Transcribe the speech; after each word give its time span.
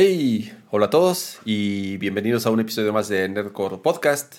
Hey, 0.00 0.56
hola 0.70 0.86
a 0.86 0.90
todos 0.90 1.40
y 1.44 1.96
bienvenidos 1.96 2.46
a 2.46 2.50
un 2.50 2.60
episodio 2.60 2.92
más 2.92 3.08
de 3.08 3.28
Nerdcore 3.28 3.78
Podcast 3.78 4.36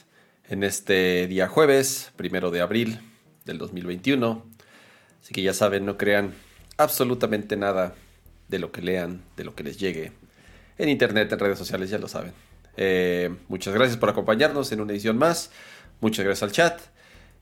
en 0.48 0.64
este 0.64 1.28
día 1.28 1.50
jueves, 1.50 2.14
primero 2.16 2.50
de 2.50 2.62
abril 2.62 3.02
del 3.44 3.58
2021. 3.58 4.42
Así 5.22 5.34
que 5.34 5.42
ya 5.42 5.54
saben, 5.54 5.86
no 5.86 5.98
crean 5.98 6.34
absolutamente 6.78 7.58
nada 7.58 7.94
de 8.48 8.58
lo 8.58 8.72
que 8.72 8.82
lean, 8.82 9.22
de 9.36 9.44
lo 9.44 9.54
que 9.54 9.66
les 9.66 9.78
llegue 9.78 10.14
en 10.78 10.88
internet, 10.88 11.30
en 11.34 11.40
redes 11.40 11.58
sociales, 11.58 11.90
ya 11.90 11.98
lo 11.98 12.08
saben. 12.08 12.32
Eh, 12.78 13.30
muchas 13.50 13.74
gracias 13.74 13.98
por 13.98 14.08
acompañarnos 14.08 14.72
en 14.72 14.80
una 14.80 14.94
edición 14.94 15.18
más. 15.18 15.52
Muchas 16.00 16.24
gracias 16.24 16.44
al 16.44 16.54
chat 16.54 16.80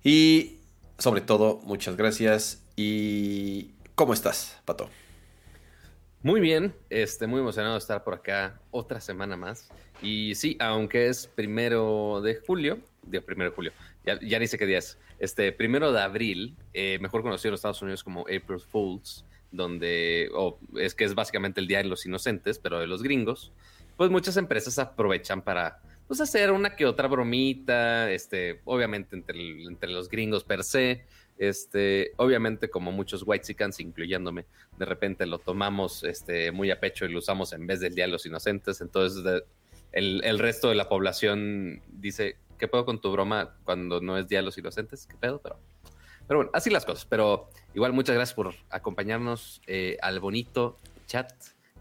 y 0.04 0.58
sobre 0.98 1.22
todo, 1.22 1.62
muchas 1.66 1.96
gracias. 1.96 2.64
¿Y 2.76 3.74
cómo 3.94 4.14
estás, 4.14 4.58
Pato? 4.66 4.90
Muy 6.24 6.42
bien, 6.42 6.74
este, 6.90 7.28
muy 7.28 7.40
emocionado 7.40 7.76
de 7.76 7.80
estar 7.80 8.04
por 8.04 8.16
acá 8.16 8.60
otra 8.72 9.00
semana 9.00 9.38
más. 9.38 9.70
Y 10.02 10.34
sí, 10.36 10.58
aunque 10.60 11.08
es 11.08 11.28
primero 11.28 12.22
de 12.22 12.36
julio, 12.36 12.80
día 13.04 13.22
primero 13.22 13.52
de 13.52 13.56
julio, 13.56 13.72
ya, 14.06 14.20
ya 14.22 14.40
ni 14.40 14.48
sé 14.48 14.58
qué 14.58 14.66
día 14.66 14.80
es, 14.80 14.98
este, 15.20 15.52
primero 15.52 15.92
de 15.92 16.02
abril, 16.02 16.56
eh, 16.74 16.98
mejor 17.02 17.22
conocido 17.22 17.50
en 17.50 17.52
los 17.52 17.60
Estados 17.60 17.82
Unidos 17.82 18.04
como 18.04 18.22
April 18.22 18.60
Fools, 18.60 19.26
donde, 19.52 20.30
es 20.76 20.96
que 20.96 21.04
es 21.04 21.16
básicamente 21.16 21.62
el 21.62 21.68
Día 21.68 21.80
de 21.80 21.86
los 21.86 22.06
Inocentes, 22.06 22.60
pero 22.60 22.80
de 22.80 22.88
los 22.88 23.04
gringos, 23.04 23.52
pues 23.96 24.10
muchas 24.10 24.38
empresas 24.38 24.78
aprovechan 24.80 25.42
para 25.42 25.82
pues, 26.08 26.20
hacer 26.20 26.52
una 26.52 26.76
que 26.76 26.86
otra 26.86 27.08
bromita, 27.08 28.12
este, 28.12 28.62
obviamente 28.66 29.16
entre, 29.16 29.64
entre 29.64 29.90
los 29.92 30.10
gringos 30.10 30.44
per 30.44 30.64
se, 30.64 31.06
este, 31.38 32.14
obviamente, 32.18 32.70
como 32.70 32.92
muchos 32.92 33.24
white 33.26 33.56
incluyéndome, 33.80 34.46
de 34.78 34.86
repente 34.86 35.26
lo 35.26 35.40
tomamos 35.40 36.04
este, 36.04 36.52
muy 36.52 36.72
a 36.72 36.80
pecho 36.80 37.06
y 37.06 37.10
lo 37.10 37.20
usamos 37.20 37.54
en 37.54 37.68
vez 37.68 37.80
del 37.80 37.96
Día 37.96 38.06
de 38.06 38.12
los 38.12 38.26
Inocentes. 38.26 38.82
Entonces, 38.82 39.44
el, 39.92 40.40
resto 40.40 40.70
de 40.70 40.76
la 40.76 40.90
población 40.90 41.82
dice, 41.88 42.38
¿qué 42.58 42.68
pedo 42.68 42.86
con 42.86 43.00
tu 43.00 43.12
broma 43.12 43.56
cuando 43.64 44.02
no 44.02 44.18
es 44.18 44.28
Día 44.28 44.40
de 44.40 44.46
los 44.46 44.58
Inocentes? 44.58 45.06
¿Qué 45.06 45.16
pedo? 45.16 45.40
Pero, 45.42 45.60
pero 46.28 46.40
bueno, 46.40 46.52
así 46.54 46.70
las 46.70 46.86
cosas. 46.86 47.06
Pero 47.06 47.50
igual, 47.74 47.94
muchas 47.94 48.16
gracias 48.16 48.36
por 48.36 48.54
acompañarnos 48.70 49.62
eh, 49.68 49.98
al 50.02 50.20
bonito 50.20 50.78
chat. 51.08 51.32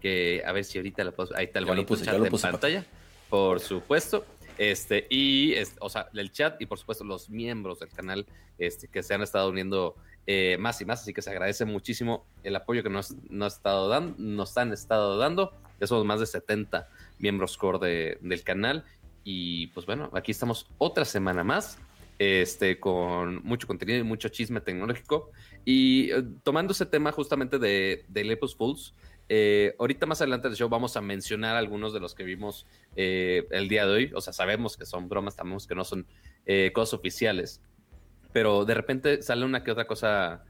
Que 0.01 0.43
a 0.45 0.51
ver 0.51 0.63
si 0.63 0.77
ahorita 0.77 1.03
lo 1.03 1.11
puedo. 1.11 1.35
Ahí 1.35 1.45
está 1.45 1.57
el 1.57 1.65
bonito 1.65 1.95
chat 1.95 2.13
en 2.13 2.31
pantalla. 2.31 2.85
Por 3.29 3.59
supuesto. 3.59 4.23
Este, 4.57 5.05
y, 5.09 5.53
o 5.79 5.89
sea, 5.89 6.09
el 6.13 6.31
chat 6.31 6.59
y 6.61 6.65
por 6.65 6.79
supuesto 6.79 7.03
los 7.03 7.29
miembros 7.29 7.79
del 7.79 7.89
canal 7.89 8.25
este, 8.57 8.87
que 8.87 9.03
se 9.03 9.13
han 9.13 9.21
estado 9.21 9.49
uniendo 9.49 9.95
eh, 10.25 10.57
más 10.59 10.81
y 10.81 10.85
más, 10.85 11.01
así 11.01 11.13
que 11.13 11.21
se 11.21 11.29
agradece 11.29 11.63
muchísimo 11.63 12.25
el 12.43 12.55
apoyo 12.55 12.83
que 12.83 12.89
nos, 12.89 13.15
nos, 13.29 13.55
estado 13.55 13.87
dando, 13.87 14.15
nos 14.17 14.57
han 14.57 14.73
estado 14.73 15.17
dando. 15.17 15.53
Ya 15.79 15.87
somos 15.87 16.05
más 16.05 16.19
de 16.19 16.25
70 16.25 16.89
miembros 17.19 17.57
core 17.57 18.17
del 18.19 18.43
canal. 18.43 18.83
Y 19.23 19.67
pues 19.67 19.85
bueno, 19.85 20.09
aquí 20.13 20.31
estamos 20.31 20.67
otra 20.77 21.05
semana 21.05 21.43
más, 21.43 21.77
este, 22.17 22.79
con 22.79 23.43
mucho 23.43 23.67
contenido 23.67 23.99
y 23.99 24.03
mucho 24.03 24.29
chisme 24.29 24.59
tecnológico. 24.59 25.31
Y 25.63 26.11
eh, 26.11 26.23
tomando 26.43 26.73
ese 26.73 26.85
tema 26.85 27.11
justamente 27.11 27.59
de, 27.59 28.05
de 28.07 28.23
Lepus 28.23 28.55
Fools, 28.55 28.95
eh, 29.29 29.75
ahorita 29.77 30.05
más 30.05 30.21
adelante 30.21 30.47
del 30.47 30.57
show 30.57 30.69
vamos 30.69 30.95
a 30.95 31.01
mencionar 31.01 31.57
algunos 31.57 31.93
de 31.93 31.99
los 31.99 32.15
que 32.15 32.23
vimos 32.23 32.65
eh, 32.95 33.47
el 33.51 33.67
día 33.67 33.85
de 33.85 33.91
hoy. 33.91 34.11
O 34.15 34.21
sea, 34.21 34.33
sabemos 34.33 34.77
que 34.77 34.85
son 34.85 35.09
bromas, 35.09 35.35
sabemos 35.35 35.67
que 35.67 35.75
no 35.75 35.83
son 35.83 36.05
eh, 36.45 36.71
cosas 36.73 36.93
oficiales. 36.93 37.61
Pero 38.31 38.65
de 38.65 38.73
repente 38.73 39.21
sale 39.21 39.45
una 39.45 39.63
que 39.63 39.71
otra 39.71 39.87
cosa 39.87 40.43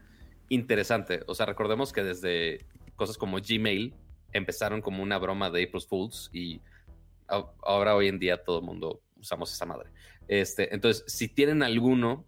interesante. 0.48 1.22
O 1.26 1.34
sea, 1.34 1.46
recordemos 1.46 1.92
que 1.92 2.02
desde 2.02 2.66
cosas 2.96 3.18
como 3.18 3.38
Gmail 3.38 3.94
empezaron 4.32 4.82
como 4.82 5.02
una 5.02 5.18
broma 5.18 5.50
de 5.50 5.64
April 5.64 5.82
Fools 5.82 6.30
y 6.32 6.60
ahora 7.26 7.94
hoy 7.94 8.08
en 8.08 8.18
día 8.18 8.42
todo 8.42 8.58
el 8.58 8.64
mundo 8.64 9.00
usamos 9.18 9.52
esa 9.52 9.66
madre. 9.66 9.90
Este, 10.28 10.74
entonces, 10.74 11.04
si 11.06 11.28
tienen 11.28 11.62
alguno 11.62 12.26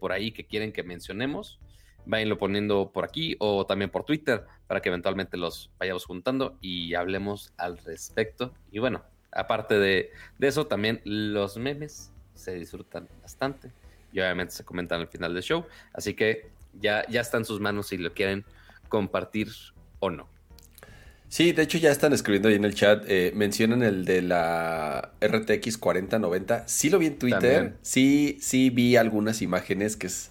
por 0.00 0.12
ahí 0.12 0.32
que 0.32 0.44
quieren 0.44 0.72
que 0.72 0.82
mencionemos, 0.82 1.58
váyanlo 2.06 2.38
poniendo 2.38 2.90
por 2.92 3.04
aquí 3.04 3.36
o 3.38 3.66
también 3.66 3.90
por 3.90 4.04
Twitter 4.04 4.44
para 4.66 4.80
que 4.80 4.88
eventualmente 4.88 5.36
los 5.36 5.70
vayamos 5.78 6.04
juntando 6.04 6.56
y 6.60 6.94
hablemos 6.94 7.52
al 7.56 7.78
respecto. 7.78 8.52
Y 8.70 8.78
bueno, 8.78 9.02
aparte 9.32 9.78
de, 9.78 10.10
eso, 10.40 10.66
también 10.66 11.00
los 11.04 11.56
memes 11.56 12.10
se 12.34 12.54
disfrutan 12.54 13.08
bastante 13.22 13.70
y 14.12 14.20
obviamente 14.20 14.54
se 14.54 14.64
comentan 14.64 15.00
al 15.00 15.08
final 15.08 15.34
del 15.34 15.42
show. 15.42 15.66
Así 15.92 16.14
que 16.14 16.50
ya, 16.80 17.06
ya 17.08 17.20
está 17.20 17.38
en 17.38 17.44
sus 17.44 17.60
manos 17.60 17.88
si 17.88 17.98
lo 17.98 18.12
quieren 18.12 18.44
compartir 18.88 19.48
o 20.00 20.10
no. 20.10 20.28
Sí, 21.28 21.52
de 21.52 21.62
hecho 21.62 21.78
ya 21.78 21.90
están 21.90 22.12
escribiendo 22.12 22.48
ahí 22.48 22.54
en 22.54 22.64
el 22.64 22.74
chat, 22.74 23.04
eh, 23.08 23.32
mencionan 23.34 23.82
el 23.82 24.04
de 24.04 24.22
la 24.22 25.14
RTX 25.20 25.78
4090. 25.78 26.68
Sí 26.68 26.90
lo 26.90 26.98
vi 27.00 27.06
en 27.06 27.18
Twitter, 27.18 27.76
sí, 27.82 28.38
sí 28.40 28.70
vi 28.70 28.94
algunas 28.94 29.42
imágenes 29.42 29.96
que 29.96 30.06
es 30.06 30.30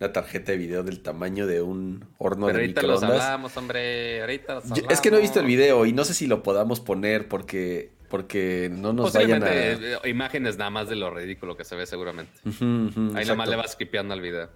una 0.00 0.12
tarjeta 0.12 0.52
de 0.52 0.58
video 0.58 0.82
del 0.82 1.00
tamaño 1.00 1.46
de 1.46 1.60
un 1.60 2.06
horno 2.16 2.46
de 2.46 2.52
ahorita 2.54 2.80
microondas. 2.80 3.10
Los 3.10 3.20
hablamos, 3.20 3.56
hombre. 3.58 4.20
Ahorita 4.22 4.54
los 4.54 4.64
hablamos. 4.64 4.92
Es 4.92 5.00
que 5.00 5.10
no 5.10 5.18
he 5.18 5.20
visto 5.20 5.40
el 5.40 5.46
video 5.46 5.84
y 5.84 5.92
no 5.92 6.04
sé 6.04 6.14
si 6.14 6.26
lo 6.26 6.42
podamos 6.42 6.80
poner 6.80 7.28
porque 7.28 7.92
porque 8.08 8.68
no 8.72 8.92
nos 8.92 9.12
vayan 9.12 9.44
a... 9.44 9.48
Eh, 9.52 9.98
imágenes 10.06 10.56
nada 10.56 10.70
más 10.70 10.88
de 10.88 10.96
lo 10.96 11.10
ridículo 11.10 11.56
que 11.56 11.64
se 11.64 11.76
ve 11.76 11.86
seguramente. 11.86 12.32
Ahí 12.44 13.24
nada 13.24 13.34
más 13.36 13.48
le 13.48 13.56
vas 13.56 13.72
skipeando 13.72 14.14
al 14.14 14.20
video. 14.20 14.48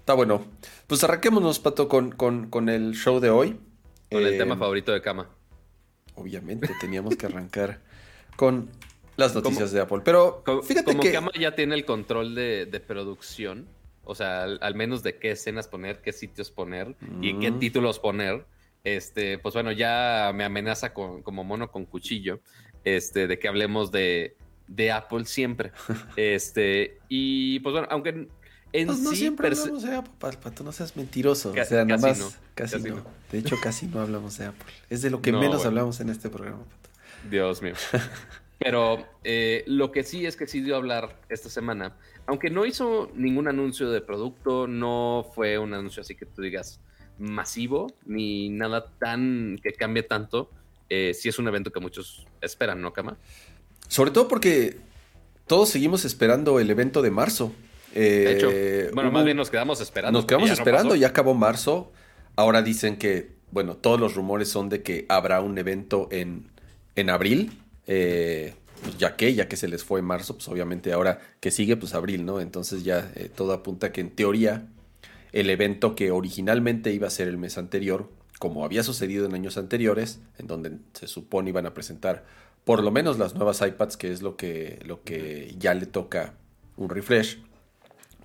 Está 0.00 0.12
bueno. 0.12 0.44
Pues 0.86 1.02
arranquémonos, 1.02 1.60
Pato, 1.60 1.88
con, 1.88 2.10
con, 2.12 2.68
el 2.68 2.94
show 2.94 3.20
de 3.20 3.30
hoy. 3.30 3.58
Con 4.10 4.22
el 4.22 4.36
tema 4.36 4.56
eh, 4.56 4.58
favorito 4.58 4.92
de 4.92 5.00
Cama. 5.00 5.30
Obviamente, 6.16 6.68
teníamos 6.78 7.16
que 7.16 7.24
arrancar 7.24 7.80
con 8.36 8.68
las 9.16 9.34
noticias 9.34 9.72
de 9.72 9.80
Apple. 9.80 10.02
Pero 10.04 10.42
fíjate 10.62 10.90
como 10.90 11.02
que... 11.02 11.12
Cama 11.12 11.30
ya 11.40 11.54
tiene 11.54 11.76
el 11.76 11.86
control 11.86 12.34
de, 12.34 12.66
de 12.66 12.80
producción 12.80 13.66
o 14.04 14.14
sea, 14.14 14.44
al, 14.44 14.74
menos 14.74 15.02
de 15.02 15.18
qué 15.18 15.32
escenas 15.32 15.68
poner, 15.68 16.00
qué 16.00 16.12
sitios 16.12 16.50
poner 16.50 16.94
y 17.20 17.38
qué 17.38 17.50
mm. 17.50 17.58
títulos 17.58 17.98
poner. 17.98 18.46
Este, 18.84 19.38
pues 19.38 19.54
bueno, 19.54 19.72
ya 19.72 20.32
me 20.34 20.44
amenaza 20.44 20.92
con, 20.92 21.22
como 21.22 21.42
mono 21.42 21.70
con 21.70 21.86
cuchillo, 21.86 22.40
este, 22.84 23.26
de 23.26 23.38
que 23.38 23.48
hablemos 23.48 23.90
de, 23.90 24.36
de 24.68 24.92
Apple 24.92 25.24
siempre. 25.24 25.72
este, 26.16 26.98
y 27.08 27.60
pues 27.60 27.72
bueno, 27.72 27.88
aunque 27.90 28.28
en 28.74 28.86
pues 28.88 28.98
no 28.98 29.12
siempre 29.12 29.46
hablamos 29.46 29.84
de 29.84 29.94
Apple, 29.94 30.40
no 30.64 30.72
seas 30.72 30.96
mentiroso. 30.96 31.50
o 31.52 31.64
sea, 31.64 31.84
nada 31.84 32.00
más, 32.00 32.40
casi, 32.54 32.78
no. 32.82 33.04
De 33.30 33.38
hecho, 33.38 33.56
casi 33.62 33.86
no 33.86 34.00
hablamos 34.00 34.36
de 34.36 34.46
Apple. 34.46 34.72
Es 34.90 35.00
de 35.00 35.10
lo 35.10 35.22
que 35.22 35.32
menos 35.32 35.64
hablamos 35.64 36.00
en 36.00 36.10
este 36.10 36.28
programa, 36.28 36.64
Pato. 36.64 36.90
Dios 37.30 37.62
mío. 37.62 37.74
Pero 38.58 39.06
eh, 39.22 39.62
lo 39.68 39.92
que 39.92 40.02
sí 40.02 40.26
es 40.26 40.36
que 40.36 40.46
sí 40.46 40.60
dio 40.60 40.74
a 40.74 40.78
hablar 40.78 41.20
esta 41.28 41.50
semana 41.50 41.96
aunque 42.26 42.50
no 42.50 42.64
hizo 42.64 43.10
ningún 43.14 43.48
anuncio 43.48 43.90
de 43.90 44.00
producto, 44.00 44.66
no 44.66 45.30
fue 45.34 45.58
un 45.58 45.74
anuncio 45.74 46.00
así 46.02 46.14
que 46.14 46.26
tú 46.26 46.42
digas 46.42 46.80
masivo, 47.18 47.92
ni 48.06 48.48
nada 48.48 48.86
tan 48.98 49.58
que 49.62 49.72
cambie 49.72 50.02
tanto, 50.02 50.50
eh, 50.88 51.14
sí 51.14 51.28
es 51.28 51.38
un 51.38 51.48
evento 51.48 51.70
que 51.70 51.80
muchos 51.80 52.26
esperan, 52.40 52.80
¿no, 52.80 52.92
Kama? 52.92 53.16
Sobre 53.88 54.10
todo 54.10 54.28
porque 54.28 54.78
todos 55.46 55.68
seguimos 55.68 56.04
esperando 56.04 56.58
el 56.60 56.70
evento 56.70 57.02
de 57.02 57.10
marzo. 57.10 57.52
de 57.94 58.32
hecho, 58.32 58.50
eh, 58.50 58.90
bueno, 58.94 59.10
más 59.10 59.24
bien 59.24 59.36
nos 59.36 59.50
quedamos 59.50 59.80
esperando. 59.80 60.18
Nos 60.18 60.26
quedamos 60.26 60.50
esperando, 60.50 60.94
ya 60.94 61.08
acabó 61.08 61.34
marzo. 61.34 61.92
Ahora 62.36 62.62
dicen 62.62 62.96
que, 62.96 63.32
bueno, 63.50 63.76
todos 63.76 64.00
los 64.00 64.14
rumores 64.14 64.48
son 64.48 64.68
de 64.68 64.82
que 64.82 65.06
habrá 65.08 65.40
un 65.40 65.56
evento 65.58 66.08
en, 66.10 66.48
en 66.96 67.10
abril. 67.10 67.52
Eh, 67.86 68.54
pues 68.84 68.98
ya 68.98 69.16
que, 69.16 69.34
ya 69.34 69.48
que 69.48 69.56
se 69.56 69.66
les 69.66 69.82
fue 69.82 70.00
en 70.00 70.06
marzo, 70.06 70.34
pues 70.34 70.46
obviamente 70.48 70.92
ahora 70.92 71.20
que 71.40 71.50
sigue, 71.50 71.76
pues 71.76 71.94
abril, 71.94 72.24
¿no? 72.24 72.40
Entonces 72.40 72.84
ya 72.84 73.10
eh, 73.16 73.30
todo 73.34 73.52
apunta 73.52 73.90
que 73.92 74.02
en 74.02 74.10
teoría 74.10 74.66
el 75.32 75.50
evento 75.50 75.96
que 75.96 76.10
originalmente 76.12 76.92
iba 76.92 77.08
a 77.08 77.10
ser 77.10 77.26
el 77.26 77.38
mes 77.38 77.58
anterior, 77.58 78.10
como 78.38 78.64
había 78.64 78.82
sucedido 78.84 79.26
en 79.26 79.34
años 79.34 79.56
anteriores, 79.56 80.20
en 80.38 80.46
donde 80.46 80.78
se 80.92 81.08
supone 81.08 81.48
iban 81.48 81.66
a 81.66 81.74
presentar 81.74 82.24
por 82.64 82.82
lo 82.82 82.90
menos 82.90 83.18
las 83.18 83.34
nuevas 83.34 83.60
iPads, 83.60 83.96
que 83.96 84.12
es 84.12 84.22
lo 84.22 84.36
que, 84.36 84.78
lo 84.84 85.02
que 85.02 85.54
ya 85.58 85.74
le 85.74 85.86
toca 85.86 86.34
un 86.76 86.88
refresh. 86.90 87.42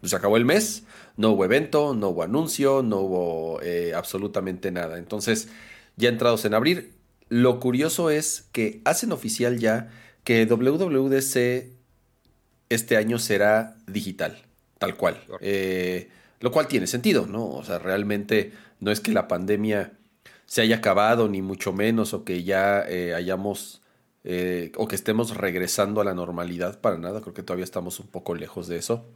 Pues 0.01 0.13
acabó 0.13 0.37
el 0.37 0.45
mes, 0.45 0.83
no 1.17 1.31
hubo 1.31 1.45
evento, 1.45 1.93
no 1.93 2.09
hubo 2.09 2.23
anuncio, 2.23 2.83
no 2.83 2.97
hubo 2.97 3.61
eh, 3.61 3.93
absolutamente 3.93 4.71
nada. 4.71 4.97
Entonces, 4.97 5.49
ya 5.97 6.09
entrados 6.09 6.45
en 6.45 6.53
abril, 6.53 6.93
lo 7.27 7.59
curioso 7.59 8.09
es 8.09 8.47
que 8.51 8.81
hacen 8.85 9.11
oficial 9.11 9.59
ya 9.59 9.89
que 10.29 10.45
WWDC 10.45 11.71
este 12.69 12.97
año 12.97 13.17
será 13.17 13.77
digital, 13.87 14.37
tal 14.77 14.95
cual. 14.95 15.19
Eh, 15.41 16.07
lo 16.39 16.51
cual 16.51 16.67
tiene 16.67 16.85
sentido, 16.85 17.25
¿no? 17.25 17.47
O 17.49 17.63
sea, 17.63 17.79
realmente 17.79 18.53
no 18.79 18.91
es 18.91 18.99
que 18.99 19.11
la 19.11 19.27
pandemia 19.27 19.93
se 20.45 20.61
haya 20.61 20.75
acabado, 20.75 21.29
ni 21.29 21.41
mucho 21.41 21.73
menos, 21.73 22.13
o 22.13 22.25
que 22.25 22.43
ya 22.43 22.85
eh, 22.87 23.15
hayamos, 23.15 23.81
eh, 24.23 24.71
o 24.75 24.87
que 24.87 24.95
estemos 24.95 25.35
regresando 25.35 25.99
a 25.99 26.03
la 26.03 26.13
normalidad, 26.13 26.79
para 26.79 26.99
nada, 26.99 27.21
creo 27.21 27.33
que 27.33 27.41
todavía 27.41 27.65
estamos 27.65 27.99
un 27.99 28.05
poco 28.05 28.35
lejos 28.35 28.67
de 28.67 28.77
eso. 28.77 29.07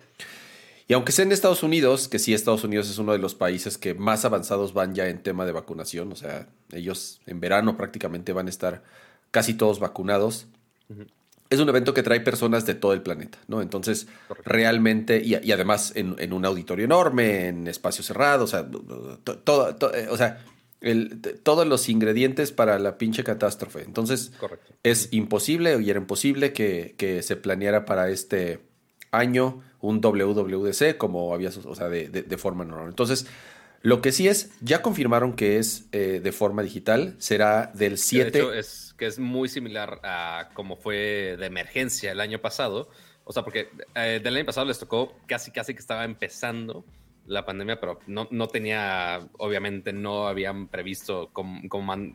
Y 0.87 0.95
aunque 0.95 1.11
sea 1.11 1.25
en 1.25 1.31
Estados 1.31 1.61
Unidos, 1.61 2.07
que 2.07 2.17
sí, 2.17 2.33
Estados 2.33 2.63
Unidos 2.63 2.89
es 2.89 2.97
uno 2.97 3.11
de 3.11 3.19
los 3.19 3.35
países 3.35 3.77
que 3.77 3.93
más 3.93 4.25
avanzados 4.25 4.73
van 4.73 4.95
ya 4.95 5.07
en 5.09 5.21
tema 5.21 5.45
de 5.45 5.51
vacunación, 5.51 6.11
o 6.11 6.15
sea, 6.15 6.47
ellos 6.71 7.21
en 7.27 7.39
verano 7.39 7.77
prácticamente 7.77 8.33
van 8.33 8.47
a 8.47 8.49
estar 8.49 8.81
casi 9.29 9.53
todos 9.53 9.79
vacunados. 9.79 10.47
Es 11.49 11.59
un 11.59 11.69
evento 11.69 11.93
que 11.93 12.01
trae 12.01 12.19
personas 12.21 12.65
de 12.65 12.73
todo 12.73 12.93
el 12.93 13.01
planeta, 13.01 13.37
¿no? 13.47 13.61
Entonces, 13.61 14.07
realmente, 14.43 15.21
y, 15.23 15.51
además 15.51 15.93
en, 15.95 16.33
un 16.33 16.45
auditorio 16.45 16.85
enorme, 16.85 17.47
en 17.47 17.67
espacio 17.67 18.03
cerrado, 18.03 18.45
o 18.45 18.47
sea, 18.47 18.67
todo, 19.43 19.93
eh, 19.93 20.07
o 20.09 20.17
sea, 20.17 20.43
todos 21.43 21.65
los 21.65 21.87
ingredientes 21.89 22.51
para 22.51 22.77
la 22.77 22.97
pinche 22.97 23.23
catástrofe. 23.23 23.83
Entonces, 23.83 24.33
es 24.83 25.09
imposible 25.11 25.81
y 25.81 25.89
era 25.89 25.99
imposible 25.99 26.53
que, 26.53 27.21
se 27.23 27.35
planeara 27.35 27.85
para 27.85 28.09
este 28.09 28.59
año 29.11 29.61
un 29.79 30.01
WWDC 30.01 30.97
como 30.97 31.33
había, 31.33 31.51
o 31.65 31.75
sea, 31.75 31.87
de, 31.87 32.37
forma 32.37 32.65
normal. 32.65 32.89
Entonces, 32.89 33.27
lo 33.81 34.01
que 34.01 34.11
sí 34.11 34.27
es, 34.27 34.51
ya 34.61 34.81
confirmaron 34.81 35.33
que 35.33 35.57
es 35.57 35.85
eh, 35.91 36.19
de 36.23 36.31
forma 36.31 36.63
digital, 36.63 37.15
será 37.17 37.71
del 37.73 37.97
7. 37.97 38.31
De 38.31 38.39
hecho, 38.39 38.53
es 38.53 38.92
que 38.97 39.05
es 39.05 39.19
muy 39.19 39.49
similar 39.49 39.99
a 40.03 40.49
como 40.53 40.77
fue 40.77 41.35
de 41.37 41.45
emergencia 41.45 42.11
el 42.11 42.19
año 42.19 42.39
pasado. 42.39 42.89
O 43.25 43.31
sea, 43.31 43.43
porque 43.43 43.69
eh, 43.95 44.19
del 44.23 44.35
año 44.35 44.45
pasado 44.45 44.67
les 44.67 44.79
tocó 44.79 45.15
casi, 45.27 45.51
casi 45.51 45.73
que 45.73 45.79
estaba 45.79 46.03
empezando 46.03 46.85
la 47.25 47.45
pandemia, 47.45 47.79
pero 47.79 47.99
no, 48.07 48.27
no 48.31 48.47
tenía, 48.47 49.27
obviamente 49.37 49.93
no 49.93 50.27
habían 50.27 50.67
previsto 50.67 51.29
cómo, 51.31 51.61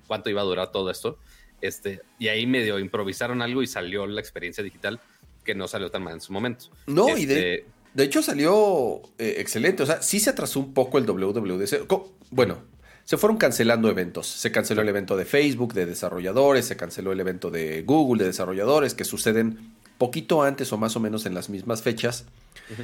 cuánto 0.06 0.30
iba 0.30 0.42
a 0.42 0.44
durar 0.44 0.70
todo 0.70 0.90
esto. 0.90 1.18
Este, 1.60 2.02
y 2.18 2.28
ahí 2.28 2.46
medio 2.46 2.78
improvisaron 2.78 3.42
algo 3.42 3.62
y 3.62 3.66
salió 3.66 4.06
la 4.06 4.20
experiencia 4.20 4.62
digital 4.62 5.00
que 5.44 5.54
no 5.54 5.66
salió 5.66 5.90
tan 5.90 6.02
mal 6.02 6.14
en 6.14 6.20
su 6.20 6.32
momento. 6.32 6.66
No, 6.86 7.16
y 7.16 7.26
de, 7.26 7.54
este, 7.54 7.70
de, 7.94 8.04
hecho 8.04 8.22
salió 8.22 9.00
eh, 9.18 9.36
excelente. 9.38 9.82
O 9.82 9.86
sea, 9.86 10.02
sí 10.02 10.20
se 10.20 10.30
atrasó 10.30 10.60
un 10.60 10.74
poco 10.74 10.98
el 10.98 11.06
WWDC. 11.06 11.86
Bueno, 12.30 12.62
se 13.08 13.16
fueron 13.16 13.38
cancelando 13.38 13.88
eventos. 13.88 14.26
Se 14.26 14.52
canceló 14.52 14.82
el 14.82 14.88
evento 14.90 15.16
de 15.16 15.24
Facebook 15.24 15.72
de 15.72 15.86
desarrolladores, 15.86 16.66
se 16.66 16.76
canceló 16.76 17.10
el 17.10 17.18
evento 17.18 17.50
de 17.50 17.80
Google 17.80 18.22
de 18.22 18.28
desarrolladores, 18.28 18.92
que 18.92 19.06
suceden 19.06 19.72
poquito 19.96 20.42
antes 20.42 20.70
o 20.74 20.76
más 20.76 20.94
o 20.94 21.00
menos 21.00 21.24
en 21.24 21.32
las 21.32 21.48
mismas 21.48 21.80
fechas. 21.80 22.26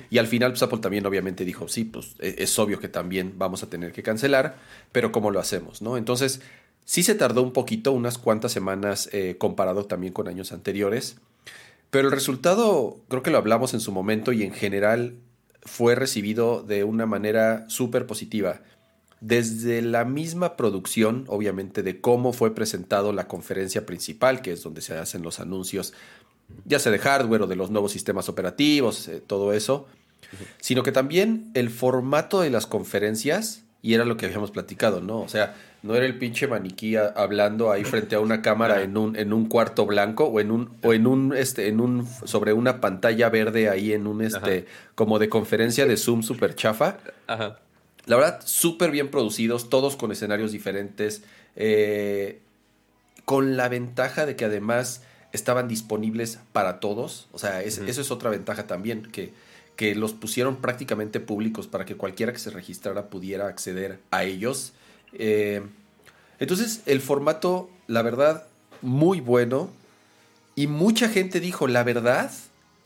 Y 0.08 0.16
al 0.16 0.26
final, 0.26 0.52
pues 0.52 0.62
Apple 0.62 0.78
también 0.78 1.04
obviamente 1.04 1.44
dijo, 1.44 1.68
sí, 1.68 1.84
pues 1.84 2.14
e-, 2.20 2.36
es, 2.38 2.58
obvio 2.58 2.80
que 2.80 2.88
también 2.88 3.34
vamos 3.36 3.62
a 3.64 3.68
tener 3.68 3.92
que 3.92 4.02
cancelar, 4.02 4.56
pero 4.92 5.12
¿cómo 5.12 5.30
lo 5.30 5.40
hacemos? 5.40 5.82
¿no? 5.82 5.98
Entonces, 5.98 6.40
sí 6.86 7.02
se 7.02 7.14
tardó 7.14 7.42
un 7.42 7.52
poquito, 7.52 7.92
unas 7.92 8.16
cuantas 8.16 8.50
semanas 8.50 9.10
eh, 9.12 9.36
comparado 9.36 9.84
también 9.84 10.14
con 10.14 10.26
años 10.26 10.52
anteriores, 10.52 11.16
pero 11.90 12.08
el 12.08 12.14
resultado, 12.14 12.96
creo 13.08 13.22
que 13.22 13.30
lo 13.30 13.36
hablamos 13.36 13.74
en 13.74 13.80
su 13.80 13.92
momento 13.92 14.32
y 14.32 14.42
en 14.42 14.54
general 14.54 15.16
fue 15.64 15.94
recibido 15.94 16.62
de 16.62 16.82
una 16.82 17.04
manera 17.04 17.66
súper 17.68 18.06
positiva. 18.06 18.62
Desde 19.26 19.80
la 19.80 20.04
misma 20.04 20.56
producción, 20.56 21.24
obviamente, 21.28 21.82
de 21.82 22.00
cómo 22.00 22.32
fue 22.32 22.54
presentado 22.54 23.12
la 23.12 23.26
conferencia 23.26 23.86
principal, 23.86 24.42
que 24.42 24.52
es 24.52 24.62
donde 24.62 24.82
se 24.82 24.96
hacen 24.98 25.22
los 25.22 25.40
anuncios 25.40 25.94
ya 26.64 26.78
sea 26.78 26.92
de 26.92 26.98
hardware 26.98 27.42
o 27.42 27.46
de 27.46 27.56
los 27.56 27.70
nuevos 27.70 27.92
sistemas 27.92 28.28
operativos, 28.28 29.08
eh, 29.08 29.22
todo 29.26 29.52
eso, 29.52 29.86
sino 30.60 30.82
que 30.82 30.92
también 30.92 31.50
el 31.54 31.70
formato 31.70 32.40
de 32.40 32.50
las 32.50 32.66
conferencias, 32.66 33.62
y 33.82 33.94
era 33.94 34.04
lo 34.04 34.16
que 34.16 34.26
habíamos 34.26 34.50
platicado, 34.50 35.00
¿no? 35.00 35.20
O 35.20 35.28
sea, 35.28 35.54
no 35.82 35.94
era 35.94 36.06
el 36.06 36.18
pinche 36.18 36.46
maniquí 36.46 36.96
hablando 36.96 37.70
ahí 37.70 37.84
frente 37.84 38.14
a 38.14 38.20
una 38.20 38.40
cámara 38.40 38.82
en 38.82 38.96
un, 38.96 39.16
en 39.16 39.34
un 39.34 39.46
cuarto 39.46 39.84
blanco 39.84 40.24
o 40.24 40.40
en 40.40 40.50
un, 40.50 40.70
o 40.82 40.94
en 40.94 41.06
un, 41.06 41.36
este, 41.36 41.68
en 41.68 41.80
un, 41.80 42.06
sobre 42.24 42.54
una 42.54 42.80
pantalla 42.80 43.28
verde 43.28 43.68
ahí 43.68 43.92
en 43.92 44.06
un, 44.06 44.22
este, 44.22 44.66
como 44.94 45.18
de 45.18 45.28
conferencia 45.28 45.84
de 45.84 45.98
Zoom 45.98 46.22
super 46.22 46.54
chafa. 46.54 46.96
Ajá. 47.26 47.58
La 48.06 48.16
verdad, 48.16 48.40
súper 48.44 48.90
bien 48.90 49.10
producidos, 49.10 49.70
todos 49.70 49.96
con 49.96 50.12
escenarios 50.12 50.52
diferentes, 50.52 51.22
eh, 51.56 52.40
con 53.24 53.56
la 53.56 53.68
ventaja 53.68 54.26
de 54.26 54.36
que 54.36 54.44
además 54.44 55.02
estaban 55.32 55.68
disponibles 55.68 56.38
para 56.52 56.80
todos. 56.80 57.28
O 57.32 57.38
sea, 57.38 57.62
eso 57.62 57.82
es 57.82 58.10
otra 58.10 58.30
ventaja 58.30 58.66
también, 58.66 59.10
que, 59.10 59.32
que 59.76 59.94
los 59.94 60.12
pusieron 60.12 60.56
prácticamente 60.56 61.20
públicos 61.20 61.66
para 61.66 61.84
que 61.84 61.96
cualquiera 61.96 62.32
que 62.32 62.38
se 62.38 62.50
registrara 62.50 63.08
pudiera 63.08 63.48
acceder 63.48 63.98
a 64.10 64.24
ellos. 64.24 64.72
Eh, 65.14 65.62
entonces, 66.38 66.82
el 66.86 67.00
formato, 67.00 67.70
la 67.86 68.02
verdad, 68.02 68.46
muy 68.82 69.20
bueno. 69.20 69.70
Y 70.54 70.66
mucha 70.66 71.08
gente 71.08 71.40
dijo, 71.40 71.66
la 71.66 71.82
verdad, 71.82 72.30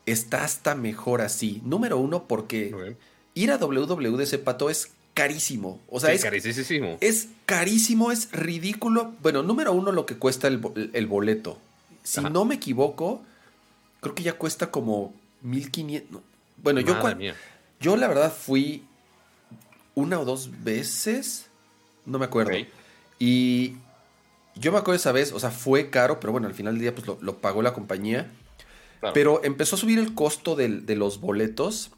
está 0.07 0.45
hasta 0.45 0.75
mejor 0.75 1.21
así. 1.21 1.61
Número 1.65 1.99
uno, 1.99 2.25
porque 2.29 2.97
ir 3.35 3.51
a 3.51 3.59
WWDC 3.59 4.39
Pato 4.39 4.71
es 4.71 4.93
carísimo. 5.19 5.81
O 5.89 5.99
sea, 5.99 6.13
es 6.13 6.23
carísimo. 6.23 6.97
Es 7.01 7.29
carísimo, 7.45 8.13
es 8.13 8.31
ridículo. 8.31 9.15
Bueno, 9.21 9.43
número 9.43 9.73
uno, 9.73 9.91
lo 9.91 10.07
que 10.07 10.17
cuesta 10.17 10.47
el, 10.47 10.91
el 10.93 11.07
boleto. 11.09 11.59
Si 12.05 12.21
no 12.21 12.45
me 12.45 12.55
equivoco, 12.55 13.23
creo 14.01 14.15
que 14.15 14.23
ya 14.23 14.35
cuesta 14.35 14.71
como 14.71 15.13
1500. 15.43 16.23
Bueno, 16.63 16.81
yo, 16.81 16.97
yo 17.81 17.97
la 17.97 18.07
verdad 18.07 18.33
fui 18.33 18.85
una 19.97 20.21
o 20.21 20.25
dos 20.25 20.63
veces, 20.63 21.47
no 22.07 22.21
me 22.21 22.27
acuerdo. 22.27 22.53
Y 23.19 23.75
yo 24.55 24.71
me 24.71 24.79
acuerdo 24.79 24.97
esa 24.97 25.11
vez, 25.11 25.33
o 25.33 25.41
sea, 25.41 25.51
fue 25.51 25.91
caro, 25.91 26.21
pero 26.21 26.31
bueno, 26.31 26.47
al 26.47 26.55
final 26.55 26.75
del 26.75 26.83
día 26.83 26.95
pues 26.95 27.07
lo, 27.07 27.39
pagó 27.39 27.63
la 27.63 27.75
compañía. 27.75 28.31
Pero 29.15 29.43
empezó 29.45 29.75
a 29.75 29.79
subir 29.79 29.99
el 29.99 30.15
costo 30.15 30.55
de 30.55 30.97
los 30.97 31.21
boletos 31.21 31.91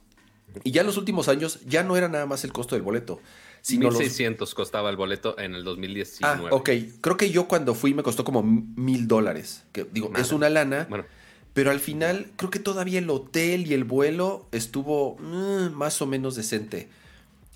y 0.64 0.70
ya 0.70 0.80
en 0.82 0.86
los 0.86 0.96
últimos 0.96 1.28
años 1.28 1.60
ya 1.66 1.82
no 1.82 1.96
era 1.96 2.08
nada 2.08 2.26
más 2.26 2.44
el 2.44 2.52
costo 2.52 2.74
del 2.74 2.82
boleto. 2.82 3.20
1600 3.68 4.54
costaba 4.54 4.90
el 4.90 4.96
boleto 4.96 5.38
en 5.38 5.54
el 5.54 5.64
2019. 5.64 6.48
Ah, 6.50 6.54
ok. 6.54 6.70
Creo 7.00 7.16
que 7.16 7.30
yo 7.30 7.46
cuando 7.46 7.74
fui 7.74 7.94
me 7.94 8.02
costó 8.02 8.24
como 8.24 8.42
mil 8.42 9.06
dólares. 9.06 9.64
Que 9.72 9.84
digo, 9.84 10.10
es 10.16 10.32
una 10.32 10.48
lana. 10.48 10.86
Bueno. 10.88 11.04
Pero 11.52 11.70
al 11.70 11.80
final, 11.80 12.30
creo 12.36 12.50
que 12.50 12.60
todavía 12.60 13.00
el 13.00 13.10
hotel 13.10 13.66
y 13.66 13.74
el 13.74 13.84
vuelo 13.84 14.46
estuvo 14.52 15.16
mm, 15.18 15.74
más 15.74 16.00
o 16.00 16.06
menos 16.06 16.36
decente. 16.36 16.88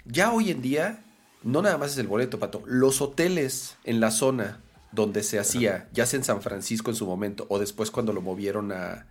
Ya 0.05 0.33
hoy 0.33 0.51
en 0.51 0.63
día, 0.63 1.05
no 1.43 1.63
nada 1.63 1.79
más 1.79 1.93
es 1.93 1.99
el 1.99 2.09
boleto, 2.09 2.39
Pato. 2.39 2.63
Los 2.67 3.01
hoteles 3.01 3.77
en 3.85 4.01
la 4.01 4.11
zona 4.11 4.61
donde 4.91 5.23
se 5.23 5.39
hacía, 5.39 5.89
ya 5.93 6.07
sea 6.07 6.19
en 6.19 6.25
San 6.25 6.43
Francisco 6.43 6.91
en 6.91 6.97
su 6.97 7.07
momento, 7.07 7.47
o 7.49 7.59
después 7.59 7.91
cuando 7.91 8.13
lo 8.13 8.21
movieron 8.21 8.73
a, 8.73 9.07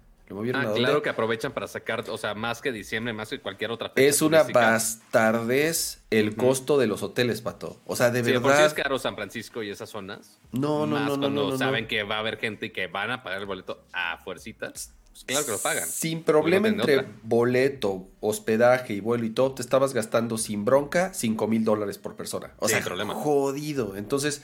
Ah, 0.53 0.73
claro 0.75 1.01
que 1.01 1.09
aprovechan 1.09 1.51
para 1.51 1.67
sacar, 1.67 2.03
o 2.09 2.17
sea, 2.17 2.35
más 2.35 2.61
que 2.61 2.71
diciembre, 2.71 3.13
más 3.13 3.29
que 3.29 3.39
cualquier 3.39 3.71
otra 3.71 3.89
fecha. 3.89 4.07
Es 4.07 4.21
una 4.21 4.43
bastardez 4.43 6.01
el 6.09 6.35
costo 6.35 6.77
de 6.77 6.87
los 6.87 7.03
hoteles, 7.03 7.41
Pato. 7.41 7.81
O 7.85 7.95
sea, 7.95 8.11
de 8.11 8.21
verdad. 8.21 8.41
Por 8.41 8.55
si 8.55 8.63
es 8.63 8.73
caro 8.73 8.99
San 8.99 9.15
Francisco 9.15 9.63
y 9.63 9.69
esas 9.69 9.89
zonas. 9.89 10.39
No, 10.51 10.85
no, 10.85 10.99
no, 10.99 11.19
cuando 11.19 11.57
saben 11.57 11.87
que 11.87 12.03
va 12.03 12.17
a 12.17 12.19
haber 12.19 12.37
gente 12.37 12.67
y 12.67 12.69
que 12.71 12.87
van 12.87 13.11
a 13.11 13.23
pagar 13.23 13.41
el 13.41 13.45
boleto 13.45 13.83
a 13.93 14.17
fuercitas. 14.17 14.93
Pues 15.13 15.25
claro 15.25 15.45
que 15.45 15.51
lo 15.51 15.59
pagan. 15.59 15.87
Sin 15.87 16.23
problema 16.23 16.67
entre 16.67 17.05
boleto, 17.21 18.07
hospedaje 18.19 18.93
y 18.95 18.99
vuelo 18.99 19.25
y 19.25 19.29
todo, 19.29 19.53
te 19.53 19.61
estabas 19.61 19.93
gastando 19.93 20.39
sin 20.39 20.65
bronca 20.65 21.13
5 21.13 21.47
mil 21.47 21.63
dólares 21.63 21.99
por 21.99 22.15
persona. 22.15 22.53
O 22.57 22.67
sea, 22.67 22.81
problema. 22.81 23.13
jodido. 23.13 23.95
Entonces, 23.95 24.41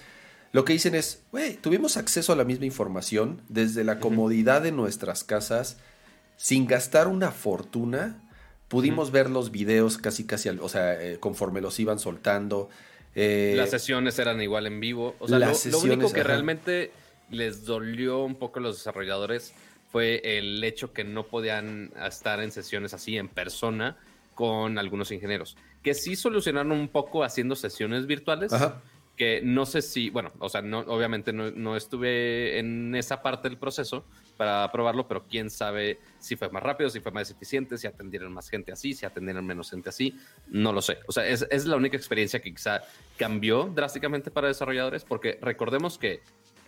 lo 0.51 0.65
que 0.65 0.74
dicen 0.74 0.96
es, 0.96 1.24
güey, 1.32 1.58
tuvimos 1.58 1.98
acceso 1.98 2.34
a 2.34 2.36
la 2.36 2.44
misma 2.44 2.65
información 2.65 3.41
desde 3.50 3.84
la 3.84 4.00
comodidad 4.00 4.62
de 4.62 4.72
nuestras 4.72 5.24
casas, 5.24 5.77
sin 6.38 6.65
gastar 6.65 7.08
una 7.08 7.32
fortuna. 7.32 8.24
Pudimos 8.68 9.12
ver 9.12 9.29
los 9.29 9.51
videos 9.51 9.98
casi, 9.98 10.25
casi, 10.25 10.50
o 10.50 10.70
sea, 10.70 11.00
eh, 11.01 11.20
conforme 11.20 11.62
los 11.62 11.79
iban 11.79 12.00
soltando. 12.00 12.70
Eh, 13.15 13.53
las 13.58 13.70
sesiones 13.70 14.18
eran 14.18 14.41
igual 14.41 14.65
en 14.65 14.79
vivo. 14.79 15.15
O 15.20 15.27
sea, 15.27 15.38
lo, 15.38 15.79
único 15.79 16.12
que 16.12 16.24
realmente 16.24 16.91
les 17.29 17.65
dolió 17.65 18.24
un 18.24 18.36
poco 18.36 18.60
a 18.60 18.63
los 18.63 18.77
desarrolladores 18.77 19.53
fue 19.91 20.22
el 20.24 20.63
hecho 20.63 20.94
que 20.94 21.03
no 21.03 21.27
podían 21.27 21.91
estar 22.08 22.41
en 22.41 22.51
sesiones 22.51 22.94
así 22.94 23.18
en 23.18 23.27
persona 23.27 23.98
con 24.34 24.77
algunos 24.77 25.12
ingenieros, 25.12 25.58
que 25.84 25.94
sí 25.94 26.15
solucionaron 26.15 26.72
un 26.72 26.88
poco 26.88 27.24
haciendo 27.24 27.56
sesiones 27.56 28.08
virtuales, 28.08 28.53
Ajá 28.53 28.82
que 29.19 29.41
no 29.43 29.65
sé 29.65 29.81
si, 29.81 30.09
bueno, 30.09 30.31
o 30.39 30.47
sea, 30.47 30.61
no, 30.61 30.79
obviamente 30.79 31.33
no, 31.33 31.75
estuve 31.75 32.57
en 32.57 32.95
esa 32.95 33.21
parte 33.21 33.49
del 33.49 33.57
proceso 33.57 34.05
para 34.38 34.71
probarlo, 34.71 35.09
pero 35.09 35.25
quién 35.25 35.49
sabe 35.49 35.99
si 36.19 36.38
fue 36.38 36.49
más 36.49 36.63
rápido, 36.63 36.89
si 36.89 37.01
fue 37.01 37.11
más 37.11 37.29
eficiente, 37.29 37.77
si 37.77 37.85
atendieron 37.85 38.31
más 38.31 38.49
gente 38.49 38.71
así, 38.71 38.93
si 38.93 39.05
atendieron 39.05 39.45
menos 39.45 39.71
gente 39.71 39.89
así, 39.89 40.17
no 40.47 40.71
lo 40.71 40.81
sé. 40.81 40.99
O 41.05 41.11
sea, 41.11 41.27
es, 41.27 41.45
es 41.51 41.65
la 41.65 41.75
única 41.75 41.97
experiencia 41.97 42.39
que 42.39 42.53
quizá 42.53 42.81
cambió 43.17 43.69
drásticamente 43.75 44.31
para 44.31 44.47
desarrolladores, 44.47 45.03
porque 45.03 45.38
recordemos 45.41 45.97
que 45.97 46.21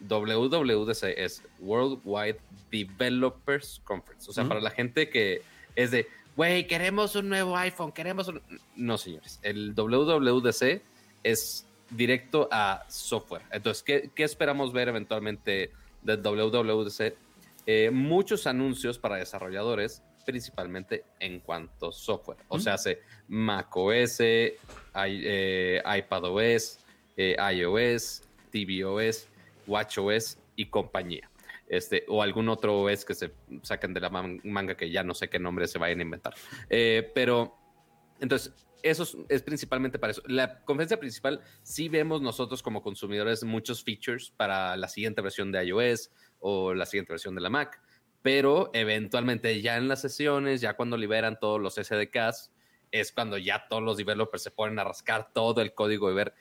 WWDC 0.10 1.04
es 1.16 1.44
Worldwide 1.60 2.42
Developers 2.70 3.80
Conference. 3.86 4.30
O 4.30 4.34
sea, 4.34 4.46
para 4.46 4.60
la 4.60 4.72
gente 4.72 5.10
que 5.10 5.42
es 5.78 5.92
de, 5.92 6.06
güey, 6.36 6.68
queremos 6.68 7.16
un 7.16 7.30
nuevo 7.30 7.56
iPhone, 7.56 7.94
queremos 7.94 8.28
un... 8.28 8.42
No, 8.76 8.98
señores, 8.98 9.40
el 9.42 9.74
WWDC 9.74 10.82
es 11.24 11.66
directo 11.92 12.48
a 12.52 12.84
software. 12.88 13.44
Entonces, 13.52 13.84
¿qué, 13.84 14.12
esperamos 14.24 14.74
ver 14.74 14.88
eventualmente 14.88 15.72
de 16.02 16.18
WWDC? 16.18 17.16
Eh, 17.68 17.92
muchos 17.92 18.48
anuncios 18.48 18.98
para 18.98 19.18
desarrolladores, 19.18 20.02
principalmente 20.26 21.04
en 21.20 21.40
cuanto 21.40 21.90
a 21.90 21.92
software. 21.92 22.40
O 22.48 22.60
sea, 22.60 22.74
hace 22.76 23.02
macOS, 23.28 24.18
eh, 24.22 24.58
iPadOS, 25.86 26.80
eh, 27.18 27.36
iOS, 27.54 28.24
tvOS, 28.52 29.28
watchOS 29.68 30.38
y 30.56 30.66
compañía. 30.66 31.30
este, 31.70 32.04
o 32.10 32.22
algún 32.22 32.50
otro 32.50 32.82
OS 32.82 33.06
que 33.06 33.16
se 33.16 33.32
saquen 33.62 33.94
de 33.94 34.02
la 34.02 34.10
manga 34.10 34.76
que 34.76 34.90
ya 34.90 35.04
no 35.04 35.14
sé 35.14 35.30
qué 35.30 35.40
nombre 35.40 35.70
se 35.70 35.80
vayan 35.80 36.00
a 36.00 36.04
inventar. 36.04 36.34
Eh, 36.70 37.10
pero 37.16 37.56
entonces, 38.20 38.54
eso 38.84 39.26
es, 39.30 39.42
principalmente 39.44 40.00
para 40.00 40.12
eso. 40.12 40.22
La 40.26 40.64
conferencia 40.64 41.00
principal, 41.00 41.42
sí 41.64 41.90
vemos 41.90 42.22
nosotros 42.22 42.62
como 42.62 42.82
consumidores 42.82 43.44
muchos 43.44 43.84
features 43.84 44.32
para 44.36 44.76
la 44.78 44.88
siguiente 44.88 45.22
versión 45.22 45.52
de 45.52 45.66
iOS 45.66 46.12
o 46.40 46.74
la 46.74 46.86
siguiente 46.86 47.14
versión 47.14 47.36
de 47.36 47.42
la 47.42 47.50
Mac, 47.50 47.82
pero 48.22 48.70
eventualmente 48.74 49.62
ya 49.62 49.78
en 49.78 49.88
las 49.88 50.02
sesiones, 50.02 50.62
ya 50.62 50.76
cuando 50.76 50.98
liberan 50.98 51.40
todos 51.40 51.60
los 51.60 51.76
SDKs, 51.76 52.52
es 52.92 53.12
cuando 53.12 53.38
ya 53.38 53.68
todos 53.68 53.82
los 53.82 53.98
developers 53.98 54.44
se 54.44 54.52
ponen 54.52 54.78
a 54.80 54.84
rascar 54.84 55.32
todo 55.34 55.62
el 55.62 55.74
código 55.74 56.12
y 56.12 56.14
ver 56.14 56.34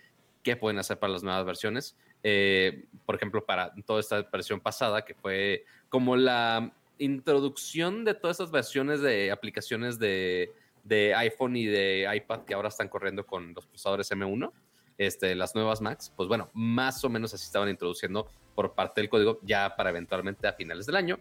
qué 0.42 0.56
pueden 0.56 0.78
hacer 0.78 0.98
para 0.98 1.12
las 1.12 1.22
nuevas 1.22 1.44
versiones. 1.44 1.96
Eh, 2.22 2.84
por 3.06 3.14
ejemplo, 3.14 3.44
para 3.44 3.72
toda 3.86 4.00
esta 4.00 4.22
versión 4.22 4.60
pasada, 4.60 5.04
que 5.04 5.14
fue 5.14 5.64
como 5.88 6.16
la 6.16 6.72
introducción 6.98 8.04
de 8.04 8.14
todas 8.14 8.36
estas 8.40 8.50
versiones 8.50 9.00
de 9.00 9.30
aplicaciones 9.30 9.98
de, 9.98 10.52
iPhone 10.88 11.56
y 11.56 11.66
de 11.66 12.10
iPad 12.14 12.40
que 12.44 12.54
ahora 12.54 12.68
están 12.68 12.88
corriendo 12.88 13.26
con 13.26 13.54
los 13.54 13.66
procesadores 13.66 14.10
M1, 14.10 14.52
este, 14.98 15.34
las 15.34 15.54
nuevas 15.54 15.80
Macs, 15.80 16.12
pues 16.14 16.28
bueno, 16.28 16.50
más 16.52 17.02
o 17.04 17.08
menos 17.08 17.32
así 17.32 17.44
estaban 17.44 17.68
introduciendo 17.68 18.28
por 18.54 18.74
parte 18.74 19.00
del 19.00 19.08
código 19.08 19.38
ya 19.42 19.74
para 19.76 19.90
eventualmente 19.90 20.46
a 20.46 20.52
finales 20.52 20.86
del 20.86 20.96
año 20.96 21.18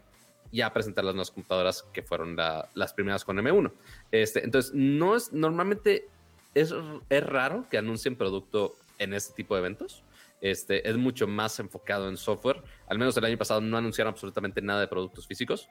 ya 0.52 0.72
presentar 0.72 1.04
las 1.04 1.14
nuevas 1.14 1.30
computadoras 1.30 1.84
que 1.92 2.02
fueron 2.02 2.36
las 2.36 2.92
primeras 2.94 3.24
con 3.24 3.36
M1. 3.36 3.72
Este, 4.10 4.44
entonces, 4.44 4.72
no 4.74 5.16
es 5.16 5.32
normalmente 5.32 6.08
es, 6.54 6.74
es 7.08 7.22
raro 7.24 7.66
que 7.70 7.78
anuncien 7.78 8.16
producto 8.16 8.74
en 8.98 9.14
este 9.14 9.34
tipo 9.34 9.54
de 9.54 9.60
eventos. 9.60 10.02
Este, 10.40 10.88
es 10.88 10.96
mucho 10.96 11.26
más 11.26 11.58
enfocado 11.60 12.08
en 12.08 12.16
software. 12.16 12.62
Al 12.88 12.98
menos 12.98 13.16
el 13.16 13.24
año 13.24 13.38
pasado 13.38 13.60
no 13.60 13.76
anunciaron 13.76 14.12
absolutamente 14.12 14.62
nada 14.62 14.80
de 14.80 14.88
productos 14.88 15.26
físicos, 15.26 15.68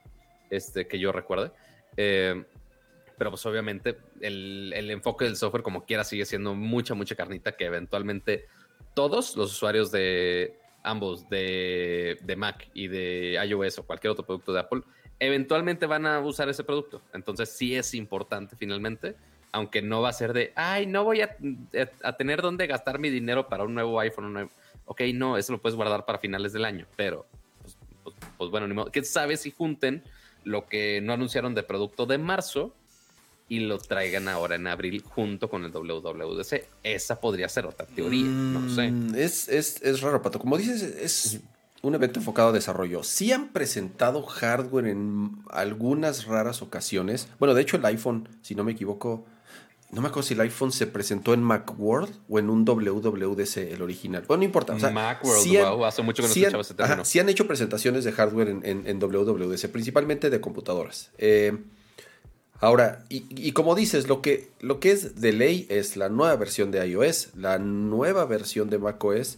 este, 0.50 0.88
que 0.88 1.00
yo 1.00 1.12
recuerde. 1.12 1.52
Eh, 1.98 2.46
pero 3.20 3.30
pues 3.30 3.46
obviamente 3.46 3.98
el, 4.22 4.74
el, 4.76 4.90
enfoque 4.90 5.26
del 5.26 5.36
software 5.36 5.62
como 5.62 5.86
quiera 5.86 6.04
sigue 6.04 6.26
siendo 6.26 6.56
mucha, 6.56 6.96
mucha 6.96 7.16
carnita 7.16 7.52
que 7.52 7.66
eventualmente 7.66 8.48
todos 8.96 9.36
los 9.36 9.52
usuarios 9.52 9.92
de 9.92 10.58
ambos, 10.82 11.30
de, 11.30 12.18
de 12.24 12.36
Mac 12.38 12.70
y 12.74 12.88
de 12.88 13.38
iOS 13.46 13.80
o 13.80 13.84
cualquier 13.84 14.12
otro 14.12 14.26
producto 14.26 14.54
de 14.54 14.62
Apple, 14.62 14.82
eventualmente 15.20 15.86
van 15.86 16.06
a 16.08 16.20
usar 16.22 16.48
ese 16.48 16.64
producto. 16.64 17.02
Entonces 17.14 17.50
sí 17.50 17.76
es 17.76 17.94
importante 17.94 18.56
finalmente 18.56 19.16
aunque 19.52 19.82
no 19.82 20.02
va 20.02 20.10
a 20.10 20.14
ser 20.14 20.32
de, 20.34 20.54
ay, 20.56 20.86
no 20.86 21.04
voy 21.04 21.22
a, 21.22 21.36
a, 22.04 22.18
tener 22.18 22.42
dónde 22.42 22.68
gastar 22.68 23.00
mi 23.00 23.10
dinero 23.10 23.50
para 23.50 23.64
un 23.64 23.74
nuevo 23.74 24.00
iPhone. 24.00 24.26
Un 24.26 24.34
nuevo... 24.34 24.52
Ok, 24.86 25.02
no, 25.16 25.38
eso 25.38 25.54
lo 25.54 25.60
puedes 25.60 25.76
guardar 25.76 26.06
para 26.06 26.20
finales 26.20 26.54
del 26.54 26.66
año, 26.66 26.86
pero 26.96 27.26
pues, 27.62 27.76
pues, 28.04 28.16
pues 28.38 28.52
bueno, 28.52 28.68
ni 28.68 28.76
modo. 28.76 28.92
¿Qué 28.92 29.04
sabes 29.04 29.42
si 29.42 29.50
junten 29.52 30.04
lo 30.44 30.68
que 30.68 31.02
no 31.02 31.14
anunciaron 31.14 31.56
de 31.56 31.64
producto 31.64 32.06
de 32.06 32.18
marzo 32.18 32.76
y 33.50 33.62
lo 33.62 33.80
traigan 33.80 34.28
ahora 34.28 34.56
en 34.56 34.68
abril 34.68 35.04
junto 35.04 35.50
con 35.50 35.66
el 35.66 35.72
WWDC? 35.72 36.64
Esa 36.84 37.20
podría 37.20 37.50
ser 37.50 37.66
otra 37.66 37.86
teoría, 37.86 38.24
no 38.24 38.74
sé. 38.74 38.92
Mm, 38.92 39.16
es, 39.16 39.50
es, 39.50 39.82
es 39.82 40.02
raro, 40.02 40.22
Pato. 40.22 40.40
Como 40.40 40.58
dices, 40.58 40.84
es 40.84 41.42
un 41.82 41.96
evento 41.96 42.20
enfocado 42.20 42.50
a 42.50 42.52
desarrollo. 42.52 43.04
Sí 43.04 43.32
han 43.32 43.50
presentado 43.50 44.22
hardware 44.24 44.88
en 44.88 45.44
algunas 45.50 46.26
raras 46.26 46.62
ocasiones. 46.62 47.28
Bueno, 47.40 47.54
de 47.54 47.64
hecho 47.64 47.78
el 47.78 47.86
iPhone, 47.86 48.30
si 48.42 48.54
no 48.54 48.64
me 48.64 48.74
equivoco, 48.74 49.26
no 49.92 50.02
me 50.02 50.10
acuerdo 50.10 50.28
si 50.28 50.36
el 50.36 50.42
iPhone 50.42 50.72
se 50.72 50.86
presentó 50.86 51.34
en 51.34 51.42
Macworld 51.42 52.14
o 52.30 52.38
en 52.38 52.50
un 52.52 52.64
WWDC, 52.64 53.58
el 53.58 53.82
original. 53.82 54.24
Bueno, 54.28 54.42
no 54.42 54.46
importa. 54.46 54.76
Macworld, 54.76 55.58
wow, 55.58 55.86
hace 55.86 56.04
mucho 56.04 56.22
que 56.22 56.28
no 56.28 56.34
escuchaba 56.34 56.62
ese 56.62 56.74
término. 56.76 57.06
sí 57.06 57.20
han 57.20 57.30
hecho 57.30 57.48
presentaciones 57.48 58.04
de 58.04 58.12
hardware 58.12 58.60
en, 58.62 59.00
WWDC, 59.00 59.70
principalmente 59.70 60.30
de 60.30 60.40
computadoras. 60.40 61.10
Eh, 61.18 61.58
ahora, 62.60 63.06
y, 63.10 63.52
como 63.54 63.76
dices, 63.76 64.08
lo 64.08 64.22
que, 64.22 64.50
lo 64.60 64.80
que 64.80 64.92
es 64.92 65.20
de 65.20 65.34
ley 65.34 65.66
es 65.70 65.98
la 65.98 66.10
nueva 66.10 66.36
versión 66.36 66.72
de 66.72 66.86
iOS, 66.88 67.30
la 67.36 67.58
nueva 67.60 68.26
versión 68.26 68.70
de 68.70 68.78
macOS 68.78 69.38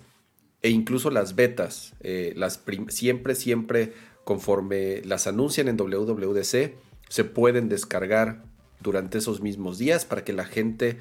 e 0.61 0.69
incluso 0.69 1.09
las 1.09 1.35
betas. 1.35 1.93
Eh, 2.01 2.33
las 2.35 2.61
siempre, 2.89 3.35
siempre, 3.35 3.93
conforme 4.23 5.01
las 5.03 5.27
anuncian 5.27 5.67
en 5.67 5.77
WWDC, 5.77 6.73
se 7.09 7.23
pueden 7.23 7.69
descargar 7.69 8.43
durante 8.79 9.17
esos 9.17 9.41
mismos 9.41 9.77
días 9.77 10.05
para 10.05 10.23
que 10.23 10.33
la 10.33 10.45
gente 10.45 10.97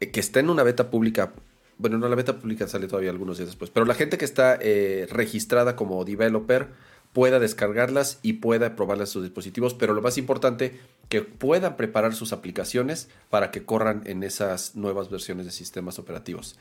eh, 0.00 0.10
que 0.10 0.20
está 0.20 0.40
en 0.40 0.50
una 0.50 0.62
beta 0.62 0.90
pública, 0.90 1.32
bueno, 1.78 1.98
no 1.98 2.08
la 2.08 2.16
beta 2.16 2.38
pública 2.38 2.66
sale 2.68 2.88
todavía 2.88 3.10
algunos 3.10 3.38
días 3.38 3.48
después, 3.48 3.70
pero 3.70 3.86
la 3.86 3.94
gente 3.94 4.18
que 4.18 4.24
está 4.24 4.58
eh, 4.60 5.06
registrada 5.10 5.76
como 5.76 6.04
developer 6.04 6.68
pueda 7.12 7.38
descargarlas 7.38 8.18
y 8.22 8.34
pueda 8.34 8.76
probarlas 8.76 9.10
en 9.10 9.12
sus 9.14 9.22
dispositivos, 9.24 9.74
pero 9.74 9.94
lo 9.94 10.02
más 10.02 10.18
importante, 10.18 10.78
que 11.08 11.22
puedan 11.22 11.76
preparar 11.76 12.14
sus 12.14 12.32
aplicaciones 12.32 13.08
para 13.30 13.50
que 13.50 13.64
corran 13.64 14.02
en 14.06 14.22
esas 14.22 14.76
nuevas 14.76 15.10
versiones 15.10 15.46
de 15.46 15.52
sistemas 15.52 15.98
operativos. 15.98 16.56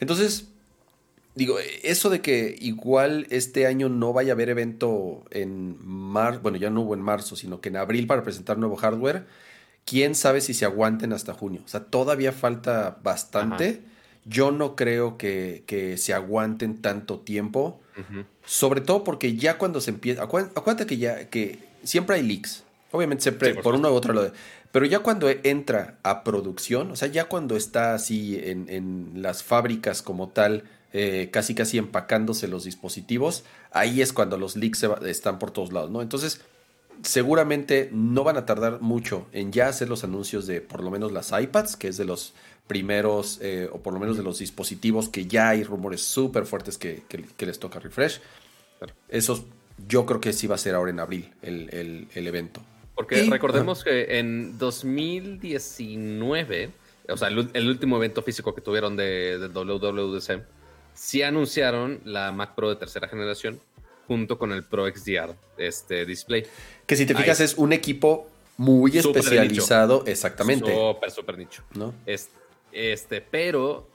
Entonces, 0.00 0.48
digo, 1.34 1.56
eso 1.82 2.10
de 2.10 2.20
que 2.20 2.56
igual 2.60 3.26
este 3.30 3.66
año 3.66 3.88
no 3.88 4.12
vaya 4.12 4.32
a 4.32 4.34
haber 4.34 4.48
evento 4.48 5.24
en 5.30 5.76
marzo, 5.84 6.40
bueno, 6.42 6.58
ya 6.58 6.70
no 6.70 6.82
hubo 6.82 6.94
en 6.94 7.02
marzo, 7.02 7.36
sino 7.36 7.60
que 7.60 7.68
en 7.68 7.76
abril 7.76 8.06
para 8.06 8.22
presentar 8.22 8.58
nuevo 8.58 8.76
hardware, 8.76 9.26
quién 9.84 10.14
sabe 10.14 10.40
si 10.40 10.54
se 10.54 10.64
aguanten 10.64 11.12
hasta 11.12 11.34
junio. 11.34 11.62
O 11.64 11.68
sea, 11.68 11.84
todavía 11.84 12.32
falta 12.32 12.98
bastante. 13.02 13.82
Yo 14.24 14.52
no 14.52 14.76
creo 14.76 15.18
que, 15.18 15.94
se 15.98 16.14
aguanten 16.14 16.80
tanto 16.80 17.20
tiempo. 17.20 17.80
Sobre 18.44 18.80
todo 18.80 19.04
porque 19.04 19.36
ya 19.36 19.58
cuando 19.58 19.80
se 19.80 19.90
empieza. 19.90 20.22
Acuérdate 20.22 20.86
que 20.86 20.96
ya 20.96 21.28
que 21.28 21.58
siempre 21.84 22.16
hay 22.16 22.22
leaks. 22.22 22.64
Obviamente 22.90 23.22
siempre 23.22 23.54
por, 23.54 23.74
uno 23.74 23.90
u 23.90 23.94
otro 23.94 24.12
lado. 24.12 24.32
Pero 24.70 24.86
ya 24.86 25.00
cuando 25.00 25.28
entra 25.28 25.98
a 26.02 26.24
producción, 26.24 26.90
o 26.90 26.96
sea, 26.96 27.08
ya 27.08 27.24
cuando 27.24 27.56
está 27.56 27.94
así 27.94 28.40
en, 28.42 29.12
las 29.16 29.42
fábricas 29.42 30.02
como 30.02 30.28
tal, 30.28 30.64
eh, 30.92 31.28
casi 31.30 31.54
casi 31.54 31.78
empacándose 31.78 32.48
los 32.48 32.64
dispositivos, 32.64 33.44
ahí 33.70 34.00
es 34.02 34.12
cuando 34.12 34.38
los 34.38 34.56
leaks 34.56 34.84
están 35.06 35.38
por 35.38 35.50
todos 35.50 35.72
lados, 35.72 35.90
¿no? 35.90 36.00
Entonces, 36.02 36.40
seguramente 37.02 37.88
no 37.92 38.24
van 38.24 38.36
a 38.36 38.46
tardar 38.46 38.80
mucho 38.80 39.26
en 39.32 39.52
ya 39.52 39.68
hacer 39.68 39.88
los 39.88 40.04
anuncios 40.04 40.46
de 40.46 40.60
por 40.60 40.82
lo 40.82 40.90
menos 40.90 41.12
las 41.12 41.32
iPads, 41.32 41.76
que 41.76 41.88
es 41.88 41.96
de 41.96 42.04
los 42.04 42.34
primeros, 42.66 43.38
eh, 43.42 43.68
o 43.72 43.80
por 43.80 43.92
lo 43.92 44.00
menos 44.00 44.16
de 44.16 44.22
los 44.22 44.38
dispositivos 44.38 45.08
que 45.08 45.26
ya 45.26 45.50
hay 45.50 45.64
rumores 45.64 46.02
súper 46.02 46.46
fuertes 46.46 46.78
que, 46.78 47.02
les 47.38 47.58
toca 47.58 47.80
refresh. 47.80 48.20
Esos 49.08 49.44
yo 49.88 50.06
creo 50.06 50.20
que 50.20 50.32
sí 50.32 50.46
va 50.46 50.54
a 50.54 50.58
ser 50.58 50.74
ahora 50.74 50.90
en 50.90 51.00
abril 51.00 51.32
el, 51.42 52.08
evento. 52.14 52.62
Porque 52.94 53.26
recordemos 53.28 53.84
que 53.84 54.18
en 54.18 54.58
2019, 54.58 56.70
o 57.08 57.16
sea, 57.16 57.28
el, 57.28 57.68
último 57.68 57.96
evento 57.96 58.22
físico 58.22 58.54
que 58.54 58.60
tuvieron 58.60 58.96
de, 58.96 59.38
del 59.38 59.52
WWDC, 59.52 60.42
sí 60.94 61.22
anunciaron 61.22 62.00
la 62.04 62.32
Mac 62.32 62.54
Pro 62.54 62.68
de 62.68 62.76
tercera 62.76 63.08
generación 63.08 63.60
junto 64.06 64.38
con 64.38 64.52
el 64.52 64.64
Pro 64.64 64.86
XDR 64.86 65.34
este 65.56 66.04
display. 66.04 66.44
Que 66.86 66.96
si 66.96 67.06
te 67.06 67.14
fijas 67.14 67.40
es 67.40 67.54
un 67.54 67.72
equipo 67.72 68.28
muy 68.56 68.96
especializado, 68.96 70.04
exactamente. 70.06 70.74
Súper, 70.74 71.10
súper 71.10 71.38
nicho. 71.38 71.62
¿No? 71.74 71.94
Este, 72.72 73.20
pero 73.20 73.88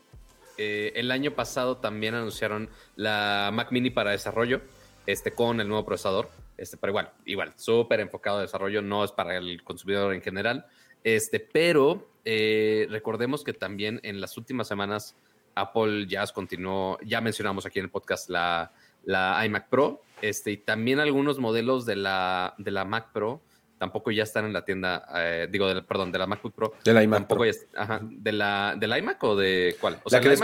eh, 0.57 0.93
el 0.95 1.11
año 1.11 1.31
pasado 1.31 1.77
también 1.77 2.15
anunciaron 2.15 2.69
la 2.95 3.51
Mac 3.53 3.71
Mini 3.71 3.89
para 3.89 4.11
desarrollo, 4.11 4.61
este, 5.05 5.31
con 5.31 5.61
el 5.61 5.67
nuevo 5.67 5.85
procesador. 5.85 6.29
Este, 6.57 6.77
pero 6.77 6.91
igual, 6.91 7.11
igual, 7.25 7.53
súper 7.55 7.99
enfocado 7.99 8.39
a 8.39 8.41
desarrollo, 8.41 8.81
no 8.81 9.03
es 9.03 9.11
para 9.11 9.37
el 9.37 9.63
consumidor 9.63 10.13
en 10.13 10.21
general. 10.21 10.65
Este, 11.03 11.39
pero 11.39 12.07
eh, 12.25 12.87
recordemos 12.89 13.43
que 13.43 13.53
también 13.53 13.99
en 14.03 14.19
las 14.19 14.37
últimas 14.37 14.67
semanas 14.67 15.15
Apple 15.55 16.07
ya 16.07 16.25
continuó, 16.27 16.97
ya 17.05 17.21
mencionamos 17.21 17.65
aquí 17.65 17.79
en 17.79 17.85
el 17.85 17.91
podcast 17.91 18.29
la, 18.29 18.71
la 19.07 19.43
iMac 19.45 19.69
Pro, 19.69 20.01
este, 20.21 20.51
y 20.51 20.57
también 20.57 20.99
algunos 20.99 21.39
modelos 21.39 21.85
de 21.85 21.95
la, 21.95 22.53
de 22.57 22.71
la 22.71 22.85
Mac 22.85 23.11
Pro 23.13 23.41
tampoco 23.77 24.11
ya 24.11 24.23
están 24.23 24.45
en 24.45 24.53
la 24.53 24.65
tienda, 24.65 25.07
eh, 25.15 25.47
digo, 25.49 25.67
perdón, 25.87 26.11
de 26.11 26.19
la 26.19 26.27
MacBook 26.27 26.53
Pro. 26.53 26.73
De 26.83 26.93
la 26.93 27.03
iMac 27.03 27.27
Pro. 27.27 27.43
ajá, 27.75 28.01
¿de 28.03 28.31
la, 28.31 28.75
¿De 28.77 28.99
iMac 28.99 29.23
o 29.23 29.35
de 29.35 29.75
cuál? 29.79 29.99
la, 30.09 30.19
que 30.19 30.35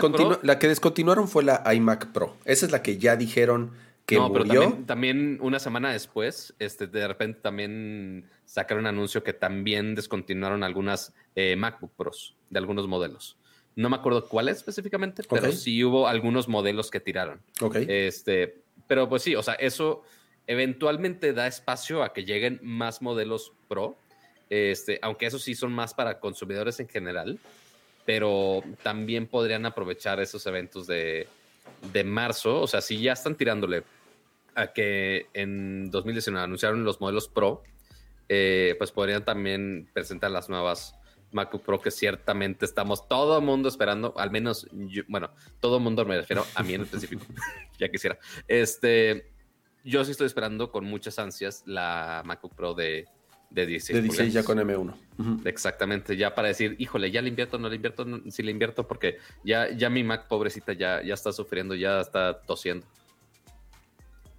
la, 0.43 0.59
que 0.59 0.67
descontinuaron 0.67 1.27
fue 1.27 1.43
la 1.43 1.63
iMac 1.73 2.11
Pro. 2.11 2.37
Esa 2.45 2.65
es 2.65 2.71
la 2.71 2.81
que 2.81 2.97
ya 2.97 3.15
dijeron 3.15 3.71
que 4.05 4.17
no, 4.17 4.29
murió. 4.29 4.69
Pero 4.69 4.85
también, 4.85 5.39
una 5.41 5.59
semana 5.59 5.91
después, 5.91 6.53
este, 6.59 6.87
de 6.87 7.07
repente 7.07 7.39
también 7.41 8.29
sacaron 8.45 8.83
un 8.83 8.87
anuncio 8.87 9.23
que 9.23 9.33
también 9.33 9.95
descontinuaron 9.95 10.63
algunas 10.63 11.13
eh, 11.35 11.55
MacBook 11.55 11.91
Pros 11.95 12.35
de 12.49 12.59
algunos 12.59 12.87
modelos. 12.87 13.37
No 13.75 13.89
me 13.89 13.95
acuerdo 13.95 14.27
cuáles 14.27 14.57
específicamente, 14.57 15.23
pero 15.27 15.51
sí 15.51 15.83
hubo 15.83 16.07
algunos 16.07 16.47
modelos 16.47 16.91
que 16.91 16.99
tiraron. 16.99 17.41
Ok. 17.61 17.77
Este, 17.87 18.61
pero 18.87 19.09
pues 19.09 19.23
sí, 19.23 19.35
o 19.35 19.43
sea, 19.43 19.55
eso 19.55 20.03
eventualmente 20.45 21.33
da 21.33 21.47
espacio 21.47 22.03
a 22.03 22.13
que 22.13 22.25
lleguen 22.25 22.59
más 22.61 23.01
modelos 23.01 23.53
Pro. 23.67 23.97
Este, 24.49 24.99
aunque 25.01 25.25
esos 25.25 25.41
sí 25.41 25.55
son 25.55 25.71
más 25.71 25.93
para 25.93 26.19
consumidores 26.19 26.79
en 26.79 26.87
general, 26.87 27.39
pero 28.05 28.61
también 28.83 29.25
podrían 29.27 29.65
aprovechar 29.65 30.19
esos 30.19 30.45
eventos 30.45 30.85
de, 30.85 31.27
de 31.91 32.03
marzo. 32.03 32.61
O 32.61 32.67
sea, 32.67 32.81
si 32.81 33.01
ya 33.01 33.13
están 33.13 33.35
tirándole 33.35 33.83
a 34.55 34.67
que 34.71 35.27
en 35.33 35.89
2019 35.89 36.43
anunciaron 36.43 36.83
los 36.83 37.01
modelos 37.01 37.27
Pro, 37.27 37.63
eh, 38.29 38.75
pues 38.77 38.91
podrían 38.91 39.25
también 39.25 39.89
presentar 39.93 40.31
las 40.31 40.49
nuevas 40.49 40.95
MacBook 41.33 41.63
Pro 41.63 41.81
que 41.81 41.91
ciertamente 41.91 42.65
estamos 42.65 43.07
todo 43.07 43.37
el 43.37 43.43
mundo 43.43 43.69
esperando, 43.69 44.13
al 44.17 44.31
menos 44.31 44.67
bueno, 45.07 45.31
todo 45.59 45.77
el 45.77 45.83
mundo 45.83 46.05
me 46.05 46.17
refiero 46.17 46.45
a 46.55 46.63
mí 46.63 46.73
en 46.73 46.81
específico, 46.81 47.25
ya 47.79 47.89
quisiera. 47.89 48.17
Este, 48.47 49.31
yo 49.83 50.03
sí 50.05 50.11
estoy 50.11 50.27
esperando 50.27 50.71
con 50.71 50.85
muchas 50.85 51.19
ansias 51.19 51.63
la 51.65 52.21
MacBook 52.25 52.55
Pro 52.55 52.73
de, 52.73 53.05
de 53.53 53.65
16. 53.65 53.95
De 53.95 54.01
16 54.01 54.33
ya 54.33 54.43
con 54.43 54.57
M1. 54.57 55.45
Exactamente, 55.45 56.17
ya 56.17 56.33
para 56.33 56.47
decir, 56.47 56.75
híjole, 56.79 57.11
ya 57.11 57.21
le 57.21 57.29
invierto, 57.29 57.59
no 57.59 57.69
le 57.69 57.75
invierto, 57.75 58.05
si 58.29 58.41
le 58.41 58.51
invierto, 58.51 58.87
porque 58.87 59.17
ya, 59.43 59.71
ya 59.71 59.89
mi 59.89 60.03
Mac 60.03 60.27
pobrecita 60.27 60.73
ya, 60.73 61.01
ya 61.03 61.13
está 61.13 61.31
sufriendo, 61.31 61.75
ya 61.75 62.01
está 62.01 62.41
tosiendo. 62.41 62.85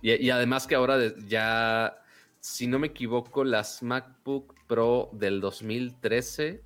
Y, 0.02 0.28
además 0.28 0.66
que 0.66 0.74
ahora 0.74 0.98
ya, 1.26 1.96
si 2.38 2.66
no 2.66 2.78
me 2.78 2.88
equivoco, 2.88 3.42
las 3.42 3.82
MacBook 3.82 4.54
Pro 4.66 5.08
del 5.12 5.40
2013 5.40 6.60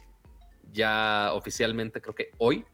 ya 0.73 1.31
oficialmente 1.33 2.01
creo 2.01 2.15
que 2.15 2.31
hoy 2.39 2.65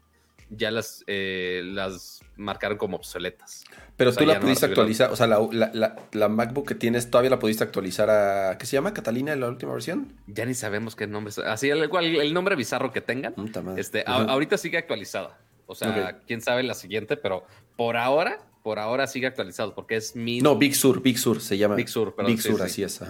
ya 0.49 0.71
las, 0.71 1.03
eh, 1.07 1.61
las 1.65 2.21
marcaron 2.35 2.77
como 2.77 2.97
obsoletas. 2.97 3.63
Pero 3.97 4.13
tú 4.13 4.25
la 4.25 4.39
pudiste 4.39 4.65
actualizar, 4.65 5.11
o 5.11 5.15
sea, 5.15 5.27
la, 5.27 6.29
MacBook 6.29 6.67
que 6.67 6.75
tienes, 6.75 7.09
¿todavía 7.09 7.31
la 7.31 7.39
pudiste 7.39 7.63
actualizar 7.63 8.09
a, 8.09 8.57
¿qué 8.57 8.65
se 8.65 8.73
llama? 8.73 8.93
¿Catalina 8.93 9.33
en 9.33 9.39
la 9.39 9.47
última 9.47 9.73
versión? 9.73 10.13
Ya 10.27 10.45
ni 10.45 10.53
sabemos 10.53 10.95
qué 10.95 11.07
nombre, 11.07 11.33
así 11.45 11.69
el, 11.69 11.89
el 11.93 12.33
nombre 12.33 12.55
bizarro 12.55 12.91
que 12.91 13.01
tengan. 13.01 13.33
Este, 13.77 14.03
ahorita 14.05 14.57
sigue 14.57 14.77
actualizada. 14.77 15.39
O 15.67 15.73
sea, 15.73 16.19
quién 16.27 16.41
sabe 16.41 16.61
la 16.63 16.75
siguiente, 16.75 17.17
pero 17.17 17.43
por 17.75 17.97
ahora, 17.97 18.39
por 18.63 18.77
ahora 18.77 19.07
sigue 19.07 19.27
actualizado 19.27 19.73
porque 19.73 19.95
es 19.95 20.15
mi... 20.15 20.39
No, 20.39 20.55
Big 20.57 20.75
Sur, 20.75 21.01
Big 21.01 21.17
Sur 21.17 21.41
se 21.41 21.57
llama. 21.57 21.75
Big 21.75 21.89
Sur, 21.89 22.13
perdón. 22.13 22.33
Big 22.33 22.41
Sur, 22.41 22.61
así 22.61 22.83
es, 22.83 23.01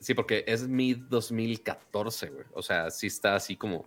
Sí, 0.00 0.14
porque 0.14 0.44
es 0.46 0.66
mi 0.66 0.94
2014, 0.94 2.30
güey. 2.30 2.44
O 2.54 2.62
sea, 2.62 2.90
sí 2.90 3.06
está 3.06 3.34
así 3.34 3.54
como, 3.54 3.86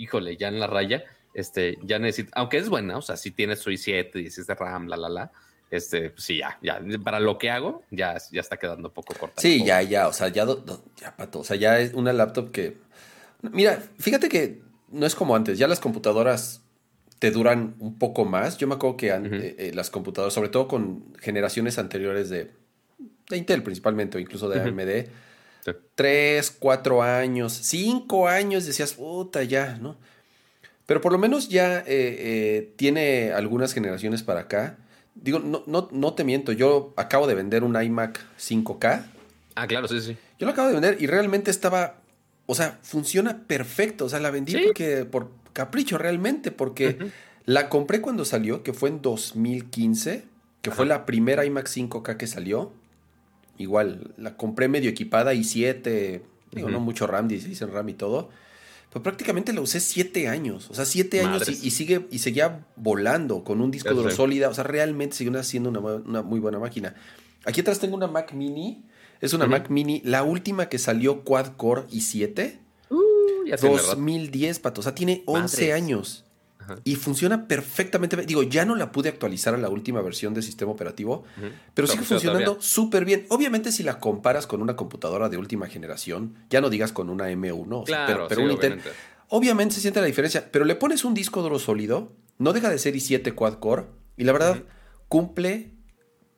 híjole, 0.00 0.36
ya 0.36 0.48
en 0.48 0.60
la 0.60 0.66
raya 0.66 1.04
este, 1.34 1.78
ya 1.82 1.98
necesito, 1.98 2.32
aunque 2.34 2.58
es 2.58 2.68
buena, 2.68 2.96
o 2.96 3.02
sea, 3.02 3.16
si 3.16 3.30
tiene 3.30 3.56
su 3.56 3.70
i7, 3.70 4.12
16 4.12 4.46
de 4.46 4.54
RAM, 4.54 4.88
la, 4.88 4.96
la, 4.96 5.08
la, 5.08 5.32
este, 5.70 6.10
pues 6.10 6.24
sí, 6.24 6.38
ya, 6.38 6.58
ya, 6.62 6.80
para 7.02 7.20
lo 7.20 7.38
que 7.38 7.50
hago, 7.50 7.84
ya, 7.90 8.16
ya 8.32 8.40
está 8.40 8.56
quedando 8.56 8.92
poco 8.92 9.14
corta. 9.14 9.40
Sí, 9.40 9.64
ya, 9.64 9.82
ya, 9.82 10.08
o 10.08 10.12
sea, 10.12 10.28
ya, 10.28 10.44
ya, 11.00 11.16
pato, 11.16 11.40
o 11.40 11.44
sea, 11.44 11.56
ya 11.56 11.78
es 11.78 11.94
una 11.94 12.12
laptop 12.12 12.50
que, 12.50 12.78
mira, 13.42 13.80
fíjate 13.98 14.28
que 14.28 14.60
no 14.88 15.06
es 15.06 15.14
como 15.14 15.36
antes, 15.36 15.58
ya 15.58 15.68
las 15.68 15.78
computadoras 15.78 16.62
te 17.20 17.30
duran 17.30 17.76
un 17.78 17.98
poco 17.98 18.24
más. 18.24 18.56
Yo 18.56 18.66
me 18.66 18.74
acuerdo 18.74 18.96
que 18.96 19.10
eh, 19.10 19.54
eh, 19.58 19.72
las 19.74 19.90
computadoras, 19.90 20.32
sobre 20.32 20.48
todo 20.48 20.66
con 20.66 21.14
generaciones 21.20 21.78
anteriores 21.78 22.30
de, 22.30 22.50
de 23.28 23.36
Intel 23.36 23.62
principalmente, 23.62 24.16
o 24.16 24.20
incluso 24.20 24.48
de 24.48 24.58
AMD, 24.58 25.10
tres, 25.94 26.50
cuatro 26.50 27.02
años, 27.02 27.52
cinco 27.52 28.28
años, 28.28 28.66
decías, 28.66 28.94
puta, 28.94 29.42
ya, 29.42 29.78
¿no? 29.80 29.96
Pero 30.86 31.00
por 31.00 31.12
lo 31.12 31.18
menos 31.18 31.48
ya 31.48 31.78
eh, 31.78 31.84
eh, 31.88 32.72
tiene 32.76 33.32
algunas 33.32 33.72
generaciones 33.72 34.22
para 34.22 34.40
acá. 34.40 34.76
Digo, 35.14 35.38
no, 35.38 35.62
no, 35.66 35.88
no 35.92 36.14
te 36.14 36.24
miento, 36.24 36.52
yo 36.52 36.94
acabo 36.96 37.26
de 37.26 37.34
vender 37.34 37.62
un 37.62 37.80
iMac 37.80 38.18
5K. 38.38 39.04
Ah, 39.54 39.66
claro, 39.66 39.86
sí, 39.86 40.00
sí. 40.00 40.16
Yo 40.38 40.46
lo 40.46 40.52
acabo 40.52 40.68
de 40.68 40.74
vender 40.74 40.96
y 41.00 41.06
realmente 41.06 41.50
estaba, 41.50 42.00
o 42.46 42.54
sea, 42.54 42.78
funciona 42.82 43.44
perfecto. 43.46 44.06
O 44.06 44.08
sea, 44.08 44.18
la 44.18 44.30
vendí 44.30 44.56
porque, 44.64 45.04
por 45.04 45.30
capricho 45.52 45.98
realmente, 45.98 46.50
porque 46.50 46.96
la 47.44 47.68
compré 47.68 48.00
cuando 48.00 48.24
salió, 48.24 48.62
que 48.62 48.72
fue 48.72 48.88
en 48.88 49.02
2015, 49.02 50.24
que 50.62 50.70
fue 50.70 50.86
la 50.86 51.06
primera 51.06 51.44
iMac 51.44 51.68
5K 51.68 52.16
que 52.16 52.26
salió. 52.26 52.72
Igual, 53.60 54.14
la 54.16 54.38
compré 54.38 54.68
medio 54.68 54.88
equipada, 54.88 55.34
i7, 55.34 56.22
digo, 56.50 56.70
no 56.70 56.80
mucho 56.80 57.06
RAM, 57.06 57.28
16 57.28 57.60
en 57.60 57.70
RAM 57.70 57.90
y 57.90 57.92
todo. 57.92 58.30
Pues 58.88 59.02
prácticamente 59.02 59.52
la 59.52 59.60
usé 59.60 59.80
siete 59.80 60.28
años. 60.28 60.70
O 60.70 60.74
sea, 60.74 60.86
siete 60.86 61.20
años 61.20 61.46
y, 61.46 61.70
sigue 61.70 62.06
y 62.10 62.20
seguía 62.20 62.64
volando 62.76 63.44
con 63.44 63.60
un 63.60 63.70
disco 63.70 63.92
duro 63.92 64.10
sólida. 64.10 64.48
O 64.48 64.54
sea, 64.54 64.64
realmente 64.64 65.14
sigue 65.14 65.44
siendo 65.44 65.68
una, 65.68 66.22
muy 66.22 66.40
buena 66.40 66.58
máquina. 66.58 66.94
Aquí 67.44 67.60
atrás 67.60 67.78
tengo 67.80 67.96
una 67.96 68.06
Mac 68.06 68.32
Mini. 68.32 68.82
Es 69.20 69.34
una 69.34 69.46
Mac 69.46 69.68
Mini, 69.68 70.00
la 70.06 70.22
última 70.22 70.70
que 70.70 70.78
salió 70.78 71.22
quad 71.22 71.48
core 71.58 71.82
i7. 71.90 72.58
Uh, 72.88 72.96
2010, 73.50 74.58
pato. 74.60 74.80
O 74.80 74.82
sea, 74.82 74.94
tiene 74.94 75.22
11 75.26 75.74
años. 75.74 76.24
Y 76.84 76.96
funciona 76.96 77.46
perfectamente. 77.46 78.16
Digo, 78.26 78.42
ya 78.42 78.64
no 78.64 78.74
la 78.74 78.92
pude 78.92 79.08
actualizar 79.08 79.54
a 79.54 79.58
la 79.58 79.68
última 79.68 80.00
versión 80.02 80.34
del 80.34 80.42
sistema 80.42 80.72
operativo, 80.72 81.24
pero 81.74 81.88
sigue 81.88 82.04
funcionando 82.04 82.58
súper 82.60 83.04
bien. 83.04 83.26
Obviamente, 83.28 83.72
si 83.72 83.82
la 83.82 83.98
comparas 83.98 84.46
con 84.46 84.62
una 84.62 84.76
computadora 84.76 85.28
de 85.28 85.36
última 85.36 85.66
generación, 85.66 86.36
ya 86.50 86.60
no 86.60 86.70
digas 86.70 86.92
con 86.92 87.10
una 87.10 87.30
M1, 87.30 87.84
pero, 88.06 88.26
obviamente. 88.26 88.90
obviamente 89.28 89.74
se 89.74 89.80
siente 89.80 90.00
la 90.00 90.06
diferencia. 90.06 90.50
Pero 90.50 90.64
le 90.64 90.74
pones 90.76 91.04
un 91.04 91.14
disco 91.14 91.42
duro 91.42 91.58
sólido, 91.58 92.12
no 92.38 92.52
deja 92.52 92.70
de 92.70 92.78
ser 92.78 92.94
i7 92.94 93.34
quad 93.34 93.54
core, 93.54 93.86
y 94.16 94.24
la 94.24 94.32
verdad 94.32 94.62
cumple 95.08 95.72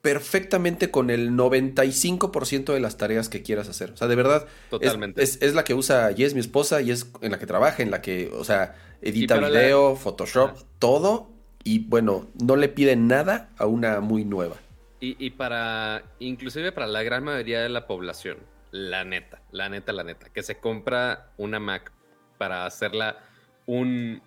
perfectamente 0.03 0.91
con 0.91 1.11
el 1.11 1.31
95% 1.31 2.75
de 2.75 2.81
las 2.81 2.97
tareas 2.97 3.29
que 3.29 3.43
quieras 3.43 3.69
hacer. 3.69 3.93
O 3.93 3.97
sea, 3.97 4.09
de 4.09 4.17
verdad, 4.17 4.47
Totalmente. 4.69 5.23
Es, 5.23 5.41
es, 5.41 5.55
la 5.55 5.63
que 5.63 5.75
usa 5.75 6.13
Jess, 6.13 6.35
mi 6.35 6.41
esposa, 6.41 6.83
y 6.83 6.91
es 6.91 7.11
en 7.21 7.31
la 7.31 7.39
que 7.39 7.47
trabaja, 7.47 7.83
en 7.83 7.93
la 7.93 8.03
que, 8.03 8.31
o 8.35 8.43
sea, 8.43 8.75
edita 9.01 9.39
video, 9.39 9.95
Photoshop, 9.95 10.59
todo. 10.81 11.31
Y 11.65 11.79
bueno, 11.79 12.27
no 12.43 12.57
le 12.57 12.69
pide 12.69 12.97
nada 12.97 13.51
a 13.57 13.67
una 13.67 14.01
muy 14.01 14.25
nueva. 14.25 14.57
Y, 15.05 15.31
para, 15.31 16.05
inclusive 16.21 16.71
para 16.71 16.87
la 16.87 17.03
gran 17.03 17.25
mayoría 17.25 17.61
de 17.61 17.69
la 17.69 17.89
población, 17.89 18.39
la 18.71 19.05
neta, 19.05 19.43
la 19.51 19.69
neta, 19.69 19.93
la 19.93 20.05
neta, 20.05 20.29
que 20.29 20.45
se 20.45 20.59
compra 20.59 21.33
una 21.39 21.59
Mac 21.59 21.91
para 22.39 22.67
hacerla 22.67 23.19
un, 23.67 24.23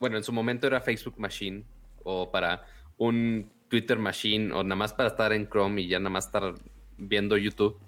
bueno, 0.00 0.18
en 0.18 0.24
su 0.24 0.32
momento 0.34 0.66
era 0.66 0.82
Facebook 0.82 1.14
Machine 1.16 1.64
o 2.02 2.30
para 2.30 2.66
un 2.98 3.50
Twitter 3.68 3.98
Machine 3.98 4.52
o 4.52 4.62
nada 4.62 4.76
más 4.76 4.92
para 4.92 5.08
estar 5.08 5.32
en 5.32 5.48
Chrome 5.48 5.82
y 5.82 5.88
ya 5.88 5.98
nada 5.98 6.10
más 6.10 6.26
estar 6.26 6.54
viendo 6.96 7.36
YouTube. 7.36 7.78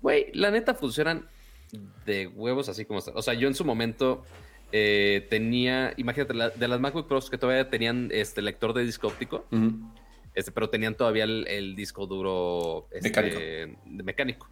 Güey, 0.00 0.30
la 0.32 0.50
neta 0.50 0.74
funcionan 0.74 1.28
de 2.06 2.28
huevos 2.28 2.68
así 2.68 2.84
como 2.84 2.98
está. 2.98 3.12
O 3.12 3.22
sea, 3.22 3.34
yo 3.34 3.48
en 3.48 3.54
su 3.54 3.64
momento 3.64 4.24
eh, 4.72 5.26
tenía, 5.30 5.94
imagínate, 5.96 6.34
de 6.34 6.68
las 6.68 6.80
MacBook 6.80 7.08
Pros 7.08 7.30
que 7.30 7.38
todavía 7.38 7.70
tenían 7.70 8.10
este 8.12 8.42
lector 8.42 8.74
de 8.74 8.84
disco 8.84 9.08
óptico, 9.08 9.46
este, 10.34 10.52
pero 10.52 10.68
tenían 10.68 10.94
todavía 10.94 11.24
el, 11.24 11.74
disco 11.74 12.06
duro 12.06 12.88
este, 12.90 13.76
mecánico. 13.86 14.48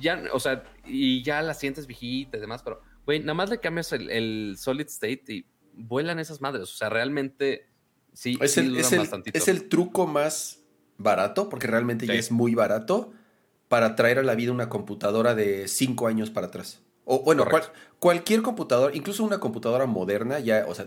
Ya, 0.00 0.24
o 0.32 0.40
sea, 0.40 0.64
y 0.84 1.22
ya 1.22 1.42
la 1.42 1.54
sientes 1.54 1.86
viejita 1.86 2.38
y 2.38 2.40
demás, 2.40 2.62
pero, 2.62 2.80
güey, 3.04 3.20
nada 3.20 3.34
más 3.34 3.50
le 3.50 3.60
cambias 3.60 3.92
el, 3.92 4.56
solid 4.58 4.86
state 4.86 5.22
y 5.28 5.46
vuelan 5.74 6.18
esas 6.18 6.40
madres. 6.40 6.62
O 6.64 6.76
sea, 6.76 6.88
realmente 6.88 7.68
sí, 8.16 8.38
es, 8.40 8.56
el, 8.56 8.76
es, 8.76 8.92
es 9.32 9.48
el 9.48 9.68
truco 9.68 10.06
más 10.06 10.60
barato, 10.96 11.50
porque 11.50 11.66
realmente 11.66 12.06
ya 12.06 12.14
es 12.14 12.30
muy 12.30 12.54
barato, 12.54 13.12
para 13.68 13.94
traer 13.94 14.18
a 14.18 14.22
la 14.22 14.34
vida 14.34 14.52
una 14.52 14.68
computadora 14.68 15.34
de 15.34 15.68
5 15.68 16.06
años 16.06 16.30
para 16.30 16.46
atrás. 16.46 16.80
O 17.04 17.22
bueno, 17.22 17.46
cualquier 17.98 18.42
computadora, 18.42 18.96
incluso 18.96 19.22
una 19.22 19.38
computadora 19.38 19.86
moderna, 19.86 20.40
ya, 20.40 20.64
o 20.66 20.74
sea, 20.74 20.86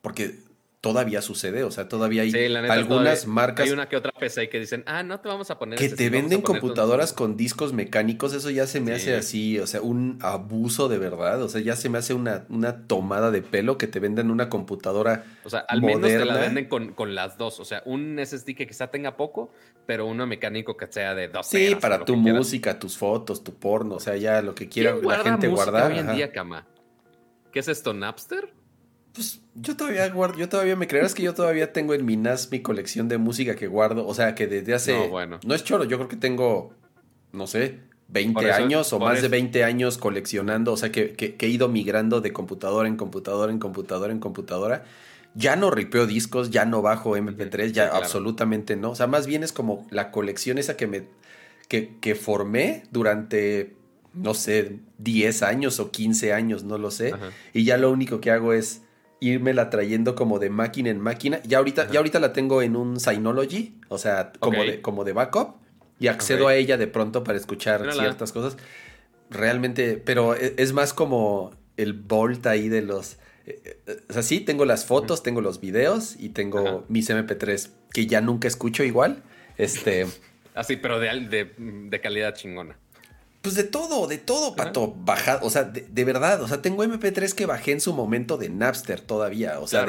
porque 0.00 0.40
todavía 0.84 1.22
sucede, 1.22 1.64
o 1.64 1.70
sea, 1.70 1.88
todavía 1.88 2.20
hay 2.24 2.54
algunas 2.54 3.26
marcas. 3.26 3.64
Hay 3.64 3.72
una 3.72 3.88
que 3.88 3.96
otra 3.96 4.12
PC 4.12 4.50
que 4.50 4.60
dicen, 4.60 4.84
ah, 4.84 5.02
no 5.02 5.18
te 5.18 5.28
vamos 5.30 5.50
a 5.50 5.58
poner. 5.58 5.78
Que 5.78 5.88
te 5.88 6.10
venden 6.10 6.42
computadoras 6.42 7.14
con 7.14 7.38
discos 7.38 7.72
mecánicos, 7.72 8.34
eso 8.34 8.50
ya 8.50 8.66
se 8.66 8.82
me 8.82 8.92
hace 8.92 9.16
así, 9.16 9.58
o 9.58 9.66
sea, 9.66 9.80
un 9.80 10.18
abuso 10.20 10.90
de 10.90 10.98
verdad, 10.98 11.40
o 11.40 11.48
sea, 11.48 11.62
ya 11.62 11.74
se 11.74 11.88
me 11.88 11.96
hace 11.96 12.12
una, 12.12 12.44
una 12.50 12.86
tomada 12.86 13.30
de 13.30 13.40
pelo 13.40 13.78
que 13.78 13.86
te 13.86 13.98
venden 13.98 14.30
una 14.30 14.50
computadora. 14.50 15.24
O 15.42 15.48
sea, 15.48 15.60
al 15.60 15.80
menos 15.80 16.02
te 16.02 16.22
la 16.22 16.36
venden 16.36 16.68
con, 16.68 17.14
las 17.14 17.38
dos, 17.38 17.60
o 17.60 17.64
sea, 17.64 17.82
un 17.86 18.18
SSD 18.22 18.54
que 18.54 18.66
quizá 18.66 18.88
tenga 18.88 19.16
poco, 19.16 19.52
pero 19.86 20.04
uno 20.04 20.26
mecánico 20.26 20.76
que 20.76 20.86
sea 20.90 21.14
de 21.14 21.28
dos. 21.28 21.46
Sí, 21.46 21.78
para 21.80 22.04
tu 22.04 22.14
música, 22.14 22.78
tus 22.78 22.98
fotos, 22.98 23.42
tu 23.42 23.54
porno, 23.54 23.94
o 23.94 24.00
sea, 24.00 24.18
ya 24.18 24.42
lo 24.42 24.54
que 24.54 24.68
quiera 24.68 24.94
la 25.02 25.20
gente 25.20 25.48
guardar. 25.48 25.92
Hoy 25.92 26.00
en 26.00 26.14
día, 26.14 26.30
cama. 26.30 26.66
¿Qué 27.52 27.60
es 27.60 27.68
esto, 27.68 27.94
Napster? 27.94 28.52
Pues 29.14 29.40
yo 29.54 29.76
todavía 29.76 30.08
guardo, 30.10 30.38
yo 30.38 30.48
todavía, 30.48 30.74
¿me 30.74 30.88
creerás 30.88 31.14
que 31.14 31.22
yo 31.22 31.34
todavía 31.34 31.72
tengo 31.72 31.94
en 31.94 32.04
mi 32.04 32.16
NAS 32.16 32.50
mi 32.50 32.60
colección 32.60 33.08
de 33.08 33.16
música 33.18 33.54
que 33.54 33.68
guardo? 33.68 34.06
O 34.06 34.14
sea, 34.14 34.34
que 34.34 34.48
desde 34.48 34.74
hace... 34.74 34.92
No, 34.92 35.08
bueno. 35.08 35.38
No 35.46 35.54
es 35.54 35.62
choro, 35.62 35.84
yo 35.84 35.96
creo 35.98 36.08
que 36.08 36.16
tengo, 36.16 36.74
no 37.32 37.46
sé, 37.46 37.78
20 38.08 38.52
años 38.52 38.92
o 38.92 38.98
más 38.98 39.22
de 39.22 39.28
20 39.28 39.62
años 39.62 39.98
coleccionando, 39.98 40.72
o 40.72 40.76
sea, 40.76 40.90
que, 40.90 41.36
he 41.38 41.46
ido 41.46 41.68
migrando 41.68 42.20
de 42.20 42.32
computadora 42.32 42.88
en 42.88 42.96
computadora, 42.96 43.52
en 43.52 43.60
computadora, 43.60 44.12
en 44.12 44.18
computadora. 44.18 44.84
Ya 45.36 45.54
no 45.56 45.70
ripeo 45.70 46.06
discos, 46.06 46.50
ya 46.50 46.64
no 46.64 46.82
bajo 46.82 47.16
MP3, 47.16 47.70
ya 47.70 47.88
absolutamente 47.88 48.76
no. 48.76 48.90
O 48.90 48.94
sea, 48.96 49.06
más 49.06 49.26
bien 49.26 49.44
es 49.44 49.52
como 49.52 49.86
la 49.90 50.10
colección 50.10 50.58
esa 50.58 50.76
que 50.76 50.88
me... 50.88 51.04
que, 51.68 51.96
que 52.00 52.16
formé 52.16 52.82
durante 52.90 53.76
no 54.14 54.32
sé, 54.32 54.78
10 54.98 55.42
años 55.42 55.80
o 55.80 55.90
15 55.90 56.32
años, 56.32 56.62
no 56.62 56.78
lo 56.78 56.90
sé. 56.90 57.12
Y 57.52 57.64
ya 57.64 57.76
lo 57.76 57.90
único 57.90 58.20
que 58.20 58.30
hago 58.30 58.52
es 58.52 58.83
irme 59.28 59.54
la 59.54 59.70
trayendo 59.70 60.14
como 60.14 60.38
de 60.38 60.50
máquina 60.50 60.90
en 60.90 61.00
máquina. 61.00 61.40
Ya 61.44 61.58
ahorita, 61.58 61.90
ya 61.90 61.98
ahorita 61.98 62.20
la 62.20 62.32
tengo 62.32 62.62
en 62.62 62.76
un 62.76 63.00
Synology, 63.00 63.78
o 63.88 63.98
sea, 63.98 64.32
como, 64.38 64.62
de, 64.62 64.80
como 64.80 65.04
de 65.04 65.12
backup. 65.12 65.56
y 65.98 66.08
accedo 66.08 66.48
a 66.48 66.54
ella 66.54 66.76
de 66.76 66.86
pronto 66.86 67.24
para 67.24 67.38
escuchar 67.38 67.92
ciertas 67.92 68.32
cosas. 68.32 68.56
Realmente, 69.30 69.96
pero 69.96 70.34
e, 70.34 70.54
es 70.58 70.72
más 70.72 70.92
como 70.92 71.52
el 71.76 71.94
bolt 71.94 72.46
ahí 72.46 72.68
de 72.68 72.82
los... 72.82 73.14
Eh, 73.46 73.80
eh, 73.86 74.00
o 74.08 74.12
sea, 74.12 74.22
sí, 74.22 74.40
tengo 74.40 74.64
las 74.64 74.84
fotos, 74.86 75.22
tengo 75.22 75.40
los 75.40 75.60
videos 75.60 76.16
y 76.18 76.30
tengo 76.30 76.84
mis 76.88 77.10
MP3 77.10 77.70
que 77.92 78.06
ya 78.06 78.20
nunca 78.20 78.48
escucho 78.48 78.84
igual. 78.84 79.22
Este... 79.56 80.06
Así, 80.54 80.76
pero 80.76 81.00
de, 81.00 81.52
de 81.58 82.00
calidad 82.00 82.34
chingona. 82.34 82.78
Pues 83.44 83.56
de 83.56 83.64
todo, 83.64 84.06
de 84.06 84.16
todo, 84.16 84.56
pato. 84.56 84.94
Bajado, 84.96 85.46
o 85.46 85.50
sea, 85.50 85.64
de, 85.64 86.04
verdad, 86.06 86.40
o 86.40 86.48
sea, 86.48 86.62
tengo 86.62 86.82
MP3 86.82 87.34
que 87.34 87.44
bajé 87.44 87.72
en 87.72 87.82
su 87.82 87.92
momento 87.92 88.38
de 88.38 88.48
Napster 88.48 89.02
todavía. 89.02 89.60
O 89.60 89.66
sea, 89.66 89.86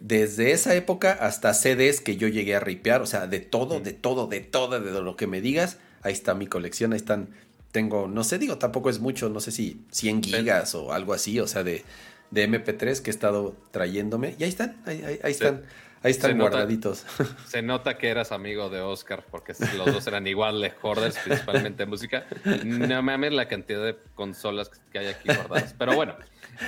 desde 0.00 0.52
esa 0.52 0.74
época 0.74 1.12
hasta 1.12 1.52
CDs 1.52 2.00
que 2.00 2.16
yo 2.16 2.26
llegué 2.26 2.56
a 2.56 2.60
ripear. 2.60 3.02
O 3.02 3.06
sea, 3.06 3.26
de 3.26 3.40
todo, 3.40 3.80
de 3.80 3.92
todo, 3.92 4.28
de 4.28 4.40
todo, 4.40 4.80
de 4.80 5.02
lo 5.02 5.14
que 5.14 5.26
me 5.26 5.42
digas. 5.42 5.76
Ahí 6.00 6.14
está 6.14 6.34
mi 6.34 6.46
colección, 6.46 6.94
ahí 6.94 6.96
están. 6.96 7.28
Tengo, 7.70 8.08
no 8.08 8.24
sé, 8.24 8.38
digo, 8.38 8.56
tampoco 8.56 8.88
es 8.88 8.98
mucho, 8.98 9.28
no 9.28 9.40
sé 9.40 9.50
si 9.52 9.82
100 9.90 10.22
gigas 10.22 10.74
o 10.74 10.94
algo 10.94 11.12
así, 11.12 11.38
o 11.38 11.46
sea, 11.46 11.64
de, 11.64 11.84
de 12.30 12.48
MP3 12.48 13.02
que 13.02 13.10
he 13.10 13.12
estado 13.12 13.54
trayéndome. 13.72 14.36
Y 14.38 14.44
ahí 14.44 14.48
están, 14.48 14.80
ahí, 14.86 15.18
ahí, 15.22 15.32
están. 15.32 15.64
Ahí 16.06 16.12
están 16.12 16.38
guardaditos. 16.38 17.04
se 17.48 17.62
nota 17.62 17.98
que 17.98 18.08
eras 18.08 18.30
amigo 18.30 18.70
de 18.70 18.80
Oscar, 18.80 19.24
porque 19.28 19.54
los 19.76 19.86
dos 19.86 20.06
eran 20.06 20.24
igual 20.28 20.60
de 20.60 20.72
hoarders, 20.80 21.18
principalmente 21.18 21.82
de 21.82 21.86
música. 21.86 22.26
No 22.64 23.02
mames 23.02 23.32
la 23.32 23.48
cantidad 23.48 23.84
de 23.84 23.96
consolas 24.14 24.70
que 24.92 25.00
hay 25.00 25.06
aquí 25.08 25.26
guardadas. 25.26 25.74
Pero 25.76 25.96
bueno, 25.96 26.14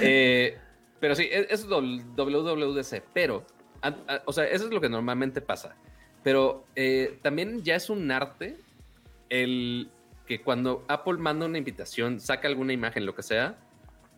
eh, 0.00 0.58
pero 0.98 1.14
sí, 1.14 1.28
e-, 1.30 1.46
es 1.50 1.68
WWDC. 1.68 3.04
Pero, 3.14 3.46
o 4.24 4.32
sea, 4.32 4.44
eso 4.44 4.64
es 4.64 4.72
lo 4.72 4.80
que 4.80 4.88
normalmente 4.88 5.40
pasa. 5.40 5.76
Pero 6.24 6.64
eh, 6.74 7.20
también 7.22 7.62
ya 7.62 7.76
es 7.76 7.90
un 7.90 8.10
arte 8.10 8.56
el 9.28 9.88
que 10.26 10.42
cuando 10.42 10.84
Apple 10.88 11.18
manda 11.18 11.46
una 11.46 11.58
invitación, 11.58 12.18
saca 12.18 12.48
alguna 12.48 12.72
imagen, 12.72 13.06
lo 13.06 13.14
que 13.14 13.22
sea, 13.22 13.56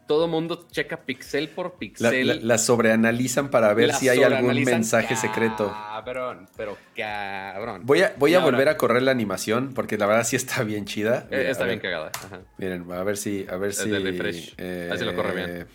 todo 0.06 0.26
mundo 0.28 0.66
checa 0.70 1.02
pixel 1.02 1.48
por 1.48 1.74
pixel. 1.74 2.46
La, 2.46 2.58
sobreanalizan 2.58 3.50
para 3.50 3.72
ver 3.74 3.92
si 3.92 4.08
hay 4.08 4.22
algún 4.22 4.62
mensaje 4.64 5.16
secreto. 5.16 5.72
Cabrón, 5.72 6.48
pero 6.56 6.76
cabrón. 6.96 7.82
Voy 7.84 8.02
a, 8.02 8.14
voy 8.18 8.34
a 8.34 8.40
volver 8.40 8.68
a 8.68 8.76
correr 8.76 9.02
la 9.02 9.10
animación 9.10 9.72
porque 9.74 9.96
la 9.98 10.06
verdad 10.06 10.24
sí 10.24 10.36
está 10.36 10.62
bien 10.64 10.84
chida. 10.84 11.28
Eh, 11.30 11.46
está 11.50 11.64
bien 11.64 11.78
cagada. 11.78 12.10
Miren, 12.58 12.90
a 12.90 13.04
ver 13.04 13.16
si. 13.16 13.46
A 13.48 13.56
ver 13.56 13.72
si. 13.72 13.90
refresh. 13.90 14.54
Eh, 14.58 14.90
Así 14.92 15.04
lo 15.04 15.14
corre 15.14 15.34
bien. 15.34 15.66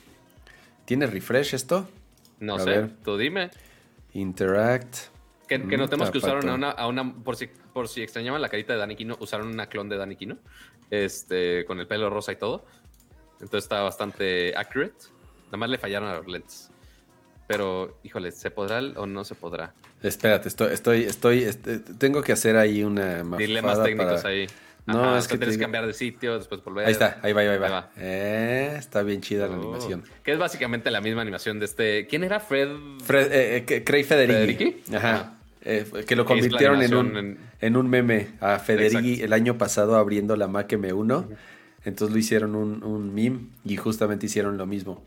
¿Tiene 0.86 1.08
refresh 1.08 1.54
esto? 1.54 1.88
No 2.40 2.60
sé. 2.60 2.90
Tú 3.04 3.18
dime. 3.18 3.50
Interact. 4.14 4.96
Que, 5.48 5.62
que 5.62 5.78
notemos 5.78 6.10
que 6.10 6.18
usaron 6.18 6.50
a 6.50 6.56
una, 6.56 6.72
a 6.72 6.88
una, 6.88 7.14
por 7.14 7.36
si, 7.36 7.48
por 7.48 7.88
si 7.88 8.02
extrañaban 8.02 8.42
la 8.42 8.50
carita 8.50 8.74
de 8.74 8.80
Dani 8.80 8.96
Kino, 8.96 9.16
usaron 9.20 9.48
una 9.48 9.68
clon 9.68 9.90
de 9.90 9.98
Dani 9.98 10.16
Kino, 10.16 10.38
este, 10.90 11.66
con 11.66 11.80
el 11.80 11.88
pelo 11.88 12.10
rosa 12.10 12.32
y 12.32 12.36
todo. 12.36 12.66
Entonces 13.42 13.64
está 13.64 13.82
bastante 13.82 14.54
accurate. 14.56 14.96
Nada 15.46 15.58
más 15.58 15.70
le 15.70 15.78
fallaron 15.78 16.10
a 16.10 16.16
los 16.16 16.28
lentes. 16.28 16.70
Pero, 17.48 18.00
híjole, 18.04 18.32
¿se 18.32 18.50
podrá 18.50 18.80
o 19.00 19.06
no 19.06 19.24
se 19.24 19.36
podrá? 19.36 19.74
Espérate, 20.02 20.48
estoy, 20.48 20.74
estoy, 20.74 21.04
estoy, 21.04 21.44
este, 21.44 21.80
tengo 21.80 22.22
que 22.22 22.32
hacer 22.32 22.58
ahí 22.58 22.84
una 22.84 23.24
Dilemas 23.38 23.84
técnicos 23.84 24.26
ahí. 24.26 24.48
No, 24.88 25.18
es 25.18 25.28
que 25.28 25.38
tienes 25.38 25.58
que 25.58 25.64
cambiar 25.64 25.88
de 25.88 25.94
sitio, 25.94 26.38
después 26.38 26.64
volver. 26.64 26.86
Ahí 26.86 26.92
está, 26.92 27.20
ahí 27.24 27.34
va, 27.34 27.42
ahí 27.42 27.58
va. 27.58 27.90
Eh, 27.98 28.76
está 28.78 29.02
bien 29.02 29.22
chida 29.22 29.48
la 29.48 29.58
oh. 29.58 29.62
animación. 29.62 30.04
Que 30.24 30.34
es 30.34 30.38
básicamente 30.38 30.92
la 30.92 31.02
misma 31.02 31.22
animación 31.22 31.60
de 31.60 31.66
este. 31.66 32.08
¿Quién 32.08 32.24
era 32.24 32.40
Fred? 32.40 32.70
Fred 33.04 33.32
eh, 33.32 33.66
eh 33.68 33.84
Craig 33.84 34.04
Federighi. 34.04 34.84
Ajá. 34.94 35.34
Eh, 35.64 35.86
que 36.08 36.16
lo 36.16 36.26
convirtieron 36.26 36.84
en 36.84 36.94
un, 36.94 37.40
en... 37.60 37.78
un 37.78 37.90
meme 37.90 38.28
a 38.40 38.60
Federighi 38.60 39.24
el 39.24 39.34
año 39.34 39.58
pasado 39.58 39.96
abriendo 39.96 40.36
la 40.36 40.48
Mac 40.48 40.72
M1. 40.72 41.26
Entonces 41.86 42.14
lo 42.14 42.20
hicieron 42.20 42.56
un, 42.56 42.84
un 42.84 43.14
meme 43.14 43.48
y 43.64 43.78
justamente 43.78 44.26
hicieron 44.26 44.58
lo 44.58 44.66
mismo. 44.66 45.04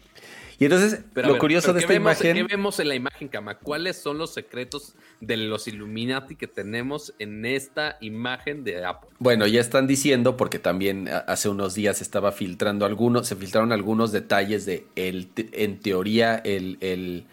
Y 0.60 0.64
entonces, 0.64 1.02
lo 1.14 1.38
curioso 1.38 1.72
de 1.72 1.80
esta 1.80 1.94
imagen. 1.94 2.34
¿Qué 2.34 2.42
vemos 2.42 2.80
en 2.80 2.88
la 2.88 2.96
imagen, 2.96 3.28
Kama? 3.28 3.58
¿Cuáles 3.58 3.96
son 3.96 4.18
los 4.18 4.34
secretos 4.34 4.94
de 5.20 5.36
los 5.36 5.68
Illuminati 5.68 6.34
que 6.34 6.48
tenemos 6.48 7.14
en 7.20 7.44
esta 7.44 7.96
imagen 8.00 8.64
de 8.64 8.84
Apple? 8.84 9.08
Bueno, 9.20 9.46
ya 9.46 9.60
están 9.60 9.86
diciendo, 9.86 10.36
porque 10.36 10.58
también 10.58 11.08
hace 11.28 11.48
unos 11.48 11.74
días 11.74 12.02
estaba 12.02 12.32
filtrando 12.32 12.86
algunos, 12.86 13.28
se 13.28 13.36
filtraron 13.36 13.70
algunos 13.70 14.10
detalles 14.10 14.66
de, 14.66 14.84
el, 14.96 15.28
en 15.36 15.78
teoría, 15.78 16.34
el, 16.34 16.76
el 16.80 17.26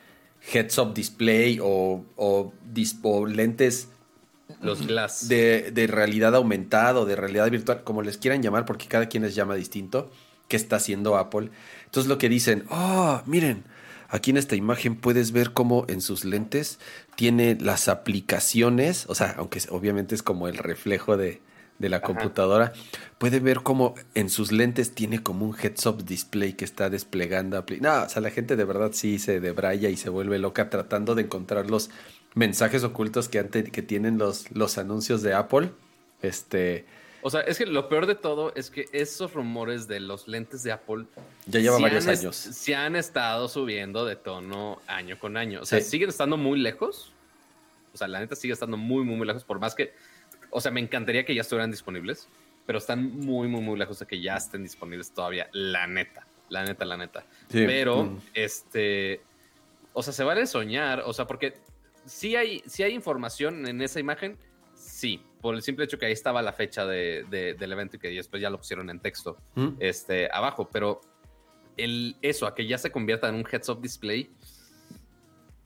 heads-up 0.54 0.94
display 0.94 1.58
o, 1.60 2.06
o, 2.16 2.54
o 3.02 3.26
lentes 3.26 3.90
los 4.66 4.86
glass. 4.86 5.28
De, 5.28 5.88
realidad 5.90 6.36
aumentada 6.36 7.00
o 7.00 7.06
de 7.06 7.16
realidad 7.16 7.50
virtual, 7.50 7.84
como 7.84 8.02
les 8.02 8.18
quieran 8.18 8.42
llamar, 8.42 8.66
porque 8.66 8.88
cada 8.88 9.08
quien 9.08 9.24
les 9.24 9.36
llama 9.36 9.56
distinto, 9.56 10.12
que 10.48 10.58
está 10.58 10.78
haciendo 10.78 11.18
Apple. 11.18 11.50
Entonces 11.86 12.10
lo 12.10 12.18
que 12.18 12.30
dicen, 12.30 12.66
oh, 12.70 13.22
miren, 13.26 13.64
aquí 14.10 14.32
en 14.32 14.38
esta 14.38 14.56
imagen 14.56 14.96
puedes 14.96 15.32
ver 15.32 15.54
cómo 15.54 15.86
en 15.88 16.02
sus 16.02 16.26
lentes 16.26 16.80
tiene 17.16 17.58
las 17.60 17.88
aplicaciones, 17.88 19.06
o 19.08 19.16
sea, 19.16 19.36
aunque 19.38 19.62
obviamente 19.70 20.16
es 20.16 20.24
como 20.24 20.48
el 20.48 20.58
reflejo 20.58 21.18
de, 21.18 21.42
la 21.78 22.02
computadora, 22.02 22.72
puede 23.18 23.42
ver 23.42 23.60
cómo 23.62 23.96
en 24.14 24.30
sus 24.30 24.54
lentes 24.54 24.96
tiene 24.96 25.22
como 25.22 25.46
un 25.46 25.56
heads-up 25.56 26.06
display 26.06 26.54
que 26.54 26.64
está 26.64 26.90
desplegando. 26.90 27.64
No, 27.82 28.04
o 28.04 28.10
sea, 28.10 28.22
la 28.22 28.32
gente 28.32 28.56
de 28.56 28.64
verdad 28.64 28.92
sí 28.94 29.20
se 29.20 29.42
debraya 29.42 29.90
y 29.90 29.98
se 29.98 30.10
vuelve 30.10 30.40
loca 30.40 30.70
tratando 30.70 31.16
de 31.16 31.24
encontrar 31.24 31.70
los 31.70 31.90
mensajes 32.36 32.84
ocultos 32.84 33.28
que, 33.30 33.44
que 33.50 33.82
tienen 33.82 34.18
los, 34.20 34.52
los 34.52 34.78
anuncios 34.78 35.24
de 35.24 35.34
Apple. 35.34 35.72
Este. 36.22 36.86
O 37.22 37.32
sea, 37.32 37.42
es 37.42 37.58
que 37.58 37.66
lo 37.66 37.90
peor 37.90 38.06
de 38.06 38.14
todo 38.14 38.54
es 38.54 38.70
que 38.70 38.86
esos 38.92 39.34
rumores 39.34 39.88
de 39.88 40.00
los 40.00 40.28
lentes 40.28 40.62
de 40.62 40.72
Apple 40.72 41.06
ya 41.48 41.60
llevan 41.60 41.82
varios 41.82 42.06
años. 42.06 42.36
Se 42.36 42.76
han 42.76 42.96
estado 42.96 43.48
subiendo 43.48 44.06
de 44.06 44.16
tono 44.16 44.80
año 44.86 45.18
con 45.18 45.36
año. 45.36 45.62
O 45.62 45.66
sea, 45.66 45.82
siguen 45.82 46.10
estando 46.10 46.38
muy 46.38 46.60
lejos. 46.60 47.14
O 47.94 47.98
sea, 47.98 48.08
la 48.08 48.20
neta 48.20 48.36
sigue 48.36 48.54
estando 48.54 48.78
muy, 48.78 49.04
muy, 49.04 49.16
muy 49.16 49.26
lejos. 49.26 49.44
Por 49.44 49.60
más 49.60 49.74
que. 49.74 49.94
O 50.52 50.62
sea, 50.62 50.72
me 50.72 50.82
encantaría 50.82 51.26
que 51.26 51.34
ya 51.34 51.42
estuvieran 51.42 51.72
disponibles. 51.72 52.28
Pero 52.68 52.78
están 52.78 53.20
muy, 53.20 53.48
muy, 53.48 53.62
muy 53.62 53.80
lejos 53.80 53.98
de 54.00 54.06
que 54.06 54.22
ya 54.22 54.36
estén 54.36 54.62
disponibles 54.62 55.12
todavía. 55.12 55.50
La 55.52 55.88
neta. 55.88 56.28
La 56.50 56.64
neta, 56.64 56.86
la 56.86 56.98
neta. 56.98 57.26
Pero, 57.50 58.04
mm. 58.04 58.22
este. 58.36 59.22
O 59.94 60.04
sea, 60.04 60.14
se 60.14 60.24
vale 60.24 60.46
soñar. 60.46 61.02
O 61.06 61.14
sea, 61.14 61.26
porque 61.26 61.56
sí 62.06 62.36
hay, 62.36 62.64
hay 62.80 62.94
información 62.94 63.68
en 63.68 63.82
esa 63.82 64.00
imagen, 64.00 64.38
sí, 64.74 65.22
por 65.42 65.56
el 65.56 65.62
simple 65.62 65.86
hecho 65.86 65.98
que 65.98 66.06
ahí 66.06 66.12
estaba 66.12 66.42
la 66.42 66.54
fecha 66.54 66.86
de, 66.86 67.26
del 67.30 67.72
evento 67.72 67.98
y 67.98 68.00
que 68.00 68.10
después 68.10 68.42
ya 68.42 68.50
lo 68.50 68.58
pusieron 68.58 68.90
en 68.90 69.00
texto 69.00 69.38
mm. 69.56 69.70
este, 69.80 70.30
abajo, 70.32 70.70
pero 70.72 71.02
el, 71.78 72.16
eso, 72.22 72.48
a 72.48 72.56
que 72.56 72.66
ya 72.68 72.78
se 72.78 72.92
convierta 72.92 73.28
en 73.30 73.36
un 73.36 73.46
heads-up 73.46 73.82
display, 73.82 74.32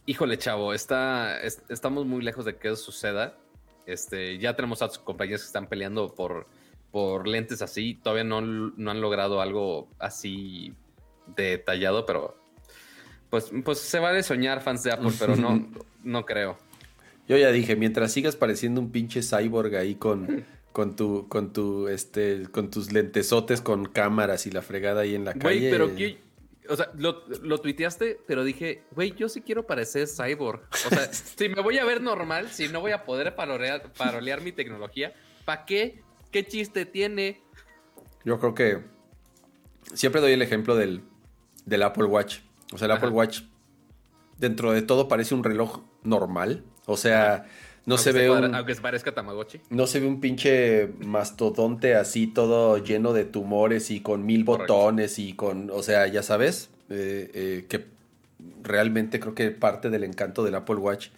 híjole, 0.06 0.38
chavo, 0.38 0.73
está, 0.73 1.39
estamos 1.41 2.06
muy 2.06 2.23
lejos 2.23 2.45
de 2.45 2.58
que 2.58 2.69
eso 2.69 2.78
suceda. 2.78 3.38
Este, 3.86 4.38
ya 4.38 4.56
tenemos 4.56 4.82
a 4.82 4.89
sus 4.89 4.99
compañías 4.99 5.41
que 5.41 5.47
están 5.47 5.67
peleando 5.67 6.13
por, 6.13 6.47
por 6.91 7.28
lentes 7.28 7.62
así, 7.62 7.95
todavía 7.95 8.23
no, 8.23 8.41
no 8.41 8.91
han 8.91 9.02
logrado 9.02 9.41
algo 9.41 9.88
así 9.99 10.73
detallado, 11.36 12.06
pero 12.06 12.38
pues, 13.29 13.51
pues 13.63 13.79
se 13.79 13.99
va 13.99 14.11
de 14.11 14.23
soñar 14.23 14.61
fans 14.61 14.83
de 14.83 14.91
Apple, 14.91 15.11
pero 15.19 15.35
no, 15.35 15.67
no 16.03 16.25
creo. 16.25 16.57
Yo 17.27 17.37
ya 17.37 17.51
dije, 17.51 17.75
mientras 17.75 18.11
sigas 18.11 18.35
pareciendo 18.35 18.81
un 18.81 18.91
pinche 18.91 19.21
cyborg 19.21 19.75
ahí 19.75 19.95
con, 19.95 20.45
con 20.71 20.95
tu, 20.95 21.27
con 21.27 21.53
tu, 21.53 21.87
este, 21.87 22.47
con 22.51 22.71
tus 22.71 22.91
lentesotes 22.91 23.61
con 23.61 23.85
cámaras 23.85 24.47
y 24.47 24.51
la 24.51 24.63
fregada 24.63 25.01
ahí 25.01 25.13
en 25.13 25.25
la 25.25 25.33
calle. 25.33 25.59
Güey, 25.59 25.71
pero 25.71 25.95
¿qué? 25.95 26.17
O 26.69 26.75
sea, 26.75 26.91
lo, 26.97 27.23
lo 27.41 27.59
tuiteaste, 27.59 28.19
pero 28.27 28.43
dije, 28.43 28.83
güey, 28.91 29.13
yo 29.15 29.29
sí 29.29 29.41
quiero 29.41 29.65
parecer 29.65 30.07
cyborg. 30.07 30.61
O 30.71 30.89
sea, 30.89 31.13
si 31.13 31.49
me 31.49 31.61
voy 31.61 31.77
a 31.77 31.85
ver 31.85 32.01
normal, 32.01 32.49
si 32.49 32.67
no 32.67 32.81
voy 32.81 32.91
a 32.91 33.05
poder 33.05 33.35
parolear, 33.35 33.91
parolear 33.93 34.41
mi 34.41 34.51
tecnología, 34.51 35.13
¿para 35.45 35.65
qué? 35.65 36.01
¿Qué 36.31 36.45
chiste 36.45 36.85
tiene? 36.85 37.41
Yo 38.23 38.39
creo 38.39 38.53
que 38.53 38.79
siempre 39.93 40.21
doy 40.21 40.33
el 40.33 40.41
ejemplo 40.41 40.75
del, 40.75 41.01
del 41.65 41.83
Apple 41.83 42.05
Watch. 42.05 42.39
O 42.73 42.77
sea, 42.77 42.86
el 42.86 42.91
Apple 42.91 43.10
Watch, 43.10 43.41
dentro 44.38 44.71
de 44.71 44.82
todo, 44.82 45.08
parece 45.08 45.36
un 45.36 45.43
reloj 45.43 45.82
normal. 46.03 46.63
O 46.86 46.97
sea, 46.97 47.45
no 47.86 47.97
se 47.97 48.12
ve 48.12 48.29
un. 48.29 48.53
Aunque 48.53 48.75
se 48.75 48.82
parezca 48.82 49.13
Tamagotchi. 49.13 49.62
No 49.69 49.88
se 49.88 49.99
ve 49.99 50.08
un 50.08 50.19
pinche 50.19 50.89
mastodonte 50.99 51.95
así, 51.95 52.27
todo 52.27 52.77
lleno 52.77 53.13
de 53.13 53.25
tumores 53.25 53.91
y 53.91 54.01
con 54.01 54.25
mil 54.25 54.43
botones 54.43 55.19
y 55.19 55.34
con. 55.34 55.71
O 55.71 55.82
sea, 55.82 56.08
ya 56.08 56.23
sabes, 56.23 56.69
eh, 56.89 57.32
eh, 57.34 57.65
que 57.67 57.88
realmente 58.62 59.19
creo 59.19 59.36
que 59.36 59.51
parte 59.51 59.89
del 59.89 60.03
encanto 60.03 60.43
del 60.43 60.55
Apple 60.55 60.75
Watch 60.75 61.10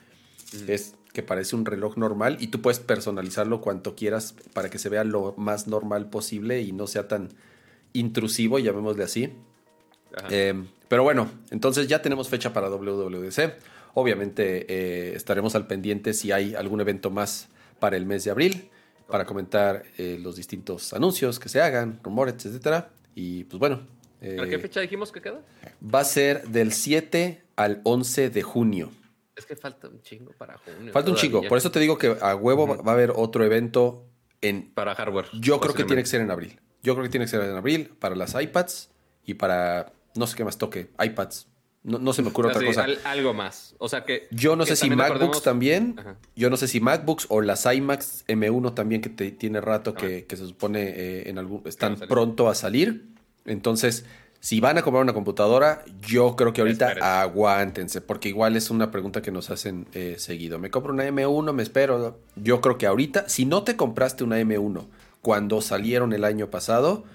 es 0.68 0.96
que 1.14 1.24
parece 1.24 1.56
un 1.56 1.66
reloj 1.66 1.98
normal 1.98 2.38
y 2.40 2.48
tú 2.48 2.62
puedes 2.62 2.80
personalizarlo 2.80 3.62
cuanto 3.62 3.96
quieras 3.96 4.34
para 4.54 4.70
que 4.70 4.80
se 4.80 4.90
vea 4.90 5.04
lo 5.04 5.34
más 5.38 5.68
normal 5.68 6.10
posible 6.10 6.62
y 6.62 6.72
no 6.72 6.88
sea 6.88 7.08
tan 7.08 7.30
intrusivo, 7.94 8.60
llamémosle 8.60 9.04
así. 9.04 9.34
Eh, 10.30 10.54
pero 10.92 11.04
bueno, 11.04 11.32
entonces 11.52 11.88
ya 11.88 12.02
tenemos 12.02 12.28
fecha 12.28 12.52
para 12.52 12.70
WWDC. 12.70 13.54
Obviamente 13.94 14.66
eh, 14.68 15.16
estaremos 15.16 15.56
al 15.56 15.66
pendiente 15.66 16.12
si 16.12 16.34
hay 16.34 16.54
algún 16.54 16.82
evento 16.82 17.10
más 17.10 17.48
para 17.80 17.96
el 17.96 18.06
mes 18.06 18.26
de 18.26 18.32
abril. 18.32 18.70
para 19.08 19.24
comentar 19.24 19.84
eh, 19.98 20.20
los 20.22 20.36
distintos 20.36 20.92
anuncios 20.92 21.40
que 21.40 21.48
se 21.48 21.62
hagan, 21.62 22.02
rumores, 22.04 22.46
etcétera. 22.46 22.90
Y 23.16 23.46
pues 23.46 23.58
bueno. 23.58 23.88
¿Para 24.20 24.50
qué 24.50 24.60
fecha 24.60 24.82
dijimos 24.82 25.14
que 25.14 25.22
queda? 25.22 25.40
Va 25.82 26.02
a 26.02 26.04
ser 26.04 26.46
del 26.50 26.74
7 26.74 27.42
al 27.56 27.80
11 27.86 28.30
de 28.30 28.42
junio. 28.42 28.92
Es 29.38 29.46
que 29.46 29.56
falta 29.56 29.88
un 29.88 30.02
chingo 30.02 30.34
para 30.34 30.58
junio. 30.58 30.92
Falta 30.92 31.10
un 31.10 31.16
chingo. 31.16 31.42
Por 31.44 31.58
eso 31.58 31.72
te 31.72 31.80
digo 31.80 31.98
que 31.98 32.18
a 32.20 32.36
huevo 32.36 32.68
va 32.68 32.92
a 32.92 32.94
haber 32.94 33.14
otro 33.16 33.46
evento 33.46 34.04
en. 34.42 34.70
Para 34.74 34.94
hardware. 34.94 35.28
Yo 35.40 35.62
creo 35.62 35.74
que 35.74 35.86
tiene 35.86 36.02
que 36.02 36.10
ser 36.10 36.20
en 36.20 36.32
abril. 36.32 36.60
Yo 36.84 36.96
creo 36.96 37.04
que 37.04 37.10
tiene 37.10 37.28
que 37.28 37.32
ser 37.32 37.44
en 37.44 37.56
abril 37.56 37.94
para 37.98 38.18
las 38.18 38.36
iPads 38.36 38.90
y 39.24 39.36
para. 39.36 39.94
No 40.16 40.28
sé 40.28 40.36
qué 40.36 40.44
más 40.44 40.58
toque. 40.58 40.90
iPads. 41.00 41.48
No, 41.84 42.14
se 42.14 42.22
me 42.22 42.30
ocurre 42.30 42.50
otra 42.50 42.64
cosa. 42.64 42.86
algo 43.06 43.34
más. 43.34 43.76
O 43.80 43.90
sea 43.90 44.06
que. 44.06 44.28
Yo 44.30 44.56
no 44.56 44.66
sé 44.66 44.76
si 44.76 44.90
MacBooks 44.90 45.42
también. 45.42 46.00
Yo 46.36 46.50
no 46.52 46.58
sé 46.58 46.68
si 46.68 46.80
MacBooks 46.80 47.26
o 47.30 47.42
las 47.42 47.66
iMacs 47.66 48.26
M1 48.28 48.76
también, 48.76 49.02
que 49.02 49.10
te, 49.10 49.32
tiene 49.32 49.62
rato 49.62 49.96
que, 49.96 50.26
se 50.30 50.46
supone 50.46 50.84
eh, 50.84 51.30
en 51.30 51.40
algún, 51.40 51.64
están 51.66 51.96
pronto 51.96 52.50
a 52.50 52.56
salir. 52.56 53.08
Entonces, 53.46 54.06
si 54.40 54.60
van 54.60 54.78
a 54.78 54.84
comprar 54.84 55.02
una 55.04 55.14
computadora, 55.14 55.84
yo 56.08 56.36
creo 56.36 56.54
que 56.54 56.62
ahorita 56.62 57.22
aguántense, 57.22 58.00
porque 58.02 58.30
igual 58.30 58.56
es 58.56 58.70
una 58.70 58.92
pregunta 58.92 59.24
que 59.24 59.32
nos 59.32 59.50
hacen 59.50 59.88
eh, 59.94 60.16
seguido. 60.20 60.60
¿Me 60.60 60.70
compro 60.70 60.94
una 60.94 61.08
M1? 61.08 61.52
¿Me 61.52 61.64
espero? 61.64 62.20
Yo 62.36 62.62
creo 62.62 62.78
que 62.78 62.86
ahorita, 62.86 63.28
si 63.28 63.46
no 63.46 63.64
te 63.64 63.76
compraste 63.76 64.24
una 64.24 64.40
M1 64.40 64.86
cuando 65.24 65.62
salieron 65.62 66.14
el 66.14 66.26
año 66.26 66.52
pasado, 66.52 67.06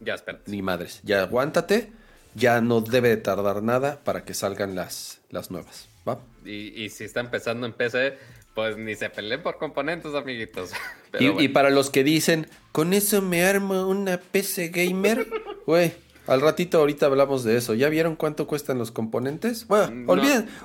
ya 0.00 0.14
espérate. 0.14 0.50
Ni 0.50 0.60
madres, 0.60 1.00
ya 1.02 1.22
aguántate 1.22 1.92
ya 2.34 2.60
no 2.60 2.80
debe 2.80 3.08
de 3.08 3.16
tardar 3.16 3.62
nada 3.62 4.00
para 4.04 4.24
que 4.24 4.34
salgan 4.34 4.74
las, 4.74 5.20
las 5.30 5.50
nuevas. 5.50 5.88
¿va? 6.08 6.18
Y, 6.44 6.88
si 6.90 7.04
está 7.04 7.20
empezando 7.20 7.66
en 7.66 7.72
PC, 7.72 8.16
pues 8.54 8.76
ni 8.76 8.94
se 8.94 9.10
peleen 9.10 9.42
por 9.42 9.58
componentes, 9.58 10.14
amiguitos. 10.14 10.72
y, 11.20 11.48
para 11.48 11.70
los 11.70 11.90
que 11.90 12.04
dicen, 12.04 12.48
con 12.72 12.92
eso 12.92 13.22
me 13.22 13.44
armo 13.44 13.86
una 13.88 14.18
PC 14.18 14.68
gamer, 14.68 15.26
güey. 15.66 15.92
Al 16.26 16.40
ratito 16.40 16.78
ahorita 16.78 17.06
hablamos 17.06 17.42
de 17.42 17.56
eso. 17.56 17.74
¿Ya 17.74 17.88
vieron 17.88 18.14
cuánto 18.14 18.46
cuestan 18.46 18.78
los 18.78 18.92
componentes? 18.92 19.66
Bueno, 19.66 20.12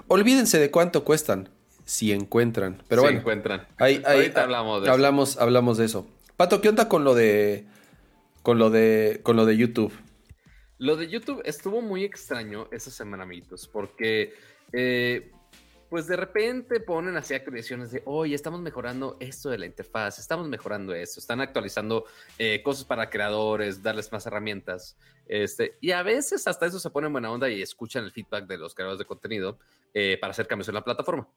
olvídense 0.07 0.59
de 0.59 0.69
cuánto 0.69 1.03
cuestan. 1.03 1.49
Si 1.83 2.11
encuentran. 2.11 2.83
Pero 2.87 3.01
si 3.03 3.15
encuentran. 3.15 3.65
ahorita 3.79 4.43
hablamos 4.43 4.83
de 4.83 4.89
hablamos, 4.91 5.29
eso. 5.31 5.41
Hablamos 5.41 5.77
de 5.77 5.85
eso. 5.85 6.07
Pato, 6.35 6.61
¿qué 6.61 6.69
onda 6.69 6.87
con 6.87 7.03
lo 7.03 7.15
de. 7.15 7.65
con 8.43 8.59
lo 8.59 8.69
de. 8.69 9.21
con 9.23 9.35
lo 9.35 9.45
de 9.47 9.57
YouTube? 9.57 9.93
Lo 10.79 10.95
de 10.95 11.07
YouTube 11.07 11.41
estuvo 11.43 11.81
muy 11.81 12.03
extraño 12.03 12.67
esa 12.71 12.91
semana, 12.91 13.23
amiguitos, 13.23 13.67
porque 13.67 14.35
eh, 14.71 15.31
pues 15.89 16.05
de 16.07 16.15
repente 16.15 16.79
ponen 16.79 17.15
así 17.15 17.33
actualizaciones 17.33 17.91
de, 17.91 18.03
oye, 18.05 18.35
estamos 18.35 18.61
mejorando 18.61 19.17
esto 19.19 19.49
de 19.49 19.57
la 19.57 19.65
interfaz, 19.65 20.19
estamos 20.19 20.47
mejorando 20.47 20.93
esto, 20.93 21.19
están 21.19 21.41
actualizando 21.41 22.05
eh, 22.37 22.61
cosas 22.61 22.85
para 22.85 23.09
creadores, 23.09 23.81
darles 23.81 24.11
más 24.11 24.25
herramientas. 24.27 24.97
Este, 25.25 25.77
y 25.81 25.91
a 25.91 26.03
veces 26.03 26.45
hasta 26.47 26.67
eso 26.67 26.79
se 26.79 26.89
ponen 26.89 27.11
buena 27.11 27.31
onda 27.31 27.49
y 27.49 27.61
escuchan 27.61 28.03
el 28.03 28.11
feedback 28.11 28.45
de 28.45 28.57
los 28.57 28.75
creadores 28.75 28.99
de 28.99 29.05
contenido 29.05 29.57
eh, 29.93 30.17
para 30.19 30.31
hacer 30.31 30.45
cambios 30.45 30.67
en 30.67 30.75
la 30.75 30.83
plataforma. 30.83 31.27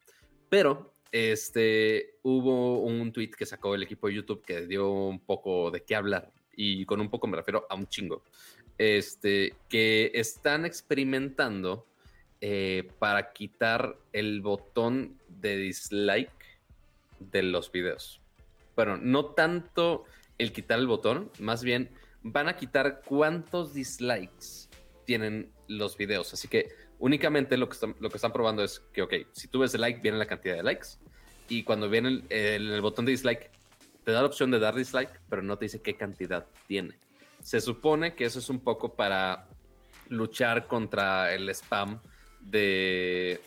Pero 0.49 0.93
este, 1.13 2.19
hubo 2.23 2.83
un 2.83 3.13
tweet 3.13 3.31
que 3.31 3.47
sacó 3.47 3.75
el 3.75 3.85
equipo 3.85 4.09
de 4.09 4.15
YouTube 4.15 4.45
que 4.45 4.67
dio 4.67 4.91
un 4.91 5.21
poco 5.21 5.71
de 5.71 5.83
qué 5.83 5.95
hablar. 5.95 6.31
Y 6.57 6.85
con 6.85 7.01
un 7.01 7.09
poco 7.09 7.27
me 7.27 7.37
refiero 7.37 7.67
a 7.71 7.75
un 7.75 7.87
chingo 7.87 8.23
este, 8.81 9.53
que 9.69 10.11
están 10.15 10.65
experimentando 10.65 11.87
eh, 12.41 12.89
para 12.99 13.31
quitar 13.31 13.99
el 14.15 14.41
botón 14.41 15.21
de 15.29 15.59
dislike 15.59 16.61
de 17.19 17.43
los 17.43 17.71
videos. 17.71 18.23
Bueno, 18.75 18.97
no 18.97 19.27
tanto 19.27 20.05
el 20.39 20.55
quitar 20.55 20.79
el 20.79 20.87
botón, 20.87 21.31
más 21.41 21.63
bien 21.63 21.91
van 22.23 22.49
a 22.49 22.57
quitar 22.57 23.03
cuántos 23.05 23.75
dislikes 23.75 24.71
tienen 25.05 25.53
los 25.69 25.99
videos. 25.99 26.33
Así 26.33 26.49
que 26.49 26.71
únicamente 26.99 27.59
lo 27.59 27.69
que 27.69 27.75
están, 27.75 28.33
probando 28.33 28.65
es 28.65 28.81
que, 28.95 29.03
ok, 29.03 29.13
si 29.33 29.49
tú 29.49 29.59
ves 29.59 29.75
el 29.75 29.83
like, 29.83 30.01
viene 30.01 30.17
la 30.17 30.27
cantidad 30.27 30.57
de 30.57 30.63
likes. 30.63 30.89
Y 31.51 31.65
cuando 31.65 31.91
viene 31.91 32.25
el 32.31 32.81
botón 32.81 33.05
de 33.05 33.11
dislike, 33.11 33.51
te 34.05 34.13
da 34.13 34.23
la 34.23 34.27
opción 34.27 34.51
de 34.51 34.59
dar 34.59 34.75
dislike, 34.75 35.21
pero 35.29 35.43
no 35.43 35.59
te 35.59 35.67
dice 35.67 35.83
qué 35.83 35.99
cantidad 35.99 36.47
tiene. 36.67 36.99
Se 37.43 37.61
supone 37.61 38.15
que 38.15 38.25
eso 38.25 38.39
es 38.39 38.51
un 38.51 38.61
poco 38.61 38.95
para 38.95 39.47
luchar 40.09 40.67
contra 40.67 41.33
el 41.33 41.49
spam 41.51 42.01
de, 42.41 43.41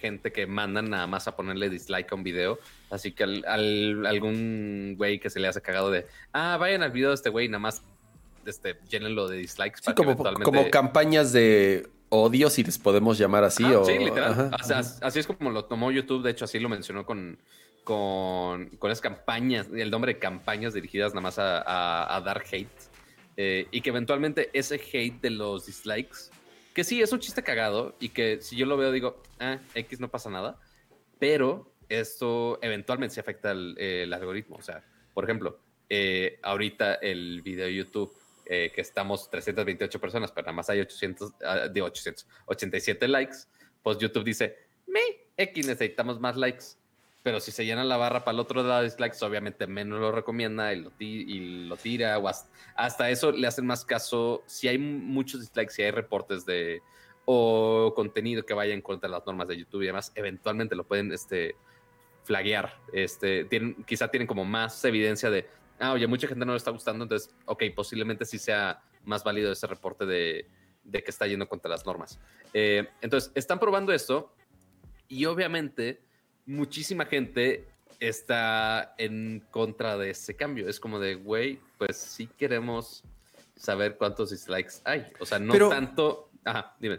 gente 0.00 0.32
que 0.32 0.46
mandan 0.46 0.90
nada 0.90 1.06
más 1.06 1.28
a 1.28 1.36
ponerle 1.36 1.68
dislike 1.68 2.10
a 2.10 2.14
un 2.14 2.22
video. 2.22 2.58
Así 2.90 3.12
que 3.12 3.24
al, 3.24 4.06
algún 4.06 4.94
güey 4.96 5.18
que 5.18 5.28
se 5.28 5.40
le 5.40 5.48
hace 5.48 5.60
cagado 5.60 5.90
de, 5.90 6.06
ah, 6.32 6.56
vayan 6.58 6.82
al 6.82 6.92
video 6.92 7.10
de 7.10 7.16
este 7.16 7.28
güey, 7.28 7.48
nada 7.48 7.58
más 7.58 7.82
este, 8.46 8.78
llénenlo 8.88 9.28
de 9.28 9.38
dislikes. 9.38 9.80
como, 9.94 10.16
como 10.16 10.70
campañas 10.70 11.32
de 11.32 11.88
odio, 12.08 12.48
si 12.48 12.62
les 12.62 12.78
podemos 12.78 13.18
llamar 13.18 13.44
así. 13.44 13.64
Ah, 13.64 13.82
sí, 13.84 13.98
literal. 13.98 14.50
así 15.02 15.18
es 15.18 15.26
como 15.26 15.50
lo 15.50 15.64
tomó 15.64 15.90
YouTube. 15.90 16.22
De 16.22 16.30
hecho, 16.30 16.44
así 16.44 16.58
lo 16.58 16.68
mencionó 16.68 17.04
con, 17.04 17.38
con, 17.84 18.70
las 18.82 19.00
campañas, 19.00 19.66
el 19.74 19.90
nombre 19.90 20.14
de 20.14 20.18
campañas 20.20 20.74
dirigidas 20.74 21.12
nada 21.12 21.22
más 21.22 21.38
a, 21.38 22.16
a 22.16 22.20
dar 22.20 22.42
hate. 22.50 22.95
Eh, 23.36 23.68
y 23.70 23.80
que 23.82 23.90
eventualmente 23.90 24.50
ese 24.52 24.76
hate 24.76 25.20
de 25.20 25.30
los 25.30 25.66
dislikes, 25.66 26.30
que 26.74 26.84
sí, 26.84 27.02
es 27.02 27.12
un 27.12 27.20
chiste 27.20 27.42
cagado 27.42 27.94
y 28.00 28.10
que 28.10 28.40
si 28.40 28.56
yo 28.56 28.66
lo 28.66 28.76
veo 28.76 28.92
digo, 28.92 29.22
ah, 29.40 29.58
X 29.74 30.00
no 30.00 30.10
pasa 30.10 30.30
nada, 30.30 30.58
pero 31.18 31.72
esto 31.88 32.58
eventualmente 32.62 33.14
se 33.14 33.20
afecta 33.20 33.52
el, 33.52 34.12
algoritmo. 34.12 34.56
O 34.56 34.62
sea, 34.62 34.84
por 35.14 35.24
ejemplo, 35.24 35.60
eh, 35.88 36.38
ahorita 36.42 36.94
el 36.96 37.42
video 37.42 37.66
de 37.66 37.74
YouTube, 37.74 38.12
eh, 38.46 38.72
que 38.74 38.80
estamos 38.80 39.30
328 39.30 40.00
personas, 40.00 40.32
pero 40.32 40.46
nada 40.46 40.56
más 40.56 40.70
hay 40.70 40.80
800, 40.80 41.32
ah, 41.44 41.68
de 41.68 41.82
887 41.82 43.08
likes, 43.08 43.36
pues 43.82 43.98
YouTube 43.98 44.24
dice, 44.24 44.56
me, 44.86 45.00
X 45.36 45.66
necesitamos 45.66 46.20
más 46.20 46.36
likes. 46.36 46.64
Pero 47.26 47.40
si 47.40 47.50
se 47.50 47.66
llena 47.66 47.82
la 47.82 47.96
barra 47.96 48.22
para 48.22 48.34
el 48.36 48.38
otro 48.38 48.62
lado 48.62 48.82
de 48.82 48.84
dislikes, 48.84 49.16
obviamente 49.26 49.66
menos 49.66 49.98
lo 49.98 50.12
recomienda 50.12 50.72
y 50.72 50.80
lo, 50.80 50.92
y 51.00 51.66
lo 51.66 51.76
tira. 51.76 52.16
O 52.20 52.28
hasta, 52.28 53.10
eso 53.10 53.32
le 53.32 53.48
hacen 53.48 53.66
más 53.66 53.84
caso. 53.84 54.44
Si 54.46 54.68
hay 54.68 54.78
muchos 54.78 55.40
dislikes, 55.40 55.72
si 55.72 55.82
hay 55.82 55.90
reportes 55.90 56.46
de 56.46 56.82
o 57.24 57.92
contenido 57.96 58.46
que 58.46 58.54
vaya 58.54 58.74
en 58.74 58.80
contra 58.80 59.08
de 59.08 59.12
las 59.16 59.26
normas 59.26 59.48
de 59.48 59.56
YouTube 59.56 59.82
y 59.82 59.86
demás, 59.86 60.12
eventualmente 60.14 60.76
lo 60.76 60.84
pueden 60.84 61.10
este, 61.10 61.56
flaguear. 62.22 62.78
Este, 62.92 63.44
tienen, 63.46 63.74
quizá 63.82 64.06
tienen 64.06 64.28
como 64.28 64.44
más 64.44 64.84
evidencia 64.84 65.28
de, 65.28 65.48
ah, 65.80 65.94
oye, 65.94 66.06
mucha 66.06 66.28
gente 66.28 66.46
no 66.46 66.52
le 66.52 66.58
está 66.58 66.70
gustando, 66.70 67.02
entonces, 67.02 67.34
ok, 67.46 67.64
posiblemente 67.74 68.24
sí 68.24 68.38
sea 68.38 68.84
más 69.02 69.24
válido 69.24 69.50
ese 69.50 69.66
reporte 69.66 70.06
de, 70.06 70.46
que 70.92 71.02
está 71.08 71.26
yendo 71.26 71.48
contra 71.48 71.68
las 71.68 71.84
normas. 71.84 72.20
Eh, 72.54 72.88
entonces, 73.00 73.32
están 73.34 73.58
probando 73.58 73.92
esto 73.92 74.32
y 75.08 75.24
obviamente 75.24 76.05
muchísima 76.46 77.06
gente 77.06 77.66
está 78.00 78.94
en 78.98 79.42
contra 79.50 79.96
de 79.96 80.10
ese 80.10 80.34
cambio. 80.34 80.68
Es 80.68 80.80
como 80.80 80.98
de, 80.98 81.14
güey, 81.14 81.58
pues 81.78 81.96
sí 81.96 82.28
queremos 82.38 83.04
saber 83.56 83.96
cuántos 83.96 84.30
dislikes 84.30 84.80
hay. 84.84 85.06
O 85.18 85.26
sea, 85.26 85.38
no 85.38 85.68
tanto. 85.68 86.30
Ajá, 86.44 86.74
dime. 86.80 86.98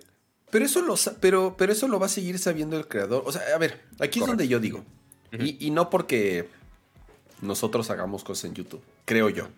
Pero 0.49 0.65
eso, 0.65 0.81
lo, 0.81 0.95
pero, 1.19 1.55
pero 1.57 1.71
eso 1.71 1.87
lo 1.87 1.99
va 1.99 2.05
a 2.05 2.09
seguir 2.09 2.39
sabiendo 2.39 2.77
el 2.77 2.87
creador. 2.87 3.23
O 3.25 3.31
sea, 3.31 3.41
a 3.53 3.57
ver, 3.57 3.81
aquí 3.99 4.19
es 4.19 4.25
donde 4.25 4.47
yo 4.47 4.59
digo. 4.59 4.83
y, 5.31 5.71
no 5.71 5.89
porque 5.89 6.47
nosotros 7.41 7.89
hagamos 7.89 8.23
cosas 8.23 8.45
en 8.45 8.53
YouTube, 8.55 8.81
creo 9.05 9.29
yo. 9.29 9.49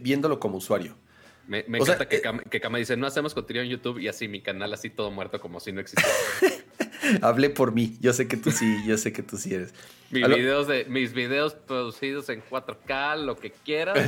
Viéndolo 0.00 0.40
como 0.40 0.56
usuario. 0.58 0.96
Me, 1.46 1.58
encanta 1.60 2.08
que, 2.08 2.16
eh, 2.16 2.60
Kama, 2.60 2.78
dice, 2.78 2.96
no 2.96 3.06
hacemos 3.06 3.34
contenido 3.34 3.64
en 3.64 3.70
YouTube 3.70 3.98
y 3.98 4.08
así 4.08 4.28
mi 4.28 4.40
canal 4.40 4.72
así 4.72 4.90
todo 4.90 5.10
muerto 5.10 5.40
como 5.40 5.60
si 5.60 5.72
no 5.72 5.80
existiera. 5.80 6.14
Hablé 7.22 7.50
por 7.50 7.72
mí. 7.72 7.96
Yo 8.00 8.12
sé 8.12 8.28
que 8.28 8.36
tú 8.36 8.50
sí, 8.50 8.78
yo 8.86 8.96
sé 8.96 9.12
que 9.12 9.22
tú 9.22 9.36
sí 9.36 9.54
eres. 9.54 9.74
Mis, 10.10 10.26
videos, 10.28 10.68
de, 10.68 10.84
mis 10.84 11.12
videos 11.12 11.54
producidos 11.54 12.28
en 12.28 12.42
4K, 12.42 13.24
lo 13.24 13.36
que 13.36 13.50
quieras, 13.50 13.98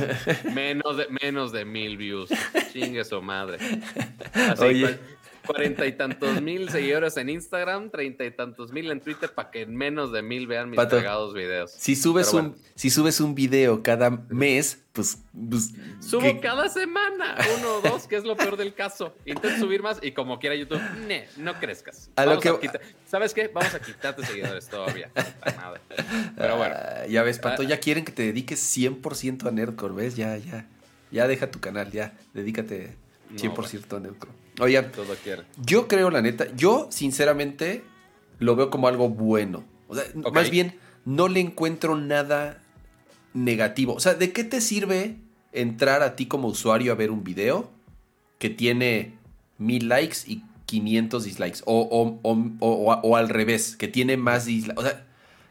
menos 0.53 0.97
de, 0.97 1.07
menos 1.21 1.51
de 1.51 1.65
mil 1.65 1.97
views. 1.97 2.29
Chingue 2.71 3.03
su 3.03 3.21
madre. 3.21 3.57
Así, 4.33 4.81
pues, 4.81 4.99
cuarenta 5.45 5.85
y 5.85 5.93
tantos 5.93 6.41
mil 6.41 6.69
seguidores 6.69 7.17
en 7.17 7.29
Instagram, 7.29 7.89
treinta 7.89 8.25
y 8.25 8.31
tantos 8.31 8.71
mil 8.71 8.91
en 8.91 8.99
Twitter 8.99 9.31
para 9.33 9.51
que 9.51 9.61
en 9.61 9.75
menos 9.75 10.11
de 10.11 10.21
mil 10.21 10.47
vean 10.47 10.69
mis 10.69 10.79
pegados 10.79 11.33
videos. 11.33 11.71
Si 11.71 11.95
subes, 11.95 12.33
un, 12.33 12.55
si 12.75 12.89
subes 12.89 13.19
un 13.19 13.35
video 13.35 13.83
cada 13.83 14.09
mes, 14.09 14.83
pues... 14.91 15.19
pues 15.49 15.73
Subo 15.99 16.39
cada 16.41 16.69
semana, 16.69 17.37
uno 17.57 17.75
o 17.75 17.81
dos, 17.81 18.07
que 18.07 18.15
es 18.15 18.23
lo 18.23 18.35
peor 18.35 18.57
del 18.57 18.73
caso. 18.73 19.15
Intento 19.25 19.57
subir 19.59 19.81
más 19.81 19.99
y 20.01 20.11
como 20.11 20.39
quiera 20.39 20.55
YouTube, 20.55 20.81
no 21.37 21.53
crezcas. 21.59 22.09
¿Sabes 23.07 23.33
qué? 23.33 23.47
Vamos 23.47 23.73
a 23.73 23.79
quitarte 23.79 24.25
seguidores 24.25 24.67
todavía. 24.67 25.11
Pero 26.35 26.57
bueno. 26.57 26.75
Ah, 26.77 27.05
ya 27.07 27.23
ves, 27.23 27.39
Pato, 27.39 27.61
ah. 27.61 27.65
ya 27.65 27.79
quieren 27.79 28.05
que 28.05 28.11
te 28.11 28.23
dediques 28.23 28.59
100% 28.77 29.47
a 29.47 29.51
Nerdcore, 29.51 29.93
¿ves? 29.93 30.15
Ya, 30.15 30.37
ya. 30.37 30.67
Ya 31.11 31.27
deja 31.27 31.49
tu 31.51 31.59
canal, 31.59 31.91
ya. 31.91 32.13
Dedícate 32.33 33.04
100% 33.35 33.97
a 33.97 33.99
Nerdcore. 33.99 34.33
Oigan, 34.59 34.91
yo 35.65 35.87
creo, 35.87 36.09
la 36.09 36.21
neta, 36.21 36.47
yo 36.55 36.87
sinceramente 36.89 37.83
lo 38.39 38.55
veo 38.55 38.69
como 38.69 38.87
algo 38.87 39.09
bueno. 39.09 39.63
O 39.87 39.95
sea, 39.95 40.05
más 40.33 40.49
bien, 40.49 40.77
no 41.03 41.27
le 41.27 41.39
encuentro 41.39 41.95
nada 41.97 42.61
negativo. 43.33 43.93
O 43.93 43.99
sea, 43.99 44.13
¿de 44.13 44.31
qué 44.31 44.43
te 44.43 44.61
sirve 44.61 45.17
entrar 45.51 46.01
a 46.01 46.15
ti 46.15 46.25
como 46.25 46.47
usuario 46.47 46.91
a 46.91 46.95
ver 46.95 47.11
un 47.11 47.23
video 47.23 47.69
que 48.39 48.49
tiene 48.49 49.17
mil 49.57 49.89
likes 49.89 50.19
y 50.25 50.43
500 50.65 51.23
dislikes? 51.23 51.59
O, 51.65 52.19
o, 52.21 53.15
al 53.17 53.29
revés, 53.29 53.75
que 53.75 53.87
tiene 53.87 54.15
más 54.15 54.45
dislikes. 54.45 54.79
O 54.79 54.83
sea, 54.83 55.05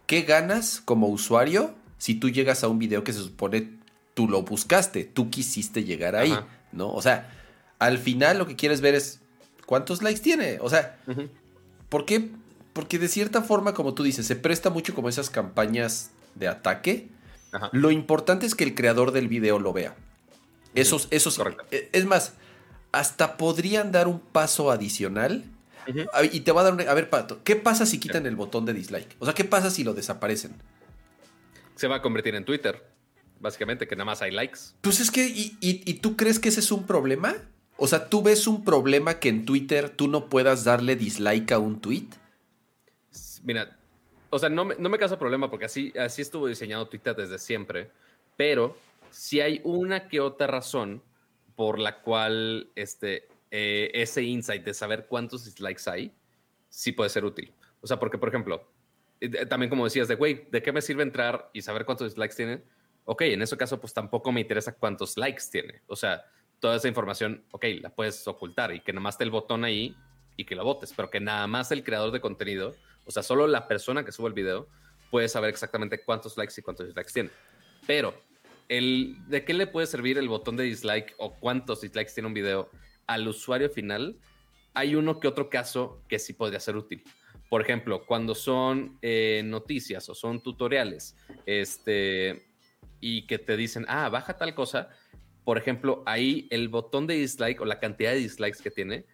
¿qué 0.07 0.23
ganas 0.23 0.81
como 0.83 1.09
usuario 1.09 1.75
si 1.99 2.15
tú 2.15 2.31
llegas 2.31 2.65
a 2.65 2.69
un 2.69 2.79
video 2.79 3.05
que 3.05 3.13
se 3.13 3.21
supone 3.21 3.85
tú 4.15 4.29
lo 4.29 4.43
buscaste, 4.43 5.05
tú 5.05 5.29
quisiste 5.29 5.85
llegar 5.85 6.17
ahí, 6.17 6.35
¿no? 6.73 6.93
O 6.93 7.03
sea, 7.03 7.31
al 7.85 7.99
final 7.99 8.39
lo 8.39 8.47
que 8.47 8.57
quieres 8.57 8.81
ver 8.81 8.95
es 8.95 9.21
cuántos 9.67 10.03
likes 10.03 10.21
tiene. 10.21 10.59
O 10.61 10.71
sea, 10.71 10.99
¿por 11.91 12.07
qué? 12.07 12.31
Porque 12.73 12.99
de 12.99 13.09
cierta 13.09 13.43
forma, 13.43 13.75
como 13.75 13.93
tú 13.93 14.03
dices, 14.03 14.27
se 14.27 14.37
presta 14.37 14.71
mucho 14.71 14.95
como 14.95 15.09
esas 15.09 15.29
campañas 15.29 16.11
de 16.35 16.49
ataque. 16.49 17.09
Lo 17.73 17.91
importante 17.91 18.47
es 18.47 18.55
que 18.55 18.65
el 18.65 18.75
creador 18.75 19.13
del 19.13 19.29
video 19.29 19.59
lo 19.59 19.73
vea. 19.73 19.95
Esos, 20.75 21.09
esos. 21.11 21.41
E, 21.71 21.91
es 21.93 22.05
más, 22.07 22.33
hasta 22.91 23.37
podrían 23.37 23.93
dar 23.93 24.09
un 24.09 24.19
paso 24.19 24.71
adicional. 24.71 25.45
Y 26.33 26.41
te 26.41 26.53
va 26.53 26.63
a 26.63 26.73
dar 26.73 26.89
A 26.89 26.95
ver, 26.95 27.11
Pato, 27.11 27.45
¿qué 27.45 27.57
pasa 27.57 27.85
si 27.85 28.01
quitan 28.01 28.25
el 28.25 28.35
botón 28.35 28.65
de 28.65 28.73
dislike? 28.73 29.15
O 29.19 29.27
sea, 29.27 29.35
¿qué 29.35 29.45
pasa 29.45 29.71
si 29.71 29.85
lo 29.85 29.93
desaparecen? 29.93 30.55
Se 31.77 31.87
va 31.87 31.97
a 31.97 32.03
convertir 32.03 32.35
en 32.35 32.47
Twitter. 32.47 32.83
Básicamente, 33.41 33.87
que 33.87 33.95
nada 33.95 34.07
más 34.07 34.23
hay 34.23 34.31
likes. 34.31 34.61
Pues 34.81 35.01
es 35.01 35.11
que, 35.11 35.27
¿y, 35.27 35.59
y 35.61 35.95
tú 35.95 36.17
crees 36.17 36.39
que 36.39 36.49
ese 36.49 36.61
es 36.61 36.73
un 36.73 36.87
problema? 36.87 37.37
O 37.77 37.87
sea, 37.87 38.09
¿tú 38.09 38.23
ves 38.23 38.47
un 38.47 38.65
problema 38.65 39.19
que 39.19 39.29
en 39.29 39.45
Twitter 39.45 39.91
tú 39.91 40.09
no 40.09 40.29
puedas 40.29 40.65
darle 40.65 40.97
dislike 40.97 41.53
a 41.53 41.59
un 41.59 41.81
tweet? 41.81 42.09
Mira, 43.43 43.77
o 44.31 44.39
sea, 44.39 44.49
no 44.49 44.65
me, 44.65 44.77
no 44.77 44.89
me 44.89 44.99
causa 44.99 45.19
problema 45.19 45.51
porque 45.51 45.67
así, 45.67 45.93
así 45.99 46.23
estuvo 46.23 46.47
diseñado 46.47 46.89
Twitter 46.89 47.15
desde 47.15 47.39
siempre, 47.39 47.91
pero 48.37 48.77
si 49.11 49.41
hay 49.41 49.61
una 49.65 50.09
que 50.09 50.21
otra 50.21 50.47
razón 50.47 51.03
por 51.57 51.79
la 51.79 52.01
cual 52.01 52.69
este, 52.75 53.29
eh, 53.51 53.91
ese 53.95 54.23
insight 54.23 54.65
de 54.65 54.75
saber 54.75 55.07
cuántos 55.07 55.45
dislikes 55.45 55.89
hay, 55.89 56.13
sí 56.69 56.93
puede 56.93 57.11
ser 57.11 57.25
útil. 57.25 57.53
O 57.81 57.87
sea, 57.87 57.99
porque, 58.01 58.19
por 58.19 58.29
ejemplo, 58.29 58.69
eh, 59.21 59.47
también 59.47 59.71
como 59.71 59.85
decías 59.85 60.09
de, 60.09 60.17
güey, 60.17 60.49
¿de 60.51 60.63
qué 60.63 60.73
me 60.73 60.83
sirve 60.83 61.05
entrar 61.05 61.51
y 61.53 61.63
saber 61.63 61.85
cuántos 61.85 62.09
dislikes 62.09 62.35
tiene? 62.35 62.63
Ok, 63.05 63.23
en 63.23 63.43
ese 63.43 63.57
caso, 63.57 63.81
pues 63.81 63.95
tampoco 63.95 64.33
me 64.33 64.41
interesa 64.41 64.75
cuántos 64.75 65.17
likes 65.17 65.45
tiene. 65.51 65.83
O 65.87 65.95
sea, 65.95 66.25
toda 66.61 66.77
esa 66.77 66.89
información, 66.89 67.45
ok, 67.51 67.65
la 67.81 67.91
puedes 67.91 68.27
ocultar 68.27 68.75
y 68.75 68.81
que 68.81 68.93
nada 68.93 69.03
más 69.03 69.15
esté 69.15 69.25
el 69.25 69.31
botón 69.31 69.65
ahí 69.65 69.97
y 70.37 70.45
que 70.45 70.55
la 70.55 70.63
votes, 70.63 70.93
pero 70.97 71.11
que 71.11 71.21
nada 71.21 71.47
más 71.47 71.71
el 71.73 71.85
creador 71.85 72.11
de 72.11 72.21
contenido, 72.21 72.75
o 73.07 73.11
sea, 73.11 73.23
solo 73.23 73.47
la 73.47 73.69
persona 73.69 74.05
que 74.05 74.13
sube 74.13 74.29
el 74.29 74.35
video 74.35 74.69
puede 75.11 75.29
saber 75.29 75.51
exactamente 75.51 76.03
cuántos 76.03 76.37
likes 76.37 76.55
y 76.57 76.63
cuántos 76.63 76.87
dislikes 76.87 77.13
tiene. 77.13 77.31
Pero, 77.87 78.15
el, 78.69 79.17
¿de 79.29 79.45
qué 79.45 79.55
le 79.55 79.67
puede 79.67 79.87
servir 79.87 80.19
el 80.19 80.29
botón 80.29 80.57
de 80.57 80.65
dislike 80.65 81.15
o 81.19 81.35
cuántos 81.35 81.83
dislikes 81.83 82.13
tiene 82.15 82.27
un 82.27 82.35
video 82.35 82.71
al 83.07 83.29
usuario 83.29 83.71
final? 83.71 84.17
Hay 84.73 84.97
uno 84.97 85.21
que 85.21 85.29
otro 85.29 85.51
caso 85.51 86.03
que 86.09 86.19
sí 86.19 86.33
podría 86.33 86.59
ser 86.59 86.77
útil. 86.77 87.05
Por 87.49 87.61
ejemplo, 87.61 88.05
cuando 88.07 88.35
son 88.35 88.99
eh, 89.03 89.43
noticias 89.45 90.09
o 90.09 90.15
son 90.15 90.43
tutoriales, 90.43 91.17
este, 91.47 92.49
y 93.01 93.27
que 93.27 93.39
te 93.39 93.57
dicen, 93.57 93.85
ah, 93.87 94.09
baja 94.09 94.37
tal 94.37 94.55
cosa, 94.55 94.89
por 95.45 95.59
ejemplo, 95.59 96.03
ahí 96.07 96.49
el 96.51 96.69
botón 96.69 97.07
de 97.07 97.15
dislike 97.15 97.61
o 97.61 97.65
la 97.65 97.79
cantidad 97.79 98.13
de 98.13 98.19
dislikes 98.19 98.63
que 98.63 98.71
tiene 98.71 99.05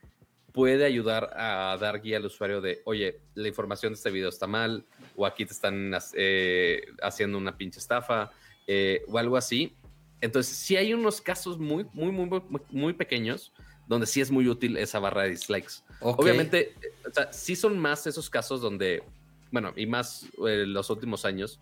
puede 0.53 0.85
ayudar 0.85 1.31
a 1.37 1.77
dar 1.81 2.01
guía 2.01 2.17
al 2.17 2.27
usuario 2.27 2.61
de, 2.61 2.83
oye, 2.85 3.21
la 3.35 3.49
información 3.49 3.93
de 3.93 3.97
este 3.97 4.11
video 4.11 4.29
está 4.29 4.47
mal, 4.47 4.85
o 5.17 5.27
aquí 5.27 5.45
te 5.45 5.53
están 5.53 5.93
eh, 6.15 6.83
haciendo 7.03 7.39
una 7.39 7.57
pinche 7.57 7.79
estafa, 7.79 8.31
eh, 8.67 9.03
o 9.09 9.19
algo 9.19 9.37
así. 9.37 9.75
Entonces, 10.21 10.55
sí 10.55 10.77
hay 10.77 10.93
unos 10.93 11.21
casos 11.21 11.59
muy, 11.59 11.87
muy, 11.93 12.13
muy, 12.13 12.43
muy, 12.71 12.93
pequeños 12.93 13.53
donde 13.87 14.07
sí 14.07 14.21
es 14.21 14.31
muy 14.31 14.47
útil 14.49 14.77
esa 14.77 14.99
barra 14.99 15.23
de 15.23 15.31
dislikes. 15.31 15.83
Obviamente, 16.01 16.75
o 17.09 17.13
sea, 17.13 17.33
sí 17.33 17.57
son 17.57 17.79
más 17.79 18.07
esos 18.07 18.29
casos 18.31 18.61
donde, 18.61 19.03
bueno, 19.51 19.73
y 19.77 19.87
más 19.87 20.27
eh, 20.47 20.65
los 20.67 20.91
últimos 20.91 21.25
años, 21.25 21.59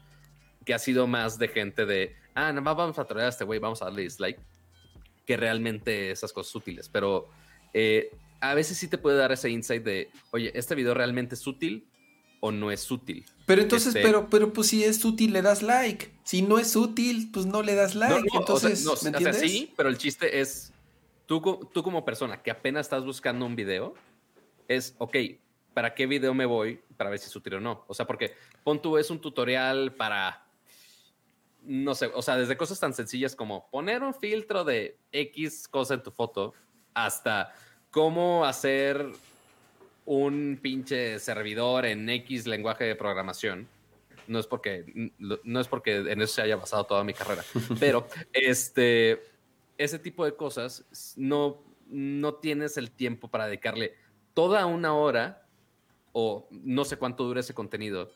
que 0.65 0.75
ha 0.75 0.79
sido 0.79 1.07
más 1.07 1.39
de 1.39 1.49
gente 1.49 1.87
de, 1.87 2.17
ah, 2.35 2.53
nada 2.53 2.61
más 2.61 2.77
vamos 2.77 2.99
a 2.99 3.05
traer 3.05 3.27
a 3.27 3.29
este 3.29 3.45
güey, 3.45 3.59
vamos 3.59 3.81
a 3.81 3.87
darle 3.87 4.03
dislike 4.03 4.39
que 5.29 5.37
realmente 5.37 6.11
esas 6.11 6.33
cosas 6.33 6.55
útiles. 6.55 6.88
Pero 6.88 7.29
eh, 7.75 8.17
a 8.41 8.55
veces 8.55 8.79
sí 8.79 8.88
te 8.88 8.97
puede 8.97 9.19
dar 9.19 9.31
ese 9.31 9.51
insight 9.51 9.85
de, 9.85 10.11
oye, 10.31 10.51
¿este 10.55 10.75
video 10.75 10.95
realmente 10.95 11.35
es 11.35 11.47
útil 11.47 11.87
o 12.41 12.51
no 12.51 12.71
es 12.71 12.91
útil? 12.91 13.27
Pero 13.45 13.61
entonces, 13.61 13.88
este 13.88 14.01
pero, 14.01 14.31
pero 14.31 14.55
pues 14.55 14.69
si 14.69 14.83
es 14.85 15.05
útil, 15.05 15.35
le 15.35 15.43
das 15.43 15.61
like. 15.61 16.11
Si 16.25 16.41
no 16.41 16.59
es 16.59 16.75
útil, 16.77 17.29
pues 17.31 17.45
no 17.45 17.62
le 17.62 17.75
das 17.75 17.95
like. 17.95 18.27
entonces, 18.33 18.87
¿me 19.03 19.11
entiendes? 19.11 19.38
sí, 19.38 19.71
pero 19.77 19.91
el 19.91 19.99
chiste 19.99 20.41
es, 20.41 20.73
tú, 21.27 21.69
tú 21.75 21.83
como 21.83 22.07
persona 22.07 22.43
que 22.43 22.51
apenas 22.51 22.87
estás 22.87 23.05
buscando 23.05 23.45
un 23.45 23.55
video, 23.55 23.93
es, 24.67 24.95
ok, 24.97 25.14
¿para 25.75 25.93
qué 25.95 26.07
video 26.07 26.33
me 26.33 26.47
voy 26.47 26.81
para 26.97 27.11
ver 27.11 27.19
si 27.19 27.27
es 27.27 27.37
útil 27.37 27.57
o 27.57 27.61
no? 27.61 27.85
O 27.87 27.93
sea, 27.93 28.07
porque 28.07 28.33
pon 28.64 28.81
tú, 28.81 28.97
es 28.97 29.11
un 29.11 29.21
tutorial 29.21 29.93
para 29.93 30.48
no 31.62 31.94
sé, 31.94 32.07
o 32.07 32.23
sea, 32.23 32.37
desde 32.37 32.57
cosas 32.57 32.81
tan 32.81 32.94
sencillas 32.94 33.37
como 33.37 33.68
poner 33.71 34.03
un 34.03 34.14
filtro 34.14 34.64
de 34.64 34.97
X 35.12 35.68
cosa 35.68 35.94
en 35.94 36.03
tu 36.03 36.11
foto 36.11 36.55
hasta 36.94 37.55
cómo 37.90 38.44
hacer 38.44 39.07
un 40.05 40.59
pinche 40.61 41.18
servidor 41.18 41.87
en 41.87 42.09
X 42.09 42.47
lenguaje 42.47 42.85
de 42.85 42.94
programación. 42.94 43.68
No 44.27 44.38
es 44.38 44.47
porque, 44.47 45.12
no 45.18 45.61
es 45.61 45.68
porque 45.68 45.97
en 45.97 46.21
eso 46.21 46.35
se 46.35 46.42
haya 46.42 46.57
basado 46.57 46.85
toda 46.85 47.05
mi 47.05 47.14
carrera, 47.14 47.42
pero 47.81 48.07
este, 48.33 49.23
ese 49.79 49.99
tipo 49.99 50.25
de 50.25 50.35
cosas 50.35 51.14
no, 51.16 51.62
no 51.88 52.35
tienes 52.35 52.77
el 52.77 52.90
tiempo 52.90 53.29
para 53.29 53.47
dedicarle 53.47 53.94
toda 54.35 54.66
una 54.66 54.94
hora 54.94 55.47
o 56.12 56.47
no 56.51 56.85
sé 56.85 56.97
cuánto 56.97 57.25
dura 57.25 57.40
ese 57.40 57.55
contenido 57.55 58.11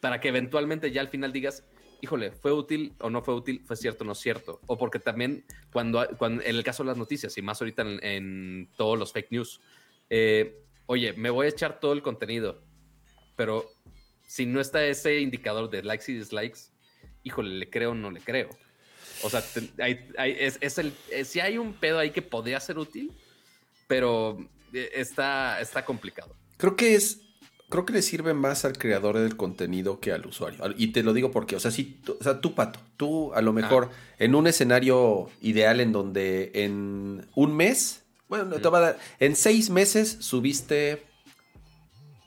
para 0.00 0.20
que 0.20 0.28
eventualmente 0.28 0.90
ya 0.90 1.00
al 1.00 1.08
final 1.08 1.32
digas, 1.32 1.64
híjole, 2.00 2.32
¿fue 2.32 2.52
útil 2.52 2.94
o 3.00 3.10
no 3.10 3.22
fue 3.22 3.34
útil? 3.34 3.62
¿Fue 3.64 3.76
cierto 3.76 4.04
o 4.04 4.06
no 4.06 4.14
cierto? 4.14 4.60
O 4.66 4.78
porque 4.78 4.98
también 4.98 5.44
cuando, 5.72 6.06
cuando 6.18 6.42
en 6.42 6.56
el 6.56 6.64
caso 6.64 6.82
de 6.82 6.88
las 6.88 6.96
noticias 6.96 7.36
y 7.38 7.42
más 7.42 7.60
ahorita 7.60 7.82
en, 7.82 8.68
todos 8.76 8.98
los 8.98 9.12
fake 9.12 9.30
news, 9.30 9.60
eh, 10.08 10.62
oye, 10.86 11.12
me 11.12 11.30
voy 11.30 11.46
a 11.46 11.50
echar 11.50 11.80
todo 11.80 11.92
el 11.92 12.02
contenido, 12.02 12.62
pero 13.36 13.70
si 14.26 14.46
no 14.46 14.60
está 14.60 14.84
ese 14.84 15.20
indicador 15.20 15.70
de 15.70 15.82
likes 15.82 16.10
y 16.10 16.14
dislikes, 16.14 16.70
híjole, 17.22 17.50
¿le 17.50 17.70
creo 17.70 17.92
o 17.92 17.94
no 17.94 18.10
le 18.10 18.20
creo? 18.20 18.48
O 19.22 19.30
sea, 19.30 19.42
es, 20.24 20.78
el, 20.78 20.92
eh, 21.10 21.24
si 21.24 21.40
hay 21.40 21.58
un 21.58 21.74
pedo 21.74 21.98
ahí 21.98 22.10
que 22.10 22.22
podría 22.22 22.58
ser 22.60 22.78
útil, 22.78 23.12
pero 23.86 24.38
eh, 24.72 24.90
está, 24.94 25.60
está 25.60 25.84
complicado. 25.84 26.34
Creo 26.56 26.76
que 26.76 26.94
es 26.94 27.29
creo 27.70 27.86
que 27.86 27.92
le 27.94 28.02
sirve 28.02 28.34
más 28.34 28.64
al 28.66 28.76
creador 28.76 29.16
del 29.18 29.36
contenido 29.36 30.00
que 30.00 30.12
al 30.12 30.26
usuario. 30.26 30.58
Y 30.76 30.88
te 30.88 31.02
lo 31.02 31.14
digo 31.14 31.30
porque, 31.30 31.56
o 31.56 31.60
sea, 31.60 31.70
si, 31.70 32.00
o 32.06 32.22
sea, 32.22 32.40
tú, 32.40 32.54
Pato, 32.54 32.80
tú 32.96 33.32
a 33.32 33.40
lo 33.40 33.52
mejor 33.52 33.90
en 34.18 34.34
un 34.34 34.46
escenario 34.46 35.30
ideal 35.40 35.80
en 35.80 35.92
donde 35.92 36.50
en 36.52 37.26
un 37.34 37.56
mes, 37.56 38.02
bueno, 38.28 38.56
te 38.56 38.68
va 38.68 38.78
a 38.78 38.80
dar, 38.80 38.98
en 39.20 39.36
seis 39.36 39.70
meses 39.70 40.18
subiste 40.20 41.04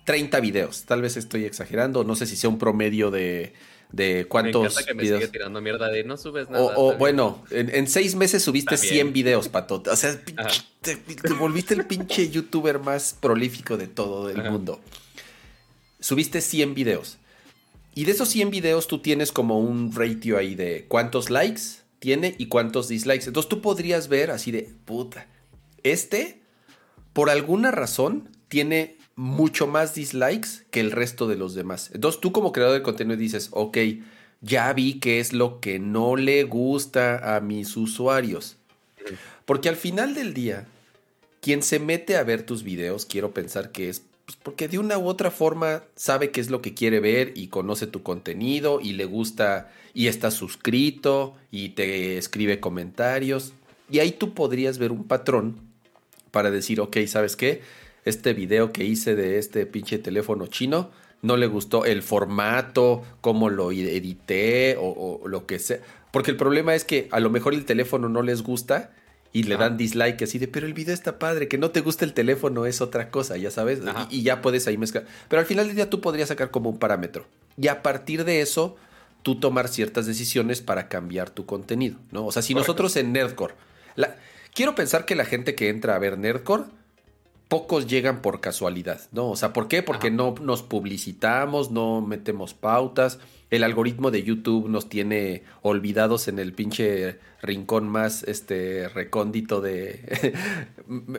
30 0.06 0.40
videos. 0.40 0.86
Tal 0.86 1.02
vez 1.02 1.18
estoy 1.18 1.44
exagerando, 1.44 2.04
no 2.06 2.16
sé 2.16 2.26
si 2.26 2.38
sea 2.38 2.50
un 2.50 2.58
promedio 2.58 3.12
de, 3.12 3.54
de 3.92 4.26
cuántos 4.30 4.78
me 4.78 4.86
que 4.86 4.94
me 4.94 5.04
Sigue 5.04 5.28
tirando 5.28 5.60
mierda 5.60 5.90
de 5.90 6.06
no 6.06 6.16
subes 6.16 6.50
nada. 6.50 6.74
O, 6.78 6.96
bueno, 6.96 7.44
en, 7.52 7.88
seis 7.88 8.16
meses 8.16 8.44
subiste 8.44 8.78
100 8.78 9.12
videos, 9.12 9.50
Pato. 9.50 9.84
O 9.92 9.96
sea, 9.98 10.18
te, 10.82 11.34
volviste 11.38 11.74
el 11.74 11.86
pinche 11.86 12.30
youtuber 12.30 12.80
más 12.80 13.18
prolífico 13.20 13.76
de 13.76 13.88
todo 13.88 14.30
el 14.30 14.42
mundo 14.50 14.80
subiste 16.04 16.42
100 16.42 16.74
videos. 16.76 17.18
Y 17.96 18.04
de 18.06 18.12
esos 18.12 18.28
100 18.30 18.50
videos 18.50 18.88
tú 18.88 19.00
tienes 19.00 19.32
como 19.32 19.60
un 19.60 19.94
ratio 19.96 20.38
ahí 20.38 20.54
de 20.54 20.86
cuántos 20.90 21.30
likes 21.30 21.62
tiene 22.00 22.36
y 22.38 22.48
cuántos 22.48 22.90
dislikes. 22.90 23.28
Entonces 23.28 23.50
tú 23.50 23.62
podrías 23.62 24.10
ver 24.10 24.30
así 24.30 24.52
de, 24.52 24.70
puta, 24.84 25.28
este, 25.82 26.42
por 27.14 27.30
alguna 27.30 27.72
razón, 27.72 28.30
tiene 28.50 28.98
mucho 29.16 29.66
más 29.66 29.96
dislikes 29.96 30.66
que 30.72 30.82
el 30.82 30.92
resto 30.92 31.28
de 31.28 31.38
los 31.38 31.56
demás. 31.56 31.90
Entonces 31.94 32.20
tú 32.20 32.34
como 32.34 32.52
creador 32.52 32.76
de 32.76 32.84
contenido 32.84 33.16
dices, 33.16 33.48
ok, 33.52 33.78
ya 34.42 34.74
vi 34.74 35.00
qué 35.00 35.22
es 35.22 35.32
lo 35.32 35.62
que 35.62 35.80
no 35.80 36.18
le 36.18 36.44
gusta 36.44 37.36
a 37.36 37.40
mis 37.40 37.78
usuarios. 37.78 38.58
Porque 39.46 39.70
al 39.70 39.78
final 39.78 40.16
del 40.16 40.34
día, 40.34 40.68
quien 41.40 41.62
se 41.62 41.80
mete 41.80 42.18
a 42.18 42.24
ver 42.24 42.46
tus 42.46 42.64
videos, 42.64 43.06
quiero 43.06 43.34
pensar 43.34 43.72
que 43.72 43.88
es 43.88 44.04
pues 44.26 44.38
porque 44.42 44.68
de 44.68 44.80
una 44.80 44.98
u 44.98 45.08
otra 45.08 45.32
forma 45.32 45.84
sabe 45.96 46.32
qué 46.32 46.40
es 46.40 46.50
lo 46.50 46.62
que 46.62 46.74
quiere 46.74 47.00
ver 47.00 47.34
y 47.36 47.48
conoce 47.48 47.88
tu 47.88 48.04
contenido 48.04 48.80
y 48.82 48.94
le 48.94 49.06
gusta 49.06 49.72
y 49.94 50.08
está 50.08 50.32
suscrito 50.32 51.36
y 51.52 51.70
te 51.70 52.18
escribe 52.18 52.60
comentarios. 52.60 53.54
Y 53.90 54.00
ahí 54.00 54.12
tú 54.12 54.34
podrías 54.34 54.78
ver 54.78 54.92
un 54.92 55.06
patrón 55.06 55.60
para 56.32 56.52
decir, 56.52 56.80
ok, 56.80 56.98
¿sabes 57.06 57.36
qué? 57.36 57.62
Este 58.06 58.34
video 58.34 58.72
que 58.72 58.86
hice 58.86 59.16
de 59.16 59.38
este 59.40 59.66
pinche 59.66 60.00
teléfono 60.00 60.48
chino 60.48 60.90
no 61.22 61.38
le 61.38 61.48
gustó 61.48 61.86
el 61.86 62.02
formato, 62.02 63.04
cómo 63.22 63.50
lo 63.50 63.72
edité 63.72 64.78
o, 64.78 65.20
o 65.24 65.28
lo 65.28 65.46
que 65.46 65.60
sea. 65.60 65.80
Porque 66.12 66.32
el 66.32 66.38
problema 66.38 66.76
es 66.76 66.86
que 66.86 67.08
a 67.12 67.20
lo 67.20 67.30
mejor 67.30 67.54
el 67.54 67.66
teléfono 67.66 68.10
no 68.10 68.22
les 68.22 68.42
gusta 68.42 68.92
y 69.34 69.44
le 69.44 69.58
dan 69.58 69.78
dislike 69.78 70.22
así 70.22 70.38
de, 70.38 70.48
pero 70.48 70.68
el 70.68 70.74
video 70.74 70.94
está 70.94 71.18
padre, 71.18 71.48
que 71.48 71.58
no 71.58 71.72
te 71.72 71.82
gusta 71.82 72.06
el 72.06 72.14
teléfono 72.14 72.68
es 72.68 72.82
otra 72.82 73.10
cosa, 73.10 73.36
ya 73.36 73.50
sabes, 73.50 73.80
y, 74.12 74.22
ya 74.22 74.42
puedes 74.42 74.68
ahí 74.68 74.78
mezclar. 74.78 75.06
Pero 75.28 75.40
al 75.40 75.48
final 75.48 75.66
del 75.66 75.76
día 75.76 75.90
tú 75.90 76.02
podrías 76.02 76.30
sacar 76.30 76.52
como 76.52 76.70
un 76.70 76.78
parámetro. 76.78 77.26
Y 77.58 77.68
a 77.68 77.82
partir 77.82 78.26
de 78.26 78.42
eso, 78.42 78.78
tú 79.24 79.40
tomar 79.40 79.70
ciertas 79.70 80.06
decisiones 80.06 80.62
para 80.62 80.88
cambiar 80.88 81.32
tu 81.32 81.48
contenido, 81.48 81.98
¿no? 82.12 82.28
O 82.28 82.32
sea, 82.32 82.44
si 82.44 82.54
nosotros 82.54 82.96
en 82.96 83.12
Nerdcore, 83.12 83.56
la, 83.96 84.16
quiero 84.54 84.76
pensar 84.76 85.06
que 85.06 85.16
la 85.16 85.26
gente 85.26 85.56
que 85.56 85.70
entra 85.70 85.96
a 85.96 86.00
ver 86.00 86.20
Nerdcore, 86.20 86.66
pocos 87.54 87.86
llegan 87.86 88.24
por 88.24 88.42
casualidad, 88.42 89.02
¿no? 89.12 89.30
O 89.30 89.36
sea, 89.36 89.54
¿por 89.54 89.68
qué? 89.68 89.84
Porque 89.84 90.10
no 90.10 90.34
nos 90.42 90.64
publicitamos, 90.64 91.70
no 91.70 92.02
metemos 92.02 92.56
pautas 92.56 93.20
el 93.54 93.64
algoritmo 93.64 94.10
de 94.10 94.24
YouTube 94.24 94.68
nos 94.68 94.90
tiene 94.90 95.44
olvidados 95.62 96.28
en 96.28 96.40
el 96.40 96.54
pinche 96.54 97.20
rincón 97.44 97.88
más 97.88 98.24
este 98.24 98.90
recóndito 98.90 99.62
de 99.62 100.34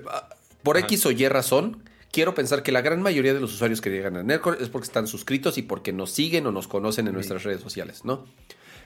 por 0.65 0.77
X 0.79 1.07
o 1.07 1.13
Y 1.13 1.29
razón. 1.29 1.85
Quiero 2.11 2.35
pensar 2.35 2.65
que 2.65 2.73
la 2.73 2.81
gran 2.81 3.01
mayoría 3.03 3.35
de 3.35 3.39
los 3.39 3.55
usuarios 3.55 3.81
que 3.81 3.91
llegan 3.91 4.17
a 4.17 4.25
Nerdcore 4.25 4.61
es 4.61 4.69
porque 4.69 4.87
están 4.87 5.07
suscritos 5.07 5.59
y 5.59 5.63
porque 5.63 5.93
nos 5.93 6.11
siguen 6.11 6.45
o 6.49 6.51
nos 6.51 6.67
conocen 6.67 7.07
en 7.07 7.15
nuestras 7.15 7.45
redes 7.45 7.61
sociales, 7.61 8.05
¿no? 8.05 8.25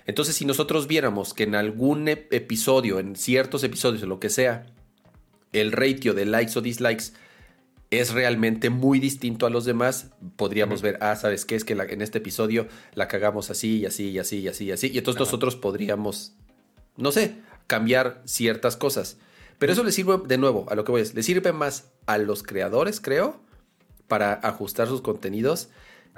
Entonces, 0.05 0.37
si 0.37 0.45
nosotros 0.45 0.87
viéramos 0.87 1.33
que 1.33 1.45
en 1.45 1.55
algún 1.55 2.07
episodio, 2.09 2.99
en 2.99 3.17
ciertos 3.17 3.65
episodios 3.65 4.03
o 4.03 4.07
lo 4.07 4.21
que 4.21 4.29
sea, 4.29 4.67
el 5.55 5.73
ratio 5.73 6.13
de 6.13 6.27
likes 6.27 6.59
o 6.59 6.61
dislikes 6.61 7.15
es 7.91 8.13
realmente 8.13 8.71
muy 8.71 9.01
distinto 9.01 9.47
a 9.47 9.51
los 9.51 9.65
demás, 9.65 10.11
podríamos 10.37 10.83
ver, 10.83 10.99
ah, 11.01 11.17
¿sabes 11.17 11.45
qué? 11.45 11.55
Es 11.55 11.65
que 11.65 11.73
en 11.73 12.03
este 12.03 12.19
episodio 12.19 12.69
la 12.95 13.09
cagamos 13.09 13.51
así 13.51 13.79
y 13.79 13.87
así 13.87 14.11
y 14.11 14.19
así 14.19 14.39
y 14.39 14.49
así 14.49 14.65
y 14.67 14.73
así. 14.73 14.91
Y 14.93 14.99
entonces 14.99 15.21
nosotros 15.21 15.57
podríamos, 15.57 16.35
no 16.97 17.13
sé, 17.13 17.37
cambiar 17.67 18.21
ciertas 18.27 18.77
cosas. 18.77 19.17
Pero 19.59 19.73
eso 19.73 19.85
le 19.85 19.93
sirve, 19.93 20.21
de 20.27 20.39
nuevo, 20.39 20.67
a 20.69 20.75
lo 20.75 20.85
que 20.85 20.93
voy 20.93 21.01
a 21.01 21.03
decir, 21.03 21.17
le 21.17 21.23
sirve 21.23 21.53
más 21.53 21.91
a 22.07 22.19
los 22.19 22.43
creadores, 22.43 23.01
creo, 23.01 23.41
para 24.07 24.35
ajustar 24.35 24.87
sus 24.87 25.01
contenidos 25.01 25.69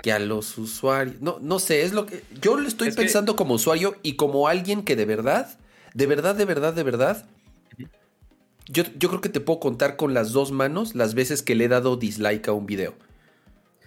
que 0.02 0.12
a 0.12 0.18
los 0.18 0.58
usuarios. 0.58 1.20
No, 1.20 1.38
no 1.40 1.58
sé, 1.58 1.82
es 1.82 1.92
lo 1.92 2.06
que 2.06 2.22
yo 2.40 2.56
lo 2.56 2.66
estoy 2.66 2.90
pensando 2.92 3.36
como 3.36 3.54
usuario 3.54 3.96
y 4.02 4.16
como 4.16 4.48
alguien 4.48 4.82
que 4.82 4.96
de 4.96 5.04
verdad, 5.04 5.58
de 5.94 6.06
verdad, 6.06 6.34
de 6.34 6.44
verdad, 6.44 6.74
de 6.74 6.82
verdad, 6.82 7.26
yo, 8.66 8.84
creo 8.84 9.20
que 9.20 9.28
te 9.28 9.40
puedo 9.40 9.60
contar 9.60 9.96
con 9.96 10.14
las 10.14 10.32
dos 10.32 10.52
manos 10.52 10.94
las 10.94 11.14
veces 11.14 11.42
que 11.42 11.54
le 11.54 11.64
he 11.64 11.68
dado 11.68 11.96
dislike 11.96 12.48
a 12.48 12.52
un 12.52 12.66
video. 12.66 12.94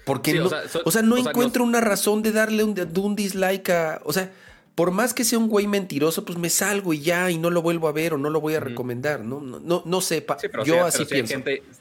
Porque 0.06 0.34
no, 0.34 0.50
o 0.84 0.92
sea, 0.92 1.02
no 1.02 1.18
encuentro 1.18 1.64
una 1.64 1.80
razón 1.80 2.24
de 2.24 2.34
darle 2.34 2.64
un, 2.64 2.78
un, 2.98 3.16
dislike 3.16 3.70
a. 3.70 4.02
O 4.04 4.12
sea, 4.12 4.32
por 4.76 4.92
más 4.92 5.14
que 5.14 5.24
sea 5.24 5.40
un 5.40 5.48
güey 5.48 5.68
mentiroso, 5.68 6.26
pues 6.26 6.38
me 6.38 6.50
salgo 6.50 6.94
y 6.94 7.00
ya, 7.00 7.32
y 7.32 7.38
no 7.38 7.50
lo 7.50 7.62
vuelvo 7.62 7.88
a 7.88 7.94
ver 7.94 8.14
o 8.14 8.18
no 8.18 8.30
lo 8.30 8.42
voy 8.42 8.56
a 8.56 8.60
recomendar. 8.60 9.22
No, 9.22 9.40
no, 9.40 9.60
no, 9.60 9.84
no 9.86 10.02
sé. 10.02 10.26
yo 10.66 10.86
así 10.86 11.06
pienso. 11.06 11.36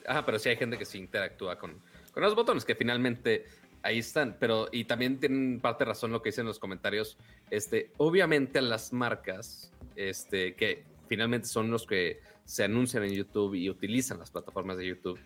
ajá, 0.06 0.24
pero 0.24 0.38
sí 0.38 0.50
hay 0.50 0.56
gente 0.56 0.78
que 0.78 0.84
sí 0.84 0.98
interactúa 0.98 1.58
con, 1.58 1.74
con 2.12 2.22
los 2.22 2.34
botones, 2.36 2.64
que 2.64 2.76
finalmente 2.76 3.46
ahí 3.82 3.98
están. 3.98 4.36
Pero, 4.38 4.68
y 4.70 4.84
también 4.84 5.18
tienen 5.18 5.58
parte 5.60 5.84
razón 5.84 6.12
lo 6.12 6.22
que 6.22 6.28
dicen 6.28 6.46
los 6.46 6.60
comentarios. 6.60 7.16
Este, 7.50 7.90
obviamente 7.96 8.60
a 8.60 8.62
las 8.62 8.92
marcas, 8.92 9.72
este, 9.96 10.54
que 10.54 10.84
finalmente 11.08 11.48
son 11.48 11.70
los 11.70 11.86
que 11.86 12.20
se 12.44 12.64
anuncian 12.64 13.04
en 13.04 13.12
YouTube 13.12 13.54
y 13.54 13.70
utilizan 13.70 14.18
las 14.18 14.30
plataformas 14.30 14.76
de 14.76 14.86
YouTube, 14.86 15.18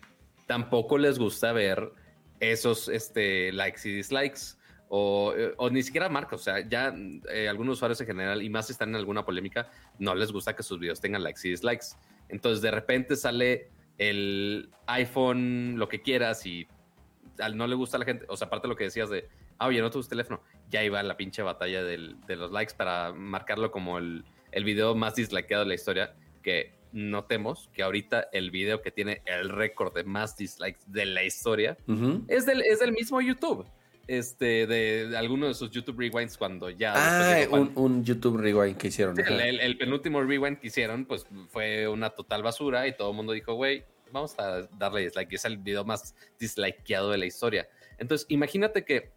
tampoco 0.45 0.97
les 0.97 1.19
gusta 1.19 1.51
ver 1.51 1.91
esos 2.39 2.87
este, 2.89 3.51
likes 3.51 3.87
y 3.87 3.93
dislikes. 3.93 4.57
O, 4.89 5.33
eh, 5.35 5.53
o 5.57 5.69
ni 5.69 5.83
siquiera 5.83 6.07
marcas, 6.07 6.39
o 6.39 6.43
sea, 6.43 6.65
ya 6.65 6.95
eh, 7.29 7.49
algunos 7.49 7.73
usuarios 7.73 7.99
en 7.99 8.07
general, 8.07 8.41
y 8.41 8.49
más 8.49 8.67
si 8.67 8.71
están 8.71 8.87
en 8.89 8.95
alguna 8.95 9.25
polémica, 9.25 9.69
no 9.99 10.15
les 10.15 10.31
gusta 10.31 10.55
que 10.55 10.63
sus 10.63 10.79
videos 10.79 11.01
tengan 11.01 11.23
likes 11.23 11.41
y 11.43 11.51
dislikes. 11.51 11.87
Entonces, 12.29 12.61
de 12.61 12.71
repente 12.71 13.17
sale 13.17 13.69
el 13.97 14.69
iPhone, 14.85 15.75
lo 15.77 15.89
que 15.89 16.01
quieras, 16.01 16.45
y 16.45 16.67
no 17.53 17.67
le 17.67 17.75
gusta 17.75 17.97
a 17.97 17.99
la 17.99 18.05
gente, 18.05 18.25
o 18.29 18.37
sea, 18.37 18.47
aparte 18.47 18.67
de 18.67 18.69
lo 18.69 18.77
que 18.77 18.85
decías 18.85 19.09
de, 19.09 19.27
ah, 19.57 19.67
oye, 19.67 19.81
no 19.81 19.91
tu 19.91 20.01
teléfono, 20.03 20.41
ya 20.69 20.81
iba 20.85 21.03
la 21.03 21.17
pinche 21.17 21.41
batalla 21.41 21.83
de 21.83 22.35
los 22.37 22.51
likes 22.53 22.73
para 22.73 23.11
marcarlo 23.11 23.71
como 23.71 23.97
el, 23.97 24.23
el 24.51 24.63
video 24.63 24.95
más 24.95 25.15
dislikeado 25.15 25.63
de 25.63 25.69
la 25.69 25.75
historia, 25.75 26.15
que 26.41 26.76
notemos 26.91 27.69
que 27.73 27.83
ahorita 27.83 28.29
el 28.31 28.51
video 28.51 28.81
que 28.81 28.91
tiene 28.91 29.21
el 29.25 29.49
récord 29.49 29.93
de 29.93 30.03
más 30.03 30.35
dislikes 30.37 30.79
de 30.87 31.05
la 31.05 31.23
historia 31.23 31.77
es, 32.27 32.45
del, 32.45 32.61
es 32.61 32.79
del 32.79 32.91
mismo 32.91 33.21
YouTube. 33.21 33.65
Este, 34.07 34.65
de, 34.67 35.17
alguno 35.17 35.47
de 35.47 35.53
sus 35.53 35.69
YouTube 35.69 35.99
rewinds 35.99 36.37
cuando 36.37 36.69
ya. 36.69 36.93
Ah, 36.95 37.45
un, 37.49 38.05
YouTube 38.05 38.37
rewind 38.37 38.77
que 38.77 38.87
hicieron. 38.87 39.19
el, 39.19 39.77
penúltimo 39.77 40.21
rewind 40.21 40.59
que 40.59 40.67
hicieron, 40.67 41.05
pues 41.05 41.25
fue 41.49 41.89
una 41.89 42.09
total 42.11 42.41
basura 42.41 42.87
y 42.87 42.95
todo 42.95 43.09
el 43.09 43.17
mundo 43.17 43.33
dijo, 43.33 43.53
güey, 43.55 43.83
vamos 44.13 44.33
a 44.39 44.61
darle 44.77 45.01
dislike. 45.01 45.33
Es 45.33 45.43
el 45.43 45.57
video 45.57 45.83
más 45.83 46.15
dislikeado 46.39 47.11
de 47.11 47.17
la 47.17 47.25
historia. 47.25 47.67
Entonces, 47.97 48.25
imagínate 48.29 48.85
que 48.85 49.11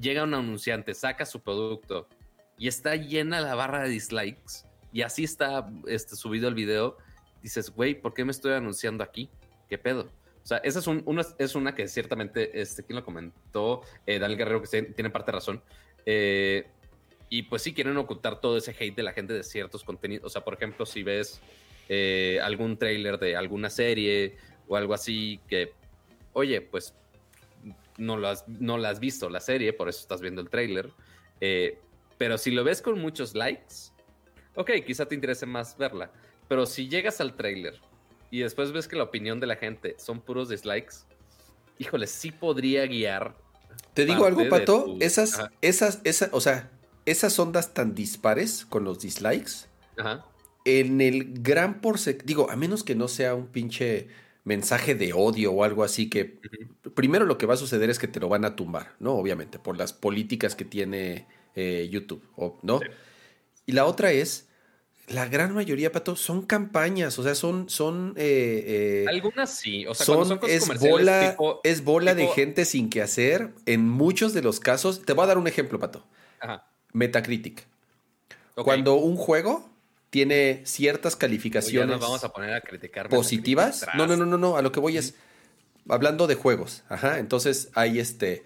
llega 0.00 0.24
un 0.24 0.32
anunciante, 0.32 0.94
saca 0.94 1.26
su 1.26 1.40
producto 1.40 2.08
y 2.56 2.68
está 2.68 2.96
llena 2.96 3.42
la 3.42 3.54
barra 3.54 3.82
de 3.82 3.90
dislikes 3.90 4.64
y 4.94 5.02
así 5.02 5.24
está 5.24 5.68
este, 5.88 6.14
subido 6.14 6.46
el 6.46 6.54
video, 6.54 6.96
dices, 7.42 7.68
güey, 7.70 8.00
¿por 8.00 8.14
qué 8.14 8.24
me 8.24 8.30
estoy 8.30 8.52
anunciando 8.52 9.02
aquí? 9.02 9.28
¿Qué 9.68 9.76
pedo? 9.76 10.02
O 10.42 10.46
sea, 10.46 10.58
esa 10.58 10.78
es, 10.78 10.86
una, 10.86 11.22
es 11.36 11.56
una 11.56 11.74
que 11.74 11.88
ciertamente, 11.88 12.60
este, 12.60 12.84
¿quién 12.84 13.00
lo 13.00 13.04
comentó? 13.04 13.82
Eh, 14.06 14.20
Daniel 14.20 14.38
Guerrero, 14.38 14.62
que 14.62 14.82
tiene 14.82 15.10
parte 15.10 15.32
de 15.32 15.36
razón. 15.36 15.62
Eh, 16.06 16.68
y 17.28 17.42
pues 17.42 17.62
sí 17.62 17.74
quieren 17.74 17.96
ocultar 17.96 18.40
todo 18.40 18.56
ese 18.56 18.70
hate 18.78 18.94
de 18.94 19.02
la 19.02 19.12
gente 19.12 19.32
de 19.32 19.42
ciertos 19.42 19.82
contenidos. 19.82 20.26
O 20.26 20.28
sea, 20.28 20.44
por 20.44 20.54
ejemplo, 20.54 20.86
si 20.86 21.02
ves 21.02 21.40
eh, 21.88 22.38
algún 22.40 22.76
trailer 22.76 23.18
de 23.18 23.34
alguna 23.34 23.70
serie 23.70 24.36
o 24.68 24.76
algo 24.76 24.94
así 24.94 25.40
que, 25.48 25.72
oye, 26.34 26.60
pues 26.60 26.94
no 27.98 28.16
lo 28.16 28.28
has, 28.28 28.46
no 28.46 28.78
la 28.78 28.90
has 28.90 29.00
visto 29.00 29.28
la 29.28 29.40
serie, 29.40 29.72
por 29.72 29.88
eso 29.88 30.02
estás 30.02 30.20
viendo 30.20 30.40
el 30.40 30.50
trailer. 30.50 30.88
Eh, 31.40 31.80
pero 32.16 32.38
si 32.38 32.52
lo 32.52 32.62
ves 32.62 32.80
con 32.80 33.00
muchos 33.00 33.34
likes, 33.34 33.93
ok, 34.54 34.70
quizá 34.86 35.06
te 35.06 35.14
interese 35.14 35.46
más 35.46 35.76
verla. 35.76 36.10
Pero 36.48 36.66
si 36.66 36.88
llegas 36.88 37.20
al 37.20 37.34
trailer 37.34 37.80
y 38.30 38.40
después 38.40 38.72
ves 38.72 38.88
que 38.88 38.96
la 38.96 39.04
opinión 39.04 39.40
de 39.40 39.46
la 39.46 39.56
gente 39.56 39.96
son 39.98 40.20
puros 40.20 40.48
dislikes, 40.48 41.04
híjole, 41.78 42.06
sí 42.06 42.30
podría 42.30 42.86
guiar. 42.86 43.34
Te 43.94 44.04
digo 44.04 44.26
algo, 44.26 44.48
Pato, 44.48 44.96
esas, 45.00 45.40
esas, 45.60 46.00
esas, 46.04 46.30
o 46.32 46.40
sea, 46.40 46.70
esas 47.06 47.38
ondas 47.38 47.74
tan 47.74 47.94
dispares 47.94 48.64
con 48.64 48.84
los 48.84 49.00
dislikes, 49.00 49.68
en 50.64 51.00
el 51.00 51.34
gran 51.40 51.80
porcentaje, 51.80 52.26
digo, 52.26 52.50
a 52.50 52.56
menos 52.56 52.82
que 52.82 52.94
no 52.94 53.08
sea 53.08 53.34
un 53.34 53.46
pinche 53.46 54.08
mensaje 54.44 54.94
de 54.94 55.12
odio 55.12 55.52
o 55.52 55.64
algo 55.64 55.84
así 55.84 56.10
que 56.10 56.38
primero 56.94 57.24
lo 57.24 57.38
que 57.38 57.46
va 57.46 57.54
a 57.54 57.56
suceder 57.56 57.88
es 57.88 57.98
que 57.98 58.08
te 58.08 58.20
lo 58.20 58.28
van 58.28 58.44
a 58.44 58.56
tumbar, 58.56 58.94
¿no? 59.00 59.14
Obviamente, 59.14 59.58
por 59.58 59.76
las 59.76 59.92
políticas 59.92 60.54
que 60.54 60.64
tiene 60.64 61.26
eh, 61.54 61.88
YouTube, 61.90 62.22
¿no? 62.62 62.80
Y 63.66 63.72
la 63.72 63.86
otra 63.86 64.12
es, 64.12 64.46
la 65.08 65.26
gran 65.26 65.54
mayoría, 65.54 65.92
Pato, 65.92 66.16
son 66.16 66.42
campañas, 66.42 67.18
o 67.18 67.22
sea, 67.22 67.34
son... 67.34 67.68
son 67.68 68.14
eh, 68.16 69.04
eh, 69.04 69.06
Algunas 69.08 69.54
sí, 69.54 69.86
o 69.86 69.94
sea, 69.94 70.06
son, 70.06 70.40
es 70.48 70.68
bola, 70.80 71.36
es 71.62 71.84
bola 71.84 72.14
de 72.14 72.26
gente 72.28 72.64
sin 72.64 72.90
que 72.90 73.02
hacer. 73.02 73.50
En 73.66 73.88
muchos 73.88 74.34
de 74.34 74.42
los 74.42 74.60
casos, 74.60 75.02
te 75.02 75.12
voy 75.12 75.24
a 75.24 75.28
dar 75.28 75.38
un 75.38 75.46
ejemplo, 75.46 75.78
Pato. 75.78 76.04
Ajá. 76.40 76.66
Metacritic. 76.92 77.66
Cuando 78.54 78.94
un 78.94 79.16
juego 79.16 79.68
tiene 80.10 80.62
ciertas 80.64 81.16
calificaciones 81.16 81.98
vamos 81.98 82.22
a 82.22 82.28
poner 82.28 82.54
a 82.54 82.60
criticar 82.60 83.08
positivas. 83.08 83.84
No, 83.94 84.06
no, 84.06 84.16
no, 84.16 84.24
no, 84.24 84.38
no, 84.38 84.56
a 84.56 84.62
lo 84.62 84.70
que 84.70 84.78
voy 84.78 84.96
es 84.96 85.14
hablando 85.88 86.28
de 86.28 86.36
juegos. 86.36 86.84
Ajá, 86.88 87.18
entonces 87.18 87.70
ahí 87.74 87.98
este 87.98 88.44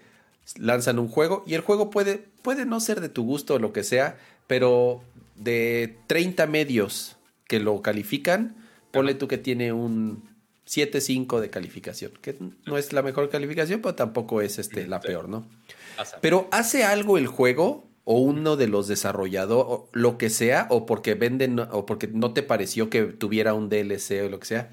lanzan 0.57 0.97
un 0.97 1.09
juego 1.09 1.43
y 1.45 1.53
el 1.53 1.61
juego 1.61 1.91
puede 1.91 2.25
puede 2.41 2.65
no 2.65 2.79
ser 2.79 3.01
de 3.01 3.09
tu 3.09 3.23
gusto 3.23 3.53
o 3.53 3.59
lo 3.59 3.71
que 3.71 3.83
sea, 3.83 4.17
pero 4.47 5.03
de 5.39 5.97
30 6.07 6.45
medios 6.47 7.17
que 7.47 7.59
lo 7.59 7.81
califican, 7.81 8.55
ponle 8.91 9.15
tú 9.15 9.27
que 9.27 9.37
tiene 9.37 9.73
un 9.73 10.29
7.5 10.67 11.39
de 11.39 11.49
calificación, 11.49 12.11
que 12.21 12.37
no 12.65 12.77
es 12.77 12.93
la 12.93 13.01
mejor 13.01 13.29
calificación, 13.29 13.81
pero 13.81 13.95
tampoco 13.95 14.41
es 14.41 14.59
este, 14.59 14.87
la 14.87 14.99
peor, 14.99 15.27
¿no? 15.27 15.47
Pero 16.21 16.47
hace 16.51 16.83
algo 16.83 17.17
el 17.17 17.27
juego 17.27 17.87
o 18.03 18.19
uno 18.19 18.55
de 18.55 18.67
los 18.67 18.87
desarrolladores, 18.87 19.89
lo 19.93 20.17
que 20.17 20.29
sea, 20.29 20.67
o 20.69 20.85
porque 20.85 21.15
venden, 21.15 21.59
o 21.59 21.85
porque 21.85 22.07
no 22.07 22.33
te 22.33 22.43
pareció 22.43 22.89
que 22.89 23.03
tuviera 23.03 23.53
un 23.53 23.69
DLC 23.69 24.23
o 24.25 24.29
lo 24.29 24.39
que 24.39 24.47
sea. 24.47 24.69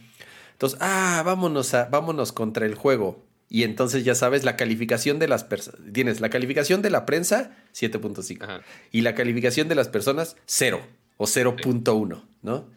Entonces, 0.52 0.78
ah, 0.82 1.22
vámonos, 1.24 1.74
a, 1.74 1.84
vámonos 1.86 2.32
contra 2.32 2.66
el 2.66 2.74
juego. 2.74 3.25
Y 3.48 3.62
entonces 3.62 4.04
ya 4.04 4.14
sabes, 4.14 4.44
la 4.44 4.56
calificación 4.56 5.18
de 5.18 5.28
las 5.28 5.44
personas, 5.44 5.80
tienes 5.92 6.20
la 6.20 6.30
calificación 6.30 6.82
de 6.82 6.90
la 6.90 7.06
prensa 7.06 7.56
7.5 7.74 8.62
y 8.90 9.02
la 9.02 9.14
calificación 9.14 9.68
de 9.68 9.76
las 9.76 9.88
personas 9.88 10.36
0 10.46 10.80
o 11.16 11.26
0.1, 11.26 12.22
¿no? 12.42 12.68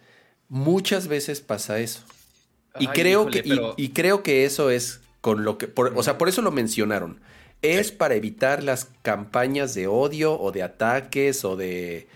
Muchas 0.47 1.07
veces 1.07 1.41
pasa 1.41 1.80
eso. 1.80 2.03
Y 2.80 2.88
creo, 2.88 3.28
que, 3.28 3.43
y, 3.78 3.89
creo 3.89 4.22
que 4.22 4.45
eso 4.45 4.70
es 4.70 5.01
con 5.22 5.43
lo 5.43 5.57
que, 5.57 5.72
o 5.76 6.03
sea, 6.03 6.17
por 6.17 6.30
eso 6.30 6.41
lo 6.41 6.51
mencionaron. 6.51 7.20
es 7.61 7.91
para 7.91 8.15
evitar 8.15 8.63
las 8.63 8.89
campañas 9.01 9.74
de 9.74 9.88
odio 9.88 10.39
o 10.39 10.51
de 10.51 10.63
ataques 10.63 11.43
o 11.43 11.55
de 11.55 12.07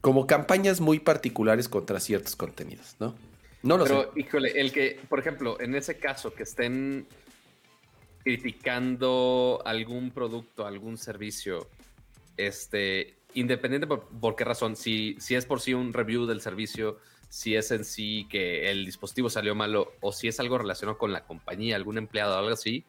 como 0.00 0.26
campañas 0.26 0.80
muy 0.80 1.00
particulares 1.00 1.68
contra 1.68 1.98
ciertos 1.98 2.36
contenidos, 2.36 2.96
¿no? 3.00 3.14
No 3.62 3.76
lo 3.76 3.84
Pero, 3.84 4.12
híjole, 4.14 4.60
el 4.60 4.72
que, 4.72 5.00
por 5.08 5.18
ejemplo, 5.18 5.60
en 5.60 5.74
ese 5.74 5.98
caso, 5.98 6.32
que 6.32 6.44
estén 6.44 7.06
criticando 8.28 9.62
algún 9.64 10.10
producto, 10.10 10.66
algún 10.66 10.98
servicio, 10.98 11.66
este, 12.36 13.14
independiente 13.32 13.86
por, 13.86 14.36
qué 14.36 14.44
razón, 14.44 14.76
si, 14.76 15.16
si 15.18 15.34
es 15.34 15.46
por 15.46 15.62
sí 15.62 15.72
un 15.72 15.94
review 15.94 16.26
del 16.26 16.42
servicio, 16.42 16.98
si 17.30 17.56
es 17.56 17.70
en 17.70 17.86
sí 17.86 18.26
que 18.28 18.70
el 18.70 18.84
dispositivo 18.84 19.30
salió 19.30 19.54
malo 19.54 19.94
o 20.02 20.12
si 20.12 20.28
es 20.28 20.38
algo 20.40 20.58
relacionado 20.58 20.98
con 20.98 21.10
la 21.10 21.24
compañía, 21.24 21.74
algún 21.74 21.96
empleado 21.96 22.34
o 22.34 22.38
algo 22.38 22.52
así, 22.52 22.84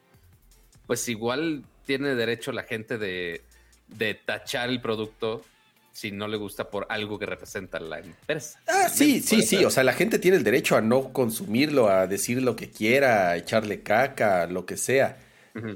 pues 0.86 1.08
igual 1.08 1.64
tiene 1.86 2.14
derecho 2.14 2.52
la 2.52 2.64
gente 2.64 2.98
de, 2.98 3.40
de 3.88 4.12
tachar 4.12 4.68
el 4.68 4.82
producto 4.82 5.42
si 5.90 6.12
no 6.12 6.28
le 6.28 6.36
gusta 6.36 6.68
por 6.68 6.86
algo 6.90 7.18
que 7.18 7.24
representa 7.24 7.80
la 7.80 8.00
empresa. 8.00 8.60
Ah, 8.66 8.90
sí, 8.90 9.22
sí, 9.22 9.40
sí. 9.40 9.64
O 9.64 9.70
sea, 9.70 9.84
la 9.84 9.94
gente 9.94 10.18
tiene 10.18 10.36
el 10.36 10.44
derecho 10.44 10.76
a 10.76 10.82
no 10.82 11.14
consumirlo, 11.14 11.88
a 11.88 12.06
decir 12.06 12.42
lo 12.42 12.56
que 12.56 12.68
quiera, 12.68 13.30
a 13.30 13.36
echarle 13.38 13.80
caca, 13.80 14.46
lo 14.46 14.66
que 14.66 14.76
sea. 14.76 15.16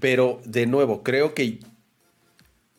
Pero, 0.01 0.41
de 0.45 0.67
nuevo, 0.67 1.03
creo 1.03 1.35
que 1.35 1.59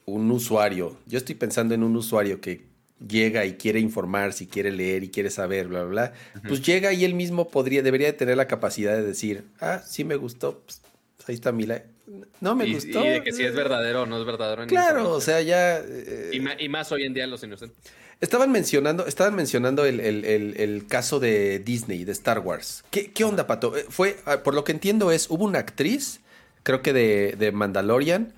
un 0.05 0.31
usuario, 0.31 0.97
yo 1.07 1.17
estoy 1.17 1.35
pensando 1.35 1.73
en 1.73 1.83
un 1.83 1.95
usuario 1.95 2.39
que 2.39 2.65
llega 3.05 3.45
y 3.45 3.53
quiere 3.53 3.79
informar, 3.79 4.33
si 4.33 4.47
quiere 4.47 4.71
leer 4.71 5.03
y 5.03 5.09
quiere 5.09 5.29
saber, 5.29 5.67
bla, 5.67 5.83
bla, 5.83 5.89
bla, 5.89 6.13
pues 6.47 6.61
llega 6.61 6.93
y 6.93 7.03
él 7.03 7.13
mismo 7.13 7.49
podría, 7.49 7.81
debería 7.81 8.07
de 8.07 8.13
tener 8.13 8.37
la 8.37 8.47
capacidad 8.47 8.95
de 8.95 9.03
decir, 9.03 9.43
ah, 9.59 9.81
sí 9.85 10.03
me 10.03 10.15
gustó, 10.15 10.61
pues, 10.65 10.81
ahí 11.27 11.35
está 11.35 11.51
mi 11.51 11.65
like 11.65 11.95
no 12.39 12.55
me 12.55 12.71
gustó. 12.71 13.03
Y 13.03 13.09
de 13.09 13.23
que 13.23 13.31
si 13.31 13.43
es 13.43 13.55
verdadero 13.55 14.03
o 14.03 14.05
no 14.05 14.19
es 14.19 14.25
verdadero. 14.25 14.65
claro, 14.67 15.11
o 15.11 15.21
sea, 15.21 15.41
ya... 15.41 15.79
Eh, 15.79 16.31
y, 16.59 16.69
más 16.69 16.91
hoy 16.91 17.03
en 17.03 17.13
día 17.13 17.25
los 17.27 17.43
inocentes. 17.43 17.77
Estaban 18.21 18.51
mencionando, 18.51 19.07
estaban 19.07 19.35
mencionando 19.35 19.85
el, 19.85 20.85
caso 20.87 21.19
de 21.19 21.59
Disney, 21.59 22.05
de 22.05 22.11
Star 22.11 22.39
Wars. 22.39 22.83
¿Qué, 22.91 23.23
onda, 23.23 23.47
Pato? 23.47 23.75
Eh, 23.75 23.85
fue, 23.89 24.17
ah, 24.25 24.37
por 24.43 24.53
lo 24.53 24.63
que 24.63 24.71
entiendo 24.71 25.11
es, 25.11 25.29
hubo 25.29 25.43
una 25.43 25.59
actriz, 25.59 26.21
creo 26.65 26.81
que 26.81 26.91
de, 26.91 27.51
Mandalorian. 27.53 28.33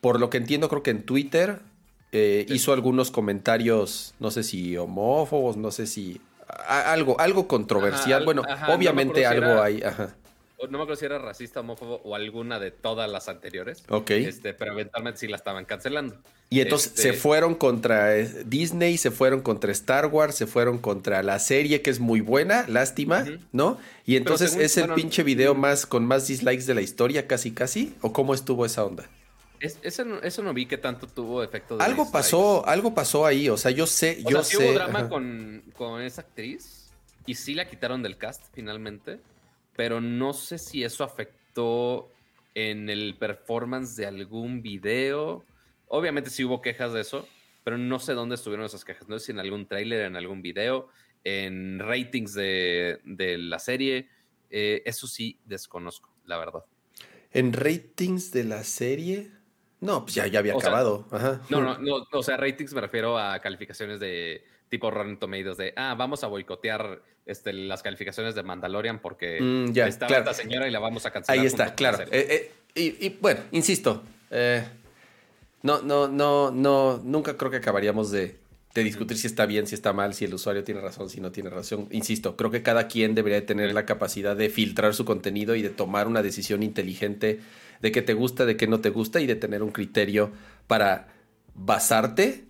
Por 0.00 0.20
lo 0.20 0.30
que 0.30 0.36
entiendo, 0.36 0.68
creo 0.68 0.84
que 0.84 0.90
en 0.90 1.02
Twitter 1.02 1.58
eh, 2.12 2.46
hizo 2.48 2.72
algunos 2.72 3.10
comentarios, 3.10 4.14
no 4.20 4.30
sé 4.30 4.44
si 4.44 4.76
homófobos, 4.76 5.56
no 5.56 5.72
sé 5.72 5.88
si... 5.88 6.20
algo, 6.68 7.18
algo 7.18 7.48
controversial. 7.48 8.24
bueno, 8.24 8.42
obviamente 8.68 9.26
algo 9.26 9.60
hay. 9.60 9.82
Ajá 9.82 10.14
no 10.64 10.78
me 10.78 10.82
acuerdo 10.84 10.96
si 10.96 11.04
era 11.04 11.18
racista, 11.18 11.60
homófobo 11.60 12.00
o 12.04 12.14
alguna 12.14 12.58
de 12.58 12.70
todas 12.70 13.10
las 13.10 13.28
anteriores. 13.28 13.84
Ok. 13.88 14.10
Este, 14.10 14.54
pero 14.54 14.72
eventualmente 14.72 15.20
sí 15.20 15.28
la 15.28 15.36
estaban 15.36 15.64
cancelando. 15.64 16.16
Y 16.48 16.60
entonces 16.60 16.92
se 16.94 17.10
este, 17.10 17.20
fueron 17.20 17.54
contra 17.54 18.16
eh, 18.16 18.44
Disney, 18.46 18.96
se 18.98 19.10
fueron 19.10 19.42
contra 19.42 19.72
Star 19.72 20.06
Wars, 20.06 20.36
se 20.36 20.46
fueron 20.46 20.78
contra 20.78 21.22
la 21.22 21.38
serie 21.38 21.82
que 21.82 21.90
es 21.90 22.00
muy 22.00 22.20
buena, 22.20 22.66
lástima, 22.68 23.26
¿no? 23.52 23.78
Y 24.06 24.16
entonces 24.16 24.56
es 24.56 24.76
el 24.76 24.92
pinche 24.94 25.22
video 25.22 25.54
más 25.54 25.86
con 25.86 26.06
más 26.06 26.26
dislikes 26.26 26.64
de 26.64 26.74
la 26.74 26.82
historia, 26.82 27.26
casi 27.26 27.52
casi. 27.52 27.94
¿O 28.00 28.12
cómo 28.12 28.32
estuvo 28.32 28.64
esa 28.64 28.84
onda? 28.84 29.08
eso, 29.60 30.42
no, 30.42 30.54
vi 30.54 30.66
que 30.66 30.78
tanto 30.78 31.06
tuvo 31.06 31.42
efecto. 31.42 31.76
De 31.76 31.84
algo 31.84 32.10
pasó, 32.10 32.66
algo 32.66 32.94
pasó 32.94 33.26
ahí. 33.26 33.48
O 33.48 33.56
sea, 33.56 33.70
yo 33.70 33.86
sé, 33.86 34.22
yo 34.28 34.42
sé. 34.42 34.58
hubo 34.58 34.72
drama 34.74 35.08
con, 35.08 35.64
con 35.76 36.02
esa 36.02 36.20
actriz 36.20 36.88
y 37.26 37.34
sí 37.34 37.54
la 37.54 37.68
quitaron 37.68 38.02
del 38.02 38.16
cast 38.16 38.44
finalmente 38.52 39.18
pero 39.76 40.00
no 40.00 40.32
sé 40.32 40.58
si 40.58 40.82
eso 40.82 41.04
afectó 41.04 42.10
en 42.54 42.88
el 42.88 43.16
performance 43.18 43.96
de 43.96 44.06
algún 44.06 44.62
video. 44.62 45.44
Obviamente 45.88 46.30
sí 46.30 46.44
hubo 46.44 46.62
quejas 46.62 46.94
de 46.94 47.02
eso, 47.02 47.28
pero 47.62 47.76
no 47.76 47.98
sé 47.98 48.14
dónde 48.14 48.36
estuvieron 48.36 48.64
esas 48.64 48.84
quejas. 48.84 49.08
No 49.08 49.18
sé 49.18 49.26
si 49.26 49.32
en 49.32 49.38
algún 49.38 49.66
tráiler, 49.66 50.06
en 50.06 50.16
algún 50.16 50.40
video, 50.40 50.88
en 51.22 51.78
ratings 51.78 52.32
de, 52.32 53.00
la 53.38 53.58
serie. 53.58 54.08
Eh, 54.50 54.82
eso 54.86 55.06
sí 55.06 55.38
desconozco, 55.44 56.10
la 56.24 56.38
verdad. 56.38 56.64
¿En 57.32 57.52
ratings 57.52 58.30
de 58.32 58.44
la 58.44 58.64
serie? 58.64 59.30
No, 59.80 60.04
pues 60.04 60.14
ya, 60.14 60.26
ya 60.26 60.38
había 60.38 60.54
acabado. 60.54 61.06
No, 61.50 61.60
no, 61.60 61.78
no, 61.78 62.06
o 62.10 62.22
sea, 62.22 62.38
ratings 62.38 62.72
me 62.72 62.80
refiero 62.80 63.18
a 63.18 63.38
calificaciones 63.40 64.00
de 64.00 64.42
tipo 64.68 64.90
Rotten 64.90 65.18
Tomatoes 65.18 65.56
de, 65.56 65.72
ah, 65.76 65.94
vamos 65.96 66.24
a 66.24 66.26
boicotear 66.26 67.00
este, 67.24 67.52
las 67.52 67.82
calificaciones 67.82 68.34
de 68.34 68.42
Mandalorian 68.42 69.00
porque 69.00 69.40
mm, 69.40 69.72
ya, 69.72 69.86
está 69.86 70.06
esta 70.06 70.34
señora 70.34 70.68
y 70.68 70.70
la 70.70 70.78
vamos 70.78 71.06
a 71.06 71.10
cancelar. 71.10 71.40
Ahí 71.40 71.46
está, 71.46 71.74
claro. 71.74 72.04
Eh, 72.10 72.52
eh, 72.74 72.96
y, 73.00 73.08
bueno, 73.20 73.40
insisto, 73.52 74.02
eh, 74.30 74.64
no, 75.62 75.82
no, 75.82 76.08
no, 76.08 76.50
no, 76.50 77.00
nunca 77.02 77.36
creo 77.36 77.50
que 77.50 77.56
acabaríamos 77.56 78.10
de, 78.10 78.36
de, 78.74 78.84
discutir 78.84 79.16
si 79.16 79.26
está 79.26 79.46
bien, 79.46 79.66
si 79.66 79.74
está 79.74 79.92
mal, 79.92 80.14
si 80.14 80.24
el 80.24 80.34
usuario 80.34 80.62
tiene 80.62 80.80
razón, 80.80 81.10
si 81.10 81.20
no 81.20 81.32
tiene 81.32 81.50
razón. 81.50 81.88
Insisto, 81.90 82.36
creo 82.36 82.50
que 82.50 82.62
cada 82.62 82.86
quien 82.86 83.14
debería 83.14 83.44
tener 83.44 83.72
la 83.72 83.86
capacidad 83.86 84.36
de 84.36 84.48
filtrar 84.48 84.94
su 84.94 85.04
contenido 85.04 85.54
y 85.54 85.62
de 85.62 85.70
tomar 85.70 86.06
una 86.06 86.22
decisión 86.22 86.62
inteligente 86.62 87.40
de 87.80 87.92
qué 87.92 88.02
te 88.02 88.14
gusta, 88.14 88.46
de 88.46 88.56
qué 88.56 88.66
no 88.66 88.80
te 88.80 88.90
gusta 88.90 89.20
y 89.20 89.26
de 89.26 89.36
tener 89.36 89.62
un 89.62 89.70
criterio 89.70 90.30
para 90.66 91.08
basarte 91.54 92.45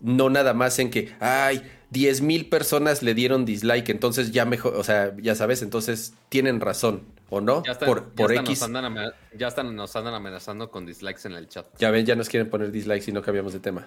no 0.00 0.30
nada 0.30 0.54
más 0.54 0.78
en 0.78 0.90
que, 0.90 1.14
ay, 1.20 1.62
10 1.90 2.20
mil 2.20 2.48
personas 2.48 3.02
le 3.02 3.14
dieron 3.14 3.44
dislike, 3.44 3.88
entonces 3.90 4.32
ya 4.32 4.44
mejor, 4.44 4.74
o 4.76 4.84
sea, 4.84 5.14
ya 5.18 5.34
sabes, 5.34 5.62
entonces 5.62 6.14
tienen 6.28 6.60
razón, 6.60 7.02
¿o 7.30 7.40
no? 7.40 7.62
Ya 7.64 7.78
por, 7.78 8.10
por 8.10 8.32
X. 8.32 8.48
Nos 8.48 8.62
andan, 8.62 9.12
ya 9.36 9.48
están, 9.48 9.74
nos 9.74 9.94
andan 9.94 10.14
amenazando 10.14 10.70
con 10.70 10.84
dislikes 10.84 11.20
en 11.24 11.32
el 11.32 11.48
chat. 11.48 11.66
Ya 11.78 11.90
ven, 11.90 12.04
ya 12.04 12.16
nos 12.16 12.28
quieren 12.28 12.50
poner 12.50 12.72
dislikes 12.72 13.10
y 13.10 13.12
no 13.12 13.22
cambiamos 13.22 13.52
de 13.52 13.60
tema. 13.60 13.86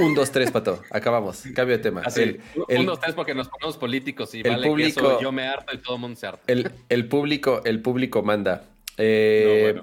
Un, 0.00 0.14
dos, 0.16 0.32
tres, 0.32 0.50
pato. 0.50 0.82
Acabamos. 0.90 1.44
Cambio 1.54 1.76
de 1.76 1.82
tema. 1.82 2.02
Así, 2.04 2.38
un, 2.68 2.86
dos, 2.86 2.98
tres, 2.98 3.14
porque 3.14 3.34
nos 3.34 3.48
ponemos 3.48 3.76
políticos 3.76 4.34
y 4.34 4.42
vale 4.42 4.66
público, 4.66 5.20
yo 5.20 5.30
me 5.30 5.46
harto 5.46 5.74
y 5.74 5.78
todo 5.78 5.94
el 5.94 6.00
mundo 6.00 6.18
se 6.18 6.26
harta. 6.26 6.42
El, 6.48 6.72
el 6.88 7.06
público, 7.06 7.60
el 7.64 7.80
público 7.80 8.22
manda. 8.22 8.64
Eh, 8.96 9.80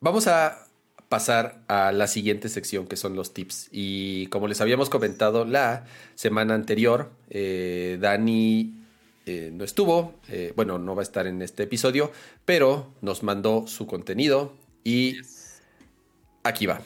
vamos 0.00 0.26
a 0.26 0.63
pasar 1.08 1.62
a 1.68 1.92
la 1.92 2.06
siguiente 2.06 2.48
sección 2.48 2.86
que 2.86 2.96
son 2.96 3.14
los 3.14 3.32
tips. 3.34 3.68
Y 3.72 4.26
como 4.28 4.48
les 4.48 4.60
habíamos 4.60 4.90
comentado 4.90 5.44
la 5.44 5.84
semana 6.14 6.54
anterior, 6.54 7.10
eh, 7.30 7.98
Dani 8.00 8.74
eh, 9.26 9.50
no 9.52 9.64
estuvo, 9.64 10.14
eh, 10.28 10.52
bueno, 10.56 10.78
no 10.78 10.94
va 10.94 11.02
a 11.02 11.04
estar 11.04 11.26
en 11.26 11.40
este 11.42 11.62
episodio, 11.62 12.12
pero 12.44 12.92
nos 13.00 13.22
mandó 13.22 13.66
su 13.66 13.86
contenido 13.86 14.54
y 14.82 15.16
aquí 16.42 16.66
va. 16.66 16.80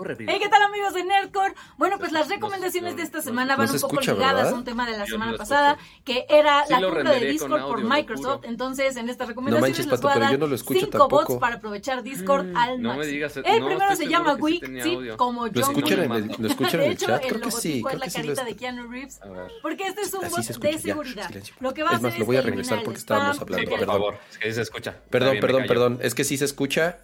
Hey, 0.00 0.38
¿qué 0.40 0.48
tal 0.48 0.62
amigos 0.62 0.94
de 0.94 1.02
Nerdcore? 1.02 1.54
Bueno, 1.76 1.98
pues 1.98 2.12
las 2.12 2.28
recomendaciones 2.28 2.94
de 2.94 3.02
esta 3.02 3.20
semana 3.20 3.56
van 3.56 3.68
un 3.68 3.80
poco 3.80 4.00
ligadas 4.00 4.52
a 4.52 4.54
un 4.54 4.62
tema 4.62 4.88
de 4.88 4.96
la 4.96 5.06
semana 5.06 5.36
pasada, 5.36 5.76
que 6.04 6.24
era 6.28 6.64
la 6.68 6.80
compra 6.80 7.10
de 7.10 7.26
Discord 7.26 7.62
por 7.62 7.82
Microsoft. 7.82 8.44
Entonces, 8.44 8.96
en 8.96 9.08
estas 9.08 9.26
recomendaciones 9.26 9.86
les 9.86 10.00
voy 10.00 10.12
a 10.12 10.18
dar 10.18 10.58
cinco 10.58 11.08
bots 11.08 11.34
para 11.36 11.56
aprovechar 11.56 12.04
Discord 12.04 12.46
mm, 12.46 12.56
al 12.56 12.78
máximo. 12.78 13.26
el 13.44 13.64
primero 13.64 13.96
se 13.96 14.06
llama 14.06 14.34
Wick, 14.34 14.82
sí, 14.82 14.98
como 15.16 15.40
John 15.42 15.52
¿Lo 15.54 15.60
escuchan 15.62 15.98
en 16.04 16.12
el, 16.12 16.32
¿lo 16.38 16.48
escuchan 16.48 16.80
en 16.80 16.90
el 16.92 16.96
chat? 16.96 17.26
Creo 17.26 17.40
que 17.40 17.50
sí. 17.50 17.82
es 17.90 17.98
la 17.98 18.08
carita 18.08 18.44
de 18.44 18.56
Keanu 18.56 18.88
Reeves, 18.88 19.20
porque 19.62 19.88
este 19.88 20.02
es 20.02 20.14
un 20.14 20.20
bot 20.30 20.46
de 20.46 20.78
seguridad. 20.78 21.30
Lo 21.58 21.74
que 21.74 21.82
va 21.82 21.90
a 21.90 21.96
hacer 21.96 22.12
es 22.12 22.18
lo 22.20 22.24
voy 22.24 22.36
a 22.36 22.42
regresar 22.42 22.84
porque 22.84 23.00
estábamos 23.00 23.40
hablando. 23.40 23.68
Por 23.68 23.84
favor, 23.84 24.18
es 24.30 24.38
que 24.38 24.52
se 24.52 24.62
escucha. 24.62 24.94
Perdón, 25.10 25.38
perdón, 25.40 25.64
perdón. 25.66 25.98
Es 26.02 26.14
que 26.14 26.22
sí 26.22 26.36
se 26.36 26.44
escucha 26.44 26.98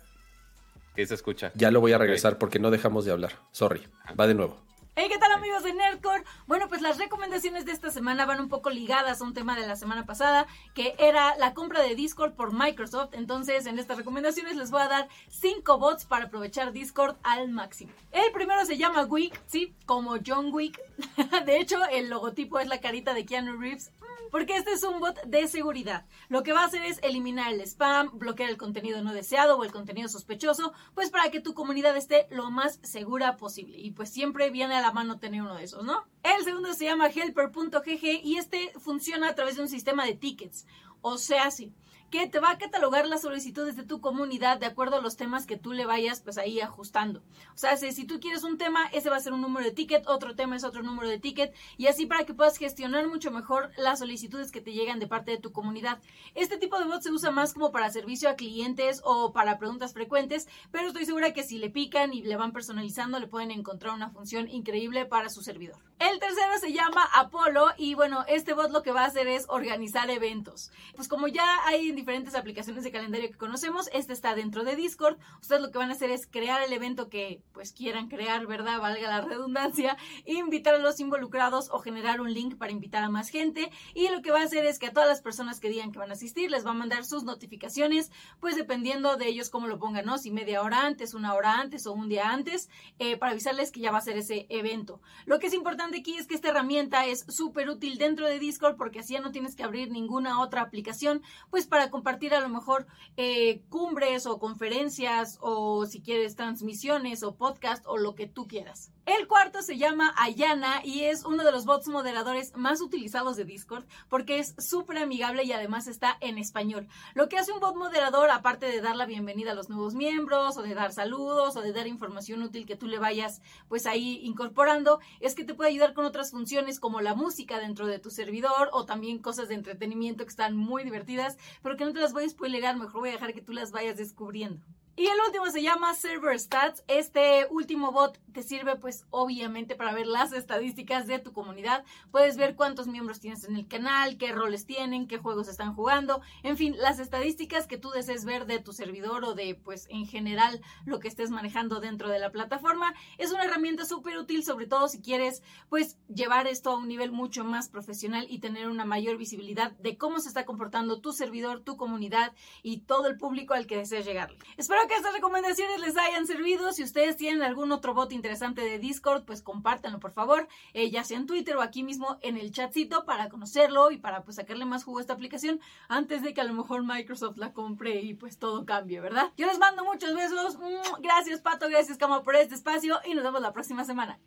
que 0.95 1.07
se 1.07 1.15
escucha. 1.15 1.53
Ya 1.55 1.71
lo 1.71 1.81
voy 1.81 1.93
a 1.93 1.99
regresar 1.99 2.39
porque 2.39 2.59
no 2.59 2.71
dejamos 2.71 3.05
de 3.05 3.13
hablar. 3.13 3.33
Sorry. 3.51 3.87
Va 4.19 4.27
de 4.27 4.35
nuevo. 4.35 4.65
Hey, 4.97 5.09
¿qué 5.11 5.19
tal 5.19 5.33
amigos 5.33 5.65
de 5.65 5.75
Nerdcore? 5.75 6.23
Bueno, 6.47 6.69
pues 6.69 6.81
las 6.81 6.99
recomendaciones 6.99 7.65
de 7.65 7.73
esta 7.73 7.91
semana 7.91 8.27
van 8.27 8.39
un 8.39 8.49
poco 8.49 8.71
ligadas 8.71 9.21
a 9.21 9.25
un 9.25 9.35
tema 9.35 9.57
de 9.57 9.67
la 9.67 9.75
semana 9.75 10.07
pasada, 10.07 10.47
que 10.73 10.95
era 11.01 11.37
la 11.37 11.53
compra 11.53 11.83
de 11.83 11.97
Discord 11.97 12.35
por 12.35 12.53
Microsoft. 12.53 13.13
Entonces, 13.13 13.67
en 13.67 13.81
estas 13.81 13.97
recomendaciones 13.97 14.55
les 14.55 14.71
voy 14.71 14.83
a 14.83 14.89
dar 14.89 15.09
cinco 15.29 15.79
bots 15.79 16.05
para 16.05 16.27
aprovechar 16.27 16.71
Discord 16.71 17.17
al 17.25 17.49
máximo. 17.49 17.91
El 18.13 18.31
primero 18.31 18.65
se 18.65 18.77
llama 18.77 19.03
Wick, 19.07 19.43
sí, 19.47 19.75
como 19.85 20.15
John 20.25 20.51
Wick. 20.53 20.81
de 21.47 21.61
hecho, 21.61 21.79
el 21.91 22.09
logotipo 22.09 22.59
es 22.59 22.69
la 22.69 22.81
carita 22.81 23.15
de 23.15 23.25
Keanu 23.27 23.57
Reeves 23.59 23.93
porque 24.35 24.57
este 24.57 24.73
es 24.73 24.83
un 24.83 24.99
bot 24.99 25.23
de 25.27 25.47
seguridad. 25.47 26.07
Lo 26.29 26.43
que 26.43 26.53
va 26.53 26.63
a 26.63 26.67
hacer 26.67 26.85
es 26.85 26.99
eliminar 27.05 27.53
el 27.53 27.61
spam, 27.61 28.19
bloquear 28.19 28.51
el 28.51 28.57
contenido 28.57 29.01
no 29.01 29.13
deseado 29.13 29.57
o 29.57 29.63
el 29.63 29.71
contenido 29.71 30.09
sospechoso, 30.09 30.73
pues 30.93 31.11
para 31.11 31.31
que 31.31 31.39
tu 31.39 31.55
comunidad 31.55 31.97
esté 31.97 32.27
lo 32.31 32.51
más 32.51 32.81
segura 32.83 33.37
posible. 33.37 33.79
Y 33.79 33.93
pues 33.93 34.11
siempre 34.11 34.51
viene 34.51 34.75
a 34.75 34.81
la 34.81 34.91
mano 34.91 35.21
tener 35.21 35.43
uno 35.43 35.55
de 35.55 35.63
esos, 35.63 35.85
¿no? 35.85 36.05
El 36.25 36.43
segundo 36.43 36.75
se 36.75 36.87
llama 36.87 37.11
helper.gg 37.11 38.25
y 38.25 38.37
este 38.37 38.73
funciona 38.81 39.29
a 39.29 39.35
través 39.37 39.55
de 39.55 39.63
un 39.63 39.69
sistema 39.69 40.05
de 40.05 40.15
tickets. 40.15 40.67
O 41.01 41.17
sea, 41.17 41.53
sí 41.53 41.73
que 42.11 42.29
te 42.29 42.39
va 42.39 42.51
a 42.51 42.59
catalogar 42.59 43.07
las 43.07 43.23
solicitudes 43.23 43.77
de 43.77 43.83
tu 43.85 44.01
comunidad 44.01 44.59
de 44.59 44.67
acuerdo 44.67 44.97
a 44.97 45.01
los 45.01 45.17
temas 45.17 45.47
que 45.47 45.57
tú 45.57 45.73
le 45.73 45.87
vayas 45.87 46.21
pues 46.21 46.39
ahí 46.39 46.61
ajustando. 46.61 47.23
O 47.55 47.59
sea, 47.59 47.77
si, 47.77 48.07
tú 48.07 48.21
quieres 48.21 48.45
un 48.45 48.59
tema, 48.59 48.87
ese 48.93 49.11
va 49.11 49.17
a 49.17 49.21
ser 49.21 49.33
un 49.33 49.41
número 49.41 49.67
de 49.67 49.73
ticket, 49.73 50.07
otro 50.07 50.35
tema 50.35 50.57
es 50.57 50.65
otro 50.65 50.83
número 50.83 51.09
de 51.09 51.19
ticket 51.19 51.55
y 51.77 51.87
así 51.87 52.07
para 52.07 52.25
que 52.25 52.35
puedas 52.35 52.57
gestionar 52.57 53.09
mucho 53.09 53.31
mejor 53.31 53.71
las 53.77 53.99
solicitudes 53.99 54.53
que 54.53 54.61
te 54.61 54.73
llegan 54.73 55.01
de 55.01 55.07
parte 55.07 55.33
de 55.33 55.39
tu 55.39 55.53
comunidad. 55.53 56.01
Este 56.35 56.57
tipo 56.57 56.79
de 56.79 56.87
bot 56.87 57.03
se 57.03 57.11
usa 57.11 57.31
más 57.31 57.53
como 57.55 57.73
para 57.73 57.91
servicio 57.91 58.29
a 58.29 58.37
clientes 58.37 59.01
o 59.05 59.33
para 59.33 59.59
preguntas 59.59 59.93
frecuentes, 59.93 60.49
pero 60.71 60.89
estoy 60.89 61.07
segura 61.07 61.33
que 61.33 61.43
si 61.43 61.59
le 61.59 61.71
pican 61.71 62.13
y 62.13 62.23
le 62.23 62.37
van 62.37 62.53
personalizando 62.53 63.19
le 63.19 63.27
pueden 63.27 63.51
encontrar 63.51 63.95
una 63.95 64.11
función 64.11 64.49
increíble 64.49 65.07
para 65.07 65.31
su 65.31 65.43
servidor. 65.43 65.79
El 66.01 66.19
tercero 66.19 66.59
se 66.61 66.73
llama 66.73 67.09
Apolo 67.13 67.69
y 67.77 67.95
bueno, 67.95 68.25
este 68.27 68.53
bot 68.53 68.73
lo 68.73 68.83
que 68.83 68.91
va 68.91 69.03
a 69.03 69.07
hacer 69.07 69.29
es 69.29 69.47
organizar 69.49 70.11
eventos. 70.11 70.73
Pues 70.97 71.07
como 71.07 71.29
ya 71.29 71.65
hay 71.67 71.93
diferentes 71.93 72.35
aplicaciones 72.35 72.83
de 72.83 72.91
calendario 72.91 73.31
que 73.31 73.39
conocemos, 73.39 73.89
este 73.93 74.13
está 74.13 74.35
dentro 74.35 74.65
de 74.65 74.75
Discord. 74.75 75.19
Ustedes 75.41 75.63
lo 75.63 75.71
que 75.71 75.79
van 75.79 75.91
a 75.91 75.93
hacer 75.93 76.11
es 76.11 76.27
crear 76.27 76.63
el 76.63 76.73
evento 76.73 77.09
que 77.09 77.43
pues 77.53 77.73
quieran 77.73 78.09
crear, 78.09 78.45
¿verdad? 78.47 78.81
Valga 78.81 79.09
la 79.09 79.21
redundancia, 79.21 79.97
invitar 80.27 80.75
a 80.75 80.79
los 80.79 80.99
involucrados 80.99 81.71
o 81.71 81.79
generar 81.79 82.21
un 82.21 82.35
link 82.35 82.57
para 82.59 82.73
invitar 82.73 83.05
a 83.05 83.09
más 83.09 83.29
gente 83.29 83.71
y 83.95 84.09
lo 84.09 84.21
que 84.21 84.33
va 84.33 84.41
a 84.41 84.45
hacer 84.45 84.67
es 84.67 84.81
que 84.81 84.87
a 84.89 84.93
todas 84.93 85.09
las 85.09 85.23
personas 85.23 85.61
que 85.61 85.69
digan 85.69 85.93
que 85.93 86.01
van 86.01 86.11
a 86.11 86.15
asistir 86.15 86.51
les 86.51 86.67
va 86.67 86.71
a 86.71 86.75
mandar 86.75 87.05
sus 87.05 87.23
notificaciones, 87.23 88.11
pues 88.41 88.57
dependiendo 88.57 89.17
de 89.17 89.29
ellos 89.29 89.49
cómo 89.49 89.69
lo 89.69 89.79
pongan, 89.79 90.07
¿no? 90.07 90.19
Si 90.19 90.33
media 90.33 90.63
hora 90.63 90.87
antes, 90.87 91.15
una 91.15 91.35
hora 91.35 91.61
antes 91.61 91.87
o 91.87 91.93
un 91.93 92.09
día 92.09 92.31
antes, 92.31 92.69
eh, 92.99 93.17
para 93.17 93.31
avisarles 93.31 93.71
que 93.71 93.81
ya 93.81 93.93
va 93.93 93.99
a 93.99 94.03
ser 94.03 94.19
ese 94.19 94.47
evento. 94.49 95.01
Lo 95.25 95.39
que 95.39 95.47
es 95.47 95.55
importante 95.55 95.94
aquí 95.99 96.17
es 96.17 96.27
que 96.27 96.35
esta 96.35 96.49
herramienta 96.49 97.07
es 97.07 97.25
súper 97.29 97.69
útil 97.69 97.99
dentro 97.99 98.27
de 98.27 98.39
Discord 98.39 98.77
porque 98.77 99.01
así 99.01 99.15
ya 99.15 99.21
no 99.21 99.33
tienes 99.33 99.55
que 99.55 99.63
abrir 99.63 99.91
ninguna 99.91 100.41
otra 100.41 100.63
aplicación, 100.63 101.23
pues 101.51 101.67
para 101.67 101.91
compartir 101.91 102.35
a 102.35 102.41
lo 102.41 102.49
mejor 102.49 102.87
eh, 103.17 103.63
cumbres 103.69 104.27
o 104.27 104.39
conferencias 104.39 105.39
o 105.41 105.87
si 105.87 106.01
quieres 106.01 106.37
transmisiones 106.37 107.23
o 107.23 107.37
podcast 107.37 107.85
o 107.87 107.97
lo 107.97 108.15
que 108.15 108.27
tú 108.27 108.47
quieras. 108.47 108.93
El 109.07 109.29
cuarto 109.29 109.61
se 109.61 109.77
llama 109.77 110.15
Ayana 110.17 110.81
y 110.83 111.03
es 111.05 111.27
uno 111.27 111.45
de 111.45 111.53
los 111.53 111.67
bots 111.67 111.89
moderadores 111.89 112.57
más 112.57 112.81
utilizados 112.81 113.37
de 113.37 113.45
Discord 113.45 113.85
porque 114.09 114.39
es 114.39 114.55
súper 114.59 114.97
amigable 114.97 115.45
y 115.45 115.53
además 115.53 115.87
está 115.89 116.17
en 116.23 116.39
español. 116.39 116.89
Lo 117.13 117.29
que 117.29 117.37
hace 117.37 117.53
un 117.53 117.61
bot 117.61 117.77
moderador, 117.77 118.31
aparte 118.31 118.65
de 118.65 118.81
dar 118.81 118.97
la 118.97 119.05
bienvenida 119.05 119.53
a 119.53 119.55
los 119.55 119.69
nuevos 119.69 119.95
miembros 119.95 120.57
o 120.57 120.63
de 120.63 120.75
dar 120.75 120.93
saludos 120.93 121.55
o 121.57 121.61
de 121.61 121.75
dar 121.75 121.87
información 121.87 122.43
útil 122.43 122.65
que 122.65 122.77
tú 122.77 122.87
le 122.87 122.99
vayas 122.99 123.43
pues 123.69 123.85
ahí 123.85 124.21
incorporando, 124.23 125.01
es 125.21 125.35
que 125.35 125.45
te 125.45 125.53
puede 125.53 125.74
ayudar 125.75 125.95
con 125.95 126.05
otras 126.05 126.31
funciones 126.31 126.79
como 126.79 127.01
la 127.01 127.15
música 127.15 127.59
dentro 127.59 127.87
de 127.87 127.99
tu 127.99 128.11
servidor 128.11 128.71
o 128.73 128.85
también 128.85 129.19
cosas 129.19 129.49
de 129.49 129.55
entretenimiento 129.55 130.25
que 130.25 130.31
están 130.31 130.57
muy 130.57 130.85
divertidas, 130.85 131.37
pero 131.63 131.77
que 131.77 131.85
no 131.85 131.93
te 131.93 132.01
las 132.01 132.13
voy 132.13 132.25
a 132.25 132.29
spoilerar, 132.29 132.77
mejor 132.77 133.01
voy 133.01 133.11
a 133.11 133.13
dejar 133.13 133.35
que 133.35 133.43
tú 133.43 133.53
las 133.53 133.73
vayas 133.73 133.97
descubriendo. 133.97 134.65
Y 134.97 135.07
el 135.07 135.19
último 135.27 135.47
se 135.47 135.61
llama 135.61 135.93
Server 135.95 136.39
Stats. 136.39 136.85
Este 136.87 137.49
último 137.51 137.91
bot 137.91 138.21
te 138.33 138.45
sirve 138.45 138.77
pues 138.77 139.07
obviamente 139.11 139.75
para 139.75 139.93
ver 139.93 140.07
las 140.07 140.33
estadísticas 140.33 141.09
de 141.09 141.19
tu 141.19 141.33
comunidad. 141.33 141.85
Puedes 142.13 142.37
ver 142.37 142.55
cuántos 142.55 142.87
miembros 142.87 143.19
tienes 143.19 143.43
en 143.43 143.57
el 143.57 143.67
canal, 143.67 144.19
qué 144.19 144.31
roles 144.31 144.67
tienen, 144.67 145.09
qué 145.09 145.19
juegos 145.19 145.49
están 145.49 145.75
jugando, 145.75 146.21
en 146.45 146.57
fin, 146.57 146.77
las 146.79 147.01
estadísticas 147.01 147.67
que 147.67 147.77
tú 147.77 147.91
desees 147.91 148.25
ver 148.25 148.47
de 148.47 148.61
tu 148.61 148.73
servidor 148.73 149.25
o 149.25 149.35
de 149.35 149.57
pues 149.57 149.89
en 149.91 150.07
general 150.07 150.61
lo 150.85 151.01
que 151.01 151.09
estés 151.09 151.31
manejando 151.31 151.81
dentro 151.81 152.09
de 152.09 152.21
la 152.21 152.31
plataforma. 152.31 152.95
Es 153.19 153.33
una 153.33 153.43
herramienta 153.43 153.87
súper 153.87 154.17
útil 154.17 154.45
sobre 154.45 154.69
todo 154.69 154.87
si 154.87 155.01
quieres 155.03 155.43
pues 155.69 155.99
llevar 156.07 156.47
esto 156.47 156.71
a 156.71 156.77
un 156.77 156.87
nivel 156.87 157.11
mucho 157.11 157.43
más 157.43 157.69
profesional 157.69 158.27
y 158.31 158.39
tener 158.39 158.69
una 158.69 158.85
mayor 158.85 159.17
visibilidad 159.17 159.73
de 159.73 159.99
cómo 159.99 160.21
se 160.21 160.29
está 160.29 160.45
comportando 160.45 161.01
tu 161.01 161.13
servidor, 161.13 161.65
tu 161.65 161.77
comunidad 161.77 162.33
y 162.63 162.83
todo 162.83 163.09
el 163.09 163.19
público 163.19 163.55
al 163.55 163.67
que 163.67 163.77
desees 163.77 164.07
llegar. 164.07 164.33
Espero 164.57 164.84
que 164.87 164.95
estas 164.95 165.13
recomendaciones 165.13 165.81
les 165.81 165.97
hayan 165.97 166.27
servido. 166.27 166.73
Si 166.73 166.83
ustedes 166.83 167.17
tienen 167.17 167.43
algún 167.43 167.73
otro 167.73 167.95
bot 167.95 168.13
interesante 168.13 168.63
de 168.63 168.79
Discord, 168.79 169.25
pues 169.25 169.43
compártanlo, 169.43 170.01
por 170.01 170.13
favor, 170.13 170.49
eh, 170.73 170.91
ya 170.91 171.05
sea 171.05 171.19
en 171.19 171.27
Twitter 171.27 171.57
o 171.57 171.63
aquí 171.63 171.83
mismo 171.83 172.19
en 172.23 172.37
el 172.37 172.53
chatcito 172.53 173.05
para 173.05 173.29
conocerlo 173.29 173.91
y 173.91 173.99
para 173.99 174.23
pues 174.25 174.37
sacarle 174.37 174.65
más 174.65 174.85
jugo 174.85 174.99
a 174.99 175.01
esta 175.03 175.13
aplicación 175.13 175.61
antes 175.89 176.23
de 176.23 176.35
que 176.35 176.41
a 176.41 176.45
lo 176.45 176.55
mejor 176.55 176.85
Microsoft 176.85 177.37
la 177.37 177.53
compre 177.53 178.01
y 178.01 178.15
pues 178.15 178.39
todo 178.39 178.65
cambie, 178.65 179.01
¿verdad? 179.01 179.33
Yo 179.37 179.47
les 179.47 179.59
mando 179.59 179.85
muchos 179.85 180.15
besos. 180.15 180.59
Gracias, 181.01 181.41
Pato. 181.41 181.69
Gracias, 181.69 181.99
Cama, 181.99 182.23
por 182.23 182.37
este 182.37 182.55
espacio 182.55 183.01
y 183.05 183.15
nos 183.15 183.25
vemos 183.25 183.41
la 183.41 183.53
próxima 183.53 183.85
semana. 183.85 184.19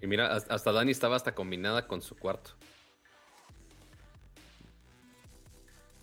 Y 0.00 0.06
mira, 0.08 0.34
hasta 0.34 0.72
Dani 0.72 0.90
estaba 0.90 1.14
hasta 1.14 1.34
combinada 1.34 1.86
con 1.86 2.02
su 2.02 2.16
cuarto. 2.16 2.50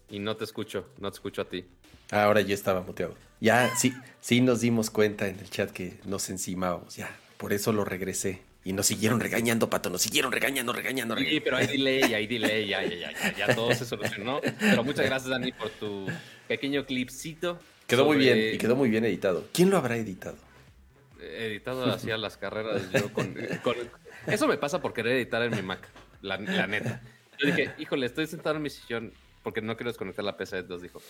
Y 0.09 0.19
no 0.19 0.35
te 0.35 0.43
escucho, 0.43 0.87
no 0.99 1.11
te 1.11 1.15
escucho 1.15 1.41
a 1.41 1.45
ti. 1.45 1.65
Ahora 2.11 2.41
ya 2.41 2.53
estaba 2.53 2.81
muteado. 2.81 3.15
Ya, 3.39 3.75
sí, 3.75 3.93
sí 4.19 4.41
nos 4.41 4.61
dimos 4.61 4.89
cuenta 4.89 5.27
en 5.27 5.39
el 5.39 5.49
chat 5.49 5.71
que 5.71 5.99
nos 6.05 6.29
encimábamos, 6.29 6.95
ya. 6.95 7.15
Por 7.37 7.53
eso 7.53 7.71
lo 7.71 7.85
regresé. 7.85 8.41
Y 8.65 8.73
nos 8.73 8.87
siguieron 8.87 9.19
regañando, 9.19 9.69
Pato, 9.69 9.89
nos 9.89 10.01
siguieron 10.01 10.31
regañando, 10.31 10.73
regañando, 10.73 11.15
regañando. 11.15 11.37
Sí, 11.37 11.39
pero 11.39 11.57
hay 11.57 11.67
delay, 11.67 12.13
hay 12.13 12.27
delay, 12.27 12.67
ya, 12.67 12.83
ya, 12.83 12.95
ya, 12.95 13.11
ya, 13.11 13.35
ya 13.47 13.55
todo 13.55 13.73
se 13.73 13.85
solucionó. 13.85 14.41
Pero 14.59 14.83
muchas 14.83 15.05
gracias, 15.05 15.29
Dani, 15.29 15.51
por 15.53 15.69
tu 15.69 16.07
pequeño 16.47 16.85
clipcito. 16.85 17.59
Quedó 17.87 18.05
muy 18.05 18.17
bien, 18.17 18.55
y 18.55 18.57
quedó 18.57 18.75
muy 18.75 18.89
bien 18.89 19.05
editado. 19.05 19.47
¿Quién 19.53 19.69
lo 19.69 19.77
habrá 19.77 19.95
editado? 19.95 20.37
Editado 21.21 21.91
hacia 21.91 22.17
las 22.17 22.37
carreras 22.37 22.83
yo 22.91 23.11
con, 23.13 23.35
Eso 24.27 24.47
me 24.47 24.57
pasa 24.57 24.81
por 24.81 24.93
querer 24.93 25.15
editar 25.15 25.41
en 25.41 25.55
mi 25.55 25.61
Mac, 25.61 25.87
la, 26.21 26.37
la 26.37 26.67
neta. 26.67 27.01
Yo 27.39 27.47
dije, 27.47 27.71
híjole, 27.77 28.05
estoy 28.05 28.27
sentado 28.27 28.57
en 28.57 28.61
mi 28.61 28.69
sillón, 28.69 29.13
porque 29.49 29.63
no 29.63 29.75
quiero 29.75 29.89
desconectar 29.89 30.23
la 30.23 30.37
PC. 30.37 30.59
Entonces 30.59 30.83
dijo, 30.83 31.01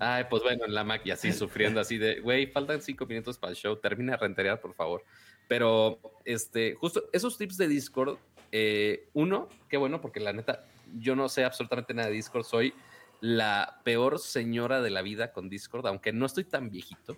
ay, 0.00 0.24
pues 0.28 0.42
bueno, 0.42 0.64
en 0.64 0.74
la 0.74 0.82
Mac 0.82 1.02
y 1.04 1.12
así 1.12 1.32
sufriendo, 1.32 1.78
así 1.78 1.98
de, 1.98 2.18
güey, 2.18 2.48
faltan 2.48 2.82
cinco 2.82 3.06
minutos 3.06 3.38
para 3.38 3.52
el 3.52 3.56
show, 3.56 3.76
termina 3.76 4.12
de 4.12 4.18
renterear, 4.18 4.60
por 4.60 4.74
favor. 4.74 5.04
Pero, 5.46 6.00
este, 6.24 6.74
justo 6.74 7.04
esos 7.12 7.38
tips 7.38 7.56
de 7.58 7.68
Discord, 7.68 8.18
eh, 8.50 9.08
uno, 9.12 9.48
qué 9.68 9.76
bueno, 9.76 10.00
porque 10.00 10.18
la 10.18 10.32
neta, 10.32 10.64
yo 10.98 11.14
no 11.14 11.28
sé 11.28 11.44
absolutamente 11.44 11.94
nada 11.94 12.08
de 12.08 12.14
Discord, 12.14 12.42
soy 12.42 12.74
la 13.20 13.80
peor 13.84 14.18
señora 14.18 14.82
de 14.82 14.90
la 14.90 15.02
vida 15.02 15.32
con 15.32 15.48
Discord, 15.48 15.86
aunque 15.86 16.12
no 16.12 16.26
estoy 16.26 16.42
tan 16.42 16.70
viejito, 16.70 17.16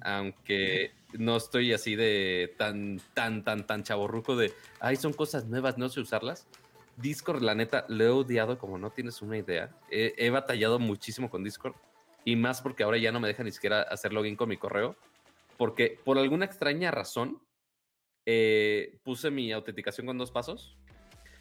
aunque 0.00 0.92
no 1.14 1.36
estoy 1.36 1.72
así 1.72 1.96
de 1.96 2.54
tan, 2.56 3.00
tan, 3.14 3.42
tan, 3.42 3.66
tan 3.66 3.82
chaborruco 3.82 4.36
de, 4.36 4.52
ay, 4.78 4.94
son 4.94 5.12
cosas 5.12 5.46
nuevas, 5.46 5.76
no 5.76 5.88
sé 5.88 5.98
usarlas. 5.98 6.46
Discord, 6.96 7.42
la 7.42 7.54
neta, 7.54 7.84
lo 7.88 8.04
he 8.04 8.08
odiado 8.08 8.58
como 8.58 8.78
no 8.78 8.90
tienes 8.90 9.22
una 9.22 9.36
idea. 9.36 9.70
He, 9.90 10.30
batallado 10.30 10.78
muchísimo 10.78 11.30
con 11.30 11.44
Discord 11.44 11.74
y 12.24 12.36
más 12.36 12.62
porque 12.62 12.82
ahora 12.84 12.98
ya 12.98 13.12
no 13.12 13.20
me 13.20 13.28
deja 13.28 13.42
ni 13.42 13.52
siquiera 13.52 13.82
hacer 13.82 14.12
login 14.12 14.36
con 14.36 14.48
mi 14.48 14.56
correo. 14.56 14.96
Porque 15.56 15.98
por 16.04 16.18
alguna 16.18 16.44
extraña 16.44 16.90
razón 16.90 17.40
eh, 18.26 18.98
puse 19.04 19.30
mi 19.30 19.52
autenticación 19.52 20.06
con 20.06 20.18
dos 20.18 20.30
pasos, 20.30 20.76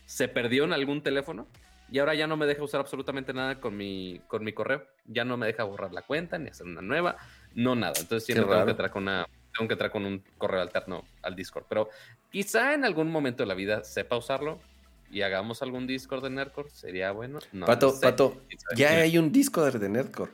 se 0.05 0.27
perdió 0.27 0.65
en 0.65 0.73
algún 0.73 1.01
teléfono 1.01 1.47
y 1.91 1.99
ahora 1.99 2.15
ya 2.15 2.27
no 2.27 2.37
me 2.37 2.45
deja 2.45 2.63
usar 2.63 2.81
absolutamente 2.81 3.33
nada 3.33 3.59
con 3.59 3.77
mi, 3.77 4.19
con 4.27 4.43
mi 4.43 4.53
correo. 4.53 4.87
Ya 5.05 5.25
no 5.25 5.37
me 5.37 5.45
deja 5.45 5.63
borrar 5.63 5.93
la 5.93 6.01
cuenta 6.01 6.37
ni 6.37 6.49
hacer 6.49 6.65
una 6.65 6.81
nueva, 6.81 7.17
no 7.53 7.75
nada. 7.75 7.93
Entonces 7.99 8.25
tengo 8.33 8.49
que, 8.49 8.71
entrar 8.71 8.89
con 8.89 9.03
una, 9.03 9.27
tengo 9.55 9.67
que 9.67 9.73
entrar 9.73 9.91
con 9.91 10.05
un 10.05 10.23
correo 10.37 10.61
alterno 10.61 11.03
al 11.21 11.35
Discord. 11.35 11.65
Pero 11.69 11.89
quizá 12.31 12.73
en 12.73 12.83
algún 12.83 13.11
momento 13.11 13.43
de 13.43 13.47
la 13.47 13.53
vida 13.53 13.83
sepa 13.83 14.17
usarlo 14.17 14.59
y 15.13 15.21
hagamos 15.21 15.61
algún 15.61 15.85
Discord 15.85 16.23
de 16.23 16.31
Nerdcore, 16.31 16.71
sería 16.71 17.11
bueno. 17.11 17.37
Pato, 17.65 17.93
Pato, 18.01 18.41
ya 18.75 18.89
hay 18.97 19.19
un 19.19 19.31
Discord 19.31 19.79
de 19.79 19.87
Nerdcore. 19.87 20.31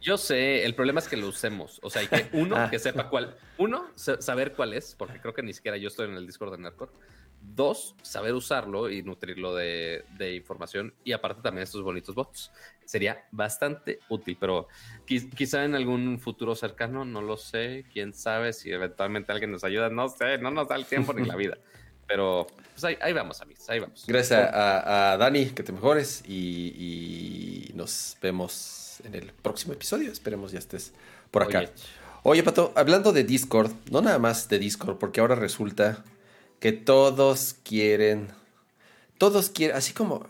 Yo 0.00 0.18
sé, 0.18 0.64
el 0.64 0.74
problema 0.74 0.98
es 0.98 1.06
que 1.06 1.16
lo 1.16 1.28
usemos. 1.28 1.78
O 1.82 1.90
sea, 1.90 2.02
hay 2.02 2.08
que 2.08 2.28
uno 2.36 2.56
ah. 2.56 2.68
que 2.68 2.80
sepa 2.80 3.08
cuál. 3.08 3.36
Uno, 3.56 3.86
saber 3.94 4.54
cuál 4.54 4.74
es, 4.74 4.96
porque 4.96 5.20
creo 5.20 5.32
que 5.32 5.42
ni 5.42 5.52
siquiera 5.52 5.76
yo 5.76 5.88
estoy 5.88 6.08
en 6.08 6.16
el 6.16 6.26
Discord 6.26 6.52
de 6.52 6.58
Nerdcore. 6.58 6.90
Dos, 7.40 7.94
saber 8.02 8.34
usarlo 8.34 8.90
y 8.90 9.02
nutrirlo 9.02 9.54
de, 9.54 10.04
información. 10.34 10.92
Y 11.04 11.12
aparte 11.12 11.40
también 11.40 11.62
estos 11.62 11.82
bonitos 11.82 12.14
bots. 12.14 12.50
Sería 12.84 13.28
bastante 13.30 14.00
útil, 14.08 14.36
pero 14.40 14.66
quizá 15.06 15.64
en 15.64 15.76
algún 15.76 16.18
futuro 16.18 16.56
cercano, 16.56 17.04
no 17.04 17.22
lo 17.22 17.36
sé. 17.36 17.84
Quién 17.92 18.12
sabe 18.12 18.52
si 18.52 18.72
eventualmente 18.72 19.30
alguien 19.30 19.52
nos 19.52 19.62
ayuda. 19.62 19.88
No 19.88 20.08
sé, 20.08 20.38
no 20.38 20.50
nos 20.50 20.66
da 20.66 20.74
el 20.74 20.86
tiempo 20.86 21.12
ni 21.12 21.24
la 21.24 21.36
vida. 21.36 21.58
Pero 22.10 22.48
pues 22.74 22.98
ahí, 23.00 23.12
vamos, 23.12 23.40
amigos, 23.40 23.70
ahí 23.70 23.78
vamos. 23.78 24.02
Gracias 24.04 24.50
a, 24.52 25.16
Dani, 25.16 25.50
que 25.50 25.62
te 25.62 25.70
mejores 25.70 26.24
y, 26.26 27.70
nos 27.74 28.16
vemos 28.20 28.98
en 29.04 29.14
el 29.14 29.32
próximo 29.32 29.74
episodio. 29.74 30.10
Esperemos 30.10 30.50
ya 30.50 30.58
estés 30.58 30.92
por 31.30 31.44
acá. 31.44 31.70
Oye. 32.24 32.42
Pato, 32.42 32.72
hablando 32.74 33.12
de 33.12 33.22
Discord, 33.22 33.70
no 33.92 34.02
nada 34.02 34.18
más 34.18 34.48
de 34.48 34.58
Discord, 34.58 34.98
porque 34.98 35.20
ahora 35.20 35.36
resulta 35.36 36.02
que 36.58 36.72
todos 36.72 37.54
quieren, 37.62 38.32
todos 39.16 39.50
quieren, 39.50 39.76
así 39.76 39.92
como... 39.92 40.26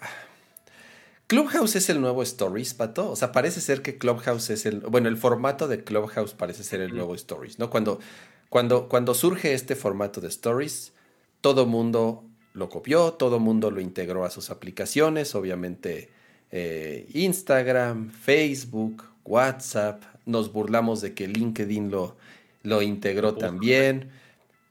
Clubhouse 1.29 1.77
es 1.77 1.89
el 1.89 2.03
nuevo 2.03 2.23
Stories, 2.23 2.75
Pato. 2.75 3.11
O 3.11 3.17
sea, 3.17 3.33
parece 3.33 3.63
ser 3.63 3.81
que 3.81 3.97
Clubhouse 3.97 4.51
es 4.51 4.67
el. 4.67 4.81
Bueno, 4.81 5.09
el 5.09 5.17
formato 5.17 5.67
de 5.67 5.83
Clubhouse 5.83 6.35
parece 6.35 6.63
ser 6.63 6.81
el 6.81 6.95
nuevo 6.95 7.15
Stories, 7.15 7.61
¿no? 7.61 7.71
Cuando, 7.71 8.01
cuando, 8.49 8.89
cuando 8.89 9.15
surge 9.15 9.55
este 9.55 9.77
formato 9.77 10.21
de 10.21 10.27
Stories, 10.27 10.93
todo 11.41 11.67
mundo 11.67 12.25
lo 12.55 12.69
copió, 12.69 13.13
todo 13.13 13.37
el 13.37 13.43
mundo 13.43 13.71
lo 13.71 13.81
integró 13.81 14.25
a 14.25 14.31
sus 14.31 14.51
aplicaciones, 14.51 15.35
obviamente 15.35 16.11
eh, 16.51 17.09
Instagram, 17.15 18.11
Facebook, 18.11 19.05
WhatsApp, 19.25 20.03
nos 20.27 20.53
burlamos 20.53 21.01
de 21.01 21.15
que 21.15 21.29
LinkedIn 21.29 21.91
lo, 21.91 22.17
lo 22.63 22.83
integró 22.83 23.35
también, 23.35 24.11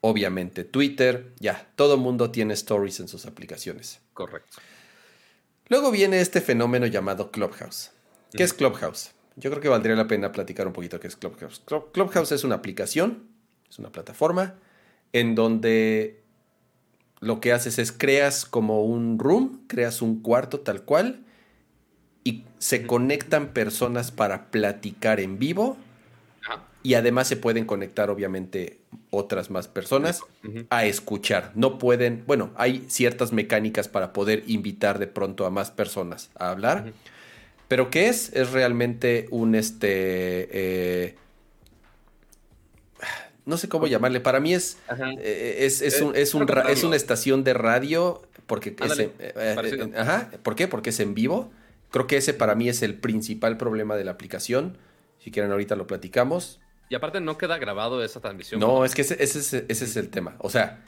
obviamente 0.01 0.63
Twitter, 0.63 1.31
ya, 1.39 1.69
todo 1.75 1.95
el 1.95 2.01
mundo 2.01 2.31
tiene 2.31 2.53
stories 2.53 2.99
en 2.99 3.07
sus 3.07 3.25
aplicaciones. 3.25 3.99
Correcto. 4.13 4.57
Luego 5.69 5.91
viene 5.91 6.19
este 6.19 6.41
fenómeno 6.41 6.87
llamado 6.87 7.31
Clubhouse. 7.31 7.91
¿Qué 8.31 8.43
es 8.43 8.53
Clubhouse? 8.53 9.11
Yo 9.35 9.49
creo 9.49 9.61
que 9.61 9.69
valdría 9.69 9.95
la 9.95 10.07
pena 10.07 10.31
platicar 10.31 10.67
un 10.67 10.73
poquito 10.73 10.99
qué 10.99 11.07
es 11.07 11.15
Clubhouse. 11.15 11.61
Clubhouse 11.93 12.31
es 12.31 12.43
una 12.43 12.55
aplicación, 12.55 13.27
es 13.69 13.79
una 13.79 13.91
plataforma 13.91 14.55
en 15.13 15.35
donde 15.35 16.18
lo 17.19 17.41
que 17.41 17.51
haces 17.51 17.79
es 17.79 17.91
creas 17.91 18.45
como 18.45 18.83
un 18.83 19.19
room, 19.19 19.61
creas 19.67 20.01
un 20.01 20.21
cuarto 20.21 20.61
tal 20.61 20.83
cual 20.83 21.21
y 22.23 22.43
se 22.59 22.85
conectan 22.85 23.49
personas 23.49 24.11
para 24.11 24.51
platicar 24.51 25.19
en 25.19 25.39
vivo 25.39 25.77
y 26.81 26.93
además 26.93 27.27
se 27.27 27.35
pueden 27.35 27.65
conectar 27.65 28.09
obviamente 28.09 28.79
otras 29.09 29.49
más 29.49 29.67
personas 29.67 30.21
a 30.69 30.85
escuchar. 30.85 31.51
No 31.55 31.77
pueden, 31.77 32.23
bueno, 32.25 32.51
hay 32.55 32.85
ciertas 32.87 33.33
mecánicas 33.33 33.89
para 33.89 34.13
poder 34.13 34.43
invitar 34.47 34.97
de 34.97 35.07
pronto 35.07 35.45
a 35.45 35.49
más 35.49 35.71
personas 35.71 36.29
a 36.35 36.51
hablar. 36.51 36.93
Pero 37.67 37.89
¿qué 37.89 38.07
es? 38.07 38.33
Es 38.33 38.51
realmente 38.51 39.27
un 39.29 39.55
este... 39.55 40.47
Eh, 40.51 41.15
no 43.49 43.57
sé 43.57 43.67
cómo 43.67 43.87
llamarle. 43.87 44.21
Para 44.21 44.39
mí 44.39 44.53
es, 44.53 44.77
eh, 45.19 45.57
es, 45.59 45.81
es, 45.81 46.01
un, 46.01 46.15
es, 46.15 46.33
un 46.33 46.47
es, 46.69 46.83
una 46.83 46.95
estación 46.95 47.43
de 47.43 47.53
radio. 47.53 48.21
Porque 48.45 48.75
es, 48.79 48.99
eh, 48.99 49.93
ajá, 49.97 50.31
¿Por 50.43 50.55
qué? 50.55 50.67
Porque 50.67 50.91
es 50.91 50.99
en 50.99 51.13
vivo. 51.13 51.51
Creo 51.89 52.07
que 52.07 52.17
ese 52.17 52.33
para 52.33 52.55
mí 52.55 52.69
es 52.69 52.81
el 52.81 52.95
principal 52.95 53.57
problema 53.57 53.95
de 53.95 54.03
la 54.03 54.11
aplicación. 54.11 54.77
Si 55.17 55.31
quieren, 55.31 55.51
ahorita 55.51 55.75
lo 55.75 55.87
platicamos. 55.87 56.59
Y 56.89 56.95
aparte 56.95 57.19
no 57.21 57.37
queda 57.37 57.57
grabado 57.57 58.03
esa 58.03 58.19
transmisión. 58.19 58.59
No, 58.59 58.85
es 58.85 58.95
que 58.95 59.01
ese, 59.01 59.21
ese, 59.21 59.65
es 59.67 59.95
el 59.97 60.09
tema. 60.09 60.35
O 60.39 60.49
sea, 60.49 60.83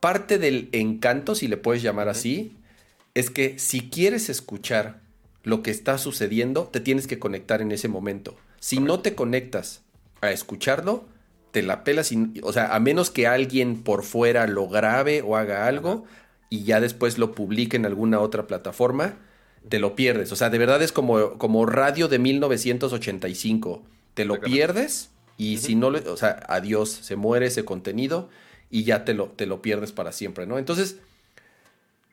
parte 0.00 0.38
del 0.38 0.68
encanto, 0.72 1.34
si 1.34 1.48
le 1.48 1.56
puedes 1.56 1.82
llamar 1.82 2.08
así, 2.08 2.56
es 3.14 3.30
que 3.30 3.58
si 3.58 3.90
quieres 3.90 4.28
escuchar 4.28 5.00
lo 5.42 5.62
que 5.62 5.70
está 5.70 5.98
sucediendo, 5.98 6.64
te 6.64 6.80
tienes 6.80 7.06
que 7.06 7.18
conectar 7.18 7.60
en 7.62 7.72
ese 7.72 7.88
momento. 7.88 8.36
Si 8.60 8.80
no 8.80 9.00
te 9.00 9.14
conectas 9.14 9.82
a 10.22 10.30
escucharlo, 10.30 11.06
te 11.54 11.62
la 11.62 11.84
pelas. 11.84 12.10
o 12.42 12.52
sea, 12.52 12.74
a 12.74 12.80
menos 12.80 13.12
que 13.12 13.28
alguien 13.28 13.84
por 13.84 14.02
fuera 14.02 14.48
lo 14.48 14.68
grabe 14.68 15.22
o 15.22 15.36
haga 15.36 15.68
algo 15.68 16.04
y 16.50 16.64
ya 16.64 16.80
después 16.80 17.16
lo 17.16 17.32
publique 17.32 17.76
en 17.76 17.86
alguna 17.86 18.18
otra 18.18 18.48
plataforma, 18.48 19.14
te 19.68 19.78
lo 19.78 19.94
pierdes. 19.94 20.32
O 20.32 20.36
sea, 20.36 20.50
de 20.50 20.58
verdad 20.58 20.82
es 20.82 20.90
como, 20.90 21.38
como 21.38 21.64
radio 21.64 22.08
de 22.08 22.18
1985. 22.18 23.84
Te 24.14 24.24
lo 24.24 24.40
pierdes 24.40 25.12
y 25.36 25.58
si 25.58 25.76
no, 25.76 25.88
o 25.88 26.16
sea, 26.16 26.40
adiós, 26.48 26.90
se 26.90 27.14
muere 27.14 27.46
ese 27.46 27.64
contenido 27.64 28.28
y 28.68 28.82
ya 28.82 29.04
te 29.04 29.14
lo, 29.14 29.28
te 29.28 29.46
lo 29.46 29.62
pierdes 29.62 29.92
para 29.92 30.10
siempre, 30.10 30.46
¿no? 30.46 30.58
Entonces... 30.58 30.98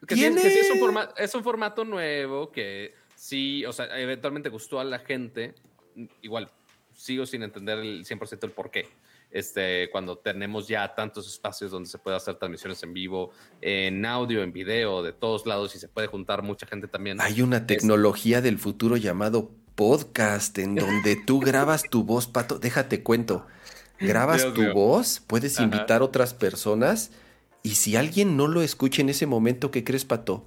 Que, 0.07 0.15
sí, 0.15 0.23
es, 0.23 0.71
un 0.71 0.79
formato, 0.79 1.15
es 1.17 1.33
un 1.33 1.43
formato 1.43 1.83
nuevo 1.83 2.51
que 2.51 2.93
sí, 3.15 3.65
o 3.65 3.73
sea, 3.73 3.99
eventualmente 3.99 4.49
gustó 4.49 4.79
a 4.79 4.83
la 4.83 4.99
gente. 4.99 5.55
Igual, 6.21 6.49
sigo 6.95 7.25
sin 7.25 7.41
entender 7.41 7.79
el 7.79 8.05
100% 8.05 8.43
el 8.43 8.51
por 8.51 8.69
qué. 8.69 8.87
Este, 9.31 9.89
cuando 9.91 10.17
tenemos 10.17 10.67
ya 10.67 10.93
tantos 10.93 11.27
espacios 11.27 11.71
donde 11.71 11.89
se 11.89 11.97
puede 11.97 12.17
hacer 12.17 12.35
transmisiones 12.35 12.83
en 12.83 12.93
vivo, 12.93 13.31
en 13.61 14.05
audio, 14.05 14.43
en 14.43 14.51
video, 14.51 15.01
de 15.01 15.13
todos 15.13 15.45
lados 15.45 15.73
y 15.75 15.79
se 15.79 15.87
puede 15.87 16.07
juntar 16.07 16.43
mucha 16.43 16.67
gente 16.67 16.87
también. 16.87 17.21
Hay 17.21 17.41
una 17.41 17.65
tecnología 17.65 18.41
del 18.41 18.59
futuro 18.59 18.97
llamado 18.97 19.51
podcast 19.75 20.57
en 20.57 20.75
donde 20.75 21.15
tú 21.15 21.39
grabas 21.39 21.83
tu 21.89 22.03
voz, 22.03 22.27
Pato. 22.27 22.59
Déjate 22.59 23.03
cuento. 23.03 23.47
Grabas 23.99 24.53
tu 24.55 24.73
voz, 24.73 25.21
puedes 25.27 25.59
invitar 25.59 26.01
otras 26.01 26.33
personas 26.33 27.11
y 27.63 27.75
si 27.75 27.95
alguien 27.95 28.35
no 28.35 28.47
lo 28.47 28.61
escucha 28.61 29.01
en 29.01 29.09
ese 29.09 29.27
momento, 29.27 29.69
¿qué 29.69 29.83
crees, 29.83 30.05
Pato? 30.05 30.45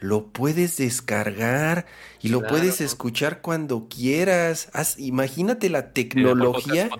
Lo 0.00 0.26
puedes 0.26 0.78
descargar 0.78 1.86
y 2.20 2.28
lo 2.28 2.42
puedes 2.42 2.80
escuchar 2.80 3.40
cuando 3.40 3.86
quieras. 3.88 4.68
imagínate 4.98 5.70
la 5.70 5.92
tecnología. 5.92 6.90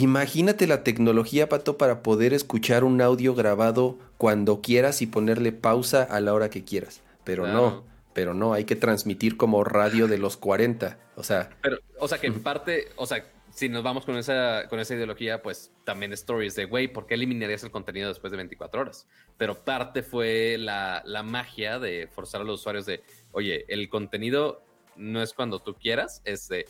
Imagínate 0.00 0.66
la 0.66 0.84
tecnología, 0.84 1.48
Pato, 1.48 1.76
para 1.76 2.02
poder 2.02 2.32
escuchar 2.32 2.84
un 2.84 3.00
audio 3.00 3.34
grabado 3.34 3.98
cuando 4.16 4.60
quieras 4.60 5.02
y 5.02 5.06
ponerle 5.06 5.52
pausa 5.52 6.02
a 6.02 6.20
la 6.20 6.34
hora 6.34 6.50
que 6.50 6.64
quieras. 6.64 7.00
Pero 7.24 7.46
no 7.46 7.88
pero 8.18 8.34
no, 8.34 8.52
hay 8.52 8.64
que 8.64 8.74
transmitir 8.74 9.36
como 9.36 9.62
radio 9.62 10.08
de 10.08 10.18
los 10.18 10.36
40, 10.36 10.98
o 11.14 11.22
sea... 11.22 11.50
Pero, 11.62 11.78
o 12.00 12.08
sea, 12.08 12.18
que 12.18 12.26
en 12.26 12.42
parte, 12.42 12.88
o 12.96 13.06
sea, 13.06 13.24
si 13.52 13.68
nos 13.68 13.84
vamos 13.84 14.04
con 14.04 14.16
esa, 14.16 14.66
con 14.68 14.80
esa 14.80 14.96
ideología, 14.96 15.40
pues 15.40 15.70
también 15.84 16.12
stories 16.12 16.56
de, 16.56 16.64
güey, 16.64 16.88
¿por 16.88 17.06
qué 17.06 17.14
eliminarías 17.14 17.62
el 17.62 17.70
contenido 17.70 18.08
después 18.08 18.32
de 18.32 18.38
24 18.38 18.80
horas? 18.80 19.06
Pero 19.36 19.54
parte 19.54 20.02
fue 20.02 20.56
la, 20.58 21.00
la 21.06 21.22
magia 21.22 21.78
de 21.78 22.08
forzar 22.08 22.40
a 22.40 22.44
los 22.44 22.58
usuarios 22.58 22.86
de, 22.86 23.04
oye, 23.30 23.64
el 23.68 23.88
contenido 23.88 24.64
no 24.96 25.22
es 25.22 25.32
cuando 25.32 25.60
tú 25.60 25.74
quieras, 25.74 26.20
es 26.24 26.48
de, 26.48 26.66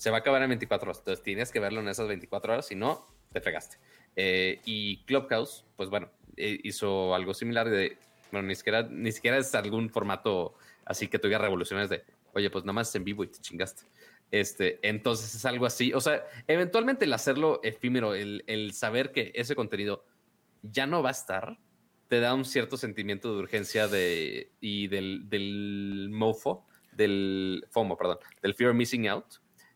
se 0.00 0.08
va 0.08 0.16
a 0.16 0.20
acabar 0.20 0.40
en 0.42 0.48
24 0.48 0.88
horas, 0.88 0.98
entonces 1.00 1.22
tienes 1.22 1.52
que 1.52 1.60
verlo 1.60 1.80
en 1.80 1.88
esas 1.88 2.08
24 2.08 2.54
horas, 2.54 2.66
si 2.66 2.74
no, 2.74 3.06
te 3.34 3.42
fregaste. 3.42 3.76
Eh, 4.16 4.58
y 4.64 5.04
Clubhouse, 5.04 5.66
pues 5.76 5.90
bueno, 5.90 6.10
eh, 6.38 6.58
hizo 6.62 7.14
algo 7.14 7.34
similar 7.34 7.68
de, 7.68 7.98
bueno, 8.32 8.48
ni 8.48 8.54
siquiera, 8.54 8.82
ni 8.90 9.12
siquiera 9.12 9.36
es 9.36 9.54
algún 9.54 9.90
formato 9.90 10.54
así 10.86 11.08
que 11.08 11.18
tuviera 11.18 11.42
revoluciones 11.42 11.90
de, 11.90 12.02
oye, 12.32 12.48
pues 12.48 12.64
nada 12.64 12.72
más 12.72 12.94
en 12.94 13.04
vivo 13.04 13.24
y 13.24 13.26
te 13.26 13.40
chingaste. 13.40 13.82
Este, 14.30 14.78
entonces 14.80 15.34
es 15.34 15.44
algo 15.44 15.66
así. 15.66 15.92
O 15.92 16.00
sea, 16.00 16.24
eventualmente 16.46 17.04
el 17.04 17.12
hacerlo 17.12 17.60
efímero, 17.62 18.14
el, 18.14 18.42
el 18.46 18.72
saber 18.72 19.12
que 19.12 19.32
ese 19.34 19.54
contenido 19.54 20.06
ya 20.62 20.86
no 20.86 21.02
va 21.02 21.10
a 21.10 21.12
estar, 21.12 21.58
te 22.08 22.20
da 22.20 22.32
un 22.32 22.46
cierto 22.46 22.78
sentimiento 22.78 23.34
de 23.34 23.38
urgencia 23.38 23.86
de, 23.86 24.50
y 24.62 24.88
del, 24.88 25.28
del 25.28 26.08
mofo, 26.10 26.66
del 26.90 27.66
FOMO, 27.68 27.98
perdón, 27.98 28.18
del 28.40 28.54
fear 28.54 28.70
of 28.70 28.76
missing 28.76 29.06
out. 29.08 29.26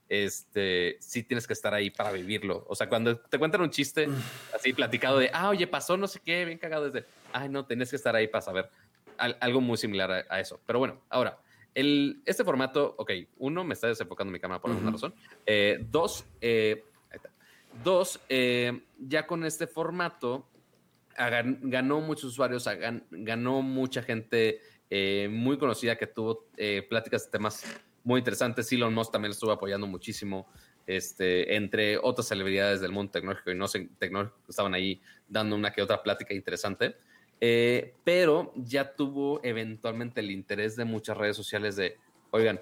Este, 0.09 0.97
sí 1.01 1.23
tienes 1.23 1.47
que 1.47 1.55
estar 1.55 1.73
ahí 1.73 1.91
para 1.91 2.13
vivirlo. 2.13 2.65
O 2.69 2.75
sea, 2.75 2.89
cuando 2.89 3.19
te 3.19 3.39
cuentan 3.39 3.63
un 3.63 3.71
chiste 3.71 4.09
así 4.55 4.73
platicado 4.73 5.19
de, 5.19 5.31
ah, 5.33 5.49
oye, 5.49 5.67
pasó 5.67 5.97
no 5.97 6.07
sé 6.07 6.21
qué, 6.25 6.45
bien 6.45 6.59
cagado 6.59 6.91
desde, 6.91 7.07
ay, 7.33 7.49
no, 7.49 7.65
tenés 7.65 7.91
que 7.91 7.97
estar 7.97 8.15
ahí 8.15 8.29
para 8.29 8.43
saber 8.43 8.71
algo 9.17 9.61
muy 9.61 9.77
similar 9.77 10.27
a, 10.29 10.41
eso. 10.41 10.61
Pero 10.67 10.79
bueno, 10.79 11.01
ahora, 11.09 11.39
el, 11.75 12.23
este 12.27 12.45
formato, 12.45 12.95
ok, 12.99 13.13
uno, 13.39 13.65
me 13.65 13.75
está 13.75 13.87
desenfocando 13.87 14.33
mi 14.33 14.41
cámara 14.41 14.61
por 14.61 14.71
alguna 14.71 14.93
razón. 14.93 15.15
Eh, 15.47 15.79
dos, 15.91 16.25
eh, 16.41 16.85
dos 17.83 18.21
eh, 18.29 18.83
ya 18.99 19.27
con 19.27 19.45
este 19.45 19.67
formato 19.67 20.49
ganó 21.17 22.01
muchos 22.01 22.25
usuarios, 22.25 22.69
ganó 23.11 23.63
mucha 23.63 24.03
gente 24.03 24.61
muy 25.31 25.59
conocida 25.59 25.97
que 25.97 26.09
tuvo 26.09 26.49
pláticas 26.89 27.27
de 27.27 27.31
temas 27.31 27.65
muy 28.05 28.19
interesantes. 28.19 28.71
Elon 28.73 28.95
Musk 28.95 29.11
también 29.11 29.33
estuvo 29.33 29.51
apoyando 29.51 29.87
muchísimo. 29.87 30.47
Este, 30.87 31.57
entre 31.57 31.97
otras 31.97 32.29
celebridades 32.29 32.83
del 32.83 32.93
mundo 32.93 33.11
tecnológico 33.13 33.51
y 33.51 33.55
no 33.55 33.67
sé, 33.67 33.89
tecnológico, 33.99 34.37
estaban 34.51 34.75
ahí 34.75 35.01
dando 35.27 35.57
una 35.57 35.73
que 35.73 35.83
otra 35.83 36.03
plática 36.03 36.35
interesante. 36.35 36.97
Eh, 37.41 37.95
pero 38.05 38.53
ya 38.55 38.95
tuvo 38.95 39.41
eventualmente 39.43 40.21
el 40.21 40.31
interés 40.31 40.77
de 40.77 40.85
muchas 40.85 41.17
redes 41.17 41.37
sociales 41.37 41.77
de, 41.77 41.99
oigan, 42.31 42.61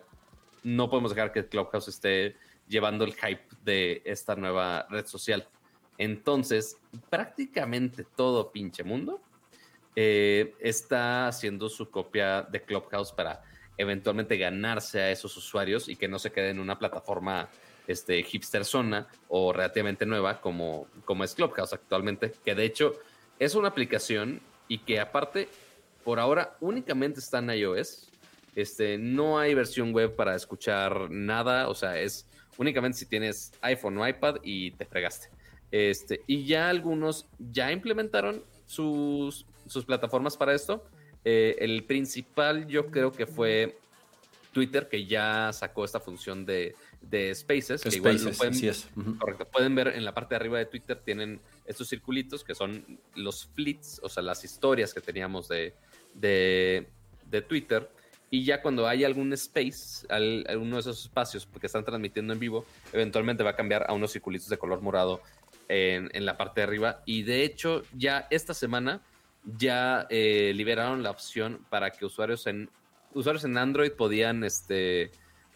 no 0.62 0.88
podemos 0.88 1.14
dejar 1.14 1.32
que 1.32 1.46
Clubhouse 1.46 1.88
esté 1.88 2.36
llevando 2.68 3.04
el 3.04 3.14
hype 3.14 3.44
de 3.64 4.02
esta 4.04 4.36
nueva 4.36 4.86
red 4.88 5.06
social. 5.06 5.46
Entonces, 5.98 6.78
prácticamente 7.10 8.04
todo 8.04 8.50
pinche 8.50 8.82
mundo 8.82 9.20
eh, 9.94 10.54
está 10.60 11.28
haciendo 11.28 11.68
su 11.68 11.90
copia 11.90 12.42
de 12.42 12.62
Clubhouse 12.62 13.12
para 13.12 13.42
eventualmente 13.82 14.36
ganarse 14.36 15.00
a 15.00 15.10
esos 15.10 15.36
usuarios 15.36 15.88
y 15.88 15.96
que 15.96 16.08
no 16.08 16.18
se 16.18 16.32
quede 16.32 16.50
en 16.50 16.60
una 16.60 16.78
plataforma 16.78 17.48
este, 17.86 18.22
hipster 18.22 18.64
zona 18.64 19.08
o 19.28 19.52
relativamente 19.52 20.06
nueva 20.06 20.40
como, 20.40 20.86
como 21.04 21.24
es 21.24 21.34
Clubhouse 21.34 21.72
actualmente, 21.72 22.32
que 22.44 22.54
de 22.54 22.64
hecho 22.64 22.94
es 23.38 23.54
una 23.54 23.68
aplicación 23.68 24.40
y 24.68 24.78
que 24.78 25.00
aparte, 25.00 25.48
por 26.04 26.18
ahora 26.18 26.56
únicamente 26.60 27.20
está 27.20 27.38
en 27.38 27.50
iOS. 27.50 28.08
Este, 28.54 28.98
no 28.98 29.38
hay 29.38 29.54
versión 29.54 29.92
web 29.92 30.14
para 30.14 30.34
escuchar 30.34 31.10
nada, 31.10 31.68
o 31.68 31.74
sea, 31.74 31.98
es 31.98 32.26
únicamente 32.58 32.98
si 32.98 33.06
tienes 33.06 33.52
iPhone 33.62 33.98
o 33.98 34.06
iPad 34.06 34.36
y 34.42 34.72
te 34.72 34.84
fregaste. 34.84 35.28
Este, 35.70 36.20
y 36.26 36.44
ya 36.44 36.68
algunos 36.68 37.26
ya 37.38 37.72
implementaron 37.72 38.44
sus, 38.66 39.46
sus 39.66 39.84
plataformas 39.84 40.36
para 40.36 40.54
esto. 40.54 40.84
Eh, 41.24 41.56
el 41.60 41.84
principal 41.84 42.66
yo 42.66 42.86
creo 42.90 43.12
que 43.12 43.26
fue 43.26 43.78
Twitter, 44.52 44.88
que 44.88 45.06
ya 45.06 45.50
sacó 45.52 45.84
esta 45.84 46.00
función 46.00 46.44
de, 46.44 46.74
de 47.00 47.34
Spaces. 47.34 47.82
Que 47.82 47.96
igual 47.96 48.18
pueden, 48.36 49.18
correcto, 49.18 49.46
pueden 49.46 49.74
ver 49.74 49.88
en 49.88 50.04
la 50.04 50.12
parte 50.12 50.34
de 50.34 50.36
arriba 50.36 50.58
de 50.58 50.66
Twitter, 50.66 51.00
tienen 51.04 51.40
estos 51.64 51.88
circulitos 51.88 52.44
que 52.44 52.54
son 52.54 52.98
los 53.14 53.48
flits, 53.54 54.00
o 54.02 54.08
sea, 54.08 54.22
las 54.22 54.44
historias 54.44 54.92
que 54.92 55.00
teníamos 55.00 55.48
de, 55.48 55.74
de, 56.14 56.88
de 57.30 57.42
Twitter. 57.42 57.88
Y 58.30 58.44
ya 58.44 58.62
cuando 58.62 58.86
hay 58.88 59.04
algún 59.04 59.32
space, 59.34 60.06
alguno 60.08 60.76
de 60.76 60.80
esos 60.80 61.02
espacios 61.02 61.46
que 61.60 61.66
están 61.66 61.84
transmitiendo 61.84 62.32
en 62.32 62.38
vivo, 62.38 62.64
eventualmente 62.92 63.42
va 63.42 63.50
a 63.50 63.56
cambiar 63.56 63.84
a 63.88 63.92
unos 63.92 64.12
circulitos 64.12 64.48
de 64.48 64.56
color 64.56 64.80
morado 64.80 65.22
en, 65.68 66.10
en 66.14 66.24
la 66.24 66.36
parte 66.36 66.60
de 66.60 66.64
arriba. 66.64 67.02
Y 67.04 67.22
de 67.24 67.44
hecho, 67.44 67.82
ya 67.94 68.26
esta 68.30 68.54
semana 68.54 69.02
ya 69.44 70.06
eh, 70.10 70.52
liberaron 70.54 71.02
la 71.02 71.10
opción 71.10 71.64
para 71.68 71.90
que 71.90 72.04
usuarios 72.04 72.46
en 72.46 72.70
usuarios 73.14 73.44
en 73.44 73.58
Android 73.58 73.92
podían 73.92 74.44
este, 74.44 75.10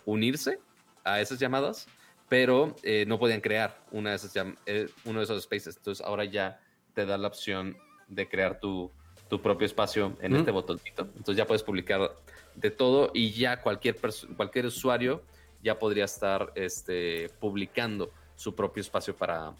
unirse 0.04 0.58
a 1.04 1.20
esas 1.20 1.38
llamadas, 1.38 1.86
pero 2.28 2.76
eh, 2.82 3.04
no 3.06 3.18
podían 3.18 3.40
crear 3.40 3.80
una 3.92 4.10
de 4.10 4.16
esas 4.16 4.34
eh, 4.66 4.88
uno 5.04 5.20
de 5.20 5.24
esos 5.24 5.42
spaces. 5.42 5.76
Entonces 5.76 6.04
ahora 6.04 6.24
ya 6.24 6.60
te 6.94 7.06
da 7.06 7.16
la 7.16 7.28
opción 7.28 7.76
de 8.08 8.28
crear 8.28 8.60
tu, 8.60 8.90
tu 9.28 9.40
propio 9.40 9.66
espacio 9.66 10.16
en 10.20 10.36
este 10.36 10.50
botoncito. 10.50 11.02
Entonces 11.16 11.36
ya 11.36 11.46
puedes 11.46 11.62
publicar 11.62 12.12
de 12.54 12.70
todo 12.70 13.10
y 13.14 13.30
ya 13.32 13.60
cualquier, 13.60 13.96
cualquier 14.36 14.66
usuario 14.66 15.22
ya 15.62 15.78
podría 15.78 16.04
estar 16.04 16.52
este, 16.54 17.28
publicando 17.40 18.12
su 18.34 18.54
propio 18.54 18.80
espacio 18.80 19.16
para, 19.16 19.54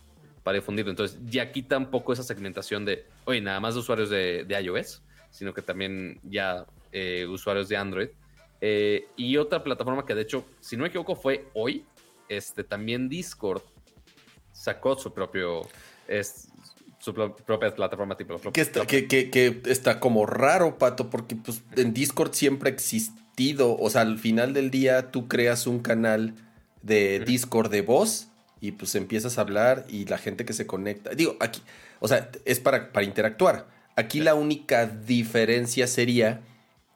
para 0.46 0.58
difundirlo. 0.58 0.92
Entonces 0.92 1.18
ya 1.24 1.50
quita 1.50 1.76
un 1.76 1.90
poco 1.90 2.12
esa 2.12 2.22
segmentación 2.22 2.84
de, 2.84 3.04
oye, 3.24 3.40
nada 3.40 3.58
más 3.58 3.74
de 3.74 3.80
usuarios 3.80 4.10
de, 4.10 4.44
de 4.44 4.62
iOS, 4.62 5.02
sino 5.28 5.52
que 5.52 5.60
también 5.60 6.20
ya 6.22 6.64
eh, 6.92 7.26
usuarios 7.26 7.68
de 7.68 7.76
Android. 7.76 8.10
Eh, 8.60 9.08
y 9.16 9.38
otra 9.38 9.64
plataforma 9.64 10.06
que 10.06 10.14
de 10.14 10.22
hecho, 10.22 10.44
si 10.60 10.76
no 10.76 10.82
me 10.82 10.88
equivoco, 10.90 11.16
fue 11.16 11.48
hoy, 11.52 11.84
este, 12.28 12.62
también 12.62 13.08
Discord 13.08 13.60
sacó 14.52 14.96
su 14.96 15.12
propio, 15.12 15.62
es, 16.06 16.46
su 17.00 17.12
propia 17.12 17.74
plataforma 17.74 18.16
tipo. 18.16 18.38
Que 18.52 18.60
está, 18.60 18.86
que, 18.86 19.08
que, 19.08 19.62
está 19.64 19.98
como 19.98 20.26
raro, 20.26 20.78
Pato, 20.78 21.10
porque 21.10 21.34
pues, 21.34 21.64
en 21.74 21.92
Discord 21.92 22.34
siempre 22.34 22.70
ha 22.70 22.72
existido, 22.72 23.76
o 23.76 23.90
sea, 23.90 24.02
al 24.02 24.20
final 24.20 24.54
del 24.54 24.70
día 24.70 25.10
tú 25.10 25.26
creas 25.26 25.66
un 25.66 25.80
canal 25.80 26.34
de 26.82 27.18
Discord 27.18 27.68
de 27.68 27.80
voz 27.80 28.28
y 28.60 28.72
pues 28.72 28.94
empiezas 28.94 29.38
a 29.38 29.42
hablar 29.42 29.84
y 29.88 30.06
la 30.06 30.18
gente 30.18 30.44
que 30.44 30.52
se 30.52 30.66
conecta, 30.66 31.10
digo, 31.10 31.36
aquí, 31.40 31.62
o 32.00 32.08
sea, 32.08 32.30
es 32.44 32.60
para, 32.60 32.92
para 32.92 33.06
interactuar. 33.06 33.68
Aquí 33.96 34.20
la 34.20 34.34
única 34.34 34.86
diferencia 34.86 35.86
sería 35.86 36.42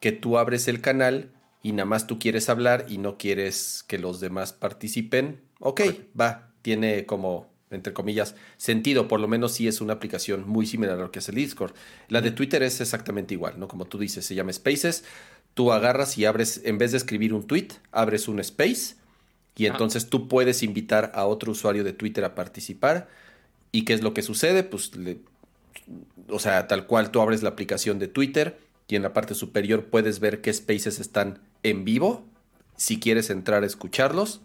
que 0.00 0.12
tú 0.12 0.38
abres 0.38 0.68
el 0.68 0.80
canal 0.80 1.30
y 1.62 1.72
nada 1.72 1.86
más 1.86 2.06
tú 2.06 2.18
quieres 2.18 2.48
hablar 2.48 2.86
y 2.88 2.98
no 2.98 3.18
quieres 3.18 3.84
que 3.86 3.98
los 3.98 4.20
demás 4.20 4.52
participen. 4.52 5.40
Ok, 5.60 5.82
va, 6.18 6.52
tiene 6.62 7.04
como, 7.06 7.50
entre 7.70 7.92
comillas, 7.92 8.34
sentido, 8.56 9.08
por 9.08 9.20
lo 9.20 9.28
menos 9.28 9.52
si 9.52 9.68
es 9.68 9.80
una 9.80 9.94
aplicación 9.94 10.48
muy 10.48 10.66
similar 10.66 10.98
a 10.98 11.02
lo 11.02 11.10
que 11.10 11.18
es 11.18 11.28
el 11.28 11.34
Discord. 11.34 11.74
La 12.08 12.22
de 12.22 12.30
Twitter 12.30 12.62
es 12.62 12.80
exactamente 12.80 13.34
igual, 13.34 13.58
¿no? 13.58 13.68
Como 13.68 13.84
tú 13.84 13.98
dices, 13.98 14.24
se 14.24 14.34
llama 14.34 14.52
Spaces, 14.52 15.04
tú 15.54 15.72
agarras 15.72 16.16
y 16.16 16.24
abres, 16.24 16.62
en 16.64 16.78
vez 16.78 16.92
de 16.92 16.98
escribir 16.98 17.34
un 17.34 17.46
tweet, 17.46 17.68
abres 17.92 18.28
un 18.28 18.40
space 18.40 18.99
y 19.56 19.66
entonces 19.66 20.08
tú 20.08 20.28
puedes 20.28 20.62
invitar 20.62 21.12
a 21.14 21.26
otro 21.26 21.52
usuario 21.52 21.84
de 21.84 21.92
Twitter 21.92 22.24
a 22.24 22.34
participar. 22.34 23.08
¿Y 23.72 23.84
qué 23.84 23.92
es 23.92 24.02
lo 24.02 24.14
que 24.14 24.22
sucede? 24.22 24.64
Pues, 24.64 24.90
o 26.28 26.38
sea, 26.38 26.66
tal 26.66 26.86
cual 26.86 27.10
tú 27.10 27.20
abres 27.20 27.42
la 27.42 27.50
aplicación 27.50 27.98
de 27.98 28.08
Twitter 28.08 28.58
y 28.88 28.96
en 28.96 29.02
la 29.02 29.12
parte 29.12 29.34
superior 29.34 29.86
puedes 29.86 30.20
ver 30.20 30.40
qué 30.40 30.52
spaces 30.52 30.98
están 30.98 31.40
en 31.62 31.84
vivo, 31.84 32.24
si 32.76 32.98
quieres 32.98 33.30
entrar 33.30 33.62
a 33.62 33.66
escucharlos. 33.66 34.40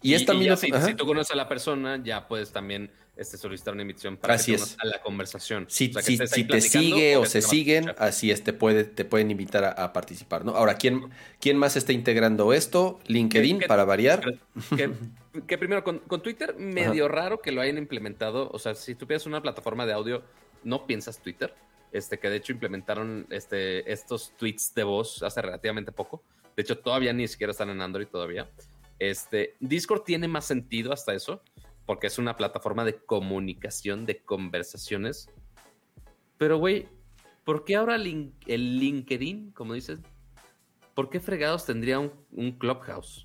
Y, 0.00 0.14
esta 0.14 0.32
misma, 0.34 0.56
si, 0.56 0.70
tú 0.94 1.06
conoces 1.06 1.32
a 1.32 1.36
la 1.36 1.48
persona, 1.48 2.00
ya 2.02 2.28
puedes 2.28 2.52
también 2.52 2.90
este, 3.16 3.38
solicitar 3.38 3.72
una 3.72 3.82
invitación 3.82 4.16
para 4.18 4.34
así 4.34 4.52
que 4.52 4.56
es. 4.56 4.76
a 4.78 4.86
la 4.86 5.00
conversación. 5.00 5.66
Si, 5.68 5.88
te 5.88 6.60
sigue 6.60 7.16
o, 7.16 7.24
se 7.24 7.40
siguen, 7.40 7.92
así 7.98 8.30
es, 8.30 8.44
te, 8.44 8.52
puede, 8.52 8.84
te 8.84 9.04
pueden 9.06 9.30
invitar 9.30 9.64
a, 9.64 9.92
participar. 9.92 10.44
¿no? 10.44 10.52
Ahora, 10.52 10.74
¿quién, 10.74 11.10
¿quién 11.40 11.56
más 11.56 11.76
está 11.76 11.92
integrando 11.92 12.52
esto? 12.52 13.00
LinkedIn, 13.06 13.60
para 13.66 13.84
variar. 13.84 14.22
Que, 15.46 15.58
primero, 15.58 15.84
con, 15.84 16.22
Twitter, 16.22 16.56
medio 16.56 17.08
raro 17.08 17.40
que 17.40 17.52
lo 17.52 17.60
hayan 17.60 17.78
implementado. 17.78 18.50
O 18.52 18.58
sea, 18.58 18.74
si 18.74 18.94
tú 18.94 19.06
piensas 19.06 19.26
una 19.26 19.40
plataforma 19.40 19.86
de 19.86 19.92
audio, 19.92 20.22
no 20.64 20.86
piensas 20.86 21.18
Twitter. 21.18 21.54
Este, 21.92 22.18
que 22.18 22.28
de 22.28 22.36
hecho 22.36 22.52
implementaron 22.52 23.26
este, 23.30 23.90
estos 23.90 24.32
tweets 24.36 24.74
de 24.74 24.84
voz 24.84 25.22
hace 25.22 25.40
relativamente 25.40 25.92
poco. 25.92 26.22
De 26.54 26.62
hecho, 26.62 26.78
todavía 26.78 27.12
ni 27.12 27.28
siquiera 27.28 27.52
están 27.52 27.70
en 27.70 27.80
Android 27.80 28.06
todavía. 28.06 28.48
Este, 28.98 29.54
Discord 29.60 30.02
tiene 30.02 30.26
más 30.26 30.46
sentido 30.46 30.92
hasta 30.92 31.14
eso, 31.14 31.42
porque 31.86 32.08
es 32.08 32.18
una 32.18 32.36
plataforma 32.36 32.84
de 32.84 32.96
comunicación, 32.96 34.04
de 34.04 34.18
conversaciones. 34.18 35.30
Pero, 36.36 36.58
güey, 36.58 36.88
¿por 37.44 37.64
qué 37.64 37.76
ahora 37.76 37.96
el 37.96 38.32
LinkedIn, 38.78 39.52
como 39.52 39.74
dices, 39.74 40.00
por 40.94 41.08
qué 41.08 41.20
fregados 41.20 41.64
tendría 41.64 41.98
un 41.98 42.52
Clubhouse? 42.58 43.24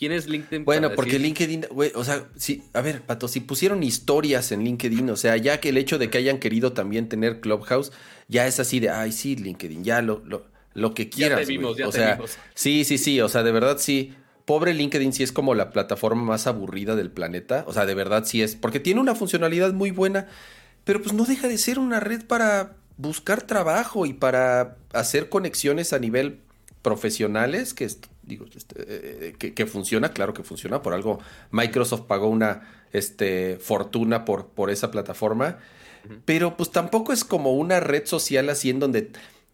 ¿Quién 0.00 0.12
es 0.12 0.26
LinkedIn? 0.26 0.64
Bueno, 0.64 0.92
porque 0.96 1.18
LinkedIn, 1.18 1.66
güey, 1.70 1.92
o 1.94 2.02
sea, 2.04 2.26
sí, 2.34 2.62
a 2.72 2.80
ver, 2.80 3.02
Pato, 3.02 3.28
si 3.28 3.40
pusieron 3.40 3.82
historias 3.82 4.50
en 4.50 4.64
LinkedIn, 4.64 5.10
o 5.10 5.16
sea, 5.16 5.36
ya 5.36 5.60
que 5.60 5.68
el 5.68 5.76
hecho 5.76 5.98
de 5.98 6.08
que 6.08 6.16
hayan 6.16 6.38
querido 6.38 6.72
también 6.72 7.10
tener 7.10 7.42
Clubhouse, 7.42 7.92
ya 8.26 8.46
es 8.46 8.58
así 8.58 8.80
de, 8.80 8.88
ay, 8.88 9.12
sí, 9.12 9.36
LinkedIn, 9.36 9.84
ya 9.84 10.00
lo, 10.00 10.22
lo, 10.24 10.46
lo 10.72 10.94
que 10.94 11.10
quieras. 11.10 11.40
Ya 11.40 11.44
te 11.44 11.52
vimos, 11.52 11.76
ya 11.76 11.86
o 11.86 11.92
sea, 11.92 12.18
Sí, 12.54 12.84
sí, 12.84 12.96
sí, 12.96 13.20
o 13.20 13.28
sea, 13.28 13.42
de 13.42 13.52
verdad 13.52 13.76
sí. 13.76 14.14
Pobre 14.50 14.74
LinkedIn 14.74 15.12
sí 15.12 15.22
es 15.22 15.30
como 15.30 15.54
la 15.54 15.70
plataforma 15.70 16.24
más 16.24 16.48
aburrida 16.48 16.96
del 16.96 17.12
planeta, 17.12 17.62
o 17.68 17.72
sea, 17.72 17.86
de 17.86 17.94
verdad 17.94 18.24
sí 18.24 18.42
es, 18.42 18.56
porque 18.56 18.80
tiene 18.80 19.00
una 19.00 19.14
funcionalidad 19.14 19.72
muy 19.72 19.92
buena, 19.92 20.26
pero 20.82 21.00
pues 21.00 21.14
no 21.14 21.24
deja 21.24 21.46
de 21.46 21.56
ser 21.56 21.78
una 21.78 22.00
red 22.00 22.24
para 22.26 22.72
buscar 22.96 23.42
trabajo 23.42 24.06
y 24.06 24.12
para 24.12 24.76
hacer 24.92 25.28
conexiones 25.28 25.92
a 25.92 26.00
nivel 26.00 26.40
profesionales, 26.82 27.74
que 27.74 27.88
digo, 28.24 28.44
este, 28.52 28.74
eh, 28.88 29.34
que, 29.38 29.66
funciona, 29.66 30.12
claro 30.12 30.34
que 30.34 30.42
funciona, 30.42 30.82
por 30.82 30.94
algo 30.94 31.20
Microsoft 31.52 32.06
pagó 32.08 32.26
una 32.26 32.68
este, 32.92 33.56
fortuna 33.60 34.24
por, 34.24 34.48
por 34.48 34.70
esa 34.70 34.90
plataforma, 34.90 35.58
pero 36.24 36.56
pues 36.56 36.72
tampoco 36.72 37.12
es 37.12 37.22
como 37.22 37.52
una 37.52 37.78
red 37.78 38.04
social 38.04 38.48
así 38.48 38.70
en 38.70 38.80
donde 38.80 39.12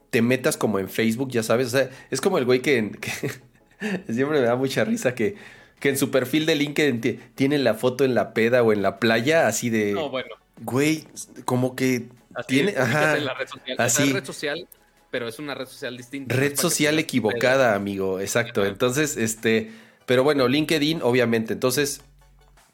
te 0.09 0.22
metas 0.22 0.57
como 0.57 0.78
en 0.78 0.88
Facebook, 0.88 1.30
ya 1.30 1.42
sabes, 1.42 1.66
o 1.66 1.70
sea, 1.70 1.90
es 2.11 2.22
como 2.22 2.38
el 2.38 2.47
güey 2.47 2.62
que, 2.62 2.92
siempre 4.09 4.41
me 4.41 4.47
da 4.47 4.57
mucha 4.57 4.85
risa 4.85 5.14
que, 5.14 5.37
que 5.81 5.89
en 5.89 5.99
su 5.99 6.11
perfil 6.11 6.47
de 6.47 6.55
LinkedIn 6.55 7.20
tiene 7.35 7.59
la 7.59 7.74
foto 7.74 8.05
en 8.05 8.14
la 8.14 8.35
peda 8.35 8.62
o 8.62 8.72
en 8.72 8.83
la 8.83 8.99
playa, 8.99 9.47
así 9.47 9.70
de... 9.70 9.93
No, 9.93 10.11
bueno. 10.11 10.35
Güey, 10.62 11.05
como 11.45 11.77
que 11.77 12.09
tiene... 12.47 12.74
ajá, 12.77 13.16
la 13.16 13.35
red 13.35 13.49
social. 13.49 13.77
Así. 13.79 14.12
red 14.12 14.24
social 14.24 14.68
pero 15.11 15.29
es 15.29 15.39
una 15.39 15.55
red 15.55 15.66
social 15.66 15.97
distinta. 15.97 16.35
Red 16.35 16.57
social 16.57 16.99
equivocada, 16.99 17.74
amigo, 17.74 18.20
exacto. 18.20 18.66
Entonces, 18.66 19.16
este, 19.16 19.70
pero 20.05 20.24
bueno, 20.24 20.47
LinkedIn, 20.47 21.01
obviamente, 21.03 21.55
entonces, 21.55 22.03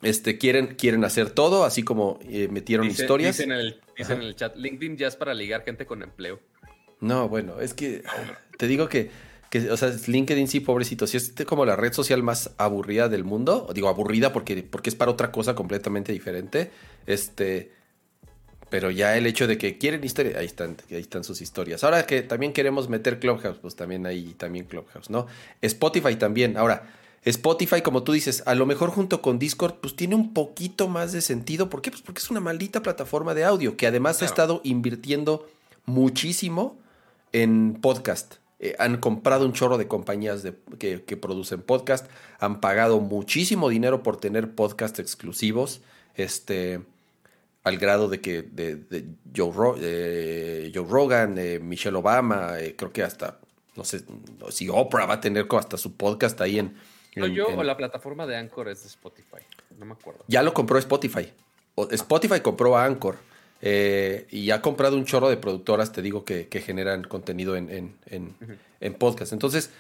este, 0.03 0.38
quieren, 0.38 0.74
quieren 0.74 1.05
hacer 1.05 1.30
todo, 1.30 1.64
así 1.64 1.84
como 1.84 2.18
eh, 2.28 2.48
metieron 2.50 2.88
historias. 2.88 3.36
Dicen, 3.36 3.53
en 3.53 3.59
el, 3.59 3.80
en 3.96 4.22
el 4.22 4.34
chat, 4.34 4.57
LinkedIn 4.57 4.96
ya 4.96 5.07
es 5.07 5.14
para 5.14 5.34
ligar 5.34 5.62
gente 5.62 5.86
con 5.86 6.03
empleo. 6.03 6.40
No, 7.00 7.28
bueno, 7.28 7.61
es 7.61 7.74
que 7.74 8.03
te 8.59 8.66
digo 8.66 8.88
que, 8.88 9.11
que, 9.53 9.70
o 9.70 9.76
sea, 9.76 9.94
LinkedIn 10.07 10.48
sí, 10.48 10.61
pobrecito, 10.61 11.07
si 11.07 11.18
es 11.18 11.34
como 11.46 11.66
la 11.66 11.76
red 11.76 11.92
social 11.92 12.22
más 12.22 12.53
aburrida 12.57 13.11
del 13.11 13.22
mundo, 13.22 13.68
digo 13.74 13.90
aburrida 13.90 14.32
porque, 14.32 14.62
porque 14.62 14.88
es 14.88 14.96
para 14.96 15.11
otra 15.11 15.30
cosa 15.30 15.55
completamente 15.55 16.11
diferente, 16.11 16.70
este, 17.07 17.70
pero 18.70 18.90
ya 18.90 19.14
el 19.14 19.26
hecho 19.26 19.46
de 19.46 19.59
que 19.59 19.76
quieren 19.76 20.03
historia, 20.03 20.38
ahí 20.38 20.46
están, 20.46 20.78
ahí 20.90 21.00
están 21.00 21.22
sus 21.22 21.42
historias. 21.42 21.84
Ahora 21.84 22.07
que 22.07 22.22
también 22.22 22.55
queremos 22.55 22.88
meter 22.88 23.20
Clubhouse, 23.20 23.59
pues 23.59 23.76
también 23.76 24.07
hay 24.07 24.32
también 24.38 24.64
Clubhouse, 24.64 25.11
¿no? 25.11 25.26
Spotify 25.61 26.16
también. 26.16 26.57
Ahora, 26.57 26.90
Spotify, 27.22 27.82
como 27.82 28.05
tú 28.05 28.12
dices, 28.12 28.42
a 28.46 28.55
lo 28.55 28.64
mejor 28.64 28.88
junto 28.88 29.20
con 29.20 29.38
Discord, 29.38 29.74
pues 29.82 29.94
tiene 29.96 30.14
un 30.14 30.32
poquito 30.32 30.88
más 30.88 31.12
de 31.12 31.20
sentido. 31.20 31.68
¿Por 31.68 31.82
qué? 31.82 31.90
Pues 31.90 32.00
porque 32.00 32.20
es 32.20 32.30
una 32.30 32.40
maldita 32.40 32.82
plataforma 32.82 33.34
de 33.34 33.44
audio 33.44 33.76
que 33.76 33.86
además 33.86 34.22
ha 34.22 34.24
estado 34.24 34.62
invirtiendo 34.64 35.46
muchísimo 35.84 36.78
en 37.32 37.74
podcast. 37.82 38.36
Eh, 38.62 38.76
han 38.78 38.98
comprado 38.98 39.44
un 39.44 39.52
chorro 39.52 39.76
de 39.76 39.88
compañías 39.88 40.44
de, 40.44 40.54
que, 40.78 41.02
que, 41.02 41.16
producen 41.16 41.62
podcast, 41.62 42.08
han 42.38 42.60
pagado 42.60 43.00
muchísimo 43.00 43.68
dinero 43.68 44.04
por 44.04 44.18
tener 44.18 44.54
podcast 44.54 45.00
exclusivos. 45.00 45.82
Este, 46.14 46.80
al 47.64 47.78
grado 47.78 48.08
de 48.08 48.20
que 48.20 48.42
de, 48.42 49.04
Joe, 49.36 50.70
Joe, 50.72 50.86
Rogan, 50.88 51.34
Michelle 51.66 51.96
Obama, 51.96 52.60
eh, 52.60 52.76
creo 52.76 52.92
que 52.92 53.02
hasta, 53.02 53.40
no 53.74 53.82
sé, 53.82 54.04
si 54.50 54.68
Oprah 54.68 55.06
va 55.06 55.14
a 55.14 55.20
tener 55.20 55.48
hasta 55.50 55.76
su 55.76 55.96
podcast 55.96 56.40
ahí 56.40 56.60
en... 56.60 56.76
yo 57.34 57.48
o 57.48 57.64
la 57.64 57.76
plataforma 57.76 58.26
de 58.28 58.36
Anchor 58.36 58.68
es 58.68 58.82
de 58.82 58.88
Spotify, 58.88 59.42
no 59.76 59.86
me 59.86 59.92
acuerdo. 59.94 60.24
Ya 60.28 60.42
lo 60.44 60.54
compró 60.54 60.78
Spotify. 60.78 61.32
Spotify 61.90 62.40
compró 62.40 62.76
a 62.76 62.84
Anchor 62.84 63.16
eh, 63.62 64.26
y 64.30 64.50
ha 64.50 64.60
comprado 64.60 64.96
un 64.96 65.06
chorro 65.06 65.30
de 65.30 65.36
productoras, 65.36 65.92
te 65.92 66.02
digo, 66.02 66.24
que, 66.24 66.46
generan 66.64 67.04
contenido 67.04 67.56
en, 67.56 67.94
en 68.10 68.94
podcast. 68.94 69.32
Entonces, 69.32 69.70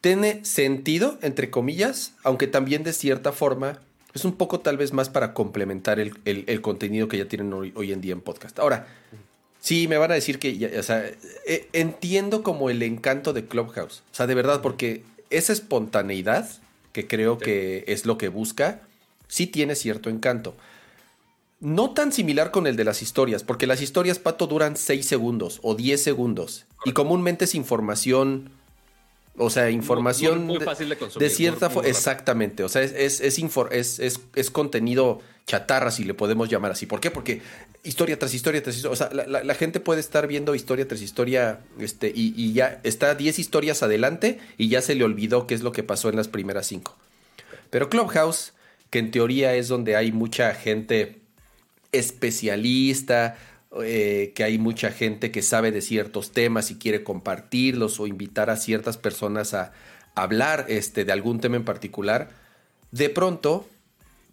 tiene 0.00 0.44
sentido, 0.44 1.18
entre 1.22 1.50
comillas, 1.50 2.14
aunque 2.24 2.46
también 2.46 2.82
de 2.82 2.92
cierta 2.92 3.32
forma 3.32 3.78
es 4.14 4.24
un 4.24 4.34
poco 4.34 4.60
tal 4.60 4.76
vez 4.76 4.92
más 4.92 5.08
para 5.08 5.32
complementar 5.32 5.98
el, 5.98 6.60
contenido 6.60 7.08
que 7.08 7.18
ya 7.18 7.26
tienen 7.26 7.52
hoy, 7.52 7.72
hoy, 7.74 7.92
en 7.92 8.00
día 8.00 8.12
en 8.12 8.20
podcast. 8.20 8.58
Ahora, 8.58 8.86
sí, 9.60 9.88
me 9.88 9.96
van 9.96 10.10
a 10.10 10.14
decir 10.14 10.38
que, 10.38 10.76
o 10.78 10.82
sea, 10.82 11.04
eh, 11.46 11.68
entiendo 11.72 12.42
como 12.42 12.68
el 12.68 12.82
encanto 12.82 13.32
de 13.32 13.46
Clubhouse. 13.46 14.02
O 14.12 14.14
sea, 14.14 14.26
de 14.26 14.34
verdad, 14.34 14.60
porque 14.60 15.02
esa 15.30 15.52
espontaneidad, 15.52 16.50
que 16.92 17.06
creo 17.06 17.38
que 17.38 17.84
es 17.86 18.04
lo 18.04 18.18
que 18.18 18.28
busca, 18.28 18.82
sí 19.28 19.46
tiene 19.46 19.74
cierto 19.74 20.10
encanto. 20.10 20.54
No 21.62 21.92
tan 21.92 22.10
similar 22.10 22.50
con 22.50 22.66
el 22.66 22.74
de 22.74 22.82
las 22.82 23.02
historias, 23.02 23.44
porque 23.44 23.68
las 23.68 23.80
historias, 23.80 24.18
Pato, 24.18 24.48
duran 24.48 24.76
6 24.76 25.06
segundos 25.06 25.60
o 25.62 25.76
10 25.76 26.02
segundos. 26.02 26.66
Y 26.84 26.90
comúnmente 26.90 27.44
es 27.44 27.54
información, 27.54 28.50
o 29.36 29.48
sea, 29.48 29.70
información 29.70 30.44
muy, 30.44 30.58
fácil 30.58 30.88
de, 30.88 30.98
consumir, 30.98 31.28
de 31.28 31.32
cierta 31.32 31.70
forma. 31.70 31.88
Exactamente, 31.88 32.64
o 32.64 32.68
sea, 32.68 32.82
es, 32.82 33.20
es, 33.20 34.20
es, 34.34 34.50
contenido 34.50 35.20
chatarra, 35.46 35.92
si 35.92 36.02
le 36.02 36.14
podemos 36.14 36.48
llamar 36.48 36.72
así. 36.72 36.86
¿Por 36.86 36.98
qué? 36.98 37.12
Porque 37.12 37.42
historia 37.84 38.18
tras 38.18 38.34
historia 38.34 38.60
tras 38.60 38.74
historia, 38.74 38.92
o 38.92 38.96
sea, 38.96 39.10
la, 39.12 39.54
gente 39.54 39.78
puede 39.78 40.00
estar 40.00 40.26
viendo 40.26 40.56
historia 40.56 40.88
tras 40.88 41.00
historia 41.00 41.60
este, 41.78 42.08
y, 42.12 42.34
y 42.36 42.54
ya 42.54 42.80
está 42.82 43.14
10 43.14 43.38
historias 43.38 43.84
adelante 43.84 44.40
y 44.58 44.68
ya 44.68 44.82
se 44.82 44.96
le 44.96 45.04
olvidó 45.04 45.46
qué 45.46 45.54
es 45.54 45.62
lo 45.62 45.70
que 45.70 45.84
pasó 45.84 46.08
en 46.08 46.16
las 46.16 46.26
primeras 46.26 46.66
5. 46.66 46.96
Pero 47.70 47.88
Clubhouse, 47.88 48.52
que 48.90 48.98
en 48.98 49.12
teoría 49.12 49.54
es 49.54 49.68
donde 49.68 49.94
hay 49.94 50.10
mucha 50.10 50.54
gente 50.54 51.21
especialista, 51.92 53.36
eh, 53.82 54.32
que 54.34 54.44
hay 54.44 54.58
mucha 54.58 54.90
gente 54.90 55.30
que 55.30 55.42
sabe 55.42 55.70
de 55.70 55.80
ciertos 55.80 56.32
temas 56.32 56.70
y 56.70 56.76
quiere 56.76 57.04
compartirlos 57.04 58.00
o 58.00 58.06
invitar 58.06 58.50
a 58.50 58.56
ciertas 58.56 58.98
personas 58.98 59.54
a 59.54 59.72
hablar 60.14 60.66
este, 60.68 61.04
de 61.04 61.12
algún 61.12 61.40
tema 61.40 61.56
en 61.56 61.64
particular, 61.64 62.30
de 62.90 63.08
pronto 63.08 63.66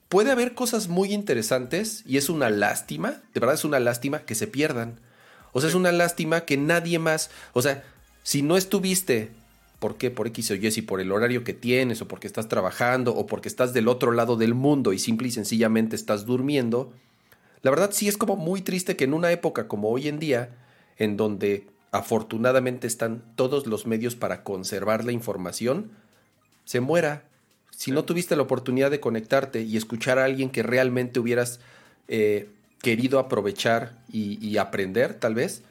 puede 0.10 0.32
haber 0.32 0.56
cosas 0.56 0.88
muy 0.88 1.14
interesantes 1.14 2.04
y 2.06 2.18
es 2.18 2.30
una 2.30 2.50
lástima, 2.50 3.22
de 3.34 3.40
verdad 3.40 3.56
es 3.56 3.64
una 3.64 3.80
lástima 3.80 4.22
que 4.24 4.36
se 4.36 4.48
pierdan. 4.48 5.00
O 5.52 5.62
sea, 5.62 5.70
es 5.70 5.76
una 5.76 5.92
lástima 5.92 6.42
que 6.42 6.58
nadie 6.58 7.00
más, 7.00 7.32
o 7.54 7.62
sea, 7.62 7.84
si 8.24 8.42
no 8.42 8.58
estuviste, 8.58 9.32
¿por 9.80 9.98
qué? 9.98 10.12
Por 10.12 10.28
X 10.28 10.52
o 10.52 10.56
Y, 10.56 10.72
si 10.72 10.82
por 10.82 11.00
el 11.00 11.12
horario 11.12 11.44
que 11.44 11.54
tienes 11.54 12.02
o 12.02 12.08
porque 12.08 12.28
estás 12.28 12.50
trabajando 12.50 13.16
o 13.16 13.26
porque 13.26 13.48
estás 13.48 13.74
del 13.74 13.88
otro 13.88 14.12
lado 14.12 14.36
del 14.36 14.54
mundo 14.54 14.94
y 14.94 15.00
simple 15.00 15.30
y 15.30 15.32
sencillamente 15.32 15.96
estás 15.96 16.26
durmiendo, 16.26 16.92
la 17.62 17.72
verdad 17.72 17.92
sí 17.92 18.08
es 18.08 18.18
como 18.18 18.36
muy 18.36 18.62
triste 18.62 18.96
que 18.96 19.04
en 19.04 19.14
una 19.14 19.32
época 19.32 19.68
como 19.68 19.90
hoy 19.90 20.08
en 20.08 20.20
día, 20.20 20.56
en 20.98 21.18
donde 21.18 21.68
afortunadamente 21.92 22.88
están 22.88 23.24
todos 23.36 23.68
los 23.68 23.88
medios 23.88 24.16
para 24.16 24.44
conservar 24.44 25.04
la 25.06 25.12
información, 25.12 25.92
se 26.66 26.80
muera. 26.80 27.24
Si 27.72 27.92
no 27.92 28.04
tuviste 28.04 28.36
la 28.36 28.44
oportunidad 28.44 28.92
de 28.92 29.00
conectarte 29.00 29.62
y 29.62 29.78
escuchar 29.78 30.20
a 30.20 30.26
alguien 30.26 30.50
que 30.50 30.64
realmente 30.64 31.20
hubieras 31.20 31.60
eh, 32.08 32.50
querido 32.82 33.20
aprovechar 33.20 33.98
y, 34.12 34.58
aprender, 34.58 35.14
tal 35.16 35.36
vez, 35.36 35.64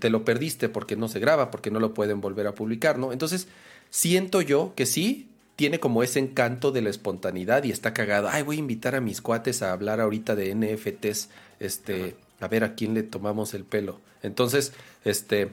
te 0.00 0.10
lo 0.10 0.24
perdiste 0.24 0.68
porque 0.68 0.96
no 0.96 1.08
se 1.08 1.20
graba, 1.20 1.50
porque 1.50 1.70
no 1.70 1.80
lo 1.80 1.92
pueden 1.92 2.20
volver 2.20 2.46
a 2.46 2.54
publicar, 2.54 2.98
¿no? 2.98 3.12
Entonces, 3.12 3.48
siento 3.90 4.40
yo 4.40 4.72
que 4.74 4.86
sí, 4.86 5.28
tiene 5.56 5.80
como 5.80 6.02
ese 6.02 6.18
encanto 6.18 6.70
de 6.70 6.82
la 6.82 6.90
espontaneidad 6.90 7.64
y 7.64 7.70
está 7.70 7.94
cagado. 7.94 8.28
Ay, 8.30 8.42
voy 8.42 8.56
a 8.56 8.60
invitar 8.60 8.94
a 8.94 9.00
mis 9.00 9.22
cuates 9.22 9.62
a 9.62 9.72
hablar 9.72 10.00
ahorita 10.00 10.36
de 10.36 10.54
NFTs, 10.54 11.30
este, 11.60 12.14
a 12.40 12.48
ver 12.48 12.62
a 12.62 12.74
quién 12.74 12.92
le 12.92 13.02
tomamos 13.02 13.54
el 13.54 13.64
pelo. 13.64 13.98
Entonces, 14.22 14.72
este, 15.04 15.48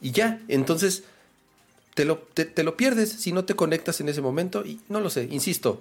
y 0.00 0.12
ya, 0.12 0.40
entonces 0.48 1.04
te 1.94 2.06
lo, 2.06 2.18
te, 2.18 2.64
lo 2.64 2.76
pierdes 2.76 3.10
si 3.10 3.32
no 3.32 3.44
te 3.44 3.54
conectas 3.54 4.00
en 4.00 4.08
ese 4.08 4.22
momento 4.22 4.64
y 4.64 4.80
no 4.88 5.00
lo 5.00 5.10
sé, 5.10 5.28
insisto, 5.30 5.80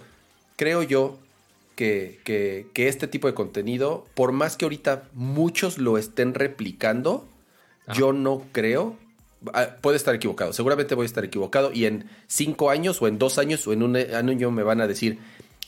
creo 0.58 0.84
yo 0.84 1.18
que, 1.78 2.20
que, 2.26 2.68
que, 2.74 2.89
este 2.89 3.08
tipo 3.08 3.28
de 3.28 3.34
contenido, 3.34 4.06
por 4.14 4.34
más 4.34 4.58
que 4.58 4.66
ahorita 4.66 5.08
muchos 5.14 5.78
lo 5.78 5.98
estén 5.98 6.34
replicando, 6.34 7.26
yo 7.94 8.12
no 8.12 8.44
creo 8.52 8.98
puede 9.82 9.98
estar 9.98 10.14
equivocado, 10.14 10.54
seguramente 10.54 10.96
voy 10.96 11.04
a 11.04 11.08
estar 11.08 11.26
equivocado 11.26 11.72
y 11.74 11.86
en 11.86 12.10
cinco 12.28 12.70
años 12.70 13.02
o 13.02 13.08
en 13.08 13.18
dos 13.18 13.38
años 13.38 13.66
o 13.68 13.74
en 13.74 13.84
un 13.84 13.96
año 13.96 14.52
me 14.52 14.64
van 14.64 14.82
a 14.82 14.88
decir, 14.88 15.20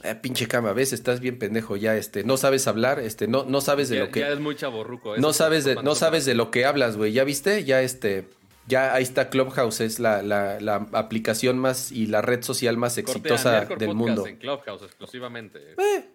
ah, 0.03 0.15
pinche 0.21 0.47
cama, 0.47 0.73
ves, 0.73 0.93
estás 0.93 1.19
bien 1.19 1.39
pendejo 1.39 1.75
ya, 1.75 1.95
este, 1.95 2.23
no 2.23 2.37
sabes 2.37 2.67
hablar, 2.67 2.99
este, 2.99 3.27
no, 3.27 3.45
no 3.45 3.61
sabes 3.61 3.89
de 3.89 3.99
lo 3.99 4.11
que... 4.11 4.19
Ya 4.19 4.29
es 4.29 4.39
muy 4.39 4.55
chaborruco. 4.55 5.17
No 5.17 5.33
sabes 5.33 5.63
de, 5.65 5.75
no 5.75 5.95
sabes 5.95 6.25
de 6.25 6.35
lo 6.35 6.51
que 6.51 6.65
hablas, 6.65 6.97
güey, 6.97 7.13
¿ya 7.13 7.23
viste? 7.23 7.63
Ya 7.63 7.81
este... 7.81 8.27
Ya 8.65 8.93
ahí 8.93 9.03
está 9.03 9.29
Clubhouse, 9.29 9.81
es 9.81 9.99
la, 9.99 10.21
la, 10.21 10.87
aplicación 10.93 11.57
más 11.57 11.91
y 11.91 12.07
la 12.07 12.21
red 12.21 12.43
social 12.43 12.77
más 12.77 12.97
exitosa 12.97 13.65
del 13.65 13.93
mundo. 13.93 14.25
En 14.25 14.37
Clubhouse 14.37 14.83
exclusivamente. 14.83 15.59
Eh, 15.77 16.05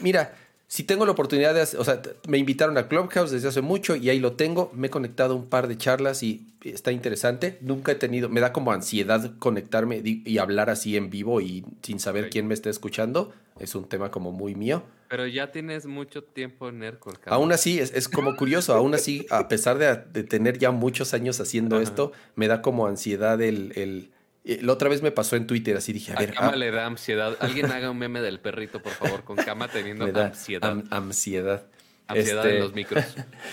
mira, 0.00 0.34
si 0.70 0.84
tengo 0.84 1.04
la 1.04 1.10
oportunidad 1.10 1.52
de, 1.52 1.62
o 1.62 1.84
sea, 1.84 2.00
me 2.28 2.38
invitaron 2.38 2.78
a 2.78 2.86
Clubhouse 2.86 3.32
desde 3.32 3.48
hace 3.48 3.60
mucho 3.60 3.96
y 3.96 4.08
ahí 4.08 4.20
lo 4.20 4.34
tengo, 4.34 4.70
me 4.72 4.86
he 4.86 4.90
conectado 4.90 5.34
a 5.34 5.36
un 5.36 5.48
par 5.48 5.66
de 5.66 5.76
charlas 5.76 6.22
y 6.22 6.46
está 6.62 6.92
interesante. 6.92 7.58
Nunca 7.60 7.90
he 7.90 7.96
tenido, 7.96 8.28
me 8.28 8.40
da 8.40 8.52
como 8.52 8.70
ansiedad 8.70 9.32
conectarme 9.40 10.00
y 10.04 10.38
hablar 10.38 10.70
así 10.70 10.96
en 10.96 11.10
vivo 11.10 11.40
y 11.40 11.64
sin 11.82 11.98
saber 11.98 12.30
quién 12.30 12.46
me 12.46 12.54
está 12.54 12.70
escuchando. 12.70 13.32
Es 13.58 13.74
un 13.74 13.88
tema 13.88 14.12
como 14.12 14.30
muy 14.30 14.54
mío. 14.54 14.84
Pero 15.08 15.26
ya 15.26 15.50
tienes 15.50 15.86
mucho 15.86 16.22
tiempo 16.22 16.68
en 16.68 16.78
Nerdcore. 16.78 17.18
Aún 17.26 17.50
así, 17.50 17.80
es, 17.80 18.08
como 18.08 18.36
curioso, 18.36 18.72
aún 18.72 18.94
así, 18.94 19.26
a 19.28 19.48
pesar 19.48 19.76
de, 19.76 20.22
tener 20.22 20.60
ya 20.60 20.70
muchos 20.70 21.14
años 21.14 21.40
haciendo 21.40 21.80
esto, 21.80 22.12
me 22.36 22.46
da 22.46 22.62
como 22.62 22.86
ansiedad 22.86 23.42
el 23.42 24.12
la 24.44 24.72
otra 24.72 24.88
vez 24.88 25.02
me 25.02 25.10
pasó 25.10 25.36
en 25.36 25.46
Twitter, 25.46 25.76
así 25.76 25.92
dije, 25.92 26.12
a, 26.12 26.18
ver. 26.18 26.34
Cama 26.34 26.52
ah, 26.54 26.56
le 26.56 26.70
da 26.70 26.86
ansiedad. 26.86 27.36
Alguien 27.40 27.66
haga 27.66 27.90
un 27.90 27.98
meme 27.98 28.20
del 28.20 28.40
perrito, 28.40 28.80
por 28.80 28.92
favor, 28.92 29.24
con 29.24 29.36
Cama 29.36 29.68
teniendo 29.68 30.04
ansiedad. 30.20 30.82
ansiedad. 30.90 31.66
Ansiedad 32.06 32.44
en 32.44 32.50
este, 32.50 32.58
los 32.58 32.74
micros. 32.74 33.04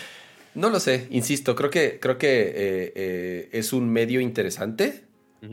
no 0.55 0.69
lo 0.69 0.79
sé, 0.79 1.07
insisto, 1.11 1.55
creo 1.55 1.69
que, 1.69 1.99
creo 1.99 2.17
que 2.17 2.41
eh, 2.41 2.93
eh, 2.95 3.49
es 3.51 3.73
un 3.73 3.89
medio 3.89 4.19
interesante, 4.21 5.03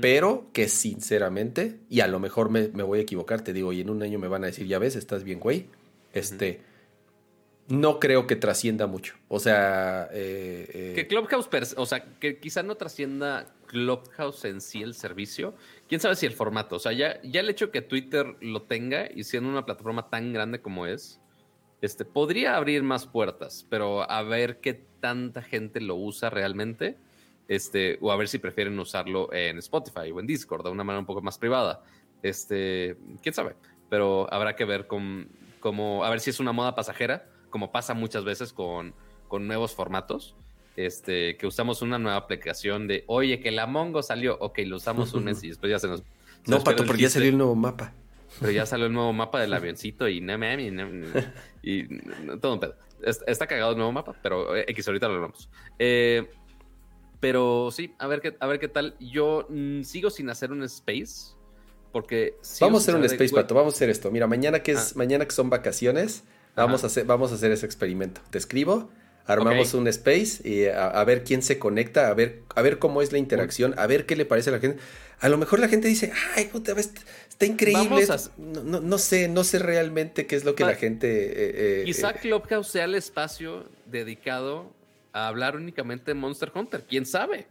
pero 0.01 0.49
que 0.53 0.69
sinceramente, 0.69 1.79
y 1.91 2.01
a 2.01 2.07
lo 2.07 2.19
mejor 2.19 2.49
me, 2.49 2.69
voy 2.69 3.01
a 3.01 3.03
equivocar, 3.03 3.43
te 3.43 3.53
digo, 3.53 3.73
y 3.73 3.81
en 3.81 3.91
un 3.91 4.03
año 4.03 4.19
me 4.19 4.29
van 4.29 4.45
a 4.45 4.47
decir, 4.47 4.67
ya 4.67 4.79
ves, 4.79 4.97
estás 4.97 5.25
bien, 5.25 5.41
güey. 5.41 5.67
Este 6.13 6.61
no 7.69 7.99
creo 7.99 8.27
que 8.27 8.37
trascienda 8.37 8.87
mucho. 8.87 9.15
O 9.29 9.41
sea. 9.41 10.09
Eh, 10.13 10.69
eh, 10.73 10.93
que 10.95 11.07
Clubhouse, 11.07 11.49
o 11.77 11.87
sea, 11.87 12.05
que 12.21 12.39
quizá 12.39 12.63
no 12.63 12.77
trascienda 12.77 13.47
Clubhouse 13.75 14.45
en 14.45 14.61
sí 14.61 14.83
el 14.83 14.95
servicio. 14.95 15.57
Quién 15.89 16.01
sabe 16.01 16.15
si 16.15 16.27
el 16.27 16.33
formato. 16.33 16.77
O 16.77 16.79
sea, 16.79 16.93
ya, 16.93 17.21
ya 17.23 17.41
el 17.41 17.51
hecho 17.51 17.73
que 17.73 17.83
Twitter 17.83 18.37
lo 18.41 18.63
tenga 18.63 19.11
y 19.13 19.25
siendo 19.25 19.51
una 19.51 19.67
plataforma 19.67 20.09
tan 20.11 20.33
grande 20.33 20.63
como 20.63 20.87
es, 20.87 21.21
este, 21.81 22.05
podría 22.05 22.57
abrir 22.57 22.85
más 22.85 23.09
puertas, 23.09 23.67
pero 23.69 24.09
a 24.09 24.23
ver 24.23 24.61
qué 24.61 24.75
tanta 25.01 25.43
gente 25.43 25.81
lo 25.81 25.97
usa 25.97 26.31
realmente. 26.31 26.97
Este, 27.49 27.99
o 28.01 28.13
a 28.13 28.17
ver 28.17 28.29
si 28.29 28.39
prefieren 28.39 28.79
usarlo 28.79 29.33
en 29.33 29.59
Spotify 29.59 30.13
o 30.13 30.21
en 30.21 30.27
Discord 30.29 30.65
de 30.65 30.71
una 30.71 30.85
manera 30.85 31.01
un 31.01 31.07
poco 31.07 31.21
más 31.21 31.37
privada. 31.37 31.83
Este, 32.23 32.97
quién 33.23 33.35
sabe. 33.35 33.57
Pero 33.91 34.33
habrá 34.33 34.55
que 34.55 34.65
ver 34.65 34.87
con, 34.87 35.29
cómo, 35.59 36.05
a 36.05 36.11
ver 36.11 36.21
si 36.21 36.31
es 36.31 36.39
una 36.39 36.53
moda 36.53 36.77
pasajera 36.77 37.29
como 37.51 37.73
pasa 37.73 37.93
muchas 37.93 38.25
veces 38.25 38.53
con, 38.53 38.95
con 39.27 39.49
nuevos 39.49 39.75
formatos, 39.75 40.37
este, 40.77 41.37
que 41.37 41.47
usamos 41.47 41.83
una 41.83 41.99
nueva 41.99 42.17
aplicación 42.17 42.87
de, 42.87 43.05
oye, 43.07 43.41
que 43.41 43.51
la 43.51 43.67
Mongo 43.67 44.03
salió, 44.03 44.37
ok, 44.41 44.61
lo 44.67 44.77
usamos 44.77 45.15
un 45.15 45.25
mes 45.25 45.43
y 45.45 45.49
después 45.49 45.71
ya 45.71 45.79
se 45.79 45.89
nos... 45.89 46.03
no, 46.47 46.63
Pato, 46.63 46.85
porque 46.85 47.03
ya 47.03 47.11
salió 47.11 47.29
el 47.29 47.39
nuevo 47.39 47.55
mapa. 47.55 47.93
Pero 48.41 48.51
ya 48.51 48.67
salió 48.67 48.87
el 48.87 48.93
nuevo 48.93 49.13
mapa 49.13 49.41
del 49.41 49.53
avioncito 49.55 50.09
y, 50.09 50.19
y, 50.19 51.09
y 51.63 51.89
todo 52.41 52.55
un 52.55 52.61
pedo. 52.61 52.77
Está 53.27 53.47
cagado 53.47 53.73
el 53.73 53.77
nuevo 53.77 53.93
mapa, 53.93 54.15
pero 54.23 54.57
eh, 54.57 54.65
X, 54.69 54.89
ahorita 54.89 55.09
lo 55.09 55.15
hablamos. 55.15 55.49
Eh, 55.79 56.29
pero 57.21 57.71
sí, 57.71 57.95
a 57.99 58.07
ver 58.07 58.21
qué, 58.21 58.37
a 58.41 58.47
ver 58.47 58.59
qué 58.59 58.69
tal. 58.69 58.97
Yo 58.99 59.47
mm, 59.49 59.83
sigo 59.83 60.11
sin 60.11 60.29
hacer 60.31 60.53
un 60.53 60.63
space. 60.65 61.35
Porque 61.93 62.37
vamos 62.61 62.81
a 62.81 62.83
hacer 62.83 62.97
un 62.97 63.05
space, 63.05 63.33
Pato. 63.33 63.55
Vamos 63.55 63.75
a 63.75 63.77
hacer 63.77 63.91
esto. 63.91 64.11
Mira, 64.11 64.27
mañana 64.27 64.63
que 64.63 64.73
es, 64.73 64.93
ah. 64.93 64.95
mañana 64.97 65.25
que 65.27 65.31
son 65.31 65.49
vacaciones, 65.49 66.25
Vamos 66.57 66.85
a, 66.85 66.87
hacer, 66.87 67.05
vamos 67.05 67.33
a 67.33 67.35
hacer 67.35 67.51
ese 67.51 67.67
experimento. 67.67 68.21
Te 68.31 68.39
escribo, 68.39 68.89
armamos 69.27 69.75
un 69.75 69.89
space 69.89 70.47
y 70.49 70.67
a, 70.67 71.03
ver 71.05 71.25
quién 71.25 71.43
se 71.43 71.59
conecta, 71.59 72.09
a 72.09 72.15
ver, 72.15 72.43
a 72.55 72.63
ver 72.63 72.79
cómo 72.79 73.03
es 73.03 73.13
la 73.13 73.19
interacción, 73.19 73.75
a 73.79 73.87
ver 73.87 74.07
qué 74.07 74.17
le 74.17 74.25
parece 74.25 74.51
a 74.51 74.53
la 74.53 74.59
gente. 74.59 74.83
A 75.21 75.29
lo 75.29 75.39
mejor 75.39 75.61
la 75.61 75.69
gente 75.69 75.89
dice, 75.89 76.13
ay, 76.37 76.47
puta, 76.47 76.73
está 76.79 77.47
increíble. 77.47 78.07
No, 78.37 78.99
sé, 78.99 79.29
no 79.29 79.45
sé 79.45 79.59
realmente 79.59 80.27
qué 80.27 80.37
es 80.37 80.45
lo 80.45 80.55
que 80.55 80.65
la 80.65 80.75
gente... 80.75 81.09
Eh, 81.09 81.81
eh, 81.81 81.83
Quizá 81.85 82.11
eh, 82.11 82.15
Clubhouse 82.21 82.69
sea 82.69 82.85
el 82.85 82.95
espacio 82.95 83.69
dedicado 83.87 84.73
a 85.13 85.29
hablar 85.29 85.57
únicamente 85.57 86.11
de 86.11 86.15
Monster 86.15 86.53
Hunter, 86.55 86.85
quién 86.87 87.07
sabe. 87.07 87.47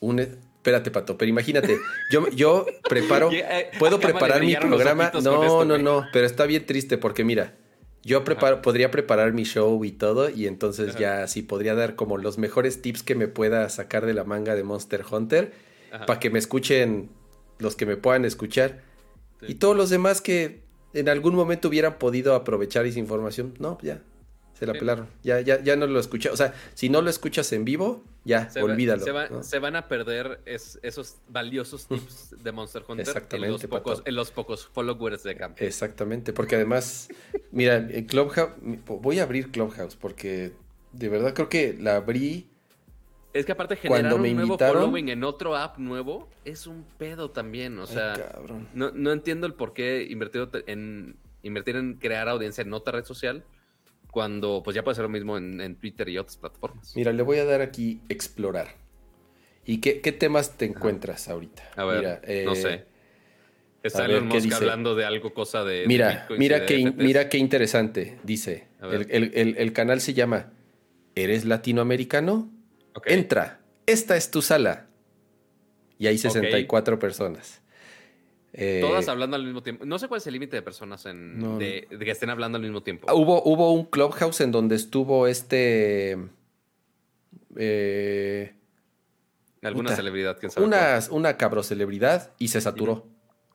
Un, 0.00 0.18
espérate, 0.18 0.90
Pato, 0.90 1.16
pero 1.16 1.28
imagínate, 1.28 1.78
yo, 2.10 2.28
yo 2.30 2.66
preparo, 2.88 3.30
eh, 3.32 3.70
puedo 3.78 4.00
preparar 4.00 4.40
mi 4.40 4.56
programa. 4.56 5.12
No, 5.22 5.64
no, 5.64 5.78
no, 5.78 6.06
pero 6.12 6.26
está 6.26 6.46
bien 6.46 6.66
triste 6.66 6.98
porque 6.98 7.22
mira, 7.22 7.54
yo 8.02 8.24
preparo, 8.24 8.62
podría 8.62 8.90
preparar 8.90 9.32
mi 9.32 9.44
show 9.44 9.84
y 9.84 9.92
todo, 9.92 10.30
y 10.30 10.46
entonces 10.46 10.96
ya 10.96 11.26
sí 11.26 11.42
podría 11.42 11.74
dar 11.74 11.96
como 11.96 12.16
los 12.16 12.38
mejores 12.38 12.80
tips 12.80 13.02
que 13.02 13.14
me 13.14 13.28
pueda 13.28 13.68
sacar 13.68 14.06
de 14.06 14.14
la 14.14 14.24
manga 14.24 14.54
de 14.54 14.62
Monster 14.62 15.04
Hunter 15.10 15.52
para 16.06 16.18
que 16.18 16.30
me 16.30 16.38
escuchen 16.38 17.10
los 17.58 17.76
que 17.76 17.86
me 17.86 17.96
puedan 17.96 18.24
escuchar. 18.24 18.80
Y 19.46 19.56
todos 19.56 19.76
los 19.76 19.90
demás 19.90 20.20
que 20.20 20.62
en 20.92 21.08
algún 21.08 21.34
momento 21.34 21.68
hubieran 21.68 21.98
podido 21.98 22.34
aprovechar 22.34 22.86
esa 22.86 22.98
información. 22.98 23.54
No, 23.58 23.78
ya, 23.82 24.02
se 24.60 24.66
la 24.66 24.74
pelaron. 24.74 25.08
Ya, 25.22 25.40
ya, 25.40 25.62
ya 25.62 25.74
no 25.74 25.86
lo 25.86 25.98
escuché. 25.98 26.28
O 26.28 26.36
sea, 26.36 26.52
si 26.74 26.90
no 26.90 27.00
lo 27.00 27.08
escuchas 27.08 27.50
en 27.52 27.64
vivo, 27.64 28.04
ya, 28.24 28.50
olvídalo. 28.60 29.42
se, 29.42 29.58
van 29.58 29.74
a 29.74 29.88
perder 29.88 30.42
esos 30.44 31.16
valiosos 31.28 31.86
tips 31.86 32.36
de 32.42 32.52
Monster 32.52 32.84
Hunter 32.86 33.24
en 33.32 33.50
los, 33.50 33.64
pocos, 33.64 34.02
en 34.04 34.14
los 34.14 34.30
pocos 34.30 34.66
followers 34.66 35.22
de 35.22 35.34
campo. 35.34 35.64
Exactamente, 35.64 36.34
porque 36.34 36.56
además, 36.56 37.08
mira, 37.50 37.76
en 37.76 38.04
Clubhouse, 38.04 38.52
voy 38.86 39.18
a 39.18 39.22
abrir 39.22 39.50
Clubhouse 39.50 39.96
porque 39.96 40.52
de 40.92 41.08
verdad 41.08 41.32
creo 41.32 41.48
que 41.48 41.74
la 41.80 41.96
abrí. 41.96 42.46
Es 43.32 43.46
que 43.46 43.52
aparte 43.52 43.76
generar 43.76 44.12
un 44.12 44.34
nuevo 44.34 44.58
following 44.58 45.08
en 45.08 45.24
otro 45.24 45.56
app 45.56 45.78
nuevo 45.78 46.28
es 46.44 46.66
un 46.66 46.84
pedo 46.98 47.30
también. 47.30 47.78
O 47.78 47.86
sea, 47.86 48.14
no, 48.74 48.90
no, 48.90 49.12
entiendo 49.12 49.46
el 49.46 49.54
por 49.54 49.72
qué 49.72 50.06
invertir 50.10 50.50
en, 50.66 51.16
invertir 51.42 51.76
en 51.76 51.94
crear 51.94 52.28
audiencia 52.28 52.60
en 52.60 52.74
otra 52.74 52.92
red 52.92 53.06
social 53.06 53.42
cuando 54.10 54.62
pues 54.62 54.74
ya 54.74 54.82
puede 54.82 54.94
ser 54.94 55.02
lo 55.02 55.08
mismo 55.08 55.36
en, 55.36 55.76
Twitter 55.76 56.08
y 56.08 56.18
otras 56.18 56.36
plataformas. 56.36 56.94
Mira, 56.96 57.12
le 57.12 57.22
voy 57.22 57.38
a 57.38 57.44
dar 57.44 57.60
aquí 57.60 58.00
explorar. 58.08 58.76
¿Y 59.64 59.78
qué, 59.78 59.94
temas 60.12 60.56
te 60.56 60.64
encuentras 60.64 61.28
ahorita? 61.28 61.62
A 61.76 61.84
ver, 61.84 61.98
mira, 61.98 62.44
no 62.44 62.54
sé. 62.54 62.74
Eh, 62.74 62.84
Está 63.82 64.04
Elon 64.04 64.26
Musk 64.26 64.52
hablando 64.52 64.94
de 64.94 65.04
algo, 65.04 65.32
cosa 65.32 65.64
de. 65.64 65.84
Mira, 65.86 66.26
mira, 66.36 66.66
qué, 66.66 66.92
mira 66.96 67.28
qué 67.28 67.38
interesante. 67.38 68.18
Dice: 68.24 68.68
el, 68.82 69.72
canal 69.72 70.00
se 70.00 70.12
llama 70.12 70.52
¿Eres 71.14 71.44
latinoamericano? 71.44 72.50
Entra. 73.06 73.60
Esta 73.86 74.16
es 74.16 74.30
tu 74.30 74.42
sala. 74.42 74.86
Y 75.98 76.06
hay 76.06 76.18
64 76.18 76.98
personas. 76.98 77.62
Eh, 78.52 78.80
Todas 78.80 79.08
hablando 79.08 79.36
al 79.36 79.44
mismo 79.44 79.62
tiempo. 79.62 79.84
No 79.84 79.98
sé 79.98 80.08
cuál 80.08 80.18
es 80.18 80.26
el 80.26 80.32
límite 80.32 80.56
de 80.56 80.62
personas 80.62 81.06
en, 81.06 81.58
de, 81.58 81.86
que 81.88 82.10
estén 82.10 82.30
hablando 82.30 82.56
al 82.56 82.62
mismo 82.62 82.82
tiempo. 82.82 83.12
Hubo, 83.12 83.42
hubo 83.44 83.72
un 83.72 83.84
clubhouse 83.84 84.40
en 84.40 84.50
donde 84.50 84.76
estuvo 84.76 85.26
este. 85.26 86.18
Eh, 87.56 88.54
Alguna 89.62 89.94
celebridad, 89.94 90.38
quién 90.38 90.50
sabe. 90.50 90.66
Una, 90.66 90.98
una 91.10 91.36
cabro 91.36 91.62
celebridad 91.62 92.32
y 92.38 92.48
se 92.48 92.60
saturó. 92.60 93.06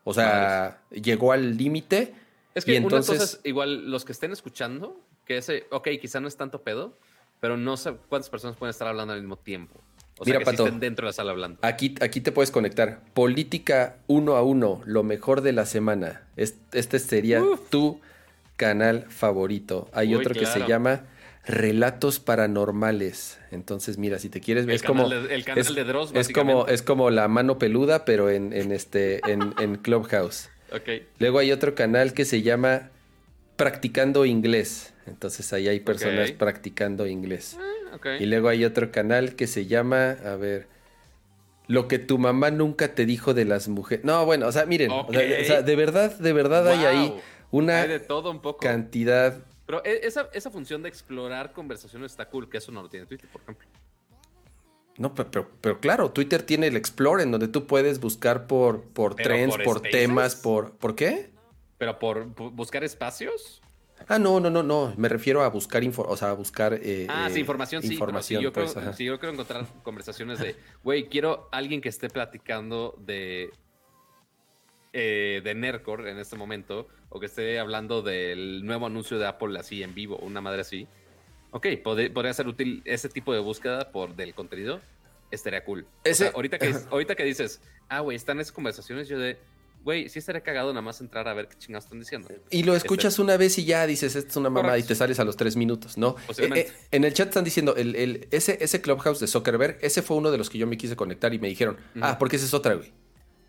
O 0.03 0.13
sea, 0.13 0.81
llegó 0.91 1.31
al 1.31 1.57
límite. 1.57 2.13
Es 2.53 2.63
que 2.63 2.73
y 2.73 2.75
entonces... 2.75 3.41
igual 3.43 3.89
los 3.89 4.05
que 4.05 4.13
estén 4.13 4.31
escuchando, 4.31 5.01
que 5.25 5.37
ese, 5.37 5.65
ok, 5.71 5.89
quizá 5.99 6.19
no 6.21 6.27
es 6.27 6.37
tanto 6.37 6.61
pedo, 6.61 6.97
pero 7.41 7.57
no 7.57 7.75
sé 7.75 7.95
cuántas 8.07 8.29
personas 8.29 8.55
pueden 8.55 8.69
estar 8.69 8.87
hablando 8.87 9.13
al 9.13 9.19
mismo 9.19 9.35
tiempo. 9.35 9.81
O 10.17 10.25
Mira, 10.25 10.39
sea, 10.39 10.51
que 10.51 10.57
Pato, 10.57 10.71
dentro 10.79 11.05
de 11.05 11.09
la 11.09 11.13
sala 11.13 11.31
hablando. 11.31 11.59
Aquí, 11.61 11.95
aquí 11.99 12.21
te 12.21 12.31
puedes 12.31 12.49
conectar. 12.49 13.01
Política 13.13 13.97
uno 14.07 14.35
a 14.37 14.43
uno, 14.43 14.81
lo 14.85 15.03
mejor 15.03 15.41
de 15.41 15.51
la 15.51 15.65
semana. 15.65 16.23
Este, 16.37 16.99
sería 16.99 17.41
tu 17.69 17.99
canal 18.55 19.05
favorito. 19.09 19.89
Hay 19.93 20.15
otro 20.15 20.33
que 20.33 20.45
se 20.45 20.65
llama 20.65 21.03
Relatos 21.45 22.19
Paranormales. 22.19 23.39
Entonces, 23.51 23.97
mira, 23.97 24.17
si 24.19 24.29
te 24.29 24.39
quieres 24.39 24.65
ver, 24.65 24.75
es 24.75 24.83
como 24.83 25.11
el 25.11 25.43
canal 25.43 25.75
de 25.75 25.83
Dross, 25.83 26.11
es 26.13 26.29
como 26.29 26.67
es 26.67 26.81
como 26.81 27.09
la 27.09 27.27
mano 27.27 27.59
peluda, 27.59 28.05
pero 28.05 28.29
en, 28.29 28.53
este 28.71 29.19
en, 29.29 29.75
Clubhouse. 29.77 30.49
Okay. 30.71 31.05
Luego 31.19 31.39
hay 31.39 31.51
otro 31.51 31.75
canal 31.75 32.13
que 32.13 32.25
se 32.25 32.41
llama 32.41 32.89
Practicando 33.55 34.25
Inglés. 34.25 34.93
Entonces 35.05 35.51
ahí 35.53 35.67
hay 35.67 35.79
personas 35.79 36.31
practicando 36.31 37.05
inglés. 37.05 37.57
Ah, 37.59 38.17
y 38.19 38.25
luego 38.25 38.49
hay 38.49 38.65
otro 38.65 38.91
canal 38.91 39.35
que 39.35 39.47
se 39.47 39.67
llama, 39.67 40.11
a 40.11 40.35
ver, 40.35 40.67
lo 41.67 41.87
que 41.87 41.99
tu 41.99 42.17
mamá 42.17 42.51
nunca 42.51 42.95
te 42.95 43.05
dijo 43.05 43.33
de 43.33 43.45
las 43.45 43.67
mujeres. 43.67 44.03
No, 44.03 44.25
bueno, 44.25 44.47
o 44.47 44.51
sea, 44.51 44.65
miren, 44.65 44.91
o, 44.91 45.07
sea, 45.11 45.61
de 45.61 45.75
verdad, 45.75 46.17
de 46.17 46.33
verdad 46.33 46.67
hay 46.67 46.85
ahí 46.85 47.21
una 47.51 47.85
de 47.85 47.99
todo 47.99 48.31
un 48.31 48.41
poco. 48.41 48.59
cantidad. 48.59 49.37
Pero 49.65 49.83
e, 49.85 50.01
esa, 50.03 50.29
esa 50.33 50.49
función 50.49 50.81
de 50.81 50.89
explorar 50.89 51.53
conversaciones 51.53 52.11
está 52.11 52.29
cool, 52.29 52.49
que 52.49 52.57
eso 52.57 52.71
no 52.71 52.81
lo 52.81 52.89
tiene 52.89 53.05
Twitter, 53.05 53.29
por 53.31 53.41
ejemplo. 53.41 53.67
No, 54.97 55.13
pero, 55.13 55.49
pero, 55.59 55.79
claro, 55.79 56.11
Twitter 56.11 56.41
tiene 56.43 56.67
el 56.67 56.77
Explore 56.77 57.21
en 57.21 57.31
donde 57.31 57.49
tú 57.49 57.67
puedes 57.67 57.99
buscar 57.99 58.47
por, 58.47 58.83
por 58.83 59.15
trends, 59.15 59.57
por, 59.57 59.81
temas, 59.81 60.35
por... 60.35 60.77
¿Por 60.77 60.95
qué? 60.95 61.34
¿Pero 61.85 61.99
por 61.99 62.25
buscar 62.51 62.83
espacios? 62.83 63.61
Ah, 64.07 64.17
no, 64.17 64.39
no, 64.39 64.49
no, 64.49 64.63
no. 64.63 64.91
Me 64.97 65.07
refiero 65.07 65.43
a 65.43 65.49
buscar, 65.49 65.83
o 65.85 66.17
sea, 66.17 66.31
a 66.31 66.33
buscar. 66.33 66.79
Eh, 66.81 67.05
ah, 67.07 67.29
sí, 67.31 67.39
información, 67.39 67.83
sí. 67.83 67.93
Información, 67.93 68.41
yo, 68.41 68.51
creo, 68.51 68.65
pues, 68.73 68.97
yo 68.97 69.19
quiero 69.19 69.33
encontrar 69.33 69.67
conversaciones 69.83 70.39
de, 70.39 70.55
güey, 70.83 71.09
quiero 71.09 71.47
alguien 71.51 71.81
que 71.81 71.89
esté 71.89 72.09
platicando 72.09 72.95
de. 73.05 73.51
Eh, 74.93 75.41
de 75.43 75.53
Nercor 75.53 76.07
en 76.07 76.17
este 76.17 76.35
momento, 76.35 76.87
o 77.09 77.19
que 77.19 77.27
esté 77.27 77.59
hablando 77.59 78.01
del 78.01 78.65
nuevo 78.65 78.87
anuncio 78.87 79.19
de 79.19 79.27
Apple 79.27 79.59
así 79.59 79.83
en 79.83 79.93
vivo, 79.93 80.17
una 80.17 80.41
madre 80.41 80.61
así. 80.61 80.87
Ok, 81.51 81.67
podría 81.83 82.33
ser 82.33 82.47
útil 82.47 82.81
ese 82.85 83.09
tipo 83.09 83.31
de 83.31 83.39
búsqueda 83.39 83.91
por 83.91 84.15
del 84.15 84.33
contenido. 84.33 84.81
Estaría 85.29 85.63
cool. 85.63 85.85
ahorita, 86.33 86.57
que, 86.57 86.73
ahorita 86.89 87.13
que 87.13 87.25
dices, 87.25 87.61
ah, 87.89 87.99
güey, 87.99 88.15
están 88.15 88.39
esas 88.39 88.53
conversaciones, 88.53 89.07
yo 89.07 89.19
de 89.19 89.37
güey, 89.85 90.09
sí 90.09 90.17
estaría 90.17 90.41
cagado 90.41 90.73
nada 90.73 90.81
más 90.81 90.99
entrar 90.99 91.27
a 91.27 91.33
ver 91.35 91.47
qué 91.47 91.55
chingados 91.59 91.85
están 91.85 91.99
diciendo. 91.99 92.27
Y 92.49 92.63
lo 92.63 92.75
escuchas 92.75 93.19
una 93.19 93.37
vez 93.37 93.59
y 93.59 93.65
ya 93.65 93.85
dices, 93.85 94.15
esto 94.15 94.29
es 94.31 94.35
una 94.35 94.49
mamada 94.49 94.79
y 94.79 94.83
te 94.83 94.95
sales 94.95 95.19
a 95.19 95.23
los 95.23 95.37
tres 95.37 95.55
minutos, 95.55 95.95
¿no? 95.95 96.15
Eh, 96.37 96.49
eh, 96.55 96.71
en 96.89 97.03
el 97.03 97.13
chat 97.13 97.27
están 97.27 97.43
diciendo, 97.43 97.75
el, 97.75 98.27
ese, 98.31 98.57
ese 98.61 98.81
Clubhouse 98.81 99.19
de 99.19 99.27
Zuckerberg, 99.27 99.77
ese 99.81 100.01
fue 100.01 100.17
uno 100.17 100.31
de 100.31 100.39
los 100.39 100.49
que 100.49 100.57
yo 100.57 100.65
me 100.65 100.75
quise 100.75 100.95
conectar 100.95 101.35
y 101.35 101.39
me 101.39 101.47
dijeron, 101.47 101.77
ah, 102.01 102.17
porque 102.17 102.37
esa 102.37 102.45
es 102.45 102.53
otra, 102.55 102.73
güey. 102.73 102.91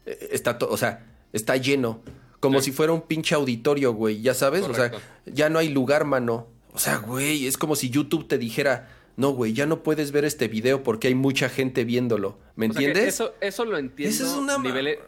Eh, 0.04 0.28
está 0.32 0.58
todo, 0.58 0.70
o 0.70 0.76
sea, 0.76 1.06
está 1.32 1.56
lleno. 1.56 2.02
Como 2.38 2.60
si 2.60 2.70
fuera 2.70 2.92
un 2.92 3.00
pinche 3.00 3.34
auditorio, 3.34 3.94
güey, 3.94 4.20
ya 4.20 4.34
sabes, 4.34 4.62
o 4.62 4.74
sea, 4.74 4.92
ya 5.24 5.48
no 5.48 5.58
hay 5.58 5.70
lugar, 5.70 6.04
mano. 6.04 6.48
O 6.74 6.78
sea, 6.78 6.98
güey, 6.98 7.46
es 7.46 7.56
como 7.56 7.76
si 7.76 7.88
YouTube 7.88 8.28
te 8.28 8.36
dijera, 8.36 8.90
no, 9.16 9.30
güey, 9.30 9.54
ya 9.54 9.64
no 9.64 9.82
puedes 9.82 10.12
ver 10.12 10.26
este 10.26 10.46
video 10.46 10.82
porque 10.82 11.08
hay 11.08 11.14
mucha 11.14 11.48
gente 11.48 11.84
viéndolo. 11.84 12.38
¿Me 12.54 12.66
entiendes? 12.66 13.08
Eso, 13.08 13.34
eso 13.40 13.64
lo 13.64 13.78
entiendo. 13.78 14.14
Eso 14.14 14.26
es 14.26 14.32
una 14.32 14.58
nivel, 14.58 14.98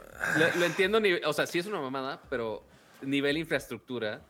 lo, 0.57 0.65
entiendo, 0.65 1.01
o 1.27 1.33
sea, 1.33 1.47
sí 1.47 1.59
es 1.59 1.67
una 1.67 1.81
mamada, 1.81 2.23
pero 2.29 2.65
nivel 3.03 3.39
infraestructura, 3.39 4.23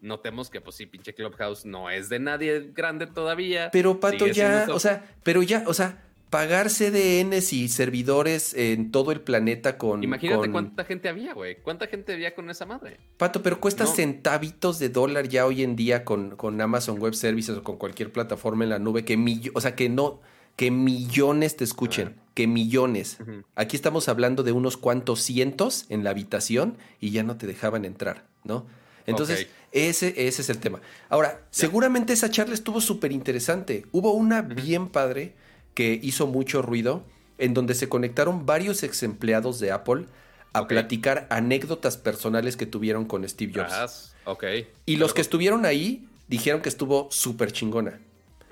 notemos 0.00 0.50
que, 0.50 0.60
pues 0.60 0.76
sí, 0.76 0.86
pinche 0.86 1.14
Clubhouse 1.14 1.64
no 1.64 1.90
es 1.90 2.08
de 2.08 2.18
nadie 2.18 2.70
grande 2.72 3.06
todavía. 3.06 3.70
Pero, 3.72 4.00
Pato, 4.00 4.26
ya, 4.26 4.66
o 4.70 4.78
sea, 4.78 5.04
pero 5.22 5.42
ya, 5.42 5.64
o 5.66 5.74
sea, 5.74 6.02
pagar 6.30 6.70
CDNs 6.70 7.52
y 7.52 7.68
servidores 7.68 8.54
en 8.54 8.92
todo 8.92 9.12
el 9.12 9.20
planeta 9.20 9.76
con. 9.76 10.02
Imagínate 10.02 10.50
cuánta 10.50 10.84
gente 10.84 11.08
había, 11.08 11.34
güey. 11.34 11.56
¿Cuánta 11.56 11.88
gente 11.88 12.12
había 12.12 12.34
con 12.34 12.48
esa 12.48 12.64
madre? 12.64 12.98
Pato, 13.16 13.42
pero 13.42 13.60
cuesta 13.60 13.86
centavitos 13.86 14.78
de 14.78 14.88
dólar 14.88 15.28
ya 15.28 15.44
hoy 15.44 15.62
en 15.62 15.76
día 15.76 16.04
con, 16.04 16.36
con 16.36 16.60
Amazon 16.60 16.98
Web 16.98 17.14
Services 17.14 17.56
o 17.56 17.62
con 17.62 17.76
cualquier 17.76 18.12
plataforma 18.12 18.64
en 18.64 18.70
la 18.70 18.78
nube 18.78 19.04
que 19.04 19.18
o 19.52 19.60
sea 19.60 19.74
que 19.74 19.88
no 19.88 20.20
que 20.56 20.70
millones 20.70 21.56
te 21.56 21.64
escuchen, 21.64 22.16
que 22.40 22.46
millones. 22.46 23.18
Aquí 23.54 23.76
estamos 23.76 24.08
hablando 24.08 24.42
de 24.42 24.52
unos 24.52 24.78
cuantos 24.78 25.20
cientos 25.20 25.84
en 25.90 26.04
la 26.04 26.10
habitación 26.10 26.78
y 26.98 27.10
ya 27.10 27.22
no 27.22 27.36
te 27.36 27.46
dejaban 27.46 27.84
entrar, 27.84 28.24
¿no? 28.44 28.64
Entonces, 29.04 29.48
ese, 29.72 30.14
ese 30.26 30.40
es 30.40 30.48
el 30.48 30.56
tema. 30.56 30.80
Ahora, 31.10 31.42
seguramente 31.50 32.14
esa 32.14 32.30
charla 32.30 32.54
estuvo 32.54 32.80
súper 32.80 33.12
interesante. 33.12 33.84
Hubo 33.92 34.12
una 34.12 34.40
bien 34.40 34.88
padre 34.88 35.34
que 35.74 36.00
hizo 36.02 36.26
mucho 36.26 36.62
ruido, 36.62 37.04
en 37.36 37.52
donde 37.52 37.74
se 37.74 37.90
conectaron 37.90 38.46
varios 38.46 38.82
ex 38.84 39.02
empleados 39.02 39.60
de 39.60 39.72
Apple 39.72 40.06
a 40.54 40.66
platicar 40.66 41.26
anécdotas 41.28 41.98
personales 41.98 42.56
que 42.56 42.64
tuvieron 42.64 43.04
con 43.04 43.28
Steve 43.28 43.52
Jobs. 43.54 44.14
ok. 44.24 44.44
Y 44.86 44.96
los 44.96 45.12
que 45.12 45.20
estuvieron 45.20 45.66
ahí 45.66 46.08
dijeron 46.26 46.62
que 46.62 46.70
estuvo 46.70 47.06
súper 47.10 47.52
chingona. 47.52 48.00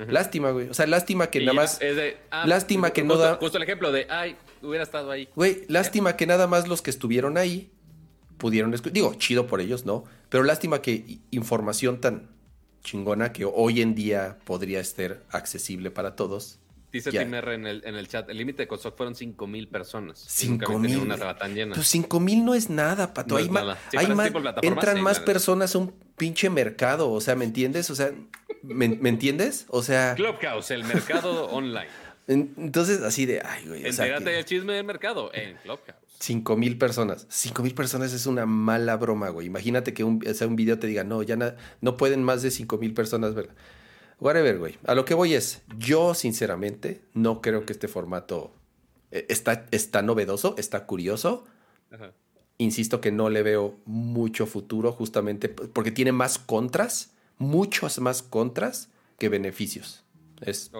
Lástima, 0.07 0.51
güey. 0.53 0.69
O 0.69 0.75
sea, 0.75 0.87
lástima 0.87 1.29
que 1.29 1.41
nada 1.41 1.55
más. 1.55 1.81
Ah, 2.31 2.47
lástima 2.47 2.91
que 2.91 3.03
no 3.03 3.17
da. 3.17 3.35
Justo 3.37 3.57
el 3.57 3.65
ejemplo 3.65 3.91
de, 3.91 4.07
ay, 4.09 4.37
hubiera 4.63 4.85
estado 4.85 5.11
ahí. 5.11 5.29
Güey, 5.35 5.65
lástima 5.69 6.17
que 6.17 6.27
nada 6.27 6.47
más 6.47 6.69
los 6.69 6.83
que 6.83 6.91
estuvieron 6.91 7.37
ahí 7.37 7.71
pudieron 8.39 8.73
escuchar. 8.73 8.93
Digo, 8.95 9.15
chido 9.15 9.47
por 9.47 9.61
ellos, 9.61 9.85
¿no? 9.85 10.05
Pero 10.29 10.45
lástima 10.45 10.83
que 10.83 11.19
información 11.31 12.01
tan 12.01 12.29
chingona 12.83 13.33
que 13.33 13.45
hoy 13.45 13.83
en 13.83 13.95
día 13.95 14.39
podría 14.45 14.83
ser 14.85 15.25
accesible 15.31 15.91
para 15.91 16.15
todos 16.15 16.61
Dice 16.91 17.11
Tim 17.11 17.35
R 17.35 17.55
en 17.55 17.67
el, 17.67 17.83
en 17.85 17.97
el 17.97 18.09
chat, 18.09 18.31
el 18.31 18.39
límite 18.39 18.63
de 18.63 18.69
COSOC 18.69 18.97
fueron 18.97 19.15
5 19.15 19.47
mil 19.47 19.69
personas. 19.69 20.25
5 20.27 20.79
mil. 20.79 20.99
Una 20.99 21.37
tan 21.37 21.55
llena. 21.55 21.75
Pues 21.75 21.87
5 21.89 22.21
mil 22.21 22.45
no 22.45 22.55
es 22.55 22.71
nada, 22.71 23.13
Pato. 23.13 23.37
hay 23.37 23.51
entran 24.63 25.03
más 25.03 25.21
personas 25.21 25.75
a 25.75 25.79
un 25.79 25.93
pinche 26.17 26.49
mercado, 26.49 27.11
o 27.11 27.21
sea, 27.21 27.37
¿me 27.37 27.45
entiendes? 27.45 27.91
O 27.91 27.95
sea, 27.95 28.13
¿me, 28.63 28.87
entiendes? 28.87 29.67
O 29.69 29.83
sea... 29.83 30.15
Clubhouse, 30.17 30.71
el 30.71 30.85
mercado 30.85 31.47
online. 31.51 31.89
Entonces, 32.27 33.03
así 33.03 33.27
de, 33.27 33.43
ay, 33.43 33.67
güey. 33.67 33.87
Entérate 33.87 34.31
del 34.31 34.45
chisme 34.45 34.73
del 34.75 34.85
mercado 34.85 35.31
en 35.35 35.57
Clubhouse. 35.59 35.95
5 36.21 36.57
mil 36.57 36.79
personas. 36.79 37.27
5 37.29 37.63
mil 37.63 37.75
personas 37.75 38.13
es 38.13 38.27
una 38.27 38.47
mala 38.47 38.97
broma, 38.97 39.29
güey. 39.29 39.47
Imagínate 39.47 39.95
que 39.95 40.05
un, 40.05 40.23
sea, 40.35 40.47
un 40.47 40.57
video 40.57 40.79
te 40.79 40.87
diga, 40.87 41.05
no, 41.05 41.23
ya 41.23 41.37
no 41.81 41.97
pueden 41.97 42.23
más 42.23 42.43
de 42.43 42.51
5 42.51 42.79
mil 42.79 42.95
personas, 42.95 43.35
¿verdad? 43.35 43.55
Whatever, 44.21 44.59
güey. 44.59 44.79
A 44.85 44.95
lo 44.95 45.05
que 45.05 45.15
voy 45.15 45.35
es, 45.35 45.63
yo 45.79 46.15
sinceramente 46.15 47.03
no 47.15 47.41
creo 47.41 47.65
que 47.65 47.73
este 47.73 47.89
formato 47.89 48.53
eh, 49.11 49.27
está, 49.29 49.67
está 49.71 50.03
novedoso, 50.03 50.55
está 50.59 50.87
curioso, 50.87 51.45
insisto 52.59 53.01
que 53.01 53.13
no 53.13 53.31
le 53.31 53.43
veo 53.43 53.79
mucho 53.87 54.47
futuro 54.47 54.93
justamente 54.93 55.49
porque 55.49 55.93
tiene 55.93 56.13
más 56.13 56.39
contras, 56.39 57.13
muchos 57.39 58.01
más 58.01 58.23
contras 58.23 58.91
que 59.19 59.29
beneficios. 59.29 60.05
Es 60.41 60.71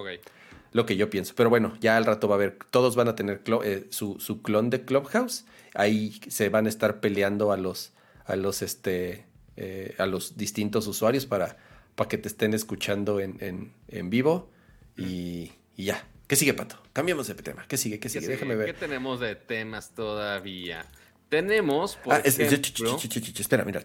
lo 0.73 0.87
que 0.87 0.97
yo 0.97 1.09
pienso. 1.11 1.35
Pero 1.37 1.51
bueno, 1.51 1.77
ya 1.81 1.97
al 1.97 2.05
rato 2.05 2.29
va 2.29 2.35
a 2.35 2.39
haber, 2.39 2.59
todos 2.71 2.97
van 2.97 3.09
a 3.09 3.17
tener 3.17 3.43
eh, 3.65 3.87
su, 3.91 4.43
clon 4.43 4.71
de 4.71 4.85
Clubhouse. 4.85 5.45
Ahí 5.75 6.21
se 6.29 6.49
van 6.49 6.67
a 6.67 6.69
estar 6.69 7.01
peleando 7.01 7.53
a 7.53 7.57
los, 7.57 7.93
a 8.25 8.37
los, 8.37 8.63
este, 8.63 9.27
eh, 9.57 9.95
a 9.99 10.07
los 10.07 10.37
distintos 10.37 10.87
usuarios 10.87 11.27
para, 11.27 11.57
para 11.99 12.09
que 12.09 12.17
te 12.17 12.29
estén 12.29 12.55
escuchando 12.55 13.19
en, 13.19 13.75
vivo. 14.05 14.51
Y, 14.97 15.51
ya. 15.77 16.07
¿Qué 16.29 16.37
sigue, 16.37 16.55
Pato? 16.55 16.81
Cambiamos 16.93 17.27
de 17.27 17.35
tema. 17.35 17.67
¿Qué 17.67 17.77
sigue? 17.77 17.99
¿Qué 17.99 18.09
sigue? 18.09 18.29
Déjame 18.29 18.55
ver. 18.55 18.67
¿Qué 18.67 18.75
tenemos 18.75 19.19
de 19.19 19.35
temas 19.35 19.95
todavía? 19.95 20.87
Tenemos, 21.29 21.97
por 21.97 22.15
ah, 22.15 22.23
espera, 22.25 23.65
mira. 23.65 23.83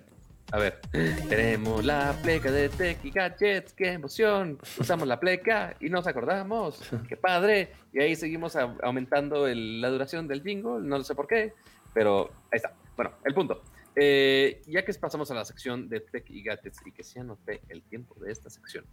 A 0.52 0.60
ver, 0.60 0.80
tenemos 1.27 1.84
la 1.84 2.15
pleca 2.22 2.52
de 2.52 2.69
Tech 2.69 3.03
y 3.03 3.10
Gadgets, 3.10 3.73
qué 3.73 3.94
emoción. 3.94 4.60
Usamos 4.77 5.07
la 5.07 5.19
pleca 5.19 5.76
y 5.80 5.90
nos 5.90 6.06
acordamos, 6.06 6.80
qué 7.10 7.18
padre. 7.18 7.72
Y 7.91 8.02
ahí 8.02 8.15
seguimos 8.15 8.56
aumentando 8.56 9.48
la 9.48 9.90
duración 9.90 10.27
del 10.27 10.44
jingle, 10.44 10.81
no 10.81 11.03
sé 11.03 11.15
por 11.15 11.27
qué, 11.27 11.53
pero 11.95 12.30
ahí 12.52 12.57
está. 12.57 12.73
Bueno, 12.95 13.14
el 13.26 13.34
punto. 13.34 13.64
Eh, 13.95 14.61
ya 14.65 14.84
que 14.84 14.94
pasamos 14.95 15.30
a 15.30 15.36
la 15.36 15.45
sección 15.45 15.88
de 15.88 15.99
Tech 15.99 16.26
y 16.30 16.41
Gadgets 16.44 16.80
y 16.86 16.91
que 16.91 17.03
se 17.03 17.20
anote 17.20 17.61
el 17.70 17.84
tiempo 17.84 18.15
de 18.20 18.32
esta 18.32 18.49
sección, 18.49 18.86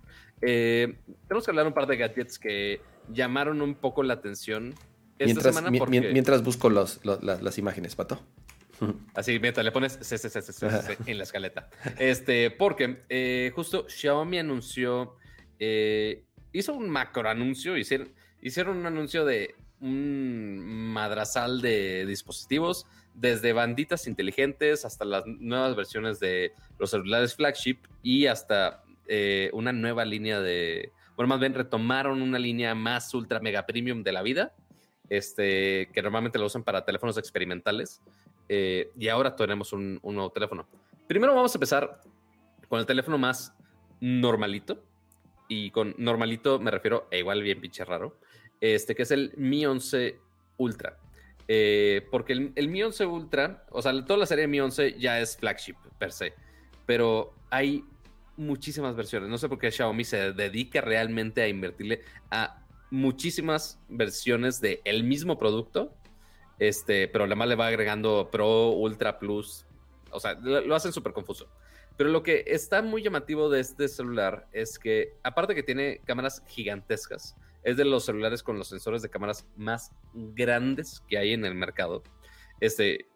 eh, 0.43 0.99
tenemos 1.27 1.45
que 1.45 1.51
hablar 1.51 1.67
un 1.67 1.73
par 1.73 1.87
de 1.87 1.97
gadgets 1.97 2.39
que 2.39 2.81
llamaron 3.11 3.63
un 3.63 3.75
poco 3.75 4.03
la 4.03 4.15
atención 4.15 4.75
esta 5.19 5.25
mientras, 5.25 5.55
semana 5.55 5.79
porque... 5.79 6.01
mientras 6.13 6.43
busco 6.43 6.71
los, 6.71 7.01
las 7.05 7.59
imágenes, 7.59 7.95
Pato. 7.97 8.21
Así, 9.15 9.39
mientras 9.39 9.65
le 9.65 9.73
pones 9.73 9.99
en 11.07 11.19
la 11.19 11.25
escaleta. 11.25 11.69
Este, 11.99 12.51
porque 12.51 13.03
eh, 13.09 13.53
justo 13.55 13.87
Xiaomi 13.89 14.39
anunció, 14.39 15.17
eh, 15.59 16.25
hizo 16.53 16.75
un 16.75 16.89
macro 16.89 17.29
anuncio, 17.29 17.77
hicieron, 17.77 18.13
hicieron 18.41 18.79
un 18.79 18.87
anuncio 18.87 19.25
de 19.25 19.55
un 19.81 20.59
madrazal 20.93 21.61
de 21.61 22.05
dispositivos, 22.07 22.87
desde 23.21 23.53
banditas 23.53 24.07
inteligentes 24.07 24.87
hasta 24.87 25.05
las 25.05 25.27
nuevas 25.27 25.77
versiones 25.77 26.19
de 26.21 26.53
los 26.79 26.91
celulares 26.91 27.35
flagship 27.35 27.77
y 28.03 28.27
hasta 28.27 28.83
eh, 29.07 29.51
una 29.53 29.73
nueva 29.73 30.07
línea 30.07 30.41
de, 30.41 30.91
bueno, 31.17 31.29
más 31.29 31.41
bien 31.41 31.53
retomaron 31.53 32.23
una 32.23 32.39
línea 32.39 32.75
más 32.75 33.13
ultra 33.13 33.39
mega 33.41 33.67
premium 33.67 34.03
de 34.03 34.13
la 34.13 34.23
vida, 34.23 34.55
este, 35.11 35.91
que 35.93 36.01
normalmente 36.01 36.39
lo 36.39 36.47
usan 36.47 36.65
para 36.65 36.85
teléfonos 36.85 37.19
experimentales. 37.19 38.01
Eh, 38.49 38.91
y 38.99 39.09
ahora 39.09 39.37
tenemos 39.37 39.75
un, 39.75 40.01
nuevo 40.03 40.31
teléfono. 40.31 40.67
Primero 41.07 41.35
vamos 41.35 41.55
a 41.55 41.59
empezar 41.59 42.01
con 42.69 42.81
el 42.81 42.87
teléfono 42.87 43.19
más 43.19 43.55
normalito. 44.01 44.83
Y 45.47 45.71
con 45.73 45.95
normalito 45.99 46.59
me 46.59 46.71
refiero 46.71 47.07
a 47.13 47.17
igual 47.17 47.43
bien 47.43 47.61
pinche 47.61 47.85
raro. 47.85 48.17
Este 48.61 48.95
que 48.95 49.03
es 49.03 49.11
el 49.11 49.33
Mi 49.37 49.67
11 49.67 50.19
Ultra. 50.57 50.97
Eh, 51.53 52.07
porque 52.13 52.53
el, 52.55 52.69
Mi 52.69 52.83
11 52.83 53.07
Ultra, 53.07 53.67
o 53.71 53.83
sea, 53.83 53.93
toda 54.05 54.21
la 54.21 54.27
serie 54.27 54.47
Mi 54.47 54.61
11 54.61 54.99
ya 55.01 55.21
es 55.21 55.37
flagship 55.37 55.75
per 55.99 56.13
se. 56.13 56.33
Pero 56.87 57.35
hay 57.51 57.85
muchísimas 58.37 58.95
versiones. 58.95 59.29
No 59.29 59.39
sé 59.39 59.49
por 59.49 59.59
qué 59.59 59.71
Xiaomi 59.71 60.05
se 60.05 60.33
dedica 60.33 60.81
realmente 60.81 61.43
a 61.43 61.49
invertirle 61.49 62.03
a 62.31 62.65
muchísimas 62.91 63.81
versiones 63.89 64.61
del 64.61 64.81
el 64.85 65.05
mismo 65.05 65.39
producto 65.39 65.95
este, 66.61 67.09
pero 67.09 67.25
además 67.25 67.49
le 67.49 67.57
va 67.57 67.67
agregando 67.67 68.29
Pro, 68.31 68.71
Ultra 68.73 69.19
Plus. 69.19 69.67
O 70.11 70.21
sea, 70.21 70.35
lo, 70.35 70.75
hacen 70.75 70.93
súper 70.93 71.13
confuso. 71.13 71.49
Pero 71.97 72.11
lo 72.11 72.23
que 72.23 72.45
está 72.47 72.83
muy 72.83 73.03
llamativo 73.03 73.49
de 73.49 73.61
este 73.61 73.89
celular 73.89 74.47
es 74.53 74.79
que, 74.79 75.17
aparte 75.23 75.55
que 75.55 75.63
tiene 75.63 76.01
cámaras 76.05 76.43
gigantescas, 76.47 77.35
es 77.63 77.77
de 77.77 77.85
los 77.85 78.05
celulares 78.05 78.43
con 78.43 78.59
los 78.59 78.69
sensores 78.69 79.03
de 79.03 79.11
cámaras 79.11 79.47
más 79.57 79.93
grandes 80.15 81.03
que 81.09 81.19
hay 81.19 81.33
en 81.33 81.45
el 81.45 81.55
mercado. 81.55 82.03
Este, 82.61 83.07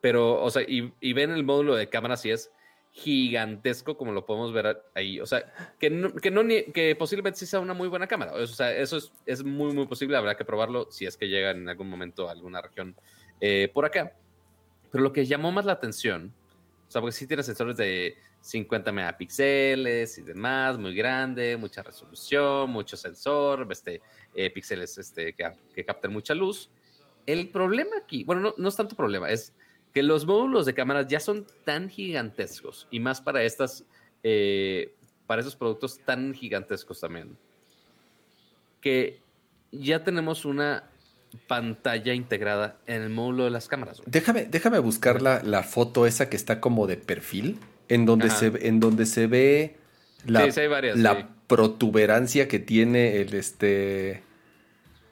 pero, 0.00 0.42
o 0.42 0.50
sea, 0.50 0.62
y, 0.62 0.92
y 1.00 1.12
ven 1.12 1.30
el 1.30 1.44
módulo 1.44 1.74
de 1.74 1.88
cámaras 1.88 2.24
y 2.26 2.30
es 2.30 2.50
gigantesco 2.94 3.96
como 3.96 4.12
lo 4.12 4.24
podemos 4.24 4.52
ver 4.52 4.80
ahí. 4.94 5.18
O 5.18 5.26
sea, 5.26 5.52
que, 5.80 6.10
que, 6.22 6.30
no, 6.30 6.42
que 6.46 6.94
posiblemente 6.96 7.40
sí 7.40 7.46
sea 7.46 7.58
una 7.58 7.74
muy 7.74 7.88
buena 7.88 8.06
cámara. 8.06 8.34
O 8.34 8.46
sea, 8.46 8.72
eso 8.72 8.96
es, 8.96 9.12
es, 9.26 9.42
muy, 9.42 9.72
muy 9.72 9.86
posible. 9.86 10.16
Habrá 10.16 10.36
que 10.36 10.44
probarlo 10.44 10.88
si 10.92 11.04
es 11.04 11.16
que 11.16 11.28
llega 11.28 11.50
en 11.50 11.68
algún 11.68 11.90
momento 11.90 12.28
a 12.28 12.32
alguna 12.32 12.62
región 12.62 12.94
eh, 13.40 13.68
por 13.74 13.84
acá. 13.84 14.16
Pero 14.92 15.02
lo 15.02 15.12
que 15.12 15.26
llamó 15.26 15.50
más 15.50 15.64
la 15.64 15.72
atención, 15.72 16.32
o 16.86 16.90
sea, 16.90 17.00
porque 17.00 17.16
sí 17.16 17.26
tiene 17.26 17.42
sensores 17.42 17.76
de 17.76 18.16
50 18.44 18.92
megapíxeles 18.92 20.18
y 20.18 20.22
demás, 20.22 20.78
muy 20.78 20.94
grande, 20.94 21.56
mucha 21.56 21.82
resolución, 21.82 22.70
mucho 22.70 22.94
sensor, 22.96 23.66
este, 23.70 24.02
eh, 24.34 24.50
píxeles 24.50 24.98
este, 24.98 25.32
que, 25.32 25.50
que 25.74 25.84
captan 25.84 26.12
mucha 26.12 26.34
luz. 26.34 26.68
El 27.24 27.48
problema 27.48 27.96
aquí, 28.02 28.22
bueno, 28.24 28.42
no, 28.42 28.54
no 28.58 28.68
es 28.68 28.76
tanto 28.76 28.94
problema, 28.94 29.30
es 29.30 29.54
que 29.94 30.02
los 30.02 30.26
módulos 30.26 30.66
de 30.66 30.74
cámaras 30.74 31.06
ya 31.06 31.20
son 31.20 31.46
tan 31.64 31.88
gigantescos 31.88 32.86
y 32.90 33.00
más 33.00 33.22
para 33.22 33.42
estas, 33.44 33.84
eh, 34.22 34.92
para 35.26 35.40
esos 35.40 35.56
productos 35.56 36.00
tan 36.04 36.34
gigantescos 36.34 37.00
también, 37.00 37.38
que 38.82 39.20
ya 39.72 40.04
tenemos 40.04 40.44
una 40.44 40.90
pantalla 41.46 42.12
integrada 42.12 42.76
en 42.86 43.02
el 43.02 43.08
módulo 43.08 43.44
de 43.44 43.50
las 43.50 43.68
cámaras. 43.68 44.02
Déjame, 44.04 44.44
déjame 44.44 44.80
buscar 44.80 45.22
la, 45.22 45.62
foto 45.62 46.06
esa 46.06 46.28
que 46.28 46.36
está 46.36 46.60
como 46.60 46.86
de 46.86 46.98
perfil, 46.98 47.58
en 47.88 48.06
donde, 48.06 48.30
se, 48.30 48.52
en 48.66 48.80
donde 48.80 49.06
se 49.06 49.26
ve 49.26 49.76
la, 50.26 50.46
la 50.94 51.28
protuberancia 51.46 52.48
que 52.48 52.58
tiene 52.58 53.20
el 53.20 53.34
este 53.34 54.22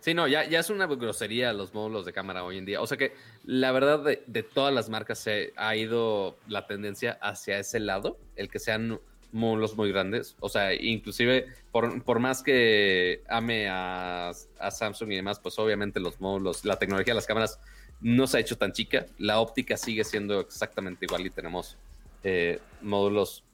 Sí, 0.02 0.14
no, 0.14 0.26
ya, 0.26 0.44
ya 0.48 0.58
es 0.58 0.68
una 0.68 0.86
grosería 0.86 1.52
los 1.52 1.74
módulos 1.74 2.04
de 2.04 2.12
cámara 2.12 2.42
hoy 2.42 2.58
en 2.58 2.64
día. 2.64 2.80
O 2.80 2.88
sea 2.88 2.98
que 2.98 3.14
la 3.44 3.70
verdad 3.70 4.04
de, 4.26 4.42
todas 4.42 4.74
las 4.74 4.88
marcas 4.88 5.20
se 5.20 5.52
ha 5.54 5.76
ido 5.76 6.36
la 6.48 6.66
tendencia 6.66 7.18
hacia 7.22 7.60
ese 7.60 7.78
lado, 7.78 8.18
el 8.34 8.48
que 8.48 8.58
sean 8.58 8.98
módulos 9.30 9.76
muy 9.76 9.92
grandes. 9.92 10.34
O 10.40 10.48
sea, 10.48 10.74
inclusive 10.74 11.46
por, 11.70 12.18
más 12.18 12.42
que 12.42 13.22
ame 13.28 13.68
a, 13.70 14.32
Samsung 14.72 15.12
y 15.12 15.16
demás, 15.16 15.38
pues 15.38 15.56
obviamente 15.60 16.00
los 16.00 16.20
módulos, 16.20 16.64
la 16.64 16.80
tecnología 16.80 17.12
de 17.12 17.18
las 17.18 17.26
cámaras 17.26 17.60
no 18.00 18.26
se 18.26 18.38
ha 18.38 18.40
hecho 18.40 18.58
tan 18.58 18.72
chica. 18.72 19.06
La 19.18 19.38
óptica 19.38 19.76
sigue 19.76 20.02
siendo 20.02 20.40
exactamente 20.40 21.04
igual 21.04 21.24
y 21.24 21.30
tenemos 21.30 21.78
eh, 22.24 22.60
módulos 22.80 23.44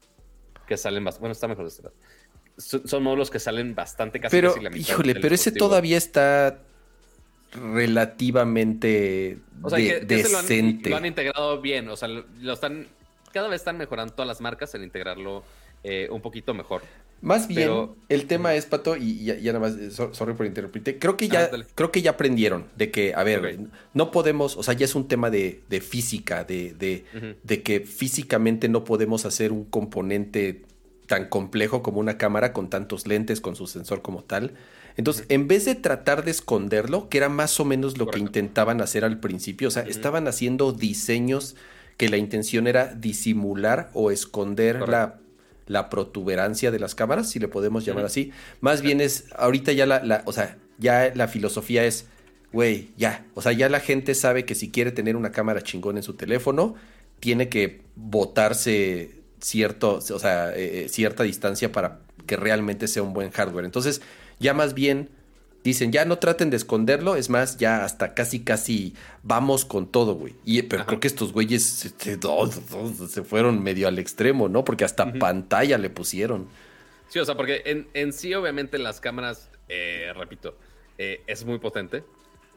que 0.66 0.76
salen 0.76 1.02
más. 1.02 1.18
Bueno, 1.18 1.32
está 1.32 1.48
mejor 1.48 1.64
de 1.64 1.70
este 1.70 1.82
lado 1.82 1.94
son 2.58 3.02
módulos 3.02 3.30
que 3.30 3.38
salen 3.38 3.74
bastante 3.74 4.20
casi, 4.20 4.36
pero, 4.36 4.54
Híjole, 4.74 5.14
pero 5.14 5.34
ese 5.34 5.52
todavía 5.52 5.96
está 5.96 6.58
relativamente 7.52 9.38
decente. 10.02 10.90
Lo 10.90 10.96
han, 10.96 11.06
integrado 11.06 11.60
bien, 11.60 11.88
o 11.88 11.96
sea, 11.96 12.08
lo 12.08 12.52
están, 12.52 12.88
cada 13.32 13.48
vez 13.48 13.60
están 13.60 13.78
mejorando 13.78 14.12
todas 14.12 14.26
las 14.26 14.40
marcas 14.40 14.74
en 14.74 14.82
integrarlo 14.82 15.44
eh, 15.84 16.09
un 16.10 16.20
poquito 16.20 16.55
mejor. 16.55 16.82
Más 17.20 17.48
bien, 17.48 17.70
el 18.09 18.26
tema 18.26 18.55
es, 18.55 18.66
Pato, 18.66 18.96
y 18.96 19.24
ya, 19.24 19.52
nada 19.52 19.59
más, 19.59 19.74
eh, 19.74 19.90
sorry 19.90 20.34
por 20.34 20.46
interrumpirte, 20.46 21.00
creo 21.00 21.16
que 21.16 21.28
ya, 21.28 21.50
creo 21.74 21.90
que 21.90 22.00
ya 22.00 22.12
aprendieron 22.12 22.66
de 22.76 22.92
que, 22.92 23.12
a 23.12 23.24
ver, 23.24 23.59
no 23.92 24.12
podemos, 24.12 24.56
o 24.56 24.62
sea, 24.62 24.74
ya 24.74 24.84
es 24.84 24.94
un 24.94 25.09
tema 25.09 25.28
de, 25.28 25.60
física, 25.84 26.44
de, 26.44 26.74
de, 26.74 27.05
de 27.42 27.62
que 27.62 27.80
físicamente 27.80 28.68
no 28.68 28.84
podemos 28.84 29.24
hacer 29.24 29.50
un 29.50 29.64
componente 29.64 30.62
tan 31.09 31.28
complejo 31.28 31.82
como 31.82 31.98
una 31.98 32.18
cámara 32.18 32.52
con 32.52 32.70
tantos 32.70 33.09
lentes, 33.09 33.40
con 33.40 33.56
su 33.56 33.66
sensor 33.66 34.00
como 34.00 34.22
tal. 34.22 34.52
Entonces, 34.96 35.26
en 35.28 35.48
vez 35.48 35.64
de 35.64 35.74
tratar 35.74 36.24
de 36.24 36.30
esconderlo, 36.30 37.09
que 37.09 37.18
era 37.18 37.28
más 37.28 37.59
o 37.59 37.64
menos 37.64 37.98
lo 37.98 38.06
que 38.09 38.20
intentaban 38.20 38.80
hacer 38.80 39.05
al 39.05 39.18
principio, 39.18 39.68
o 39.68 39.70
sea, 39.72 39.82
estaban 39.82 40.28
haciendo 40.28 40.72
diseños 40.72 41.56
que 41.96 42.09
la 42.09 42.16
intención 42.16 42.68
era 42.68 42.94
disimular 42.94 43.90
o 43.92 44.12
esconder 44.12 44.88
la, 44.88 45.18
la, 45.68 45.90
protuberancia 45.90 46.70
de 46.70 46.78
las 46.78 46.94
cámaras, 46.94 47.30
si 47.30 47.38
le 47.38 47.48
podemos 47.48 47.84
llamar 47.84 48.04
así. 48.04 48.32
Más 48.60 48.82
bien 48.82 49.00
es, 49.00 49.26
ahorita 49.36 49.72
ya 49.72 49.86
la, 49.86 50.02
la, 50.02 50.22
o 50.24 50.32
sea, 50.32 50.58
ya 50.78 51.12
la 51.14 51.28
filosofía 51.28 51.84
es, 51.84 52.06
güey, 52.52 52.90
ya, 52.96 53.26
o 53.34 53.42
sea, 53.42 53.52
ya 53.52 53.68
la 53.68 53.80
gente 53.80 54.14
sabe 54.14 54.44
que 54.44 54.54
si 54.54 54.70
quiere 54.70 54.92
tener 54.92 55.16
una 55.16 55.32
cámara 55.32 55.62
chingón 55.62 55.96
en 55.96 56.02
su 56.02 56.14
teléfono, 56.14 56.74
tiene 57.20 57.48
que 57.48 57.82
botarse 57.94 59.18
cierto, 59.40 59.94
o 59.94 60.18
sea, 60.18 60.50
eh, 60.54 60.84
eh, 60.84 60.88
cierta 60.88 61.22
distancia 61.22 61.72
para 61.72 62.00
que 62.26 62.36
realmente 62.36 62.88
sea 62.88 63.02
un 63.02 63.12
buen 63.12 63.30
hardware. 63.30 63.64
Entonces, 63.64 64.02
ya 64.38 64.54
más 64.54 64.74
bien 64.74 65.10
dicen, 65.64 65.93
ya 65.93 66.05
no 66.05 66.18
traten 66.18 66.51
de 66.51 66.56
esconderlo, 66.56 67.16
es 67.16 67.30
más, 67.30 67.56
ya 67.59 67.85
hasta 67.85 68.14
casi, 68.14 68.40
casi 68.40 68.94
vamos 69.22 69.64
con 69.64 69.86
todo, 69.90 70.14
güey. 70.14 70.35
Y, 70.44 70.62
pero 70.62 70.86
creo 70.86 71.01
que 71.01 71.09
estos 71.09 71.32
güeyes 71.32 71.93
se, 71.98 73.24
fueron 73.24 73.62
medio 73.62 73.89
al 73.89 73.98
extremo, 73.98 74.48
¿no? 74.48 74.64
Porque 74.64 74.85
hasta 74.85 75.12
pantalla 75.12 75.78
le 75.78 75.90
pusieron. 75.90 76.48
Sí, 77.09 77.18
o 77.18 77.24
sea, 77.24 77.36
porque 77.36 77.62
en, 77.64 77.89
en 77.94 78.12
sí, 78.12 78.35
obviamente, 78.35 78.78
las 78.78 79.01
cámaras, 79.01 79.51
eh, 79.68 80.12
repito, 80.16 80.56
es 80.98 81.44
muy 81.44 81.59
potente. 81.59 82.02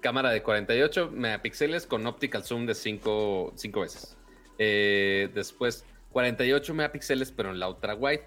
cámara 0.02 0.32
de 0.32 0.42
48 0.42 1.12
megapíxeles 1.12 1.86
con 1.86 2.06
optical 2.08 2.44
zoom 2.44 2.66
de 2.66 2.76
5 2.76 3.54
veces. 3.76 4.18
Eh, 4.64 5.30
después, 5.34 5.86
48 6.12 6.74
megapíxeles, 6.76 7.32
pero 7.32 7.52
en 7.52 7.60
la 7.60 7.70
ultra 7.70 7.96
wide. 7.96 8.24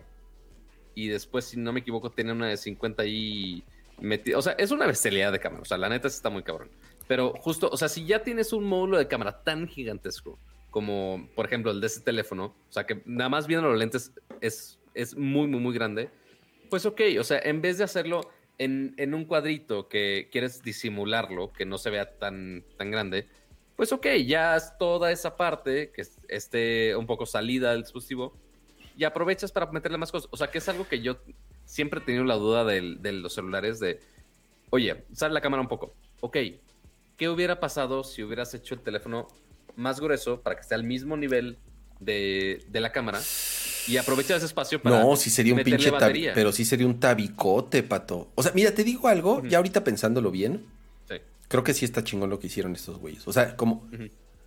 Y 0.95 1.09
después, 1.09 1.45
si 1.45 1.57
no 1.59 1.73
me 1.73 1.81
equivoco, 1.81 2.11
tiene 2.11 2.33
una 2.33 2.49
de 2.49 2.57
50 2.57 3.05
y... 3.07 3.65
O 4.37 4.43
sea, 4.43 4.53
es 4.53 4.71
una 4.71 4.87
bestialidad 4.87 5.33
de 5.33 5.41
cámara. 5.41 5.62
O 5.62 5.65
sea, 5.65 5.79
la 5.79 5.89
neta 5.89 6.09
está 6.09 6.31
muy 6.31 6.43
cabrón. 6.43 6.71
Pero 7.07 7.35
justo, 7.35 7.69
o 7.71 7.77
sea, 7.77 7.89
si 7.89 8.07
ya 8.07 8.23
tienes 8.23 8.53
un 8.53 8.65
módulo 8.65 8.99
de 8.99 9.09
cámara 9.09 9.43
tan 9.43 9.69
gigantesco 9.69 10.39
como, 10.71 11.29
por 11.37 11.47
ejemplo, 11.47 11.71
el 11.71 11.81
de 11.81 11.87
ese 11.87 12.01
teléfono, 12.01 12.47
o 12.47 12.73
sea, 12.73 12.85
que 12.85 13.01
nada 13.05 13.29
más 13.29 13.47
viendo 13.47 13.69
los 13.69 13.79
lentes 13.79 14.12
es, 14.41 14.81
es 14.95 15.16
muy, 15.16 15.47
muy, 15.47 15.61
muy 15.61 15.73
grande, 15.73 16.11
pues 16.69 16.85
ok, 16.85 17.01
o 17.21 17.23
sea, 17.23 17.39
en 17.39 17.62
vez 17.62 17.79
de 17.79 17.85
hacerlo 17.85 18.29
en, 18.59 18.93
en, 18.97 19.15
un 19.15 19.25
cuadrito 19.25 19.89
que 19.89 20.29
quieres 20.33 20.65
disimularlo, 20.65 21.53
que 21.53 21.65
no 21.65 21.79
se 21.79 21.91
vea 21.91 22.19
tan, 22.19 22.65
tan 22.77 22.91
grande, 22.91 23.29
pues 23.77 23.93
ok, 23.93 24.07
ya 24.27 24.57
es 24.57 24.77
toda 24.77 25.12
esa 25.12 25.37
parte 25.37 25.93
que 25.93 26.03
esté 26.29 26.97
un 26.97 27.07
poco 27.07 27.25
salida 27.25 27.71
del 27.71 27.83
dispositivo 27.83 28.37
y 28.97 29.05
aprovechas 29.05 29.53
para 29.53 29.71
meterle 29.71 29.99
más 29.99 30.12
cosas. 30.12 30.29
O 30.33 30.37
sea, 30.37 30.49
que 30.49 30.59
es 30.59 30.69
algo 30.69 30.89
que 30.89 31.01
yo 31.01 31.19
siempre 31.65 32.01
he 32.01 32.03
tenido 32.03 32.24
la 32.24 32.35
duda 32.35 32.65
de, 32.65 32.97
de 33.01 33.12
los 33.12 33.35
celulares 33.35 33.81
de, 33.81 34.01
oye, 34.70 35.05
sale 35.12 35.35
la 35.35 35.41
cámara 35.41 35.61
un 35.61 35.69
poco. 35.69 35.95
Ok, 36.20 36.36
¿qué 37.16 37.28
hubiera 37.28 37.61
pasado 37.61 38.05
si 38.05 38.23
hubieras 38.23 38.55
hecho 38.55 38.74
el 38.74 38.81
teléfono 38.81 39.28
más 39.77 40.01
grueso 40.01 40.41
para 40.41 40.57
que 40.57 40.62
esté 40.62 40.74
al 40.74 40.85
mismo 40.85 41.16
nivel 41.16 41.59
de, 42.01 42.65
de 42.69 42.81
la 42.81 42.93
cámara? 42.93 43.20
Y 43.86 43.97
aprovecha 43.99 44.36
ese 44.36 44.47
espacio 44.47 44.81
para. 44.81 45.01
No, 45.01 45.16
sí 45.16 45.31
sería 45.31 45.55
un 45.55 45.62
pinche 45.62 45.93
Pero 46.35 46.53
sí 46.53 46.65
sería 46.65 46.86
un 46.86 46.99
tabicote, 46.99 47.82
pato. 47.82 48.31
O 48.35 48.43
sea, 48.43 48.53
mira, 48.55 48.73
te 48.73 48.82
digo 48.82 49.09
algo, 49.09 49.43
ya 49.45 49.59
ahorita 49.59 49.85
pensándolo 49.85 50.31
bien. 50.31 50.65
Sí. 51.09 51.16
Creo 51.49 51.62
que 51.62 51.74
sí 51.74 51.85
está 51.85 52.03
chingón 52.03 52.31
lo 52.31 52.39
que 52.39 52.47
hicieron 52.47 52.74
estos 52.74 52.99
güeyes. 52.99 53.27
O 53.28 53.32
sea, 53.32 53.57
como 53.57 53.86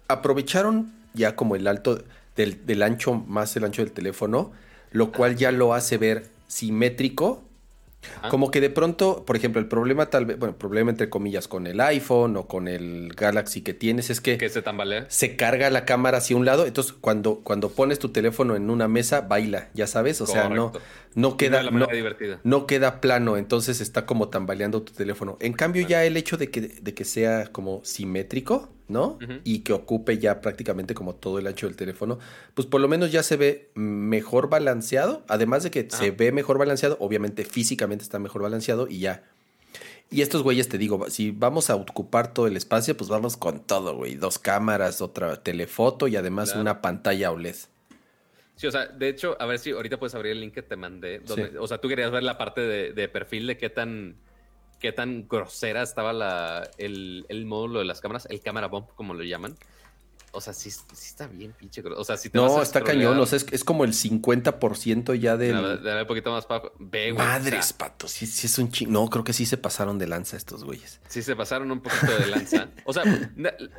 aprovecharon 0.08 0.92
ya 1.14 1.36
como 1.36 1.56
el 1.56 1.68
alto 1.68 2.04
del, 2.36 2.66
del, 2.66 2.82
ancho 2.84 3.14
más 3.14 3.56
el 3.56 3.66
ancho 3.66 3.84
del 3.84 3.92
teléfono, 3.92 4.52
lo 4.92 5.12
cual 5.12 5.36
ya 5.36 5.52
lo 5.52 5.74
hace 5.74 5.98
ver 5.98 6.30
simétrico. 6.48 7.44
Como 8.30 8.52
que 8.52 8.62
de 8.62 8.70
pronto, 8.70 9.26
por 9.26 9.36
ejemplo, 9.36 9.60
el 9.60 9.68
problema 9.68 10.06
tal 10.10 10.26
vez, 10.26 10.40
bueno, 10.40 10.52
el 10.52 10.58
problema 10.58 10.92
entre 10.92 11.10
comillas 11.10 11.48
con 11.48 11.68
el 11.68 11.82
iPhone 11.82 12.38
o 12.38 12.48
con 12.48 12.68
el 12.68 13.14
Galaxy 13.16 13.62
que 13.62 13.74
tienes 13.74 14.10
es 14.10 14.22
que, 14.22 14.38
se 14.50 14.62
tambalea. 14.62 15.06
Se 15.10 15.36
carga 15.36 15.70
la 15.70 15.84
cámara 15.84 16.20
hacia 16.20 16.38
un 16.38 16.46
lado, 16.46 16.66
entonces 16.66 16.94
cuando, 16.94 17.42
cuando 17.44 17.70
pones 17.70 18.00
tu 18.00 18.10
teléfono 18.10 18.56
en 18.56 18.70
una 18.70 18.88
mesa, 18.88 19.22
baila, 19.22 19.70
ya 19.74 19.88
sabes, 19.88 20.22
o 20.22 20.26
sea, 20.26 20.48
no, 20.48 20.72
no 21.16 21.38
queda, 21.38 21.64
no, 21.64 21.88
no, 22.44 22.68
queda 22.68 23.02
plano, 23.02 23.36
entonces 23.36 23.82
está 23.82 24.06
como 24.06 24.30
tambaleando 24.30 24.82
tu 24.84 24.94
teléfono. 24.94 25.38
En 25.42 25.54
cambio, 25.54 25.86
ya 25.86 26.06
el 26.06 26.16
hecho 26.16 26.38
de 26.38 26.50
que, 26.50 26.62
de 26.62 26.94
que 26.94 27.04
sea 27.04 27.48
como 27.48 27.82
simétrico, 27.84 28.70
¿no? 28.88 29.20
Y 29.44 29.60
que 29.60 29.74
ocupe 29.74 30.18
ya 30.18 30.42
prácticamente 30.42 30.94
como 30.94 31.16
todo 31.16 31.40
el 31.40 31.48
ancho 31.48 31.68
del 31.68 31.76
teléfono, 31.76 32.20
pues 32.54 32.68
por 32.68 32.82
lo 32.82 32.88
menos 32.88 33.12
ya 33.12 33.24
se 33.24 33.36
ve 33.36 33.70
mejor 33.76 34.50
balanceado, 34.50 35.24
además 35.28 35.64
de 35.64 35.72
que 35.72 35.88
se 35.90 36.12
ve 36.12 36.32
mejor 36.32 36.58
balanceado, 36.58 36.98
obviamente 37.00 37.44
físicamente 37.44 38.04
está 38.04 38.20
mejor 38.20 38.42
balanceado 38.44 38.88
y 38.88 39.00
ya. 39.00 39.24
Y 40.10 40.22
estos 40.22 40.42
güeyes, 40.42 40.70
te 40.70 40.78
digo, 40.78 41.10
si 41.10 41.32
vamos 41.32 41.70
a 41.70 41.76
ocupar 41.76 42.34
todo 42.34 42.48
el 42.48 42.56
espacio, 42.56 42.96
pues 42.96 43.10
vamos 43.10 43.36
con 43.36 43.60
todo, 43.60 43.94
güey. 43.96 44.16
Dos 44.16 44.40
cámaras, 44.40 45.02
otra 45.02 45.44
telefoto 45.44 46.08
y 46.08 46.16
además 46.16 46.56
una 46.56 46.82
pantalla 46.82 47.32
OLED. 47.32 47.56
Sí, 48.56 48.68
o 48.68 48.72
sea, 48.72 48.88
de 48.88 49.10
hecho, 49.10 49.36
a 49.40 49.46
ver 49.46 49.60
si 49.60 49.72
ahorita 49.72 50.00
puedes 50.00 50.16
abrir 50.16 50.32
el 50.32 50.40
link 50.40 50.54
que 50.54 50.64
te 50.64 50.78
mandé. 50.78 51.22
O 51.60 51.68
sea, 51.68 51.80
tú 51.80 51.90
querías 51.90 52.10
ver 52.10 52.24
la 52.24 52.38
parte 52.38 52.62
de, 52.62 52.94
de 52.94 53.10
perfil 53.10 53.48
de 53.48 53.58
qué 53.58 53.70
tan 53.70 54.16
qué 54.80 54.92
tan 54.92 55.28
grosera 55.28 55.82
estaba 55.82 56.14
la, 56.14 56.70
el, 56.78 57.26
el, 57.30 57.46
módulo 57.46 57.80
de 57.80 57.86
las 57.86 58.02
cámaras, 58.02 58.28
el 58.30 58.42
cámara 58.42 58.68
bump, 58.68 58.90
como 58.96 59.14
lo 59.14 59.24
llaman. 59.24 59.56
O 60.32 60.42
sea, 60.42 60.54
sí, 60.54 60.70
sí 60.70 60.82
está 60.92 61.26
bien, 61.28 61.54
pinche. 61.54 61.82
O 61.82 62.04
sea, 62.04 62.18
si 62.18 62.30
te 62.30 62.38
No, 62.38 62.62
está 62.62 62.84
cañón. 62.84 63.18
O 63.18 63.26
sea, 63.26 63.38
es, 63.38 63.46
es, 63.52 63.64
como 63.64 63.86
el 63.86 63.94
50% 63.94 65.16
ya 65.16 65.38
del. 65.38 65.82
Dale 65.82 66.02
un 66.02 66.08
poquito 66.08 66.32
más. 66.32 66.46
Ve, 66.80 67.12
güey. 67.12 67.26
Madres, 67.26 67.74
pato. 67.74 68.08
Sí, 68.08 68.28
sí 68.28 68.48
es 68.48 68.60
un 68.60 68.70
ching. 68.70 68.92
No, 68.92 69.10
creo 69.10 69.24
que 69.24 69.34
sí 69.34 69.46
se 69.46 69.58
pasaron 69.58 69.98
de 69.98 70.06
lanza 70.06 70.38
estos 70.38 70.64
güeyes. 70.64 71.00
Sí, 71.08 71.22
se 71.22 71.36
pasaron 71.36 71.72
un 71.72 71.82
poquito 71.82 72.18
de 72.20 72.28
lanza. 72.28 72.70
o 72.86 72.94
sea, 72.94 73.04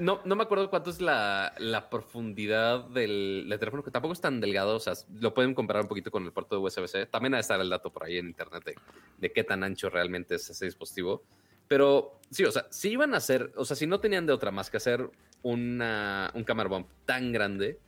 no, 0.00 0.20
no 0.24 0.36
me 0.36 0.42
acuerdo 0.42 0.70
cuánto 0.70 0.90
es 0.90 1.00
la, 1.00 1.52
la 1.58 1.90
profundidad 1.90 2.84
del, 2.88 3.46
del, 3.48 3.58
teléfono, 3.58 3.84
que 3.84 3.90
tampoco 3.90 4.14
es 4.14 4.20
tan 4.20 4.40
delgado. 4.40 4.76
O 4.76 4.80
sea, 4.80 4.94
lo 5.20 5.34
pueden 5.34 5.54
comparar 5.54 5.82
un 5.82 5.88
poquito 5.88 6.10
con 6.10 6.24
el 6.24 6.32
puerto 6.32 6.56
de 6.56 6.62
USB-C. 6.62 7.06
También 7.06 7.34
ha 7.34 7.36
de 7.36 7.42
estar 7.42 7.60
el 7.60 7.68
dato 7.68 7.92
por 7.92 8.04
ahí 8.04 8.16
en 8.16 8.26
internet 8.26 8.64
de, 8.64 8.74
de 9.18 9.32
qué 9.32 9.44
tan 9.44 9.62
ancho 9.62 9.90
realmente 9.90 10.36
es 10.36 10.48
ese 10.48 10.64
dispositivo. 10.64 11.22
Pero 11.68 12.18
sí, 12.30 12.44
o 12.44 12.50
sea, 12.50 12.66
si 12.70 12.88
iban 12.88 13.14
a 13.14 13.18
hacer, 13.18 13.52
o 13.54 13.64
sea, 13.64 13.76
si 13.76 13.86
no 13.86 14.00
tenían 14.00 14.26
de 14.26 14.32
otra 14.32 14.50
más 14.50 14.70
que 14.70 14.78
hacer 14.78 15.10
una, 15.42 16.32
un 16.34 16.44
bump 16.68 16.88
tan 17.04 17.32
grande, 17.32 17.78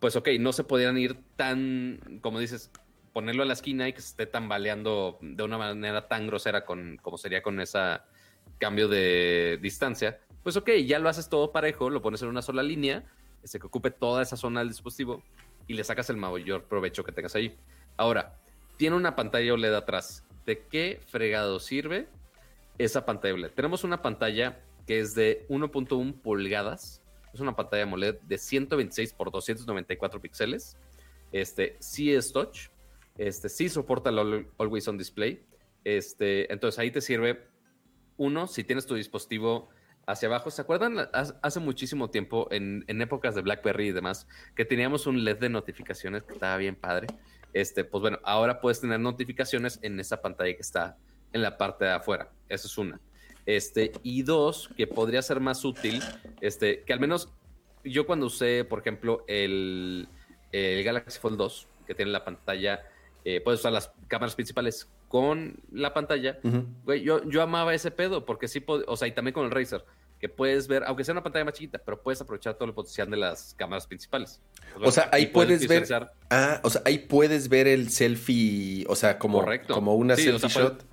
pues 0.00 0.16
ok, 0.16 0.28
no 0.40 0.52
se 0.52 0.64
podían 0.64 0.98
ir 0.98 1.16
tan, 1.36 2.18
como 2.22 2.40
dices, 2.40 2.70
ponerlo 3.12 3.42
a 3.42 3.46
la 3.46 3.52
esquina 3.52 3.88
y 3.88 3.92
que 3.92 4.00
se 4.00 4.08
esté 4.08 4.26
tambaleando 4.26 5.18
de 5.20 5.42
una 5.42 5.58
manera 5.58 6.08
tan 6.08 6.26
grosera 6.26 6.64
con, 6.64 6.98
como 7.02 7.18
sería 7.18 7.42
con 7.42 7.60
ese 7.60 8.00
cambio 8.58 8.88
de 8.88 9.58
distancia. 9.62 10.18
Pues 10.42 10.56
ok, 10.56 10.70
ya 10.86 10.98
lo 10.98 11.08
haces 11.08 11.28
todo 11.28 11.52
parejo, 11.52 11.90
lo 11.90 12.02
pones 12.02 12.22
en 12.22 12.28
una 12.28 12.42
sola 12.42 12.62
línea, 12.62 13.04
este, 13.42 13.60
que 13.60 13.66
ocupe 13.66 13.90
toda 13.90 14.22
esa 14.22 14.36
zona 14.36 14.60
del 14.60 14.70
dispositivo 14.70 15.22
y 15.66 15.74
le 15.74 15.84
sacas 15.84 16.10
el 16.10 16.16
mayor 16.16 16.64
provecho 16.64 17.04
que 17.04 17.12
tengas 17.12 17.34
ahí. 17.34 17.56
Ahora, 17.96 18.38
tiene 18.76 18.96
una 18.96 19.14
pantalla 19.14 19.52
OLED 19.54 19.74
atrás. 19.74 20.24
¿De 20.46 20.66
qué 20.66 21.00
fregado 21.06 21.60
sirve 21.60 22.08
esa 22.78 23.04
pantalla 23.04 23.34
OLED? 23.34 23.50
Tenemos 23.52 23.84
una 23.84 24.02
pantalla 24.02 24.60
que 24.86 25.00
es 25.00 25.14
de 25.14 25.46
1.1 25.48 26.20
pulgadas. 26.20 27.02
Es 27.32 27.40
una 27.40 27.56
pantalla 27.56 27.84
AMOLED 27.84 28.20
de 28.22 28.38
126 28.38 29.12
por 29.14 29.30
294 29.30 30.20
píxeles. 30.20 30.76
Este 31.32 31.76
sí 31.80 32.12
es 32.12 32.32
touch. 32.32 32.68
Este 33.16 33.48
sí 33.48 33.68
soporta 33.68 34.10
el 34.10 34.46
Always 34.58 34.88
On 34.88 34.98
Display. 34.98 35.44
Este, 35.84 36.52
entonces 36.52 36.78
ahí 36.78 36.90
te 36.90 37.00
sirve 37.00 37.46
uno 38.16 38.46
si 38.46 38.64
tienes 38.64 38.86
tu 38.86 38.94
dispositivo 38.94 39.68
hacia 40.06 40.28
abajo. 40.28 40.50
¿Se 40.50 40.62
acuerdan 40.62 40.96
hace 41.12 41.60
muchísimo 41.60 42.10
tiempo, 42.10 42.48
en, 42.50 42.84
en, 42.86 43.00
épocas 43.00 43.34
de 43.34 43.42
BlackBerry 43.42 43.88
y 43.88 43.92
demás, 43.92 44.28
que 44.54 44.64
teníamos 44.64 45.06
un 45.06 45.24
LED 45.24 45.38
de 45.38 45.48
notificaciones 45.48 46.22
que 46.22 46.34
estaba 46.34 46.56
bien 46.56 46.76
padre? 46.76 47.06
Este, 47.52 47.84
pues 47.84 48.00
bueno, 48.00 48.18
ahora 48.24 48.60
puedes 48.60 48.80
tener 48.80 49.00
notificaciones 49.00 49.78
en 49.82 50.00
esa 50.00 50.20
pantalla 50.22 50.54
que 50.54 50.62
está 50.62 50.96
en 51.32 51.42
la 51.42 51.56
parte 51.58 51.84
de 51.84 51.92
afuera. 51.92 52.30
Esa 52.48 52.66
es 52.66 52.78
una. 52.78 53.00
Este, 53.44 53.92
y 54.02 54.22
dos, 54.22 54.70
que 54.76 54.86
podría 54.86 55.20
ser 55.22 55.40
más 55.40 55.64
útil, 55.64 56.02
este, 56.40 56.82
que 56.82 56.92
al 56.92 57.00
menos 57.00 57.28
yo 57.84 58.06
cuando 58.06 58.26
usé, 58.26 58.64
por 58.64 58.80
ejemplo, 58.80 59.24
el, 59.26 60.08
Galaxy 60.52 61.18
Fold 61.18 61.38
2, 61.38 61.66
que 61.86 61.94
tiene 61.94 62.12
la 62.12 62.24
pantalla, 62.24 62.82
eh, 63.24 63.40
puedes 63.40 63.60
usar 63.60 63.72
las 63.72 63.92
cámaras 64.08 64.34
principales 64.34 64.88
con 65.08 65.60
la 65.72 65.92
pantalla, 65.92 66.38
yo, 67.02 67.24
yo 67.28 67.42
amaba 67.42 67.74
ese 67.74 67.90
pedo, 67.90 68.24
porque 68.24 68.48
sí, 68.48 68.64
o 68.66 68.96
sea, 68.96 69.08
y 69.08 69.12
también 69.12 69.34
con 69.34 69.44
el 69.44 69.50
Razer, 69.50 69.84
que 70.22 70.28
puedes 70.28 70.68
ver, 70.68 70.84
aunque 70.86 71.02
sea 71.02 71.12
una 71.12 71.22
pantalla 71.24 71.44
más 71.44 71.54
chiquita, 71.54 71.80
pero 71.84 72.00
puedes 72.00 72.20
aprovechar 72.20 72.54
todo 72.54 72.68
el 72.68 72.74
potencial 72.74 73.10
de 73.10 73.16
las 73.16 73.54
cámaras 73.58 73.88
principales. 73.88 74.40
o 74.80 74.92
sea, 74.92 75.08
ahí 75.10 75.26
puedes, 75.26 75.66
ver. 75.66 75.84
Ah, 76.30 76.60
o 76.62 76.70
sea, 76.70 76.80
ahí 76.84 76.98
puedes 76.98 77.48
ver 77.48 77.66
el 77.66 77.90
selfie, 77.90 78.86
o 78.88 78.94
sea, 78.94 79.18
como, 79.18 79.44
como 79.68 79.96
una 79.96 80.14
selfie 80.14 80.48
shot. 80.48 80.84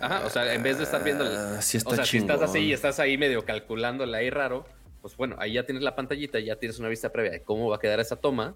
Ajá, 0.00 0.26
o 0.26 0.30
sea, 0.30 0.52
en 0.52 0.62
vez 0.62 0.78
de 0.78 0.84
estar 0.84 1.02
viendo. 1.02 1.24
Ah, 1.24 1.60
sí 1.60 1.76
está 1.76 1.90
o 1.90 1.94
sea, 1.94 2.04
si 2.04 2.18
estás 2.18 2.42
así 2.42 2.58
y 2.58 2.72
estás 2.72 2.98
ahí 3.00 3.16
medio 3.16 3.44
calculándola 3.44 4.18
ahí 4.18 4.30
raro, 4.30 4.66
pues 5.00 5.16
bueno, 5.16 5.36
ahí 5.38 5.54
ya 5.54 5.64
tienes 5.64 5.82
la 5.82 5.94
pantallita, 5.94 6.38
ya 6.40 6.56
tienes 6.56 6.78
una 6.78 6.88
vista 6.88 7.10
previa 7.10 7.30
de 7.30 7.42
cómo 7.42 7.68
va 7.68 7.76
a 7.76 7.78
quedar 7.78 8.00
esa 8.00 8.16
toma 8.16 8.54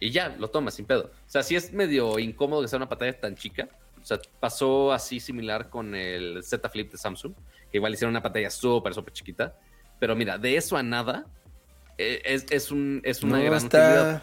y 0.00 0.10
ya 0.10 0.34
lo 0.38 0.48
tomas 0.48 0.74
sin 0.74 0.86
pedo. 0.86 1.04
O 1.04 1.30
sea, 1.30 1.42
sí 1.42 1.56
es 1.56 1.72
medio 1.72 2.18
incómodo 2.18 2.62
que 2.62 2.68
sea 2.68 2.76
una 2.76 2.88
pantalla 2.88 3.18
tan 3.18 3.36
chica. 3.36 3.68
O 4.02 4.04
sea, 4.04 4.18
pasó 4.38 4.92
así 4.92 5.20
similar 5.20 5.70
con 5.70 5.94
el 5.94 6.42
Z 6.42 6.68
Flip 6.68 6.92
de 6.92 6.98
Samsung, 6.98 7.32
que 7.70 7.78
igual 7.78 7.94
hicieron 7.94 8.10
una 8.10 8.22
pantalla 8.22 8.50
súper, 8.50 8.92
súper 8.92 9.14
chiquita. 9.14 9.56
Pero 9.98 10.14
mira, 10.14 10.36
de 10.36 10.56
eso 10.56 10.76
a 10.76 10.82
nada, 10.82 11.24
eh, 11.96 12.20
es, 12.24 12.44
es, 12.50 12.70
un, 12.70 13.00
es 13.04 13.22
una 13.22 13.40
gran 13.40 13.54
está... 13.54 14.22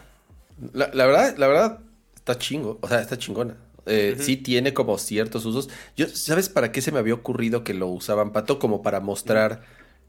La, 0.72 0.90
la, 0.92 1.06
verdad, 1.06 1.36
la 1.36 1.46
verdad, 1.48 1.78
está 2.14 2.38
chingo. 2.38 2.78
O 2.80 2.88
sea, 2.88 3.00
está 3.00 3.18
chingona. 3.18 3.56
Eh, 3.86 4.16
sí 4.18 4.36
tiene 4.36 4.74
como 4.74 4.98
ciertos 4.98 5.44
usos. 5.44 5.68
Yo, 5.96 6.08
¿sabes 6.08 6.48
para 6.48 6.72
qué 6.72 6.80
se 6.80 6.92
me 6.92 6.98
había 6.98 7.14
ocurrido 7.14 7.64
que 7.64 7.74
lo 7.74 7.88
usaban, 7.88 8.32
Pato? 8.32 8.58
Como 8.58 8.82
para 8.82 9.00
mostrar 9.00 9.62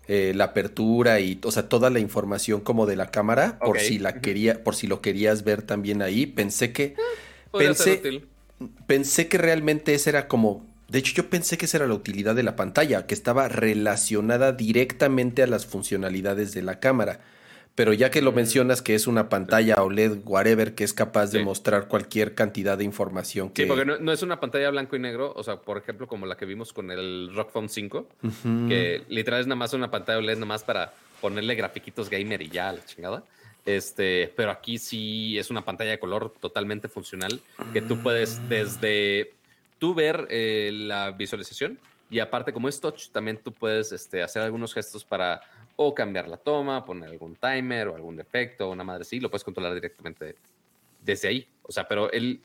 eh, 0.07 0.33
la 0.35 0.45
apertura 0.45 1.19
y, 1.21 1.39
o 1.43 1.51
sea, 1.51 1.69
toda 1.69 1.89
la 1.89 1.99
información 1.99 2.61
como 2.61 2.85
de 2.85 2.97
la 2.97 3.09
cámara, 3.09 3.57
por 3.59 3.79
si 3.79 3.99
la 3.99 4.19
quería, 4.19 4.63
por 4.63 4.75
si 4.75 4.87
lo 4.87 5.01
querías 5.01 5.43
ver 5.43 5.61
también 5.61 6.01
ahí. 6.01 6.25
Pensé 6.25 6.73
que, 6.73 6.95
ah, 6.97 7.57
pensé, 7.57 8.01
pensé 8.85 9.27
que 9.27 9.37
realmente 9.37 9.93
esa 9.93 10.09
era 10.09 10.27
como, 10.27 10.65
de 10.89 10.99
hecho 10.99 11.13
yo 11.15 11.29
pensé 11.29 11.57
que 11.57 11.65
esa 11.65 11.77
era 11.77 11.87
la 11.87 11.93
utilidad 11.93 12.35
de 12.35 12.43
la 12.43 12.55
pantalla, 12.55 13.07
que 13.07 13.13
estaba 13.13 13.47
relacionada 13.47 14.51
directamente 14.51 15.41
a 15.41 15.47
las 15.47 15.65
funcionalidades 15.65 16.53
de 16.53 16.61
la 16.63 16.79
cámara. 16.79 17.21
Pero 17.75 17.91
ya 17.93 18.11
que 18.11 18.21
lo 18.21 18.31
mencionas 18.31 18.83
que 18.83 18.93
es 18.93 19.07
una 19.07 19.29
pantalla 19.29 19.81
OLED, 19.81 20.19
whatever, 20.25 20.75
que 20.75 20.83
es 20.83 20.93
capaz 20.93 21.31
de 21.31 21.43
mostrar 21.43 21.87
cualquier 21.87 22.35
cantidad 22.35 22.77
de 22.77 22.83
información 22.83 23.49
que... 23.49 23.63
Sí, 23.63 23.67
porque 23.67 23.83
no, 23.85 24.11
es 24.11 24.21
una 24.21 24.39
pantalla 24.39 24.69
blanco 24.69 24.95
y 24.95 24.99
negro, 24.99 25.33
o 25.35 25.43
sea, 25.43 25.57
por 25.57 25.77
ejemplo, 25.77 26.05
como 26.05 26.27
la 26.27 26.37
que 26.37 26.45
vimos 26.45 26.71
con 26.71 26.91
el 26.91 27.31
Rock 27.33 27.51
Phone 27.51 27.69
5, 27.69 28.07
que 28.67 29.03
literal 29.07 29.41
es 29.41 29.47
nada 29.47 29.55
más 29.55 29.73
una 29.73 29.89
pantalla 29.89 30.19
OLED 30.19 30.35
nada 30.35 30.45
más 30.45 30.63
para 30.63 30.93
ponerle 31.19 31.55
grafiquitos 31.55 32.09
gamer 32.09 32.43
y 32.43 32.49
ya, 32.49 32.71
la 32.73 32.85
chingada. 32.85 33.23
Este, 33.65 34.31
pero 34.35 34.51
aquí 34.51 34.77
sí 34.77 35.37
es 35.39 35.49
una 35.49 35.63
pantalla 35.63 35.91
de 35.91 35.99
color 35.99 36.33
totalmente 36.39 36.89
funcional 36.89 37.39
que 37.71 37.81
tú 37.81 37.97
puedes 38.03 38.39
ah. 38.39 38.45
desde 38.49 39.31
tú 39.79 39.93
ver 39.93 40.27
eh, 40.29 40.69
la 40.73 41.11
visualización 41.11 41.79
y 42.09 42.19
aparte 42.19 42.51
como 42.51 42.67
es 42.67 42.81
touch 42.81 43.07
también 43.09 43.37
tú 43.37 43.53
puedes 43.53 43.93
este, 43.93 44.21
hacer 44.21 44.41
algunos 44.41 44.73
gestos 44.73 45.05
para 45.05 45.41
o 45.75 45.93
cambiar 45.93 46.27
la 46.27 46.37
toma, 46.37 46.85
poner 46.85 47.09
algún 47.09 47.35
timer 47.35 47.87
o 47.87 47.95
algún 47.95 48.15
defecto 48.15 48.67
o 48.67 48.71
una 48.71 48.83
madre 48.83 49.01
así, 49.01 49.19
lo 49.19 49.29
puedes 49.29 49.43
controlar 49.43 49.73
directamente 49.73 50.35
desde 51.01 51.27
ahí. 51.27 51.47
O 51.63 51.71
sea, 51.71 51.87
pero 51.87 52.11
el, 52.11 52.43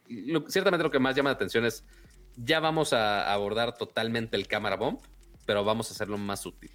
ciertamente 0.48 0.82
lo 0.82 0.90
que 0.90 0.98
más 0.98 1.14
llama 1.14 1.30
la 1.30 1.34
atención 1.34 1.64
es, 1.64 1.84
ya 2.36 2.60
vamos 2.60 2.92
a 2.92 3.32
abordar 3.32 3.76
totalmente 3.76 4.36
el 4.36 4.46
cámara 4.46 4.76
bomb, 4.76 4.98
pero 5.44 5.64
vamos 5.64 5.90
a 5.90 5.94
hacerlo 5.94 6.18
más 6.18 6.46
útil. 6.46 6.70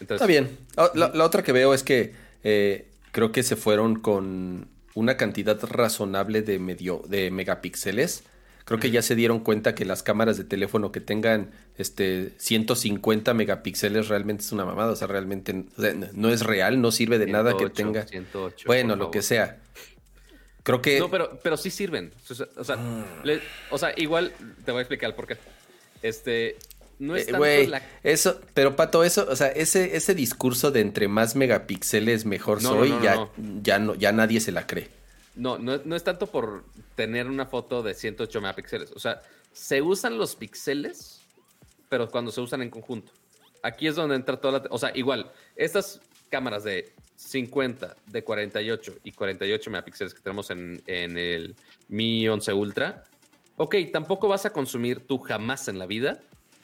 Está 0.00 0.26
bien. 0.26 0.58
Ah, 0.76 0.90
la, 0.94 1.24
otra 1.24 1.42
que 1.42 1.52
veo 1.52 1.72
es 1.72 1.82
que 1.82 2.14
eh, 2.42 2.90
creo 3.12 3.32
que 3.32 3.42
se 3.42 3.56
fueron 3.56 4.00
con 4.00 4.68
una 4.94 5.16
cantidad 5.16 5.60
razonable 5.62 6.42
de, 6.42 6.58
medio, 6.58 7.02
de 7.08 7.30
megapíxeles 7.30 8.24
Creo 8.64 8.80
que 8.80 8.90
ya 8.90 9.02
se 9.02 9.14
dieron 9.14 9.40
cuenta 9.40 9.74
que 9.74 9.84
las 9.84 10.02
cámaras 10.02 10.38
de 10.38 10.44
teléfono 10.44 10.90
que 10.90 11.00
tengan 11.00 11.50
este 11.76 12.32
150 12.38 13.34
megapíxeles 13.34 14.08
realmente 14.08 14.42
es 14.42 14.52
una 14.52 14.64
mamada, 14.64 14.92
o 14.92 14.96
sea, 14.96 15.06
realmente 15.06 15.64
no 16.14 16.30
es 16.30 16.40
real, 16.40 16.80
no 16.80 16.90
sirve 16.90 17.18
de 17.18 17.26
nada 17.26 17.56
que 17.58 17.68
tenga. 17.68 18.06
108, 18.06 18.64
bueno, 18.66 18.96
lo 18.96 19.10
que 19.10 19.20
sea. 19.20 19.58
Creo 20.62 20.80
que. 20.80 20.98
No, 20.98 21.10
pero, 21.10 21.38
pero 21.42 21.58
sí 21.58 21.70
sirven. 21.70 22.12
O 22.56 22.64
sea, 22.64 22.78
o 23.70 23.78
sea, 23.78 23.92
igual 23.96 24.32
te 24.64 24.72
voy 24.72 24.78
a 24.78 24.82
explicar 24.82 25.14
por 25.14 25.26
qué. 25.26 25.36
Este. 26.02 26.56
No 26.98 27.16
es 27.16 27.28
eh, 27.28 27.32
tanto 27.32 27.86
Eso, 28.02 28.40
pero 28.54 28.76
Pato, 28.76 29.04
eso, 29.04 29.26
o 29.28 29.36
sea, 29.36 29.48
ese, 29.48 29.96
ese 29.96 30.14
discurso 30.14 30.70
de 30.70 30.80
entre 30.80 31.08
más 31.08 31.34
megapíxeles 31.34 32.24
mejor 32.24 32.62
soy, 32.62 32.94
ya, 33.02 33.28
ya 33.62 33.80
no, 33.80 33.94
ya 33.94 34.12
nadie 34.12 34.40
se 34.40 34.52
la 34.52 34.66
cree. 34.66 34.88
No, 35.34 35.58
no, 35.58 35.96
es 35.96 36.04
tanto 36.04 36.26
por 36.26 36.64
tener 36.94 37.26
una 37.26 37.46
foto 37.46 37.82
de 37.82 37.94
108 37.94 38.40
megapíxeles. 38.40 38.92
O 38.92 39.00
sea, 39.00 39.20
se 39.52 39.82
usan 39.82 40.16
los 40.16 40.36
píxeles, 40.36 41.22
pero 41.88 42.08
cuando 42.08 42.30
se 42.30 42.40
usan 42.40 42.62
en 42.62 42.70
conjunto. 42.70 43.12
Aquí 43.62 43.86
es 43.86 43.96
donde 43.96 44.14
entra 44.14 44.40
toda 44.40 44.60
la... 44.60 44.64
O 44.70 44.78
sea, 44.78 44.92
igual, 44.94 45.32
estas 45.56 46.00
cámaras 46.28 46.64
de 46.64 46.92
50, 47.16 47.96
de 48.06 48.24
48 48.24 48.94
y 49.04 49.12
48 49.12 49.70
megapíxeles 49.70 50.14
que 50.14 50.20
tenemos 50.20 50.50
en, 50.50 50.82
el 50.86 51.56
Mi 51.88 52.28
11 52.28 52.52
Ultra, 52.52 53.04
ok, 53.56 53.76
tampoco 53.92 54.28
vas 54.28 54.46
a 54.46 54.50
consumir 54.50 55.06
tú 55.06 55.18
jamás 55.18 55.66
en 55.68 55.78
la 55.78 55.86
vida. 55.86 56.20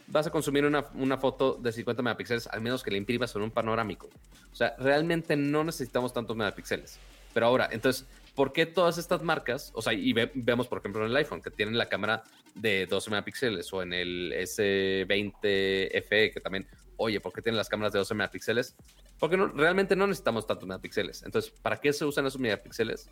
Vas 0.06 0.26
a 0.26 0.30
consumir 0.30 0.64
una, 0.64 0.86
una 0.94 1.18
foto 1.18 1.54
de 1.54 1.72
50 1.72 2.02
megapíxeles, 2.02 2.46
al 2.48 2.60
menos 2.60 2.82
que 2.82 2.90
la 2.90 2.96
imprimas 2.96 3.34
en 3.34 3.42
un 3.42 3.50
panorámico. 3.50 4.08
O 4.52 4.56
sea, 4.56 4.74
realmente 4.78 5.36
no 5.36 5.64
necesitamos 5.64 6.12
tantos 6.12 6.36
megapíxeles. 6.36 6.98
Pero 7.32 7.46
ahora, 7.46 7.68
entonces, 7.70 8.06
¿por 8.34 8.52
qué 8.52 8.66
todas 8.66 8.98
estas 8.98 9.22
marcas, 9.22 9.72
o 9.74 9.82
sea, 9.82 9.92
y 9.92 10.12
vemos 10.12 10.68
por 10.68 10.78
ejemplo 10.78 11.04
en 11.04 11.10
el 11.10 11.16
iPhone 11.16 11.42
que 11.42 11.50
tienen 11.50 11.76
la 11.76 11.88
cámara 11.88 12.22
de 12.54 12.86
12 12.86 13.10
megapíxeles 13.10 13.72
o 13.72 13.82
en 13.82 13.92
el 13.92 14.32
S20 14.32 16.02
FE 16.02 16.30
que 16.30 16.40
también, 16.40 16.66
oye, 16.96 17.20
¿por 17.20 17.32
qué 17.32 17.42
tienen 17.42 17.56
las 17.56 17.68
cámaras 17.68 17.92
de 17.92 17.98
12 17.98 18.14
megapíxeles? 18.14 18.76
Porque 19.18 19.36
realmente 19.36 19.96
no 19.96 20.06
necesitamos 20.06 20.46
tantos 20.46 20.66
megapíxeles. 20.66 21.22
Entonces, 21.22 21.50
¿para 21.50 21.76
qué 21.76 21.92
se 21.92 22.04
usan 22.04 22.26
esos 22.26 22.40
megapíxeles? 22.40 23.10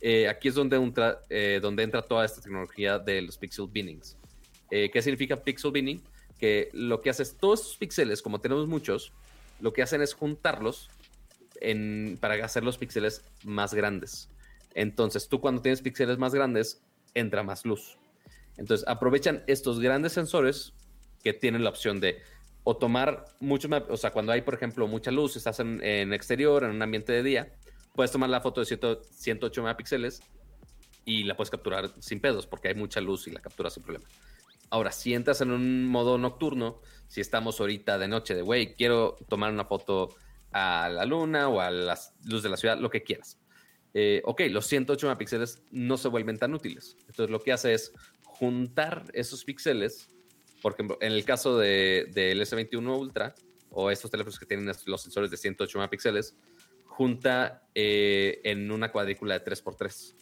Eh, 0.00 0.28
aquí 0.28 0.48
es 0.48 0.54
eh, 0.56 1.58
donde 1.60 1.82
entra 1.82 2.02
toda 2.02 2.24
esta 2.24 2.40
tecnología 2.40 2.98
de 2.98 3.22
los 3.22 3.36
pixel 3.36 3.66
binnings. 3.68 4.16
Eh, 4.70 4.90
¿Qué 4.92 5.02
significa 5.02 5.36
pixel 5.36 5.72
binning? 5.72 6.02
Que 6.38 6.68
lo 6.72 7.00
que 7.00 7.10
hace 7.10 7.24
es 7.24 7.36
todos 7.36 7.60
estos 7.60 7.76
píxeles, 7.78 8.22
como 8.22 8.40
tenemos 8.40 8.68
muchos, 8.68 9.12
lo 9.60 9.72
que 9.72 9.82
hacen 9.82 10.02
es 10.02 10.14
juntarlos 10.14 10.88
para 12.20 12.44
hacer 12.44 12.62
los 12.62 12.78
píxeles 12.78 13.24
más 13.42 13.74
grandes. 13.74 14.28
Entonces, 14.78 15.28
tú 15.28 15.40
cuando 15.40 15.60
tienes 15.60 15.82
píxeles 15.82 16.18
más 16.18 16.32
grandes, 16.32 16.84
entra 17.12 17.42
más 17.42 17.64
luz. 17.64 17.98
Entonces, 18.56 18.86
aprovechan 18.86 19.42
estos 19.48 19.80
grandes 19.80 20.12
sensores 20.12 20.72
que 21.24 21.32
tienen 21.32 21.64
la 21.64 21.70
opción 21.70 21.98
de 21.98 22.22
o 22.62 22.76
tomar 22.76 23.24
mucho 23.40 23.68
o 23.88 23.96
sea, 23.96 24.12
cuando 24.12 24.30
hay, 24.30 24.42
por 24.42 24.54
ejemplo, 24.54 24.86
mucha 24.86 25.10
luz, 25.10 25.34
estás 25.34 25.58
en, 25.58 26.12
exterior, 26.12 26.62
en 26.62 26.70
un 26.70 26.82
ambiente 26.82 27.12
de 27.12 27.24
día, 27.24 27.52
puedes 27.92 28.12
tomar 28.12 28.30
la 28.30 28.40
foto 28.40 28.60
de 28.60 28.66
108 28.66 29.62
megapíxeles 29.62 30.22
y 31.04 31.24
la 31.24 31.34
puedes 31.34 31.50
capturar 31.50 31.90
sin 31.98 32.20
pedos 32.20 32.46
porque 32.46 32.68
hay 32.68 32.76
mucha 32.76 33.00
luz 33.00 33.26
y 33.26 33.32
la 33.32 33.40
capturas 33.40 33.74
sin 33.74 33.82
problema. 33.82 34.06
Ahora, 34.70 34.92
si 34.92 35.12
entras 35.12 35.40
en 35.40 35.50
un 35.50 35.88
modo 35.88 36.18
nocturno, 36.18 36.82
si 37.08 37.20
estamos 37.20 37.58
ahorita 37.58 37.98
de 37.98 38.06
noche, 38.06 38.36
de 38.36 38.42
güey, 38.42 38.76
quiero 38.76 39.16
tomar 39.28 39.50
una 39.52 39.64
foto 39.64 40.14
a 40.52 40.88
la 40.88 41.04
luna 41.04 41.48
o 41.48 41.60
a 41.60 41.70
la 41.72 41.98
luz 42.26 42.44
de 42.44 42.48
la 42.48 42.56
ciudad, 42.56 42.78
lo 42.78 42.90
que 42.90 43.02
quieras. 43.02 43.38
Eh, 43.94 44.22
ok, 44.24 44.42
los 44.50 44.66
108 44.66 45.06
megapíxeles 45.06 45.62
no 45.70 45.96
se 45.96 46.08
vuelven 46.08 46.38
tan 46.38 46.54
útiles. 46.54 46.96
Entonces 47.00 47.30
lo 47.30 47.40
que 47.40 47.52
hace 47.52 47.74
es 47.74 47.92
juntar 48.22 49.04
esos 49.14 49.44
píxeles, 49.44 50.08
por 50.62 50.72
ejemplo, 50.72 50.98
en 51.00 51.12
el 51.12 51.24
caso 51.24 51.58
del 51.58 52.12
S21 52.14 52.98
Ultra 52.98 53.34
o 53.70 53.90
estos 53.90 54.10
teléfonos 54.10 54.38
que 54.38 54.46
tienen 54.46 54.70
los 54.86 55.02
sensores 55.02 55.30
de 55.30 55.36
108 55.36 55.78
megapíxeles, 55.78 56.36
junta 56.86 57.62
eh, 57.74 58.40
en 58.44 58.70
una 58.70 58.90
cuadrícula 58.90 59.38
de 59.38 59.44
3x3. 59.44 60.14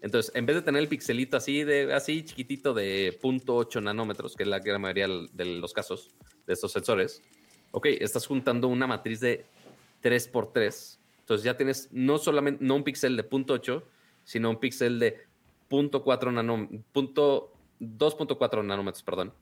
Entonces, 0.00 0.30
en 0.34 0.46
vez 0.46 0.56
de 0.56 0.62
tener 0.62 0.80
el 0.80 0.88
pixelito 0.88 1.36
así 1.36 1.64
de 1.64 1.92
así 1.92 2.22
chiquitito 2.22 2.72
de 2.72 3.18
0.8 3.20 3.82
nanómetros, 3.82 4.36
que 4.36 4.44
es 4.44 4.48
la 4.48 4.60
gran 4.60 4.80
mayoría 4.80 5.08
de 5.32 5.44
los 5.44 5.72
casos 5.72 6.10
de 6.46 6.52
estos 6.52 6.70
sensores, 6.72 7.22
ok, 7.72 7.86
estás 8.00 8.26
juntando 8.26 8.68
una 8.68 8.86
matriz 8.86 9.20
de 9.20 9.46
3x3 10.02 10.97
entonces 11.28 11.44
ya 11.44 11.58
tienes 11.58 11.90
no 11.92 12.16
solamente, 12.16 12.64
no 12.64 12.74
un 12.74 12.84
píxel 12.84 13.14
de 13.14 13.28
0.8, 13.28 13.82
sino 14.24 14.48
un 14.48 14.58
píxel 14.58 14.98
de 14.98 15.26
0.4 15.68 16.32
nanómetros, 16.32 16.80
2.4 17.80 18.64
nanómetros, 18.64 19.02
perdón, 19.02 19.34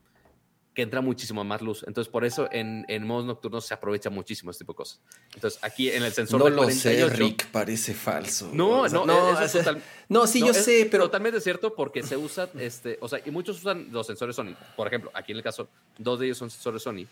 que 0.73 0.81
entra 0.81 0.99
muchísimo 0.99 1.45
más 1.45 1.61
luz. 1.61 1.85
Entonces, 1.87 2.11
por 2.11 2.25
eso 2.25 2.49
en, 2.51 2.83
en 2.89 3.07
modos 3.07 3.23
nocturnos 3.23 3.65
se 3.65 3.73
aprovecha 3.73 4.09
muchísimo 4.09 4.51
este 4.51 4.65
tipo 4.65 4.73
de 4.73 4.77
cosas. 4.77 4.99
Entonces, 5.33 5.63
aquí 5.63 5.89
en 5.89 6.03
el 6.03 6.11
sensor 6.11 6.41
no 6.41 6.49
lo 6.49 6.69
sé, 6.69 7.07
Rick, 7.07 7.47
parece 7.51 7.93
falso. 7.93 8.49
No, 8.51 8.85
no, 8.89 9.05
no, 9.05 9.39
es 9.39 9.53
total, 9.53 9.81
no 10.09 10.27
sí, 10.27 10.45
yo 10.45 10.53
sé, 10.53 10.89
pero 10.91 11.05
totalmente 11.05 11.39
cierto 11.39 11.73
porque 11.73 12.03
se 12.03 12.17
usa, 12.17 12.49
este, 12.59 12.97
o 12.99 13.07
sea, 13.07 13.21
y 13.25 13.31
muchos 13.31 13.59
usan 13.59 13.93
los 13.93 14.05
sensores 14.05 14.35
Sony. 14.35 14.57
Por 14.75 14.87
ejemplo, 14.87 15.09
aquí 15.13 15.31
en 15.31 15.37
el 15.37 15.43
caso, 15.43 15.69
dos 15.97 16.19
de 16.19 16.25
ellos 16.25 16.37
son 16.37 16.49
sensores 16.49 16.83
Sony. 16.83 17.07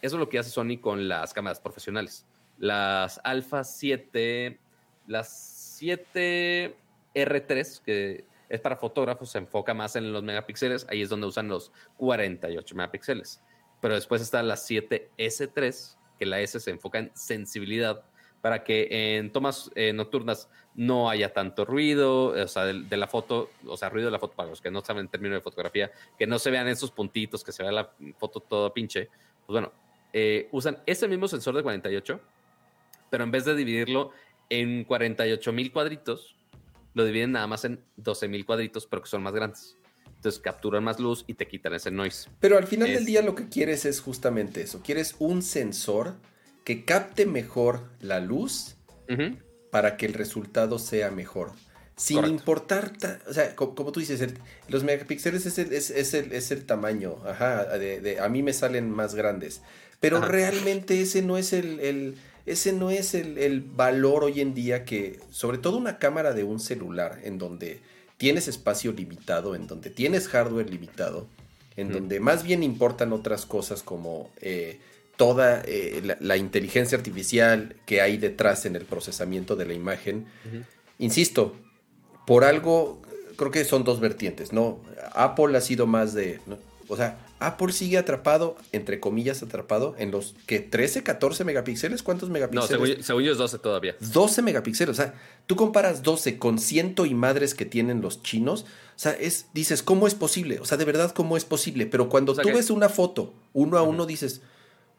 Eso 0.00 0.14
es 0.14 0.20
lo 0.20 0.28
que 0.28 0.38
hace 0.38 0.50
Sony 0.50 0.78
con 0.80 1.08
las 1.08 1.34
cámaras 1.34 1.58
profesionales 1.58 2.24
las 2.60 3.20
Alpha 3.24 3.64
7, 3.64 4.58
las 5.08 5.76
7 5.78 6.76
R3, 7.14 7.82
que 7.82 8.24
es 8.48 8.60
para 8.60 8.76
fotógrafos, 8.76 9.30
se 9.30 9.38
enfoca 9.38 9.74
más 9.74 9.96
en 9.96 10.12
los 10.12 10.22
megapíxeles, 10.22 10.86
ahí 10.90 11.02
es 11.02 11.08
donde 11.08 11.26
usan 11.26 11.48
los 11.48 11.72
48 11.96 12.74
megapíxeles. 12.76 13.42
Pero 13.80 13.94
después 13.94 14.20
está 14.20 14.42
la 14.42 14.54
7S3, 14.54 15.96
que 16.18 16.26
la 16.26 16.40
S 16.40 16.60
se 16.60 16.70
enfoca 16.70 16.98
en 16.98 17.10
sensibilidad, 17.14 18.04
para 18.42 18.62
que 18.62 19.16
en 19.16 19.32
tomas 19.32 19.70
eh, 19.74 19.92
nocturnas 19.92 20.50
no 20.74 21.08
haya 21.08 21.32
tanto 21.32 21.64
ruido, 21.64 22.26
o 22.26 22.48
sea, 22.48 22.66
de, 22.66 22.96
la 22.96 23.06
foto, 23.06 23.50
o 23.66 23.76
sea, 23.76 23.88
ruido 23.88 24.06
de 24.06 24.12
la 24.12 24.18
foto, 24.18 24.34
para 24.34 24.50
los 24.50 24.60
que 24.60 24.70
no 24.70 24.82
saben 24.82 25.08
término 25.08 25.34
de 25.34 25.40
fotografía, 25.40 25.90
que 26.18 26.26
no 26.26 26.38
se 26.38 26.50
vean 26.50 26.68
esos 26.68 26.90
puntitos, 26.90 27.42
que 27.42 27.52
se 27.52 27.62
vea 27.62 27.72
la 27.72 27.90
foto 28.18 28.40
toda 28.40 28.72
pinche. 28.72 29.08
Pues 29.46 29.54
bueno, 29.54 29.72
eh, 30.12 30.48
usan 30.52 30.78
ese 30.86 31.08
mismo 31.08 31.28
sensor 31.28 31.56
de 31.56 31.62
48, 31.62 32.20
pero 33.10 33.24
en 33.24 33.30
vez 33.30 33.44
de 33.44 33.54
dividirlo 33.54 34.12
en 34.48 34.84
48 34.84 35.52
mil 35.52 35.72
cuadritos, 35.72 36.36
lo 36.94 37.04
dividen 37.04 37.32
nada 37.32 37.46
más 37.46 37.64
en 37.64 37.84
12 37.96 38.28
mil 38.28 38.44
cuadritos, 38.44 38.86
pero 38.86 39.02
que 39.02 39.08
son 39.08 39.22
más 39.22 39.32
grandes. 39.32 39.76
Entonces 40.16 40.40
capturan 40.40 40.84
más 40.84 41.00
luz 41.00 41.24
y 41.26 41.34
te 41.34 41.48
quitan 41.48 41.72
ese 41.72 41.90
noise. 41.90 42.28
Pero 42.40 42.58
al 42.58 42.66
final 42.66 42.92
del 42.92 43.06
día 43.06 43.22
lo 43.22 43.34
que 43.34 43.48
quieres 43.48 43.84
es 43.86 44.00
justamente 44.00 44.60
eso. 44.60 44.82
Quieres 44.82 45.16
un 45.18 45.42
sensor 45.42 46.16
que 46.64 46.84
capte 46.84 47.24
mejor 47.24 47.88
la 48.00 48.20
luz 48.20 48.76
para 49.70 49.96
que 49.96 50.06
el 50.06 50.14
resultado 50.14 50.78
sea 50.78 51.10
mejor. 51.10 51.52
Sin 51.96 52.24
importar, 52.24 52.92
o 53.28 53.32
sea, 53.32 53.54
como, 53.56 53.92
tú 53.92 54.00
dices, 54.00 54.26
los 54.68 54.84
megapíxeles 54.84 55.44
es 55.46 55.58
el, 55.58 55.72
es, 56.32 56.50
el, 56.50 56.64
tamaño, 56.64 57.16
ajá, 57.26 57.64
de, 57.78 58.18
a 58.20 58.28
mí 58.30 58.42
me 58.42 58.54
salen 58.54 58.90
más 58.90 59.14
grandes, 59.14 59.60
pero 60.00 60.20
realmente 60.22 61.02
ese 61.02 61.20
no 61.20 61.36
es 61.36 61.52
el 61.52 62.16
ese 62.46 62.72
no 62.72 62.90
es 62.90 63.14
el, 63.14 63.60
valor 63.60 64.24
hoy 64.24 64.40
en 64.40 64.54
día 64.54 64.84
que, 64.84 65.20
sobre 65.30 65.58
todo 65.58 65.76
una 65.76 65.98
cámara 65.98 66.32
de 66.32 66.44
un 66.44 66.60
celular, 66.60 67.20
en 67.24 67.38
donde 67.38 67.80
tienes 68.16 68.48
espacio 68.48 68.92
limitado, 68.92 69.54
en 69.54 69.66
donde 69.66 69.90
tienes 69.90 70.28
hardware 70.28 70.70
limitado, 70.70 71.26
en 71.76 71.92
donde 71.92 72.20
más 72.20 72.42
bien 72.42 72.62
importan 72.62 73.12
otras 73.12 73.46
cosas 73.46 73.82
como 73.82 74.30
eh, 74.40 74.80
toda 75.16 75.62
eh, 75.64 76.02
la, 76.04 76.16
la 76.20 76.36
inteligencia 76.36 76.98
artificial 76.98 77.76
que 77.86 78.00
hay 78.00 78.16
detrás 78.18 78.66
en 78.66 78.76
el 78.76 78.84
procesamiento 78.84 79.56
de 79.56 79.66
la 79.66 79.74
imagen. 79.74 80.26
Insisto, 80.98 81.56
por 82.26 82.44
algo, 82.44 83.00
creo 83.36 83.50
que 83.50 83.64
son 83.64 83.84
dos 83.84 84.00
vertientes, 84.00 84.52
¿no? 84.52 84.80
Apple 85.12 85.56
ha 85.56 85.60
sido 85.60 85.86
más 85.86 86.12
de, 86.12 86.40
¿no? 86.46 86.58
O 86.90 86.96
sea, 86.96 87.18
Apple 87.38 87.72
sigue 87.72 87.96
atrapado, 87.96 88.56
entre 88.72 89.00
comillas 89.00 89.42
atrapado, 89.42 89.94
en 89.98 90.10
los 90.10 90.34
que 90.46 90.60
13, 90.60 91.02
14 91.02 91.44
megapíxeles, 91.44 92.02
¿cuántos 92.02 92.28
No, 92.28 92.34
megapíxeles? 92.34 92.68
según, 92.68 93.02
según 93.02 93.22
yo 93.22 93.32
es 93.32 93.38
12 93.38 93.58
todavía. 93.60 93.96
12 94.00 94.42
megapíxeles, 94.42 94.98
o 94.98 95.02
sea, 95.02 95.14
tú 95.46 95.56
comparas 95.56 96.02
12 96.02 96.38
con 96.38 96.58
ciento 96.58 97.06
y 97.06 97.14
madres 97.14 97.54
que 97.54 97.64
tienen 97.64 98.00
los 98.02 98.22
chinos, 98.22 98.62
o 98.96 98.98
sea, 98.98 99.12
es, 99.12 99.46
dices, 99.54 99.82
¿cómo 99.82 100.06
es 100.06 100.14
posible? 100.14 100.60
O 100.60 100.64
sea, 100.66 100.76
de 100.76 100.84
verdad, 100.84 101.12
¿cómo 101.12 101.36
es 101.38 101.44
posible? 101.46 101.86
Pero 101.86 102.08
cuando 102.10 102.32
O 102.32 102.34
sea 102.34 102.42
tú 102.42 102.48
que- 102.50 102.54
ves 102.56 102.68
una 102.70 102.88
foto 102.90 103.32
uno 103.54 103.78
a 103.78 103.82
uno, 103.82 104.04
dices, 104.04 104.42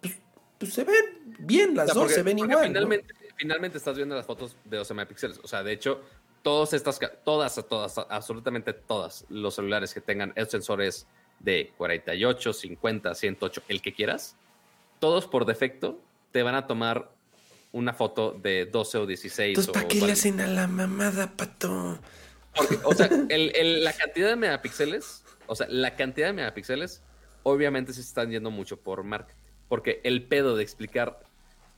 pues, 0.02 0.16
pues 0.58 0.74
se 0.74 0.84
ven 0.84 0.96
bien, 1.40 1.76
las 1.76 1.86
O 1.86 1.88
sea, 1.88 1.94
dos 1.94 2.04
porque- 2.04 2.16
se 2.16 2.24
ven 2.24 2.40
igual. 2.40 2.52
¿no? 2.52 2.64
Finalmente, 2.64 3.14
finalmente 3.38 3.78
estás 3.78 3.96
viendo 3.96 4.16
las 4.16 4.26
fotos 4.26 4.56
de 4.66 4.78
12 4.78 4.94
megapíxeles. 4.96 5.40
O 5.44 5.48
sea, 5.48 5.62
de 5.64 5.74
hecho, 5.74 6.02
todas 6.42 6.74
estas, 6.74 7.00
todas, 7.24 7.56
todas, 7.70 7.98
absolutamente 8.10 8.74
todas 8.74 9.26
los 9.30 9.54
celulares 9.56 9.94
que 9.94 10.02
tengan 10.02 10.34
esos 10.36 10.50
sensores 10.52 11.06
de 11.44 11.72
48, 11.78 12.54
50, 12.54 13.16
108, 13.16 13.64
el 13.68 13.82
que 13.82 13.94
quieras, 13.94 14.36
todos 15.00 15.28
por 15.28 15.46
defecto 15.46 16.00
te 16.32 16.44
van 16.44 16.56
a 16.56 16.68
tomar 16.68 17.10
una 17.72 17.94
foto 17.94 18.32
de 18.42 18.66
12 18.66 18.98
o 19.00 19.06
16. 19.06 19.50
Entonces, 19.58 19.74
¿para 19.74 19.88
qué 19.88 20.02
le 20.02 20.12
hacen 20.12 20.40
a 20.42 20.48
la 20.48 20.68
mamada, 20.68 21.32
pato? 21.36 22.00
porque, 22.56 22.78
o 22.84 22.94
sea, 22.94 23.08
el- 23.30 23.56
el- 23.56 23.84
la 23.84 23.94
cantidad 23.94 24.28
de 24.30 24.36
megapíxeles, 24.36 25.24
o 25.48 25.56
sea, 25.56 25.68
la 25.70 25.96
cantidad 25.96 26.28
de 26.28 26.34
megapíxeles, 26.34 27.02
obviamente 27.44 27.94
se 27.94 28.02
están 28.02 28.30
yendo 28.30 28.52
mucho 28.52 28.78
por 28.78 29.04
marketing. 29.04 29.40
Porque 29.70 30.02
el 30.04 30.24
pedo 30.24 30.56
de 30.58 30.64
explicar 30.64 31.20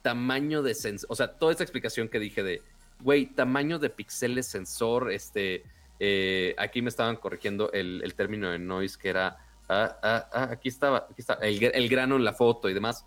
tamaño 0.01 0.63
de 0.63 0.73
sensor, 0.73 1.07
o 1.11 1.15
sea, 1.15 1.27
toda 1.33 1.51
esta 1.51 1.63
explicación 1.63 2.09
que 2.09 2.19
dije 2.19 2.41
de, 2.43 2.61
güey, 3.01 3.27
tamaño 3.27 3.77
de 3.79 3.89
píxeles, 3.91 4.47
sensor, 4.47 5.11
este, 5.11 5.63
eh, 5.99 6.55
aquí 6.57 6.81
me 6.81 6.89
estaban 6.89 7.15
corrigiendo 7.17 7.71
el, 7.71 8.01
el 8.03 8.15
término 8.15 8.49
de 8.49 8.57
noise 8.59 8.97
que 8.97 9.09
era, 9.09 9.37
ah, 9.69 9.97
ah, 10.03 10.29
ah, 10.33 10.49
aquí 10.51 10.69
estaba, 10.69 11.07
aquí 11.09 11.19
está, 11.21 11.33
el, 11.41 11.63
el 11.63 11.89
grano 11.89 12.15
en 12.15 12.23
la 12.25 12.33
foto 12.33 12.69
y 12.69 12.73
demás. 12.73 13.05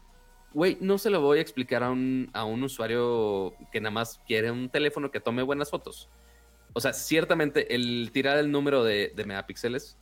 Güey, 0.53 0.79
no 0.81 0.97
se 0.99 1.11
lo 1.11 1.21
voy 1.21 1.39
a 1.39 1.43
explicar 1.43 1.83
a 1.83 1.91
un, 1.91 2.31
a 2.33 2.45
un 2.45 2.63
usuario 2.63 3.55
que 3.73 3.81
nada 3.81 3.91
más 3.91 4.21
quiere 4.27 4.51
un 4.51 4.71
teléfono 4.71 5.11
que 5.11 5.21
tome 5.21 5.43
buenas 5.43 5.71
fotos. 5.71 6.09
O 6.73 6.81
sea, 6.81 6.93
ciertamente 6.93 7.75
el 7.75 8.11
tirar 8.13 8.39
el 8.39 8.51
número 8.51 8.83
de, 8.85 9.13
de 9.15 9.25
megapíxeles. 9.25 9.97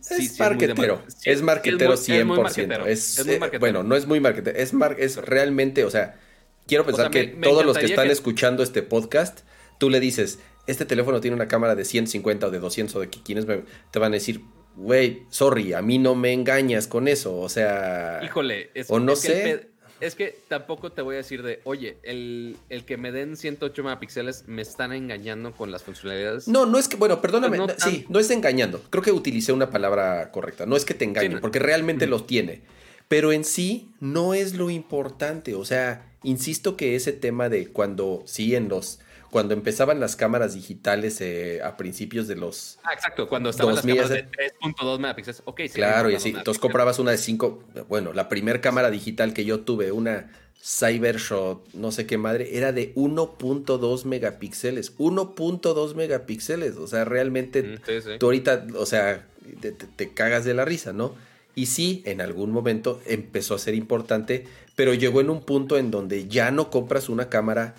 Es 0.00 0.06
sí, 0.08 0.28
sí 0.28 0.38
marquetero, 0.42 1.02
sí, 1.08 1.30
es 1.30 1.40
marquetero 1.42 1.94
es 1.94 2.08
100%. 2.08 2.24
marquetero, 2.42 2.86
eh, 2.86 3.38
marquetero. 3.38 3.60
bueno, 3.60 3.82
no 3.82 3.96
es 3.96 4.06
muy 4.06 4.20
marquetero, 4.20 4.58
es, 4.58 4.74
mar- 4.74 4.96
es 4.98 5.16
realmente, 5.16 5.84
o 5.84 5.90
sea, 5.90 6.20
quiero 6.66 6.84
pensar 6.84 7.06
sea, 7.06 7.10
que 7.10 7.28
me- 7.28 7.34
me 7.38 7.46
todos 7.48 7.64
los 7.64 7.78
que 7.78 7.86
están 7.86 8.06
que- 8.08 8.12
escuchando 8.12 8.62
este 8.62 8.82
podcast, 8.82 9.40
tú 9.78 9.88
le 9.88 10.00
dices, 10.00 10.40
este 10.66 10.84
teléfono 10.84 11.20
tiene 11.22 11.34
una 11.36 11.48
cámara 11.48 11.74
de 11.74 11.84
150 11.86 12.48
o 12.48 12.50
de 12.50 12.58
200 12.58 12.94
o 12.96 13.00
de 13.00 13.08
que 13.08 13.22
quienes 13.22 13.46
me- 13.46 13.64
te 13.90 13.98
van 13.98 14.12
a 14.12 14.16
decir, 14.16 14.42
güey, 14.76 15.22
sorry, 15.30 15.72
a 15.72 15.82
mí 15.82 15.98
no 15.98 16.14
me 16.14 16.32
engañas 16.32 16.86
con 16.88 17.08
eso, 17.08 17.36
o 17.38 17.48
sea... 17.48 18.20
Híjole, 18.24 18.70
es, 18.74 18.90
O 18.90 18.98
no 19.00 19.12
es 19.12 19.20
que 19.20 19.28
sé. 19.28 19.34
pe- 19.42 19.74
es 20.00 20.14
que 20.16 20.36
tampoco 20.48 20.90
te 20.92 21.00
voy 21.02 21.14
a 21.14 21.18
decir 21.18 21.42
de, 21.42 21.60
oye, 21.64 21.96
el, 22.02 22.56
el 22.68 22.84
que 22.84 22.96
me 22.96 23.10
den 23.12 23.36
108 23.36 23.82
megapíxeles 23.84 24.46
me 24.48 24.60
están 24.60 24.92
engañando 24.92 25.52
con 25.52 25.70
las 25.70 25.82
funcionalidades. 25.84 26.48
No, 26.48 26.66
no 26.66 26.78
es 26.78 26.88
que, 26.88 26.96
bueno, 26.96 27.20
perdóname, 27.22 27.56
no 27.56 27.68
no- 27.68 27.74
sí, 27.78 28.04
no 28.08 28.18
es 28.18 28.30
engañando. 28.30 28.82
Creo 28.90 29.02
que 29.02 29.12
utilicé 29.12 29.52
una 29.52 29.70
palabra 29.70 30.30
correcta. 30.32 30.66
No 30.66 30.76
es 30.76 30.84
que 30.84 30.94
te 30.94 31.04
engañen, 31.04 31.30
Sí, 31.30 31.34
no. 31.36 31.40
porque 31.40 31.58
realmente 31.60 32.06
los 32.06 32.26
tiene. 32.26 32.62
Pero 33.08 33.32
en 33.32 33.44
sí 33.44 33.92
no 34.00 34.34
es 34.34 34.54
lo 34.54 34.68
importante. 34.70 35.54
O 35.54 35.64
sea, 35.64 36.12
insisto 36.22 36.76
que 36.76 36.96
ese 36.96 37.12
tema 37.12 37.48
de 37.48 37.68
cuando, 37.68 38.24
sí, 38.26 38.54
en 38.56 38.68
los, 38.68 38.98
cuando 39.34 39.52
empezaban 39.52 39.98
las 39.98 40.14
cámaras 40.14 40.54
digitales 40.54 41.20
eh, 41.20 41.60
a 41.64 41.76
principios 41.76 42.28
de 42.28 42.36
los... 42.36 42.78
Ah, 42.84 42.92
exacto, 42.94 43.28
cuando 43.28 43.50
estaban 43.50 43.74
2000, 43.74 43.96
las 43.96 44.06
cámaras 44.08 44.30
de 44.30 44.50
3.2 44.62 44.98
megapíxeles. 45.00 45.42
Ok, 45.44 45.60
sí, 45.64 45.68
Claro, 45.70 46.08
y 46.08 46.14
así. 46.14 46.28
Entonces 46.28 46.60
comprabas 46.60 47.00
una 47.00 47.10
de 47.10 47.18
5, 47.18 47.64
bueno, 47.88 48.12
la 48.12 48.28
primer 48.28 48.60
cámara 48.60 48.92
digital 48.92 49.34
que 49.34 49.44
yo 49.44 49.58
tuve, 49.62 49.90
una 49.90 50.30
Cybershot, 50.62 51.74
no 51.74 51.90
sé 51.90 52.06
qué 52.06 52.16
madre, 52.16 52.56
era 52.56 52.70
de 52.70 52.94
1.2 52.94 54.04
megapíxeles. 54.04 54.96
1.2 54.98 55.94
megapíxeles. 55.96 56.76
O 56.76 56.86
sea, 56.86 57.04
realmente 57.04 57.62
Mm, 57.64 57.76
sí, 57.84 58.00
sí. 58.02 58.10
tú 58.20 58.26
ahorita, 58.26 58.66
o 58.78 58.86
sea, 58.86 59.26
te, 59.60 59.72
te- 59.72 59.86
te 59.96 60.12
cagas 60.14 60.44
de 60.44 60.54
la 60.54 60.64
risa, 60.64 60.92
¿no? 60.92 61.16
Y 61.56 61.66
sí, 61.66 62.02
en 62.06 62.20
algún 62.20 62.52
momento 62.52 63.00
empezó 63.04 63.56
a 63.56 63.58
ser 63.58 63.74
importante, 63.74 64.46
pero 64.76 64.94
llegó 64.94 65.20
en 65.20 65.28
un 65.30 65.42
punto 65.42 65.76
en 65.76 65.90
donde 65.90 66.28
ya 66.28 66.52
no 66.52 66.70
compras 66.70 67.08
una 67.08 67.28
cámara. 67.28 67.74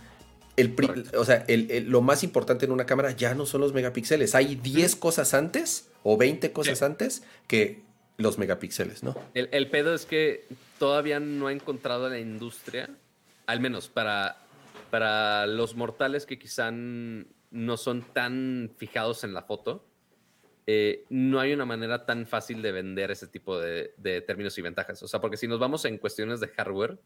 El, 0.58 0.74
Correcto. 0.76 1.20
o 1.20 1.26
sea, 1.26 1.44
el- 1.48 1.70
el- 1.72 1.90
lo 1.90 2.02
más 2.02 2.24
importante 2.24 2.66
en 2.66 2.72
una 2.72 2.86
cámara 2.86 3.12
ya 3.12 3.34
no 3.36 3.46
son 3.46 3.62
los 3.62 3.74
megapíxeles. 3.74 4.36
Hay 4.36 4.56
10 4.56 4.96
cosas 4.96 5.34
antes 5.34 5.90
o 6.04 6.18
20 6.18 6.52
cosas 6.54 6.80
Sí. 6.80 6.86
antes 6.86 7.24
que 7.48 7.82
los 8.18 8.38
megapíxeles, 8.38 9.04
¿no? 9.04 9.16
El, 9.34 9.50
el 9.52 9.70
pedo 9.70 9.94
es 9.94 10.06
que 10.06 10.46
todavía 10.80 11.20
no 11.20 11.48
ha 11.48 11.52
encontrado 11.52 12.08
la 12.10 12.20
industria, 12.20 12.90
al 13.48 13.60
menos 13.60 13.90
para, 13.90 14.38
para 14.92 15.46
los 15.48 15.76
mortales 15.76 16.26
que 16.26 16.40
quizá 16.40 16.72
no 16.72 17.78
son 17.78 18.02
tan 18.14 18.72
fijados 18.78 19.24
en 19.26 19.34
la 19.34 19.42
foto, 19.44 19.86
eh, 20.68 21.04
no 21.10 21.40
hay 21.42 21.54
una 21.54 21.66
manera 21.66 22.06
tan 22.06 22.26
fácil 22.26 22.62
de 22.62 22.72
vender 22.72 23.12
ese 23.12 23.28
tipo 23.28 23.60
de, 23.60 23.94
de 23.98 24.22
términos 24.22 24.58
y 24.58 24.62
ventajas. 24.62 25.04
O 25.04 25.08
sea, 25.08 25.20
porque 25.22 25.38
si 25.38 25.48
nos 25.48 25.60
vamos 25.60 25.84
en 25.86 25.98
cuestiones 25.98 26.40
de 26.40 26.48
hardware, 26.48 26.98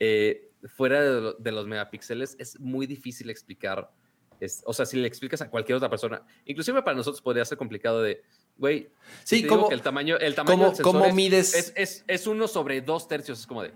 eh, 0.00 0.50
fuera 0.76 1.02
de, 1.02 1.34
de 1.38 1.52
los 1.52 1.66
megapíxeles 1.66 2.36
es 2.38 2.58
muy 2.60 2.86
difícil 2.86 3.30
explicar. 3.30 3.90
es- 4.40 4.62
o 4.66 4.72
sea, 4.72 4.86
si 4.86 4.96
le 4.96 5.08
explicas 5.08 5.40
a 5.40 5.50
cualquier 5.50 5.74
otra 5.76 5.90
persona, 5.90 6.22
inclusive 6.44 6.80
para 6.82 6.96
nosotros 6.96 7.20
podría 7.20 7.44
ser 7.44 7.58
complicado 7.58 8.02
de, 8.02 8.22
güey, 8.56 8.88
Sí, 9.24 9.36
te 9.38 9.42
digo 9.42 9.56
¿cómo- 9.56 9.68
que 9.68 9.74
el 9.74 9.82
tamaño, 9.82 10.16
el 10.16 10.34
tamaño 10.36 10.58
cómo- 10.58 10.72
del 10.74 10.82
cómo 10.84 11.04
es- 11.06 11.14
mides- 11.14 11.54
Es, 11.56 11.72
es, 11.74 12.04
es 12.06 12.26
uno 12.28 12.46
sobre 12.46 12.80
dos 12.80 13.08
tercios, 13.08 13.40
es 13.40 13.46
como 13.48 13.64
de... 13.64 13.72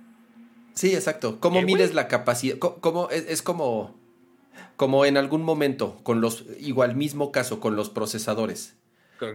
Sí, 0.74 0.94
exacto. 0.94 1.38
¿Cómo 1.40 1.58
¿Qué, 1.58 1.66
mides 1.66 1.94
la 1.94 2.06
capacidad? 2.06 2.58
¿Cómo, 2.58 3.10
es, 3.10 3.26
es 3.28 3.42
como, 3.42 3.98
como 4.76 5.04
en 5.04 5.16
algún 5.16 5.42
momento, 5.42 5.98
con 6.04 6.20
los, 6.20 6.44
igual 6.60 6.94
mismo 6.94 7.32
caso, 7.32 7.58
con 7.58 7.74
los 7.74 7.90
procesadores. 7.90 8.76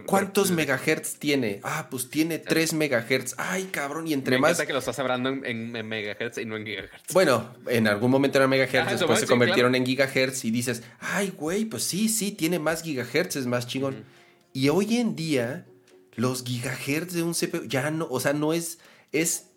¿Cuántos 0.06 0.50
megahertz 0.50 1.18
tiene? 1.18 1.60
Ah, 1.62 1.88
pues 1.90 2.10
tiene 2.10 2.38
3 2.38 2.74
megahertz. 2.74 3.34
Ay, 3.38 3.64
cabrón, 3.72 4.06
y 4.06 4.10
Me 4.10 4.14
entre 4.16 4.38
más... 4.38 4.50
encanta 4.50 4.66
que 4.66 4.72
lo 4.74 4.78
estás 4.80 4.98
hablando 4.98 5.30
en, 5.30 5.46
en- 5.46 5.74
en 5.74 5.88
megahertz 5.88 6.36
y 6.38 6.44
no 6.44 6.56
en 6.56 6.66
gigahertz. 6.66 7.12
Bueno, 7.14 7.54
en 7.68 7.88
algún 7.88 8.10
momento 8.10 8.36
eran 8.38 8.50
megahertz, 8.50 8.88
Ah, 8.88 8.92
después 8.92 9.18
se 9.20 9.26
sí, 9.26 9.30
convirtieron 9.30 9.74
en 9.74 9.86
gigahertz 9.86 10.44
y 10.44 10.50
dices, 10.50 10.82
ay, 11.00 11.32
güey, 11.36 11.64
pues 11.64 11.84
sí, 11.84 12.08
sí, 12.10 12.32
tiene 12.32 12.58
más 12.58 12.82
gigahertz, 12.82 13.36
es 13.36 13.46
más 13.46 13.66
chingón. 13.66 14.04
Y 14.52 14.68
hoy 14.68 14.98
en 14.98 15.16
día, 15.16 15.66
los 16.16 16.44
gigahertz 16.44 17.14
de 17.14 17.22
un 17.22 17.32
CPU 17.34 17.64
ya 17.66 17.90
no, 17.90 18.06
o 18.10 18.20
sea, 18.20 18.32
no 18.34 18.52
es, 18.52 18.78
es, 19.12 19.47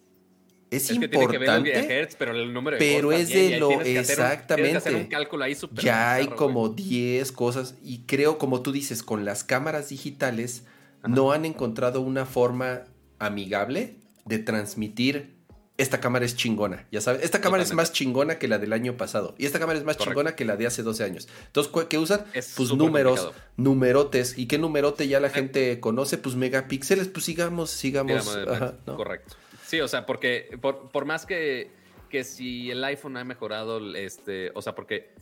es, 0.72 0.88
que 0.88 1.00
que 1.00 1.06
importante. 1.18 1.70
gigahertz, 1.82 2.16
pero 2.18 2.32
el 2.32 2.52
número 2.54 2.78
de 2.78 2.80
pero 2.96 3.12
es 3.12 3.28
también, 3.30 3.52
de 3.52 3.60
lo- 3.60 3.68
hacer 3.82 3.92
un- 3.92 3.98
hacer 3.98 4.20
un 4.20 4.26
exactamente. 4.66 5.08
cálculo 5.10 5.44
ahí 5.44 5.54
súper 5.56 5.84
ya 5.84 6.14
hay 6.14 6.28
como 6.28 6.70
güey. 6.70 6.76
10 6.84 7.32
cosas 7.32 7.76
y 7.84 8.04
creo, 8.08 8.38
como 8.38 8.62
tú 8.62 8.72
dices, 8.72 9.04
con 9.04 9.26
las 9.26 9.44
cámaras 9.44 9.90
digitales 9.90 10.64
no 11.08 11.32
han 11.32 11.46
encontrado 11.46 12.02
una 12.02 12.26
forma 12.26 12.86
amigable 13.20 13.98
de 14.26 14.40
transmitir 14.40 15.40
esta 15.78 16.00
cámara 16.00 16.26
es 16.26 16.36
chingona, 16.36 16.86
ya 16.92 17.02
sabes, 17.02 17.24
esta 17.24 17.42
cámara 17.42 17.64
es 17.64 17.74
más 17.74 17.92
chingona 17.92 18.38
que 18.38 18.48
la 18.48 18.60
del 18.60 18.72
año 18.72 18.98
pasado 18.98 19.34
y 19.40 19.48
esta 19.48 19.58
cámara 19.58 19.80
es 19.80 19.84
más 19.86 19.98
Correcto. 19.98 20.12
chingona 20.14 20.36
que 20.36 20.46
la 20.46 20.56
de 20.56 20.68
hace 20.68 20.84
12 20.84 21.04
años. 21.04 21.28
Entonces, 21.48 21.72
¿cu- 21.72 21.88
¿qué 21.90 21.98
usan? 21.98 22.24
Es 22.34 22.54
pues 22.56 22.72
números, 22.72 23.20
complicado. 23.20 23.52
numerotes. 23.58 24.38
¿Y 24.38 24.46
qué 24.46 24.60
numerote 24.60 25.08
ya 25.08 25.20
la 25.20 25.28
Eh. 25.30 25.32
gente 25.32 25.80
conoce? 25.80 26.20
Pues 26.20 26.36
megapíxeles, 26.36 27.08
pues 27.08 27.26
sigamos, 27.26 27.72
sigamos. 27.72 28.28
Ajá, 28.48 28.76
¿no? 28.86 28.96
Correcto. 28.96 29.36
Sí, 29.72 29.80
o 29.80 29.88
sea, 29.88 30.06
porque 30.06 30.60
por, 30.60 30.90
por 30.90 31.06
más 31.06 31.26
que, 31.26 31.72
que 32.10 32.26
si 32.26 32.70
el 32.70 32.84
iPhone 32.84 33.16
ha 33.16 33.24
mejorado, 33.24 33.80
este, 33.96 34.52
o 34.54 34.62
sea, 34.62 34.76
porque 34.76 35.14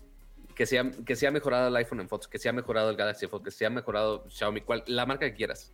que 0.56 0.66
se, 0.66 0.80
ha, 0.80 0.90
que 0.90 1.32
mejorado 1.32 1.68
el 1.68 1.76
iPhone 1.76 2.00
en 2.00 2.10
fotos, 2.10 2.28
que 2.28 2.40
se 2.40 2.50
ha 2.50 2.52
mejorado 2.52 2.90
el 2.90 2.96
Galaxy 2.96 3.28
Fold, 3.28 3.44
que 3.44 3.52
se 3.52 3.68
ha 3.68 3.70
mejorado 3.70 4.28
Xiaomi, 4.28 4.62
cual, 4.62 4.84
la 4.88 5.06
marca 5.06 5.28
que 5.28 5.36
quieras. 5.36 5.72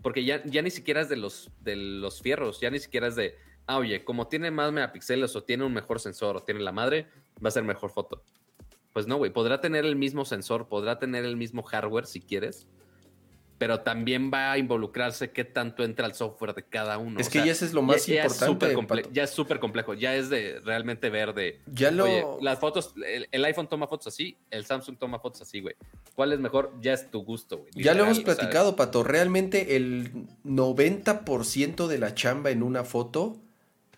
Porque 0.00 0.24
ya, 0.24 0.44
ya 0.44 0.62
ni 0.62 0.70
siquiera 0.70 1.00
es 1.00 1.08
de 1.08 1.16
los, 1.16 1.50
de 1.62 1.74
los 1.74 2.22
fierros, 2.22 2.60
ya 2.60 2.70
ni 2.70 2.78
siquiera 2.78 3.08
es 3.08 3.16
de, 3.16 3.36
ah, 3.66 3.78
oye, 3.78 4.04
como 4.04 4.28
tiene 4.28 4.52
más 4.52 4.70
megapíxeles 4.70 5.34
o 5.34 5.42
tiene 5.42 5.64
un 5.64 5.74
mejor 5.74 5.98
sensor 5.98 6.36
o 6.36 6.40
tiene 6.40 6.60
la 6.60 6.70
madre, 6.70 7.08
va 7.44 7.48
a 7.48 7.50
ser 7.50 7.64
mejor 7.64 7.90
foto. 7.90 8.22
Pues 8.92 9.08
no, 9.08 9.16
güey, 9.16 9.32
podrá 9.32 9.60
tener 9.60 9.84
el 9.84 9.96
mismo 9.96 10.24
sensor, 10.24 10.68
podrá 10.68 11.00
tener 11.00 11.24
el 11.24 11.36
mismo 11.36 11.64
hardware 11.64 12.06
si 12.06 12.20
quieres, 12.20 12.68
pero 13.56 13.80
también 13.80 14.30
va 14.34 14.50
a 14.52 14.58
involucrarse 14.58 15.30
qué 15.30 15.44
tanto 15.44 15.84
entra 15.84 16.06
el 16.06 16.14
software 16.14 16.54
de 16.54 16.64
cada 16.64 16.98
uno. 16.98 17.20
Es 17.20 17.28
O 17.28 17.30
que 17.30 17.38
sea, 17.38 17.46
ya 17.46 17.52
ese 17.52 17.64
es 17.66 17.72
lo 17.72 17.82
más 17.82 18.04
ya- 18.06 18.14
ya 18.16 18.24
es 18.24 18.42
importante. 18.42 19.08
ya 19.12 19.22
es 19.24 19.30
súper 19.30 19.60
complejo, 19.60 19.94
ya 19.94 20.16
es 20.16 20.28
de 20.28 20.60
realmente 20.64 21.08
ver 21.08 21.34
de, 21.34 21.60
Ya 21.72 21.90
lo. 21.90 22.04
oye, 22.04 22.24
las 22.42 22.58
fotos, 22.58 22.92
el, 23.06 23.28
el 23.30 23.44
iPhone 23.44 23.68
toma 23.68 23.86
fotos 23.86 24.08
así, 24.08 24.36
el 24.50 24.64
Samsung 24.66 24.98
toma 24.98 25.18
fotos 25.20 25.42
así, 25.42 25.60
güey. 25.60 25.74
¿Cuál 26.16 26.32
es 26.32 26.40
mejor? 26.40 26.72
Ya 26.80 26.92
es 26.94 27.10
tu 27.10 27.22
gusto, 27.24 27.58
güey. 27.58 27.70
Ya 27.74 27.94
lo 27.94 28.04
hemos 28.04 28.20
platicado, 28.20 28.76
Pato. 28.76 29.02
Realmente 29.04 29.76
el 29.76 30.10
90% 30.44 31.86
de 31.86 31.98
la 31.98 32.14
chamba 32.14 32.50
en 32.50 32.62
una 32.62 32.84
foto 32.84 33.36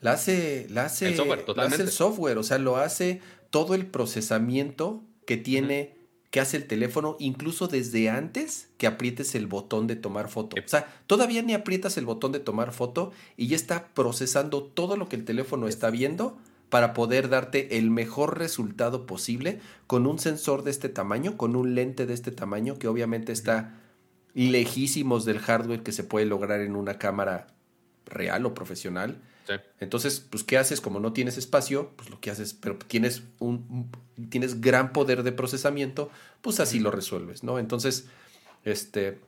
La 0.03 0.12
hace, 0.12 0.66
la 0.70 0.85
hace, 0.85 1.09
El 1.09 1.16
software, 1.16 1.45
lo 1.47 1.62
hace 1.62 1.83
el 1.83 1.89
software, 1.91 2.39
o 2.39 2.43
sea, 2.43 2.59
lo 2.59 2.77
hace 2.77 3.20
todo 3.51 3.74
el 3.74 3.87
procesamiento 3.87 5.03
que 5.27 5.37
tiene, 5.39 5.95
que 6.36 6.40
hace 6.42 6.58
el 6.58 6.66
teléfono, 6.66 7.16
incluso 7.18 7.66
desde 7.66 8.10
antes 8.10 8.68
que 8.76 8.86
aprietes 8.86 9.34
el 9.34 9.46
botón 9.46 9.86
de 9.86 9.96
tomar 9.96 10.28
foto. 10.28 10.56
O 10.62 10.68
sea, 10.68 10.86
todavía 11.06 11.40
ni 11.40 11.54
aprietas 11.54 11.96
el 11.96 12.04
botón 12.04 12.30
de 12.30 12.40
tomar 12.40 12.74
foto 12.74 13.10
y 13.38 13.46
ya 13.46 13.56
está 13.56 13.88
procesando 13.94 14.62
todo 14.62 14.98
lo 14.98 15.08
que 15.08 15.16
el 15.16 15.24
teléfono 15.24 15.66
está 15.66 15.88
viendo 15.88 16.36
para 16.68 16.92
poder 16.92 17.30
darte 17.30 17.78
el 17.78 17.90
mejor 17.90 18.38
resultado 18.38 19.06
posible 19.06 19.60
con 19.86 20.06
un 20.06 20.18
sensor 20.18 20.62
de 20.62 20.72
este 20.72 20.90
tamaño, 20.90 21.38
con 21.38 21.56
un 21.56 21.74
lente 21.74 22.04
de 22.04 22.12
este 22.12 22.32
tamaño 22.32 22.78
que 22.78 22.88
obviamente 22.88 23.32
está 23.32 23.80
lejísimos 24.34 25.24
del 25.24 25.38
hardware 25.38 25.82
que 25.82 25.92
se 25.92 26.04
puede 26.04 26.26
lograr 26.26 26.60
en 26.60 26.76
una 26.76 26.98
cámara 26.98 27.46
real 28.04 28.44
o 28.44 28.52
profesional. 28.52 29.22
Sí. 29.47 29.55
Entonces, 29.78 30.20
pues, 30.20 30.43
¿qué 30.43 30.59
haces? 30.59 30.81
Como 30.81 30.98
no 30.98 31.12
tienes 31.12 31.39
espacio, 31.39 31.93
pues 31.97 32.10
lo 32.10 32.20
que 32.20 32.31
haces, 32.31 32.52
pero 32.55 32.77
tienes 32.78 33.23
un, 33.39 33.90
un- 34.16 34.28
tienes 34.28 34.60
gran 34.60 34.93
poder 34.93 35.23
de 35.23 35.32
procesamiento, 35.32 36.10
pues 36.40 36.59
así 36.59 36.81
lo 36.81 36.90
resuelves, 36.90 37.44
¿no? 37.44 37.59
Entonces, 37.59 38.06
este, 38.64 39.18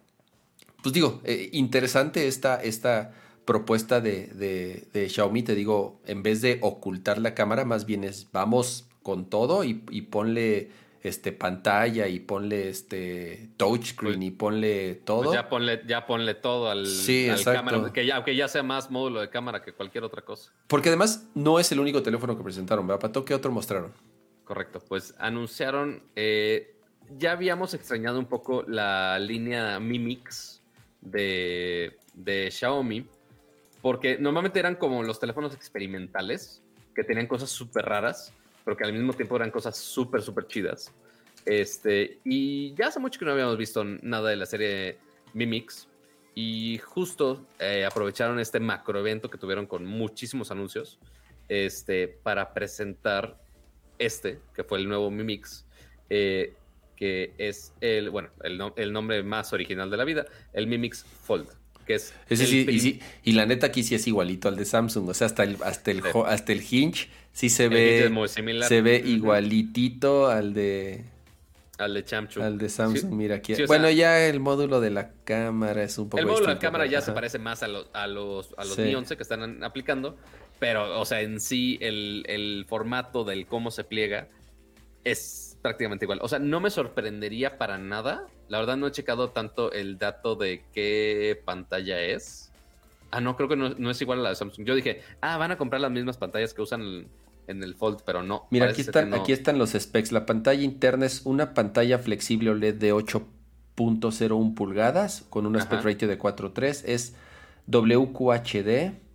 pues 0.82 0.92
digo, 0.92 1.20
eh, 1.24 1.50
interesante 1.52 2.28
esta, 2.28 2.62
esta 2.62 3.12
propuesta 3.44 4.00
de, 4.00 4.28
de- 4.28 4.88
de 4.92 5.08
Xiaomi, 5.08 5.42
te 5.42 5.54
digo, 5.54 6.00
en 6.06 6.22
vez 6.22 6.42
de 6.42 6.58
ocultar 6.62 7.18
la 7.18 7.34
cámara, 7.34 7.64
más 7.64 7.86
bien 7.86 8.04
es 8.04 8.28
vamos 8.32 8.86
con 9.02 9.26
todo 9.30 9.64
y, 9.64 9.84
y 9.90 10.02
ponle 10.02 10.70
este 11.08 11.32
pantalla 11.32 12.06
y 12.08 12.20
ponle 12.20 12.68
este 12.68 13.50
touchscreen 13.56 14.22
y 14.22 14.30
ponle 14.30 14.94
todo. 14.96 15.24
Pues 15.24 15.34
ya 15.34 15.48
ponle, 15.48 15.82
ya 15.86 16.06
ponle 16.06 16.34
todo 16.34 16.70
al, 16.70 16.86
Sí, 16.86 17.28
al 17.28 17.42
cámara, 17.42 17.92
que 17.92 18.06
ya, 18.06 18.16
aunque 18.16 18.36
ya 18.36 18.48
sea 18.48 18.62
más 18.62 18.90
módulo 18.90 19.20
de 19.20 19.30
cámara 19.30 19.62
que 19.62 19.72
cualquier 19.72 20.04
otra 20.04 20.22
cosa. 20.22 20.52
Porque 20.66 20.88
además 20.88 21.28
no 21.34 21.58
es 21.58 21.72
el 21.72 21.80
único 21.80 22.02
teléfono 22.02 22.36
que 22.36 22.42
presentaron, 22.42 22.86
¿verdad, 22.86 23.00
Pato? 23.00 23.24
¿Qué 23.24 23.34
otro 23.34 23.50
mostraron? 23.50 23.92
Correcto, 24.44 24.80
pues 24.88 25.14
anunciaron, 25.18 26.02
eh, 26.16 26.74
ya 27.18 27.32
habíamos 27.32 27.74
extrañado 27.74 28.18
un 28.18 28.26
poco 28.26 28.64
la 28.66 29.18
línea 29.18 29.78
Mi 29.78 29.98
Mix 29.98 30.62
de, 31.00 31.98
de 32.14 32.50
Xiaomi, 32.50 33.06
porque 33.82 34.18
normalmente 34.18 34.58
eran 34.58 34.76
como 34.76 35.02
los 35.02 35.20
teléfonos 35.20 35.54
experimentales, 35.54 36.62
que 36.94 37.04
tenían 37.04 37.26
cosas 37.26 37.50
súper 37.50 37.84
raras, 37.84 38.32
pero 38.68 38.76
que 38.76 38.84
al 38.84 38.92
mismo 38.92 39.14
tiempo 39.14 39.34
eran 39.34 39.50
cosas 39.50 39.78
súper, 39.78 40.20
súper 40.20 40.46
chidas. 40.46 40.92
Este, 41.46 42.18
y 42.22 42.74
ya 42.74 42.88
hace 42.88 43.00
mucho 43.00 43.18
que 43.18 43.24
no 43.24 43.32
habíamos 43.32 43.56
visto 43.56 43.82
nada 43.82 44.28
de 44.28 44.36
la 44.36 44.44
serie 44.44 44.98
Mi 45.32 45.46
Mix, 45.46 45.88
y 46.34 46.76
justo 46.76 47.46
eh, 47.58 47.86
aprovecharon 47.86 48.38
este 48.38 48.60
macro 48.60 49.00
evento 49.00 49.30
que 49.30 49.38
tuvieron 49.38 49.66
con 49.66 49.86
muchísimos 49.86 50.50
anuncios 50.50 50.98
este, 51.48 52.08
para 52.08 52.52
presentar 52.52 53.38
este, 53.98 54.38
que 54.52 54.64
fue 54.64 54.80
el 54.80 54.86
nuevo 54.86 55.10
Mi 55.10 55.24
Mix, 55.24 55.64
eh, 56.10 56.54
que 56.94 57.32
es 57.38 57.72
el, 57.80 58.10
bueno, 58.10 58.28
el, 58.42 58.58
no- 58.58 58.74
el 58.76 58.92
nombre 58.92 59.22
más 59.22 59.54
original 59.54 59.90
de 59.90 59.96
la 59.96 60.04
vida, 60.04 60.26
el 60.52 60.66
Mi 60.66 60.76
Mix 60.76 61.04
Fold, 61.22 61.48
que 61.88 61.94
es... 61.96 62.14
Ese 62.28 62.44
el 62.44 62.48
sí, 62.50 62.60
y, 62.60 62.64
prim- 62.64 62.78
sí- 62.80 63.00
y 63.24 63.32
la 63.32 63.46
neta 63.46 63.66
aquí 63.66 63.82
sí 63.82 63.96
es 63.96 64.06
igualito 64.06 64.46
al 64.46 64.54
de 64.54 64.64
Samsung. 64.64 65.08
O 65.08 65.14
sea, 65.14 65.26
hasta 65.26 65.42
el, 65.42 65.56
hasta 65.64 65.90
el, 65.90 66.02
hasta 66.26 66.52
el 66.52 66.62
hinge 66.70 67.08
sí 67.32 67.48
se 67.50 67.64
es 67.64 67.70
ve, 67.70 68.08
muy 68.10 68.28
similar 68.28 68.68
se 68.68 68.80
ve 68.82 69.02
igualitito 69.04 70.28
al 70.28 70.54
de, 70.54 71.04
al 71.78 71.94
de 71.94 72.04
Chamchu. 72.04 72.42
al 72.42 72.58
de 72.58 72.68
Samsung. 72.68 73.10
Sí. 73.10 73.16
Mira 73.16 73.36
aquí. 73.36 73.54
Sí, 73.54 73.64
bueno, 73.66 73.86
sea, 73.86 73.92
ya 73.96 74.26
el 74.26 74.38
módulo 74.40 74.80
de 74.80 74.90
la 74.90 75.10
cámara 75.24 75.82
es 75.82 75.98
un 75.98 76.08
poco 76.08 76.20
El 76.20 76.26
módulo 76.26 76.46
de 76.46 76.54
la 76.54 76.58
cámara 76.60 76.86
ya 76.86 77.00
se 77.00 77.12
parece 77.12 77.38
más 77.38 77.62
a 77.62 77.68
los, 77.68 77.88
a 77.92 78.06
los, 78.06 78.54
a 78.56 78.64
los. 78.64 78.78
Mi 78.78 78.94
11 78.94 79.16
que 79.16 79.22
están 79.22 79.64
aplicando, 79.64 80.16
pero, 80.58 81.00
o 81.00 81.04
sea, 81.04 81.22
en 81.22 81.40
sí, 81.40 81.78
el, 81.80 82.24
el 82.28 82.66
formato 82.68 83.24
del 83.24 83.46
cómo 83.46 83.70
se 83.70 83.84
pliega 83.84 84.28
es 85.04 85.47
prácticamente 85.62 86.04
igual. 86.04 86.20
O 86.22 86.28
sea, 86.28 86.38
no 86.38 86.60
me 86.60 86.70
sorprendería 86.70 87.58
para 87.58 87.78
nada. 87.78 88.26
La 88.48 88.58
verdad, 88.58 88.76
no 88.76 88.86
he 88.86 88.92
checado 88.92 89.30
tanto 89.30 89.72
el 89.72 89.98
dato 89.98 90.36
de 90.36 90.62
qué 90.72 91.40
pantalla 91.44 92.00
es. 92.00 92.50
Ah, 93.10 93.20
no, 93.20 93.36
creo 93.36 93.48
que 93.48 93.56
no, 93.56 93.70
no 93.70 93.90
es 93.90 94.00
igual 94.00 94.20
a 94.20 94.22
la 94.22 94.28
de 94.30 94.36
Samsung. 94.36 94.66
Yo 94.66 94.74
dije, 94.74 95.02
ah, 95.20 95.36
van 95.38 95.50
a 95.50 95.58
comprar 95.58 95.80
las 95.80 95.90
mismas 95.90 96.16
pantallas 96.16 96.52
que 96.54 96.62
usan 96.62 96.82
en, 96.82 97.08
en 97.46 97.62
el 97.62 97.74
Fold, 97.74 98.02
pero 98.04 98.22
no. 98.22 98.46
Mira, 98.50 98.68
aquí 98.68 98.82
están, 98.82 99.10
no. 99.10 99.16
aquí 99.16 99.32
están 99.32 99.58
los 99.58 99.70
specs. 99.70 100.12
La 100.12 100.26
pantalla 100.26 100.62
interna 100.62 101.06
es 101.06 101.22
una 101.24 101.54
pantalla 101.54 101.98
flexible 101.98 102.50
OLED 102.50 102.74
de 102.74 102.92
8.01 102.94 104.54
pulgadas 104.54 105.24
con 105.30 105.46
un 105.46 105.56
aspect 105.56 105.80
Ajá. 105.80 105.88
ratio 105.88 106.08
de 106.08 106.18
4.3. 106.18 106.82
Es 106.86 107.14
WQHD. 107.66 108.92
60 108.92 109.08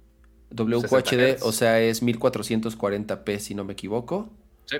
WQHD, 0.53 1.41
o 1.41 1.51
sea, 1.51 1.81
es 1.81 2.03
1440p 2.03 3.39
si 3.39 3.55
no 3.55 3.63
me 3.63 3.73
equivoco. 3.73 4.29
Sí, 4.65 4.77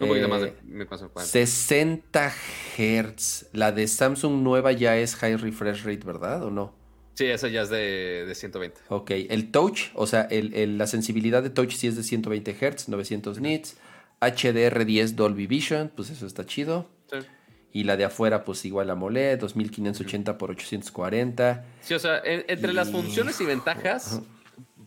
un 0.00 0.08
poquito 0.08 0.26
Eh, 0.26 0.28
más 0.28 0.40
de 0.42 0.54
1440. 0.64 1.30
60 1.30 2.32
Hz. 2.76 3.46
La 3.52 3.72
de 3.72 3.86
Samsung 3.86 4.42
nueva 4.42 4.72
ya 4.72 4.96
es 4.96 5.14
high 5.16 5.36
refresh 5.36 5.84
rate, 5.84 6.04
¿verdad? 6.04 6.42
¿O 6.44 6.50
no? 6.50 6.74
Sí, 7.14 7.26
esa 7.26 7.46
ya 7.48 7.62
es 7.62 7.68
de, 7.70 8.24
de 8.26 8.34
120. 8.34 8.80
Ok, 8.88 9.10
el 9.12 9.52
touch, 9.52 9.90
o 9.94 10.06
sea, 10.06 10.22
el- 10.22 10.52
el- 10.54 10.78
la 10.78 10.88
sensibilidad 10.88 11.42
de 11.44 11.50
touch 11.50 11.72
sí 11.74 11.86
es 11.86 11.96
de 11.96 12.02
120 12.02 12.52
Hz, 12.54 12.88
900 12.88 13.40
nits. 13.40 13.76
HDR10 14.20 15.14
Dolby 15.14 15.46
Vision, 15.46 15.92
pues 15.94 16.10
eso 16.10 16.26
está 16.26 16.44
chido. 16.44 16.88
Sí. 17.10 17.18
Y 17.72 17.84
la 17.84 17.96
de 17.96 18.04
afuera, 18.04 18.44
pues 18.44 18.64
igual 18.64 18.90
AMOLED, 18.90 19.38
2580 19.38 20.38
por 20.38 20.50
840. 20.50 21.64
Sí, 21.82 21.94
o 21.94 21.98
sea, 21.98 22.18
en- 22.24 22.44
entre 22.48 22.72
las 22.72 22.90
funciones 22.90 23.40
y 23.40 23.44
ventajas, 23.44 24.20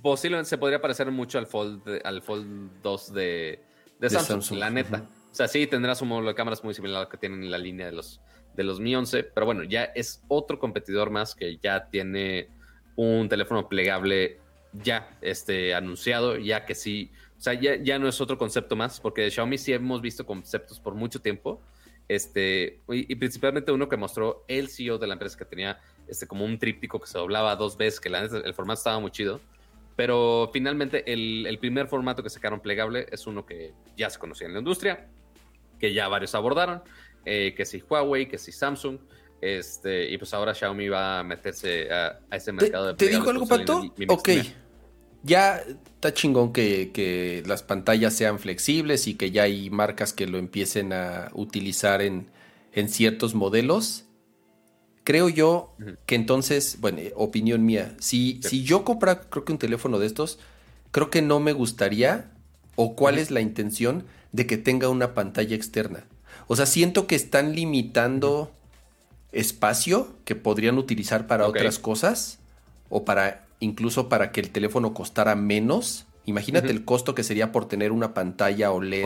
posiblemente 0.02 0.50
se 0.50 0.58
podría 0.58 0.82
parecer 0.82 1.10
mucho 1.12 1.38
al 1.38 1.48
Fold, 1.48 1.82
al 2.04 2.22
Fold 2.22 2.82
2 2.82 3.14
de, 3.14 3.62
de, 4.00 4.08
De 4.08 4.10
Samsung, 4.10 4.42
Samsung, 4.42 4.60
la 4.60 4.70
neta. 4.70 5.04
O 5.32 5.36
sea, 5.36 5.48
sí, 5.48 5.68
tendrás 5.68 6.02
un 6.02 6.10
módulo 6.10 6.30
de 6.30 6.36
cámaras 6.36 6.64
muy 6.64 6.74
similar 6.74 7.02
al 7.02 7.10
que 7.10 7.18
tienen 7.18 7.44
en 7.44 7.52
la 7.52 7.58
línea 7.58 7.86
de 7.86 7.92
los, 7.92 8.22
de 8.56 8.64
los 8.64 8.80
Mi 8.80 8.96
11, 8.96 9.24
pero 9.24 9.46
bueno, 9.46 9.64
ya 9.64 9.84
es 9.84 10.24
otro 10.28 10.60
competidor 10.60 11.10
más 11.10 11.36
que 11.36 11.58
ya 11.58 11.90
tiene 11.90 12.50
un 12.96 13.30
teléfono 13.30 13.70
plegable 13.70 14.40
ya 14.74 15.10
este, 15.22 15.76
anunciado, 15.76 16.38
ya 16.38 16.66
que 16.66 16.76
sí, 16.76 17.12
o 17.38 17.42
sea, 17.42 17.54
ya, 17.54 17.76
ya 17.76 18.00
no 18.00 18.08
es 18.08 18.20
otro 18.20 18.38
concepto 18.38 18.76
más, 18.76 19.00
porque 19.00 19.22
de 19.22 19.32
Xiaomi 19.32 19.58
sí 19.58 19.74
hemos 19.74 20.02
visto 20.02 20.26
conceptos 20.26 20.80
por 20.80 20.96
mucho 20.96 21.22
tiempo, 21.22 21.62
este, 22.08 22.80
y, 22.90 23.12
y 23.12 23.16
principalmente 23.16 23.72
uno 23.72 23.90
que 23.90 23.98
mostró 23.98 24.44
el 24.48 24.70
CEO 24.70 24.98
de 24.98 25.08
la 25.08 25.14
empresa 25.14 25.38
que 25.38 25.46
tenía 25.46 25.80
este, 26.08 26.26
como 26.26 26.46
un 26.46 26.58
tríptico 26.58 27.00
que 27.00 27.08
se 27.08 27.18
doblaba 27.18 27.56
dos 27.56 27.78
veces, 27.78 28.00
que 28.00 28.10
la 28.10 28.20
el 28.22 28.54
formato 28.54 28.80
estaba 28.80 29.00
muy 29.00 29.12
chido. 29.12 29.42
Pero 29.98 30.50
finalmente 30.54 31.12
el, 31.12 31.46
el 31.46 31.60
primer 31.60 31.88
formato 31.88 32.24
que 32.24 32.30
sacaron 32.30 32.62
plegable 32.62 33.08
es 33.12 33.28
uno 33.28 33.46
que 33.46 33.74
ya 33.98 34.10
se 34.10 34.20
conocía 34.20 34.48
en 34.48 34.54
la 34.54 34.60
industria, 34.60 35.10
que 35.80 35.94
ya 35.94 36.08
varios 36.08 36.34
abordaron, 36.36 36.84
eh, 37.26 37.54
que 37.58 37.66
si 37.66 37.82
Huawei, 37.82 38.30
que 38.30 38.38
si 38.38 38.54
Samsung, 38.54 39.00
este, 39.42 40.10
y 40.10 40.18
pues 40.18 40.34
ahora 40.34 40.54
Xiaomi 40.54 40.88
va 40.88 41.20
a 41.20 41.24
meterse 41.24 41.92
a, 41.92 42.20
a 42.30 42.36
ese 42.36 42.52
¿Te, 42.52 42.54
mercado 42.54 42.88
de 42.88 42.94
te 42.94 43.06
plegables 43.06 43.20
digo 43.20 43.32
algo, 43.32 43.48
Pato? 43.48 43.94
Mi 43.98 44.06
Ok. 44.08 44.30
Ya 45.24 45.58
está 45.58 46.14
chingón 46.14 46.54
que, 46.54 46.92
que 46.94 47.44
las 47.46 47.64
pantallas 47.64 48.14
sean 48.14 48.40
flexibles 48.40 49.08
y 49.08 49.16
que 49.16 49.32
ya 49.32 49.44
hay 49.44 49.70
marcas 49.72 50.14
que 50.14 50.28
lo 50.28 50.38
empiecen 50.38 50.94
a 50.94 51.32
utilizar 51.34 52.02
en, 52.02 52.30
en 52.72 52.88
ciertos 52.88 53.34
modelos. 53.34 54.06
Creo 55.08 55.30
yo 55.30 55.74
que 56.06 56.16
entonces, 56.16 56.82
bueno, 56.82 56.98
eh, 56.98 57.14
opinión 57.16 57.66
mía, 57.66 57.96
si, 57.98 58.42
Sí. 58.44 58.50
si 58.50 58.64
yo 58.64 58.84
comprara, 58.84 59.22
creo 59.22 59.46
que 59.46 59.54
un 59.54 59.58
teléfono 59.58 60.00
de 60.00 60.06
estos, 60.06 60.38
creo 60.92 61.10
que 61.10 61.22
no 61.22 61.40
me 61.40 61.54
gustaría, 61.54 62.30
o 62.76 62.94
cuál 62.94 63.18
es 63.18 63.32
la 63.32 63.40
intención 63.40 64.04
de 64.34 64.46
que 64.48 64.58
tenga 64.58 64.90
una 64.90 65.14
pantalla 65.14 65.56
externa. 65.56 66.04
O 66.48 66.58
sea, 66.58 66.66
siento 66.66 67.08
que 67.08 67.16
están 67.16 67.56
limitando 67.56 68.52
espacio 69.32 70.10
que 70.26 70.36
podrían 70.36 70.78
utilizar 70.78 71.26
para 71.26 71.48
otras 71.48 71.80
cosas 71.80 72.40
o 72.90 73.06
para 73.06 73.46
incluso 73.62 74.10
para 74.10 74.34
que 74.34 74.42
el 74.42 74.50
teléfono 74.50 74.94
costara 74.94 75.36
menos. 75.36 76.06
Imagínate 76.26 76.70
el 76.70 76.84
costo 76.84 77.16
que 77.16 77.24
sería 77.24 77.54
por 77.54 77.70
tener 77.70 77.94
una 77.94 78.14
pantalla 78.14 78.74
OLED 78.74 79.06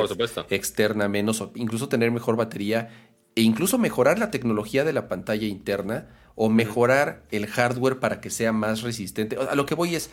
externa 0.49 1.07
menos 1.07 1.41
o 1.41 1.51
incluso 1.53 1.89
tener 1.89 2.09
mejor 2.09 2.37
batería 2.37 2.89
e 3.35 3.41
incluso 3.41 3.77
mejorar 3.77 4.19
la 4.19 4.31
tecnología 4.31 4.83
de 4.83 4.93
la 4.93 5.07
pantalla 5.07 5.47
interna 5.47 6.09
o 6.35 6.49
mejorar 6.49 7.23
el 7.31 7.47
hardware 7.47 7.99
para 7.99 8.21
que 8.21 8.29
sea 8.29 8.51
más 8.51 8.81
resistente. 8.81 9.37
A 9.37 9.55
lo 9.55 9.65
que 9.65 9.75
voy 9.75 9.95
es, 9.95 10.09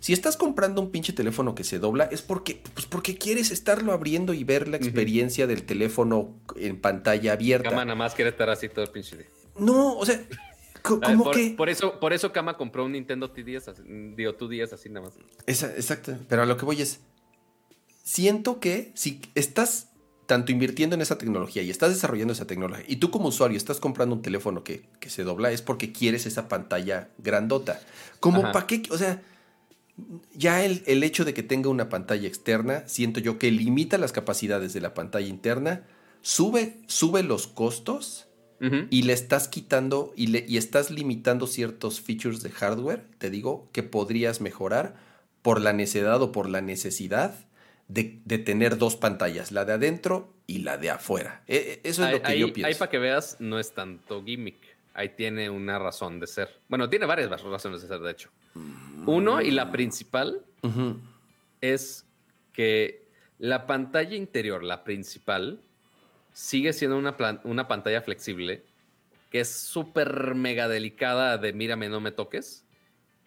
si 0.00 0.12
estás 0.12 0.36
comprando 0.36 0.80
un 0.80 0.90
pinche 0.90 1.12
teléfono 1.12 1.54
que 1.54 1.64
se 1.64 1.78
dobla, 1.78 2.04
es 2.04 2.22
porque, 2.22 2.62
pues 2.74 2.86
porque 2.86 3.16
quieres 3.16 3.50
estarlo 3.50 3.92
abriendo 3.92 4.34
y 4.34 4.44
ver 4.44 4.68
la 4.68 4.76
experiencia 4.76 5.46
del 5.46 5.64
teléfono 5.64 6.34
en 6.56 6.80
pantalla 6.80 7.32
abierta. 7.34 7.70
Kama 7.70 7.84
nada 7.84 7.94
más 7.94 8.14
quiere 8.14 8.30
estar 8.30 8.50
así 8.50 8.68
todo 8.68 8.84
el 8.84 8.90
pinche. 8.90 9.28
No, 9.56 9.96
o 9.96 10.04
sea, 10.04 10.20
¿cómo 10.82 11.24
por, 11.24 11.34
que? 11.34 11.54
por 11.56 11.68
eso, 11.68 12.00
por 12.00 12.12
eso 12.12 12.32
Kama 12.32 12.56
compró 12.56 12.84
un 12.84 12.92
Nintendo 12.92 13.32
T10, 13.32 13.68
así, 13.68 13.82
digo, 14.16 14.34
tú 14.34 14.48
10 14.48 14.72
así 14.72 14.88
nada 14.88 15.06
más. 15.06 15.14
Esa- 15.46 15.72
exacto, 15.74 16.16
pero 16.28 16.42
a 16.42 16.46
lo 16.46 16.56
que 16.56 16.64
voy 16.64 16.82
es, 16.82 17.00
siento 18.02 18.60
que 18.60 18.92
si 18.94 19.20
estás 19.34 19.91
tanto 20.32 20.50
invirtiendo 20.50 20.94
en 20.94 21.02
esa 21.02 21.18
tecnología 21.18 21.62
y 21.62 21.68
estás 21.68 21.90
desarrollando 21.90 22.32
esa 22.32 22.46
tecnología 22.46 22.86
y 22.88 22.96
tú 22.96 23.10
como 23.10 23.28
usuario 23.28 23.58
estás 23.58 23.80
comprando 23.80 24.14
un 24.16 24.22
teléfono 24.22 24.64
que, 24.64 24.86
que 24.98 25.10
se 25.10 25.24
dobla, 25.24 25.52
es 25.52 25.60
porque 25.60 25.92
quieres 25.92 26.24
esa 26.24 26.48
pantalla 26.48 27.10
grandota. 27.18 27.82
Como 28.18 28.40
para 28.40 28.66
qué, 28.66 28.82
o 28.88 28.96
sea, 28.96 29.20
ya 30.32 30.64
el, 30.64 30.84
el 30.86 31.02
hecho 31.02 31.26
de 31.26 31.34
que 31.34 31.42
tenga 31.42 31.68
una 31.68 31.90
pantalla 31.90 32.26
externa, 32.26 32.88
siento 32.88 33.20
yo 33.20 33.38
que 33.38 33.50
limita 33.50 33.98
las 33.98 34.10
capacidades 34.10 34.72
de 34.72 34.80
la 34.80 34.94
pantalla 34.94 35.26
interna, 35.26 35.84
sube, 36.22 36.78
sube 36.86 37.22
los 37.22 37.46
costos 37.46 38.26
y 38.88 39.02
le 39.02 39.12
estás 39.12 39.48
quitando 39.48 40.14
y, 40.16 40.28
le, 40.28 40.46
y 40.48 40.56
estás 40.56 40.90
limitando 40.90 41.46
ciertos 41.46 42.00
features 42.00 42.42
de 42.42 42.52
hardware, 42.52 43.04
te 43.18 43.28
digo, 43.28 43.68
que 43.72 43.82
podrías 43.82 44.40
mejorar 44.40 44.96
por 45.42 45.60
la 45.60 45.74
necedad 45.74 46.22
o 46.22 46.32
por 46.32 46.48
la 46.48 46.62
necesidad 46.62 47.34
de, 47.92 48.20
de 48.24 48.38
tener 48.38 48.78
dos 48.78 48.96
pantallas, 48.96 49.52
la 49.52 49.64
de 49.64 49.74
adentro 49.74 50.32
y 50.46 50.58
la 50.58 50.78
de 50.78 50.90
afuera. 50.90 51.42
E- 51.46 51.80
e- 51.84 51.88
eso 51.88 52.02
es 52.02 52.08
ahí, 52.08 52.14
lo 52.14 52.22
que 52.22 52.38
yo 52.38 52.52
pienso. 52.52 52.66
ahí 52.68 52.74
para 52.74 52.90
que 52.90 52.98
veas, 52.98 53.36
no 53.38 53.58
es 53.58 53.72
tanto 53.72 54.24
gimmick. 54.24 54.56
Ahí 54.94 55.10
tiene 55.10 55.48
una 55.50 55.78
razón 55.78 56.20
de 56.20 56.26
ser. 56.26 56.60
Bueno, 56.68 56.88
tiene 56.88 57.06
varias 57.06 57.30
razones 57.30 57.82
de 57.82 57.88
ser, 57.88 58.00
de 58.00 58.10
hecho. 58.10 58.30
Uno, 59.06 59.40
y 59.40 59.50
la 59.50 59.70
principal, 59.72 60.42
es 61.60 62.06
que 62.52 63.06
la 63.38 63.66
pantalla 63.66 64.14
interior, 64.14 64.62
la 64.62 64.84
principal, 64.84 65.60
sigue 66.32 66.72
siendo 66.72 66.98
una, 66.98 67.16
una 67.44 67.68
pantalla 67.68 68.02
flexible 68.02 68.62
que 69.30 69.40
es 69.40 69.50
súper 69.50 70.34
mega 70.34 70.68
delicada 70.68 71.38
de 71.38 71.54
mírame, 71.54 71.88
no 71.88 72.00
me 72.00 72.12
toques. 72.12 72.64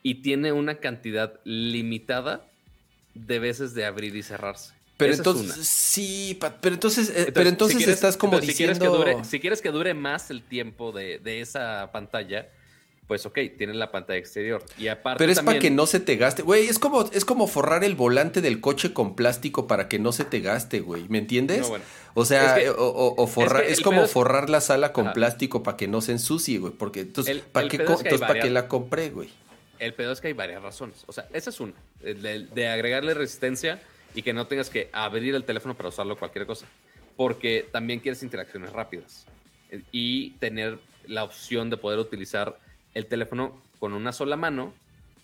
Y 0.03 0.21
tiene 0.21 0.51
una 0.51 0.75
cantidad 0.75 1.39
limitada 1.45 2.45
de 3.15 3.39
veces 3.39 3.73
de 3.73 3.85
abrir 3.85 4.15
y 4.15 4.21
cerrarse. 4.23 4.73
Pero 4.97 5.11
Esa 5.11 5.21
entonces, 5.21 5.67
sí, 5.67 6.37
pero 6.61 6.73
entonces, 6.75 7.09
eh, 7.09 7.11
Entonces, 7.11 7.33
pero 7.33 7.49
entonces 7.49 7.73
si 7.77 7.83
quieres- 7.83 7.95
estás 7.95 8.15
como 8.17 8.33
entonces, 8.35 8.53
si 8.55 8.57
quieres 8.57 8.79
diciendo... 8.79 9.03
que 9.03 9.11
dure- 9.15 9.23
si 9.25 9.39
quieres 9.41 9.61
que 9.61 9.71
dure 9.71 9.93
más 9.93 10.29
el 10.29 10.41
tiempo 10.43 10.93
de, 10.93 11.19
de 11.19 11.41
esa 11.41 11.89
pantalla, 11.91 12.47
pues 13.07 13.25
ok, 13.25 13.37
tienes 13.57 13.75
la 13.75 13.91
pantalla 13.91 14.17
exterior. 14.17 14.63
Y 14.77 14.87
aparte 14.87 15.17
Pero 15.19 15.31
es 15.33 15.39
para 15.41 15.59
que 15.59 15.69
no 15.69 15.85
se 15.85 15.99
te 15.99 16.15
gaste. 16.15 16.43
Güey, 16.43 16.67
es 16.67 16.79
como, 16.79 17.09
es 17.11 17.25
como 17.25 17.47
forrar 17.47 17.83
el 17.83 17.95
volante 17.95 18.39
del 18.41 18.61
coche 18.61 18.93
con 18.93 19.15
plástico 19.17 19.67
para 19.67 19.89
que 19.89 19.99
no 19.99 20.11
se 20.13 20.23
te 20.23 20.39
gaste, 20.39 20.79
güey. 20.79 21.07
¿Me 21.09 21.17
entiendes? 21.17 21.61
No, 21.61 21.67
bueno. 21.69 21.83
O 22.13 22.23
sea, 22.23 22.57
Es 22.57 22.63
que- 22.63 22.69
o, 22.77 23.27
forrar, 23.27 23.61
es 23.63 23.67
que 23.67 23.71
es, 23.73 23.77
el 23.79 23.83
como 23.83 23.97
pedo 24.03 24.07
forrar 24.07 24.49
la 24.49 24.61
sala 24.61 24.93
con 24.93 25.07
Ajá. 25.07 25.13
plástico 25.13 25.61
para 25.61 25.75
que 25.75 25.87
no 25.89 25.99
se 26.01 26.13
ensucie, 26.13 26.57
güey. 26.57 26.71
Porque 26.73 27.01
entonces, 27.01 27.43
¿para 27.51 27.67
qué, 27.67 27.75
es 27.77 28.01
que 28.01 28.17
¿para 28.17 28.39
qué 28.39 28.49
la 28.49 28.67
compré, 28.69 29.09
güey? 29.09 29.29
El 29.79 29.93
pedo 29.93 30.11
es 30.11 30.21
que 30.21 30.27
hay 30.27 30.33
varias 30.33 30.61
razones. 30.61 31.03
O 31.07 31.13
sea, 31.13 31.27
esa 31.33 31.49
es 31.49 31.59
una. 31.59 31.73
De, 32.01 32.67
agregarle 32.67 33.13
resistencia 33.13 33.81
y 34.13 34.21
que 34.21 34.33
no 34.33 34.47
tengas 34.47 34.69
que 34.69 34.89
abrir 34.93 35.35
el 35.35 35.43
teléfono 35.43 35.75
para 35.75 35.89
usarlo 35.89 36.17
cualquier 36.17 36.45
cosa. 36.45 36.67
Porque 37.15 37.67
también 37.71 37.99
quieres 37.99 38.23
interacciones 38.23 38.71
rápidas. 38.71 39.25
Y 39.91 40.31
tener 40.31 40.79
la 41.07 41.23
opción 41.23 41.69
de 41.69 41.77
poder 41.77 41.99
utilizar 41.99 42.57
el 42.93 43.07
teléfono 43.07 43.61
con 43.79 43.93
una 43.93 44.11
sola 44.11 44.37
mano, 44.37 44.73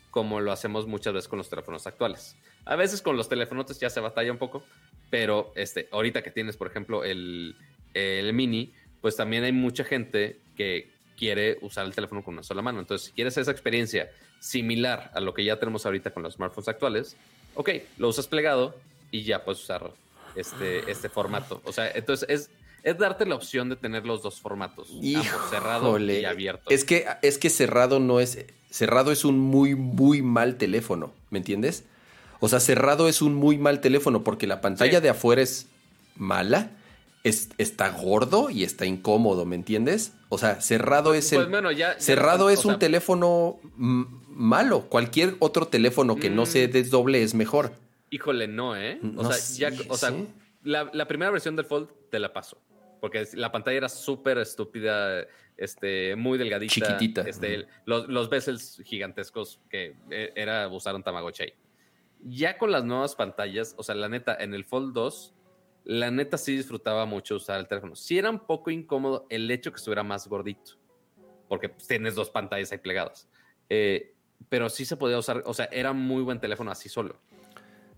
como 0.10 0.42
lo 0.42 0.52
hacemos 0.52 0.88
muchas 0.88 1.14
veces 1.14 1.28
con 1.28 1.38
los 1.38 1.50
teléfonos 1.50 1.88
actuales. 1.88 2.36
A 2.66 2.76
veces 2.76 3.02
con 3.02 3.18
los 3.18 3.30
teléfonos 3.30 3.80
ya 3.80 3.90
se 3.90 4.00
batalla 4.00 4.32
un 4.32 4.38
poco, 4.38 4.64
pero 5.10 5.52
este, 5.56 5.88
ahorita 5.92 6.22
que 6.22 6.32
tienes, 6.32 6.58
por 6.58 6.68
ejemplo, 6.68 7.04
el, 7.04 7.56
el 7.94 8.34
mini, 8.34 8.74
pues 9.02 9.16
también 9.16 9.44
hay 9.44 9.52
mucha 9.52 9.84
gente 9.84 10.40
que 10.56 10.92
quiere 11.22 11.60
usar 11.62 11.86
el 11.86 11.94
teléfono 11.94 12.24
con 12.24 12.34
una 12.34 12.42
sola 12.42 12.64
mano. 12.64 12.80
Entonces, 12.80 13.06
si 13.10 13.14
quieres 13.14 13.38
esa 13.38 13.52
experiencia 13.52 14.10
similar 14.40 15.12
a 15.14 15.20
lo 15.20 15.36
que 15.36 15.44
ya 15.44 15.60
tenemos 15.60 15.86
ahorita 15.86 16.10
con 16.10 16.24
los 16.24 16.34
smartphones 16.34 16.68
actuales, 16.68 17.16
ok, 17.54 17.70
lo 18.00 18.08
usas 18.08 18.26
plegado 18.26 18.76
y 19.12 19.22
ya 19.22 19.44
puedes 19.44 19.62
usar 19.62 19.92
este, 20.36 20.90
este 20.90 21.10
formato. 21.10 21.62
O 21.64 21.72
sea, 21.72 21.92
entonces 21.92 22.28
es, 22.28 22.50
es 22.82 22.98
darte 22.98 23.28
la 23.28 23.36
opción 23.36 23.70
de 23.70 23.76
tener 23.76 24.04
los 24.04 24.24
dos 24.24 24.42
formatos, 24.42 24.90
ambos, 24.90 25.50
cerrado 25.52 26.00
y 26.00 26.26
abierto. 26.26 26.72
Es 26.72 26.84
que, 26.86 27.06
es 27.22 27.38
que 27.38 27.52
cerrado 27.52 28.00
no 28.00 28.20
es. 28.20 28.44
Cerrado 28.72 29.12
es 29.12 29.24
un 29.24 29.38
muy, 29.38 29.76
muy 29.76 30.24
mal 30.24 30.56
teléfono. 30.58 31.14
¿Me 31.30 31.38
entiendes? 31.38 31.84
O 32.40 32.48
sea, 32.50 32.60
cerrado 32.60 33.08
es 33.08 33.22
un 33.22 33.36
muy 33.36 33.60
mal 33.60 33.80
teléfono 33.80 34.24
porque 34.24 34.48
la 34.48 34.60
pantalla 34.60 34.98
Sí. 34.98 35.04
de 35.04 35.10
afuera 35.10 35.44
es 35.44 35.68
mala, 36.16 36.72
es, 37.24 37.50
está 37.58 37.90
gordo 37.90 38.50
y 38.50 38.64
está 38.64 38.86
incómodo, 38.86 39.46
¿me 39.46 39.56
entiendes? 39.56 40.14
O 40.30 40.38
sea, 40.38 40.60
cerrado 40.62 41.14
es 41.14 41.30
Pues 41.30 41.44
el. 41.46 41.50
bueno, 41.50 41.72
ya- 41.72 41.96
ya 41.96 42.00
cerrado 42.00 42.50
es 42.50 42.66
o 42.66 42.70
un 42.70 42.74
sea- 42.76 42.80
teléfono 42.80 43.60
malo. 43.76 44.82
Cualquier 44.90 45.36
otro 45.40 45.68
teléfono 45.68 46.16
que 46.16 46.30
no 46.30 46.44
Mm. 46.44 46.46
se 46.48 46.68
desdoble 46.68 47.22
es 47.24 47.34
mejor. 47.34 47.74
Híjole, 48.10 48.48
no, 48.48 48.76
¿eh? 48.76 49.00
O 49.04 49.24
No 49.24 49.32
sea, 49.32 49.70
ya, 49.70 49.78
sé, 49.78 49.86
o 49.90 49.98
sea 49.98 50.10
sí. 50.10 50.28
la, 50.64 50.90
la 50.94 51.08
primera 51.08 51.32
versión 51.32 51.56
del 51.56 51.66
Fold 51.66 51.90
te 52.10 52.20
la 52.20 52.34
paso. 52.34 52.58
Porque 53.00 53.26
la 53.34 53.52
pantalla 53.52 53.78
era 53.78 53.90
súper 53.90 54.38
estúpida, 54.38 55.26
este, 55.58 56.16
muy 56.16 56.38
delgadita. 56.38 56.74
Chiquitita. 56.74 57.22
Este, 57.22 57.66
los, 57.86 58.08
los 58.08 58.30
bezels 58.30 58.82
gigantescos 58.86 59.60
que 59.70 59.96
eh, 60.12 60.32
era 60.36 60.68
usar 60.68 60.94
un 60.96 61.02
Tamagotchi. 61.04 61.54
Ya 62.24 62.58
con 62.60 62.72
las 62.72 62.84
nuevas 62.84 63.16
pantallas, 63.16 63.74
o 63.78 63.84
sea, 63.84 63.96
la 63.96 64.08
neta, 64.08 64.36
en 64.40 64.54
el 64.54 64.66
Fold 64.66 64.94
2, 64.94 65.34
la 65.84 66.12
neta 66.12 66.38
sí 66.38 66.56
disfrutaba 66.56 67.06
mucho 67.06 67.36
usar 67.36 67.60
el 67.60 67.68
teléfono. 67.68 67.96
Sí 67.96 68.18
era 68.18 68.30
un 68.30 68.40
poco 68.46 68.70
incómodo 68.72 69.26
el 69.30 69.50
hecho 69.50 69.72
que 69.72 69.78
estuviera 69.78 70.04
más 70.04 70.28
gordito. 70.28 70.74
Porque 71.48 71.70
pues, 71.70 71.88
tienes 71.88 72.16
dos 72.16 72.30
pantallas 72.30 72.72
ahí 72.72 72.78
plegadas. 72.78 73.28
Eh, 73.70 74.14
pero 74.50 74.70
sí 74.70 74.86
se 74.86 74.98
podía 74.98 75.18
usar, 75.18 75.44
o 75.46 75.54
sea, 75.54 75.66
era 75.72 75.94
muy 75.94 76.24
buen 76.24 76.40
teléfono 76.40 76.72
así 76.72 76.90
solo. 76.90 77.16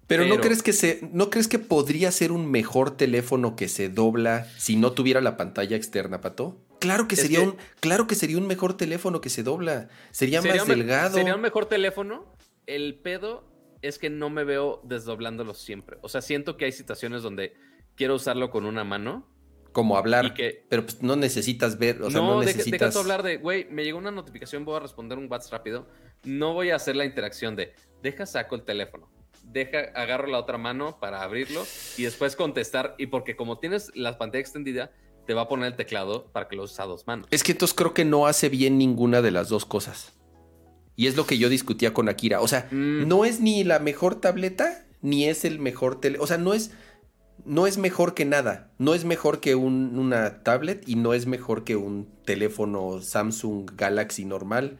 Pero, 0.07 0.26
¿no 0.26 0.39
crees 0.41 0.61
que 0.61 0.73
se, 0.73 0.99
no 1.14 1.30
crees 1.30 1.47
que 1.47 1.60
podría 1.60 2.11
ser 2.11 2.31
un 2.34 2.51
mejor 2.51 2.97
teléfono 2.97 3.55
que 3.55 3.69
se 3.69 3.88
dobla 3.89 4.45
si 4.57 4.76
no 4.76 4.91
tuviera 4.91 5.22
la 5.22 5.38
pantalla 5.38 5.77
externa, 5.77 6.19
Pato? 6.19 6.57
Claro 6.80 7.07
que 7.07 7.15
sería 7.15 7.39
que- 7.39 7.45
un, 7.45 7.57
claro 7.80 8.05
que 8.05 8.15
sería 8.15 8.38
un 8.38 8.45
mejor 8.45 8.76
teléfono 8.76 9.22
que 9.22 9.30
se 9.30 9.43
dobla. 9.43 9.88
Sería, 10.11 10.41
más 10.41 10.61
un 10.64 10.68
me- 10.68 10.76
delgado. 10.76 11.15
Sería 11.15 11.35
un 11.35 11.41
mejor 11.41 11.68
teléfono. 11.68 12.26
El 12.68 12.95
pedo 12.95 13.45
es 13.81 13.97
que 13.97 14.10
no 14.10 14.30
me 14.30 14.43
veo 14.43 14.81
desdoblándolo 14.84 15.53
siempre. 15.53 15.97
O 16.01 16.10
sea, 16.10 16.22
siento 16.22 16.57
que 16.57 16.65
hay 16.65 16.72
situaciones 16.73 17.22
donde 17.23 17.53
quiero 17.95 18.15
usarlo 18.15 18.49
con 18.52 18.65
una 18.65 18.84
mano. 18.84 19.28
como 19.72 19.98
hablar. 19.98 20.36
que- 20.36 20.65
Pero 20.70 20.84
pues 20.86 21.02
no 21.02 21.15
necesitas 21.15 21.80
ver, 21.80 21.99
o 22.03 22.11
sea, 22.11 22.22
no, 22.22 22.28
no, 22.36 22.40
deja- 22.41 22.52
necesitas. 22.57 22.80
deja 22.80 22.91
tú 22.91 22.99
hablar 22.99 23.24
de, 23.24 23.38
güey, 23.38 23.65
me 23.72 23.84
llegó 23.84 23.98
una 23.98 24.11
notificación, 24.11 24.65
voy 24.65 24.76
a 24.76 24.82
responder 24.82 25.18
un 25.18 25.28
WhatsApp 25.32 25.52
rápido. 25.53 25.88
No 26.24 26.53
voy 26.53 26.70
a 26.70 26.76
hacer 26.76 26.95
la 26.95 27.06
interacción 27.06 27.56
de, 27.56 27.74
deja 28.03 28.28
saco 28.28 28.53
el 28.53 28.61
teléfono. 28.61 29.10
Deja, 29.45 29.80
agarro 29.95 30.28
la 30.28 30.38
otra 30.38 30.60
mano 30.60 30.99
para 30.99 31.24
abrirlo 31.24 31.64
y 31.98 32.03
después 32.03 32.36
contestar. 32.36 32.94
Y 32.99 33.07
porque 33.07 33.36
como 33.36 33.57
tienes 33.57 33.90
la 33.95 34.20
pantalla 34.20 34.41
extendida, 34.41 34.91
te 35.26 35.34
va 35.34 35.41
a 35.41 35.48
poner 35.48 35.65
el 35.65 35.76
teclado 35.76 36.28
para 36.32 36.48
que 36.48 36.56
lo 36.56 36.64
uses 36.65 36.80
a 36.80 36.86
dos 36.86 37.07
manos. 37.07 37.26
Es 37.32 37.44
que 37.44 37.53
entonces 37.53 37.74
creo 37.76 37.95
que 37.95 38.06
no 38.06 38.28
hace 38.28 38.49
bien 38.49 38.78
ninguna 38.78 39.24
de 39.24 39.32
las 39.32 39.49
dos 39.49 39.65
cosas. 39.65 40.14
Y 40.95 41.07
es 41.07 41.15
lo 41.15 41.26
que 41.26 41.40
yo 41.40 41.49
discutía 41.49 41.95
con 41.95 42.10
Akira. 42.10 42.41
O 42.41 42.48
sea, 42.48 42.68
Mm. 42.70 43.07
no 43.07 43.26
es 43.26 43.40
ni 43.40 43.64
la 43.64 43.80
mejor 43.80 44.22
tableta, 44.22 44.86
ni 45.02 45.26
es 45.26 45.45
el 45.45 45.57
mejor 45.57 45.99
tele. 45.99 46.20
O 46.20 46.28
sea, 46.28 46.38
no 46.38 46.53
es, 46.53 46.72
no 47.45 47.68
es 47.68 47.77
mejor 47.77 48.14
que 48.14 48.26
nada. 48.26 48.72
No 48.77 48.93
es 48.93 49.05
mejor 49.05 49.39
que 49.39 49.55
un- 49.55 49.97
una 49.97 50.43
tablet 50.43 50.88
y 50.88 50.95
no 50.95 51.14
es 51.14 51.26
mejor 51.26 51.64
que 51.64 51.76
un 51.76 52.07
teléfono 52.26 53.01
Samsung 53.01 53.72
Galaxy 53.76 54.26
normal. 54.26 54.77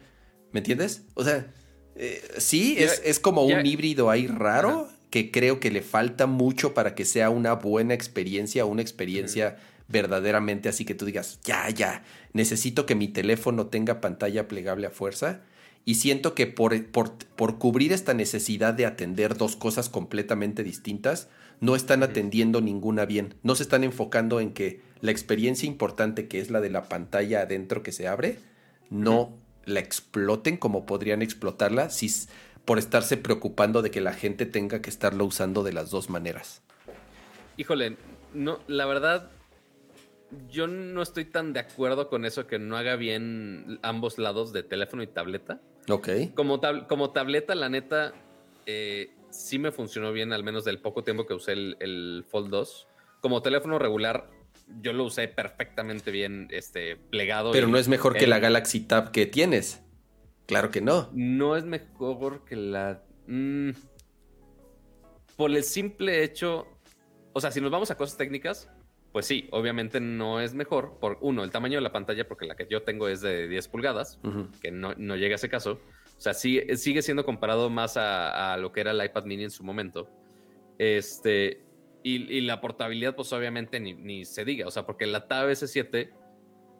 ¿Me 0.52 0.60
entiendes? 0.60 1.02
O 1.14 1.24
sea, 1.24 1.52
eh, 1.96 2.22
sí, 2.38 2.76
es, 2.78 3.02
es 3.04 3.18
como 3.20 3.42
un 3.44 3.66
híbrido 3.66 4.10
ahí 4.10 4.26
raro 4.26 4.88
que 5.10 5.30
creo 5.30 5.60
que 5.60 5.70
le 5.70 5.82
falta 5.82 6.26
mucho 6.26 6.74
para 6.74 6.94
que 6.94 7.04
sea 7.04 7.30
una 7.30 7.54
buena 7.54 7.94
experiencia, 7.94 8.64
una 8.64 8.82
experiencia 8.82 9.56
verdaderamente 9.86 10.68
así 10.68 10.84
que 10.84 10.94
tú 10.94 11.04
digas, 11.04 11.38
ya, 11.44 11.68
ya, 11.70 12.02
necesito 12.32 12.86
que 12.86 12.94
mi 12.94 13.08
teléfono 13.08 13.66
tenga 13.66 14.00
pantalla 14.00 14.48
plegable 14.48 14.86
a 14.86 14.90
fuerza. 14.90 15.42
Y 15.84 15.96
siento 15.96 16.34
que 16.34 16.46
por, 16.46 16.86
por, 16.86 17.12
por 17.36 17.58
cubrir 17.58 17.92
esta 17.92 18.14
necesidad 18.14 18.72
de 18.74 18.86
atender 18.86 19.36
dos 19.36 19.54
cosas 19.54 19.90
completamente 19.90 20.64
distintas, 20.64 21.28
no 21.60 21.76
están 21.76 22.02
atendiendo 22.02 22.60
ninguna 22.60 23.04
bien. 23.06 23.34
No 23.42 23.54
se 23.54 23.62
están 23.62 23.84
enfocando 23.84 24.40
en 24.40 24.52
que 24.52 24.80
la 25.00 25.10
experiencia 25.10 25.66
importante 25.66 26.28
que 26.28 26.38
es 26.40 26.50
la 26.50 26.60
de 26.60 26.70
la 26.70 26.88
pantalla 26.88 27.42
adentro 27.42 27.82
que 27.82 27.92
se 27.92 28.08
abre, 28.08 28.38
no 28.90 29.36
la 29.64 29.80
exploten 29.80 30.56
como 30.56 30.84
podrían 30.86 31.22
explotarla 31.22 31.88
si, 31.90 32.10
por 32.64 32.78
estarse 32.78 33.16
preocupando 33.16 33.82
de 33.82 33.90
que 33.90 34.00
la 34.00 34.12
gente 34.12 34.46
tenga 34.46 34.82
que 34.82 34.90
estarlo 34.90 35.24
usando 35.24 35.62
de 35.62 35.72
las 35.72 35.90
dos 35.90 36.10
maneras. 36.10 36.62
Híjole, 37.56 37.96
no, 38.34 38.58
la 38.66 38.84
verdad, 38.84 39.30
yo 40.50 40.66
no 40.66 41.00
estoy 41.02 41.24
tan 41.24 41.52
de 41.52 41.60
acuerdo 41.60 42.08
con 42.08 42.24
eso 42.24 42.46
que 42.46 42.58
no 42.58 42.76
haga 42.76 42.96
bien 42.96 43.78
ambos 43.82 44.18
lados 44.18 44.52
de 44.52 44.62
teléfono 44.62 45.02
y 45.02 45.06
tableta. 45.06 45.60
Ok. 45.88 46.08
Como, 46.34 46.60
tab- 46.60 46.86
como 46.88 47.10
tableta, 47.10 47.54
la 47.54 47.68
neta, 47.68 48.12
eh, 48.66 49.10
sí 49.34 49.58
me 49.58 49.72
funcionó 49.72 50.12
bien, 50.12 50.32
al 50.32 50.44
menos 50.44 50.64
del 50.64 50.80
poco 50.80 51.02
tiempo 51.04 51.26
que 51.26 51.34
usé 51.34 51.52
el, 51.52 51.76
el 51.80 52.24
Fold 52.28 52.50
2. 52.50 52.88
Como 53.20 53.42
teléfono 53.42 53.78
regular, 53.78 54.30
yo 54.80 54.92
lo 54.92 55.04
usé 55.04 55.28
perfectamente 55.28 56.10
bien, 56.10 56.48
este, 56.50 56.96
plegado. 56.96 57.52
Pero 57.52 57.68
y 57.68 57.72
no 57.72 57.78
es 57.78 57.88
mejor 57.88 58.14
que 58.16 58.26
la 58.26 58.38
Galaxy 58.38 58.80
Tab 58.80 59.10
que 59.10 59.26
tienes. 59.26 59.82
Claro 60.46 60.70
que 60.70 60.80
no. 60.80 61.10
No 61.12 61.56
es 61.56 61.64
mejor 61.64 62.44
que 62.44 62.56
la. 62.56 63.02
mm, 63.26 63.70
por 65.36 65.50
el 65.50 65.64
simple 65.64 66.22
hecho. 66.22 66.66
O 67.32 67.40
sea, 67.40 67.50
si 67.50 67.60
nos 67.60 67.70
vamos 67.70 67.90
a 67.90 67.96
cosas 67.96 68.16
técnicas, 68.16 68.70
pues 69.12 69.26
sí, 69.26 69.48
obviamente 69.50 70.00
no 70.00 70.40
es 70.40 70.54
mejor. 70.54 70.98
Por 71.00 71.18
uno, 71.20 71.42
el 71.42 71.50
tamaño 71.50 71.78
de 71.78 71.82
la 71.82 71.92
pantalla, 71.92 72.28
porque 72.28 72.46
la 72.46 72.54
que 72.54 72.66
yo 72.70 72.82
tengo 72.82 73.08
es 73.08 73.20
de 73.20 73.48
10 73.48 73.68
pulgadas, 73.68 74.20
que 74.60 74.70
no, 74.70 74.94
no 74.96 75.16
llega 75.16 75.34
a 75.34 75.36
ese 75.36 75.48
caso. 75.48 75.80
Sea, 76.24 76.34
sigue, 76.34 76.76
sigue 76.76 77.02
siendo 77.02 77.24
comparado 77.24 77.70
más 77.70 77.96
a, 77.96 78.54
a, 78.54 78.56
lo 78.56 78.72
que 78.72 78.80
era 78.80 78.92
el 78.92 79.04
iPad 79.04 79.24
mini 79.24 79.44
en 79.44 79.50
su 79.50 79.62
momento. 79.62 80.08
Este, 80.78 81.62
y, 82.02 82.32
y 82.32 82.40
la 82.40 82.60
portabilidad, 82.60 83.14
pues 83.14 83.32
obviamente 83.32 83.78
ni, 83.80 83.94
ni, 83.94 84.24
se 84.24 84.44
diga. 84.44 84.66
O 84.66 84.70
sea, 84.70 84.86
porque 84.86 85.06
la 85.06 85.28
Tab 85.28 85.48
S7, 85.48 86.10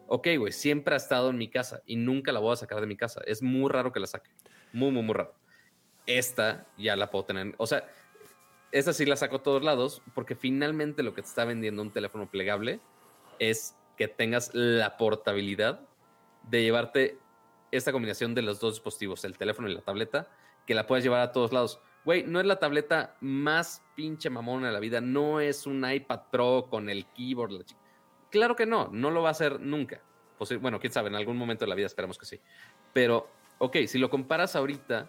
ok, 0.09 0.29
güey, 0.39 0.53
siempre 0.53 0.95
ha 0.95 0.97
estado 0.97 1.31
en 1.31 1.39
mi 1.39 1.49
casa 1.49 1.83
y 1.87 1.97
nunca 1.97 2.33
la 2.33 2.41
voy 2.41 2.53
a 2.53 2.57
sacar 2.57 2.81
de 2.81 2.87
mi 2.87 2.97
casa. 2.97 3.21
Es 3.27 3.43
muy 3.43 3.71
raro 3.71 3.93
que 3.93 4.01
la 4.01 4.07
saque. 4.07 4.31
Muy, 4.73 4.91
muy, 4.91 5.03
muy 5.03 5.15
raro. 5.15 5.35
Esta 6.07 6.67
ya 6.77 6.97
la 6.97 7.11
puedo 7.11 7.25
tener. 7.25 7.55
O 7.59 7.67
sea, 7.67 7.87
esta 8.73 8.93
sí 8.93 9.07
la 9.07 9.17
saco 9.17 9.37
a 9.37 9.43
todos 9.43 9.63
lados 9.63 10.03
porque 10.15 10.35
finalmente 10.35 11.03
lo 11.03 11.15
que 11.15 11.23
te 11.23 11.29
está 11.29 11.45
vendiendo 11.45 11.81
un 11.81 11.93
teléfono 11.93 12.31
plegable 12.31 12.81
es 13.39 13.77
que 13.97 14.09
tengas 14.09 14.55
la 14.55 14.97
portabilidad 14.97 15.81
de 16.51 16.63
llevarte 16.63 17.19
esta 17.77 17.93
combinación 17.93 18.35
de 18.35 18.43
los 18.43 18.61
dos 18.61 18.75
dispositivos, 18.75 19.25
el 19.25 19.37
teléfono 19.37 19.69
y 19.69 19.75
la 19.75 19.81
tableta, 19.81 20.29
que 20.67 20.75
la 20.75 20.87
puedes 20.87 21.05
llevar 21.05 21.21
a 21.21 21.33
todos 21.33 21.53
lados. 21.53 21.81
Güey, 22.05 22.25
no 22.25 22.41
es 22.41 22.47
la 22.47 22.59
tableta 22.59 23.17
más 23.21 23.83
pinche 23.95 24.31
mamona 24.31 24.69
de 24.69 24.73
la 24.73 24.81
vida, 24.81 25.01
no 25.01 25.41
es 25.41 25.67
un 25.67 25.91
iPad 25.91 26.21
Pro 26.31 26.67
con 26.71 26.89
el 26.91 27.07
keyboard. 27.07 27.53
La 27.53 27.65
claro 28.31 28.57
que 28.57 28.67
no, 28.67 28.89
no 28.93 29.11
lo 29.11 29.23
va 29.23 29.29
a 29.29 29.33
hacer 29.33 29.61
nunca. 29.61 30.01
Pues, 30.39 30.61
bueno, 30.61 30.81
quién 30.81 30.93
sabe, 30.93 31.09
en 31.09 31.15
algún 31.15 31.37
momento 31.37 31.65
de 31.65 31.69
la 31.69 31.75
vida 31.75 31.87
esperamos 31.87 32.19
que 32.19 32.27
sí. 32.27 32.41
Pero, 32.93 33.29
ok, 33.59 33.77
si 33.87 33.99
lo 33.99 34.11
comparas 34.11 34.57
ahorita, 34.57 35.09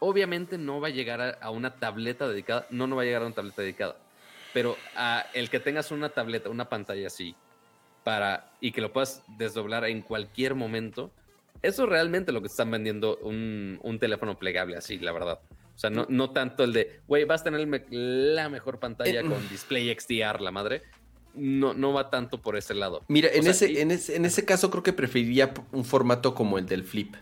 obviamente 0.00 0.58
no 0.58 0.80
va 0.80 0.88
a 0.88 0.90
llegar 0.90 1.38
a, 1.40 1.50
una 1.50 1.76
tableta 1.76 2.28
dedicada, 2.28 2.66
no, 2.70 2.86
no 2.86 2.96
va 2.96 3.02
a 3.02 3.04
llegar 3.04 3.22
a 3.22 3.26
una 3.26 3.34
tableta 3.34 3.62
dedicada. 3.62 3.96
Pero 4.52 4.76
el 5.32 5.48
que 5.48 5.60
tengas 5.60 5.92
una 5.92 6.08
tableta, 6.08 6.50
una 6.50 6.68
pantalla 6.68 7.06
así, 7.06 7.36
para 8.02 8.52
y 8.60 8.72
que 8.72 8.80
lo 8.80 8.92
puedas 8.92 9.22
desdoblar 9.38 9.84
en 9.84 10.02
cualquier 10.02 10.54
momento, 10.54 11.12
eso 11.62 11.84
es 11.84 11.88
realmente 11.88 12.32
lo 12.32 12.40
que 12.40 12.48
están 12.48 12.70
vendiendo 12.70 13.18
un, 13.18 13.78
un 13.82 13.98
teléfono 13.98 14.38
plegable 14.38 14.76
así, 14.76 14.98
la 14.98 15.12
verdad. 15.12 15.40
O 15.74 15.78
sea, 15.78 15.90
no, 15.90 16.06
no 16.08 16.30
tanto 16.30 16.64
el 16.64 16.72
de, 16.72 17.00
güey, 17.06 17.24
vas 17.24 17.40
a 17.40 17.44
tener 17.44 17.66
me 17.66 17.84
la 17.90 18.48
mejor 18.48 18.78
pantalla 18.78 19.20
eh, 19.20 19.24
con 19.24 19.48
display 19.48 19.94
XDR, 19.94 20.40
la 20.40 20.50
madre. 20.50 20.82
No, 21.34 21.74
no 21.74 21.92
va 21.92 22.10
tanto 22.10 22.42
por 22.42 22.56
ese 22.56 22.74
lado. 22.74 23.02
Mira, 23.08 23.28
en, 23.32 23.44
sea, 23.44 23.52
ese, 23.52 23.72
y... 23.72 23.78
en, 23.78 23.90
ese, 23.90 24.16
en 24.16 24.24
ese 24.24 24.44
caso 24.44 24.70
creo 24.70 24.82
que 24.82 24.92
preferiría 24.92 25.54
un 25.72 25.84
formato 25.84 26.34
como 26.34 26.58
el 26.58 26.66
del 26.66 26.84
Flip. 26.84 27.14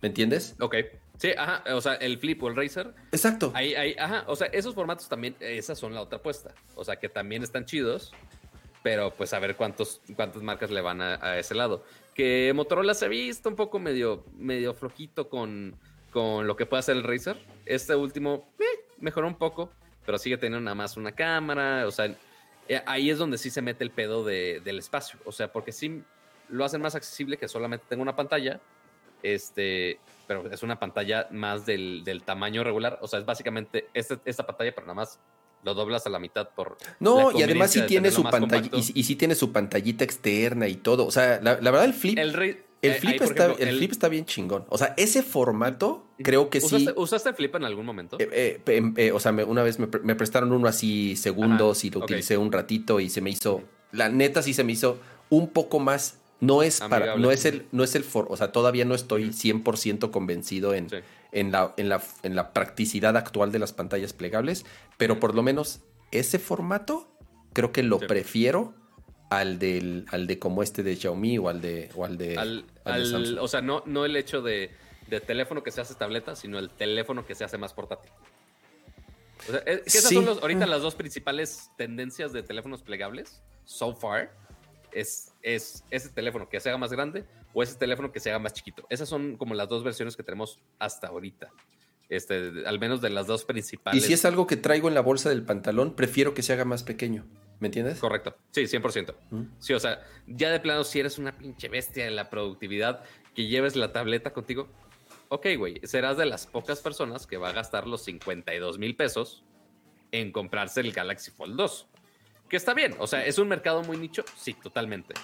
¿Me 0.00 0.08
entiendes? 0.08 0.56
Ok. 0.60 0.76
Sí, 1.18 1.32
ajá. 1.36 1.62
O 1.74 1.80
sea, 1.80 1.94
el 1.94 2.18
Flip 2.18 2.42
o 2.42 2.48
el 2.48 2.56
Razer. 2.56 2.94
Exacto. 3.12 3.52
Ahí, 3.54 3.74
ahí, 3.74 3.94
ajá. 3.98 4.24
O 4.26 4.34
sea, 4.34 4.46
esos 4.48 4.74
formatos 4.74 5.08
también, 5.08 5.36
esas 5.38 5.78
son 5.78 5.94
la 5.94 6.00
otra 6.00 6.18
apuesta. 6.18 6.54
O 6.74 6.84
sea, 6.84 6.96
que 6.96 7.08
también 7.08 7.42
están 7.42 7.66
chidos 7.66 8.12
pero 8.82 9.12
pues 9.14 9.32
a 9.32 9.38
ver 9.38 9.56
cuántos, 9.56 10.00
cuántas 10.16 10.42
marcas 10.42 10.70
le 10.70 10.80
van 10.80 11.00
a, 11.00 11.14
a, 11.22 11.38
ese 11.38 11.54
lado. 11.54 11.84
Motorola 12.54 12.94
se 12.94 13.06
ha 13.06 13.08
visto 13.08 13.48
un 13.48 13.56
poco 13.56 13.78
medio, 13.78 14.24
medio 14.36 14.74
flojito 14.74 15.28
con, 15.28 15.76
con 16.10 16.46
lo 16.46 16.56
que 16.56 16.66
puede 16.66 16.80
hacer 16.80 16.96
el 16.96 17.04
Razer. 17.04 17.36
Este 17.66 17.94
último 17.94 18.52
eh, 18.58 18.86
mejoró 18.98 19.26
un 19.26 19.36
poco, 19.36 19.70
pero 20.04 20.18
sigue 20.18 20.36
teniendo 20.36 20.60
nada 20.60 20.74
más 20.74 20.96
una 20.96 21.12
cámara. 21.12 21.86
O 21.86 21.90
sea, 21.90 22.14
eh, 22.68 22.82
ahí 22.86 23.10
es 23.10 23.18
donde 23.18 23.38
sí 23.38 23.50
se 23.50 23.62
mete 23.62 23.84
el 23.84 23.90
pedo 23.90 24.24
de, 24.24 24.60
del 24.64 24.78
espacio. 24.78 25.18
O 25.24 25.32
sea, 25.32 25.52
porque 25.52 25.72
sí 25.72 26.02
lo 26.48 26.64
hacen 26.64 26.80
más 26.80 26.94
accesible 26.94 27.36
que 27.36 27.48
solamente 27.48 27.86
tengo 27.88 28.02
una 28.02 28.16
pantalla. 28.16 28.60
Este, 29.22 30.00
pero 30.26 30.50
es 30.50 30.62
una 30.62 30.78
pantalla 30.78 31.28
más 31.30 31.66
del, 31.66 32.02
del 32.04 32.22
tamaño 32.22 32.64
regular. 32.64 32.98
O 33.02 33.08
sea, 33.08 33.18
es 33.18 33.26
básicamente 33.26 33.88
este, 33.94 34.18
esta 34.24 34.46
pantalla, 34.46 34.74
pero 34.74 34.86
nada 34.86 34.94
más 34.94 35.20
lo 35.62 35.74
doblas 35.74 36.06
a 36.06 36.10
la 36.10 36.18
mitad 36.18 36.48
por. 36.50 36.78
No, 36.98 37.32
y 37.38 37.42
además 37.42 37.70
sí 37.70 37.82
tiene 37.82 38.10
su 38.10 38.22
pantalla. 38.22 38.68
Y, 38.72 39.00
y, 39.00 39.04
sí 39.04 39.16
tiene 39.16 39.34
su 39.34 39.52
pantallita 39.52 40.04
externa 40.04 40.68
y 40.68 40.76
todo. 40.76 41.06
O 41.06 41.10
sea, 41.10 41.40
la, 41.42 41.60
la 41.60 41.70
verdad, 41.70 41.84
el 41.84 41.94
flip. 41.94 42.18
El, 42.18 42.32
rey, 42.32 42.58
el 42.82 42.94
flip, 42.94 43.20
ahí, 43.20 43.28
está, 43.28 43.44
ejemplo, 43.44 43.62
el, 43.62 43.68
el 43.68 43.76
flip 43.76 43.92
está 43.92 44.08
bien 44.08 44.24
chingón. 44.24 44.64
O 44.70 44.78
sea, 44.78 44.94
ese 44.96 45.22
formato 45.22 46.06
creo 46.22 46.48
que 46.48 46.58
¿usaste, 46.58 46.86
sí. 46.86 46.92
¿Usaste 46.96 47.32
flip 47.34 47.54
en 47.56 47.64
algún 47.64 47.84
momento? 47.84 48.16
Eh, 48.18 48.60
eh, 48.66 48.92
eh, 48.96 49.12
o 49.12 49.20
sea, 49.20 49.32
me, 49.32 49.44
una 49.44 49.62
vez 49.62 49.78
me, 49.78 49.88
me, 50.02 50.14
prestaron 50.14 50.52
uno 50.52 50.66
así 50.66 51.16
segundos 51.16 51.78
Ajá, 51.78 51.86
y 51.86 51.90
lo 51.90 51.98
okay. 51.98 52.14
utilicé 52.14 52.36
un 52.38 52.52
ratito 52.52 53.00
y 53.00 53.10
se 53.10 53.20
me 53.20 53.30
hizo. 53.30 53.62
La 53.92 54.08
neta 54.08 54.42
sí 54.42 54.54
se 54.54 54.64
me 54.64 54.72
hizo 54.72 54.98
un 55.28 55.50
poco 55.50 55.78
más. 55.78 56.18
No 56.40 56.62
es 56.62 56.80
Amigable. 56.80 57.06
para. 57.06 57.18
No 57.20 57.30
es 57.30 57.44
el. 57.44 57.66
No 57.70 57.84
es 57.84 57.94
el 57.94 58.04
for, 58.04 58.26
o 58.30 58.36
sea, 58.36 58.50
todavía 58.50 58.86
no 58.86 58.94
estoy 58.94 59.28
100% 59.28 60.10
convencido 60.10 60.72
en. 60.72 60.88
Sí. 60.88 60.96
En 61.32 61.52
la, 61.52 61.74
en, 61.76 61.88
la, 61.88 62.02
en 62.24 62.34
la 62.34 62.52
practicidad 62.52 63.16
actual 63.16 63.52
de 63.52 63.60
las 63.60 63.72
pantallas 63.72 64.12
plegables, 64.12 64.66
pero 64.96 65.20
por 65.20 65.36
lo 65.36 65.44
menos 65.44 65.80
ese 66.10 66.38
formato 66.40 67.08
creo 67.52 67.72
que 67.72 67.82
lo 67.82 67.98
sí. 68.00 68.06
prefiero 68.06 68.74
al 69.30 69.58
del 69.58 70.06
al 70.10 70.26
de 70.26 70.38
como 70.38 70.62
este 70.62 70.82
de 70.82 70.96
Xiaomi 70.96 71.38
o 71.38 71.48
al 71.48 71.60
de 71.60 71.90
o 71.94 72.04
al 72.04 72.18
de, 72.18 72.36
al, 72.36 72.64
al 72.84 73.04
de 73.04 73.10
Samsung. 73.10 73.38
o 73.40 73.48
sea 73.48 73.60
no 73.60 73.82
no 73.86 74.04
el 74.04 74.16
hecho 74.16 74.42
de, 74.42 74.70
de, 75.08 75.20
teléfono 75.20 75.62
que 75.62 75.70
se 75.70 75.80
hace 75.80 75.94
tableta 75.94 76.34
sino 76.34 76.58
el 76.58 76.68
teléfono 76.68 77.24
que 77.24 77.34
se 77.34 77.44
hace 77.44 77.56
más 77.56 77.72
portátil 77.72 78.10
o 79.48 79.52
sea, 79.52 79.60
es, 79.60 79.82
que 79.82 79.88
esas 79.88 80.08
sí. 80.08 80.16
son 80.16 80.24
los, 80.24 80.42
ahorita 80.42 80.66
las 80.66 80.82
dos 80.82 80.96
principales 80.96 81.70
tendencias 81.76 82.32
de 82.32 82.42
teléfonos 82.42 82.82
plegables 82.82 83.40
so 83.64 83.94
far 83.94 84.32
es, 84.92 85.34
es 85.42 85.84
ese 85.90 86.08
teléfono 86.10 86.48
que 86.48 86.60
se 86.60 86.68
haga 86.68 86.78
más 86.78 86.92
grande 86.92 87.24
o 87.52 87.62
ese 87.62 87.76
teléfono 87.76 88.12
que 88.12 88.20
se 88.20 88.30
haga 88.30 88.38
más 88.38 88.52
chiquito 88.52 88.86
esas 88.90 89.08
son 89.08 89.36
como 89.36 89.54
las 89.54 89.68
dos 89.68 89.84
versiones 89.84 90.16
que 90.16 90.22
tenemos 90.22 90.58
hasta 90.78 91.08
ahorita 91.08 91.50
este, 92.10 92.66
al 92.66 92.78
menos 92.78 93.00
de 93.00 93.08
las 93.08 93.28
dos 93.28 93.44
principales. 93.44 94.02
Y 94.02 94.06
si 94.06 94.12
es 94.12 94.24
algo 94.24 94.46
que 94.46 94.56
traigo 94.56 94.88
en 94.88 94.94
la 94.94 95.00
bolsa 95.00 95.30
del 95.30 95.44
pantalón, 95.44 95.94
prefiero 95.94 96.34
que 96.34 96.42
se 96.42 96.52
haga 96.52 96.64
más 96.64 96.82
pequeño. 96.82 97.24
¿Me 97.60 97.68
entiendes? 97.68 98.00
Correcto. 98.00 98.36
Sí, 98.50 98.62
100%. 98.62 99.14
¿Mm? 99.30 99.42
Sí, 99.58 99.74
o 99.74 99.80
sea, 99.80 100.02
ya 100.26 100.50
de 100.50 100.60
plano, 100.60 100.82
si 100.82 100.98
eres 100.98 101.18
una 101.18 101.36
pinche 101.38 101.68
bestia 101.68 102.06
en 102.06 102.16
la 102.16 102.28
productividad, 102.28 103.04
que 103.34 103.46
lleves 103.46 103.76
la 103.76 103.92
tableta 103.92 104.32
contigo, 104.32 104.68
ok, 105.28 105.46
güey, 105.56 105.80
serás 105.84 106.16
de 106.16 106.26
las 106.26 106.46
pocas 106.46 106.80
personas 106.80 107.26
que 107.26 107.36
va 107.36 107.50
a 107.50 107.52
gastar 107.52 107.86
los 107.86 108.02
52 108.02 108.78
mil 108.78 108.96
pesos 108.96 109.44
en 110.10 110.32
comprarse 110.32 110.80
el 110.80 110.92
Galaxy 110.92 111.30
Fold 111.30 111.56
2. 111.56 111.86
Que 112.50 112.56
está 112.56 112.74
bien, 112.74 112.96
o 112.98 113.06
sea, 113.06 113.24
es 113.24 113.38
un 113.38 113.48
mercado 113.48 113.82
muy 113.84 113.96
nicho, 113.96 114.24
sí, 114.36 114.54
totalmente. 114.54 115.14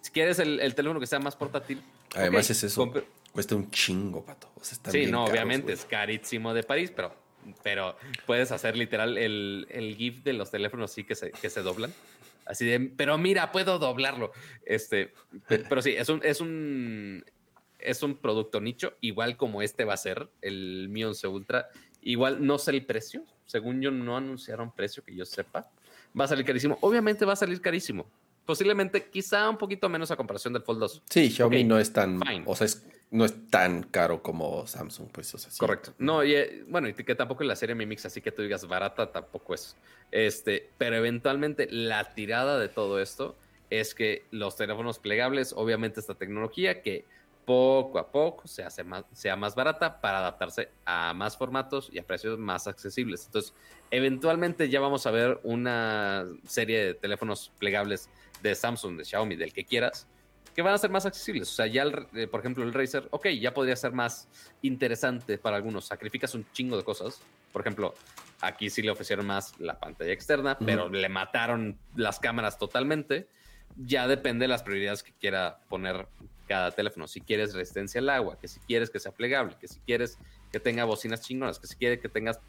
Si 0.00 0.10
quieres 0.10 0.40
el, 0.40 0.60
el 0.60 0.74
teléfono 0.74 0.98
que 0.98 1.06
sea 1.06 1.20
más 1.20 1.36
portátil. 1.36 1.80
Además 2.14 2.46
okay, 2.46 2.52
es 2.52 2.64
eso. 2.64 2.92
Cuesta 3.32 3.54
un 3.54 3.70
chingo, 3.70 4.24
pato. 4.24 4.50
O 4.56 4.64
sea, 4.64 4.74
está 4.74 4.90
sí, 4.90 5.06
no, 5.06 5.18
caros, 5.18 5.30
obviamente 5.30 5.66
wey. 5.68 5.74
es 5.74 5.84
carísimo 5.84 6.52
de 6.52 6.64
París, 6.64 6.92
pero, 6.94 7.14
pero 7.62 7.96
puedes 8.26 8.50
hacer 8.50 8.76
literal 8.76 9.16
el, 9.16 9.66
el 9.70 9.94
GIF 9.96 10.24
de 10.24 10.32
los 10.32 10.50
teléfonos 10.50 10.90
sí 10.90 11.04
que 11.04 11.14
se, 11.14 11.30
que 11.30 11.48
se 11.48 11.62
doblan. 11.62 11.94
Así 12.44 12.64
de, 12.64 12.80
pero 12.80 13.18
mira, 13.18 13.52
puedo 13.52 13.78
doblarlo. 13.78 14.32
Este, 14.64 15.12
pero 15.46 15.80
sí, 15.80 15.90
es 15.90 16.08
un, 16.08 16.20
es 16.24 16.40
un, 16.40 17.24
es 17.78 18.02
un 18.02 18.16
producto 18.16 18.60
nicho, 18.60 18.94
igual 19.00 19.36
como 19.36 19.62
este 19.62 19.84
va 19.84 19.94
a 19.94 19.98
ser, 19.98 20.28
el 20.42 20.88
Mi 20.88 21.04
11 21.04 21.28
Ultra. 21.28 21.68
Igual 22.00 22.44
no 22.44 22.58
sé 22.58 22.72
el 22.72 22.86
precio, 22.86 23.24
según 23.44 23.80
yo 23.82 23.90
no 23.90 24.16
anunciaron 24.16 24.74
precio 24.74 25.04
que 25.04 25.14
yo 25.14 25.24
sepa. 25.24 25.70
Va 26.18 26.24
a 26.24 26.28
salir 26.28 26.44
carísimo. 26.44 26.78
Obviamente 26.80 27.24
va 27.24 27.32
a 27.32 27.36
salir 27.36 27.60
carísimo. 27.60 28.06
Posiblemente, 28.44 29.08
quizá 29.10 29.48
un 29.50 29.58
poquito 29.58 29.88
menos 29.88 30.10
a 30.10 30.16
comparación 30.16 30.54
del 30.54 30.62
Fold 30.62 30.80
2. 30.80 31.02
Sí, 31.10 31.30
Xiaomi 31.30 31.56
okay, 31.56 31.64
no 31.64 31.78
es 31.78 31.92
tan, 31.92 32.20
fine. 32.20 32.44
o 32.46 32.56
sea, 32.56 32.66
es, 32.66 32.86
no 33.10 33.24
es 33.24 33.50
tan 33.50 33.82
caro 33.82 34.22
como 34.22 34.66
Samsung, 34.66 35.08
pues, 35.12 35.34
o 35.34 35.38
sea, 35.38 35.50
sí. 35.50 35.58
Correcto. 35.58 35.92
No, 35.98 36.24
y 36.24 36.34
eh, 36.34 36.64
bueno, 36.66 36.88
y 36.88 36.94
que 36.94 37.14
tampoco 37.14 37.44
la 37.44 37.56
serie 37.56 37.74
Mi 37.74 37.84
Mix, 37.84 38.06
así 38.06 38.22
que 38.22 38.32
tú 38.32 38.42
digas 38.42 38.66
barata, 38.66 39.12
tampoco 39.12 39.54
es. 39.54 39.76
Este, 40.10 40.70
pero 40.78 40.96
eventualmente 40.96 41.68
la 41.70 42.14
tirada 42.14 42.58
de 42.58 42.68
todo 42.68 43.00
esto 43.00 43.36
es 43.70 43.94
que 43.94 44.24
los 44.30 44.56
teléfonos 44.56 44.98
plegables, 44.98 45.52
obviamente 45.54 46.00
esta 46.00 46.14
tecnología 46.14 46.80
que 46.80 47.04
poco 47.48 47.98
a 47.98 48.12
poco 48.12 48.46
se 48.46 48.62
hace 48.62 48.84
más, 48.84 49.06
sea 49.10 49.34
más 49.34 49.54
barata 49.54 50.02
para 50.02 50.18
adaptarse 50.18 50.68
a 50.84 51.14
más 51.14 51.38
formatos 51.38 51.88
y 51.90 51.98
a 51.98 52.06
precios 52.06 52.38
más 52.38 52.66
accesibles. 52.66 53.24
Entonces, 53.24 53.54
eventualmente 53.90 54.68
ya 54.68 54.80
vamos 54.80 55.06
a 55.06 55.10
ver 55.10 55.40
una 55.44 56.26
serie 56.46 56.84
de 56.84 56.94
teléfonos 56.94 57.50
plegables 57.58 58.10
de 58.42 58.54
Samsung, 58.54 58.98
de 58.98 59.06
Xiaomi, 59.06 59.34
del 59.36 59.54
que 59.54 59.64
quieras, 59.64 60.06
que 60.54 60.60
van 60.60 60.74
a 60.74 60.78
ser 60.78 60.90
más 60.90 61.06
accesibles. 61.06 61.50
O 61.50 61.54
sea, 61.54 61.66
ya, 61.66 61.84
el, 61.84 62.06
eh, 62.12 62.26
por 62.26 62.40
ejemplo, 62.40 62.64
el 62.64 62.74
Razer, 62.74 63.08
ok, 63.12 63.28
ya 63.28 63.54
podría 63.54 63.76
ser 63.76 63.92
más 63.92 64.28
interesante 64.60 65.38
para 65.38 65.56
algunos. 65.56 65.86
Sacrificas 65.86 66.34
un 66.34 66.44
chingo 66.52 66.76
de 66.76 66.84
cosas. 66.84 67.22
Por 67.50 67.62
ejemplo, 67.62 67.94
aquí 68.42 68.68
sí 68.68 68.82
le 68.82 68.90
ofrecieron 68.90 69.26
más 69.26 69.58
la 69.58 69.80
pantalla 69.80 70.12
externa, 70.12 70.58
uh 70.60 70.62
-huh. 70.62 70.66
pero 70.66 70.90
le 70.90 71.08
mataron 71.08 71.78
las 71.96 72.18
cámaras 72.18 72.58
totalmente. 72.58 73.26
Ya 73.78 74.06
depende 74.06 74.44
de 74.44 74.48
las 74.48 74.62
prioridades 74.62 75.02
que 75.02 75.12
quiera 75.12 75.60
poner 75.68 76.06
cada 76.46 76.72
teléfono. 76.72 77.06
Si 77.06 77.20
quieres 77.20 77.54
resistencia 77.54 78.00
al 78.00 78.10
agua, 78.10 78.38
que 78.40 78.48
si 78.48 78.60
quieres 78.60 78.90
que 78.90 78.98
sea 78.98 79.12
plegable, 79.12 79.56
que 79.60 79.68
si 79.68 79.78
quieres 79.80 80.18
que 80.52 80.60
tenga 80.60 80.84
bocinas 80.84 81.20
chingonas, 81.20 81.58
que 81.58 81.66
si 81.66 81.76
quieres 81.76 82.00
que 82.00 82.08
tengas 82.08 82.40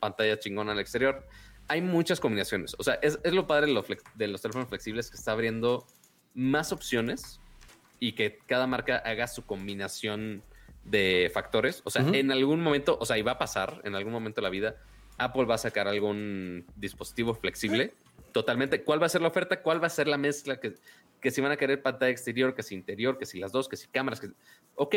pantalla 0.00 0.38
chingona 0.38 0.72
al 0.72 0.80
exterior 0.80 1.24
hay 1.68 1.80
muchas 1.80 2.20
combinaciones. 2.20 2.76
O 2.78 2.82
sea, 2.82 2.94
es, 3.02 3.18
es 3.22 3.32
lo 3.32 3.46
padre 3.46 3.66
de, 3.66 3.72
lo 3.72 3.82
flex, 3.82 4.02
de, 4.14 4.28
los 4.28 4.42
teléfonos 4.42 4.68
flexibles 4.68 5.10
que 5.10 5.16
está 5.16 5.32
abriendo 5.32 5.86
más 6.34 6.72
opciones 6.72 7.40
y 7.98 8.12
que 8.12 8.38
cada 8.46 8.66
marca 8.66 8.98
haga 8.98 9.26
su 9.26 9.44
combinación 9.44 10.42
de 10.84 11.30
factores. 11.32 11.82
O 11.84 11.90
sea, 11.90 12.02
uh 12.02 12.06
-huh. 12.10 12.16
en 12.16 12.30
algún 12.30 12.62
momento, 12.62 12.96
o 13.00 13.06
sea, 13.06 13.18
y 13.18 13.22
va 13.22 13.32
a 13.32 13.38
pasar 13.38 13.80
en 13.84 13.94
algún 13.94 14.12
momento 14.12 14.40
de 14.40 14.42
la 14.42 14.50
vida, 14.50 14.76
Apple 15.18 15.44
va 15.44 15.54
a 15.54 15.58
sacar 15.58 15.88
algún 15.88 16.66
dispositivo 16.76 17.34
flexible. 17.34 17.92
Totalmente. 18.36 18.84
¿Cuál 18.84 19.00
va 19.00 19.06
a 19.06 19.08
ser 19.08 19.22
la 19.22 19.28
oferta? 19.28 19.62
¿Cuál 19.62 19.82
va 19.82 19.86
a 19.86 19.88
ser 19.88 20.06
la 20.08 20.18
mezcla 20.18 20.60
que, 20.60 20.74
que 21.22 21.30
si 21.30 21.40
van 21.40 21.52
a 21.52 21.56
querer 21.56 21.80
pantalla 21.80 22.10
exterior, 22.10 22.54
que 22.54 22.62
si 22.62 22.74
interior, 22.74 23.16
que 23.16 23.24
si 23.24 23.38
las 23.38 23.50
dos, 23.50 23.66
que 23.66 23.78
si 23.78 23.88
cámaras, 23.88 24.20
que 24.20 24.28
ok, 24.74 24.94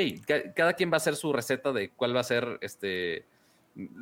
cada 0.53 0.73
quien 0.73 0.91
va 0.91 0.95
a 0.95 0.97
hacer 0.97 1.15
su 1.15 1.31
receta 1.31 1.71
de 1.71 1.89
cuál 1.91 2.13
va 2.13 2.19
a 2.19 2.25
ser 2.25 2.57
este 2.59 3.25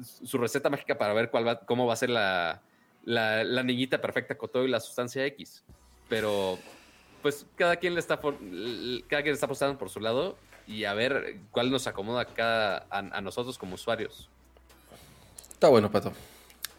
su 0.01 0.39
receta 0.39 0.71
mágica 0.71 0.97
para 0.97 1.13
ver 1.13 1.29
cuál 1.29 1.47
va, 1.47 1.59
cómo 1.59 1.85
va 1.85 1.93
a 1.93 1.97
ser 1.97 2.09
la, 2.09 2.63
la, 3.03 3.61
niñita 3.61 4.01
perfecta 4.01 4.35
con 4.39 4.49
todo 4.49 4.65
y 4.65 4.69
la 4.69 4.79
sustancia 4.79 5.23
X. 5.27 5.63
Pero 6.09 6.57
pues 7.21 7.45
cada 7.57 7.75
quien 7.75 7.93
le 7.93 7.99
está 7.99 8.19
cada 8.19 9.21
quien 9.21 9.35
está 9.35 9.45
apostando 9.45 9.77
por 9.77 9.91
su 9.91 9.99
lado 9.99 10.35
y 10.65 10.85
a 10.85 10.95
ver 10.95 11.41
cuál 11.51 11.69
nos 11.69 11.85
acomoda 11.85 12.25
cada, 12.25 12.87
a 12.89 13.21
nosotros 13.21 13.59
como 13.59 13.75
usuarios. 13.75 14.31
Está 15.51 15.67
bueno, 15.67 15.91
Pato. 15.91 16.11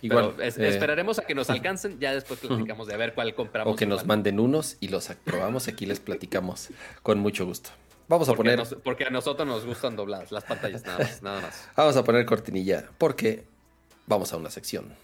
Igual. 0.02 0.34
Eh, 0.38 0.46
esperaremos 0.46 1.18
a 1.18 1.22
que 1.26 1.34
nos 1.34 1.50
alcancen, 1.50 1.98
ya 1.98 2.14
después 2.14 2.40
platicamos 2.40 2.86
de 2.86 2.94
a 2.94 2.96
ver 2.96 3.14
cuál 3.14 3.34
compramos. 3.34 3.72
O 3.72 3.76
que 3.76 3.86
nos 3.86 4.06
manden 4.06 4.38
unos 4.40 4.76
y 4.80 4.88
los 4.88 5.08
probamos, 5.24 5.68
aquí 5.68 5.86
les 5.86 6.00
platicamos 6.00 6.68
con 7.02 7.18
mucho 7.18 7.46
gusto. 7.46 7.70
Vamos 8.08 8.28
a 8.28 8.34
poner. 8.34 8.62
porque 8.82 9.04
a 9.04 9.10
nosotros 9.10 9.46
nos 9.46 9.66
gustan 9.66 9.96
dobladas 9.96 10.32
las 10.32 10.44
pantallas, 10.44 10.84
nada 10.84 10.98
más, 10.98 11.22
nada 11.22 11.40
más. 11.42 11.68
Vamos 11.76 11.96
a 11.96 12.04
poner 12.04 12.24
cortinilla, 12.24 12.88
porque 12.96 13.44
vamos 14.06 14.32
a 14.32 14.36
una 14.36 14.50
sección. 14.50 14.94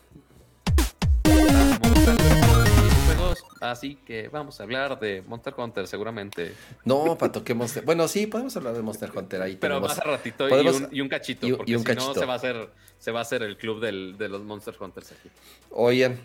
Así 3.70 3.96
que 3.96 4.28
vamos 4.28 4.60
a 4.60 4.64
hablar 4.64 4.98
de 5.00 5.22
Monster 5.22 5.54
Hunter 5.56 5.86
seguramente. 5.86 6.52
No, 6.84 7.16
Pato, 7.16 7.42
que 7.42 7.54
Monster. 7.54 7.84
Bueno, 7.84 8.06
sí, 8.08 8.26
podemos 8.26 8.54
hablar 8.56 8.74
de 8.74 8.82
Monster 8.82 9.10
Hunter 9.14 9.40
ahí. 9.40 9.56
Pero 9.56 9.80
más 9.80 9.98
a 9.98 10.04
ratito 10.04 10.46
y 10.92 11.00
un, 11.00 11.08
cachito. 11.08 11.56
porque 11.56 11.78
si 11.78 11.94
no 11.94 12.14
se 12.14 12.26
va 12.26 12.34
a 12.34 12.36
hacer, 12.36 12.68
se 12.98 13.10
va 13.10 13.20
a 13.20 13.22
hacer 13.22 13.42
el 13.42 13.56
club 13.56 13.80
de 13.80 14.28
los 14.28 14.42
Monster 14.42 14.74
Hunters 14.78 15.12
aquí. 15.12 15.30
Oigan, 15.70 16.18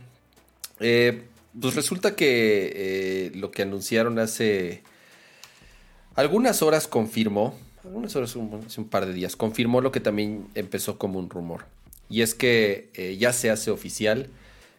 eh, 0.80 1.24
pues 1.60 1.76
resulta 1.76 2.16
que 2.16 2.72
eh, 2.76 3.32
lo 3.36 3.52
que 3.52 3.62
anunciaron 3.62 4.20
hace 4.20 4.84
algunas 6.16 6.62
horas 6.62 6.88
confirmó, 6.88 7.58
algunas 7.84 8.16
horas, 8.16 8.36
hace 8.66 8.82
un 8.82 8.90
par 8.90 9.06
de 9.06 9.14
días, 9.14 9.36
confirmó 9.36 9.80
lo 9.80 9.92
que 9.92 10.02
también 10.02 10.48
empezó 10.56 10.98
como 10.98 11.20
un 11.20 11.30
rumor. 11.30 11.66
Y 12.10 12.22
es 12.22 12.36
que 12.36 12.90
eh, 12.96 13.16
ya 13.18 13.32
se 13.32 13.50
hace 13.50 13.72
oficial 13.72 14.30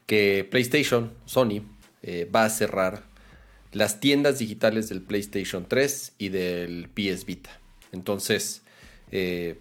que 0.06 0.46
PlayStation, 0.50 1.12
Sony, 1.24 1.62
eh, 2.02 2.28
va 2.34 2.44
a 2.44 2.50
cerrar 2.50 3.04
las 3.72 4.00
tiendas 4.00 4.38
digitales 4.38 4.88
del 4.88 5.02
PlayStation 5.02 5.66
3 5.68 6.14
y 6.18 6.28
del 6.30 6.88
PS 6.88 7.24
Vita. 7.24 7.50
Entonces, 7.92 8.62
eh, 9.12 9.58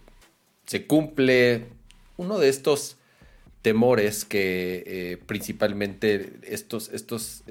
se 0.66 0.86
cumple 0.86 1.68
uno 2.18 2.40
de 2.40 2.50
estos 2.50 2.98
temores 3.62 4.26
que 4.26 4.84
eh, 4.86 5.18
principalmente 5.26 6.40
estos, 6.44 6.90
estos 6.90 7.44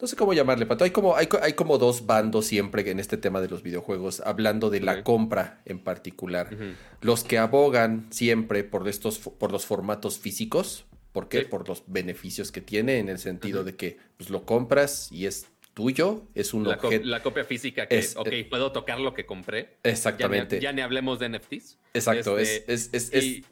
no 0.00 0.06
sé 0.06 0.16
cómo 0.16 0.32
llamarle, 0.32 0.64
Pato. 0.64 0.84
Hay 0.84 0.90
como, 0.90 1.14
hay, 1.14 1.28
hay, 1.42 1.52
como 1.52 1.76
dos 1.76 2.06
bandos 2.06 2.46
siempre 2.46 2.88
en 2.90 2.98
este 2.98 3.18
tema 3.18 3.40
de 3.40 3.48
los 3.48 3.62
videojuegos, 3.62 4.22
hablando 4.24 4.70
de 4.70 4.80
la 4.80 5.04
compra 5.04 5.60
en 5.66 5.78
particular. 5.78 6.48
Los 7.02 7.22
que 7.22 7.36
abogan 7.36 8.06
siempre 8.10 8.64
por, 8.64 8.88
estos, 8.88 9.18
por 9.18 9.52
los 9.52 9.66
formatos 9.66 10.18
físicos, 10.18 10.86
¿Por 11.12 11.28
qué? 11.28 11.42
Por 11.42 11.68
los 11.68 11.84
beneficios 11.86 12.52
que 12.52 12.60
tiene 12.60 12.98
en 12.98 13.08
el 13.08 13.18
sentido 13.18 13.64
de 13.64 13.76
que 13.76 13.98
pues, 14.16 14.30
lo 14.30 14.44
compras 14.44 15.10
y 15.10 15.26
es 15.26 15.46
tuyo, 15.74 16.28
es 16.34 16.54
un 16.54 16.66
objeto. 16.66 17.06
la 17.06 17.22
copia 17.22 17.44
física 17.44 17.86
que, 17.86 17.98
es, 17.98 18.16
ok, 18.16 18.28
eh, 18.28 18.44
puedo 18.44 18.72
tocar 18.72 19.00
lo 19.00 19.14
que 19.14 19.26
compré. 19.26 19.78
Exactamente. 19.82 20.60
Ya 20.60 20.72
ni, 20.72 20.82
hablemos 20.82 21.18
de 21.18 21.28
NFTs. 21.28 21.78
Exacto, 21.94 22.38
es, 22.38 22.64
este, 22.66 23.44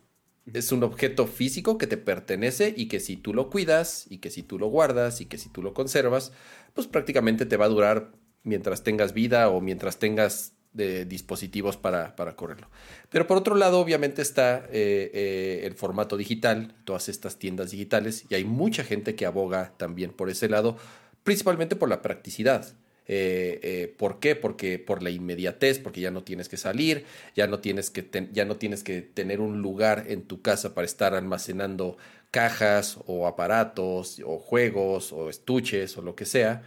es, 0.53 0.73
un 0.73 0.83
objeto 0.83 1.27
físico 1.27 1.79
que 1.79 1.87
te 1.87 1.97
pertenece 1.97 2.75
y 2.77 2.87
que 2.87 3.01
si 3.01 3.17
tú 3.17 3.35
lo 3.35 3.51
cuidas 3.51 4.07
y 4.11 4.19
que 4.19 4.31
si 4.31 4.43
tú 4.43 4.59
lo 4.59 4.69
guardas 4.69 5.21
y 5.21 5.27
que 5.27 5.39
si 5.39 5.49
tú 5.49 5.63
lo 5.63 5.75
conservas, 5.75 6.33
pues 6.75 6.87
prácticamente 6.87 7.47
te 7.47 7.57
va 7.57 7.67
a 7.67 7.69
durar 7.69 8.13
mientras 8.43 8.85
tengas 8.85 9.15
vida 9.15 9.49
o 9.49 9.61
mientras 9.61 9.99
tengas 9.99 10.58
de 10.79 11.05
dispositivos 11.05 11.77
para, 11.77 12.15
correrlo. 12.37 12.69
Pero 13.11 13.27
por 13.27 13.37
otro 13.37 13.57
lado, 13.57 13.81
obviamente 13.81 14.23
está 14.23 14.65
eh, 14.71 15.11
eh, 15.13 15.61
el 15.65 15.75
formato 15.75 16.17
digital, 16.17 16.75
todas 16.85 17.11
estas 17.11 17.39
tiendas 17.39 17.73
digitales, 17.73 18.25
y 18.31 18.35
hay 18.37 18.45
mucha 18.45 18.85
gente 18.85 19.15
que 19.15 19.27
aboga 19.27 19.75
también 19.77 20.13
por 20.13 20.31
ese 20.31 20.49
lado, 20.49 20.79
principalmente 21.25 21.77
por 21.77 21.91
la 21.91 22.01
practicidad. 22.01 22.75
Eh, 23.11 23.95
¿Por 23.97 24.21
qué? 24.21 24.37
Porque 24.37 24.79
por 24.79 25.03
la 25.03 25.11
inmediatez, 25.11 25.79
porque 25.79 26.03
ya 26.03 26.11
no 26.11 26.23
tienes 26.25 26.49
que 26.49 26.59
salir, 26.59 27.05
ya 27.35 27.47
no 27.47 27.59
tienes 27.59 27.91
que, 27.91 28.29
ya 28.33 28.45
no 28.45 28.57
tienes 28.57 28.85
que 28.85 29.01
tener 29.01 29.41
un 29.41 29.63
lugar 29.63 30.05
en 30.09 30.23
tu 30.23 30.43
casa 30.43 30.75
para 30.75 30.85
estar 30.85 31.15
almacenando 31.15 31.97
cajas 32.31 32.99
o 33.07 33.27
aparatos 33.27 34.21
o 34.25 34.39
juegos 34.39 35.13
o 35.13 35.31
estuches 35.31 35.97
o 35.97 36.03
lo 36.03 36.15
que 36.15 36.27
sea. 36.27 36.63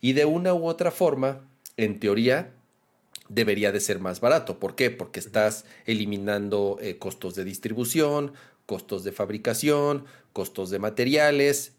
Y 0.00 0.12
de 0.12 0.24
una 0.24 0.52
u 0.52 0.66
otra 0.66 0.90
forma, 0.90 1.48
en 1.76 2.00
teoría, 2.00 2.52
debería 3.28 3.72
de 3.72 3.80
ser 3.80 4.00
más 4.00 4.20
barato. 4.20 4.58
¿Por 4.58 4.74
qué? 4.74 4.90
Porque 4.90 5.20
estás 5.20 5.64
eliminando 5.86 6.78
eh, 6.80 6.98
costos 6.98 7.34
de 7.34 7.44
distribución, 7.44 8.32
costos 8.66 9.04
de 9.04 9.12
fabricación, 9.12 10.04
costos 10.32 10.70
de 10.70 10.78
materiales 10.78 11.72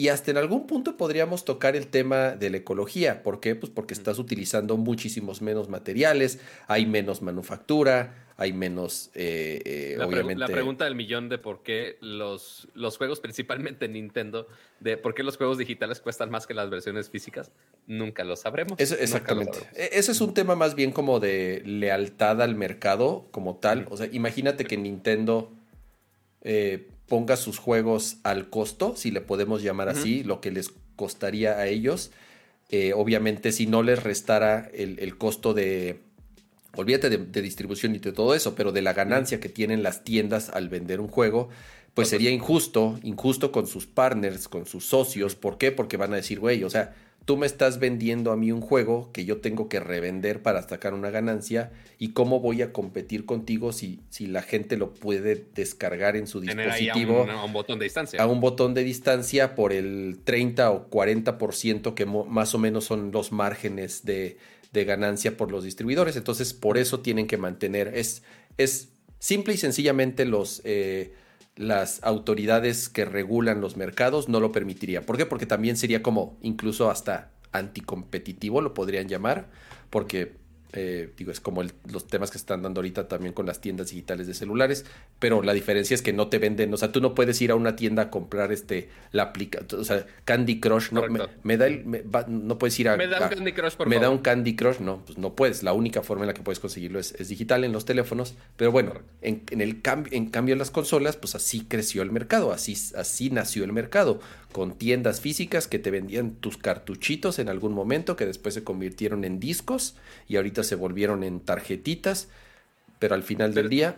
y 0.00 0.08
hasta 0.08 0.30
en 0.30 0.38
algún 0.38 0.66
punto 0.66 0.96
podríamos 0.96 1.44
tocar 1.44 1.76
el 1.76 1.88
tema 1.88 2.30
de 2.30 2.48
la 2.48 2.56
ecología. 2.56 3.22
¿Por 3.22 3.38
qué? 3.38 3.54
Pues 3.54 3.70
porque 3.70 3.92
estás 3.92 4.18
utilizando 4.18 4.78
muchísimos 4.78 5.42
menos 5.42 5.68
materiales, 5.68 6.38
hay 6.68 6.86
menos 6.86 7.20
manufactura, 7.20 8.29
hay 8.40 8.54
menos, 8.54 9.10
eh, 9.14 9.60
eh, 9.66 9.94
la 9.98 10.06
obviamente... 10.06 10.40
la 10.40 10.46
pregunta 10.46 10.86
del 10.86 10.94
millón 10.94 11.28
de 11.28 11.36
por 11.36 11.62
qué 11.62 11.98
los, 12.00 12.68
los 12.72 12.96
juegos, 12.96 13.20
principalmente 13.20 13.86
Nintendo, 13.86 14.48
de 14.80 14.96
por 14.96 15.12
qué 15.12 15.22
los 15.22 15.36
juegos 15.36 15.58
digitales 15.58 16.00
cuestan 16.00 16.30
más 16.30 16.46
que 16.46 16.54
las 16.54 16.70
versiones 16.70 17.10
físicas, 17.10 17.52
nunca 17.86 18.24
lo 18.24 18.36
sabremos. 18.36 18.80
exactamente. 18.80 19.58
E, 19.76 19.90
ese 19.92 20.12
es 20.12 20.22
un 20.22 20.32
tema 20.32 20.56
más 20.56 20.74
bien 20.74 20.90
como 20.90 21.20
de 21.20 21.62
lealtad 21.66 22.40
al 22.40 22.54
mercado 22.54 23.28
como 23.30 23.56
tal. 23.56 23.86
O 23.90 23.98
sea, 23.98 24.08
imagínate 24.10 24.64
que 24.64 24.78
Nintendo 24.78 25.52
eh, 26.40 26.88
ponga 27.08 27.36
sus 27.36 27.58
juegos 27.58 28.20
al 28.22 28.48
costo, 28.48 28.96
si 28.96 29.10
le 29.10 29.20
podemos 29.20 29.62
llamar 29.62 29.90
así, 29.90 30.24
lo 30.24 30.40
que 30.40 30.50
les 30.50 30.72
costaría 30.96 31.58
a 31.58 31.66
ellos. 31.66 32.10
obviamente, 32.94 33.52
si 33.52 33.66
no 33.66 33.82
les 33.82 34.02
restara 34.02 34.70
el 34.72 35.18
costo 35.18 35.52
de 35.52 36.00
olvídate 36.76 37.10
de, 37.10 37.42
distribución 37.42 37.94
y 37.94 37.98
de 37.98 38.12
todo 38.12 38.34
eso, 38.34 38.54
pero 38.54 38.72
de 38.72 38.82
la 38.82 38.92
ganancia 38.92 39.40
que 39.40 39.48
tienen 39.48 39.82
las 39.82 40.04
tiendas 40.04 40.50
al 40.50 40.68
vender 40.68 41.00
un 41.00 41.08
juego, 41.08 41.48
pues 41.94 42.08
sería 42.08 42.30
injusto, 42.30 42.98
injusto 43.02 43.52
con 43.52 43.66
sus 43.66 43.86
partners, 43.86 44.48
con 44.48 44.66
sus 44.66 44.84
socios. 44.86 45.34
¿Por 45.34 45.58
qué? 45.58 45.72
Porque 45.72 45.96
van 45.96 46.12
a 46.12 46.16
decir, 46.16 46.38
güey, 46.38 46.62
o 46.62 46.70
sea, 46.70 46.94
tú 47.24 47.36
me 47.36 47.46
estás 47.46 47.78
vendiendo 47.78 48.30
a 48.32 48.36
mí 48.36 48.52
un 48.52 48.60
juego 48.60 49.10
que 49.12 49.24
yo 49.24 49.38
tengo 49.40 49.68
que 49.68 49.80
revender 49.80 50.42
para 50.42 50.62
sacar 50.62 50.94
una 50.94 51.10
ganancia 51.10 51.72
y 51.98 52.10
cómo 52.12 52.40
voy 52.40 52.62
a 52.62 52.72
competir 52.72 53.26
contigo 53.26 53.72
si, 53.72 54.00
si 54.08 54.26
la 54.26 54.42
gente 54.42 54.76
lo 54.76 54.94
puede 54.94 55.46
descargar 55.54 56.16
en 56.16 56.26
su 56.26 56.40
dispositivo 56.40 57.26
a, 57.28 57.44
un, 57.44 57.52
botón 57.52 57.78
de 57.78 57.84
distancia. 57.84 58.22
A 58.22 58.26
un 58.26 58.40
botón 58.40 58.74
de 58.74 58.84
distancia 58.84 59.54
por 59.54 59.72
el 59.72 60.20
30 60.24 60.70
o 60.70 60.88
40% 60.88 61.94
que 61.94 62.06
más 62.06 62.54
o 62.54 62.58
menos 62.58 62.84
son 62.84 63.10
los 63.12 63.32
márgenes 63.32 64.04
de, 64.04 64.38
de 64.72 64.84
ganancia 64.84 65.36
por 65.36 65.50
los 65.50 65.64
distribuidores. 65.64 66.16
Entonces, 66.16 66.54
por 66.54 66.78
eso 66.78 67.00
tienen 67.00 67.26
que 67.26 67.36
mantener. 67.36 67.92
Es, 67.94 68.22
es 68.56 68.90
simple 69.18 69.54
y 69.54 69.56
sencillamente 69.56 70.24
los, 70.24 70.62
eh, 70.64 71.14
las 71.56 72.02
autoridades 72.02 72.88
que 72.88 73.04
regulan 73.04 73.60
los 73.60 73.76
mercados 73.76 74.28
no 74.28 74.40
lo 74.40 74.52
permitirían. 74.52 75.04
¿Por 75.04 75.16
qué? 75.16 75.26
Porque 75.26 75.46
también 75.46 75.76
sería 75.76 76.02
como 76.02 76.38
incluso 76.42 76.90
hasta 76.90 77.32
anticompetitivo, 77.52 78.60
lo 78.60 78.74
podrían 78.74 79.08
llamar, 79.08 79.50
porque 79.90 80.39
eh, 80.72 81.10
digo, 81.16 81.32
es 81.32 81.40
como 81.40 81.62
los 81.62 82.06
temas 82.06 82.30
que 82.30 82.38
se 82.38 82.42
están 82.42 82.62
dando 82.62 82.80
ahorita 82.80 83.08
también 83.08 83.32
con 83.32 83.46
las 83.46 83.60
tiendas 83.60 83.90
digitales 83.90 84.26
de 84.26 84.34
celulares, 84.34 84.84
pero 85.18 85.42
la 85.42 85.52
diferencia 85.52 85.94
es 85.94 86.02
que 86.02 86.12
no 86.12 86.28
te 86.28 86.38
venden, 86.38 86.72
o 86.72 86.76
sea, 86.76 86.92
tú 86.92 87.00
no 87.00 87.14
puedes 87.14 87.40
ir 87.42 87.50
a 87.50 87.54
una 87.54 87.76
tienda 87.76 88.04
a 88.04 88.10
comprar 88.10 88.52
este, 88.52 88.88
la 89.12 89.24
aplicación, 89.24 89.80
o 89.80 89.84
sea, 89.84 90.06
Candy 90.24 90.60
Crush, 90.60 90.92
no, 90.92 91.02
me, 91.42 91.56
da 91.56 91.66
el, 91.66 91.84
no 92.28 92.58
puedes 92.58 92.78
ir 92.78 92.88
a... 92.88 92.96
Me 92.96 93.08
da 93.08 93.20
un 93.20 93.28
Candy 93.28 93.52
Crush, 93.52 93.74
por 93.74 93.88
Me 93.88 93.98
da 93.98 94.10
un 94.10 94.18
Candy 94.18 94.56
Crush, 94.56 94.78
no, 94.78 95.04
pues 95.04 95.18
no 95.18 95.34
puedes, 95.34 95.62
la 95.62 95.72
única 95.72 96.02
forma 96.02 96.24
en 96.24 96.28
la 96.28 96.34
que 96.34 96.42
puedes 96.42 96.60
conseguirlo 96.60 96.98
es, 96.98 97.16
digital 97.28 97.64
en 97.64 97.72
los 97.72 97.84
teléfonos, 97.84 98.34
pero 98.56 98.72
bueno, 98.72 98.94
en, 99.22 99.42
el 99.60 99.82
cambio, 99.82 100.12
en 100.12 100.30
cambio 100.30 100.52
en 100.52 100.58
las 100.58 100.70
consolas, 100.70 101.16
pues 101.16 101.34
así 101.34 101.64
creció 101.66 102.02
el 102.02 102.12
mercado, 102.12 102.52
así, 102.52 102.76
así 102.96 103.30
nació 103.30 103.64
el 103.64 103.72
mercado, 103.72 104.20
con 104.52 104.76
tiendas 104.76 105.20
físicas 105.20 105.68
que 105.68 105.78
te 105.78 105.90
vendían 105.90 106.32
tus 106.36 106.56
cartuchitos 106.56 107.38
en 107.38 107.48
algún 107.48 107.72
momento, 107.72 108.16
que 108.16 108.26
después 108.26 108.54
se 108.54 108.64
convirtieron 108.64 109.24
en 109.24 109.40
discos 109.40 109.94
y 110.28 110.36
ahorita 110.36 110.64
se 110.64 110.74
volvieron 110.74 111.22
en 111.24 111.40
tarjetitas, 111.40 112.28
pero 112.98 113.14
al 113.14 113.22
final 113.22 113.54
del 113.54 113.68
día 113.68 113.96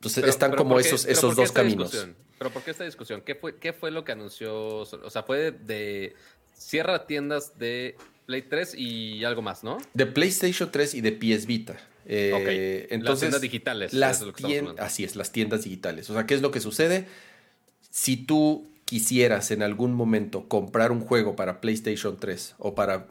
pues 0.00 0.16
están 0.18 0.56
como 0.56 0.78
esos, 0.78 1.04
esos 1.04 1.36
dos 1.36 1.52
caminos. 1.52 2.08
Pero 2.38 2.50
¿por 2.50 2.62
qué 2.62 2.70
esta 2.70 2.84
discusión? 2.84 3.20
¿Qué 3.20 3.34
fue, 3.34 3.58
¿Qué 3.58 3.74
fue 3.74 3.90
lo 3.90 4.04
que 4.04 4.12
anunció? 4.12 4.78
O 4.78 5.10
sea, 5.10 5.22
fue 5.22 5.52
de, 5.52 6.14
cierra 6.54 7.06
tiendas 7.06 7.58
de 7.58 7.96
Play 8.24 8.42
3 8.42 8.74
y 8.76 9.24
algo 9.24 9.42
más, 9.42 9.62
¿no? 9.62 9.78
De 9.92 10.06
PlayStation 10.06 10.70
3 10.70 10.94
y 10.94 11.00
de 11.02 11.12
PS 11.12 11.46
Vita. 11.46 11.76
Eh, 12.06 12.88
entonces, 12.90 13.04
las 13.08 13.20
tiendas 13.20 13.40
digitales. 13.40 13.92
Las 13.92 14.24
así 14.78 15.04
es, 15.04 15.16
las 15.16 15.32
tiendas 15.32 15.64
digitales. 15.64 16.08
O 16.08 16.14
sea, 16.14 16.26
¿qué 16.26 16.34
es 16.34 16.40
lo 16.40 16.50
que 16.50 16.60
sucede? 16.60 17.06
Si 17.90 18.16
tú 18.16 18.70
quisieras 18.90 19.52
en 19.52 19.62
algún 19.62 19.94
momento 19.94 20.48
comprar 20.48 20.90
un 20.90 20.98
juego 20.98 21.36
para 21.36 21.60
PlayStation 21.60 22.16
3 22.18 22.56
o 22.58 22.74
para 22.74 23.06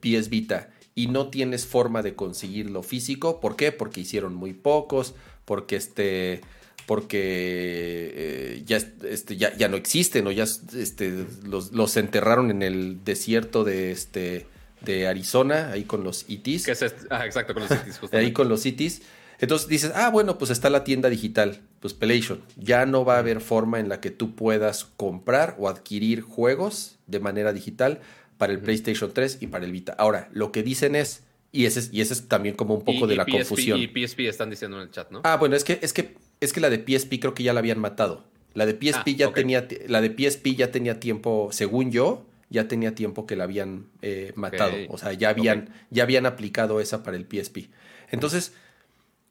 PS 0.00 0.28
Vita 0.28 0.70
y 0.94 1.08
no 1.08 1.30
tienes 1.30 1.66
forma 1.66 2.02
de 2.02 2.14
conseguirlo 2.14 2.84
físico, 2.84 3.40
¿por 3.40 3.56
qué? 3.56 3.72
Porque 3.72 4.02
hicieron 4.02 4.36
muy 4.36 4.52
pocos, 4.52 5.16
porque 5.44 5.74
este 5.74 6.42
porque 6.86 8.12
eh, 8.14 8.62
ya, 8.66 8.76
este, 8.76 9.36
ya, 9.36 9.52
ya, 9.56 9.66
no 9.66 9.76
existen 9.76 10.28
o 10.28 10.30
ya 10.30 10.44
este, 10.44 11.26
los, 11.44 11.72
los, 11.72 11.96
enterraron 11.96 12.52
en 12.52 12.62
el 12.62 13.02
desierto 13.02 13.64
de, 13.64 13.90
este, 13.90 14.46
de 14.82 15.08
Arizona, 15.08 15.72
ahí 15.72 15.82
con 15.82 16.04
los 16.04 16.24
ITs. 16.28 16.68
Es 16.68 16.94
ah, 17.10 17.26
exacto, 17.26 17.52
con 17.52 17.64
los 17.64 17.72
ITs. 17.72 18.00
ahí 18.12 18.32
con 18.32 18.48
los 18.48 18.64
ITs. 18.64 19.02
Entonces 19.38 19.68
dices, 19.68 19.92
ah, 19.94 20.10
bueno, 20.10 20.38
pues 20.38 20.50
está 20.50 20.70
la 20.70 20.84
tienda 20.84 21.08
digital, 21.08 21.60
pues 21.80 21.94
Pelation. 21.94 22.42
Ya 22.56 22.86
no 22.86 23.04
va 23.04 23.16
a 23.16 23.18
haber 23.18 23.40
forma 23.40 23.80
en 23.80 23.88
la 23.88 24.00
que 24.00 24.10
tú 24.10 24.34
puedas 24.34 24.84
comprar 24.84 25.56
o 25.58 25.68
adquirir 25.68 26.22
juegos 26.22 26.98
de 27.06 27.20
manera 27.20 27.52
digital 27.52 28.00
para 28.38 28.52
el 28.52 28.60
PlayStation 28.60 29.12
3 29.12 29.38
y 29.40 29.46
para 29.46 29.64
el 29.64 29.72
Vita. 29.72 29.94
Ahora, 29.98 30.28
lo 30.32 30.52
que 30.52 30.62
dicen 30.62 30.94
es, 30.94 31.24
y 31.52 31.66
ese 31.66 31.80
es, 31.80 31.90
y 31.92 32.00
ese 32.00 32.14
es 32.14 32.28
también 32.28 32.54
como 32.54 32.74
un 32.74 32.84
poco 32.84 33.06
de 33.06 33.16
la 33.16 33.24
confusión. 33.24 33.78
Y 33.78 33.86
PSP 33.88 34.20
están 34.20 34.50
diciendo 34.50 34.76
en 34.78 34.84
el 34.84 34.90
chat, 34.90 35.10
¿no? 35.10 35.20
Ah, 35.24 35.36
bueno, 35.36 35.56
es 35.56 35.64
que, 35.64 35.78
es 35.82 35.92
que, 35.92 36.16
es 36.40 36.52
que 36.52 36.60
la 36.60 36.70
de 36.70 36.78
PSP 36.78 37.18
creo 37.20 37.34
que 37.34 37.42
ya 37.42 37.52
la 37.52 37.60
habían 37.60 37.78
matado. 37.78 38.24
La 38.54 38.64
de 38.66 38.72
PSP 38.72 39.08
ah, 39.08 39.16
ya 39.16 39.32
tenía, 39.32 39.68
la 39.86 40.00
de 40.00 40.08
PSP 40.08 40.56
ya 40.56 40.70
tenía 40.70 40.98
tiempo, 40.98 41.50
según 41.52 41.90
yo, 41.92 42.26
ya 42.48 42.68
tenía 42.68 42.94
tiempo 42.94 43.26
que 43.26 43.36
la 43.36 43.44
habían 43.44 43.86
eh, 44.02 44.32
matado. 44.34 44.74
O 44.88 44.98
sea, 44.98 45.12
ya 45.12 45.30
habían, 45.30 45.70
ya 45.90 46.04
habían 46.04 46.26
aplicado 46.26 46.80
esa 46.80 47.02
para 47.02 47.16
el 47.16 47.26
PSP. 47.26 47.68
Entonces, 48.10 48.54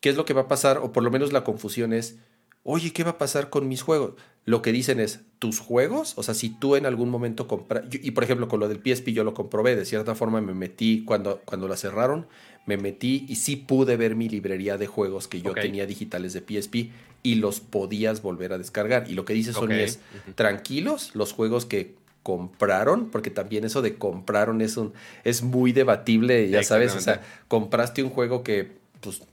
¿qué 0.05 0.11
es 0.11 0.17
lo 0.17 0.25
que 0.25 0.35
va 0.35 0.41
a 0.41 0.47
pasar? 0.47 0.77
O 0.77 0.91
por 0.91 1.01
lo 1.01 1.09
menos 1.09 1.33
la 1.33 1.43
confusión 1.43 1.91
es, 1.91 2.17
oye, 2.61 2.93
¿qué 2.93 3.03
va 3.03 3.09
a 3.09 3.17
pasar 3.17 3.49
con 3.49 3.67
mis 3.67 3.81
juegos? 3.81 4.13
Lo 4.45 4.61
que 4.61 4.71
dicen 4.71 4.99
es, 4.99 5.21
tus 5.39 5.57
juegos, 5.57 6.13
o 6.15 6.21
sea, 6.21 6.35
si 6.35 6.49
tú 6.49 6.75
en 6.75 6.85
algún 6.85 7.09
momento 7.09 7.47
compras, 7.47 7.85
y 7.91 8.11
por 8.11 8.23
ejemplo 8.23 8.47
con 8.47 8.59
lo 8.59 8.67
del 8.67 8.81
PSP 8.85 9.07
yo 9.07 9.23
lo 9.23 9.33
comprobé, 9.33 9.75
de 9.75 9.83
cierta 9.83 10.13
forma 10.13 10.41
me 10.41 10.53
metí 10.53 11.03
cuando, 11.05 11.41
cuando 11.43 11.67
la 11.67 11.75
cerraron, 11.75 12.27
me 12.67 12.77
metí 12.77 13.25
y 13.27 13.37
sí 13.37 13.55
pude 13.55 13.97
ver 13.97 14.15
mi 14.15 14.29
librería 14.29 14.77
de 14.77 14.85
juegos 14.85 15.27
que 15.27 15.41
yo 15.41 15.55
tenía 15.55 15.87
digitales 15.87 16.33
de 16.33 16.41
PSP 16.41 16.91
y 17.23 17.33
los 17.33 17.59
podías 17.59 18.21
volver 18.21 18.53
a 18.53 18.59
descargar. 18.59 19.09
Y 19.09 19.15
lo 19.15 19.25
que 19.25 19.33
dice 19.33 19.53
Sony 19.53 19.71
es, 19.71 20.01
tranquilos, 20.35 21.15
los 21.15 21.33
juegos 21.33 21.65
que 21.65 21.95
compraron, 22.21 23.09
porque 23.09 23.31
también 23.31 23.63
eso 23.63 23.81
de 23.81 23.95
compraron 23.95 24.61
es 24.61 24.77
un 24.77 24.93
es 25.23 25.41
muy 25.41 25.71
debatible, 25.71 26.47
ya 26.47 26.61
sabes, 26.61 26.93
o 26.93 27.01
sea, 27.01 27.23
compraste 27.47 28.03
un 28.03 28.11
juego 28.11 28.43
que 28.43 28.85
pues 29.01 29.23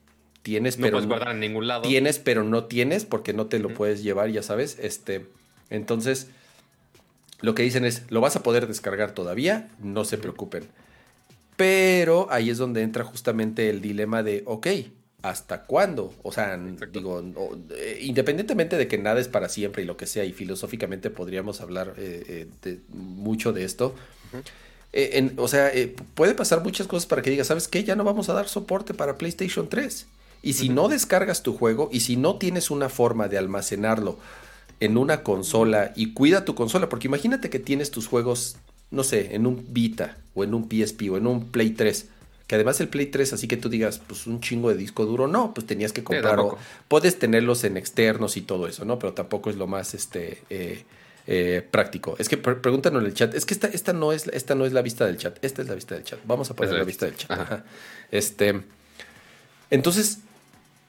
tienes 0.43 0.78
no 0.78 0.82
pero 0.82 0.97
puedes 0.97 1.09
guardar 1.09 1.35
en 1.35 1.40
ningún 1.40 1.66
lado. 1.66 1.82
Tienes 1.82 2.19
pero 2.19 2.44
no 2.44 2.64
tienes 2.64 3.05
porque 3.05 3.32
no 3.32 3.47
te 3.47 3.59
lo 3.59 3.74
puedes 3.74 4.02
llevar, 4.02 4.31
ya 4.31 4.43
sabes, 4.43 4.78
este 4.81 5.27
entonces, 5.73 6.28
lo 7.40 7.55
que 7.55 7.62
dicen 7.62 7.85
es, 7.85 8.02
lo 8.10 8.20
vas 8.20 8.36
a 8.36 8.43
poder 8.43 8.66
descargar 8.66 9.12
todavía, 9.12 9.70
no 9.82 10.05
se 10.05 10.19
preocupen. 10.19 10.69
Pero 11.56 12.27
ahí 12.31 12.51
es 12.51 12.59
donde 12.59 12.82
entra 12.82 13.05
justamente 13.05 13.70
el 13.70 13.81
dilema 13.81 14.23
de, 14.23 14.43
ok, 14.47 14.66
¿hasta 15.23 15.62
cuándo? 15.62 16.12
O 16.23 16.31
sea, 16.31 16.59
digo, 16.93 17.24
eh, 17.70 17.98
independientemente 18.02 18.77
de 18.77 18.86
que 18.86 18.98
nada 18.98 19.19
es 19.19 19.28
para 19.28 19.48
siempre 19.48 19.82
y 19.82 19.86
lo 19.86 19.97
que 19.97 20.06
sea, 20.06 20.24
y 20.24 20.32
filosóficamente 20.32 21.09
podríamos 21.09 21.62
hablar 21.62 21.94
eh, 21.97 22.23
eh, 22.28 22.47
de, 22.62 22.81
mucho 22.90 23.55
de 23.55 23.64
esto. 23.64 23.94
o 25.39 25.48
sea, 25.48 25.73
puede 26.14 26.35
pasar 26.35 26.62
muchas 26.62 26.86
cosas 26.86 27.06
para 27.06 27.23
que 27.23 27.31
digas, 27.31 27.47
¿sabes 27.47 27.66
qué? 27.66 27.82
Ya 27.82 27.97
no 27.97 28.05
vamos 28.05 28.28
a 28.28 28.35
dar 28.35 28.47
soporte 28.47 28.93
para 28.93 29.16
PlayStation 29.16 29.70
3. 29.70 30.06
Y 30.43 30.55
si 30.55 30.69
no 30.69 30.89
descargas 30.89 31.43
tu 31.43 31.56
juego 31.56 31.89
y 31.93 32.01
si 32.01 32.16
no 32.16 32.36
tienes 32.36 32.70
una 32.70 32.89
forma 32.89 33.28
de 33.28 33.39
almacenarlo 33.39 34.19
en 34.81 34.98
una 34.98 35.23
consola 35.23 35.93
y 35.94 36.12
cuida 36.12 36.44
tu 36.44 36.56
consola, 36.56 36.89
porque 36.89 37.06
imagínate 37.06 37.48
que 37.48 37.60
tienes 37.60 37.93
tus 37.93 38.09
juegos, 38.09 38.56
no 38.90 39.05
sé, 39.05 39.36
en 39.36 39.47
un 39.47 39.64
Vita 39.69 40.19
o 40.35 40.43
en 40.43 40.55
un 40.55 40.69
PSP 40.69 41.02
o 41.12 41.16
en 41.16 41.28
un 41.28 41.52
Play 41.52 41.70
3, 41.70 42.09
que 42.48 42.56
además 42.56 42.81
el 42.81 42.89
Play 42.89 43.06
3, 43.06 43.32
así 43.35 43.47
que 43.47 43.56
tú 43.56 43.69
digas, 43.69 44.01
pues 44.05 44.27
un 44.27 44.40
chingo 44.40 44.70
de 44.70 44.74
disco 44.74 45.06
duro, 45.06 45.28
no, 45.28 45.55
pues 45.55 45.66
tenías 45.69 45.93
que 45.93 46.02
comprar 46.02 46.40
puedes 46.89 47.16
tenerlos 47.19 47.62
en 47.62 47.77
externos 47.77 48.36
y 48.36 48.40
todo 48.40 48.66
eso, 48.66 48.85
¿no? 48.85 48.98
Pero 48.98 49.12
tampoco 49.12 49.51
es 49.51 49.56
lo 49.56 49.69
más 49.69 49.94
este 49.94 50.43
eh, 50.51 50.82
eh, 51.28 51.64
práctico. 51.70 52.16
Es 52.19 52.28
que 52.28 52.36
pregúntanos 52.36 53.02
en 53.02 53.06
el 53.06 53.14
chat, 53.14 53.32
es 53.35 53.47
que 53.47 53.55
esta, 53.55 53.69
esta, 53.69 53.93
no 53.93 54.12
es, 54.12 54.27
esta 54.27 54.56
no 54.56 54.66
es 54.66 54.73
la 54.73 54.82
vista 54.82 55.06
del 55.06 55.16
chat, 55.16 55.39
esta 55.44 55.62
es 55.62 55.69
la 55.69 55.77
vista 55.77 55.94
del 55.94 56.02
chat. 56.02 56.19
Vamos 56.24 56.51
a 56.51 56.56
poner 56.56 56.74
la 56.74 56.82
vista 56.82 57.06
del 57.06 57.16
chat. 57.16 57.64
Este, 58.10 58.60
entonces, 59.70 60.19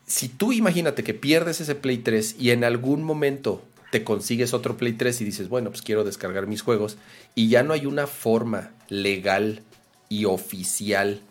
si 0.05 0.29
tú 0.29 0.51
imagínate 0.51 1.03
que 1.03 1.13
pierdes 1.13 1.61
ese 1.61 1.75
Play 1.75 1.99
3 1.99 2.35
y 2.39 2.51
en 2.51 2.63
algún 2.63 3.03
momento 3.03 3.63
te 3.91 4.03
consigues 4.03 4.53
otro 4.53 4.75
Play 4.75 4.93
3 4.93 5.21
y 5.21 5.25
dices, 5.25 5.49
bueno, 5.49 5.69
pues 5.69 5.81
quiero 5.81 6.03
descargar 6.03 6.47
mis 6.47 6.61
juegos 6.61 6.97
y 7.35 7.49
ya 7.49 7.63
no 7.63 7.73
hay 7.73 7.85
una 7.85 8.07
forma 8.07 8.71
legal 8.89 9.61
y 10.09 10.25
oficial 10.25 11.21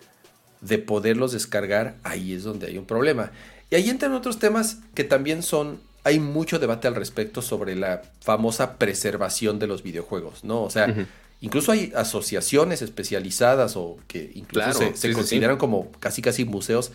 de 0.61 0.79
poderlos 0.79 1.33
descargar, 1.33 1.97
ahí 2.05 2.33
es 2.33 2.45
donde 2.45 2.69
hay 2.69 2.79
un 2.79 2.87
problema. 2.87 3.33
Y 3.71 3.75
ahí 3.75 3.91
entran 3.91 4.13
otros 4.13 4.39
temas 4.39 4.79
que 4.95 5.05
también 5.05 5.43
son, 5.43 5.81
hay 6.05 6.21
mucho 6.21 6.59
debate 6.59 6.89
al 6.89 6.95
respecto 6.95 7.43
sobre 7.43 7.75
la 7.75 8.03
famosa 8.21 8.79
preservación 8.79 9.59
de 9.59 9.67
los 9.67 9.83
videojuegos, 9.83 10.45
¿no? 10.45 10.63
O 10.63 10.71
sea, 10.71 10.95
incluso 11.41 11.73
hay 11.73 11.93
asociaciones 11.97 12.81
especializadas 12.81 13.77
o 13.77 13.99
que 14.07 14.31
incluso 14.35 14.93
se, 14.95 15.13
consideran 15.13 15.57
como 15.59 15.91
casi 15.99 16.23
casi 16.23 16.45
museos 16.45 16.93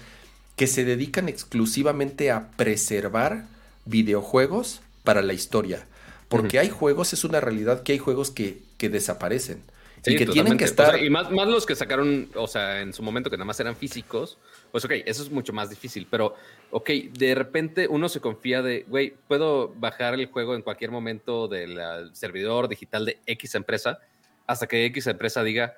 que 0.57 0.67
se 0.67 0.83
dedican 0.83 1.29
exclusivamente 1.29 2.31
a 2.31 2.49
preservar 2.57 3.45
videojuegos 3.85 4.81
para 5.03 5.21
la 5.21 5.33
historia. 5.33 5.85
Porque 6.29 6.59
hay 6.59 6.69
juegos, 6.69 7.13
es 7.13 7.23
una 7.23 7.39
realidad 7.39 7.83
que 7.83 7.93
hay 7.93 7.99
juegos 7.99 8.31
que, 8.31 8.57
que 8.77 8.89
desaparecen. 8.89 9.61
y 10.05 10.15
que 10.15 10.25
tienen 10.25 10.57
que 10.57 10.65
estar. 10.65 11.01
y 11.01 11.09
más, 11.11 11.31
más 11.31 11.47
los 11.47 11.65
que 11.65 11.75
sacaron, 11.75 12.29
o 12.35 12.47
sea, 12.47 12.81
en 12.81 12.91
su 12.91 13.03
momento 13.03 13.29
que 13.29 13.37
nada 13.37 13.45
más 13.45 13.59
eran 13.59 13.75
físicos, 13.75 14.39
pues 14.71 14.83
ok, 14.83 14.93
eso 15.05 15.21
es 15.21 15.29
mucho 15.29 15.53
más 15.53 15.69
difícil. 15.69 16.07
Pero, 16.09 16.35
ok, 16.71 16.89
de 17.13 17.35
repente 17.35 17.87
uno 17.87 18.09
se 18.09 18.19
confía 18.19 18.63
de, 18.63 18.83
güey, 18.87 19.13
puedo 19.27 19.69
bajar 19.75 20.15
el 20.15 20.25
juego 20.25 20.55
en 20.55 20.63
cualquier 20.63 20.89
momento 20.89 21.47
del 21.47 21.79
servidor 22.13 22.67
digital 22.67 23.05
de 23.05 23.19
X 23.27 23.53
empresa, 23.53 23.99
hasta 24.47 24.65
que 24.65 24.85
X 24.85 25.05
empresa 25.05 25.43
diga, 25.43 25.75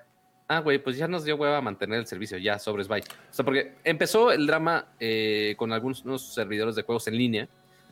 ah, 0.50 0.60
güey, 0.60 0.80
pues 0.80 0.98
ya 0.98 1.08
nos 1.08 1.24
dio 1.24 1.38
hueva 1.38 1.58
a 1.58 1.62
mantener 1.62 2.00
el 2.00 2.06
servicio, 2.06 2.38
ya, 2.38 2.60
sobres, 2.60 2.90
bye. 2.90 3.02
O 3.02 3.34
sea, 3.34 3.46
porque 3.46 3.76
empezó 3.86 4.32
el 4.32 4.46
drama 4.46 4.88
eh, 5.00 5.56
con 5.58 5.72
algunos 5.72 6.04
servidores 6.34 6.76
de 6.76 6.82
juegos 6.82 7.08
en 7.08 7.18
línea 7.18 7.48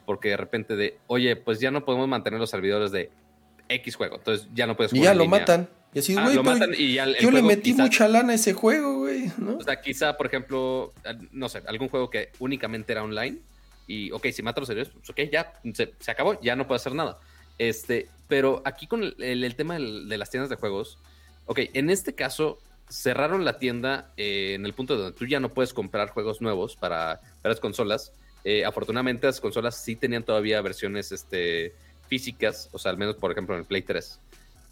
porque 0.07 0.29
de 0.29 0.37
repente 0.37 0.77
de, 0.77 0.97
oye, 1.07 1.35
pues 1.35 1.59
ya 1.59 1.69
no 1.69 1.83
podemos 1.83 2.07
mantener 2.07 2.39
los 2.39 2.49
servidores 2.49 2.91
de 2.91 3.11
X 3.67 3.97
juego, 3.97 4.15
entonces 4.15 4.47
ya 4.55 4.65
no 4.65 4.77
puedes 4.77 4.91
jugar. 4.91 5.03
Y 5.03 5.05
ya 5.05 5.13
lo 5.13 5.25
matan. 5.27 5.67
Y 5.93 5.99
así, 5.99 6.15
ah, 6.17 6.23
güey, 6.23 6.95
yo 7.19 7.29
le 7.29 7.41
metí 7.41 7.73
mucha 7.73 8.07
lana 8.07 8.31
a 8.31 8.35
ese 8.35 8.53
juego, 8.53 8.99
güey, 8.99 9.29
¿no? 9.37 9.57
O 9.57 9.63
sea, 9.63 9.81
quizá, 9.81 10.15
por 10.15 10.27
ejemplo, 10.27 10.93
no 11.31 11.49
sé, 11.49 11.61
algún 11.67 11.89
juego 11.89 12.09
que 12.09 12.29
únicamente 12.39 12.93
era 12.93 13.03
online 13.03 13.39
y, 13.85 14.09
ok, 14.11 14.27
si 14.27 14.41
mata 14.43 14.61
los 14.61 14.67
servidores, 14.67 14.93
pues 14.93 15.09
ok, 15.09 15.29
ya 15.29 15.53
se, 15.73 16.11
acabó, 16.11 16.39
ya 16.39 16.55
no 16.55 16.65
puedo 16.67 16.77
hacer 16.77 16.95
nada. 16.95 17.19
Este, 17.57 18.07
pero 18.29 18.61
aquí 18.63 18.87
con 18.87 19.03
el, 19.03 19.55
tema 19.55 19.77
de 19.77 20.17
las 20.17 20.29
tiendas 20.29 20.49
de 20.49 20.55
juegos, 20.55 20.99
ok, 21.47 21.59
en 21.73 21.89
este 21.89 22.13
caso 22.13 22.59
cerraron 22.89 23.43
la 23.43 23.59
tienda 23.59 24.11
eh, 24.15 24.53
en 24.53 24.65
el 24.65 24.73
punto 24.73 24.95
donde 24.95 25.17
tú 25.17 25.25
ya 25.25 25.39
no 25.39 25.49
puedes 25.49 25.73
comprar 25.73 26.09
juegos 26.09 26.39
nuevos 26.39 26.77
para, 26.77 27.19
para 27.41 27.53
las 27.53 27.59
consolas 27.59 28.13
eh, 28.49 28.63
afortunadamente 28.63 29.27
las 29.27 29.41
consolas 29.41 29.75
sí 29.75 29.97
tenían 29.97 30.23
todavía 30.23 30.61
versiones 30.61 31.11
este, 31.11 31.73
físicas, 32.07 32.69
o 32.71 32.79
sea, 32.79 32.91
al 32.91 32.97
menos 32.97 33.17
por 33.17 33.29
ejemplo 33.29 33.55
en 33.55 33.59
el 33.59 33.67
Play 33.67 33.81
3. 33.81 34.21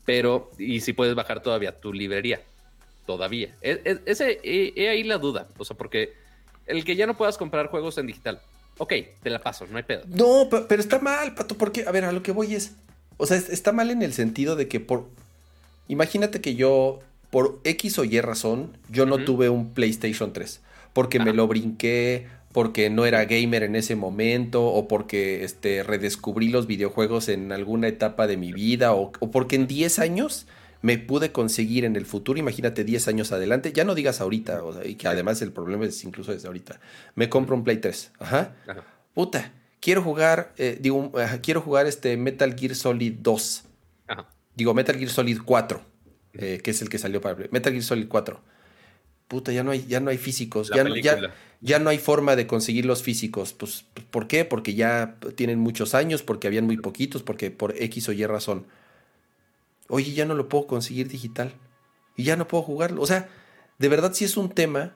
Pero, 0.06 0.50
y 0.58 0.80
si 0.80 0.94
puedes 0.94 1.14
bajar 1.14 1.44
todavía 1.44 1.78
tu 1.78 1.92
librería. 1.92 2.42
Todavía. 3.06 3.54
E, 3.62 3.82
e, 3.84 4.00
ese, 4.06 4.40
he, 4.44 4.88
ahí 4.88 5.04
la 5.04 5.18
duda. 5.18 5.50
O 5.58 5.66
sea, 5.66 5.76
porque 5.76 6.14
el 6.68 6.86
que 6.86 6.96
ya 6.96 7.06
no 7.06 7.18
puedas 7.18 7.38
comprar 7.38 7.68
juegos 7.68 7.98
en 7.98 8.08
digital. 8.08 8.40
Ok, 8.78 8.94
te 9.22 9.30
la 9.30 9.40
paso, 9.40 9.68
no 9.70 9.76
hay 9.76 9.84
pedo. 9.84 10.04
No, 10.08 10.48
pero, 10.50 10.82
está 10.82 11.00
mal, 11.00 11.36
Pato, 11.36 11.58
porque, 11.58 11.84
a 11.86 11.92
ver, 11.92 12.06
a 12.06 12.14
lo 12.14 12.24
que 12.24 12.32
voy 12.32 12.56
es. 12.56 12.76
O 13.18 13.26
sea, 13.26 13.36
está 13.36 13.74
mal 13.74 13.92
en 13.92 14.04
el 14.04 14.14
sentido 14.14 14.56
de 14.56 14.70
que 14.70 14.80
por. 14.80 15.10
Imagínate 15.88 16.42
que 16.42 16.56
yo, 16.56 17.00
por 17.30 17.60
X 17.64 18.00
o 18.00 18.04
Y 18.04 18.20
razón, 18.22 18.78
yo 18.90 19.06
no 19.06 19.24
tuve 19.24 19.50
un 19.50 19.74
PlayStation 19.74 20.34
3. 20.34 20.62
Porque 20.94 21.20
me 21.20 21.34
lo 21.34 21.48
brinqué, 21.48 22.28
porque 22.56 22.90
no 22.90 23.06
era 23.06 23.26
gamer 23.26 23.64
en 23.64 23.76
ese 23.76 23.98
momento 23.98 24.66
o 24.66 24.88
porque 24.88 25.44
este, 25.44 25.84
redescubrí 25.84 26.48
los 26.48 26.68
videojuegos 26.68 27.28
en 27.28 27.52
alguna 27.52 27.90
etapa 27.90 28.28
de 28.28 28.38
mi 28.38 28.54
vida 28.54 28.94
o, 28.94 29.12
porque 29.12 29.58
en 29.58 29.68
10 29.68 30.00
años 30.00 30.48
me 30.82 30.98
pude 30.98 31.34
conseguir 31.34 31.84
en 31.84 31.98
el 31.98 32.06
futuro, 32.06 32.40
imagínate 32.40 32.86
10 32.86 33.10
años 33.10 33.34
adelante, 33.34 33.74
ya 33.74 33.84
no 33.84 33.94
digas 33.94 34.22
ahorita, 34.22 34.62
y 34.86 34.96
que 34.96 35.10
además 35.10 35.42
el 35.42 35.52
problema 35.52 35.84
es 35.84 36.02
incluso 36.06 36.32
desde 36.32 36.48
ahorita, 36.48 36.80
me 37.16 37.28
compro 37.28 37.58
un 37.58 37.66
Play 37.66 37.80
3, 37.80 38.14
ajá, 38.20 38.56
puta, 39.14 39.52
quiero 39.82 40.02
jugar, 40.02 40.54
eh, 40.56 40.78
digo, 40.80 41.12
quiero 41.42 41.60
jugar 41.60 41.88
este 41.88 42.16
Metal 42.16 42.56
Gear 42.58 42.76
Solid 42.76 43.16
2, 43.20 43.64
digo 44.56 44.74
Metal 44.74 44.98
Gear 44.98 45.10
Solid 45.10 45.40
4, 45.44 45.82
eh, 46.34 46.62
que 46.64 46.72
es 46.72 46.82
el 46.82 46.90
que 46.90 46.98
salió 46.98 47.22
para 47.22 47.36
Metal 47.52 47.72
Gear 47.72 47.84
Solid 47.84 48.08
4 48.08 48.56
puta, 49.28 49.52
ya 49.52 49.64
no 49.64 49.72
hay, 49.72 49.86
ya 49.88 50.00
no 50.00 50.10
hay 50.10 50.18
físicos, 50.18 50.70
ya 50.74 50.84
no, 50.84 50.96
ya, 50.96 51.34
ya 51.62 51.80
no, 51.80 51.90
hay 51.90 51.98
forma 51.98 52.36
de 52.36 52.48
conseguir 52.48 52.86
los 52.86 53.04
físicos. 53.04 53.54
Pues, 53.54 53.86
¿por 54.12 54.28
qué? 54.28 54.46
Porque 54.46 54.76
ya 54.76 55.16
tienen 55.36 55.60
muchos 55.60 55.96
años, 55.96 56.24
porque 56.24 56.48
habían 56.48 56.66
muy 56.66 56.78
poquitos, 56.78 57.24
porque 57.24 57.52
por 57.52 57.76
X 57.78 58.10
o 58.10 58.12
Y 58.12 58.26
razón. 58.26 58.66
Oye, 59.88 60.14
ya 60.14 60.26
no 60.26 60.36
lo 60.36 60.50
puedo 60.50 60.68
conseguir 60.68 61.08
digital. 61.08 61.54
Y 62.16 62.24
ya 62.24 62.38
no 62.38 62.48
puedo 62.48 62.64
jugarlo. 62.64 63.02
O 63.02 63.08
sea, 63.08 63.30
de 63.78 63.90
verdad 63.90 64.14
sí 64.14 64.26
es 64.26 64.38
un 64.38 64.50
tema 64.50 64.96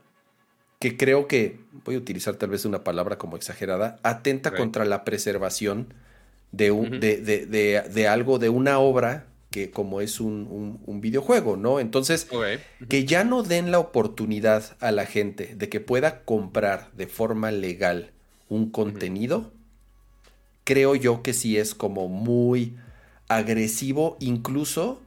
que 0.79 0.95
creo 0.95 1.27
que, 1.27 1.59
voy 1.83 1.95
a 1.95 1.97
utilizar 1.97 2.35
tal 2.35 2.49
vez 2.49 2.65
una 2.65 2.83
palabra 2.83 3.17
como 3.17 3.35
exagerada, 3.35 3.99
atenta 4.03 4.51
contra 4.55 4.85
la 4.85 5.03
preservación 5.03 5.93
de, 6.51 6.71
un, 6.71 7.01
de, 7.01 7.17
de, 7.17 7.45
de, 7.45 8.07
algo, 8.07 8.39
de 8.39 8.47
una 8.47 8.79
obra 8.79 9.27
que 9.49 9.71
como 9.71 9.99
es 10.01 10.19
un, 10.19 10.79
un, 10.85 11.01
videojuego, 11.01 11.57
¿no? 11.57 11.79
Entonces, 11.79 12.27
que 12.87 13.05
ya 13.05 13.23
no 13.23 13.41
den 13.41 13.71
la 13.71 13.79
oportunidad 13.79 14.77
a 14.79 14.91
la 14.91 15.05
gente 15.05 15.55
de 15.55 15.69
que 15.69 15.79
pueda 15.79 16.23
comprar 16.23 16.91
de 16.93 17.07
forma 17.07 17.49
legal 17.51 18.11
un 18.47 18.69
contenido, 18.69 19.51
creo 20.65 20.93
yo 20.95 21.23
que 21.23 21.33
sí 21.33 21.57
es 21.57 21.73
como 21.73 22.07
muy 22.09 22.77
agresivo, 23.27 24.17
incluso, 24.19 25.01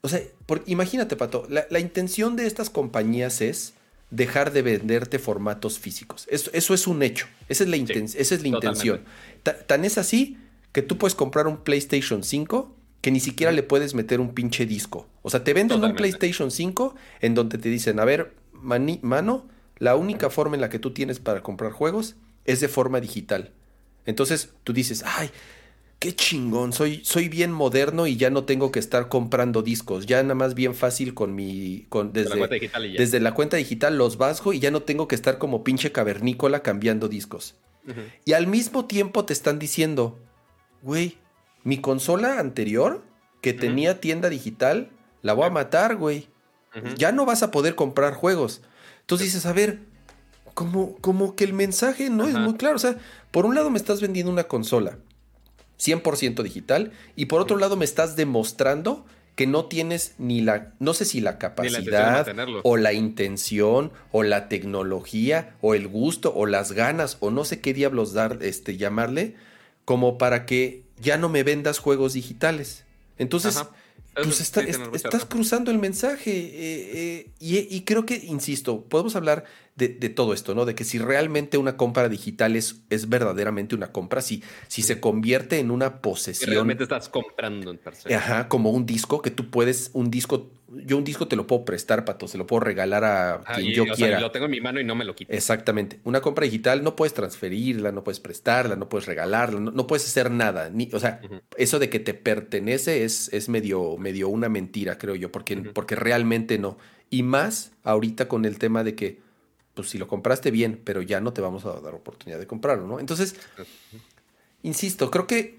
o 0.00 0.08
sea, 0.08 0.22
imagínate, 0.66 1.16
Pato, 1.16 1.46
la, 1.48 1.78
intención 1.78 2.36
de 2.36 2.46
estas 2.46 2.70
compañías 2.70 3.42
es 3.42 3.74
dejar 4.10 4.52
de 4.52 4.62
venderte 4.62 5.18
formatos 5.18 5.78
físicos. 5.78 6.26
Eso, 6.30 6.50
eso 6.54 6.72
es 6.72 6.86
un 6.86 7.02
hecho, 7.02 7.26
esa 7.50 7.64
es 7.64 7.70
la, 7.70 7.76
esa 7.76 8.34
es 8.34 8.40
la 8.40 8.48
intención. 8.48 9.02
tan 9.42 9.84
es 9.84 9.98
así 9.98 10.38
que 10.72 10.80
tú 10.80 10.96
puedes 10.96 11.14
comprar 11.14 11.46
un 11.46 11.58
PlayStation 11.58 12.24
5 12.24 12.76
que 13.02 13.10
ni 13.10 13.20
siquiera 13.20 13.52
le 13.52 13.62
puedes 13.62 13.94
meter 13.94 14.20
un 14.20 14.32
pinche 14.32 14.64
disco. 14.64 15.08
O 15.20 15.28
sea, 15.28 15.44
te 15.44 15.52
venden 15.52 15.84
un 15.84 15.94
PlayStation 15.94 16.50
5 16.50 16.94
en 17.20 17.34
donde 17.34 17.58
te 17.58 17.68
dicen, 17.68 18.00
a 18.00 18.04
ver, 18.04 18.34
mano, 18.52 19.48
la 19.78 19.96
única 19.96 20.30
forma 20.30 20.54
en 20.54 20.60
la 20.60 20.70
que 20.70 20.78
tú 20.78 20.92
tienes 20.92 21.18
para 21.18 21.42
comprar 21.42 21.72
juegos 21.72 22.14
es 22.44 22.60
de 22.60 22.68
forma 22.68 23.00
digital. 23.00 23.50
Entonces 24.06 24.54
tú 24.62 24.72
dices, 24.72 25.02
ay, 25.04 25.30
qué 25.98 26.14
chingón, 26.14 26.72
soy, 26.72 27.00
soy 27.04 27.28
bien 27.28 27.50
moderno 27.50 28.06
y 28.06 28.16
ya 28.16 28.30
no 28.30 28.44
tengo 28.44 28.70
que 28.70 28.78
estar 28.78 29.08
comprando 29.08 29.62
discos, 29.62 30.06
ya 30.06 30.22
nada 30.22 30.34
más 30.34 30.54
bien 30.54 30.74
fácil 30.74 31.14
con 31.14 31.34
mi, 31.34 31.86
con, 31.88 32.12
desde, 32.12 32.30
la 32.30 32.36
cuenta 32.38 32.54
digital 32.54 32.92
desde 32.96 33.20
la 33.20 33.34
cuenta 33.34 33.56
digital 33.56 33.98
los 33.98 34.16
bajo 34.16 34.52
y 34.52 34.60
ya 34.60 34.70
no 34.70 34.82
tengo 34.82 35.06
que 35.06 35.14
estar 35.14 35.38
como 35.38 35.62
pinche 35.64 35.92
cavernícola 35.92 36.62
cambiando 36.62 37.08
discos. 37.08 37.56
Y 38.24 38.34
al 38.34 38.46
mismo 38.46 38.84
tiempo 38.84 39.24
te 39.24 39.32
están 39.32 39.58
diciendo, 39.58 40.20
güey, 40.82 41.16
mi 41.64 41.80
consola 41.80 42.38
anterior 42.38 43.04
que 43.40 43.52
tenía 43.52 44.00
tienda 44.00 44.28
digital, 44.28 44.90
la 45.22 45.32
voy 45.32 45.46
a 45.46 45.50
matar, 45.50 45.96
güey. 45.96 46.28
Ya 46.96 47.12
no 47.12 47.26
vas 47.26 47.42
a 47.42 47.50
poder 47.50 47.74
comprar 47.74 48.14
juegos. 48.14 48.62
Entonces 49.00 49.28
dices, 49.28 49.46
a 49.46 49.52
ver, 49.52 49.80
como, 50.54 50.96
como 50.98 51.34
que 51.36 51.44
el 51.44 51.52
mensaje 51.52 52.08
no 52.08 52.26
es 52.26 52.34
muy 52.34 52.54
claro. 52.54 52.76
O 52.76 52.78
sea, 52.78 52.96
por 53.30 53.46
un 53.46 53.54
lado 53.54 53.70
me 53.70 53.78
estás 53.78 54.00
vendiendo 54.00 54.32
una 54.32 54.44
consola 54.44 54.98
100% 55.78 56.42
digital 56.42 56.92
y 57.16 57.26
por 57.26 57.40
otro 57.40 57.56
lado 57.56 57.76
me 57.76 57.84
estás 57.84 58.16
demostrando 58.16 59.04
que 59.34 59.46
no 59.46 59.64
tienes 59.64 60.14
ni 60.18 60.42
la, 60.42 60.74
no 60.78 60.92
sé 60.92 61.04
si 61.04 61.20
la 61.20 61.38
capacidad 61.38 62.26
o 62.62 62.76
la 62.76 62.92
intención 62.92 63.90
o 64.10 64.22
la 64.22 64.48
tecnología 64.48 65.56
o 65.62 65.74
el 65.74 65.88
gusto 65.88 66.32
o 66.34 66.46
las 66.46 66.72
ganas 66.72 67.16
o 67.20 67.30
no 67.30 67.44
sé 67.44 67.60
qué 67.60 67.72
diablos 67.72 68.12
dar, 68.12 68.38
este, 68.42 68.76
llamarle, 68.76 69.34
como 69.84 70.18
para 70.18 70.44
que 70.44 70.84
ya 71.02 71.18
no 71.18 71.28
me 71.28 71.42
vendas 71.42 71.78
juegos 71.78 72.14
digitales. 72.14 72.84
Entonces, 73.18 73.62
pues 74.14 74.40
estás 74.40 75.24
cruzando 75.24 75.70
el 75.70 75.78
mensaje 75.78 76.30
eh, 76.30 77.30
eh, 77.38 77.66
y, 77.70 77.80
creo 77.82 78.04
que, 78.04 78.16
insisto, 78.16 78.84
podemos 78.84 79.16
hablar 79.16 79.44
de, 79.74 79.88
todo 80.10 80.34
esto, 80.34 80.54
¿no? 80.54 80.64
De 80.64 80.74
que 80.74 80.84
si 80.84 80.98
realmente 80.98 81.56
una 81.56 81.76
compra 81.76 82.08
digital 82.08 82.56
es, 82.56 82.82
es 82.90 83.08
verdaderamente 83.08 83.74
una 83.74 83.90
compra, 83.90 84.20
si, 84.20 84.42
si 84.68 84.82
se 84.82 85.00
convierte 85.00 85.58
en 85.58 85.70
una 85.70 86.00
posesión. 86.00 86.50
realmente 86.50 86.82
estás 86.84 87.08
comprando 87.08 87.70
en 87.70 87.78
persona. 87.78 88.16
Ajá, 88.16 88.48
como 88.48 88.70
un 88.70 88.84
disco, 88.84 89.22
que 89.22 89.30
tú 89.30 89.50
puedes, 89.50 89.90
un 89.94 90.10
disco, 90.10 90.50
yo 90.84 90.96
un 90.96 91.04
disco 91.04 91.28
te 91.28 91.36
lo 91.36 91.46
puedo 91.46 91.64
prestar, 91.64 92.04
Pato, 92.04 92.28
se 92.28 92.38
lo 92.38 92.46
puedo 92.46 92.60
regalar 92.60 93.04
a 93.04 93.42
quien 93.54 93.72
yo 93.72 93.84
quiera. 93.86 94.20
lo 94.20 94.30
tengo 94.30 94.46
en 94.46 94.52
mi 94.52 94.60
mano 94.60 94.80
y 94.80 94.84
no 94.84 94.94
me 94.94 95.04
lo 95.04 95.14
quito. 95.14 95.32
Exactamente. 95.32 96.00
Una 96.04 96.20
compra 96.20 96.44
digital 96.44 96.82
no 96.82 96.96
puedes 96.96 97.14
transferirla, 97.14 97.92
no 97.92 98.04
puedes 98.04 98.20
prestarla, 98.20 98.76
no 98.76 98.88
puedes 98.88 99.06
regalarla, 99.06 99.60
no, 99.60 99.86
puedes 99.86 100.06
hacer 100.06 100.30
nada. 100.30 100.70
Ni, 100.70 100.88
o 100.92 101.00
sea, 101.00 101.20
eso 101.56 101.78
de 101.78 101.90
que 101.90 102.00
te 102.00 102.14
pertenece 102.14 103.04
es, 103.04 103.32
es 103.32 103.48
medio, 103.48 103.96
medio 103.98 104.28
una 104.28 104.48
mentira, 104.48 104.98
creo 104.98 105.14
yo, 105.14 105.30
porque, 105.30 105.56
porque 105.56 105.96
realmente 105.96 106.58
no. 106.58 106.78
Y 107.10 107.22
más 107.22 107.72
ahorita 107.84 108.28
con 108.28 108.44
el 108.44 108.58
tema 108.58 108.84
de 108.84 108.94
que 108.94 109.18
pues 109.74 109.88
si 109.88 109.98
lo 109.98 110.06
compraste 110.06 110.50
bien, 110.50 110.80
pero 110.84 111.02
ya 111.02 111.20
no 111.20 111.32
te 111.32 111.40
vamos 111.40 111.64
a 111.64 111.80
dar 111.80 111.94
oportunidad 111.94 112.38
de 112.38 112.46
comprarlo, 112.46 112.86
¿no? 112.86 113.00
Entonces, 113.00 113.36
insisto, 114.62 115.10
creo 115.10 115.26
que 115.26 115.56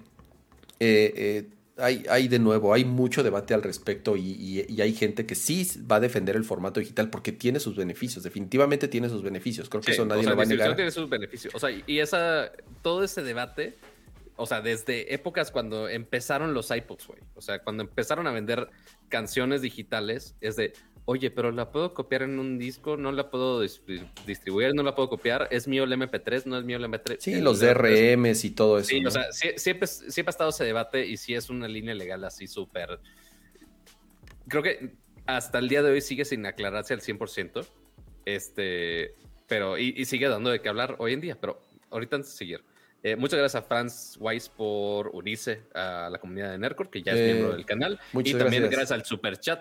eh, 0.80 1.12
eh, 1.16 1.48
hay, 1.76 2.04
hay, 2.08 2.28
de 2.28 2.38
nuevo, 2.38 2.72
hay 2.72 2.84
mucho 2.84 3.22
debate 3.22 3.54
al 3.54 3.62
respecto 3.62 4.16
y, 4.16 4.60
hay 4.80 4.92
gente 4.94 5.26
que 5.26 5.34
sí 5.34 5.68
va 5.90 5.96
a 5.96 6.00
defender 6.00 6.36
el 6.36 6.44
formato 6.44 6.80
digital 6.80 7.10
porque 7.10 7.32
tiene 7.32 7.60
sus 7.60 7.76
beneficios, 7.76 8.22
definitivamente 8.22 8.88
tiene 8.88 9.08
sus 9.08 9.22
beneficios, 9.22 9.68
creo 9.68 9.82
que 9.82 9.92
eso 9.92 10.04
nadie 10.04 10.24
lo 10.24 10.36
va 10.36 10.44
a 10.44 10.46
negar. 10.46 10.76
tiene 10.76 10.90
sus 10.90 11.08
beneficios, 11.08 11.54
o 11.54 11.58
sea, 11.58 11.70
y 11.70 11.98
esa, 11.98 12.52
todo 12.82 13.02
ese 13.02 13.22
debate, 13.22 13.76
o 14.36 14.46
sea, 14.46 14.60
desde 14.60 15.14
épocas 15.14 15.50
cuando 15.50 15.88
empezaron 15.88 16.54
los 16.54 16.70
iPods, 16.70 17.06
güey, 17.06 17.20
o 17.34 17.40
sea, 17.40 17.60
cuando 17.60 17.82
empezaron 17.82 18.26
a 18.26 18.32
vender 18.32 18.68
canciones 19.08 19.62
digitales, 19.62 20.36
es 20.40 20.56
de, 20.56 20.74
oye, 21.06 21.30
pero 21.30 21.50
la 21.50 21.70
puedo 21.70 21.92
copiar 21.92 22.22
en 22.22 22.38
un 22.38 22.58
disco, 22.58 22.96
no 22.96 23.12
la 23.12 23.30
puedo 23.30 23.60
distribuir, 23.60 24.74
no 24.74 24.82
la 24.82 24.94
puedo 24.94 25.08
copiar, 25.08 25.48
es 25.50 25.68
mío 25.68 25.84
el 25.84 25.92
MP3, 25.92 26.46
no 26.46 26.58
es 26.58 26.64
mío 26.64 26.78
el 26.78 26.84
MP3. 26.84 27.16
Sí, 27.18 27.40
los 27.40 27.60
DRMs 27.60 28.44
y 28.44 28.50
todo 28.50 28.78
eso. 28.78 28.88
Sí, 28.88 29.04
o 29.04 29.10
sea, 29.10 29.30
siempre, 29.32 29.86
siempre 29.86 30.30
ha 30.30 30.30
estado 30.30 30.50
ese 30.50 30.64
debate 30.64 31.06
y 31.06 31.16
sí 31.16 31.34
es 31.34 31.50
una 31.50 31.68
línea 31.68 31.94
legal 31.94 32.24
así 32.24 32.46
súper... 32.46 32.98
Creo 34.48 34.62
que 34.62 34.94
hasta 35.26 35.58
el 35.58 35.68
día 35.68 35.82
de 35.82 35.90
hoy 35.90 36.00
sigue 36.00 36.24
sin 36.24 36.44
aclararse 36.46 36.94
al 36.94 37.00
100%, 37.00 37.66
este, 38.26 39.14
pero 39.46 39.78
y, 39.78 40.04
sigue 40.04 40.28
dando 40.28 40.50
de 40.50 40.60
qué 40.60 40.68
hablar 40.68 40.96
hoy 40.98 41.12
en 41.12 41.20
día, 41.20 41.38
pero 41.40 41.60
ahorita 41.90 42.16
antes 42.16 42.32
de 42.32 42.38
seguir. 42.38 42.64
Eh, 43.02 43.16
muchas 43.16 43.38
gracias 43.38 43.62
a 43.62 43.66
Franz 43.66 44.16
Weiss 44.18 44.48
por 44.48 45.08
unirse 45.08 45.62
a 45.74 46.08
la 46.10 46.18
comunidad 46.18 46.50
de 46.50 46.58
Nercor, 46.58 46.88
que 46.88 47.02
ya 47.02 47.12
es 47.12 47.34
miembro 47.34 47.54
del 47.54 47.66
canal. 47.66 48.00
y 48.22 48.32
también 48.34 48.62
gracias 48.64 48.92
al 48.92 49.04
super 49.04 49.38
chat 49.38 49.60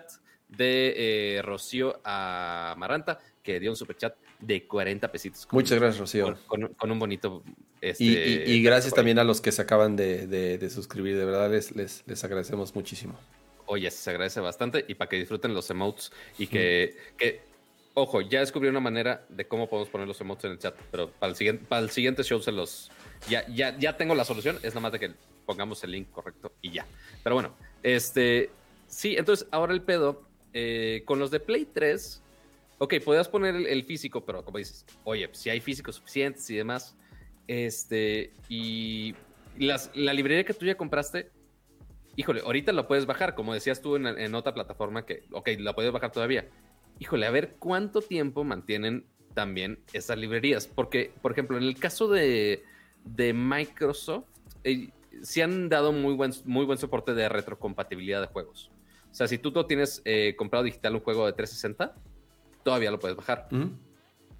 de 0.58 1.38
eh, 1.38 1.42
Rocío 1.42 2.00
Amaranta, 2.04 3.20
que 3.42 3.60
dio 3.60 3.72
un 3.72 3.76
super 3.76 3.98
chat 3.98 4.16
de 4.40 4.66
40 4.66 5.12
pesitos. 5.12 5.48
Muchas 5.52 5.80
gracias, 5.80 6.00
Rocío. 6.00 6.38
Con, 6.48 6.92
un 6.92 7.00
bonito. 7.00 7.44
Este, 7.82 8.04
y, 8.04 8.62
gracias 8.64 8.94
también 8.94 9.20
a 9.20 9.24
los 9.24 9.42
que 9.42 9.52
se 9.52 9.62
acaban 9.62 9.96
de, 9.96 10.70
suscribir, 10.74 11.18
de 11.18 11.26
verdad 11.26 11.52
les, 11.52 11.76
les, 11.76 12.24
agradecemos 12.24 12.76
muchísimo. 12.76 13.20
Oye, 13.66 13.90
se 13.92 14.10
agradece 14.10 14.40
bastante 14.40 14.86
y 14.88 14.96
para 14.96 15.10
que 15.10 15.18
disfruten 15.18 15.54
los 15.54 15.70
emotes 15.70 16.12
y 16.38 16.48
que, 16.48 16.96
que, 17.18 17.42
ojo, 17.94 18.22
ya 18.22 18.42
descubrí 18.42 18.70
una 18.70 18.80
manera 18.80 19.26
de 19.30 19.48
cómo 19.48 19.70
podemos 19.70 19.90
poner 19.90 20.08
los 20.08 20.20
emotes 20.22 20.46
en 20.46 20.52
el 20.52 20.60
chat, 20.60 20.76
pero 20.92 21.10
para 21.10 21.30
el 21.30 21.36
siguiente, 21.36 21.66
para 21.68 21.82
el 21.82 21.90
siguiente 21.90 22.24
show 22.24 22.42
se 22.42 22.52
los. 22.52 22.92
Ya, 23.30 23.48
ya, 23.48 23.78
ya 23.78 23.96
tengo 23.96 24.16
la 24.16 24.26
solución, 24.26 24.58
es 24.64 24.74
nada 24.74 24.82
más 24.82 24.92
de 24.92 25.00
que 25.00 25.12
pongamos 25.46 25.84
el 25.84 25.92
link 25.92 26.12
correcto 26.12 26.54
y 26.62 26.72
ya. 26.72 26.86
Pero 27.24 27.36
bueno, 27.36 27.56
este. 27.82 28.50
Sí, 28.88 29.16
entonces 29.18 29.48
ahora 29.50 29.74
el 29.74 29.82
pedo 29.82 30.28
eh, 30.54 31.04
con 31.06 31.20
los 31.20 31.32
de 31.32 31.40
Play 31.40 31.68
3, 31.72 32.22
ok, 32.78 32.96
podías 33.04 33.28
poner 33.28 33.56
el, 33.56 33.84
físico, 33.84 34.26
pero 34.26 34.44
como 34.44 34.58
dices, 34.58 34.86
oye, 35.04 35.30
si 35.34 35.50
hay 35.50 35.60
físicos 35.60 35.96
suficientes 35.96 36.50
y 36.50 36.56
demás, 36.56 36.96
este, 37.48 38.32
y 38.50 39.16
la 39.58 40.14
librería 40.14 40.44
que 40.44 40.54
tú 40.54 40.66
ya 40.66 40.76
compraste, 40.76 41.32
híjole, 42.16 42.42
ahorita 42.42 42.72
lo 42.72 42.88
puedes 42.88 43.06
bajar, 43.06 43.36
como 43.36 43.54
decías 43.54 43.82
tú 43.82 43.96
en, 43.96 44.36
otra 44.36 44.54
plataforma 44.54 45.06
que, 45.06 45.24
ok, 45.32 45.50
la 45.60 45.74
puedes 45.74 45.92
bajar 45.92 46.12
todavía. 46.12 46.48
Híjole, 47.00 47.26
a 47.26 47.32
ver 47.32 47.56
cuánto 47.60 48.02
tiempo 48.02 48.44
mantienen 48.44 49.06
también 49.34 49.80
esas 49.94 50.18
librerías, 50.18 50.68
porque, 50.68 51.12
por 51.22 51.32
ejemplo, 51.32 51.58
en 51.58 51.64
el 51.64 51.76
caso 51.76 52.08
de, 52.08 52.64
Microsoft, 53.34 54.26
eh, 54.64 54.90
sí 55.22 55.42
han 55.42 55.70
dado 55.70 55.92
muy 55.92 56.14
buen, 56.14 56.32
muy 56.46 56.66
buen 56.66 56.78
soporte 56.78 57.14
de 57.14 57.30
retrocompatibilidad 57.30 58.22
de 58.22 58.28
juegos. 58.28 58.72
O 59.14 59.15
sea, 59.15 59.27
si 59.27 59.38
tú 59.38 59.52
no 59.52 59.68
tienes 59.68 60.02
eh, 60.06 60.34
comprado 60.35 60.65
digital 60.65 60.95
un 60.95 61.02
juego 61.02 61.27
de 61.27 61.34
360, 61.34 61.94
todavía 62.64 62.90
lo 62.90 62.99
puedes 62.99 63.15
bajar. 63.15 63.48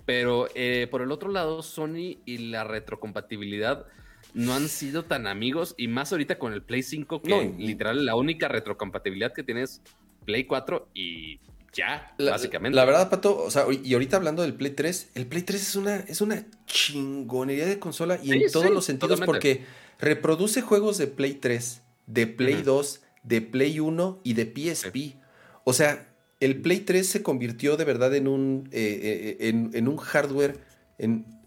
Pero 0.04 0.48
eh, 0.56 0.88
por 0.90 1.04
el 1.04 1.12
otro 1.12 1.30
lado, 1.30 1.62
Sony 1.62 2.18
y 2.26 2.50
la 2.50 2.64
retrocompatibilidad 2.64 3.86
no 4.34 4.56
han 4.56 4.68
sido 4.68 5.04
tan 5.04 5.28
amigos 5.28 5.76
y 5.78 5.88
más 5.88 6.12
ahorita 6.12 6.40
con 6.40 6.54
el 6.54 6.64
Play 6.64 6.82
5 6.82 7.22
que 7.22 7.54
literal 7.60 8.04
la 8.04 8.16
única 8.16 8.48
retrocompatibilidad 8.48 9.32
que 9.32 9.44
tienes 9.44 9.82
Play 10.26 10.46
4 10.46 10.90
y 10.96 11.40
ya, 11.72 12.16
básicamente. 12.18 12.76
La 12.76 12.86
verdad, 12.86 13.12
Pato, 13.12 13.38
o 13.38 13.52
sea, 13.52 13.66
y 13.72 13.94
ahorita 13.94 14.18
hablando 14.18 14.42
del 14.42 14.56
Play 14.56 14.72
3, 14.72 15.12
el 15.14 15.28
Play 15.28 15.44
3 15.44 15.62
es 15.62 15.76
una, 15.76 15.96
es 15.98 16.22
una 16.22 16.46
chingonería 16.66 17.68
de 17.68 17.78
consola 17.78 18.20
y 18.24 18.32
en 18.32 18.52
todos 18.52 18.72
los 18.72 18.86
sentidos 18.86 19.22
porque 19.22 19.66
reproduce 20.00 20.62
juegos 20.64 20.98
de 20.98 21.06
Play 21.06 21.36
3, 21.36 21.82
de 22.08 22.28
Play 22.28 22.64
2, 22.64 23.02
de 23.24 23.42
Play 23.42 23.80
1 23.80 24.22
y 24.24 24.34
de 24.34 24.46
PSP. 24.46 25.18
O 25.64 25.74
sea, 25.74 26.14
el 26.40 26.62
Play 26.62 26.82
3 26.82 27.08
se 27.08 27.24
convirtió 27.24 27.78
de 27.78 27.86
verdad 27.86 28.14
en 28.16 28.28
un, 28.28 28.70
eh, 28.72 29.38
eh, 29.40 29.50
en, 29.50 29.88
un 29.88 29.98
hardware 29.98 30.60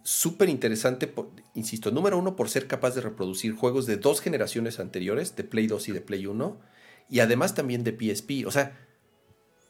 súper 0.03 0.49
interesante, 0.49 1.13
insisto, 1.55 1.91
número 1.91 2.19
uno, 2.19 2.37
por 2.37 2.49
ser 2.49 2.67
capaz 2.67 2.95
de 2.95 3.01
reproducir 3.01 3.53
juegos 3.53 3.87
de 3.87 3.97
dos 3.97 4.21
generaciones 4.21 4.81
anteriores, 4.81 5.37
de 5.37 5.45
Play 5.45 5.67
2 5.67 5.89
y 5.89 5.93
de 5.93 6.01
Play 6.01 6.27
1, 6.27 6.61
y 7.11 7.21
además 7.21 7.55
también 7.55 7.85
de 7.85 7.93
PSP. 7.93 8.47
O 8.47 8.51
sea, 8.51 8.79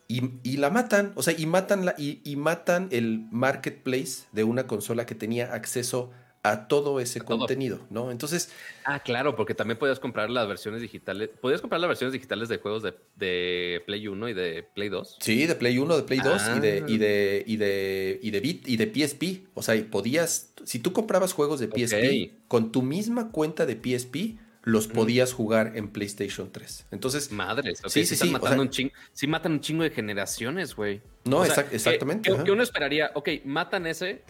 y, 0.08 0.56
la 0.58 0.70
matan, 0.70 1.12
o 1.16 1.22
sea, 1.22 1.34
y 1.36 1.46
matan, 1.46 1.84
la, 1.84 1.94
y, 1.98 2.20
y, 2.22 2.36
matan 2.36 2.88
el 2.92 3.26
marketplace 3.32 4.26
de 4.30 4.44
una 4.44 4.68
consola 4.68 5.04
que 5.04 5.16
tenía 5.16 5.52
acceso 5.52 6.12
a 6.12 6.25
todo 6.68 7.01
ese 7.01 7.20
contenido, 7.20 7.81
¿no? 7.90 8.10
Entonces... 8.10 8.51
Ah, 8.85 9.01
claro, 9.01 9.35
porque 9.35 9.55
también 9.55 9.78
podías 9.78 9.98
comprar 9.98 10.31
las 10.31 10.47
versiones 10.47 10.81
digitales, 10.81 11.31
podías 11.40 11.60
comprar 11.60 11.81
las 11.81 11.89
versiones 11.89 12.12
digitales 12.12 12.48
de 12.48 12.59
juegos 12.59 12.82
de, 12.82 13.82
Play 13.85 14.09
1 14.09 14.28
y 14.28 14.35
de 14.35 14.62
Play 14.74 14.89
2. 14.89 15.18
Sí, 15.20 15.47
de 15.47 15.55
Play 15.55 15.78
1, 15.78 15.97
de 15.97 16.02
Play 16.05 16.20
2 16.20 16.43
y 16.56 16.60
de, 16.60 16.85
y 16.86 16.98
de, 16.98 17.44
y 17.47 17.56
de, 17.56 18.20
y 18.23 18.31
de 18.31 18.40
Bit 18.40 18.68
y 18.68 18.77
de 18.77 18.86
PSP. 18.86 19.48
O 19.55 19.62
sea, 19.62 19.74
podías, 19.90 20.52
si 20.64 20.78
tú 20.78 20.93
comprabas 20.93 21.32
juegos 21.32 21.60
de 21.60 21.66
PSP 21.66 22.47
con 22.48 22.73
tu 22.73 22.82
misma 22.82 23.31
cuenta 23.31 23.66
de 23.66 23.74
PSP, 23.74 24.39
los 24.66 24.89
podías 24.89 25.32
jugar 25.32 25.73
en 25.77 25.89
PlayStation 25.89 26.51
3. 26.51 26.86
Entonces. 26.90 27.31
Madres, 27.31 27.81
sí, 27.86 28.05
sí, 28.05 28.16
sí. 28.16 28.31
Matando 28.31 28.62
un 28.62 28.70
chingo, 28.70 28.93
sí, 29.12 29.28
matan 29.28 29.52
un 29.52 29.60
chingo 29.60 29.85
de 29.85 29.90
generaciones, 29.90 30.74
güey. 30.74 31.02
No, 31.24 31.44
exactamente. 31.44 32.31
Que, 32.44 32.51
uno 32.51 32.64
esperaría, 32.64 33.12
ok, 33.14 33.28
matan 33.44 33.86
ese 33.86 34.24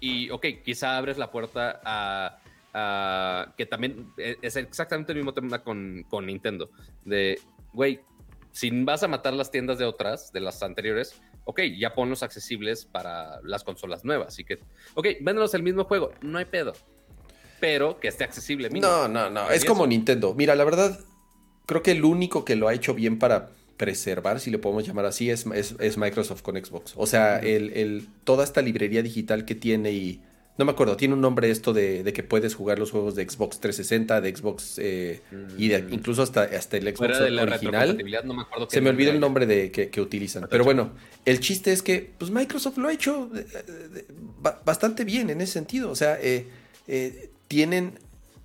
y, 0.00 0.30
ok, 0.30 0.46
quizá 0.64 0.96
abres 0.96 1.18
la 1.18 1.30
puerta 1.30 1.80
a, 1.84 3.52
que 3.56 3.66
también 3.66 4.12
e, 4.16 4.38
es 4.42 4.56
exactamente 4.56 5.12
el 5.12 5.18
mismo 5.18 5.34
tema 5.34 5.62
con, 5.62 6.04
con 6.08 6.26
Nintendo. 6.26 6.70
De, 7.04 7.40
güey, 7.72 8.00
si 8.52 8.70
vas 8.82 9.02
a 9.02 9.08
matar 9.08 9.34
las 9.34 9.50
tiendas 9.50 9.78
de 9.78 9.84
otras, 9.84 10.32
de 10.32 10.40
las 10.40 10.62
anteriores, 10.62 11.20
ok, 11.44 11.62
ya 11.76 11.94
ponlos 11.94 12.22
accesibles 12.22 12.84
para 12.84 13.40
las 13.42 13.64
consolas 13.64 14.04
nuevas. 14.04 14.28
Así 14.28 14.44
que, 14.44 14.58
ok, 14.94 15.06
véndelos 15.20 15.54
el 15.54 15.62
mismo 15.62 15.84
juego, 15.84 16.12
no 16.22 16.38
hay 16.38 16.46
pedo 16.46 16.72
pero 17.60 18.00
que 18.00 18.08
esté 18.08 18.24
accesible. 18.24 18.70
No, 18.70 19.06
no, 19.06 19.30
no. 19.30 19.50
Es 19.50 19.64
como 19.64 19.86
Nintendo. 19.86 20.34
Mira, 20.34 20.54
la 20.56 20.64
verdad, 20.64 20.98
creo 21.66 21.82
que 21.82 21.92
el 21.92 22.04
único 22.04 22.44
que 22.44 22.56
lo 22.56 22.66
ha 22.66 22.74
hecho 22.74 22.94
bien 22.94 23.18
para 23.18 23.50
preservar, 23.80 24.40
si 24.40 24.50
le 24.50 24.58
podemos 24.58 24.86
llamar 24.86 25.06
así, 25.06 25.30
es, 25.30 25.46
es, 25.54 25.96
Microsoft 25.96 26.42
con 26.42 26.62
Xbox. 26.62 26.92
O 26.96 27.06
sea, 27.06 27.38
el, 27.38 28.08
toda 28.24 28.44
esta 28.44 28.60
librería 28.60 29.02
digital 29.02 29.46
que 29.46 29.54
tiene 29.54 29.92
y... 29.92 30.20
No 30.58 30.66
me 30.66 30.72
acuerdo, 30.72 30.98
tiene 30.98 31.14
un 31.14 31.22
nombre 31.22 31.50
esto 31.50 31.72
de, 31.72 32.04
que 32.12 32.22
puedes 32.22 32.54
jugar 32.54 32.78
los 32.78 32.90
juegos 32.90 33.14
de 33.14 33.26
Xbox 33.26 33.58
360, 33.60 34.20
de 34.20 34.36
Xbox 34.36 34.78
eh, 34.78 35.22
y 35.56 35.68
de, 35.68 35.82
mm. 35.82 35.94
incluso 35.94 36.22
hasta, 36.22 36.42
hasta 36.42 36.76
el 36.76 36.94
Xbox 36.94 37.18
original. 37.18 37.96
se 38.68 38.82
me 38.82 38.90
olvida 38.90 39.12
el 39.12 39.20
nombre 39.20 39.46
de, 39.46 39.70
que, 39.70 40.00
utilizan. 40.02 40.46
Pero 40.50 40.64
bueno, 40.64 40.90
el 41.24 41.40
chiste 41.40 41.72
es 41.72 41.82
que 41.82 42.12
pues 42.18 42.30
Microsoft 42.30 42.76
lo 42.76 42.88
ha 42.88 42.92
hecho 42.92 43.30
eh, 43.34 43.46
eh, 43.96 44.06
bastante 44.62 45.04
bien 45.04 45.30
en 45.30 45.40
ese 45.40 45.54
sentido. 45.54 45.90
O 45.90 45.96
sea, 45.96 46.18
eh, 46.20 47.30
tienen 47.48 47.98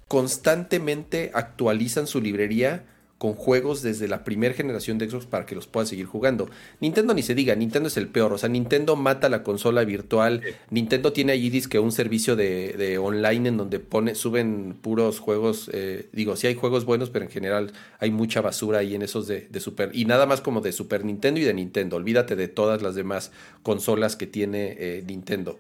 constantemente 0.08 1.32
actualizan 1.34 2.08
su 2.08 2.22
librería 2.22 2.86
con 3.18 3.34
juegos 3.34 3.82
desde 3.82 4.10
la 4.10 4.26
primera 4.26 4.54
generación 4.54 4.98
de 4.98 5.10
Xbox 5.10 5.26
para 5.26 5.46
que 5.46 5.56
los 5.56 5.68
puedas 5.68 5.88
seguir 5.88 6.06
jugando. 6.06 6.50
Nintendo 6.82 7.14
ni 7.14 7.24
se 7.24 7.34
diga, 7.34 7.56
Nintendo 7.56 7.88
es 7.88 7.96
el 7.96 8.10
peor, 8.10 8.34
o 8.34 8.38
sea, 8.38 8.50
Nintendo 8.50 8.98
mata 8.98 9.30
la 9.30 9.42
consola 9.42 9.86
virtual, 9.86 10.42
Nintendo 10.70 11.14
tiene 11.14 11.32
allí 11.32 11.46
que 11.62 11.80
un 11.80 11.92
servicio 11.92 12.36
de, 12.36 12.98
online 13.02 13.50
en 13.50 13.58
donde 13.58 13.80
pone, 13.80 14.16
suben 14.16 14.76
puros 14.82 15.20
juegos, 15.20 15.70
eh, 15.72 16.10
digo, 16.12 16.36
sí 16.36 16.48
hay 16.48 16.56
juegos 16.56 16.84
buenos, 16.84 17.10
pero 17.10 17.24
en 17.24 17.32
general 17.32 17.72
hay 18.00 18.12
mucha 18.12 18.42
basura 18.42 18.80
ahí 18.80 18.96
en 18.96 19.02
esos 19.02 19.28
de, 19.28 19.48
de, 19.50 19.60
Super, 19.62 19.92
y 19.94 20.06
nada 20.06 20.26
más 20.26 20.42
como 20.42 20.60
de 20.60 20.74
Super 20.74 21.06
Nintendo 21.06 21.40
y 21.40 21.44
de 21.44 21.54
Nintendo, 21.54 21.96
olvídate 21.96 22.36
de 22.36 22.50
todas 22.50 22.82
las 22.82 22.96
demás 22.96 23.32
consolas 23.64 24.16
que 24.18 24.28
tiene 24.28 24.76
eh, 24.78 25.04
Nintendo. 25.08 25.58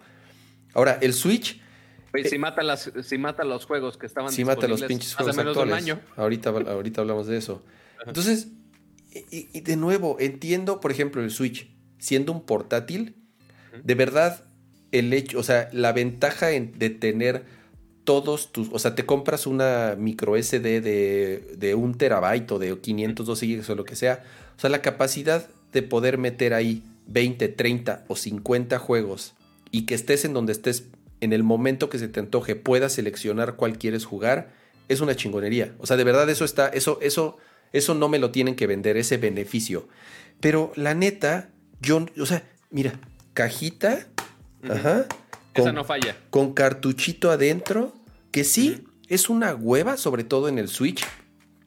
Ahora, 0.73 0.99
el 1.01 1.13
Switch 1.13 1.61
eh, 2.23 2.29
si 2.29 2.37
mata, 2.37 2.63
las, 2.63 2.91
si 3.03 3.17
mata 3.17 3.43
los 3.43 3.65
juegos 3.65 3.97
que 3.97 4.05
estaban 4.05 4.31
si 4.31 4.45
mata 4.45 4.67
los 4.67 4.83
pinches 4.83 5.15
juegos 5.15 5.37
actuales. 5.37 5.97
Ahorita, 6.15 6.49
ahorita 6.49 7.01
hablamos 7.01 7.27
de 7.27 7.37
eso. 7.37 7.63
Entonces, 8.05 8.49
y, 9.31 9.61
de 9.61 9.75
nuevo, 9.75 10.17
entiendo, 10.19 10.79
por 10.79 10.91
ejemplo, 10.91 11.21
el 11.21 11.31
Switch, 11.31 11.69
siendo 11.97 12.31
un 12.31 12.45
portátil, 12.45 13.15
de 13.83 13.95
verdad, 13.95 14.43
el 14.91 15.11
hecho, 15.13 15.39
o 15.39 15.43
sea, 15.43 15.69
la 15.73 15.91
ventaja 15.93 16.47
de 16.47 16.89
tener 16.89 17.45
todos 18.03 18.51
tus, 18.51 18.69
o 18.71 18.79
sea, 18.79 18.95
te 18.95 19.05
compras 19.05 19.47
una 19.47 19.95
micro 19.97 20.41
SD 20.41 20.81
de, 20.81 21.55
de 21.57 21.75
un 21.75 21.97
terabyte 21.97 22.51
o 22.51 22.59
de 22.59 22.77
512 22.79 23.45
gigas 23.45 23.69
o 23.69 23.75
lo 23.75 23.83
que 23.83 23.95
sea, 23.95 24.23
o 24.55 24.59
sea, 24.59 24.69
la 24.69 24.81
capacidad 24.81 25.49
de 25.73 25.81
poder 25.81 26.17
meter 26.17 26.53
ahí 26.53 26.83
20, 27.07 27.49
30 27.49 28.05
o 28.07 28.15
50 28.15 28.79
juegos 28.79 29.33
y 29.71 29.85
que 29.85 29.95
estés 29.95 30.23
en 30.23 30.33
donde 30.33 30.53
estés 30.53 30.85
en 31.21 31.33
el 31.33 31.43
momento 31.43 31.89
que 31.89 31.99
se 31.99 32.07
te 32.07 32.19
antoje 32.19 32.55
puedas 32.55 32.93
seleccionar 32.93 33.55
cuál 33.55 33.77
quieres 33.77 34.05
jugar, 34.05 34.53
es 34.87 35.01
una 35.01 35.15
chingonería. 35.15 35.73
O 35.79 35.85
sea, 35.85 35.97
de 35.97 36.03
verdad 36.03 36.29
eso 36.29 36.45
está, 36.45 36.67
eso, 36.67 36.99
eso, 37.01 37.37
eso 37.73 37.95
no 37.95 38.09
me 38.09 38.19
lo 38.19 38.31
tienen 38.31 38.55
que 38.55 38.67
vender, 38.67 38.97
ese 38.97 39.17
beneficio. 39.17 39.87
Pero 40.39 40.71
la 40.75 40.93
neta, 40.93 41.49
yo, 41.81 42.05
o 42.19 42.25
sea, 42.25 42.43
mira, 42.69 42.99
cajita, 43.33 44.07
ajá. 44.69 45.05
Esa 45.53 45.71
no 45.71 45.85
falla. 45.85 46.17
Con 46.29 46.53
cartuchito 46.53 47.31
adentro, 47.31 47.93
que 48.31 48.43
sí, 48.43 48.83
es 49.07 49.29
una 49.29 49.55
hueva, 49.55 49.95
sobre 49.95 50.25
todo 50.25 50.49
en 50.49 50.59
el 50.59 50.67
Switch, 50.67 51.05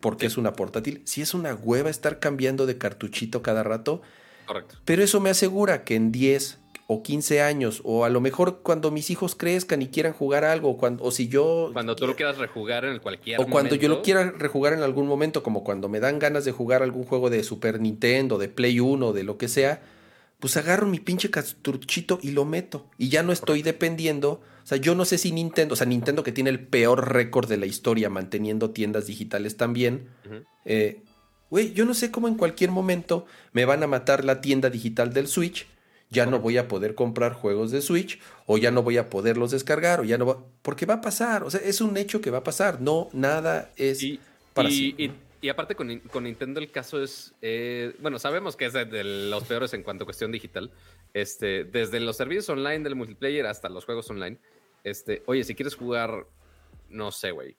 porque 0.01 0.27
es 0.27 0.37
una 0.37 0.53
portátil. 0.53 1.03
Sí 1.05 1.23
es 1.23 1.33
una 1.35 1.55
hueva 1.55 1.89
estar 1.89 2.19
cambiando 2.19 2.67
de 2.67 2.77
cartuchito 2.77 3.43
cada 3.43 3.63
rato. 3.63 4.03
Correcto. 4.47 4.77
Pero 4.85 5.03
eso 5.03 5.21
me 5.21 5.31
asegura 5.31 5.85
que 5.85 5.95
en 5.95 6.13
10, 6.13 6.59
o 6.91 7.03
15 7.03 7.43
años, 7.43 7.83
o 7.85 8.07
a 8.07 8.09
lo 8.09 8.23
mejor 8.23 8.61
cuando 8.63 8.91
mis 8.91 9.11
hijos 9.11 9.35
crezcan 9.35 9.83
y 9.83 9.89
quieran 9.89 10.15
jugar 10.15 10.47
algo, 10.47 10.71
o, 10.71 10.79
cuando, 10.79 11.05
o 11.05 11.11
si 11.11 11.29
yo... 11.29 11.69
Cuando 11.75 11.95
tú 11.95 12.07
lo 12.07 12.17
quieras 12.17 12.39
rejugar 12.39 12.87
en 12.87 12.99
cualquier 12.99 13.39
O 13.43 13.47
cuando 13.47 13.75
yo 13.75 13.91
lo 13.91 14.01
quiera 14.01 14.31
rejugar 14.31 14.73
en 14.73 14.83
algún 14.83 15.07
momento, 15.07 15.43
como 15.43 15.65
cuando 15.65 15.91
me 15.91 16.01
dan 16.01 16.19
ganas 16.19 16.47
de 16.47 16.53
jugar 16.53 16.83
algún 16.83 17.05
juego 17.05 17.29
de 17.29 17.43
Super 17.43 17.79
Nintendo, 17.79 18.39
de 18.39 18.49
Play 18.49 18.81
1, 18.81 19.13
de 19.13 19.23
lo 19.23 19.37
que 19.37 19.49
sea, 19.49 19.83
pues 20.41 20.57
agarro 20.57 20.87
mi 20.87 20.99
pinche 20.99 21.31
cartuchito 21.31 22.21
y 22.23 22.31
lo 22.31 22.47
meto. 22.47 22.87
Y 22.97 23.11
ya 23.11 23.23
no 23.23 23.33
estoy 23.33 23.61
dependiendo. 23.61 24.41
O 24.65 24.67
sea, 24.67 24.79
yo 24.79 24.95
no 24.95 25.05
sé 25.05 25.19
si 25.19 25.31
Nintendo, 25.31 25.75
o 25.75 25.77
sea, 25.77 25.87
Nintendo 25.87 26.23
que 26.23 26.33
tiene 26.33 26.49
el 26.49 26.67
peor 26.67 27.13
récord 27.13 27.51
de 27.51 27.59
la 27.59 27.67
historia 27.67 28.09
manteniendo 28.09 28.71
tiendas 28.71 29.07
digitales 29.07 29.59
también. 29.59 30.09
Eh, 30.65 31.03
güey, 31.51 31.75
yo 31.75 31.85
no 31.85 31.93
sé 31.93 32.11
cómo 32.11 32.29
en 32.29 32.37
cualquier 32.37 32.71
momento 32.71 33.27
me 33.53 33.67
van 33.67 33.83
a 33.83 33.87
matar 33.87 34.25
la 34.25 34.41
tienda 34.41 34.71
digital 34.71 35.13
del 35.13 35.29
Switch 35.29 35.67
ya 36.11 36.27
no 36.27 36.41
voy 36.41 36.57
a 36.57 36.69
poder 36.69 36.95
comprar 36.95 37.35
juegos 37.35 37.71
de 37.71 37.83
Switch 37.83 38.21
o 38.47 38.59
ya 38.59 38.71
no 38.71 38.83
voy 38.83 38.97
a 38.97 39.11
poderlos 39.11 39.51
descargar 39.51 40.01
o 40.01 40.05
ya 40.05 40.19
no 40.19 40.27
va, 40.27 40.39
porque 40.63 40.87
va 40.87 40.95
a 40.95 41.01
pasar, 41.01 41.43
o 41.43 41.51
sea, 41.51 41.61
es 41.61 41.81
un 41.81 41.97
hecho 41.97 42.21
que 42.21 42.31
va 42.31 42.39
a 42.39 42.45
pasar, 42.45 42.81
no, 42.81 43.09
nada 43.13 43.71
es 43.77 44.03
y, 44.03 44.21
para 44.55 44.71
y, 44.71 45.13
y, 45.41 45.49
aparte 45.49 45.75
con, 45.75 45.89
Nintendo 45.89 46.61
el 46.61 46.71
caso 46.71 47.03
es, 47.03 47.35
eh, 47.43 47.95
bueno, 48.01 48.19
sabemos 48.19 48.57
que 48.57 48.67
es 48.67 48.73
de, 48.73 49.05
los 49.05 49.45
peores 49.45 49.75
en 49.75 49.83
cuanto 49.83 50.05
a 50.05 50.07
cuestión 50.07 50.33
digital, 50.33 50.71
este, 51.13 51.65
desde 51.65 52.01
los 52.01 52.17
servicios 52.17 52.49
online 52.49 52.81
del 52.81 52.95
multiplayer 52.95 53.47
hasta 53.47 53.69
los 53.69 53.85
juegos 53.85 54.09
online, 54.11 54.39
este, 54.85 55.23
oye, 55.27 55.45
si 55.45 55.55
quieres 55.55 55.75
jugar, 55.75 56.27
no 56.89 57.13
sé, 57.13 57.33
güey, 57.33 57.55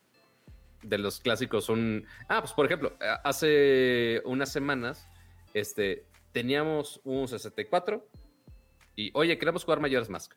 de 0.81 0.97
los 0.97 1.19
clásicos 1.19 1.65
son, 1.65 2.05
ah, 2.30 2.41
pues 2.41 2.53
por 2.53 2.65
ejemplo, 2.65 2.93
hace 3.23 4.21
unas 4.26 4.51
semanas, 4.51 5.07
este, 5.53 6.05
teníamos 6.31 7.01
un 7.03 7.27
64 7.27 8.07
y, 8.95 9.11
oye, 9.14 9.38
queremos 9.38 9.64
jugar 9.64 9.80
Majora's 9.80 10.10
Mask. 10.10 10.34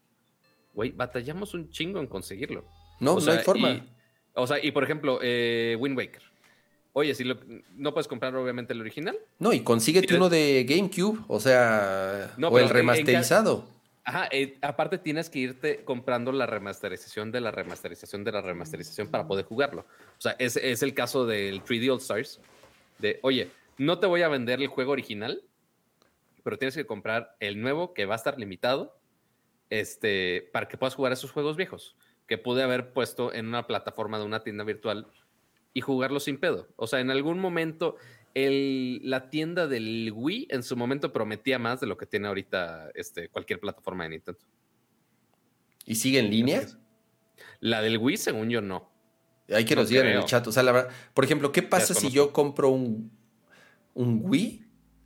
Güey, 0.74 0.90
batallamos 0.90 1.54
un 1.54 1.70
chingo 1.70 2.00
en 2.00 2.06
conseguirlo. 2.06 2.64
No, 3.00 3.18
no 3.18 3.32
hay 3.32 3.38
forma. 3.38 3.84
o 4.34 4.46
sea, 4.46 4.64
y 4.64 4.70
por 4.70 4.84
ejemplo, 4.84 5.18
eh, 5.22 5.76
Wind 5.78 5.96
Waker. 5.96 6.22
Oye, 6.94 7.14
si 7.14 7.24
no 7.24 7.92
puedes 7.92 8.06
comprar 8.06 8.34
obviamente 8.36 8.74
el 8.74 8.80
original. 8.80 9.18
No, 9.38 9.52
y 9.52 9.60
consíguete 9.60 10.14
uno 10.14 10.28
de 10.28 10.64
GameCube, 10.68 11.20
o 11.26 11.40
sea, 11.40 12.34
o 12.40 12.58
el 12.58 12.68
remasterizado. 12.68 13.66
ajá, 14.04 14.28
eh, 14.30 14.58
aparte 14.60 14.98
tienes 14.98 15.30
que 15.30 15.38
irte 15.38 15.84
comprando 15.84 16.32
la 16.32 16.44
remasterización 16.44 17.32
de 17.32 17.40
la 17.40 17.50
remasterización 17.50 18.24
de 18.24 18.32
la 18.32 18.42
remasterización 18.42 19.08
para 19.08 19.26
poder 19.26 19.46
jugarlo. 19.46 19.86
O 20.18 20.20
sea, 20.20 20.36
es, 20.38 20.56
es 20.56 20.82
el 20.82 20.92
caso 20.92 21.24
del 21.24 21.64
3D 21.64 21.90
All 21.90 21.98
Stars. 21.98 22.40
De, 22.98 23.18
oye, 23.22 23.50
no 23.78 23.98
te 23.98 24.06
voy 24.06 24.20
a 24.20 24.28
vender 24.28 24.60
el 24.60 24.68
juego 24.68 24.92
original, 24.92 25.42
pero 26.42 26.58
tienes 26.58 26.74
que 26.74 26.86
comprar 26.86 27.36
el 27.40 27.60
nuevo 27.60 27.94
que 27.94 28.06
va 28.06 28.14
a 28.14 28.16
estar 28.16 28.38
limitado 28.38 28.98
este, 29.70 30.50
para 30.52 30.68
que 30.68 30.76
puedas 30.76 30.94
jugar 30.94 31.12
esos 31.12 31.30
juegos 31.30 31.56
viejos 31.56 31.96
que 32.26 32.38
pude 32.38 32.62
haber 32.62 32.92
puesto 32.92 33.32
en 33.32 33.46
una 33.46 33.66
plataforma 33.66 34.18
de 34.18 34.24
una 34.24 34.42
tienda 34.42 34.64
virtual 34.64 35.06
y 35.74 35.80
jugarlo 35.80 36.20
sin 36.20 36.38
pedo. 36.38 36.68
O 36.76 36.86
sea, 36.86 37.00
en 37.00 37.10
algún 37.10 37.38
momento 37.38 37.96
el, 38.34 39.00
la 39.02 39.28
tienda 39.28 39.66
del 39.66 40.12
Wii 40.14 40.48
en 40.50 40.62
su 40.62 40.76
momento 40.76 41.12
prometía 41.12 41.58
más 41.58 41.80
de 41.80 41.86
lo 41.86 41.96
que 41.96 42.06
tiene 42.06 42.28
ahorita 42.28 42.90
este, 42.94 43.28
cualquier 43.28 43.60
plataforma 43.60 44.04
de 44.04 44.10
Nintendo. 44.10 44.40
¿Y 45.84 45.96
sigue 45.96 46.20
en 46.20 46.30
línea? 46.30 46.66
La 47.60 47.82
del 47.82 47.98
Wii, 47.98 48.16
según 48.16 48.48
yo, 48.50 48.60
no. 48.60 48.90
Hay 49.48 49.64
que 49.64 49.76
nos 49.76 49.88
digan 49.88 50.06
en 50.06 50.18
el 50.18 50.24
chat. 50.24 50.46
O 50.46 50.52
sea, 50.52 50.62
la 50.62 50.72
verdad, 50.72 50.94
por 51.12 51.24
ejemplo, 51.24 51.52
¿qué 51.52 51.62
pasa 51.62 51.92
si 51.92 52.10
yo 52.10 52.32
compro 52.32 52.70
un, 52.70 53.10
un 53.94 54.20
Wii 54.22 54.64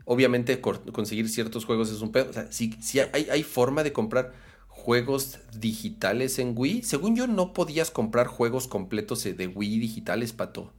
Obviamente 0.09 0.61
conseguir 0.61 1.29
ciertos 1.29 1.65
juegos 1.67 1.91
es 1.91 2.01
un 2.01 2.13
pedo. 2.13 2.31
O 2.31 2.33
sea, 2.33 2.47
si, 2.51 2.73
hay, 3.13 3.29
hay, 3.31 3.43
forma 3.43 3.83
de 3.83 3.93
comprar 3.93 4.33
juegos 4.69 5.41
digitales 5.59 6.39
en 6.39 6.55
Wii. 6.57 6.83
Según 6.85 7.17
yo, 7.17 7.27
no 7.27 7.53
podías 7.53 7.91
comprar 7.91 8.29
juegos 8.29 8.69
completos 8.69 9.25
de 9.25 9.47
Wii 9.49 9.79
digitales, 9.81 10.33
pato. 10.33 10.73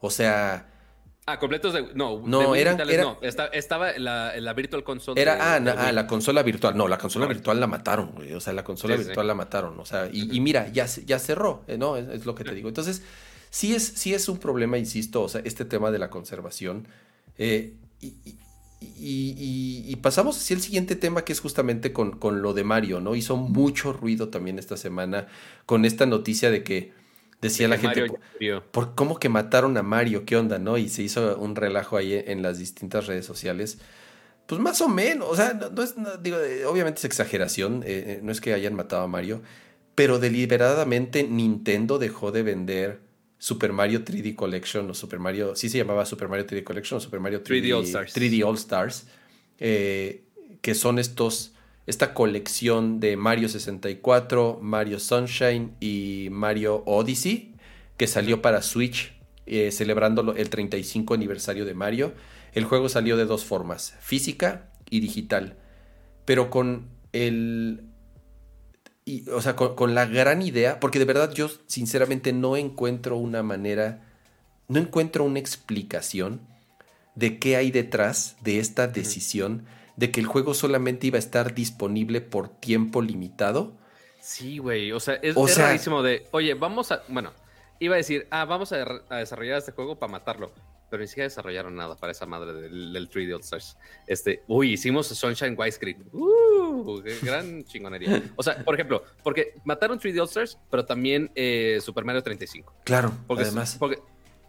O 0.00 0.10
sea, 0.10 0.68
Ah, 1.24 1.38
completos 1.38 1.72
de. 1.72 1.94
No, 1.94 2.20
No, 2.26 2.40
de 2.40 2.46
Wii 2.46 2.60
eran- 2.60 2.76
digitales 2.76 2.94
era- 2.94 3.04
no. 3.04 3.18
Esta- 3.22 3.46
estaba 3.46 3.96
la, 3.96 4.36
la 4.40 4.52
Virtual 4.54 4.82
Console. 4.82 5.22
Era, 5.22 5.36
de- 5.36 5.40
ah, 5.40 5.60
de 5.60 5.70
ah, 5.70 5.92
la 5.92 6.08
consola 6.08 6.42
virtual. 6.42 6.76
No, 6.76 6.88
la 6.88 6.98
consola 6.98 7.26
virtual 7.26 7.60
la 7.60 7.68
mataron, 7.68 8.10
güey. 8.16 8.32
O 8.34 8.40
sea, 8.40 8.52
la 8.52 8.64
consola 8.64 8.96
Sí, 8.96 9.02
sí. 9.02 9.06
virtual 9.06 9.28
la 9.28 9.34
mataron. 9.36 9.78
O 9.78 9.84
sea, 9.84 10.08
y, 10.12 10.34
y 10.36 10.40
mira, 10.40 10.66
ya, 10.72 10.86
ya 10.86 11.20
cerró, 11.20 11.62
eh, 11.68 11.78
¿no? 11.78 11.96
Es, 11.96 12.08
es 12.08 12.26
lo 12.26 12.34
que 12.34 12.42
te 12.42 12.52
digo. 12.56 12.66
Entonces, 12.68 13.02
sí 13.50 13.72
es, 13.72 13.84
sí 13.86 14.12
es 14.12 14.28
un 14.28 14.38
problema, 14.38 14.78
insisto, 14.78 15.22
o 15.22 15.28
sea, 15.28 15.40
este 15.44 15.64
tema 15.64 15.92
de 15.92 16.00
la 16.00 16.10
conservación. 16.10 16.88
Eh, 17.38 17.76
y, 18.00 18.06
y- 18.24 18.38
y- 18.98 19.34
y- 19.38 19.84
y 19.92 19.96
pasamos 19.96 20.36
hacia 20.36 20.54
el 20.54 20.62
siguiente 20.62 20.96
tema 20.96 21.24
que 21.24 21.32
es 21.32 21.40
justamente 21.40 21.92
con, 21.92 22.12
con 22.18 22.42
lo 22.42 22.54
de 22.54 22.64
Mario, 22.64 23.00
¿no? 23.00 23.14
Hizo 23.14 23.36
mucho 23.36 23.92
ruido 23.92 24.28
también 24.28 24.58
esta 24.58 24.76
semana 24.76 25.26
con 25.66 25.84
esta 25.84 26.06
noticia 26.06 26.50
de 26.50 26.62
que 26.62 26.92
decía 27.40 27.68
la 27.68 27.76
Que 27.76 27.88
gente. 27.88 28.00
¿Por 28.70 28.94
cómo 28.94 29.18
que 29.18 29.28
mataron 29.28 29.76
a 29.76 29.82
Mario? 29.82 30.24
¿Qué 30.24 30.36
onda, 30.36 30.58
no? 30.58 30.78
Y 30.78 30.88
se 30.88 31.02
hizo 31.02 31.36
un 31.38 31.56
relajo 31.56 31.96
ahí 31.96 32.14
en 32.26 32.42
las 32.42 32.58
distintas 32.58 33.06
redes 33.06 33.26
sociales. 33.26 33.78
Pues 34.46 34.60
más 34.60 34.80
o 34.80 34.88
menos, 34.88 35.28
o 35.30 35.36
sea, 35.36 35.54
no, 35.54 35.70
no 35.70 35.82
es, 35.82 35.96
no, 35.96 36.16
digo, 36.18 36.38
eh, 36.38 36.64
obviamente 36.66 36.98
es 36.98 37.04
exageración, 37.04 37.82
eh, 37.84 38.18
eh, 38.18 38.20
no 38.22 38.32
es 38.32 38.40
que 38.40 38.52
hayan 38.52 38.74
matado 38.74 39.02
a 39.02 39.06
Mario, 39.06 39.40
pero 39.94 40.18
deliberadamente 40.18 41.22
Nintendo 41.24 41.98
dejó 41.98 42.32
de 42.32 42.42
vender 42.42 43.00
Super 43.42 43.72
Mario 43.72 44.04
3D 44.04 44.36
Collection 44.36 44.88
o 44.88 44.94
Super 44.94 45.18
Mario, 45.18 45.56
sí 45.56 45.68
se 45.68 45.76
llamaba 45.76 46.06
Super 46.06 46.28
Mario 46.28 46.46
3D 46.46 46.62
Collection 46.62 46.98
o 46.98 47.00
Super 47.00 47.18
Mario 47.18 47.42
3D, 47.42 47.64
3D 47.64 47.76
All 47.76 47.84
Stars. 47.84 48.14
3D 48.14 48.46
All 48.46 48.54
Stars, 48.54 49.06
eh, 49.58 50.22
que 50.60 50.76
son 50.76 51.00
estos, 51.00 51.52
esta 51.88 52.14
colección 52.14 53.00
de 53.00 53.16
Mario 53.16 53.48
64, 53.48 54.60
Mario 54.62 55.00
Sunshine 55.00 55.74
y 55.80 56.28
Mario 56.30 56.84
Odyssey, 56.86 57.56
que 57.96 58.06
salió 58.06 58.42
para 58.42 58.62
Switch, 58.62 59.12
eh, 59.46 59.72
celebrando 59.72 60.36
el 60.36 60.48
35 60.48 61.12
aniversario 61.12 61.64
de 61.64 61.74
Mario. 61.74 62.14
El 62.52 62.62
juego 62.62 62.88
salió 62.88 63.16
de 63.16 63.24
dos 63.24 63.44
formas, 63.44 63.96
física 63.98 64.70
y 64.88 65.00
digital, 65.00 65.56
pero 66.26 66.48
con 66.48 66.90
el... 67.12 67.80
y, 69.04 69.28
o 69.30 69.40
sea, 69.42 69.56
con, 69.56 69.74
con 69.74 69.94
la 69.94 70.06
gran 70.06 70.42
idea, 70.42 70.78
porque 70.80 70.98
de 70.98 71.04
verdad 71.04 71.32
yo 71.32 71.48
sinceramente 71.66 72.32
no 72.32 72.56
encuentro 72.56 73.16
una 73.16 73.42
manera, 73.42 74.02
no 74.68 74.78
encuentro 74.80 75.24
una 75.24 75.38
explicación 75.38 76.40
de 77.14 77.38
qué 77.38 77.56
hay 77.56 77.70
detrás 77.70 78.36
de 78.42 78.58
esta 78.58 78.86
decisión 78.88 79.66
de 79.96 80.10
que 80.10 80.20
el 80.20 80.26
juego 80.26 80.54
solamente 80.54 81.06
iba 81.08 81.16
a 81.16 81.18
estar 81.18 81.54
disponible 81.54 82.20
por 82.20 82.48
tiempo 82.48 83.02
limitado. 83.02 83.74
Sí, 84.20 84.58
güey. 84.58 84.92
O 84.92 85.00
sea, 85.00 85.14
es, 85.14 85.36
O 85.36 85.46
es 85.46 85.54
sea- 85.54 85.66
rarísimo 85.66 86.02
de. 86.02 86.26
Oye, 86.30 86.54
vamos 86.54 86.92
a. 86.92 87.02
Bueno, 87.08 87.32
iba 87.80 87.94
a 87.94 87.98
decir, 87.98 88.26
ah, 88.30 88.44
vamos 88.46 88.72
a 88.72 88.78
desarrollar 89.16 89.58
este 89.58 89.72
juego 89.72 89.98
para 89.98 90.12
matarlo. 90.12 90.52
Pero 90.92 91.00
ni 91.00 91.08
siquiera 91.08 91.24
desarrollaron 91.24 91.74
nada 91.74 91.96
para 91.96 92.12
esa 92.12 92.26
madre 92.26 92.52
del, 92.52 92.92
del 92.92 93.08
3D 93.08 93.34
All 93.34 93.40
Stars. 93.40 93.78
Este, 94.06 94.42
uy, 94.46 94.74
hicimos 94.74 95.06
Sunshine 95.06 95.54
Widescreen. 95.58 96.04
Uh, 96.12 97.00
qué 97.02 97.16
gran 97.22 97.64
chingonería. 97.64 98.22
O 98.36 98.42
sea, 98.42 98.62
por 98.62 98.74
ejemplo, 98.74 99.02
porque 99.22 99.54
mataron 99.64 99.98
3D 99.98 100.20
All 100.20 100.28
Stars, 100.28 100.58
pero 100.70 100.84
también 100.84 101.30
eh, 101.34 101.78
Super 101.80 102.04
Mario 102.04 102.22
35. 102.22 102.74
Claro, 102.84 103.10
Porque, 103.26 103.44
además. 103.44 103.76
porque- 103.78 104.00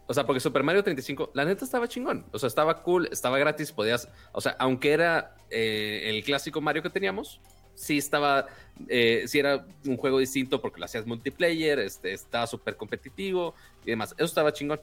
o 0.05 0.13
sea, 0.13 0.25
porque 0.25 0.41
Super 0.41 0.63
Mario 0.63 0.83
35, 0.83 1.31
la 1.33 1.45
neta 1.45 1.63
estaba 1.63 1.87
chingón. 1.87 2.25
O 2.33 2.37
sea, 2.39 2.47
estaba 2.47 2.83
cool, 2.83 3.07
estaba 3.09 3.39
gratis, 3.39 3.71
podías. 3.71 4.09
O 4.33 4.41
sea, 4.41 4.53
aunque 4.59 4.91
era 4.91 5.37
eh, 5.49 6.01
el 6.09 6.25
clásico 6.25 6.59
Mario 6.59 6.83
que 6.83 6.89
teníamos, 6.89 7.39
sí 7.73 7.99
estaba. 7.99 8.47
eh, 8.89 9.23
sí 9.27 9.39
era 9.39 9.65
un 9.85 9.95
juego 9.95 10.19
distinto 10.19 10.59
porque 10.59 10.79
lo 10.81 10.85
hacías 10.87 11.05
multiplayer, 11.05 11.79
este, 11.79 12.11
estaba 12.11 12.45
súper 12.47 12.75
competitivo 12.75 13.55
y 13.85 13.91
demás. 13.91 14.11
Eso 14.17 14.25
estaba 14.25 14.51
chingón. 14.51 14.81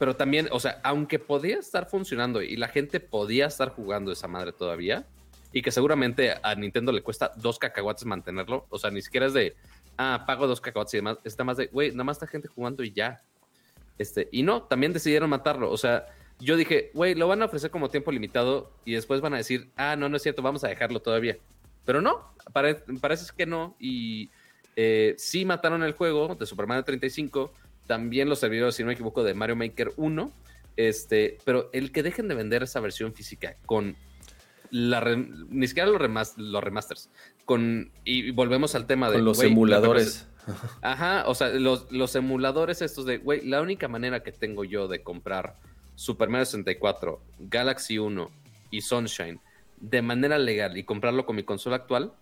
Pero 0.00 0.16
también, 0.16 0.48
o 0.50 0.58
sea, 0.58 0.80
aunque 0.82 1.18
podía 1.18 1.58
estar 1.58 1.86
funcionando 1.86 2.40
y 2.40 2.56
la 2.56 2.68
gente 2.68 3.00
podía 3.00 3.44
estar 3.46 3.68
jugando 3.68 4.10
esa 4.10 4.26
madre 4.28 4.50
todavía, 4.52 5.06
y 5.52 5.60
que 5.60 5.70
seguramente 5.70 6.34
a 6.42 6.54
Nintendo 6.54 6.90
le 6.90 7.02
cuesta 7.02 7.32
dos 7.36 7.58
cacahuates 7.58 8.06
mantenerlo, 8.06 8.64
o 8.70 8.78
sea, 8.78 8.90
ni 8.90 9.02
siquiera 9.02 9.26
es 9.26 9.34
de, 9.34 9.54
ah, 9.98 10.24
pago 10.26 10.46
dos 10.46 10.58
cacahuates 10.62 10.94
y 10.94 10.96
demás, 10.96 11.18
está 11.22 11.44
más 11.44 11.58
de, 11.58 11.66
güey, 11.66 11.90
nada 11.90 12.04
más 12.04 12.16
está 12.16 12.26
gente 12.26 12.48
jugando 12.48 12.82
y 12.82 12.92
ya. 12.92 13.20
Este, 13.98 14.26
y 14.32 14.42
no, 14.42 14.62
también 14.62 14.94
decidieron 14.94 15.28
matarlo. 15.28 15.70
O 15.70 15.76
sea, 15.76 16.06
yo 16.38 16.56
dije, 16.56 16.90
güey, 16.94 17.14
lo 17.14 17.28
van 17.28 17.42
a 17.42 17.44
ofrecer 17.44 17.70
como 17.70 17.90
tiempo 17.90 18.10
limitado 18.10 18.72
y 18.86 18.94
después 18.94 19.20
van 19.20 19.34
a 19.34 19.36
decir, 19.36 19.70
ah, 19.76 19.96
no, 19.96 20.08
no 20.08 20.16
es 20.16 20.22
cierto, 20.22 20.40
vamos 20.40 20.64
a 20.64 20.68
dejarlo 20.68 21.00
todavía. 21.00 21.36
Pero 21.84 22.00
no, 22.00 22.32
pare- 22.54 22.82
parece 23.02 23.30
que 23.36 23.44
no. 23.44 23.76
Y 23.78 24.30
eh, 24.76 25.14
sí 25.18 25.44
mataron 25.44 25.82
el 25.82 25.92
juego 25.92 26.34
de 26.36 26.46
Super 26.46 26.66
Mario 26.66 26.84
35, 26.84 27.52
también 27.90 28.28
los 28.28 28.38
servidores, 28.38 28.76
si 28.76 28.84
no 28.84 28.86
me 28.86 28.92
equivoco, 28.92 29.24
de 29.24 29.34
Mario 29.34 29.56
Maker 29.56 29.90
1. 29.96 30.30
Este, 30.76 31.38
pero 31.44 31.68
el 31.72 31.90
que 31.90 32.04
dejen 32.04 32.28
de 32.28 32.36
vender 32.36 32.62
esa 32.62 32.78
versión 32.78 33.12
física 33.14 33.56
con 33.66 33.96
la 34.70 35.00
re- 35.00 35.16
ni 35.48 35.66
siquiera 35.66 35.88
los, 35.90 36.00
remas- 36.00 36.36
los 36.36 36.62
remasters, 36.62 37.10
con 37.44 37.90
y 38.04 38.30
volvemos 38.30 38.76
al 38.76 38.86
tema 38.86 39.10
de 39.10 39.16
Con 39.16 39.24
los 39.24 39.42
emuladores. 39.42 40.28
Ajá, 40.82 41.24
o 41.26 41.34
sea, 41.34 41.48
los, 41.48 41.90
los 41.90 42.14
emuladores 42.14 42.80
estos 42.80 43.06
de, 43.06 43.18
güey, 43.18 43.44
la 43.44 43.60
única 43.60 43.88
manera 43.88 44.22
que 44.22 44.30
tengo 44.30 44.62
yo 44.64 44.86
de 44.86 45.02
comprar 45.02 45.56
Super 45.96 46.28
Mario 46.28 46.44
64, 46.46 47.20
Galaxy 47.40 47.98
1 47.98 48.30
y 48.70 48.82
Sunshine 48.82 49.40
de 49.80 50.00
manera 50.02 50.38
legal 50.38 50.76
y 50.78 50.84
comprarlo 50.84 51.26
con 51.26 51.34
mi 51.34 51.42
consola 51.42 51.74
actual 51.74 52.12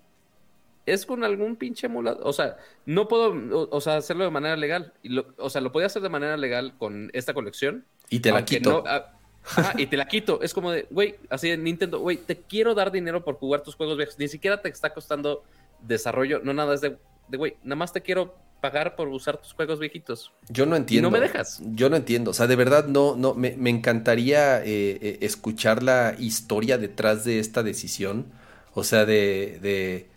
es 0.92 1.06
con 1.06 1.24
algún 1.24 1.56
pinche 1.56 1.86
emulador. 1.86 2.22
O 2.26 2.32
sea, 2.32 2.56
no 2.86 3.08
puedo, 3.08 3.30
o, 3.56 3.68
o 3.76 3.80
sea, 3.80 3.96
hacerlo 3.96 4.24
de 4.24 4.30
manera 4.30 4.56
legal. 4.56 4.92
Y 5.02 5.10
lo- 5.10 5.26
o 5.38 5.50
sea, 5.50 5.60
lo 5.60 5.72
podía 5.72 5.86
hacer 5.86 6.02
de 6.02 6.08
manera 6.08 6.36
legal 6.36 6.74
con 6.78 7.10
esta 7.12 7.34
colección. 7.34 7.84
Y 8.10 8.20
te 8.20 8.30
la 8.32 8.44
quito. 8.44 8.70
no- 8.70 8.84
ah, 8.86 9.12
ajá, 9.44 9.74
y 9.76 9.86
te 9.86 9.96
la 9.96 10.08
quito. 10.08 10.40
Es 10.42 10.52
como 10.54 10.70
de, 10.72 10.86
güey, 10.90 11.16
así 11.30 11.48
de 11.50 11.56
Nintendo, 11.56 11.98
güey, 12.00 12.16
te 12.16 12.36
quiero 12.36 12.74
dar 12.74 12.90
dinero 12.92 13.24
por 13.24 13.36
jugar 13.36 13.62
tus 13.62 13.74
juegos 13.74 13.96
viejos. 13.96 14.18
Ni 14.18 14.28
siquiera 14.28 14.60
te 14.62 14.68
está 14.68 14.92
costando 14.94 15.44
desarrollo, 15.82 16.40
no 16.42 16.52
nada, 16.52 16.74
es 16.74 16.80
de, 16.80 16.96
güey, 17.28 17.56
nada 17.62 17.76
más 17.76 17.92
te 17.92 18.00
quiero 18.02 18.34
pagar 18.60 18.96
por 18.96 19.06
usar 19.08 19.36
tus 19.36 19.52
juegos 19.52 19.78
viejitos. 19.78 20.32
Yo 20.48 20.66
no 20.66 20.74
entiendo. 20.74 21.08
no 21.08 21.12
me 21.16 21.20
dejas. 21.20 21.60
Yo 21.62 21.88
no 21.88 21.94
entiendo. 21.96 22.32
O 22.32 22.34
sea, 22.34 22.48
de 22.48 22.56
verdad 22.56 22.86
no, 22.86 23.14
no, 23.14 23.34
me, 23.34 23.56
me 23.56 23.70
encantaría 23.70 24.58
eh, 24.64 24.98
eh, 25.00 25.18
escuchar 25.20 25.82
la 25.84 26.16
historia 26.18 26.76
detrás 26.76 27.24
de 27.24 27.38
esta 27.38 27.62
decisión. 27.62 28.26
O 28.74 28.82
sea, 28.82 29.04
de, 29.06 29.58
de, 29.62 30.08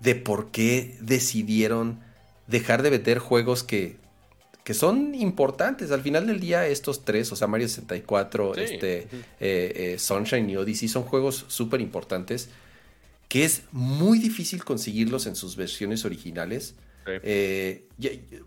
de 0.00 0.14
por 0.14 0.50
qué 0.50 0.96
decidieron 1.00 2.00
dejar 2.46 2.82
de 2.82 2.90
vender 2.90 3.18
juegos 3.18 3.62
que, 3.62 3.96
que 4.64 4.74
son 4.74 5.14
importantes. 5.14 5.90
Al 5.90 6.02
final 6.02 6.26
del 6.26 6.40
día, 6.40 6.66
estos 6.66 7.04
tres, 7.04 7.32
o 7.32 7.36
sea, 7.36 7.46
Mario 7.46 7.68
64, 7.68 8.54
Sí. 8.54 8.60
este, 8.62 8.98
eh, 8.98 9.08
eh, 9.40 9.96
Sunshine 9.98 10.48
y 10.50 10.56
Odyssey, 10.56 10.88
son 10.88 11.02
juegos 11.04 11.44
súper 11.48 11.80
importantes 11.80 12.48
que 13.28 13.44
es 13.44 13.62
muy 13.72 14.18
difícil 14.20 14.62
conseguirlos 14.64 15.26
en 15.26 15.34
sus 15.34 15.56
versiones 15.56 16.04
originales. 16.04 16.74
Eh, 17.06 17.88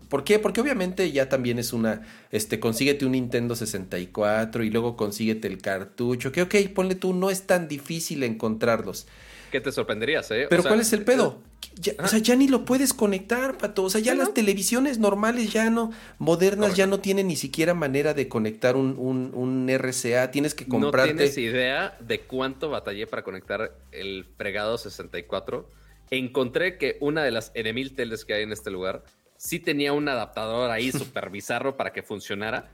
¿Por 0.08 0.24
qué? 0.24 0.38
Porque 0.38 0.60
obviamente 0.60 1.12
ya 1.12 1.28
también 1.28 1.58
es 1.58 1.72
una, 1.72 2.02
este, 2.32 2.58
consíguete 2.58 3.04
un 3.04 3.12
Nintendo 3.12 3.54
64 3.54 4.64
y 4.64 4.70
luego 4.70 4.96
consíguete 4.96 5.46
el 5.46 5.58
cartucho, 5.60 6.32
que 6.32 6.42
ok, 6.42 6.54
ponle 6.74 6.94
tú, 6.94 7.12
no 7.12 7.28
es 7.30 7.42
tan 7.42 7.68
difícil 7.68 8.22
encontrarlos. 8.22 9.06
¿Qué 9.50 9.60
te 9.60 9.72
sorprenderías, 9.72 10.30
eh? 10.30 10.46
O 10.46 10.48
Pero 10.48 10.62
sea, 10.62 10.70
¿cuál 10.70 10.80
es 10.80 10.92
el 10.92 11.04
pedo? 11.04 11.38
Ya- 11.80 11.92
o 12.02 12.08
sea, 12.08 12.18
ya 12.18 12.34
ni 12.36 12.48
lo 12.48 12.64
puedes 12.64 12.92
conectar, 12.92 13.56
pato. 13.58 13.84
O 13.84 13.90
sea, 13.90 14.00
ya 14.00 14.14
las 14.14 14.28
¿no? 14.28 14.34
televisiones 14.34 14.98
normales 14.98 15.52
ya 15.52 15.70
no, 15.70 15.92
modernas 16.18 16.74
ya 16.74 16.86
no 16.86 16.98
tienen 17.00 17.28
ni 17.28 17.36
siquiera 17.36 17.72
manera 17.74 18.14
de 18.14 18.28
conectar 18.28 18.76
un, 18.76 18.96
un, 18.98 19.30
un 19.34 19.68
RCA. 19.70 20.30
Tienes 20.30 20.54
que 20.54 20.64
No 20.64 20.70
comprarte. 20.80 21.14
tienes 21.14 21.38
idea 21.38 21.96
de 22.00 22.20
cuánto 22.20 22.68
batallé 22.70 23.06
para 23.06 23.22
conectar 23.22 23.72
el 23.92 24.26
fregado 24.36 24.76
64. 24.78 25.68
Encontré 26.10 26.78
que 26.78 26.96
una 27.00 27.22
de 27.22 27.30
las 27.30 27.52
N 27.54 27.72
mil 27.72 27.94
teles 27.94 28.24
que 28.24 28.34
hay 28.34 28.42
en 28.42 28.52
este 28.52 28.70
lugar 28.70 29.04
sí 29.36 29.60
tenía 29.60 29.92
un 29.92 30.08
adaptador 30.08 30.70
ahí 30.70 30.90
súper 30.92 31.30
bizarro 31.30 31.76
para 31.76 31.92
que 31.92 32.02
funcionara. 32.02 32.70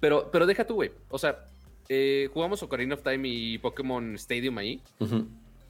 Pero, 0.00 0.30
pero 0.32 0.46
deja 0.46 0.66
tú, 0.66 0.74
güey. 0.76 0.92
O 1.10 1.18
sea, 1.18 1.44
eh, 1.88 2.28
jugamos 2.32 2.62
Ocarina 2.62 2.94
of 2.94 3.02
Time 3.02 3.28
y 3.28 3.58
Pokémon 3.58 4.14
Stadium 4.14 4.56
ahí. 4.58 4.80
Ujú. 4.98 5.26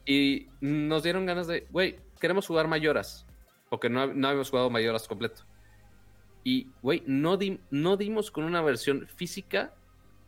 Y 0.07 0.47
nos 0.61 1.03
dieron 1.03 1.25
ganas 1.27 1.45
de, 1.47 1.67
güey, 1.69 1.99
queremos 2.19 2.47
jugar 2.47 2.67
Mayoras. 2.67 3.25
Porque 3.69 3.89
no, 3.89 4.07
no 4.07 4.27
habíamos 4.29 4.49
jugado 4.49 4.69
Mayoras 4.69 5.07
completo. 5.07 5.43
Y, 6.43 6.71
güey, 6.81 7.03
no, 7.05 7.35
di- 7.35 7.59
no 7.69 7.97
dimos 7.97 8.31
con 8.31 8.45
una 8.45 8.61
versión 8.61 9.05
física 9.15 9.73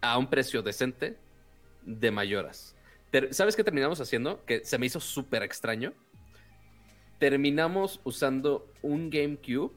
a 0.01 0.17
un 0.17 0.29
precio 0.29 0.61
decente 0.61 1.17
de 1.83 2.11
Mayoras. 2.11 2.75
Ter- 3.09 3.33
¿Sabes 3.33 3.55
qué 3.55 3.63
terminamos 3.63 4.01
haciendo? 4.01 4.43
Que 4.45 4.65
se 4.65 4.77
me 4.77 4.85
hizo 4.85 4.99
súper 4.99 5.43
extraño. 5.43 5.93
Terminamos 7.19 7.99
usando 8.03 8.71
un 8.81 9.09
GameCube 9.09 9.71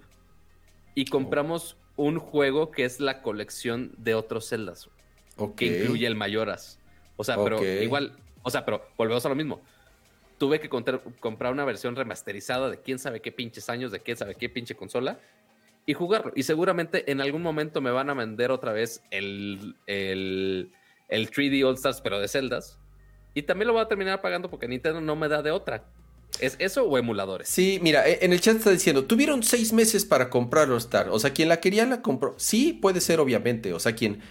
y 0.94 1.06
compramos 1.06 1.76
un 1.96 2.18
juego 2.18 2.70
que 2.70 2.84
es 2.84 3.00
la 3.00 3.22
colección 3.22 3.92
de 3.98 4.14
otros 4.14 4.48
celdas 4.48 4.88
Ok. 5.36 5.56
que 5.56 5.66
incluye 5.82 6.06
el 6.06 6.14
Mayoras. 6.14 6.78
O 7.16 7.24
sea, 7.24 7.42
pero 7.42 7.62
igual, 7.64 8.16
o 8.42 8.50
sea, 8.50 8.64
pero 8.64 8.84
volvemos 8.96 9.24
a 9.26 9.28
lo 9.28 9.34
mismo. 9.34 9.60
Tuve 10.42 10.58
que 10.58 10.68
comprar 10.68 11.52
una 11.52 11.64
versión 11.64 11.94
remasterizada 11.94 12.68
de 12.68 12.80
quién 12.80 12.98
sabe 12.98 13.20
qué 13.20 13.30
pinches 13.30 13.68
años, 13.68 13.92
de 13.92 14.00
quién 14.00 14.16
sabe 14.16 14.34
qué 14.34 14.48
pinche 14.48 14.74
consola 14.74 15.20
y 15.86 15.94
jugarlo. 15.94 16.32
Y 16.34 16.42
seguramente 16.42 17.12
en 17.12 17.20
algún 17.20 17.42
momento 17.42 17.80
me 17.80 17.92
van 17.92 18.10
a 18.10 18.14
vender 18.14 18.50
otra 18.50 18.72
vez 18.72 19.04
el, 19.12 19.76
el, 19.86 20.72
el 21.08 21.30
3D 21.30 21.64
All 21.64 21.76
Stars, 21.76 22.00
pero 22.00 22.18
de 22.18 22.26
celdas. 22.26 22.76
Y 23.34 23.42
también 23.42 23.68
lo 23.68 23.74
voy 23.74 23.82
a 23.82 23.86
terminar 23.86 24.20
pagando 24.20 24.50
porque 24.50 24.66
Nintendo 24.66 25.00
no 25.00 25.14
me 25.14 25.28
da 25.28 25.42
de 25.42 25.52
otra. 25.52 25.84
¿Es 26.40 26.56
eso 26.58 26.86
o 26.88 26.98
emuladores? 26.98 27.46
Sí, 27.48 27.78
mira, 27.80 28.08
e, 28.08 28.24
en 28.24 28.32
el 28.32 28.40
chat 28.40 28.56
está 28.56 28.70
diciendo, 28.70 29.04
tuvieron 29.04 29.44
seis 29.44 29.72
meses 29.72 30.04
para 30.04 30.28
comprar 30.28 30.68
All 30.72 30.78
Star. 30.78 31.08
O 31.10 31.20
sea, 31.20 31.32
quien 31.32 31.48
la 31.48 31.60
quería 31.60 31.86
la 31.86 32.02
compró. 32.02 32.34
Sí, 32.36 32.72
puede 32.72 33.00
ser, 33.00 33.20
obviamente. 33.20 33.72
O 33.74 33.78
sea, 33.78 33.94
quien 33.94 34.22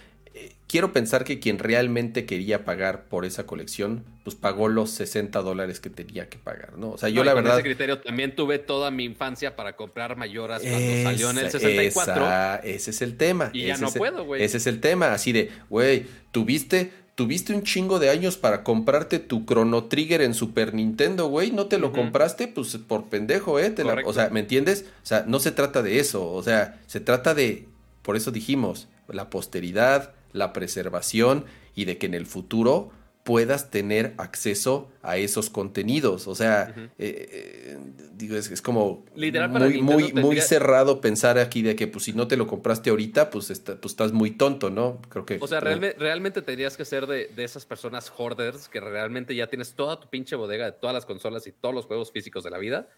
quiero 0.72 0.94
pensar 0.94 1.24
que 1.24 1.38
quien 1.38 1.58
realmente 1.58 2.24
quería 2.24 2.64
pagar 2.64 3.04
por 3.04 3.26
esa 3.26 3.44
colección, 3.44 4.04
pues 4.24 4.34
pagó 4.34 4.68
los 4.68 4.90
60 4.90 5.42
dólares 5.42 5.80
que 5.80 5.90
tenía 5.90 6.30
que 6.30 6.38
pagar, 6.38 6.78
¿no? 6.78 6.92
O 6.92 6.98
sea, 6.98 7.10
yo 7.10 7.24
la 7.24 7.34
verdad... 7.34 7.54
ese 7.54 7.62
criterio 7.62 7.98
también 7.98 8.34
tuve 8.34 8.58
toda 8.58 8.90
mi 8.90 9.04
infancia 9.04 9.54
para 9.54 9.76
comprar 9.76 10.16
mayoras 10.16 10.62
cuando 10.62 11.02
salió 11.02 11.30
en 11.30 11.38
el 11.38 11.50
64. 11.50 12.62
ese 12.64 12.90
es 12.90 13.02
el 13.02 13.18
tema. 13.18 13.50
Y 13.52 13.66
ya 13.66 13.76
no 13.76 13.90
puedo, 13.92 14.24
güey. 14.24 14.42
Ese 14.42 14.56
es 14.56 14.66
el 14.66 14.80
tema, 14.80 15.12
así 15.12 15.32
de, 15.32 15.50
güey, 15.68 16.06
tuviste 16.30 16.90
tuviste 17.14 17.52
un 17.52 17.62
chingo 17.62 17.98
de 17.98 18.08
años 18.08 18.38
para 18.38 18.64
comprarte 18.64 19.18
tu 19.18 19.44
Chrono 19.44 19.84
Trigger 19.84 20.22
en 20.22 20.32
Super 20.32 20.72
Nintendo, 20.72 21.26
güey, 21.26 21.50
no 21.50 21.66
te 21.66 21.78
lo 21.78 21.92
compraste, 21.92 22.48
pues 22.48 22.78
por 22.78 23.10
pendejo, 23.10 23.60
¿eh? 23.60 23.74
o 24.06 24.12
sea, 24.14 24.30
¿me 24.30 24.40
entiendes? 24.40 24.86
O 25.02 25.06
sea, 25.06 25.24
no 25.28 25.38
se 25.38 25.52
trata 25.52 25.82
de 25.82 25.98
eso, 26.00 26.32
o 26.32 26.42
sea, 26.42 26.80
se 26.86 27.00
trata 27.00 27.34
de, 27.34 27.68
por 28.00 28.16
eso 28.16 28.30
dijimos, 28.30 28.88
la 29.08 29.28
posteridad, 29.28 30.14
la 30.32 30.52
preservación 30.52 31.44
y 31.74 31.84
de 31.84 31.98
que 31.98 32.06
en 32.06 32.14
el 32.14 32.26
futuro 32.26 32.90
puedas 33.24 33.70
tener 33.70 34.14
acceso 34.16 34.90
a 35.00 35.16
esos 35.16 35.48
contenidos. 35.48 36.26
O 36.26 36.34
sea, 36.34 36.74
eh, 36.76 36.88
eh, 36.98 37.78
digo, 38.14 38.36
es, 38.36 38.60
como 38.60 39.04
muy, 39.14 39.80
muy, 39.80 40.12
muy 40.12 40.40
cerrado 40.40 41.00
pensar 41.00 41.38
aquí 41.38 41.62
de 41.62 41.76
que 41.76 41.86
pues 41.86 42.04
si 42.06 42.12
no 42.12 42.26
te 42.26 42.36
lo 42.36 42.48
compraste 42.48 42.90
ahorita, 42.90 43.30
pues, 43.30 43.46
pues 43.64 43.92
estás 43.92 44.12
muy 44.12 44.32
tonto, 44.32 44.70
¿no? 44.70 45.00
Creo 45.08 45.24
que... 45.24 45.38
O 45.40 45.46
sea, 45.46 45.60
realmente, 45.60 46.42
tendrías 46.42 46.76
que 46.76 46.84
ser 46.84 47.06
de, 47.06 47.28
de, 47.28 47.44
esas 47.44 47.64
personas 47.64 48.12
hoarders 48.16 48.68
que 48.68 48.80
realmente 48.80 49.36
ya 49.36 49.46
tienes 49.46 49.74
toda 49.74 50.00
tu 50.00 50.08
pinche 50.08 50.34
bodega 50.34 50.64
de 50.64 50.72
todas 50.72 50.94
las 50.94 51.06
consolas 51.06 51.46
y 51.46 51.52
todos 51.52 51.74
los 51.74 51.86
juegos 51.86 52.10
físicos 52.10 52.42
de 52.42 52.50
la 52.50 52.58
vida 52.58 52.88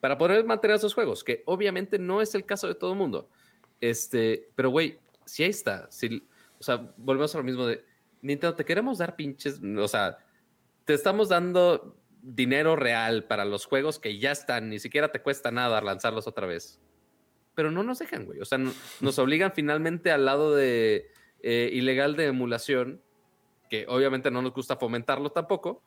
para 0.00 0.16
poder 0.18 0.44
mantener 0.44 0.76
esos 0.76 0.94
juegos, 0.94 1.24
que 1.24 1.42
obviamente 1.46 1.98
no 1.98 2.22
es 2.22 2.34
el 2.34 2.44
caso 2.44 2.68
de 2.68 2.74
todo 2.74 2.92
el 2.92 2.98
mundo. 2.98 3.28
Este, 3.80 4.48
pero 4.54 4.70
güey, 4.70 4.98
si 5.24 5.42
ahí 5.42 5.50
está, 5.50 5.86
si 5.90 6.22
sea, 6.66 6.92
volvemos 6.96 7.34
a 7.34 7.38
lo 7.38 7.44
mismo 7.44 7.66
de 7.66 7.84
Nintendo, 8.22 8.54
te 8.54 8.64
queremos 8.64 8.98
dar 8.98 9.16
pinches, 9.16 9.60
o 9.62 9.88
sea, 9.88 10.18
te 10.84 10.94
estamos 10.94 11.28
dando 11.28 11.96
dinero 12.22 12.76
real 12.76 13.24
para 13.24 13.44
los 13.44 13.66
juegos 13.66 13.98
que 13.98 14.18
ya 14.18 14.32
están, 14.32 14.68
ni 14.68 14.78
siquiera 14.78 15.12
te 15.12 15.22
cuesta 15.22 15.50
nada 15.50 15.80
lanzarlos 15.80 16.26
otra 16.26 16.46
vez. 16.46 16.80
Pero 17.54 17.70
no 17.70 17.82
nos 17.82 18.00
dejan, 18.00 18.26
güey. 18.26 18.40
O 18.40 18.44
sea, 18.44 18.58
nos 18.58 19.18
obligan 19.18 19.52
finalmente 19.52 20.10
al 20.10 20.26
lado 20.26 20.54
de 20.54 21.10
eh, 21.40 21.70
ilegal 21.72 22.16
de 22.16 22.26
emulación, 22.26 23.00
que 23.70 23.86
obviamente 23.88 24.30
no 24.30 24.42
nos 24.42 24.52
gusta 24.52 24.76
fomentarlo 24.76 25.30
tampoco. 25.30 25.82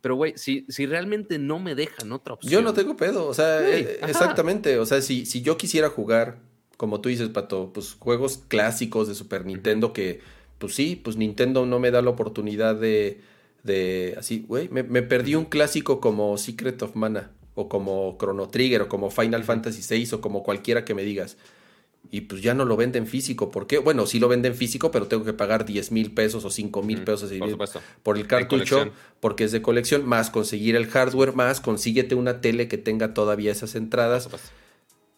Pero, 0.00 0.16
güey, 0.16 0.34
si, 0.36 0.66
si 0.68 0.84
realmente 0.84 1.38
no 1.38 1.58
me 1.58 1.74
dejan 1.74 2.12
otra 2.12 2.34
opción. 2.34 2.52
Yo 2.52 2.60
no 2.60 2.74
tengo 2.74 2.94
pedo, 2.94 3.26
o 3.26 3.32
sea, 3.32 3.66
eh, 3.66 4.00
exactamente. 4.02 4.78
O 4.78 4.84
sea, 4.84 5.00
si, 5.00 5.24
si 5.24 5.40
yo 5.40 5.56
quisiera 5.56 5.88
jugar 5.88 6.40
como 6.76 7.00
tú 7.00 7.08
dices, 7.08 7.28
Pato, 7.28 7.70
pues 7.72 7.96
juegos 7.98 8.42
clásicos 8.48 9.08
de 9.08 9.14
Super 9.14 9.46
Nintendo 9.46 9.92
que, 9.92 10.20
pues 10.58 10.74
sí, 10.74 10.96
pues 10.96 11.16
Nintendo 11.16 11.66
no 11.66 11.78
me 11.78 11.90
da 11.90 12.02
la 12.02 12.10
oportunidad 12.10 12.74
de, 12.74 13.20
de 13.62 14.14
así, 14.18 14.44
güey, 14.48 14.68
me, 14.68 15.02
perdí 15.02 15.34
un 15.34 15.46
clásico 15.46 16.00
como 16.00 16.36
Secret 16.38 16.80
of 16.82 16.94
Mana, 16.94 17.30
o 17.54 17.68
como 17.68 18.16
Chrono 18.18 18.48
Trigger, 18.48 18.82
o 18.82 18.88
como 18.88 19.10
Final 19.10 19.44
Fantasy 19.44 19.82
VI, 19.88 20.14
o 20.14 20.20
como 20.20 20.42
cualquiera 20.42 20.84
que 20.84 20.94
me 20.94 21.04
digas. 21.04 21.36
Y 22.10 22.22
pues 22.22 22.42
ya 22.42 22.52
no 22.52 22.66
lo 22.66 22.76
venden 22.76 23.06
físico. 23.06 23.50
¿Por 23.50 23.66
qué? 23.66 23.78
Bueno, 23.78 24.06
sí 24.06 24.18
lo 24.18 24.28
venden 24.28 24.54
físico, 24.54 24.90
pero 24.90 25.06
tengo 25.06 25.24
que 25.24 25.32
pagar 25.32 25.64
10 25.64 25.90
mil 25.90 26.12
pesos 26.12 26.44
o 26.44 26.50
5 26.50 26.82
mil 26.82 27.02
pesos 27.02 27.32
por, 27.32 27.68
por, 28.02 28.18
el 28.18 28.26
cartucho, 28.26 28.92
porque 29.20 29.44
es 29.44 29.52
de 29.52 29.62
colección, 29.62 30.06
más 30.06 30.28
conseguir 30.28 30.76
el 30.76 30.86
hardware, 30.86 31.34
más 31.34 31.60
consíguete 31.60 32.14
una 32.14 32.40
tele 32.42 32.68
que 32.68 32.76
tenga 32.76 33.14
todavía 33.14 33.52
esas 33.52 33.74
entradas 33.74 34.28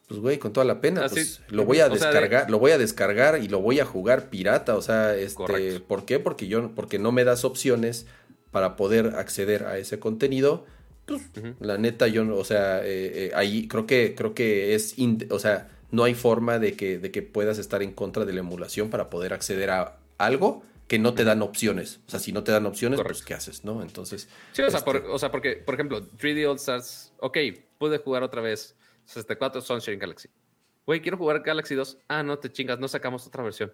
pues 0.08 0.20
güey, 0.20 0.38
con 0.38 0.52
toda 0.52 0.64
la 0.64 0.80
pena, 0.80 1.06
pues, 1.08 1.40
lo 1.48 1.64
voy 1.64 1.80
a 1.80 1.88
descargar, 1.88 2.48
lo 2.48 2.58
voy 2.58 2.70
a 2.70 2.78
descargar 2.78 3.42
y 3.42 3.48
lo 3.48 3.60
voy 3.60 3.80
a 3.80 3.84
jugar 3.84 4.30
pirata, 4.30 4.76
o 4.76 4.82
sea, 4.82 5.16
este, 5.16 5.80
¿por 5.80 6.04
qué? 6.04 6.20
Porque 6.20 6.46
yo, 6.46 6.70
porque 6.74 6.98
no 6.98 7.10
me 7.10 7.24
das 7.24 7.44
opciones 7.44 8.06
para 8.52 8.76
poder 8.76 9.14
acceder 9.16 9.64
a 9.64 9.78
ese 9.78 9.98
contenido. 9.98 10.64
Pues, 11.06 11.22
la 11.60 11.76
neta, 11.76 12.06
yo, 12.06 12.36
o 12.36 12.44
sea, 12.44 12.84
eh, 12.84 13.26
eh, 13.26 13.32
ahí 13.34 13.66
creo 13.66 13.86
que, 13.86 14.14
creo 14.16 14.32
que 14.32 14.74
es, 14.74 14.94
o 15.30 15.38
sea, 15.40 15.68
no 15.90 16.04
hay 16.04 16.14
forma 16.14 16.58
de 16.58 16.74
que, 16.74 16.98
de 16.98 17.10
que 17.10 17.22
puedas 17.22 17.58
estar 17.58 17.82
en 17.82 17.92
contra 17.92 18.24
de 18.24 18.32
la 18.32 18.40
emulación 18.40 18.90
para 18.90 19.10
poder 19.10 19.32
acceder 19.32 19.70
a 19.70 19.98
algo 20.18 20.62
que 20.86 21.00
no 21.00 21.14
te 21.14 21.24
dan 21.24 21.42
opciones. 21.42 22.00
O 22.06 22.10
sea, 22.10 22.20
si 22.20 22.32
no 22.32 22.44
te 22.44 22.52
dan 22.52 22.66
opciones, 22.66 23.00
pues 23.02 23.22
¿qué 23.22 23.34
haces, 23.34 23.64
no? 23.64 23.82
Entonces. 23.82 24.28
Sí, 24.52 24.62
o, 24.62 24.70
sea, 24.70 24.78
este 24.78 24.98
o 25.08 25.18
sea, 25.18 25.32
porque, 25.32 25.56
por 25.56 25.74
ejemplo, 25.74 26.00
3D 26.00 26.48
All 26.48 26.56
Stars, 26.56 27.12
ok, 27.18 27.38
pude 27.78 27.98
jugar 27.98 28.22
otra 28.22 28.40
vez 28.40 28.76
64 29.06 29.60
Sunshine 29.62 29.98
Galaxy. 29.98 30.28
Güey, 30.84 31.00
quiero 31.00 31.16
jugar 31.16 31.40
Galaxy 31.40 31.74
2. 31.74 31.98
Ah, 32.08 32.22
no 32.22 32.38
te 32.38 32.52
chingas, 32.52 32.78
no 32.78 32.86
sacamos 32.86 33.26
otra 33.26 33.42
versión. 33.42 33.72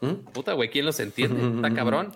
¿Mm? 0.00 0.32
Puta, 0.32 0.52
güey, 0.52 0.68
¿quién 0.68 0.84
los 0.84 0.98
entiende? 1.00 1.56
Está 1.56 1.74
cabrón. 1.74 2.12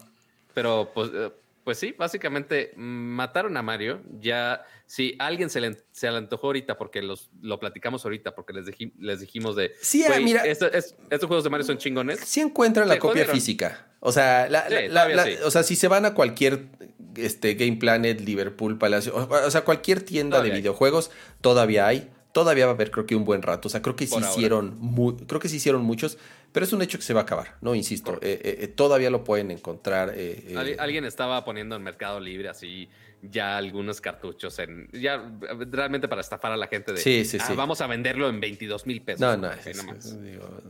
Pero 0.53 0.91
pues, 0.93 1.11
eh, 1.15 1.33
pues 1.67 1.79
sí, 1.79 1.97
básicamente 1.99 2.73
mataron 2.77 3.57
a 3.57 3.63
Mario. 3.63 4.01
Ya, 4.21 4.65
si 4.87 5.17
alguien 5.19 5.51
se 5.51 5.61
le, 5.61 5.77
se 5.91 6.09
le 6.09 6.17
antojó 6.17 6.47
ahorita, 6.47 6.79
porque 6.79 7.03
los, 7.03 7.29
lo 7.43 7.59
platicamos 7.59 8.05
ahorita, 8.05 8.37
porque 8.37 8.53
les, 8.53 8.67
les 9.01 9.19
dijimos 9.19 9.57
de. 9.57 9.73
Sí, 9.83 10.05
ah, 10.05 10.21
mira. 10.23 10.45
estos 10.45 10.95
juegos 11.27 11.43
de 11.43 11.51
Mario 11.51 11.67
son 11.67 11.77
chingones. 11.79 12.21
Sí 12.21 12.39
encuentran 12.39 12.87
la 12.87 13.01
copia 13.01 13.27
física. 13.27 13.89
O 13.99 14.13
sea, 14.13 14.49
o 15.45 15.51
sea, 15.51 15.65
si 15.65 15.75
se 15.75 15.89
van 15.89 16.05
a 16.05 16.15
cualquier 16.15 16.69
este, 17.17 17.55
Game 17.55 17.79
Planet, 17.79 18.21
Liverpool, 18.21 18.79
Palacio, 18.79 19.17
o, 19.17 19.51
sea, 19.51 19.65
cualquier 19.65 20.03
tienda 20.03 20.41
de 20.43 20.51
videojuegos, 20.51 21.11
todavía 21.41 21.89
hay. 21.89 22.09
Todavía 22.31 22.67
va 22.67 22.73
a 22.73 22.75
haber, 22.77 22.93
creo 22.93 23.07
que 23.07 23.17
un 23.17 23.25
buen 23.25 23.43
rato. 23.43 23.67
O 23.67 23.71
sea, 23.73 23.83
creo 23.83 23.97
que 23.97 24.05
hicieron, 24.05 24.79
creo 25.27 25.41
que 25.41 25.49
sí 25.49 25.57
hicieron 25.57 25.83
muchos, 25.83 26.17
pero 26.57 26.65
es 26.65 26.73
un 26.73 26.81
hecho 26.81 26.97
que 26.97 27.05
se 27.05 27.13
va 27.13 27.21
a 27.21 27.25
acabar, 27.25 27.57
¿no? 27.61 27.75
Insisto, 27.75 28.15
eh, 28.15 28.41
eh, 28.43 28.57
eh, 28.61 28.69
todavía 28.69 29.11
lo 29.11 29.25
pueden 29.25 29.51
encontrar. 29.51 30.15
Alguien 30.79 31.05
estaba 31.05 31.45
poniendo 31.45 31.77
en 31.77 31.83
Mercado 31.83 32.19
Libre 32.19 32.49
así 32.49 32.89
ya 33.21 33.59
algunos 33.59 34.01
cartuchos 34.01 34.59
en 34.61 34.89
ya 34.91 35.23
realmente 35.71 36.09
para 36.09 36.23
estafar 36.23 36.53
a 36.53 36.57
la 36.57 36.67
gente 36.69 36.95
de 36.95 36.99
sí, 36.99 37.27
sí, 37.27 37.37
ah, 37.39 37.45
sí. 37.47 37.53
vamos 37.55 37.83
a 37.83 37.87
venderlo 37.87 38.31
en 38.31 38.41
22 38.41 38.87
mil 38.87 39.03
pesos. 39.03 39.21
No, 39.21 39.37
no, 39.37 39.51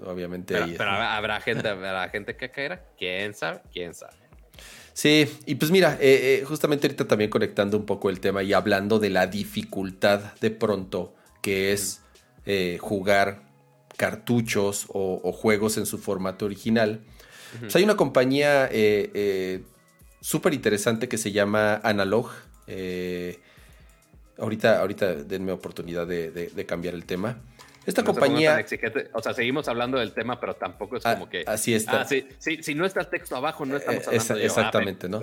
obviamente. 0.07 0.57
Pero, 0.77 0.91
habrá 0.91 1.41
gente, 1.41 1.69
habrá 1.69 2.09
gente 2.09 2.37
que 2.37 2.51
caerá, 2.51 2.85
quién 2.99 3.33
sabe, 3.33 3.61
quién 3.73 3.95
sabe. 3.95 4.15
Sí, 4.93 5.29
y 5.47 5.55
pues 5.55 5.71
mira, 5.71 5.99
eh, 6.01 6.43
justamente 6.49 6.89
ahorita 6.89 7.07
también 7.07 7.31
conectando 7.31 7.77
un 7.77 7.87
poco 7.87 8.11
el 8.11 8.19
tema 8.19 8.43
y 8.43 8.53
hablando 8.55 8.99
de 8.99 9.11
la 9.11 9.29
dificultad 9.29 10.35
de 10.41 10.51
pronto 10.51 11.15
que 11.43 11.73
es 11.73 12.03
eh, 12.45 12.77
jugar 12.81 13.46
cartuchos 13.97 14.87
o, 14.89 15.33
juegos 15.33 15.77
en 15.77 15.87
su 15.87 15.99
formato 15.99 16.45
original. 16.45 17.01
Pues 17.61 17.75
hay 17.77 17.85
una 17.85 17.97
compañía 17.97 18.71
súper 20.21 20.55
interesante 20.55 21.09
que 21.09 21.19
se 21.19 21.33
llama 21.33 21.81
Analog. 21.83 22.31
ahorita, 24.39 24.81
ahorita 24.81 25.15
denme 25.15 25.53
oportunidad 25.53 26.07
de 26.07 26.67
cambiar 26.67 26.95
el 26.95 27.05
tema. 27.05 27.41
Esta 27.87 28.03
compañía. 28.03 28.65
O 29.13 29.23
sea, 29.23 29.33
seguimos 29.33 29.69
hablando 29.69 29.99
del 29.99 30.13
tema, 30.13 30.41
pero 30.41 30.55
tampoco 30.55 30.97
es 30.97 31.07
ah, 31.07 31.15
como 31.15 31.29
que. 31.29 31.45
Así 31.47 31.73
está. 31.73 32.03
Ah, 32.03 32.05
sí, 32.05 32.27
si 32.39 32.75
no 32.75 32.85
está 32.85 33.01
el 33.01 33.07
texto 33.09 33.37
abajo, 33.37 33.65
no 33.65 33.77
estamos 33.77 34.03
eh, 34.03 34.07
hablando 34.09 34.35
de 34.35 34.43
ah, 34.43 34.47
Exactamente, 34.47 35.09
¿no? 35.09 35.21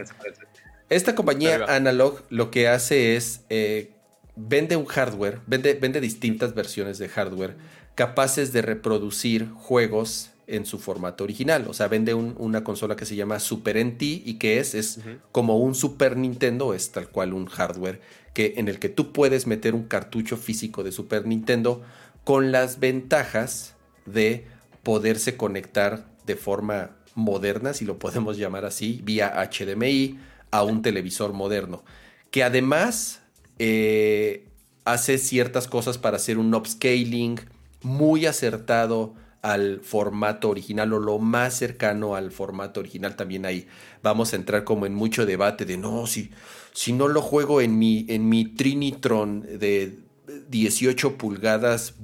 Esta 0.89 1.13
compañía 1.13 1.65
Analog 1.67 2.23
lo 2.29 2.49
que 2.49 2.69
hace 2.69 3.15
es. 3.15 3.45
Eh, 3.49 3.91
vende 4.35 4.75
un 4.77 4.85
hardware, 4.85 5.41
vende, 5.45 5.75
vende 5.75 6.01
distintas 6.01 6.55
versiones 6.55 6.97
de 6.97 7.07
hardware 7.07 7.55
capaces 7.95 8.53
de 8.53 8.61
reproducir 8.61 9.49
juegos 9.49 10.31
en 10.47 10.65
su 10.65 10.79
formato 10.79 11.23
original. 11.23 11.65
O 11.67 11.73
sea, 11.73 11.87
vende 11.87 12.13
una 12.13 12.63
consola 12.63 12.95
que 12.95 13.05
se 13.05 13.15
llama 13.15 13.39
Super 13.39 13.83
NT 13.83 14.01
y 14.01 14.37
que 14.39 14.59
es, 14.59 14.75
es 14.75 14.99
como 15.31 15.57
un 15.57 15.75
Super 15.75 16.17
Nintendo, 16.17 16.73
es 16.73 16.91
tal 16.91 17.09
cual 17.09 17.33
un 17.33 17.45
hardware 17.45 18.01
que, 18.33 18.55
en 18.57 18.67
el 18.67 18.79
que 18.79 18.89
tú 18.89 19.13
puedes 19.13 19.47
meter 19.47 19.75
un 19.75 19.83
cartucho 19.83 20.37
físico 20.37 20.83
de 20.83 20.91
Super 20.91 21.25
Nintendo 21.25 21.81
con 22.23 22.51
las 22.51 22.79
ventajas 22.79 23.75
de 24.05 24.45
poderse 24.83 25.37
conectar 25.37 26.05
de 26.25 26.35
forma 26.35 26.97
moderna, 27.15 27.73
si 27.73 27.85
lo 27.85 27.99
podemos 27.99 28.37
llamar 28.37 28.65
así, 28.65 29.01
vía 29.03 29.33
HDMI 29.49 30.19
a 30.51 30.63
un 30.63 30.81
televisor 30.81 31.33
moderno, 31.33 31.83
que 32.31 32.43
además 32.43 33.21
eh, 33.59 34.47
hace 34.85 35.17
ciertas 35.17 35.67
cosas 35.67 35.97
para 35.97 36.17
hacer 36.17 36.37
un 36.37 36.53
upscaling 36.53 37.39
muy 37.83 38.25
acertado 38.25 39.13
al 39.41 39.81
formato 39.81 40.49
original 40.49 40.93
o 40.93 40.99
lo 40.99 41.19
más 41.19 41.55
cercano 41.55 42.15
al 42.15 42.31
formato 42.31 42.79
original 42.79 43.15
también 43.17 43.45
ahí 43.45 43.67
vamos 44.01 44.31
a 44.31 44.37
entrar 44.37 44.63
como 44.63 44.85
en 44.85 44.95
mucho 44.95 45.25
debate 45.25 45.65
de 45.65 45.77
no 45.77 46.07
si 46.07 46.31
si 46.71 46.93
no 46.93 47.09
lo 47.09 47.21
juego 47.21 47.59
en 47.59 47.77
mi 47.77 48.05
en 48.07 48.29
mi 48.29 48.45
Trinitron 48.45 49.41
de 49.41 50.03
18 50.49 51.17
pulgadas 51.17 51.95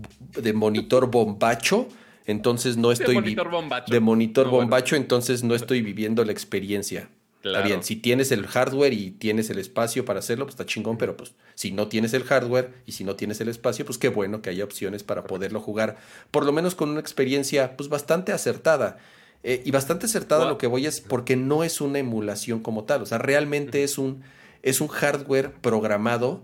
de 0.41 0.53
monitor 0.53 1.09
bombacho, 1.09 1.87
entonces 2.25 2.77
no 2.77 2.91
estoy... 2.91 3.15
De 3.15 3.21
monitor 3.21 3.49
bombacho. 3.49 3.93
De 3.93 3.99
monitor 3.99 4.49
bombacho, 4.49 4.95
entonces 4.95 5.43
no 5.43 5.55
estoy 5.55 5.81
viviendo 5.81 6.23
la 6.23 6.31
experiencia. 6.31 7.09
Está 7.41 7.61
bien, 7.61 7.83
si 7.83 7.95
tienes 7.95 8.33
el 8.33 8.47
hardware 8.47 8.91
y 8.91 9.11
tienes 9.11 9.49
el 9.49 9.59
espacio 9.59 10.03
para 10.03 10.19
hacerlo, 10.19 10.45
pues 10.45 10.55
está 10.55 10.65
chingón, 10.65 10.97
pero 10.97 11.15
pues 11.15 11.35
si 11.55 11.71
no 11.71 11.87
tienes 11.87 12.13
el 12.13 12.25
hardware 12.25 12.73
y 12.85 12.91
si 12.91 13.05
no 13.05 13.15
tienes 13.15 13.39
el 13.39 13.47
espacio, 13.47 13.85
pues 13.85 13.97
qué 13.97 14.09
bueno 14.09 14.41
que 14.41 14.49
haya 14.49 14.65
opciones 14.65 15.03
para 15.03 15.23
poderlo 15.23 15.61
jugar, 15.61 15.97
por 16.31 16.45
lo 16.45 16.51
menos 16.51 16.75
con 16.75 16.89
una 16.89 16.99
experiencia 16.99 17.77
pues 17.77 17.87
bastante 17.87 18.33
acertada. 18.33 18.97
Eh, 19.43 19.61
y 19.65 19.71
bastante 19.71 20.07
acertada 20.07 20.49
lo 20.49 20.57
que 20.57 20.67
voy 20.67 20.85
es 20.85 20.99
porque 20.99 21.37
no 21.37 21.63
es 21.63 21.79
una 21.79 21.99
emulación 21.99 22.59
como 22.59 22.83
tal, 22.83 23.03
o 23.03 23.05
sea, 23.05 23.19
realmente 23.19 23.85
es, 23.85 23.97
un, 23.97 24.21
es 24.63 24.81
un 24.81 24.89
hardware 24.89 25.53
programado 25.53 26.43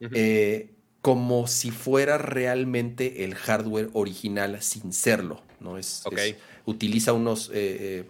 eh, 0.00 0.70
como 1.02 1.46
si 1.46 1.70
fuera 1.70 2.18
realmente 2.18 3.22
el 3.22 3.36
hardware 3.36 3.90
original 3.92 4.60
sin 4.60 4.92
serlo, 4.92 5.40
¿no? 5.60 5.78
Es, 5.78 6.02
utiliza 6.64 7.12
unos... 7.12 7.48
Eh, 7.54 8.06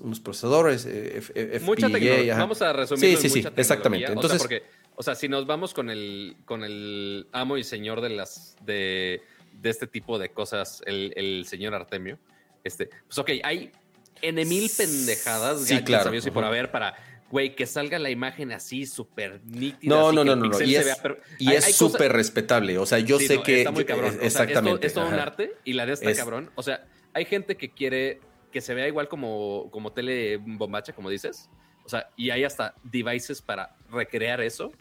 unos 0.00 0.20
procesadores, 0.20 0.86
eh, 0.86 1.60
Mucha 1.62 1.88
tecnología. 1.88 2.36
Vamos 2.36 2.60
a 2.62 2.72
resumir. 2.72 3.16
Sí, 3.16 3.28
sí, 3.28 3.42
sí, 3.42 3.48
exactamente. 3.56 4.06
Entonces, 4.06 4.32
o 4.32 4.38
sea, 4.38 4.38
porque, 4.38 4.62
o 4.94 5.02
sea, 5.02 5.14
si 5.14 5.28
nos 5.28 5.46
vamos 5.46 5.72
con 5.72 5.90
el, 5.90 6.36
con 6.44 6.64
el 6.64 7.26
amo 7.32 7.56
y 7.56 7.64
señor 7.64 8.00
de 8.00 8.10
las 8.10 8.56
de, 8.64 9.22
de 9.52 9.70
este 9.70 9.86
tipo 9.86 10.18
de 10.18 10.30
cosas, 10.30 10.82
el, 10.86 11.12
el, 11.16 11.46
señor 11.46 11.74
Artemio, 11.74 12.18
este, 12.62 12.90
pues 13.06 13.18
ok, 13.18 13.30
hay 13.42 13.72
N 14.20 14.44
mil 14.44 14.70
pendejadas, 14.76 15.64
sí, 15.64 15.82
claro. 15.82 16.14
y 16.14 16.30
por 16.30 16.44
haber 16.44 16.70
para 16.70 16.94
güey, 17.30 17.54
que 17.54 17.64
salga 17.64 17.98
la 17.98 18.10
imagen 18.10 18.52
así 18.52 18.86
súper 18.86 19.40
nítida. 19.44 19.94
No, 19.94 20.12
no, 20.12 20.24
no, 20.24 20.36
no, 20.36 20.46
Y 20.62 20.74
es, 20.74 20.98
y 21.38 21.52
es 21.52 21.76
súper 21.76 22.12
respetable. 22.12 22.76
O 22.76 22.86
sea, 22.86 22.98
yo 22.98 23.18
sé 23.18 23.40
que. 23.42 23.58
Está 23.58 23.70
muy 23.70 23.84
cabrón. 23.84 24.18
exactamente. 24.20 24.88
es, 24.88 24.94
todo, 24.94 25.06
un 25.06 25.14
arte 25.14 25.54
y 25.64 25.74
la 25.74 25.86
de 25.86 25.92
está 25.92 26.12
cabrón. 26.14 26.50
O 26.56 26.62
sea, 26.62 26.86
hay 27.14 27.24
gente 27.24 27.56
que 27.56 27.70
quiere 27.70 28.20
que 28.50 28.60
se 28.60 28.74
vea 28.74 28.88
igual 28.88 29.08
como, 29.08 29.68
como 29.70 29.92
tele 29.92 30.36
bombacha, 30.38 30.92
como 30.92 31.10
dices. 31.10 31.48
O 31.84 31.88
sea, 31.88 32.10
y 32.16 32.30
hay 32.30 32.44
hasta 32.44 32.74
devices 32.82 33.40
para 33.42 33.76
recrear 33.90 34.40
eso. 34.40 34.72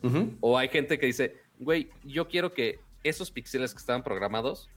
O 0.42 0.58
hay 0.58 0.70
gente 0.70 1.00
que 1.00 1.06
dice, 1.06 1.38
güey, 1.60 1.90
yo 2.04 2.28
quiero 2.28 2.54
que 2.54 2.80
esos 3.04 3.32
píxeles 3.32 3.74
que 3.74 3.80
estaban 3.80 4.04
programados, 4.04 4.70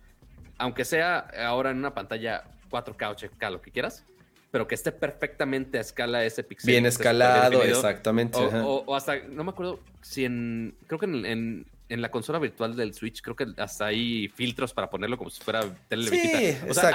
aunque 0.59 0.85
sea 0.85 1.19
ahora 1.47 1.71
en 1.71 1.79
una 1.79 1.95
pantalla 1.95 2.45
4K 2.71 3.11
o 3.11 3.17
8K, 3.17 3.51
lo 3.51 3.61
que 3.61 3.71
quieras, 3.71 4.05
pero 4.51 4.69
que 4.69 4.75
esté 4.75 4.93
perfectamente 4.93 5.79
a 5.79 5.81
escala 5.81 6.25
ese 6.25 6.45
píxel. 6.45 6.71
Bien 6.71 6.87
escalado, 6.87 7.63
exactamente. 7.63 8.39
O, 8.39 8.95
hasta, 8.95 9.19
no 9.29 9.45
me 9.45 9.51
acuerdo 9.51 9.81
si 10.01 10.25
en, 10.25 10.77
creo 10.87 10.99
que 10.99 11.07
en, 11.07 11.27
en 11.27 11.67
la 12.01 12.11
consola 12.11 12.39
virtual 12.39 12.77
del 12.77 12.95
Switch, 12.95 13.21
creo 13.21 13.37
que 13.37 13.47
hasta 13.59 13.87
hay 13.87 14.29
filtros 14.29 14.73
para 14.73 14.89
ponerlo 14.89 15.19
como 15.19 15.31
si 15.31 15.43
fuera 15.43 15.63
tele 15.89 16.09
sí, 16.09 16.57
O 16.69 16.75
sea, 16.75 16.95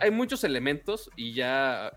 hay, 0.00 0.10
muchos 0.10 0.44
elementos 0.44 1.10
y 1.16 1.32
ya 1.32 1.92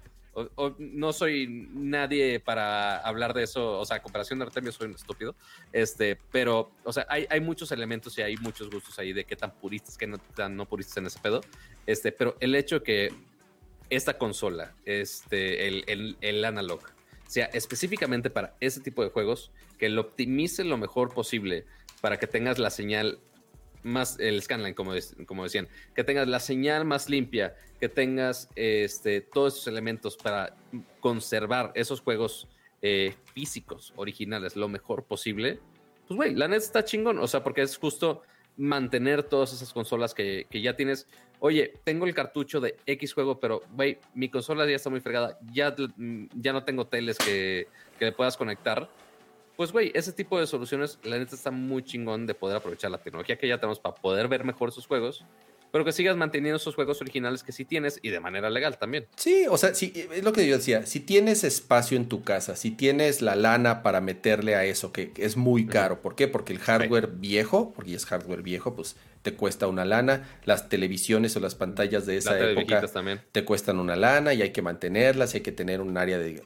no 0.77 1.11
soy 1.11 1.67
nadie 1.73 2.39
para 2.39 2.97
hablar 2.97 3.33
de 3.33 3.43
eso, 3.43 3.79
o 3.79 3.85
sea, 3.85 3.97
a 3.97 4.01
comparación 4.01 4.39
de 4.39 4.45
Artemio 4.45 4.71
soy 4.71 4.87
un 4.87 4.95
estúpido, 4.95 5.35
este, 5.73 6.17
pero, 6.31 6.71
o 6.83 6.93
sea, 6.93 7.05
hay, 7.09 7.41
muchos 7.41 7.71
elementos 7.71 8.17
y 8.17 8.21
hay 8.21 8.37
muchos 8.37 8.69
gustos 8.69 8.97
ahí 8.97 9.11
de 9.11 9.25
qué 9.25 9.35
tan 9.35 9.51
puristas, 9.51 9.97
qué 9.97 10.07
no 10.07 10.17
tan 10.17 10.55
no 10.55 10.65
puristas 10.65 10.97
en 10.97 11.07
ese 11.07 11.19
pedo, 11.19 11.41
este, 11.85 12.11
pero 12.11 12.37
el 12.39 12.55
hecho 12.55 12.81
que 12.81 13.13
esta 13.89 14.17
consola, 14.17 14.73
este, 14.85 15.67
el, 15.67 15.83
el, 15.87 16.17
el 16.21 16.45
analog, 16.45 16.81
sea 17.27 17.45
específicamente 17.45 18.29
para 18.29 18.55
ese 18.59 18.81
tipo 18.81 19.03
de 19.03 19.09
juegos, 19.09 19.51
que 19.77 19.87
lo 19.89 20.01
optimice 20.01 20.63
lo 20.63 20.77
mejor 20.77 21.13
posible, 21.13 21.65
para 22.01 22.17
que 22.17 22.27
tengas 22.27 22.59
la 22.59 22.69
señal 22.69 23.19
más, 23.83 24.19
el 24.19 24.41
scanline, 24.41 24.75
como, 24.75 24.93
como 25.25 25.43
decían, 25.43 25.67
que 25.95 26.03
tengas 26.03 26.27
la 26.27 26.39
señal 26.39 26.85
más 26.85 27.09
limpia, 27.09 27.55
que 27.79 27.89
tengas 27.89 28.49
este, 28.55 29.21
todos 29.21 29.53
esos 29.53 29.67
elementos 29.67 30.17
para 30.17 30.55
conservar 30.99 31.71
esos 31.75 32.01
juegos 32.01 32.47
eh, 32.81 33.15
físicos 33.33 33.93
originales 33.95 34.55
lo 34.55 34.67
mejor 34.67 35.05
posible, 35.05 35.59
pues 36.07 36.15
güey, 36.17 36.35
la 36.35 36.47
net 36.47 36.57
está 36.57 36.83
chingón, 36.83 37.19
o 37.19 37.27
sea, 37.27 37.43
porque 37.43 37.61
es 37.61 37.77
justo 37.77 38.23
mantener 38.57 39.23
todas 39.23 39.53
esas 39.53 39.71
consolas 39.71 40.13
que, 40.13 40.45
ya 40.51 40.75
tienes. 40.75 41.07
Oye, 41.39 41.73
tengo 41.83 42.05
el 42.05 42.13
cartucho 42.13 42.59
de 42.59 42.75
X 42.85 43.13
juego, 43.13 43.39
pero 43.39 43.61
güey, 43.71 43.97
mi 44.13 44.29
consola 44.29 44.69
ya 44.69 44.75
está 44.75 44.89
muy 44.89 44.99
fregada, 44.99 45.39
ya, 45.51 45.75
ya 46.33 46.53
no 46.53 46.63
tengo 46.63 46.85
teles 46.85 47.17
que, 47.17 47.67
que 47.97 48.05
le 48.05 48.11
puedas 48.11 48.37
conectar 48.37 48.89
pues, 49.61 49.71
güey, 49.71 49.91
ese 49.93 50.11
tipo 50.11 50.39
de 50.39 50.47
soluciones, 50.47 50.97
la 51.03 51.19
neta 51.19 51.35
está 51.35 51.51
muy 51.51 51.83
chingón 51.83 52.25
de 52.25 52.33
poder 52.33 52.57
aprovechar 52.57 52.89
la 52.89 52.97
tecnología 52.97 53.37
que 53.37 53.47
ya 53.47 53.59
tenemos 53.59 53.77
para 53.77 53.93
poder 53.93 54.27
ver 54.27 54.43
mejor 54.43 54.69
esos 54.69 54.87
juegos, 54.87 55.23
pero 55.71 55.85
que 55.85 55.91
sigas 55.91 56.17
manteniendo 56.17 56.57
esos 56.57 56.73
juegos 56.73 56.99
originales 56.99 57.43
que 57.43 57.51
sí 57.51 57.63
tienes 57.63 57.99
y 58.01 58.09
de 58.09 58.19
manera 58.19 58.49
legal 58.49 58.79
también. 58.79 59.05
Sí, 59.17 59.45
o 59.47 59.59
sea, 59.59 59.75
sí, 59.75 59.93
es 60.11 60.23
lo 60.23 60.33
que 60.33 60.47
yo 60.47 60.57
decía, 60.57 60.87
si 60.87 60.99
tienes 60.99 61.43
espacio 61.43 61.95
en 61.95 62.09
tu 62.09 62.23
casa, 62.23 62.55
si 62.55 62.71
tienes 62.71 63.21
la 63.21 63.35
lana 63.35 63.83
para 63.83 64.01
meterle 64.01 64.55
a 64.55 64.65
eso, 64.65 64.91
que, 64.91 65.11
es 65.17 65.37
muy 65.37 65.67
caro, 65.67 66.01
¿por 66.01 66.15
qué? 66.15 66.27
Porque 66.27 66.53
el 66.53 66.59
hardware 66.59 67.05
viejo, 67.05 67.71
porque 67.75 67.93
es 67.93 68.07
hardware 68.07 68.41
viejo, 68.41 68.75
pues 68.75 68.95
te 69.21 69.35
cuesta 69.35 69.67
una 69.67 69.85
lana, 69.85 70.27
las 70.43 70.69
televisiones 70.69 71.35
o 71.35 71.39
las 71.39 71.53
pantallas 71.53 72.07
de 72.07 72.17
esa 72.17 72.39
época 72.49 72.81
te 73.31 73.45
cuestan 73.45 73.77
una 73.77 73.95
lana 73.95 74.33
y 74.33 74.41
hay 74.41 74.53
que 74.53 74.63
mantenerlas, 74.63 75.35
y 75.35 75.37
hay 75.37 75.43
que 75.43 75.51
tener 75.51 75.81
un 75.81 75.99
área 75.99 76.17
de 76.17 76.41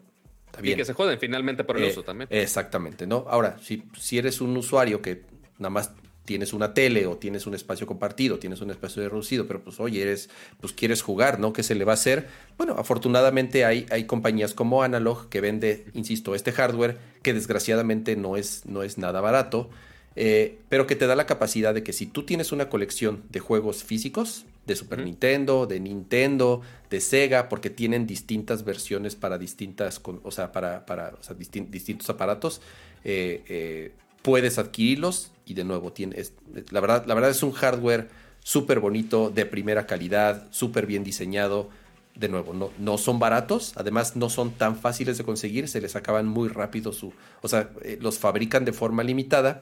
y 0.62 0.76
que 0.76 0.86
se 0.86 0.94
joden 0.94 1.20
finalmente 1.20 1.64
por 1.64 1.78
el 1.78 1.84
eh, 1.84 1.90
uso 1.90 2.04
también. 2.04 2.28
Exactamente, 2.32 3.08
¿no? 3.08 3.26
Ahora, 3.28 3.58
si, 3.62 3.84
si 3.98 4.18
eres 4.18 4.42
un 4.42 4.56
usuario 4.58 5.02
que 5.02 5.24
nada 5.58 5.70
más 5.70 5.92
tienes 6.26 6.54
una 6.54 6.74
tele 6.74 7.06
o 7.06 7.18
tienes 7.18 7.46
un 7.46 7.54
espacio 7.54 7.88
compartido, 7.88 8.40
tienes 8.40 8.60
un 8.62 8.72
espacio 8.72 9.08
reducido, 9.08 9.48
pero 9.48 9.64
pues 9.64 9.80
oye, 9.80 10.02
eres, 10.02 10.30
pues 10.60 10.74
quieres 10.74 11.02
jugar, 11.02 11.40
¿no? 11.40 11.54
¿Qué 11.54 11.64
se 11.64 11.76
le 11.76 11.86
va 11.86 11.94
a 11.94 11.96
hacer? 11.96 12.28
Bueno, 12.58 12.76
afortunadamente 12.78 13.64
hay, 13.64 13.86
hay 13.92 14.06
compañías 14.06 14.54
como 14.54 14.84
Analog 14.84 15.30
que 15.30 15.40
vende, 15.40 15.86
insisto, 15.94 16.36
este 16.36 16.52
hardware 16.52 16.98
que 17.22 17.34
desgraciadamente 17.34 18.16
no 18.16 18.38
es, 18.38 18.66
no 18.66 18.84
es 18.84 18.98
nada 18.98 19.22
barato, 19.22 19.70
eh, 20.16 20.58
pero 20.68 20.88
que 20.88 20.96
te 20.96 21.08
da 21.08 21.16
la 21.16 21.28
capacidad 21.28 21.74
de 21.74 21.84
que 21.84 21.94
si 21.94 22.08
tú 22.08 22.24
tienes 22.24 22.52
una 22.52 22.70
colección 22.70 23.24
de 23.30 23.40
juegos 23.40 23.84
físicos, 23.84 24.46
de 24.66 24.76
Super 24.76 25.00
Nintendo, 25.04 25.68
de 25.68 25.80
Nintendo, 25.80 26.62
de 26.90 27.02
Sega, 27.02 27.50
porque 27.50 27.70
tienen 27.70 28.08
distintas 28.08 28.64
versiones 28.64 29.16
para 29.16 29.38
distintas, 29.38 30.02
o 30.24 30.32
sea, 30.32 30.52
para, 30.52 30.86
para 30.86 31.14
distintos 31.38 32.10
aparatos, 32.10 32.62
eh, 33.04 33.44
eh, 33.48 33.92
puedes 34.22 34.58
adquirirlos 34.58 35.32
y 35.46 35.54
de 35.54 35.64
nuevo, 35.64 35.94
tienes, 35.94 36.34
la, 36.72 36.80
verdad, 36.80 37.06
la 37.06 37.14
verdad 37.14 37.32
es 37.32 37.44
un 37.44 37.52
hardware 37.52 38.10
súper 38.40 38.80
bonito, 38.80 39.30
de 39.30 39.46
primera 39.46 39.86
calidad, 39.86 40.48
súper 40.52 40.86
bien 40.86 41.04
diseñado. 41.04 41.70
De 42.16 42.30
nuevo, 42.30 42.54
no, 42.54 42.72
no 42.80 42.98
son 42.98 43.20
baratos, 43.20 43.74
además 43.76 44.16
no 44.16 44.30
son 44.30 44.52
tan 44.52 44.78
fáciles 44.78 45.18
de 45.18 45.26
conseguir, 45.26 45.68
se 45.68 45.82
les 45.82 45.98
acaban 45.98 46.28
muy 46.30 46.48
rápido 46.48 46.94
su, 46.94 47.12
o 47.42 47.50
sea, 47.50 47.72
los 48.00 48.20
fabrican 48.20 48.64
de 48.64 48.72
forma 48.72 49.04
limitada 49.04 49.62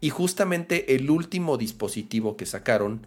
y 0.00 0.10
justamente 0.10 0.94
el 0.94 1.10
último 1.10 1.56
dispositivo 1.56 2.36
que 2.36 2.44
sacaron 2.44 3.06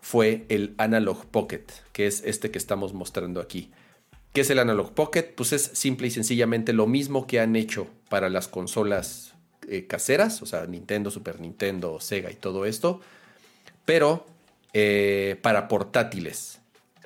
fue 0.00 0.46
el 0.48 0.74
Analog 0.78 1.26
Pocket, 1.26 1.64
que 1.92 2.06
es 2.06 2.22
este 2.24 2.50
que 2.50 2.58
estamos 2.58 2.94
mostrando 2.94 3.40
aquí. 3.40 3.70
¿Qué 4.32 4.42
es 4.42 4.50
el 4.50 4.58
Analog 4.58 4.92
Pocket? 4.92 5.34
Pues 5.34 5.52
es 5.52 5.62
simple 5.74 6.06
y 6.06 6.10
sencillamente 6.10 6.72
lo 6.72 6.86
mismo 6.86 7.26
que 7.26 7.40
han 7.40 7.56
hecho 7.56 7.88
para 8.08 8.28
las 8.28 8.48
consolas 8.48 9.34
eh, 9.68 9.86
caseras, 9.86 10.40
o 10.42 10.46
sea, 10.46 10.66
Nintendo, 10.66 11.10
Super 11.10 11.40
Nintendo, 11.40 12.00
Sega 12.00 12.30
y 12.30 12.34
todo 12.34 12.64
esto, 12.64 13.00
pero 13.84 14.26
eh, 14.72 15.36
para 15.42 15.68
portátiles. 15.68 16.60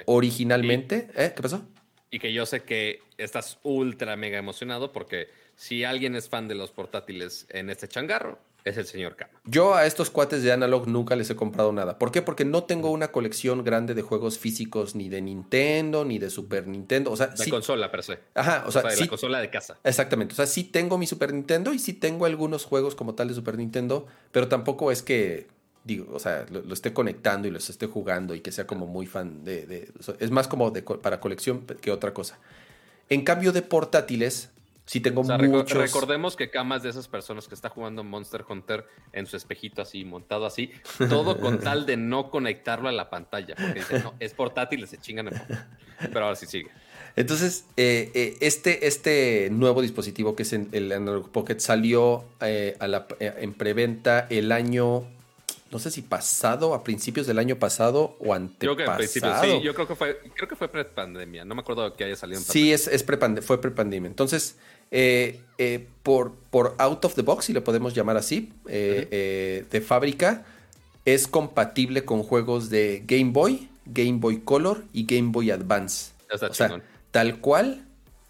Originalmente, 0.07 1.09
¿eh? 1.17 1.33
¿qué 1.35 1.43
pasó? 1.43 1.63
Y 2.11 2.19
que 2.19 2.33
yo 2.33 2.47
sé 2.47 2.63
que 2.63 3.01
estás 3.17 3.59
ultra 3.63 4.17
mega 4.17 4.39
emocionado 4.39 4.93
porque 4.93 5.29
si 5.57 5.85
alguien 5.85 6.17
es 6.17 6.29
fan 6.29 6.49
de 6.49 6.55
los 6.55 6.73
portátiles 6.73 7.47
en 7.49 7.71
este 7.71 7.89
changarro, 7.89 8.39
es 8.65 8.77
el 8.79 8.87
señor 8.87 9.17
Kama. 9.17 9.33
Yo 9.45 9.75
a 9.75 9.87
estos 9.87 10.11
cuates 10.11 10.43
de 10.43 10.51
Analog 10.53 10.89
nunca 10.89 11.17
les 11.17 11.29
he 11.31 11.37
comprado 11.37 11.73
nada. 11.73 11.99
¿Por 11.99 12.11
qué? 12.11 12.23
Porque 12.23 12.45
no 12.45 12.65
tengo 12.65 12.91
una 12.91 13.09
colección 13.09 13.63
grande 13.63 13.95
de 13.95 14.03
juegos 14.03 14.39
físicos 14.39 14.95
ni 14.95 15.09
de 15.09 15.21
Nintendo 15.21 16.05
ni 16.05 16.19
de 16.19 16.31
Super 16.31 16.67
Nintendo. 16.67 17.11
O 17.13 17.17
sea, 17.17 17.35
la 17.37 17.47
consola 17.47 17.91
per 17.91 18.03
se. 18.03 18.19
Ajá, 18.35 18.65
o 18.67 18.73
sea, 18.73 18.83
la 18.83 19.07
consola 19.07 19.41
de 19.41 19.51
casa. 19.51 19.79
Exactamente. 19.85 20.33
O 20.33 20.37
sea, 20.37 20.47
sí 20.47 20.65
tengo 20.65 20.97
mi 20.99 21.07
Super 21.07 21.35
Nintendo 21.35 21.73
y 21.75 21.79
sí 21.79 21.93
tengo 21.93 22.25
algunos 22.25 22.65
juegos 22.65 22.95
como 22.95 23.15
tal 23.15 23.29
de 23.29 23.35
Super 23.35 23.59
Nintendo, 23.59 24.07
pero 24.33 24.49
tampoco 24.49 24.91
es 24.91 25.03
que 25.03 25.47
digo, 25.85 26.11
o 26.15 26.19
sea, 26.19 26.47
lo, 26.51 26.73
esté 26.73 26.93
conectando 26.93 27.47
y 27.47 27.51
los 27.51 27.69
esté 27.69 27.87
jugando 27.87 28.35
y 28.35 28.41
que 28.41 28.51
sea 28.51 28.67
como 28.67 28.87
muy 28.87 29.07
fan 29.07 29.45
de, 29.45 29.93
es 30.19 30.31
más 30.31 30.49
como 30.49 30.71
de, 30.71 30.83
para 30.83 31.21
colección 31.21 31.67
que 31.67 31.91
otra 31.91 32.15
cosa. 32.15 32.39
En 33.11 33.23
cambio 33.23 33.53
de 33.53 33.61
portátiles, 33.61 34.51
Sí 34.87 35.01
tengo 35.01 35.23
muchos... 35.23 35.79
Recordemos 35.79 36.37
que 36.37 36.51
Camas 36.51 36.83
de 36.83 36.91
esas 36.91 37.09
personas 37.09 37.49
que 37.49 37.55
está 37.55 37.71
jugando 37.71 38.05
Monster 38.05 38.45
Hunter 38.47 38.87
en 39.13 39.27
su 39.27 39.37
espejito 39.37 39.81
así, 39.81 40.05
montado 40.05 40.45
así, 40.45 40.71
todo 41.09 41.41
con 41.41 41.59
tal 41.61 41.87
de 41.87 41.97
no 41.97 42.31
conectarlo 42.31 42.89
a 42.89 42.93
la 42.93 43.09
pantalla, 43.09 43.55
porque 43.57 43.81
dicen, 43.81 44.03
no, 44.03 44.15
es 44.21 44.35
portátil, 44.35 44.87
se 44.87 44.99
chingan 44.99 45.29
en 45.29 45.43
Pero 46.13 46.25
ahora 46.27 46.37
sí 46.37 46.47
sigue. 46.47 46.71
Entonces, 47.17 47.65
eh, 47.77 48.11
eh, 48.15 48.37
este, 48.41 48.87
este 48.87 49.49
nuevo 49.51 49.81
dispositivo 49.81 50.37
que 50.37 50.43
es 50.43 50.53
el 50.53 50.93
Analog 50.93 51.31
Pocket 51.31 51.61
salió 51.61 52.25
eh, 52.41 52.77
a 52.79 52.89
la, 52.89 53.07
en 53.21 53.55
preventa 53.55 54.27
el 54.29 54.53
año 54.53 55.07
no 55.75 55.81
sé 55.81 55.91
si 55.91 56.03
pasado, 56.03 56.73
a 56.73 56.85
principios 56.85 57.27
del 57.27 57.37
año 57.37 57.57
pasado 57.57 58.17
o 58.21 58.33
antepasado. 58.33 58.77
Creo 58.77 58.77
que 58.77 58.97
principios, 58.97 59.41
sí, 59.41 59.61
yo 59.61 59.75
creo 59.75 59.89
que 59.89 59.97
fue, 59.97 60.21
creo 60.37 60.49
que 60.49 60.55
fue 60.55 60.69
pre-pandemia, 60.69 61.45
no 61.45 61.57
me 61.57 61.63
acuerdo 61.63 61.97
que 61.97 62.05
haya 62.05 62.15
salido 62.15 62.39
en 62.39 62.45
Sí, 62.45 62.73
es, 62.73 62.87
es 62.87 63.03
pre 63.03 63.19
fue 63.43 63.61
pre-pandemia. 63.61 64.07
Entonces, 64.09 64.57
eh, 64.91 65.41
eh, 65.59 65.87
por, 66.03 66.35
por 66.51 66.75
out 66.79 67.05
of 67.05 67.15
the 67.15 67.23
box, 67.23 67.47
si 67.47 67.53
le 67.53 67.61
podemos 67.61 67.95
llamar 67.95 68.17
así, 68.17 68.53
eh, 68.69 69.67
de 69.71 69.81
fábrica, 69.81 70.45
es 71.05 71.27
compatible 71.29 72.05
con 72.05 72.23
juegos 72.23 72.71
de 72.71 73.03
Game 73.07 73.31
Boy, 73.33 73.69
Game 73.87 74.19
Boy 74.19 74.41
Color 74.41 74.85
y 74.93 75.05
Game 75.07 75.31
Boy 75.31 75.51
Advance. 75.51 76.13
o 76.31 76.55
sea, 76.55 76.83
tal 77.11 77.41
cual 77.41 77.87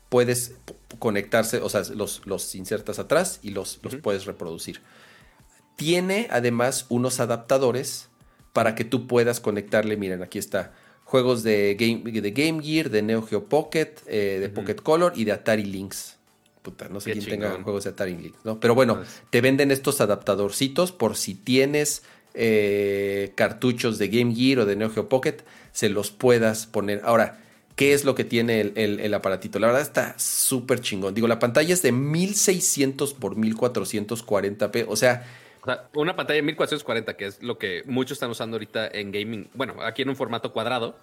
puedes 0.09 0.55
conectarse, 0.99 1.59
o 1.59 1.69
sea, 1.69 1.83
los, 1.95 2.23
los 2.27 2.55
insertas 2.55 2.99
atrás 2.99 3.41
y 3.43 3.51
los, 3.51 3.81
los 3.83 3.97
puedes 3.97 4.27
reproducir. 4.27 4.81
Tiene 5.77 6.29
además 6.31 6.87
unos 6.89 7.19
adaptadores 7.21 8.09
para 8.53 8.75
que 8.77 8.85
tú 8.85 9.07
puedas 9.07 9.41
conectarle, 9.41 9.97
miren, 9.97 10.23
aquí 10.23 10.39
está, 10.39 10.73
juegos 11.05 11.43
de 11.43 11.77
Game, 11.79 12.21
de 12.21 12.31
Game 12.31 12.63
Gear, 12.63 12.91
de 12.91 13.03
Neo 13.03 13.23
Geo 13.23 13.45
Pocket, 13.45 13.95
eh, 14.07 14.39
de 14.41 14.49
Pocket 14.49 14.77
Color 14.77 15.13
y 15.17 15.25
de 15.25 15.33
Atari 15.33 15.65
Lynx. 15.65 16.17
Puta, 16.65 16.89
no 16.89 16.99
sé 16.99 17.13
quién 17.13 17.27
tenga 17.27 17.63
juegos 17.63 17.85
de 17.85 17.91
Atari 17.91 18.17
Lynx, 18.17 18.39
¿no? 18.43 18.59
Pero 18.59 18.75
bueno, 18.75 19.03
te 19.29 19.43
venden 19.43 19.71
estos 19.71 20.01
adaptadorcitos 20.01 20.93
por 20.93 21.15
si 21.15 21.35
tienes 21.35 22.05
eh, 22.33 23.33
cartuchos 23.35 23.99
de 23.99 24.09
Game 24.09 24.35
Gear 24.35 24.61
o 24.61 24.65
de 24.65 24.75
Neo 24.75 24.89
Geo 24.89 25.11
Pocket, 25.11 25.37
se 25.73 25.91
los 25.91 26.11
puedas 26.11 26.65
poner. 26.65 27.03
Ahora, 27.05 27.39
¿qué 27.77 27.93
es 27.93 28.07
lo 28.07 28.15
que 28.15 28.25
tiene 28.25 28.63
el, 28.63 28.73
el 28.77 29.13
aparatito? 29.13 29.59
La 29.59 29.67
verdad 29.67 29.83
está 29.83 30.19
súper 30.19 30.81
chingón. 30.81 31.13
Digo, 31.13 31.29
la 31.29 31.39
pantalla 31.39 31.75
es 31.75 31.83
de 31.83 31.93
1600 31.93 33.13
por 33.13 33.37
1440p, 33.37 34.87
o 34.89 34.97
sea 34.97 35.27
o 35.65 35.67
sea, 35.67 35.89
una 35.95 36.15
pantalla 36.15 36.37
de 36.37 36.43
1440, 36.43 37.17
que 37.17 37.25
es 37.25 37.43
lo 37.43 37.57
que 37.57 37.85
muchos 37.87 38.17
están 38.17 38.29
usando 38.29 38.57
ahorita 38.57 38.87
en 38.87 39.11
gaming. 39.13 39.49
Bueno, 39.55 39.77
aquí 39.83 40.03
en 40.03 40.11
un 40.11 40.17
formato 40.17 40.53
cuadrado, 40.53 40.95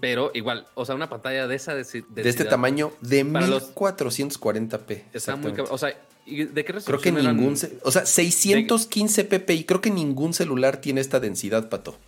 pero 0.00 0.30
igual, 0.32 0.66
o 0.74 0.86
sea, 0.86 0.94
una 0.94 1.10
pantalla 1.10 1.46
de 1.46 1.54
esa 1.54 1.74
de, 1.74 1.82
este 1.82 2.44
tamaño 2.46 2.92
de 3.02 3.26
1440p. 3.26 5.02
Está 5.12 5.36
muy 5.36 5.52
O 5.68 5.76
sea, 5.76 5.94
¿de 6.24 6.64
qué? 6.64 6.72
Creo 6.72 6.98
que 6.98 7.12
ningún. 7.12 7.58
O 7.82 7.90
sea, 7.90 8.06
615 8.06 9.24
ppi. 9.24 9.64
Creo 9.64 9.82
que 9.82 9.90
ningún 9.90 10.32
celular 10.32 10.78
tiene 10.78 11.02
esta 11.02 11.20
densidad, 11.20 11.68
pato. 11.68 11.98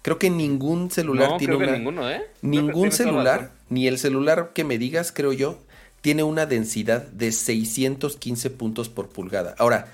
Creo 0.00 0.18
que 0.18 0.30
ningún 0.30 0.90
celular 0.90 1.36
tiene 1.36 1.56
creo 1.56 1.68
Que 1.68 1.76
ninguno, 1.76 2.10
¿eh? 2.10 2.22
Ningún 2.40 2.90
celular, 2.90 3.52
ni 3.68 3.86
el 3.86 3.98
celular 3.98 4.52
que 4.54 4.64
me 4.64 4.78
digas, 4.78 5.12
creo 5.12 5.34
yo, 5.34 5.58
tiene 6.00 6.22
una 6.22 6.46
densidad 6.46 7.02
de 7.08 7.32
615 7.32 8.48
puntos 8.48 8.88
por 8.88 9.10
pulgada. 9.10 9.54
Ahora, 9.58 9.92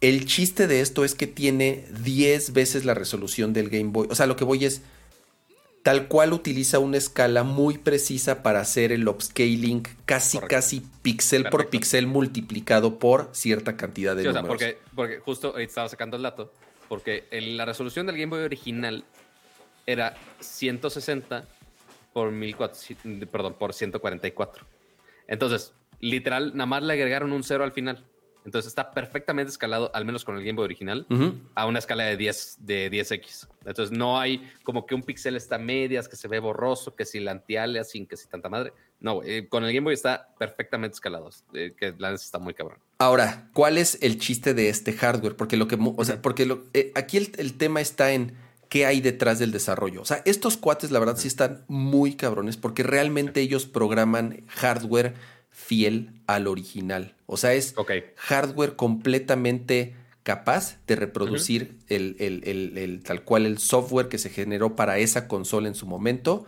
el 0.00 0.26
chiste 0.26 0.66
de 0.66 0.80
esto 0.80 1.04
es 1.04 1.14
que 1.14 1.26
tiene 1.26 1.86
10 2.02 2.52
veces 2.52 2.84
la 2.84 2.94
resolución 2.94 3.52
del 3.52 3.70
Game 3.70 3.90
Boy. 3.90 4.08
O 4.10 4.14
sea, 4.14 4.26
lo 4.26 4.36
que 4.36 4.44
voy 4.44 4.64
es, 4.64 4.82
tal 5.82 6.08
cual 6.08 6.32
utiliza 6.32 6.78
una 6.78 6.98
escala 6.98 7.44
muy 7.44 7.78
precisa 7.78 8.42
para 8.42 8.60
hacer 8.60 8.92
el 8.92 9.08
upscaling 9.08 9.84
casi, 10.04 10.38
casi 10.38 10.82
pixel 11.02 11.44
por 11.48 11.70
pixel 11.70 12.06
multiplicado 12.06 12.98
por 12.98 13.30
cierta 13.32 13.76
cantidad 13.76 14.14
de 14.14 14.24
números. 14.24 14.54
O 14.54 14.58
sea, 14.58 14.74
porque, 14.94 15.18
justo 15.20 15.54
ahí 15.56 15.64
estaba 15.64 15.88
sacando 15.88 16.16
el 16.16 16.24
dato, 16.24 16.52
porque 16.88 17.24
la 17.30 17.64
resolución 17.64 18.06
del 18.06 18.16
Game 18.16 18.30
Boy 18.30 18.42
original 18.42 19.04
era 19.86 20.16
160 20.40 21.46
por, 22.12 22.32
1400, 22.32 23.28
perdón, 23.28 23.54
por 23.58 23.72
144. 23.72 24.66
Entonces, 25.28 25.72
literal, 26.00 26.52
nada 26.54 26.66
más 26.66 26.82
le 26.82 26.92
agregaron 26.92 27.32
un 27.32 27.42
cero 27.42 27.64
al 27.64 27.72
final. 27.72 28.04
Entonces 28.46 28.68
está 28.68 28.92
perfectamente 28.92 29.50
escalado, 29.50 29.90
al 29.92 30.04
menos 30.04 30.24
con 30.24 30.36
el 30.36 30.44
Game 30.44 30.54
Boy 30.54 30.66
original, 30.66 31.04
a 31.56 31.66
una 31.66 31.80
escala 31.80 32.04
de 32.04 32.16
10 32.16 32.58
de 32.60 32.90
10x. 32.92 33.48
Entonces 33.66 33.96
no 33.96 34.20
hay 34.20 34.48
como 34.62 34.86
que 34.86 34.94
un 34.94 35.02
pixel 35.02 35.34
está 35.34 35.56
a 35.56 35.58
medias, 35.58 36.08
que 36.08 36.14
se 36.14 36.28
ve 36.28 36.38
borroso, 36.38 36.94
que 36.94 37.04
si 37.04 37.18
la 37.18 37.42
sin 37.84 38.06
que 38.06 38.16
si 38.16 38.28
tanta 38.28 38.48
madre. 38.48 38.72
No, 39.00 39.20
eh, 39.24 39.48
con 39.48 39.64
el 39.64 39.74
Game 39.74 39.84
Boy 39.84 39.94
está 39.94 40.28
perfectamente 40.38 40.94
escalado, 40.94 41.28
eh, 41.54 41.74
que 41.76 41.92
la 41.98 42.12
está 42.12 42.38
muy 42.38 42.54
cabrón. 42.54 42.78
Ahora, 42.98 43.50
¿cuál 43.52 43.78
es 43.78 43.98
el 44.00 44.18
chiste 44.20 44.54
de 44.54 44.68
este 44.68 44.92
hardware? 44.92 45.34
Porque 45.34 45.56
lo 45.56 45.66
que, 45.66 45.76
o 45.80 46.04
sea, 46.04 46.22
porque 46.22 46.46
lo, 46.46 46.62
eh, 46.72 46.92
aquí 46.94 47.16
el, 47.16 47.32
el 47.38 47.58
tema 47.58 47.80
está 47.80 48.12
en 48.12 48.34
qué 48.68 48.86
hay 48.86 49.00
detrás 49.00 49.40
del 49.40 49.50
desarrollo. 49.50 50.02
O 50.02 50.04
sea, 50.04 50.22
estos 50.24 50.56
cuates, 50.56 50.92
la 50.92 51.00
verdad, 51.00 51.16
sí 51.16 51.26
están 51.26 51.64
muy 51.66 52.14
cabrones 52.14 52.56
porque 52.56 52.84
realmente 52.84 53.40
ellos 53.40 53.66
programan 53.66 54.44
hardware 54.46 55.14
fiel 55.56 56.10
al 56.26 56.46
original. 56.48 57.14
O 57.24 57.38
sea, 57.38 57.54
es 57.54 57.74
hardware 58.16 58.76
completamente 58.76 59.94
capaz 60.22 60.78
de 60.86 60.96
reproducir 60.96 61.78
el, 61.88 63.00
tal 63.02 63.24
cual 63.24 63.46
el 63.46 63.56
software 63.58 64.08
que 64.08 64.18
se 64.18 64.28
generó 64.28 64.76
para 64.76 64.98
esa 64.98 65.26
consola 65.26 65.68
en 65.68 65.74
su 65.74 65.86
momento. 65.86 66.44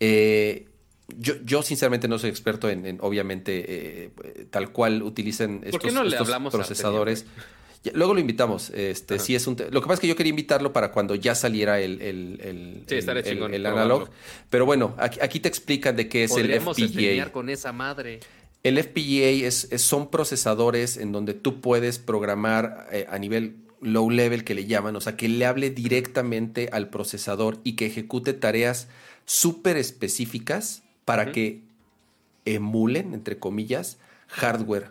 Eh, 0.00 0.66
yo, 1.18 1.34
yo, 1.44 1.62
sinceramente 1.62 2.08
no 2.08 2.18
soy 2.18 2.30
experto 2.30 2.70
en, 2.70 2.98
obviamente, 3.02 3.64
eh, 4.06 4.10
tal 4.50 4.72
cual 4.72 5.02
utilicen 5.02 5.60
estos, 5.64 5.92
procesadores. 6.50 7.26
Luego 7.94 8.14
lo 8.14 8.20
invitamos. 8.20 8.70
Este, 8.70 9.18
si 9.18 9.34
es 9.34 9.46
un 9.46 9.56
lo 9.70 9.80
que 9.80 9.86
pasa 9.86 9.94
es 9.94 10.00
que 10.00 10.08
yo 10.08 10.16
quería 10.16 10.30
invitarlo 10.30 10.72
para 10.72 10.92
cuando 10.92 11.14
ya 11.14 11.34
saliera 11.34 11.80
el, 11.80 12.00
el, 12.00 12.84
el, 12.88 13.66
analog. 13.66 14.08
Pero 14.50 14.66
bueno, 14.66 14.94
aquí, 14.98 15.40
te 15.40 15.48
explican 15.48 15.96
de 15.96 16.08
qué 16.08 16.24
es 16.24 16.36
el 16.36 16.52
FPGA. 16.60 17.32
con 17.32 17.48
esa 17.48 17.72
madre. 17.72 18.20
El 18.62 18.80
FPGA 18.80 19.46
es, 19.46 19.68
son 19.76 20.10
procesadores 20.10 20.96
en 20.96 21.10
donde 21.10 21.34
tú 21.34 21.60
puedes 21.60 21.98
programar 21.98 22.86
eh, 22.92 23.06
a 23.10 23.18
nivel 23.18 23.56
low 23.80 24.08
level 24.08 24.44
que 24.44 24.54
le 24.54 24.66
llaman, 24.66 24.94
o 24.94 25.00
sea, 25.00 25.16
que 25.16 25.28
le 25.28 25.44
hable 25.44 25.70
directamente 25.70 26.68
al 26.72 26.88
procesador 26.88 27.58
y 27.64 27.74
que 27.74 27.86
ejecute 27.86 28.32
tareas 28.32 28.86
súper 29.24 29.76
específicas 29.76 30.84
para 31.04 31.32
que 31.32 31.62
emulen, 32.44 33.12
entre 33.14 33.38
comillas, 33.38 33.98
hardware 34.28 34.90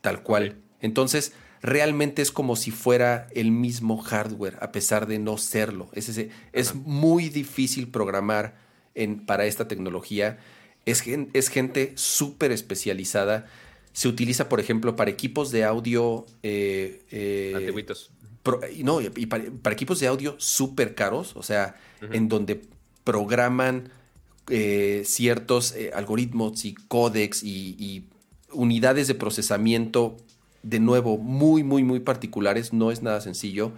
tal 0.00 0.22
cual. 0.22 0.56
Entonces, 0.80 1.32
realmente 1.66 2.22
es 2.22 2.32
como 2.32 2.56
si 2.56 2.70
fuera 2.70 3.28
el 3.34 3.50
mismo 3.50 3.98
hardware, 3.98 4.58
a 4.60 4.72
pesar 4.72 5.06
de 5.06 5.18
no 5.18 5.36
serlo. 5.36 5.90
Es, 5.92 6.10
es 6.52 6.74
muy 6.74 7.28
difícil 7.28 7.88
programar 7.88 8.56
en, 8.94 9.26
para 9.26 9.46
esta 9.46 9.68
tecnología 9.68 10.38
es, 10.86 11.02
es 11.32 11.48
gente 11.48 11.92
súper 11.96 12.52
especializada. 12.52 13.46
Se 13.92 14.08
utiliza, 14.08 14.48
por 14.48 14.60
ejemplo, 14.60 14.96
para 14.96 15.10
equipos 15.10 15.50
de 15.50 15.64
audio. 15.64 16.24
Eh, 16.42 17.02
eh 17.10 17.86
no, 18.84 19.00
y 19.00 19.26
para, 19.26 19.44
equipos 19.72 19.98
de 19.98 20.06
audio 20.06 20.36
súper 20.38 20.94
caros, 20.94 21.34
o 21.34 21.42
sea, 21.42 21.76
en 22.00 22.28
donde 22.28 22.62
programan 23.02 23.90
eh, 24.48 25.02
ciertos 25.04 25.74
algoritmos 25.92 26.64
y 26.64 26.74
códex 26.74 27.42
y, 27.42 28.06
unidades 28.52 29.08
de 29.08 29.14
procesamiento, 29.14 30.16
de 30.66 30.80
nuevo, 30.80 31.16
muy, 31.16 31.62
muy, 31.62 31.84
muy 31.84 32.00
particulares. 32.00 32.72
No 32.72 32.90
es 32.90 33.02
nada 33.02 33.20
sencillo. 33.20 33.72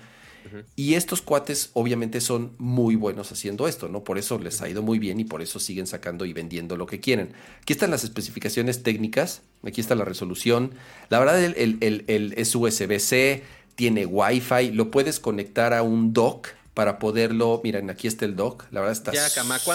Y 0.76 0.94
estos 0.94 1.20
cuates 1.20 1.68
obviamente 1.74 2.22
son 2.22 2.52
muy 2.56 2.96
buenos 2.96 3.30
haciendo 3.32 3.68
esto, 3.68 3.90
¿no? 3.90 4.02
Por 4.02 4.16
eso 4.16 4.38
les 4.38 4.62
ha 4.62 4.68
ido 4.68 4.80
muy 4.80 4.98
bien 4.98 5.20
y 5.20 5.24
por 5.24 5.42
eso 5.42 5.60
siguen 5.60 5.86
sacando 5.86 6.24
y 6.24 6.32
vendiendo 6.32 6.78
lo 6.78 6.86
que 6.86 7.00
quieren. 7.00 7.32
Aquí 7.60 7.74
están 7.74 7.90
las 7.90 8.02
especificaciones 8.02 8.82
técnicas, 8.82 9.42
aquí 9.62 9.82
está 9.82 9.94
la 9.94 10.06
resolución. 10.06 10.70
La 11.10 11.18
verdad, 11.18 11.44
el, 11.44 11.76
el 11.80 12.34
es 12.34 12.54
USB-C, 12.54 13.42
tiene 13.74 14.06
Wi-Fi, 14.06 14.70
lo 14.70 14.90
puedes 14.90 15.20
conectar 15.20 15.74
a 15.74 15.82
un 15.82 16.14
dock 16.14 16.48
para 16.78 17.00
poderlo. 17.00 17.60
Miren, 17.64 17.90
aquí 17.90 18.06
está 18.06 18.24
el 18.24 18.36
dock. 18.36 18.66
La 18.70 18.78
verdad 18.78 18.92
está 18.92 19.12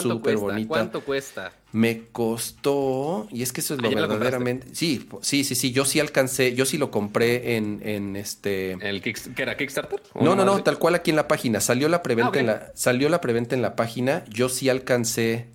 súper 0.02 0.38
bonita. 0.38 0.70
¿Cuánto 0.70 1.04
cuesta? 1.04 1.52
Me 1.74 2.04
costó, 2.14 3.28
y 3.30 3.44
es 3.44 3.52
que 3.52 3.60
eso 3.60 3.74
es 3.74 3.82
lo 3.82 3.90
verdaderamente. 3.90 4.68
Sí, 4.74 5.10
sí, 5.20 5.44
sí, 5.44 5.56
sí. 5.56 5.74
Yo 5.74 5.84
sí 5.84 6.00
alcancé, 6.00 6.56
yo 6.56 6.66
sí 6.66 6.78
lo 6.78 6.92
compré 6.92 7.58
en, 7.58 7.82
en 7.84 8.16
este. 8.16 8.78
¿El 8.80 9.02
¿Que 9.02 9.14
era 9.36 9.58
Kickstarter? 9.58 10.02
No, 10.16 10.34
no, 10.34 10.46
no, 10.46 10.64
tal 10.64 10.80
cual 10.80 10.96
aquí 10.96 11.10
en 11.10 11.18
la 11.18 11.28
página. 11.28 11.60
Salió 11.60 11.90
la 11.90 12.04
preventa 12.04 12.38
ah, 12.38 12.40
en 12.40 12.46
la, 12.48 12.72
salió 12.74 13.10
la 13.10 13.20
preventa 13.20 13.54
en 13.54 13.62
la 13.62 13.76
página. 13.76 14.24
Yo 14.30 14.48
sí 14.48 14.70
alcancé 14.70 15.48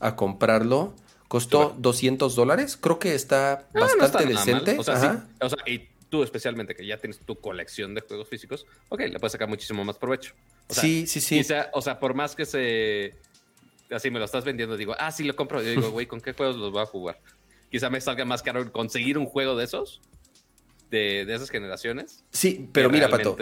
a 0.00 0.16
comprarlo. 0.16 0.92
Costó 1.28 1.76
200 1.78 2.34
dólares. 2.34 2.76
Creo 2.76 2.98
que 2.98 3.14
está 3.14 3.52
ah, 3.52 3.78
bastante 3.78 4.26
decente. 4.26 4.76
O 4.76 4.82
sea, 4.82 5.00
sí, 5.00 5.06
o 5.40 5.48
sea, 5.48 5.58
y 5.68 5.86
tú 6.08 6.22
especialmente, 6.22 6.74
que 6.74 6.86
ya 6.86 6.98
tienes 6.98 7.18
tu 7.18 7.36
colección 7.36 7.94
de 7.94 8.00
juegos 8.00 8.28
físicos, 8.28 8.66
ok, 8.88 9.00
le 9.00 9.18
puedes 9.18 9.32
sacar 9.32 9.48
muchísimo 9.48 9.84
más 9.84 9.98
provecho. 9.98 10.34
sí, 10.68 11.06
sí, 11.06 11.20
sí. 11.20 11.42
o 11.72 11.82
sea, 11.82 11.98
por 11.98 12.14
más 12.14 12.34
que 12.34 12.44
se... 12.44 13.14
Así 13.90 14.10
me 14.10 14.18
lo 14.18 14.24
estás 14.24 14.44
vendiendo, 14.44 14.76
digo, 14.76 14.96
ah, 14.98 15.12
sí, 15.12 15.22
lo 15.22 15.36
compro. 15.36 15.62
Yo 15.62 15.70
digo, 15.70 15.90
güey, 15.92 16.06
¿con 16.06 16.20
qué 16.20 16.32
juegos 16.32 16.56
los 16.56 16.72
voy 16.72 16.82
a 16.82 16.86
jugar? 16.86 17.20
Quizá 17.70 17.88
me 17.90 18.00
salga 18.00 18.24
más 18.24 18.42
caro 18.42 18.72
conseguir 18.72 19.16
un 19.16 19.26
juego 19.26 19.56
de 19.56 19.64
esos, 19.64 20.00
de, 20.90 21.22
esas 21.22 21.50
generaciones. 21.50 22.24
Sí, 22.30 22.68
pero 22.72 22.90
mira, 22.90 23.08
Pato, 23.08 23.36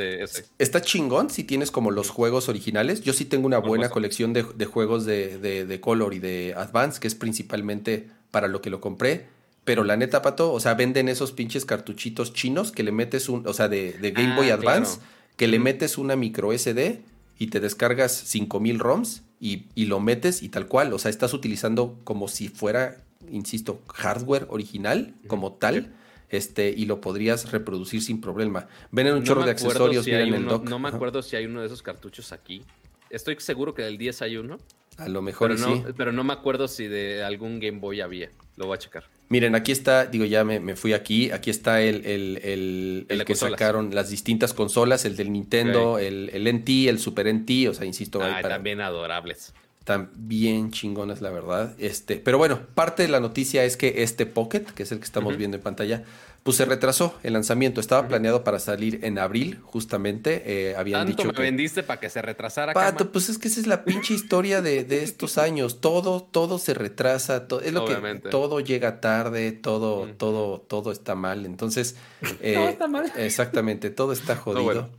está 0.59 0.81
chingón 0.81 1.31
si 1.31 1.45
tienes 1.45 1.71
como 1.71 1.91
los 1.91 2.11
juegos 2.11 2.49
originales. 2.49 3.03
Yo 3.03 3.13
sí 3.13 3.25
tengo 3.25 3.47
una 3.47 3.59
buena 3.59 3.89
colección 3.89 4.33
de, 4.33 4.43
juegos 4.65 5.05
de, 5.05 5.39
de, 5.39 5.81
Color 5.81 6.15
y 6.15 6.19
de 6.19 6.55
Advance, 6.57 7.01
que 7.01 7.09
es 7.09 7.15
principalmente 7.15 8.09
para 8.31 8.49
lo 8.49 8.61
que 8.61 8.71
lo 8.71 8.81
compré. 8.81 9.29
Pero 9.65 9.85
la 9.85 9.97
neta, 9.97 10.21
Pato, 10.23 10.53
o 10.53 10.61
sea, 10.61 10.75
venden 10.75 11.09
esos 11.09 11.33
pinches 11.33 11.65
cartuchitos 11.65 12.33
chinos 12.33 12.71
que 12.71 12.83
le 12.83 12.93
metes 12.93 13.29
un, 13.29 13.47
o 13.47 13.53
sea, 13.53 13.69
de, 13.69 13.97
Game 14.15 14.37
Boy 14.37 14.51
ah, 14.51 14.55
Advance, 14.55 15.01
que 15.37 15.49
le 15.49 15.59
metes 15.59 15.97
una 15.97 16.17
micro 16.17 16.53
SD 16.57 17.03
y 17.39 17.47
te 17.47 17.61
descargas 17.61 18.13
5000 18.13 18.79
ROMs 18.79 19.23
y, 19.41 19.67
y 19.75 19.87
lo 19.87 20.01
metes 20.01 20.43
y 20.43 20.51
tal 20.51 20.69
cual. 20.69 20.93
O 20.93 20.99
sea, 20.99 21.11
estás 21.11 21.33
utilizando 21.33 21.99
como 22.05 22.29
si 22.29 22.49
fuera, 22.49 23.03
insisto, 23.31 23.81
hardware 23.89 24.47
original 24.51 25.15
como 25.27 25.55
tal. 25.55 25.93
Este, 26.31 26.71
y 26.71 26.87
lo 26.87 27.01
podrías 27.01 27.53
reproducir 27.53 28.03
sin 28.03 28.21
problema. 28.21 28.67
Ven 28.91 29.07
en 29.07 29.15
un 29.15 29.19
No 29.21 29.25
chorro 29.25 29.45
de 29.45 29.53
accesorios, 29.53 30.05
si 30.05 30.11
el 30.11 30.47
dock. 30.47 30.69
No 30.69 30.79
me 30.79 30.89
acuerdo 30.89 31.23
si 31.23 31.37
hay 31.37 31.47
uno 31.47 31.61
de 31.61 31.67
esos 31.67 31.83
cartuchos 31.83 32.33
aquí. 32.33 32.63
Estoy 33.09 33.37
seguro 33.39 33.75
que 33.75 33.83
del 33.83 33.99
10 33.99 34.23
hay 34.23 34.37
uno, 34.39 34.59
A 34.97 35.09
lo 35.09 35.23
mejor 35.23 35.55
pero 35.55 35.69
no, 35.69 35.77
sí. 35.77 35.83
pero 35.97 36.11
no 36.11 36.25
me 36.25 36.33
acuerdo 36.33 36.67
si 36.67 36.89
de 36.89 37.23
algún 37.23 37.61
Game 37.61 37.79
Boy 37.79 38.01
había. 38.01 38.31
Lo 38.57 38.67
voy 38.67 38.75
a 38.75 38.79
checar. 38.79 39.05
Miren, 39.29 39.55
aquí 39.55 39.73
está, 39.73 40.07
digo, 40.07 40.25
ya 40.27 40.45
me, 40.45 40.61
me 40.61 40.77
fui 40.77 40.93
aquí. 40.93 41.31
Aquí 41.31 41.51
está 41.51 41.81
el, 41.81 42.05
el, 42.05 43.07
el, 43.09 43.19
que 43.21 43.25
consolas. 43.25 43.59
sacaron 43.59 43.95
las 43.95 44.11
distintas 44.11 44.53
consolas, 44.53 45.05
el 45.05 45.17
del 45.17 45.33
Nintendo, 45.33 45.99
el, 45.99 46.31
el 46.33 46.47
NT, 46.55 46.89
el 46.89 46.99
Super 46.99 47.33
NT, 47.33 47.69
o 47.71 47.75
sea, 47.75 47.87
insisto, 47.87 48.21
Ah, 48.23 48.39
para- 48.43 48.57
también 48.57 48.81
adorables. 48.81 49.55
están 49.79 50.11
bien 50.15 50.71
chingonas, 50.71 51.21
la 51.23 51.31
verdad. 51.31 51.75
Este, 51.79 52.17
pero 52.17 52.39
bueno, 52.39 52.61
parte 52.75 53.03
de 53.03 53.09
la 53.09 53.21
noticia 53.21 53.65
es 53.65 53.77
que 53.77 54.03
este 54.03 54.27
Pocket, 54.27 54.65
que 54.75 54.83
es 54.85 54.93
el 54.93 54.99
que 54.99 55.05
estamos 55.05 55.37
viendo 55.37 55.57
en 55.57 55.63
pantalla, 55.63 56.05
pues 56.45 56.59
se 56.59 56.65
retrasó 56.67 57.19
el 57.23 57.33
lanzamiento. 57.33 57.81
Estaba 57.81 58.07
planeado 58.07 58.45
para 58.45 58.59
salir 58.61 59.01
en 59.03 59.19
abril, 59.19 59.59
justamente. 59.65 60.43
Eh, 60.45 60.77
habían 60.77 61.01
Tanto 61.07 61.17
dicho 61.17 61.29
me 61.29 61.35
que. 61.35 61.43
vendiste 61.43 61.83
para 61.83 61.99
que 61.99 62.09
se 62.11 62.21
retrasara. 62.23 62.73
Pato, 62.75 62.99
cama? 62.99 63.13
pues 63.13 63.29
es 63.31 63.39
que 63.39 63.49
esa 63.49 63.59
es 63.61 63.67
la 63.67 63.85
pinche 63.85 64.15
historia 64.15 64.61
de, 64.63 64.85
de 64.85 65.03
estos 65.03 65.39
años. 65.39 65.81
Todo, 65.81 66.23
todo 66.23 66.59
se 66.59 66.75
retrasa, 66.75 67.49
to- 67.49 67.61
es 67.63 67.73
lo 67.73 67.85
Obviamente. 67.85 68.25
que 68.25 68.29
todo 68.29 68.61
llega 68.61 69.01
tarde, 69.01 69.51
todo, 69.53 70.07
todo, 70.19 70.61
todo 70.61 70.93
está 70.93 71.15
mal. 71.15 71.47
Entonces, 71.47 71.97
eh, 72.41 72.55
Todo 72.55 72.69
está 72.69 72.89
mal. 72.89 73.11
exactamente, 73.17 73.89
todo 73.91 74.13
está 74.13 74.37
jodido. 74.37 74.63
bueno. 74.65 74.91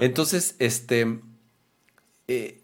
Entonces, 0.00 0.56
este, 0.58 1.20
eh, 2.28 2.62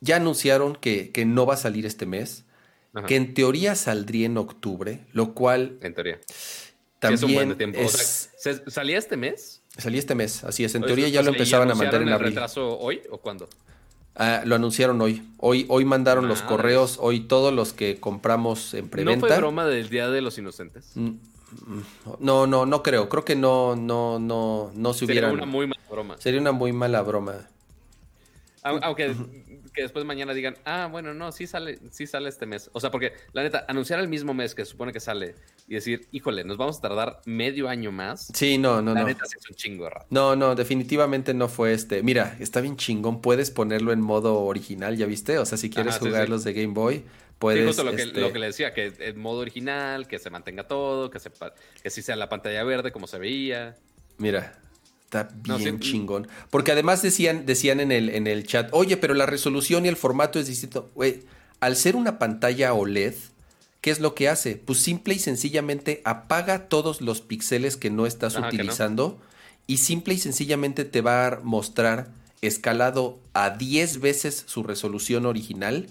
ya 0.00 0.16
anunciaron 0.16 0.76
que, 0.76 1.10
que 1.10 1.24
no 1.24 1.46
va 1.46 1.54
a 1.54 1.56
salir 1.56 1.86
este 1.86 2.06
mes, 2.06 2.44
Ajá. 2.94 3.06
que 3.06 3.16
en 3.16 3.34
teoría 3.34 3.74
saldría 3.74 4.26
en 4.26 4.36
octubre, 4.36 5.00
lo 5.12 5.32
cual 5.34 5.78
En 5.80 5.94
teoría. 5.94 6.20
Sí, 7.02 7.08
también 7.08 7.14
es 7.18 7.22
un 7.24 7.34
buen 7.34 7.48
de 7.48 7.54
tiempo. 7.56 7.78
O 7.80 7.82
es- 7.82 8.30
sea, 8.38 8.54
¿se- 8.54 8.70
¿salía 8.70 8.96
este 8.98 9.16
mes? 9.16 9.60
salía 9.76 9.98
este 9.98 10.14
mes, 10.14 10.44
así 10.44 10.64
es. 10.64 10.74
En 10.74 10.82
teoría 10.82 11.08
ya 11.08 11.22
lo 11.22 11.30
¿y 11.30 11.34
empezaban 11.34 11.70
a 11.70 11.74
mandar 11.74 12.02
en 12.02 12.08
el 12.08 12.14
abril. 12.14 12.28
retraso 12.30 12.78
hoy 12.78 13.02
o 13.10 13.18
cuándo? 13.18 13.48
Ah, 14.14 14.42
lo 14.44 14.54
anunciaron 14.54 15.00
hoy. 15.00 15.26
Hoy, 15.38 15.64
hoy 15.68 15.84
mandaron 15.84 16.28
los 16.28 16.42
correos, 16.42 16.98
hoy 17.00 17.20
todos 17.20 17.52
los 17.52 17.72
que 17.72 17.98
compramos 17.98 18.74
en 18.74 18.84
¿No 18.84 18.90
preventa. 18.90 19.26
fue 19.26 19.36
broma 19.38 19.64
del 19.66 19.88
Día 19.88 20.10
de 20.10 20.20
los 20.20 20.36
Inocentes? 20.38 20.90
Mm, 20.94 21.06
mm, 21.06 21.82
No, 22.20 22.46
no, 22.46 22.66
no 22.66 22.82
creo. 22.82 23.08
Creo 23.08 23.24
que 23.24 23.34
no, 23.34 23.74
no, 23.74 24.18
no, 24.18 24.70
no 24.74 24.92
se 24.92 25.00
Sería 25.06 25.22
hubieran. 25.22 25.32
una 25.32 25.46
muy 25.46 25.66
mala 25.66 25.80
broma. 25.90 26.16
Sería 26.20 26.40
una 26.40 26.52
muy 26.52 26.72
mala 26.72 27.00
broma. 27.02 27.48
Au- 28.62 28.78
Aunque 28.82 29.14
que 29.74 29.82
después 29.82 30.04
mañana 30.04 30.34
digan, 30.34 30.56
ah, 30.66 30.88
bueno, 30.92 31.14
no, 31.14 31.32
sí 31.32 31.46
sale, 31.46 31.78
sí 31.90 32.06
sale 32.06 32.28
este 32.28 32.44
mes. 32.46 32.68
O 32.74 32.80
sea, 32.80 32.90
porque 32.90 33.14
la 33.32 33.42
neta, 33.42 33.64
anunciar 33.66 33.98
el 33.98 34.08
mismo 34.08 34.34
mes 34.34 34.54
que 34.54 34.64
supone 34.66 34.92
que 34.92 35.00
sale 35.00 35.34
y 35.72 35.76
decir, 35.76 36.06
híjole, 36.12 36.44
nos 36.44 36.58
vamos 36.58 36.78
a 36.78 36.80
tardar 36.82 37.20
medio 37.24 37.68
año 37.68 37.90
más. 37.90 38.28
Sí, 38.34 38.58
no, 38.58 38.82
no, 38.82 38.92
la 38.92 39.00
no. 39.00 39.06
neta 39.06 39.24
sí 39.24 39.36
es 39.40 39.48
un 39.48 39.56
chingo 39.56 39.88
rato. 39.88 40.06
No, 40.10 40.36
no, 40.36 40.54
definitivamente 40.54 41.32
no 41.32 41.48
fue 41.48 41.72
este. 41.72 42.02
Mira, 42.02 42.36
está 42.40 42.60
bien 42.60 42.76
chingón. 42.76 43.22
Puedes 43.22 43.50
ponerlo 43.50 43.92
en 43.92 44.00
modo 44.02 44.40
original, 44.42 44.96
¿ya 44.98 45.06
viste? 45.06 45.38
O 45.38 45.46
sea, 45.46 45.56
si 45.56 45.70
quieres 45.70 45.94
Ajá, 45.94 46.00
sí, 46.04 46.08
jugar 46.10 46.24
sí. 46.26 46.30
los 46.30 46.44
de 46.44 46.52
Game 46.52 46.74
Boy, 46.74 46.96
Sí, 46.98 47.04
puedes. 47.38 47.66
justo 47.66 47.84
lo 47.84 47.92
que, 47.96 48.02
este, 48.02 48.20
lo 48.20 48.32
que 48.32 48.38
le 48.38 48.46
decía, 48.46 48.74
que 48.74 48.92
en 48.98 49.18
modo 49.18 49.40
original, 49.40 50.06
que 50.06 50.18
se 50.18 50.28
mantenga 50.30 50.68
todo, 50.68 51.10
que, 51.10 51.18
se, 51.18 51.30
que 51.82 51.90
sí 51.90 52.02
sea 52.02 52.16
la 52.16 52.28
pantalla 52.28 52.62
verde 52.64 52.92
como 52.92 53.06
se 53.06 53.18
veía. 53.18 53.74
Mira, 54.18 54.52
está 55.04 55.30
No, 55.48 55.56
bien 55.58 55.82
sí. 55.82 55.90
chingón. 55.92 56.28
Porque 56.50 56.70
además 56.72 57.00
decían, 57.02 57.46
decían 57.46 57.80
en 57.80 57.90
el, 57.92 58.10
en 58.10 58.26
el 58.26 58.46
chat, 58.46 58.68
oye, 58.72 58.96
pero 58.98 59.14
la 59.14 59.24
resolución 59.26 59.86
y 59.86 59.88
el 59.88 59.96
formato 59.96 60.38
es 60.38 60.46
distinto. 60.48 60.90
Güey, 60.94 61.22
al 61.60 61.76
ser 61.76 61.96
una 61.96 62.18
pantalla 62.18 62.74
OLED, 62.74 63.14
¿qué 63.82 63.90
es 63.90 64.00
lo 64.00 64.14
que 64.14 64.30
hace? 64.30 64.56
Pues 64.56 64.78
simple 64.80 65.12
y 65.14 65.18
sencillamente 65.18 66.00
apaga 66.06 66.68
todos 66.68 67.02
los 67.02 67.20
píxeles 67.20 67.76
que 67.76 67.90
no 67.90 68.06
estás 68.06 68.36
Ajá, 68.36 68.48
que 68.48 68.56
no. 68.56 68.62
utilizando 68.62 69.20
y 69.66 69.76
simple 69.76 70.14
y 70.14 70.18
sencillamente 70.18 70.86
te 70.86 71.02
va 71.02 71.26
a 71.26 71.40
mostrar 71.42 72.08
escalado 72.40 73.18
a 73.34 73.50
10 73.50 74.00
veces 74.00 74.44
su 74.46 74.62
resolución 74.62 75.26
original 75.26 75.86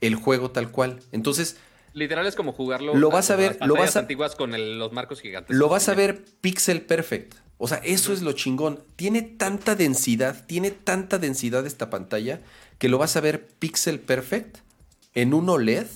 el 0.00 0.14
juego 0.16 0.50
tal 0.50 0.70
cual. 0.72 1.00
Entonces, 1.12 1.56
Literal 1.92 2.24
es 2.26 2.36
como 2.36 2.52
jugarlo. 2.52 2.94
Lo 2.94 3.10
vas 3.10 3.30
a 3.30 3.36
ver, 3.36 3.56
las 3.58 3.68
lo 3.68 3.74
vas 3.74 3.96
a- 3.96 4.00
antiguas 4.00 4.36
con 4.36 4.54
el- 4.54 4.78
los 4.78 4.92
marcos 4.92 5.20
gigantes. 5.20 5.56
lo 5.56 5.68
vas 5.68 5.88
a 5.88 5.94
ver 5.94 6.24
pixel 6.40 6.82
perfect. 6.82 7.34
O 7.58 7.66
sea, 7.68 7.78
eso 7.78 8.12
es 8.12 8.22
lo 8.22 8.32
chingón. 8.32 8.80
Tiene 8.96 9.22
tanta 9.22 9.74
densidad, 9.74 10.46
tiene 10.46 10.70
tanta 10.70 11.18
densidad 11.18 11.66
esta 11.66 11.90
pantalla 11.90 12.40
que 12.78 12.88
lo 12.88 12.96
vas 12.96 13.16
a 13.16 13.20
ver 13.20 13.44
pixel 13.58 13.98
perfect 14.00 14.58
en 15.14 15.34
un 15.34 15.48
OLED. 15.48 15.86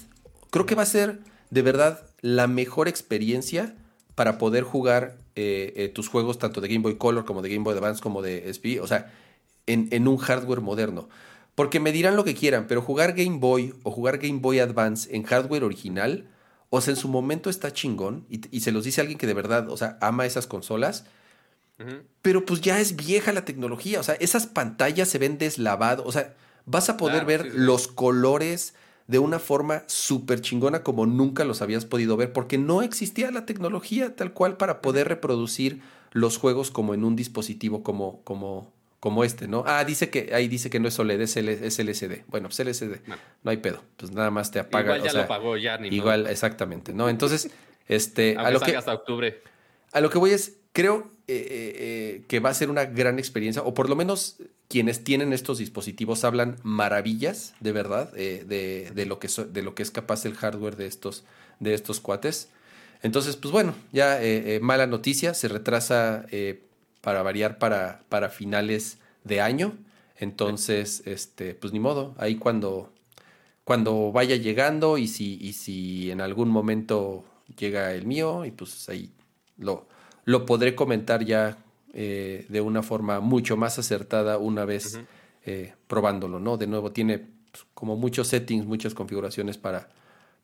Creo 0.55 0.67
que 0.67 0.77
va 0.77 0.85
a 0.85 0.87
ser 0.87 1.19
de 1.51 1.63
verdad 1.63 2.07
la 2.21 2.47
mejor 2.47 2.87
experiencia 2.87 3.75
para 4.15 4.39
poder 4.39 4.63
jugar 4.63 5.17
eh, 5.35 5.73
eh, 5.75 5.89
tus 5.89 6.09
juegos 6.09 6.39
tanto 6.39 6.61
de 6.61 6.69
Game 6.69 6.83
Boy 6.83 6.97
Color 6.97 7.25
como 7.25 7.43
de 7.43 7.49
Game 7.49 7.65
Boy 7.65 7.77
Advance 7.77 8.01
como 8.01 8.23
de 8.23 8.49
SP. 8.55 8.79
O 8.81 8.87
sea, 8.87 9.13
en, 9.67 9.89
en 9.91 10.07
un 10.07 10.17
hardware 10.17 10.61
moderno. 10.61 11.09
Porque 11.57 11.81
me 11.81 11.91
dirán 11.91 12.15
lo 12.15 12.25
que 12.25 12.35
quieran, 12.35 12.67
pero 12.69 12.83
jugar 12.83 13.15
Game 13.15 13.39
Boy 13.39 13.75
o 13.83 13.91
jugar 13.91 14.19
Game 14.19 14.39
Boy 14.39 14.61
Advance 14.61 15.15
en 15.15 15.25
hardware 15.25 15.65
original, 15.65 16.29
o 16.71 16.81
sea, 16.81 16.93
en 16.95 16.97
su 16.97 17.09
momento 17.09 17.51
está 17.51 17.73
chingón, 17.73 18.25
y, 18.31 18.41
y 18.57 18.61
se 18.61 18.73
los 18.73 18.85
dice 18.85 19.01
alguien 19.01 19.19
que 19.19 19.27
de 19.27 19.35
verdad, 19.35 19.69
o 19.71 19.77
sea, 19.77 19.99
ama 20.01 20.25
esas 20.27 20.47
consolas, 20.47 21.05
pero 22.23 22.45
pues 22.45 22.61
ya 22.61 22.81
es 22.81 22.95
vieja 22.97 23.33
la 23.33 23.45
tecnología, 23.45 24.01
o 24.01 24.03
sea, 24.03 24.15
esas 24.17 24.47
pantallas 24.47 25.09
se 25.09 25.19
ven 25.19 25.39
deslavadas, 25.39 26.05
o 26.07 26.13
sea, 26.13 26.35
vas 26.67 26.89
a 26.89 26.97
poder 26.97 27.25
Claro, 27.25 27.27
ver 27.27 27.43
sí, 27.43 27.51
sí. 27.51 27.57
los 27.59 27.89
colores 27.89 28.75
de 29.07 29.19
una 29.19 29.39
forma 29.39 29.83
súper 29.87 30.41
chingona 30.41 30.83
como 30.83 31.05
nunca 31.07 31.45
los 31.45 31.61
habías 31.63 31.85
podido 31.85 32.17
ver, 32.17 32.33
porque 32.33 32.57
no 32.59 32.83
existía 32.83 33.31
la 33.31 33.45
tecnología 33.47 34.17
tal 34.17 34.33
cual 34.33 34.57
para 34.57 34.81
poder 34.81 35.09
reproducir 35.09 35.81
los 36.13 36.39
juegos 36.39 36.71
como 36.71 36.95
en 36.95 37.05
un 37.05 37.15
dispositivo 37.17 37.83
como, 37.83 38.23
como, 38.25 38.73
como 39.01 39.25
este, 39.25 39.47
¿no? 39.49 39.65
Ah, 39.67 39.85
dice 39.85 40.09
que 40.09 40.31
ahí 40.35 40.49
dice 40.49 40.71
que 40.71 40.81
no 40.81 40.89
es 40.89 40.99
OLED, 40.99 41.21
es, 41.21 41.37
L- 41.37 41.67
es 41.67 41.79
LCD. 41.79 42.23
Bueno, 42.29 42.49
pues 42.49 42.61
LCD, 42.61 43.01
no 43.43 43.51
hay 43.51 43.59
pedo, 43.59 43.83
pues 43.99 44.13
nada 44.13 44.31
más 44.31 44.51
te 44.51 44.59
apaga. 44.61 44.85
Igual 44.97 45.03
ya 45.03 45.09
o 45.09 45.13
sea, 45.13 45.23
lo 45.23 45.29
pagó, 45.29 45.57
ya 45.59 45.77
ni 45.77 45.89
modo. 45.89 45.97
Igual, 45.97 46.27
exactamente, 46.29 46.95
¿no? 46.95 47.09
Entonces, 47.11 47.51
este, 47.89 48.37
a 48.39 48.51
lo 48.51 48.61
que 48.61 48.77
hasta 48.77 48.95
octubre. 48.95 49.43
a 49.93 50.01
lo 50.01 50.09
que 50.09 50.17
voy 50.19 50.31
es, 50.31 50.57
creo 50.73 51.11
eh, 51.27 51.35
eh, 51.37 51.75
eh, 52.21 52.23
que 52.29 52.41
va 52.41 52.49
a 52.51 52.55
ser 52.55 52.71
una 52.71 52.85
gran 52.87 53.19
experiencia, 53.19 53.61
o 53.63 53.75
por 53.75 53.91
lo 53.91 53.97
menos 53.97 54.37
quienes 54.69 55.05
tienen 55.05 55.33
estos 55.33 55.59
dispositivos 55.59 56.25
hablan 56.25 56.57
maravillas, 56.63 57.55
de 57.61 57.73
verdad, 57.73 58.11
eh, 58.17 58.45
de, 58.47 58.91
de 58.95 59.07
lo 59.07 59.19
que 59.19 59.29
so- 59.29 59.45
de 59.45 59.63
lo 59.63 59.75
que 59.75 59.83
es 59.83 59.91
capaz 59.91 60.25
el 60.27 60.35
hardware 60.35 60.77
de 60.77 60.87
estos, 60.87 61.25
de 61.61 61.75
estos 61.75 62.01
cuates. 62.01 62.49
Entonces, 63.03 63.37
pues 63.37 63.53
bueno, 63.53 63.75
ya 63.93 64.23
eh, 64.23 64.57
eh, 64.57 64.61
mala 64.61 64.87
noticia, 64.87 65.35
se 65.35 65.49
retrasa 65.49 66.27
eh, 66.31 66.63
para 67.03 67.23
variar 67.23 67.59
para, 67.59 68.03
para 68.09 68.31
finales 68.31 68.99
de 69.25 69.41
año. 69.41 69.77
Entonces, 70.19 71.03
este, 71.07 71.55
pues 71.55 71.73
ni 71.73 71.81
modo, 71.81 72.15
ahí 72.19 72.37
cuando, 72.37 72.93
cuando 73.65 74.13
vaya 74.13 74.37
llegando 74.37 74.99
y 74.99 75.09
si, 75.09 75.39
y 75.41 75.53
si 75.55 76.11
en 76.11 76.21
algún 76.21 76.49
momento 76.51 77.25
llega 77.59 77.93
el 77.95 78.07
mío, 78.07 78.45
y 78.45 78.51
pues 78.51 78.89
ahí 78.89 79.11
lo, 79.59 79.87
lo 80.25 80.47
podré 80.47 80.75
comentar 80.75 81.25
ya 81.25 81.59
eh, 81.97 82.45
de 82.49 82.61
una 82.61 82.83
forma 82.83 83.21
mucho 83.21 83.57
más 83.57 83.79
acertada 83.79 84.37
una 84.39 84.65
vez 84.65 84.99
eh, 85.47 85.75
probándolo, 85.87 86.41
¿no? 86.41 86.57
De 86.57 86.67
nuevo, 86.67 86.91
tiene 86.91 87.19
pues, 87.19 87.65
como 87.73 87.97
muchos 87.97 88.27
settings, 88.27 88.67
muchas 88.67 88.95
configuraciones 88.95 89.59
para, 89.59 89.89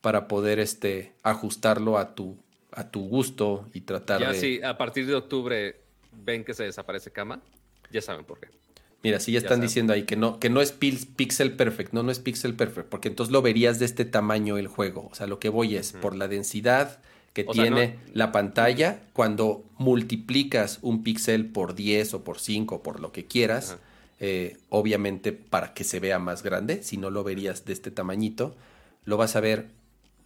para 0.01 0.29
poder 0.29 0.61
este, 0.61 1.15
ajustarlo 1.25 1.99
a 1.99 2.15
tu, 2.15 2.39
a 2.70 2.89
tu 2.91 3.09
gusto 3.09 3.69
y 3.75 3.81
tratar 3.81 4.20
Ya 4.20 4.31
de... 4.31 4.39
si 4.39 4.62
a 4.62 4.79
partir 4.79 5.07
de 5.07 5.17
octubre 5.17 5.81
ven 6.12 6.45
que 6.45 6.55
se 6.55 6.62
desaparece 6.62 7.11
cama, 7.11 7.43
ya 7.91 8.01
saben 8.01 8.25
por 8.25 8.39
qué. 8.39 8.49
Mira, 9.03 9.19
sí 9.19 9.33
ya 9.33 9.39
están 9.39 9.61
diciendo 9.61 9.93
ahí 9.93 10.05
que 10.05 10.15
no, 10.15 10.39
que 10.39 10.51
no 10.51 10.61
es 10.61 10.70
pixel 10.70 11.57
perfect, 11.57 11.93
no, 11.93 12.05
no 12.05 12.12
es 12.12 12.20
pixel 12.20 12.55
perfect, 12.55 12.89
porque 12.89 13.09
entonces 13.09 13.33
lo 13.33 13.43
verías 13.43 13.79
de 13.79 13.87
este 13.87 14.05
tamaño 14.05 14.57
el 14.57 14.69
juego. 14.69 15.09
O 15.11 15.15
sea, 15.17 15.27
lo 15.27 15.41
que 15.41 15.49
voy 15.49 15.75
es 15.75 15.93
por 15.95 16.15
la 16.15 16.29
densidad 16.29 17.01
que 17.33 17.44
O 17.47 17.55
sea, 17.55 17.62
tiene 17.65 17.86
no- 17.94 18.10
la 18.15 18.33
pantalla, 18.33 19.00
cuando 19.12 19.65
multiplicas 19.78 20.78
un 20.83 21.02
píxel 21.02 21.47
por 21.47 21.75
10 21.75 22.12
o 22.15 22.25
por 22.25 22.39
5 22.39 22.76
o 22.76 22.83
por 22.83 23.00
lo 23.00 23.12
que 23.12 23.26
quieras, 23.26 23.76
eh, 24.18 24.57
obviamente 24.68 25.33
para 25.33 25.73
que 25.73 25.84
se 25.84 26.00
vea 26.00 26.18
más 26.18 26.42
grande, 26.42 26.83
si 26.83 26.97
no 26.97 27.10
lo 27.10 27.25
verías 27.25 27.65
de 27.65 27.73
este 27.73 27.91
tamañito, 27.91 28.57
lo 29.05 29.17
vas 29.17 29.36
a 29.36 29.41
ver 29.41 29.68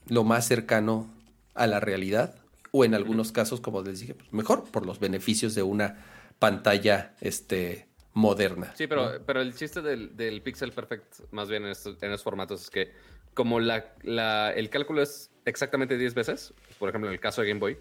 lo 0.08 0.24
más 0.24 0.46
cercano 0.46 1.08
a 1.54 1.66
la 1.66 1.78
realidad, 1.80 2.34
o 2.72 2.84
en 2.84 2.94
algunos 2.94 3.30
casos, 3.32 3.60
como 3.60 3.82
les 3.82 4.00
dije, 4.00 4.14
pues, 4.14 4.32
mejor 4.32 4.64
por 4.64 4.84
los 4.84 4.98
beneficios 4.98 5.54
de 5.54 5.62
una 5.62 6.04
pantalla 6.40 7.14
este, 7.20 7.86
moderna. 8.14 8.72
Sí, 8.76 8.86
pero, 8.88 9.24
pero 9.24 9.40
el 9.40 9.54
chiste 9.54 9.80
del, 9.82 10.16
del 10.16 10.42
Pixel 10.42 10.72
Perfect, 10.72 11.20
más 11.30 11.48
bien 11.48 11.64
en 11.64 11.70
estos, 11.70 11.96
en 12.02 12.10
estos 12.10 12.24
formatos, 12.24 12.62
es 12.62 12.70
que 12.70 12.92
como 13.34 13.60
la, 13.60 13.94
la- 14.02 14.52
el 14.52 14.68
cálculo 14.70 15.02
es 15.02 15.30
exactamente 15.44 15.96
10 15.98 16.14
veces, 16.14 16.54
por 16.78 16.88
ejemplo, 16.88 17.08
en 17.08 17.14
el 17.14 17.20
caso 17.20 17.42
de 17.42 17.48
Game 17.48 17.60
Boy, 17.60 17.78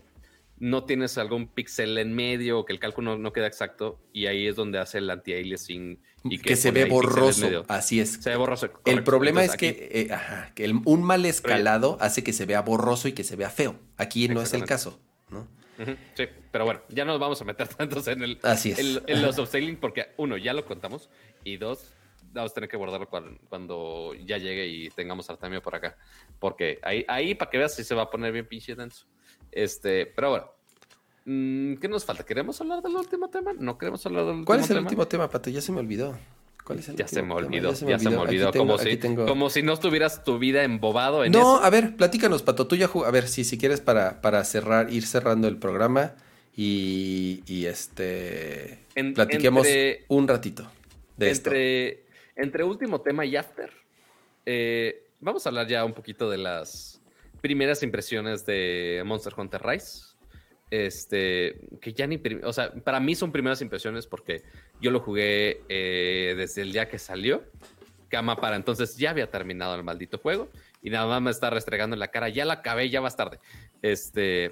no 0.60 0.86
tienes 0.86 1.18
algún 1.18 1.48
pixel 1.48 1.98
en 1.98 2.14
medio 2.14 2.60
o 2.60 2.66
que 2.66 2.74
el 2.74 2.80
cálculo 2.80 3.18
no, 3.18 3.34
queda 3.34 3.48
exacto 3.48 4.00
y 4.14 4.28
ahí 4.28 4.48
es 4.48 4.56
donde 4.56 4.80
hace 4.80 5.00
el 5.00 5.10
anti-aliasing 5.10 6.00
y 6.26 6.38
que, 6.38 6.56
se 6.56 6.72
ve 6.72 6.86
borroso. 6.86 7.66
Así 7.68 8.00
es. 8.00 8.14
Se 8.14 8.30
ve 8.30 8.38
borroso. 8.38 8.70
El 8.86 9.04
problema 9.04 9.44
es 9.44 9.58
que, 9.58 9.90
eh, 9.92 10.10
que 10.56 10.74
un 10.86 11.04
mal 11.04 11.26
escalado 11.26 11.98
hace 12.00 12.24
que 12.24 12.34
se 12.34 12.46
vea 12.46 12.62
borroso 12.62 13.08
y 13.08 13.14
que 13.14 13.24
se 13.24 13.36
vea 13.36 13.50
feo. 13.50 13.76
Aquí 13.98 14.28
no 14.30 14.42
es 14.42 14.54
el 14.54 14.64
caso, 14.66 15.00
¿no? 15.30 15.48
sí, 16.14 16.26
pero 16.52 16.66
bueno, 16.66 16.82
ya 16.90 17.04
nos 17.04 17.20
vamos 17.20 17.42
a 17.42 17.46
meter 17.46 17.68
tantos 17.76 18.08
en 18.08 18.22
el 18.24 18.40
Así 18.44 18.74
en, 18.78 19.22
los 19.22 19.38
upscaling 19.40 19.78
porque 19.78 20.08
uno, 20.18 20.38
ya 20.38 20.54
lo 20.54 20.66
contamos 20.66 21.10
y 21.44 21.58
dos, 21.58 21.94
vamos 22.34 22.52
a 22.52 22.54
tener 22.54 22.70
que 22.70 22.78
guardarlo 22.78 23.08
cuando, 23.50 24.14
ya 24.26 24.38
llegue 24.38 24.68
y 24.68 24.90
tengamos 24.90 25.30
Artemio 25.30 25.62
por 25.62 25.76
acá. 25.76 25.98
Porque 26.40 26.80
ahí, 26.82 27.06
ahí 27.08 27.36
para 27.36 27.52
que 27.52 27.58
veas 27.58 27.76
si 27.76 27.84
se 27.84 27.96
va 27.96 28.04
a 28.04 28.10
poner 28.10 28.32
bien 28.32 28.48
pinche 28.48 28.76
denso. 28.76 29.06
Este, 29.52 30.06
pero 30.08 30.30
bueno. 30.32 30.52
Mm, 31.26 31.76
¿Qué 31.76 31.88
nos 31.88 32.04
falta? 32.04 32.26
¿Queremos 32.26 32.60
hablar 32.60 32.82
del 32.82 32.96
último 32.96 33.30
tema? 33.30 33.54
¿No 33.58 33.78
queremos 33.78 34.06
hablar 34.06 34.26
del 34.26 34.36
último 34.36 34.46
tema? 34.46 34.58
¿Cuál 34.58 34.60
es 34.60 34.70
el 34.70 34.78
último 34.80 35.08
tema, 35.08 35.30
Pato? 35.30 35.50
Ya 35.50 35.62
se 35.62 35.72
me 35.72 35.80
olvidó. 35.80 36.18
¿Cuál 36.64 36.80
es 36.80 36.90
el 36.90 36.96
ya, 36.96 37.08
se 37.08 37.22
me 37.22 37.34
olvidó, 37.34 37.72
ya 37.72 38.00
se 38.00 38.10
me 38.10 38.16
olvidó, 38.16 38.52
como, 38.54 38.78
si, 38.78 38.98
como 38.98 39.50
si 39.50 39.64
no 39.64 39.74
estuvieras 39.74 40.24
tu 40.24 40.40
vida 40.40 40.64
embobado 40.64 41.26
en 41.26 41.34
No, 41.34 41.58
a 41.58 41.70
ver, 41.70 41.98
platícanos, 41.98 42.42
Pato. 42.42 42.68
Tú 42.68 42.78
ya 42.78 42.90
a 43.06 43.12
ver, 43.12 43.28
si, 43.28 43.44
si 43.44 43.58
quieres 43.58 43.82
para, 43.82 44.22
para 44.22 44.44
cerrar, 44.46 44.92
ir 44.92 45.06
cerrando 45.06 45.50
el 45.50 45.58
programa 45.58 46.16
y, 46.56 47.44
y 47.48 47.66
este 47.66 48.80
platiquemos 49.14 49.68
un 50.08 50.28
ratito 50.28 50.70
de 51.18 51.32
entre, 51.32 51.90
esto. 51.90 52.03
Entre 52.36 52.64
último 52.64 53.02
tema 53.02 53.26
y 53.26 53.36
after, 53.36 53.72
eh, 54.46 55.08
vamos 55.20 55.46
a 55.46 55.50
hablar 55.50 55.68
ya 55.68 55.86
un 55.86 55.94
poquito 55.94 56.30
de 56.30 56.38
las 56.38 57.02
primeras 57.42 57.84
impresiones 57.84 58.46
de 58.46 59.04
Monster 59.06 59.34
Hunter 59.38 59.62
Rise. 59.64 60.14
Este, 60.72 61.68
que 61.82 61.94
ya 61.94 62.08
ni, 62.08 62.20
o 62.44 62.52
sea, 62.52 62.74
para 62.74 63.00
mí 63.00 63.14
son 63.14 63.32
primeras 63.32 63.62
impresiones 63.62 64.08
porque 64.08 64.42
yo 64.82 64.90
lo 64.90 65.00
jugué 65.02 65.62
eh, 65.70 66.34
desde 66.36 66.64
el 66.64 66.72
día 66.72 66.88
que 66.88 66.98
salió. 66.98 67.44
Cama 68.10 68.38
para 68.38 68.56
entonces 68.56 68.98
ya 68.98 69.12
había 69.12 69.30
terminado 69.30 69.76
el 69.76 69.84
maldito 69.84 70.18
juego 70.18 70.50
y 70.82 70.90
nada 70.90 71.06
más 71.08 71.22
me 71.22 71.32
está 71.32 71.50
restregando 71.50 71.96
en 71.96 72.00
la 72.00 72.10
cara. 72.10 72.30
Ya 72.30 72.46
la 72.46 72.54
acabé, 72.54 72.90
ya 72.90 73.02
vas 73.02 73.16
tarde. 73.16 73.40
Este, 73.82 74.52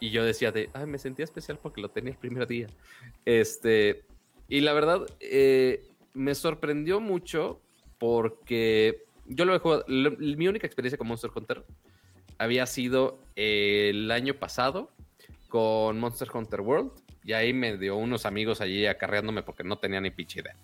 y 0.00 0.10
yo 0.10 0.24
decía 0.24 0.52
de, 0.52 0.70
ay, 0.72 0.86
me 0.86 0.98
sentía 0.98 1.24
especial 1.24 1.58
porque 1.62 1.80
lo 1.80 1.90
tenía 1.90 2.12
el 2.12 2.18
primer 2.18 2.46
día. 2.46 2.68
Este, 3.24 4.04
y 4.48 4.60
la 4.60 4.72
verdad, 4.72 5.06
eh, 5.20 5.87
me 6.14 6.34
sorprendió 6.34 7.00
mucho 7.00 7.60
porque 7.98 9.04
yo 9.26 9.44
lo 9.44 9.54
he 9.54 9.58
jugado. 9.58 9.84
mi 9.88 10.48
única 10.48 10.66
experiencia 10.66 10.98
con 10.98 11.08
Monster 11.08 11.30
Hunter 11.34 11.64
había 12.38 12.66
sido 12.66 13.18
el 13.36 14.10
año 14.10 14.34
pasado 14.34 14.90
con 15.48 15.98
Monster 15.98 16.28
Hunter 16.32 16.60
World. 16.60 16.92
Y 17.24 17.32
ahí 17.32 17.52
me 17.52 17.76
dio 17.76 17.96
unos 17.96 18.24
amigos 18.24 18.60
allí 18.60 18.86
acarreándome 18.86 19.42
porque 19.42 19.64
no 19.64 19.78
tenía 19.78 20.00
ni 20.00 20.10
pinche 20.10 20.40
idea. 20.40 20.56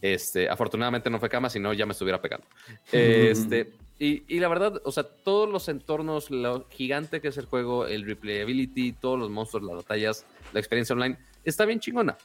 Este, 0.00 0.48
afortunadamente 0.48 1.10
no 1.10 1.18
fue 1.18 1.28
cama, 1.28 1.48
sino 1.48 1.72
ya 1.72 1.86
me 1.86 1.92
estuviera 1.92 2.20
pegando. 2.20 2.46
Este, 2.92 3.72
y, 3.98 4.24
y, 4.26 4.40
la 4.40 4.48
verdad, 4.48 4.80
o 4.84 4.90
sea, 4.90 5.04
todos 5.04 5.48
los 5.48 5.68
entornos, 5.68 6.30
lo 6.30 6.68
gigante 6.68 7.20
que 7.20 7.28
es 7.28 7.38
el 7.38 7.46
juego, 7.46 7.86
el 7.86 8.04
replayability, 8.04 8.92
todos 8.92 9.18
los 9.18 9.30
monstruos, 9.30 9.64
las 9.64 9.76
batallas, 9.76 10.26
la 10.52 10.58
experiencia 10.58 10.94
online, 10.94 11.16
está 11.44 11.64
bien 11.64 11.78
chingona. 11.78 12.16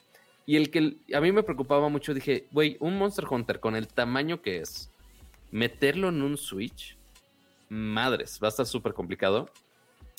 Y 0.48 0.56
el 0.56 0.70
que 0.70 0.96
a 1.12 1.20
mí 1.20 1.30
me 1.30 1.42
preocupaba 1.42 1.90
mucho, 1.90 2.14
dije, 2.14 2.48
güey, 2.52 2.78
un 2.80 2.96
Monster 2.96 3.26
Hunter 3.28 3.60
con 3.60 3.76
el 3.76 3.86
tamaño 3.86 4.40
que 4.40 4.60
es, 4.62 4.90
meterlo 5.50 6.08
en 6.08 6.22
un 6.22 6.38
Switch, 6.38 6.96
madres, 7.68 8.40
va 8.42 8.48
a 8.48 8.48
estar 8.48 8.64
súper 8.64 8.94
complicado. 8.94 9.50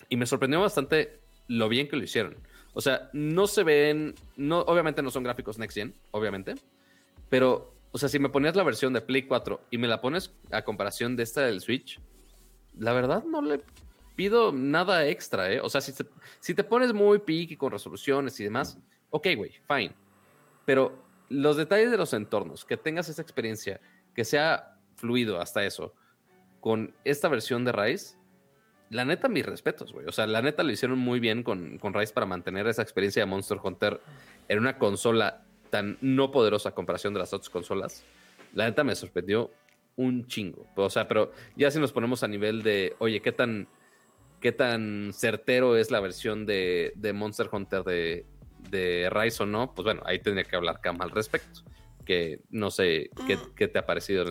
Y 0.08 0.18
me 0.18 0.28
sorprendió 0.28 0.62
bastante 0.62 1.20
lo 1.48 1.68
bien 1.68 1.88
que 1.88 1.96
lo 1.96 2.04
hicieron. 2.04 2.38
O 2.74 2.82
sea, 2.82 3.10
no 3.12 3.48
se 3.48 3.64
ven, 3.64 4.14
no, 4.38 4.60
obviamente 4.60 5.02
no 5.02 5.10
son 5.10 5.24
gráficos 5.24 5.58
Next 5.58 5.76
Gen, 5.76 5.96
obviamente, 6.12 6.54
pero, 7.28 7.74
o 7.92 7.98
sea, 7.98 8.08
si 8.08 8.20
me 8.20 8.30
ponías 8.30 8.56
la 8.56 8.62
versión 8.62 8.94
de 8.94 9.02
Play 9.02 9.24
4 9.24 9.60
y 9.72 9.80
me 9.80 9.88
la 9.88 10.00
pones 10.00 10.32
a 10.52 10.62
comparación 10.62 11.16
de 11.16 11.24
esta 11.24 11.42
del 11.42 11.60
Switch, 11.60 12.00
la 12.78 12.94
verdad 12.94 13.24
no 13.24 13.42
le 13.42 13.62
pido 14.16 14.52
nada 14.52 15.08
extra, 15.08 15.52
¿eh? 15.52 15.60
O 15.60 15.70
sea, 15.70 15.82
si 15.82 15.92
te, 15.92 16.06
si 16.40 16.54
te 16.54 16.64
pones 16.64 16.94
muy 16.94 17.18
picky 17.18 17.58
con 17.58 17.72
resoluciones 17.72 18.40
y 18.40 18.44
demás, 18.44 18.78
ok, 19.10 19.30
güey, 19.36 19.54
fine. 19.68 19.96
Pero 20.70 20.94
los 21.30 21.58
detalles 21.58 21.90
de 21.90 21.98
los 21.98 22.14
entornos, 22.14 22.64
que 22.64 22.78
tengas 22.78 23.10
esa 23.10 23.24
experiencia, 23.24 23.82
que 24.14 24.24
sea 24.24 24.78
fluido 24.98 25.42
hasta 25.42 25.66
eso, 25.66 25.96
con 26.60 26.94
esta 27.04 27.28
versión 27.28 27.66
de 27.66 27.72
Rise, 27.72 28.18
la 28.92 29.04
neta, 29.04 29.30
mis 29.30 29.44
respetos, 29.44 29.92
güey. 29.92 30.06
O 30.06 30.12
sea, 30.12 30.28
la 30.28 30.44
neta 30.44 30.62
lo 30.62 30.72
hicieron 30.72 31.00
muy 31.00 31.20
bien 31.20 31.42
con, 31.42 31.80
con 31.80 31.96
Rise 31.96 32.14
para 32.14 32.28
mantener 32.28 32.68
esa 32.68 32.84
experiencia 32.84 33.24
de 33.24 33.26
Monster 33.26 33.58
Hunter 33.64 34.00
en 34.48 34.60
una 34.60 34.78
consola 34.78 35.44
tan 35.72 35.98
no 36.02 36.30
poderosa 36.30 36.70
a 36.70 36.76
comparación 36.76 37.16
de 37.16 37.22
las 37.22 37.34
otras 37.34 37.50
consolas. 37.50 38.04
La 38.54 38.66
neta 38.66 38.84
me 38.84 38.94
sorprendió 38.94 39.50
un 39.96 40.28
chingo. 40.28 40.68
O 40.76 40.92
sea, 40.92 41.08
pero 41.08 41.32
ya 41.56 41.72
si 41.72 41.80
nos 41.80 41.92
ponemos 41.92 42.22
a 42.22 42.28
nivel 42.28 42.62
de, 42.62 42.96
oye, 43.00 43.24
¿qué 43.24 43.32
tan, 43.32 43.68
qué 44.40 44.52
tan 44.52 45.14
certero 45.16 45.78
es 45.78 45.90
la 45.90 46.00
versión 46.00 46.46
de, 46.46 46.94
de 46.96 47.12
Monster 47.12 47.50
Hunter 47.52 47.84
de, 47.84 48.26
de 48.70 49.10
Rise 49.10 49.44
o 49.44 49.46
no, 49.46 49.74
pues 49.74 49.84
bueno, 49.84 50.02
ahí 50.06 50.20
tendría 50.20 50.44
que 50.44 50.56
hablar 50.56 50.82
Cam 50.82 51.02
al 51.02 51.12
respecto. 51.12 51.62
Que 52.06 52.42
no 52.50 52.72
sé 52.72 53.12
qué, 53.28 53.38
mm. 53.38 53.72
te 53.72 53.80
ha 53.80 53.86
parecido 53.86 54.24
en 54.24 54.30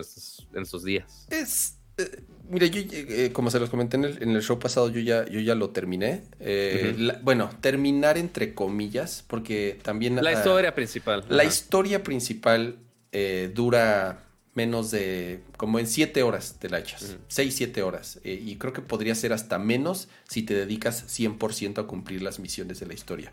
estos, 0.61 0.83
días. 0.83 1.27
Es. 1.29 1.77
Eh, 1.97 2.23
mire, 2.49 2.69
yo, 2.69 2.81
eh, 2.91 3.31
como 3.31 3.49
se 3.49 3.59
los 3.59 3.69
comenté 3.69 3.95
en 3.97 4.03
el, 4.05 4.41
show 4.41 4.59
pasado, 4.59 4.89
yo 4.89 4.99
ya, 4.99 5.25
yo 5.25 5.39
ya 5.39 5.55
lo 5.55 5.69
terminé. 5.69 6.23
Eh, 6.39 7.13
bueno, 7.21 7.49
terminar 7.61 8.17
entre 8.17 8.53
comillas, 8.53 9.23
porque 9.27 9.79
también. 9.81 10.21
La 10.21 10.33
historia 10.33 10.75
principal. 10.75 11.23
La 11.29 11.45
historia 11.45 12.03
principal 12.03 12.77
dura 13.53 14.25
menos 14.55 14.91
de. 14.91 15.39
como 15.55 15.79
en 15.79 15.87
siete 15.87 16.21
horas 16.21 16.57
te 16.59 16.67
la 16.67 16.79
echas. 16.79 17.15
Seis, 17.29 17.55
siete 17.55 17.81
horas. 17.81 18.19
y 18.25 18.57
creo 18.57 18.73
que 18.73 18.81
podría 18.81 19.15
ser 19.15 19.31
hasta 19.31 19.57
menos 19.57 20.09
si 20.27 20.43
te 20.43 20.53
dedicas 20.53 21.07
100% 21.17 21.79
a 21.79 21.87
cumplir 21.87 22.21
las 22.21 22.39
misiones 22.39 22.81
de 22.81 22.87
la 22.87 22.93
historia. 22.93 23.31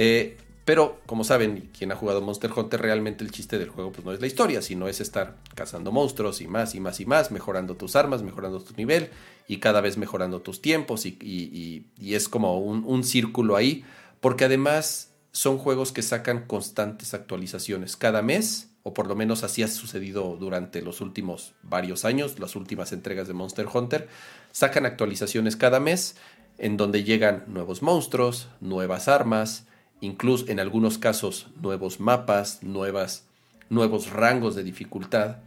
Eh, 0.00 0.36
pero, 0.64 1.00
como 1.06 1.24
saben, 1.24 1.70
quien 1.76 1.90
ha 1.90 1.96
jugado 1.96 2.20
Monster 2.20 2.52
Hunter, 2.54 2.80
realmente 2.80 3.24
el 3.24 3.32
chiste 3.32 3.58
del 3.58 3.68
juego 3.68 3.90
pues, 3.90 4.04
no 4.04 4.12
es 4.12 4.20
la 4.20 4.28
historia, 4.28 4.62
sino 4.62 4.86
es 4.86 5.00
estar 5.00 5.34
cazando 5.56 5.90
monstruos 5.90 6.40
y 6.40 6.46
más 6.46 6.76
y 6.76 6.80
más 6.80 7.00
y 7.00 7.06
más, 7.06 7.32
mejorando 7.32 7.74
tus 7.74 7.96
armas, 7.96 8.22
mejorando 8.22 8.60
tu 8.60 8.74
nivel 8.76 9.10
y 9.48 9.58
cada 9.58 9.80
vez 9.80 9.96
mejorando 9.96 10.40
tus 10.40 10.62
tiempos 10.62 11.04
y, 11.04 11.86
es 12.00 12.28
como 12.28 12.60
un, 12.60 13.02
círculo 13.02 13.56
ahí, 13.56 13.84
porque 14.20 14.44
además 14.44 15.10
son 15.32 15.58
juegos 15.58 15.90
que 15.90 16.02
sacan 16.02 16.46
constantes 16.46 17.12
actualizaciones. 17.12 17.96
Cada 17.96 18.22
mes, 18.22 18.70
o 18.84 18.94
por 18.94 19.08
lo 19.08 19.16
menos 19.16 19.42
así 19.42 19.64
ha 19.64 19.68
sucedido 19.68 20.36
durante 20.36 20.80
los 20.80 21.00
últimos 21.00 21.54
varios 21.62 22.04
años, 22.04 22.38
las 22.38 22.54
últimas 22.54 22.92
entregas 22.92 23.26
de 23.26 23.34
Monster 23.34 23.66
Hunter, 23.72 24.06
sacan 24.52 24.86
actualizaciones 24.86 25.56
cada 25.56 25.80
mes 25.80 26.14
en 26.58 26.76
donde 26.76 27.02
llegan 27.02 27.44
nuevos 27.48 27.82
monstruos, 27.82 28.48
nuevas 28.60 29.08
armas, 29.08 29.64
incluso 30.00 30.46
en 30.48 30.60
algunos 30.60 30.98
casos 30.98 31.48
nuevos 31.60 32.00
mapas, 32.00 32.62
nuevas, 32.62 33.24
nuevos 33.70 34.10
rangos 34.10 34.54
de 34.54 34.64
dificultad. 34.64 35.38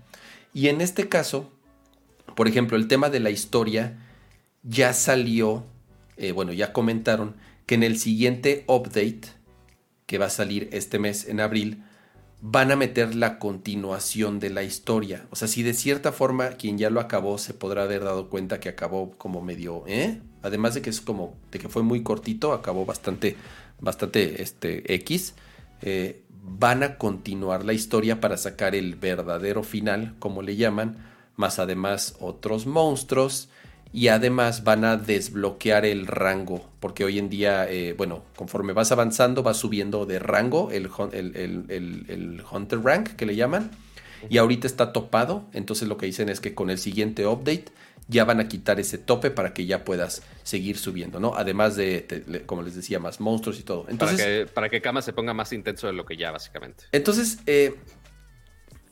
Y 0.53 0.67
en 0.67 0.81
este 0.81 1.07
caso, 1.07 1.51
por 2.35 2.47
ejemplo, 2.47 2.77
el 2.77 2.87
tema 2.87 3.09
de 3.09 3.19
la 3.19 3.29
historia 3.29 3.97
ya 4.63 4.93
salió, 4.93 5.63
eh, 6.17 6.31
bueno, 6.31 6.53
ya 6.53 6.73
comentaron 6.73 7.35
que 7.65 7.75
en 7.75 7.83
el 7.83 7.97
siguiente 7.97 8.63
update, 8.67 9.21
que 10.05 10.17
va 10.17 10.25
a 10.25 10.29
salir 10.29 10.69
este 10.71 10.99
mes 10.99 11.27
en 11.27 11.39
abril, 11.39 11.83
van 12.41 12.71
a 12.71 12.75
meter 12.75 13.15
la 13.15 13.37
continuación 13.37 14.39
de 14.39 14.49
la 14.49 14.63
historia. 14.63 15.27
O 15.29 15.35
sea, 15.35 15.47
si 15.47 15.61
de 15.61 15.73
cierta 15.73 16.11
forma 16.11 16.49
quien 16.49 16.77
ya 16.77 16.89
lo 16.89 16.99
acabó 16.99 17.37
se 17.37 17.53
podrá 17.53 17.83
haber 17.83 18.03
dado 18.03 18.29
cuenta 18.29 18.59
que 18.59 18.67
acabó 18.67 19.11
como 19.17 19.41
medio, 19.41 19.83
¿eh? 19.87 20.19
Además 20.41 20.73
de 20.73 20.81
que 20.81 20.89
es 20.89 21.01
como, 21.01 21.35
de 21.51 21.59
que 21.59 21.69
fue 21.69 21.83
muy 21.83 22.01
cortito, 22.01 22.51
acabó 22.51 22.85
bastante 22.85 23.37
bastante 23.81 24.41
este, 24.41 24.93
X, 24.95 25.35
eh, 25.81 26.21
van 26.43 26.83
a 26.83 26.97
continuar 26.97 27.65
la 27.65 27.73
historia 27.73 28.21
para 28.21 28.37
sacar 28.37 28.75
el 28.75 28.95
verdadero 28.95 29.63
final, 29.63 30.15
como 30.19 30.41
le 30.41 30.55
llaman, 30.55 30.97
más 31.35 31.59
además 31.59 32.15
otros 32.19 32.65
monstruos 32.65 33.49
y 33.93 34.07
además 34.07 34.63
van 34.63 34.85
a 34.85 34.95
desbloquear 34.95 35.85
el 35.85 36.07
rango, 36.07 36.69
porque 36.79 37.03
hoy 37.03 37.19
en 37.19 37.29
día, 37.29 37.69
eh, 37.69 37.93
bueno, 37.93 38.23
conforme 38.37 38.73
vas 38.73 38.91
avanzando, 38.91 39.43
vas 39.43 39.57
subiendo 39.57 40.05
de 40.05 40.19
rango 40.19 40.71
el, 40.71 40.89
el, 41.11 42.43
Hunter 42.49 42.81
Rank 42.81 43.09
que 43.15 43.25
le 43.25 43.35
llaman, 43.35 43.71
y 44.29 44.37
ahorita 44.37 44.67
está 44.67 44.93
topado, 44.93 45.45
entonces 45.51 45.87
lo 45.89 45.97
que 45.97 46.05
dicen 46.05 46.29
es 46.29 46.39
que 46.39 46.53
con 46.53 46.69
el 46.69 46.77
siguiente 46.77 47.25
update 47.25 47.65
ya 48.11 48.25
van 48.25 48.41
a 48.41 48.47
quitar 48.47 48.79
ese 48.79 48.97
tope 48.97 49.31
para 49.31 49.53
que 49.53 49.65
ya 49.65 49.85
puedas 49.85 50.21
seguir 50.43 50.77
subiendo, 50.77 51.19
¿no? 51.19 51.33
Además 51.35 51.77
de, 51.77 52.43
como 52.45 52.61
les 52.61 52.75
decía, 52.75 52.99
más 52.99 53.19
monstruos 53.21 53.59
y 53.59 53.63
todo. 53.63 53.85
Entonces, 53.87 54.17
para, 54.17 54.29
que, 54.29 54.45
para 54.53 54.69
que 54.69 54.81
Kama 54.81 55.01
se 55.01 55.13
ponga 55.13 55.33
más 55.33 55.53
intenso 55.53 55.87
de 55.87 55.93
lo 55.93 56.05
que 56.05 56.17
ya, 56.17 56.31
básicamente. 56.31 56.83
Entonces, 56.91 57.39
eh, 57.45 57.75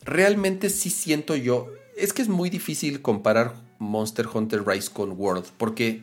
realmente 0.03 0.69
sí 0.69 0.89
siento 0.89 1.35
yo, 1.35 1.67
es 1.97 2.13
que 2.13 2.21
es 2.21 2.29
muy 2.29 2.49
difícil 2.49 3.01
comparar 3.01 3.55
Monster 3.77 4.25
Hunter 4.33 4.65
Rise 4.65 4.89
con 4.91 5.11
World, 5.11 5.45
porque 5.57 6.01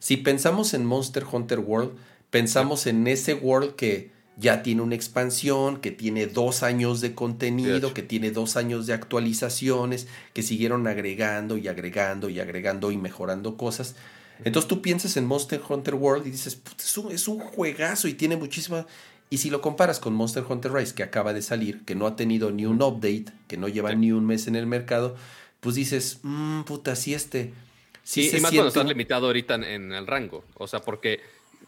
si 0.00 0.16
pensamos 0.16 0.74
en 0.74 0.84
Monster 0.84 1.24
Hunter 1.30 1.60
World, 1.60 1.92
pensamos 2.30 2.86
en 2.86 3.06
ese 3.06 3.34
world 3.34 3.76
que 3.76 4.10
ya 4.36 4.62
tiene 4.62 4.82
una 4.82 4.94
expansión, 4.94 5.78
que 5.78 5.90
tiene 5.90 6.26
dos 6.26 6.62
años 6.62 7.00
de 7.00 7.14
contenido, 7.14 7.94
que 7.94 8.02
tiene 8.02 8.30
dos 8.30 8.56
años 8.56 8.86
de 8.86 8.92
actualizaciones, 8.92 10.08
que 10.34 10.42
siguieron 10.42 10.86
agregando 10.86 11.56
y 11.56 11.68
agregando 11.68 12.28
y 12.28 12.38
agregando 12.38 12.90
y 12.90 12.98
mejorando 12.98 13.56
cosas. 13.56 13.96
Entonces 14.44 14.68
tú 14.68 14.82
piensas 14.82 15.16
en 15.16 15.26
Monster 15.26 15.60
Hunter 15.66 15.94
World 15.94 16.26
y 16.26 16.30
dices, 16.30 16.60
es 16.78 16.98
un, 16.98 17.12
es 17.12 17.28
un 17.28 17.38
juegazo 17.38 18.08
y 18.08 18.14
tiene 18.14 18.36
muchísima... 18.36 18.86
Y 19.28 19.38
si 19.38 19.50
lo 19.50 19.60
comparas 19.60 19.98
con 19.98 20.14
Monster 20.14 20.44
Hunter 20.48 20.72
Rise, 20.72 20.94
que 20.94 21.02
acaba 21.02 21.32
de 21.32 21.42
salir, 21.42 21.84
que 21.84 21.96
no 21.96 22.06
ha 22.06 22.14
tenido 22.14 22.52
ni 22.52 22.64
un 22.64 22.80
update, 22.80 23.26
que 23.48 23.56
no 23.56 23.66
lleva 23.66 23.92
ni 23.94 24.12
un 24.12 24.24
mes 24.24 24.46
en 24.46 24.54
el 24.54 24.66
mercado, 24.66 25.16
pues 25.60 25.74
dices, 25.74 26.20
mmm, 26.22 26.62
puta, 26.62 26.94
si 26.94 27.14
este... 27.14 27.52
Sí, 28.04 28.30
y, 28.32 28.40
más 28.40 28.52
cuando 28.52 28.68
estás 28.68 28.86
limitado 28.86 29.26
ahorita 29.26 29.56
en, 29.56 29.90
el 29.90 30.06
rango. 30.06 30.44
O 30.54 30.68
sea, 30.68 30.80
porque 30.80 31.18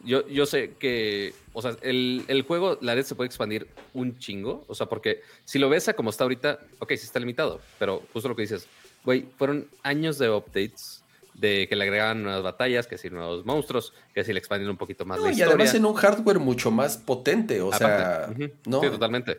yo, 0.05 0.27
yo 0.29 0.47
sé 0.47 0.75
que, 0.79 1.35
o 1.53 1.63
sea, 1.63 1.77
el, 1.83 2.25
el, 2.29 2.43
juego, 2.43 2.79
la 2.81 2.95
red 2.95 3.05
se 3.05 3.15
puede 3.15 3.27
expandir 3.27 3.69
un 3.95 4.19
chingo. 4.19 4.65
O 4.69 4.75
sea, 4.75 4.87
porque 4.87 5.23
si 5.45 5.59
lo 5.59 5.69
ves 5.69 5.89
a 5.89 5.95
como 5.95 6.11
está 6.11 6.25
ahorita, 6.25 6.61
ok, 6.79 6.89
sí 6.91 7.05
está 7.05 7.19
limitado. 7.19 7.61
Pero 7.79 8.03
justo 8.13 8.29
lo 8.29 8.37
que 8.37 8.43
dices, 8.43 8.67
güey, 9.05 9.27
fueron 9.37 9.69
años 9.83 10.19
de 10.19 10.31
updates 10.31 11.03
de 11.35 11.69
que 11.69 11.77
le 11.77 11.85
agregaban 11.85 12.23
nuevas 12.23 12.43
batallas, 12.43 12.87
que 12.87 12.99
si 12.99 13.11
nuevos 13.11 13.45
monstruos, 13.45 13.93
que 14.13 14.25
si 14.25 14.33
le 14.33 14.39
expandían 14.39 14.71
un 14.71 14.77
poquito 14.77 15.05
más 15.05 15.21
la 15.21 15.31
historia. 15.31 15.47
Y 15.47 15.49
además 15.49 15.75
en 15.75 15.85
un 15.85 15.95
hardware 15.95 16.39
mucho 16.41 16.71
más 16.71 16.97
potente, 16.97 17.61
o 17.61 17.73
sea, 17.73 18.31
¿no? 18.67 18.81
Sí, 18.81 18.89
totalmente. 18.91 19.39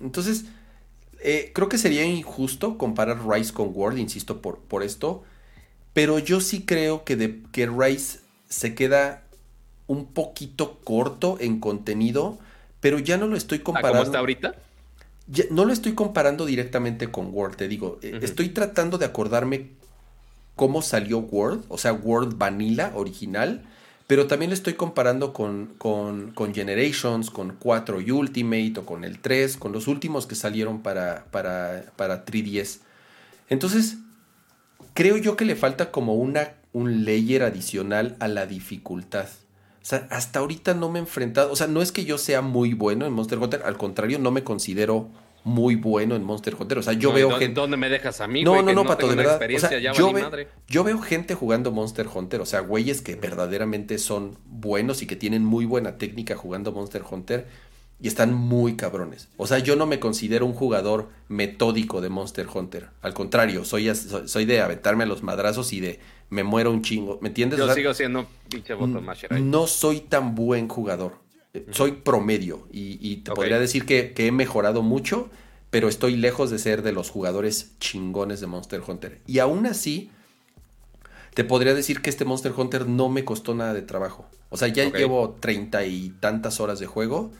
Entonces, 0.00 0.44
eh, 1.20 1.50
creo 1.54 1.68
que 1.68 1.78
sería 1.78 2.04
injusto 2.04 2.76
comparar 2.76 3.26
Rise 3.26 3.52
con 3.52 3.72
World, 3.74 3.98
insisto, 3.98 4.42
por, 4.42 4.58
por 4.58 4.82
esto, 4.82 5.24
pero 5.94 6.18
yo 6.18 6.40
sí 6.40 6.64
creo 6.64 7.04
que, 7.04 7.16
de, 7.16 7.42
que 7.50 7.66
Rise 7.66 8.20
se 8.48 8.74
queda 8.74 9.24
un 9.88 10.06
poquito 10.06 10.78
corto 10.84 11.36
en 11.40 11.58
contenido, 11.58 12.38
pero 12.80 13.00
ya 13.00 13.16
no 13.16 13.26
lo 13.26 13.36
estoy 13.36 13.58
comparando. 13.58 13.98
¿Cómo 13.98 14.04
está 14.04 14.18
ahorita? 14.20 14.54
no 15.50 15.64
lo 15.64 15.72
estoy 15.72 15.94
comparando 15.94 16.46
directamente 16.46 17.10
con 17.10 17.34
World, 17.34 17.56
te 17.56 17.68
digo, 17.68 17.98
eh, 18.02 18.18
estoy 18.22 18.48
tratando 18.48 18.96
de 18.96 19.04
acordarme 19.04 19.68
cómo 20.56 20.80
salió 20.80 21.18
World, 21.18 21.64
o 21.68 21.76
sea, 21.76 21.92
World 21.92 22.38
Vanilla 22.38 22.92
original, 22.94 23.62
pero 24.06 24.26
también 24.26 24.50
lo 24.50 24.54
estoy 24.54 24.72
comparando 24.72 25.34
con, 25.34 25.74
con, 25.76 26.54
Generations, 26.54 27.30
con 27.30 27.56
4 27.58 28.00
y 28.00 28.10
Ultimate 28.10 28.72
o 28.78 28.86
con 28.86 29.04
el 29.04 29.18
3, 29.18 29.58
con 29.58 29.72
los 29.72 29.86
últimos 29.86 30.26
que 30.26 30.34
salieron 30.34 30.80
para, 30.80 31.26
para, 31.30 31.84
para 31.94 32.24
3DS. 32.24 32.78
Entonces, 33.50 33.98
creo 34.94 35.18
yo 35.18 35.36
que 35.36 35.44
le 35.44 35.56
falta 35.56 35.90
como 35.90 36.14
una, 36.14 36.54
un 36.72 37.04
layer 37.04 37.42
adicional 37.42 38.16
a 38.18 38.28
la 38.28 38.46
dificultad. 38.46 39.28
O 39.88 39.90
sea, 39.90 40.06
hasta 40.10 40.40
ahorita 40.40 40.74
no 40.74 40.90
me 40.90 40.98
he 40.98 41.00
enfrentado, 41.00 41.50
o 41.50 41.56
sea, 41.56 41.66
no 41.66 41.80
es 41.80 41.92
que 41.92 42.04
yo 42.04 42.18
sea 42.18 42.42
muy 42.42 42.74
bueno 42.74 43.06
en 43.06 43.12
Monster 43.14 43.38
Hunter, 43.38 43.62
al 43.64 43.78
contrario, 43.78 44.18
no 44.18 44.30
me 44.30 44.44
considero 44.44 45.08
muy 45.44 45.76
bueno 45.76 46.14
en 46.14 46.24
Monster 46.24 46.54
Hunter. 46.60 46.76
O 46.76 46.82
sea, 46.82 46.92
yo 46.92 47.10
veo 47.10 47.30
gente. 47.30 47.58
¿Dónde 47.58 47.78
me 47.78 47.88
dejas 47.88 48.20
a 48.20 48.28
mí? 48.28 48.44
No, 48.44 48.60
no, 48.60 48.74
no, 48.74 48.84
Pato, 48.84 49.08
de 49.08 49.14
verdad. 49.14 49.40
O 49.42 49.58
sea, 49.58 49.78
yo, 49.78 50.12
yo, 50.68 50.84
veo 50.84 51.00
gente 51.00 51.34
jugando 51.34 51.72
Monster 51.72 52.06
Hunter. 52.12 52.42
O 52.42 52.44
sea, 52.44 52.60
güeyes 52.60 53.00
que 53.00 53.14
verdaderamente 53.14 53.96
son 53.96 54.36
buenos 54.44 55.00
y 55.00 55.06
que 55.06 55.16
tienen 55.16 55.42
muy 55.42 55.64
buena 55.64 55.96
técnica 55.96 56.36
jugando 56.36 56.70
Monster 56.70 57.02
Hunter. 57.10 57.46
Y 57.98 58.08
están 58.08 58.34
muy 58.34 58.76
cabrones. 58.76 59.28
O 59.38 59.46
sea, 59.46 59.58
yo 59.58 59.74
no 59.74 59.86
me 59.86 59.98
considero 60.00 60.44
un 60.44 60.52
jugador 60.52 61.08
metódico 61.28 62.02
de 62.02 62.10
Monster 62.10 62.46
Hunter. 62.52 62.90
Al 63.00 63.14
contrario, 63.14 63.64
soy, 63.64 63.90
soy 63.94 64.44
de 64.44 64.60
aventarme 64.60 65.04
a 65.04 65.06
los 65.06 65.22
madrazos 65.22 65.72
y 65.72 65.80
de 65.80 65.98
me 66.30 66.44
muero 66.44 66.70
un 66.70 66.82
chingo. 66.82 67.18
¿Me 67.20 67.28
entiendes? 67.28 67.58
Yo 67.58 67.72
sigo 67.74 67.94
siendo 67.94 68.26
pinche 68.50 68.74
botón 68.74 69.06
No 69.50 69.66
soy 69.66 70.00
tan 70.00 70.34
buen 70.34 70.68
jugador 70.68 71.28
soy 71.70 71.92
promedio 71.92 72.66
y, 72.70 73.16
te 73.16 73.32
podría 73.32 73.58
decir 73.58 73.86
que, 73.86 74.12
he 74.16 74.32
mejorado 74.32 74.82
mucho, 74.82 75.28
pero 75.70 75.88
estoy 75.88 76.16
lejos 76.16 76.50
de 76.50 76.58
ser 76.58 76.82
de 76.82 76.92
los 76.92 77.10
jugadores 77.10 77.72
chingones 77.80 78.40
de 78.40 78.46
Monster 78.46 78.82
Hunter. 78.86 79.18
Y 79.26 79.38
aún 79.38 79.66
así, 79.66 80.10
te 81.34 81.44
podría 81.44 81.74
decir 81.74 82.02
que 82.02 82.10
este 82.10 82.24
Monster 82.24 82.52
Hunter 82.56 82.86
no 82.86 83.08
me 83.08 83.24
costó 83.24 83.54
nada 83.54 83.74
de 83.74 83.82
trabajo. 83.82 84.26
O 84.50 84.56
sea, 84.56 84.68
ya 84.68 84.90
llevo 84.90 85.36
treinta 85.40 85.84
y 85.84 86.10
tantas 86.20 86.60
horas 86.60 86.78
de 86.78 86.86
juego. 86.86 87.30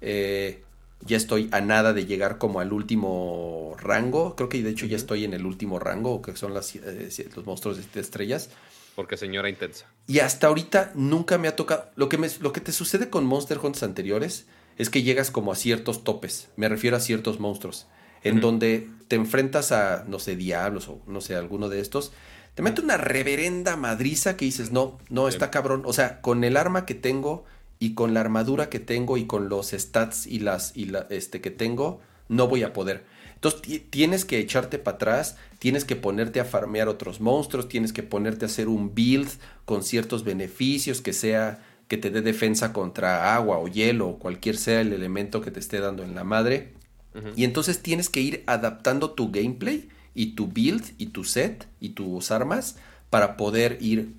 Eh, 0.00 0.62
ya 1.00 1.16
estoy 1.16 1.48
a 1.52 1.60
nada 1.60 1.92
de 1.92 2.06
llegar 2.06 2.38
como 2.38 2.60
al 2.60 2.72
último 2.72 3.76
rango. 3.78 4.34
Creo 4.36 4.48
que 4.48 4.62
de 4.62 4.70
hecho 4.70 4.86
ya 4.86 4.96
estoy 4.96 5.24
en 5.24 5.34
el 5.34 5.46
último 5.46 5.78
rango, 5.78 6.22
que 6.22 6.36
son 6.36 6.54
las, 6.54 6.74
eh, 6.76 7.30
los 7.34 7.46
monstruos 7.46 7.78
de 7.92 8.00
estrellas. 8.00 8.50
Porque 8.96 9.18
señora 9.18 9.50
intensa. 9.50 9.86
Y 10.06 10.20
hasta 10.20 10.46
ahorita 10.46 10.92
nunca 10.94 11.36
me 11.36 11.48
ha 11.48 11.54
tocado. 11.54 11.90
Lo 11.96 12.08
que, 12.08 12.16
me, 12.16 12.28
lo 12.40 12.52
que 12.52 12.62
te 12.62 12.72
sucede 12.72 13.10
con 13.10 13.26
Monster 13.26 13.58
Hunters 13.58 13.82
anteriores 13.82 14.46
es 14.78 14.88
que 14.88 15.02
llegas 15.02 15.30
como 15.30 15.52
a 15.52 15.54
ciertos 15.54 16.02
topes. 16.02 16.48
Me 16.56 16.68
refiero 16.68 16.96
a 16.96 17.00
ciertos 17.00 17.38
monstruos. 17.38 17.86
En 18.22 18.40
donde 18.40 18.88
te 19.06 19.14
enfrentas 19.14 19.70
a, 19.70 20.04
no 20.08 20.18
sé, 20.18 20.34
diablos 20.34 20.88
o 20.88 21.00
no 21.06 21.20
sé, 21.20 21.36
alguno 21.36 21.68
de 21.68 21.80
estos. 21.80 22.12
Te 22.54 22.62
mete 22.62 22.80
una 22.80 22.96
reverenda 22.96 23.76
madriza 23.76 24.36
que 24.36 24.46
dices, 24.46 24.72
no, 24.72 24.98
no, 25.10 25.28
está 25.28 25.50
cabrón. 25.50 25.82
O 25.84 25.92
sea, 25.92 26.22
con 26.22 26.42
el 26.42 26.56
arma 26.56 26.86
que 26.86 26.94
tengo 26.94 27.44
y 27.78 27.94
con 27.94 28.14
la 28.14 28.20
armadura 28.20 28.68
que 28.68 28.80
tengo 28.80 29.16
y 29.16 29.26
con 29.26 29.48
los 29.48 29.70
stats 29.70 30.26
y 30.26 30.40
las 30.40 30.76
y 30.76 30.86
la, 30.86 31.06
este 31.10 31.40
que 31.40 31.50
tengo, 31.50 32.00
no 32.28 32.48
voy 32.48 32.62
a 32.62 32.72
poder. 32.72 33.04
Entonces 33.34 33.82
tienes 33.90 34.24
que 34.24 34.38
echarte 34.38 34.78
para 34.78 34.96
atrás, 34.96 35.36
tienes 35.58 35.84
que 35.84 35.94
ponerte 35.94 36.40
a 36.40 36.44
farmear 36.44 36.88
otros 36.88 37.20
monstruos, 37.20 37.68
tienes 37.68 37.92
que 37.92 38.02
ponerte 38.02 38.46
a 38.46 38.48
hacer 38.48 38.68
un 38.68 38.94
build 38.94 39.28
con 39.64 39.82
ciertos 39.82 40.24
beneficios 40.24 41.00
que 41.00 41.12
sea 41.12 41.62
que 41.86 41.98
te 41.98 42.10
dé 42.10 42.22
defensa 42.22 42.72
contra 42.72 43.34
agua 43.34 43.58
o 43.58 43.68
hielo 43.68 44.08
o 44.08 44.18
cualquier 44.18 44.56
sea 44.56 44.80
el 44.80 44.92
elemento 44.92 45.40
que 45.40 45.50
te 45.50 45.60
esté 45.60 45.80
dando 45.80 46.02
en 46.02 46.14
la 46.14 46.24
madre. 46.24 46.74
Y 47.34 47.44
entonces 47.44 47.80
tienes 47.80 48.10
que 48.10 48.20
ir 48.20 48.44
adaptando 48.46 49.12
tu 49.12 49.30
gameplay 49.30 49.88
y 50.12 50.34
tu 50.34 50.48
build 50.48 50.84
y 50.98 51.06
tu 51.06 51.24
set 51.24 51.66
y 51.80 51.90
tus 51.90 52.30
armas 52.30 52.76
para 53.08 53.38
poder 53.38 53.78
ir 53.80 54.12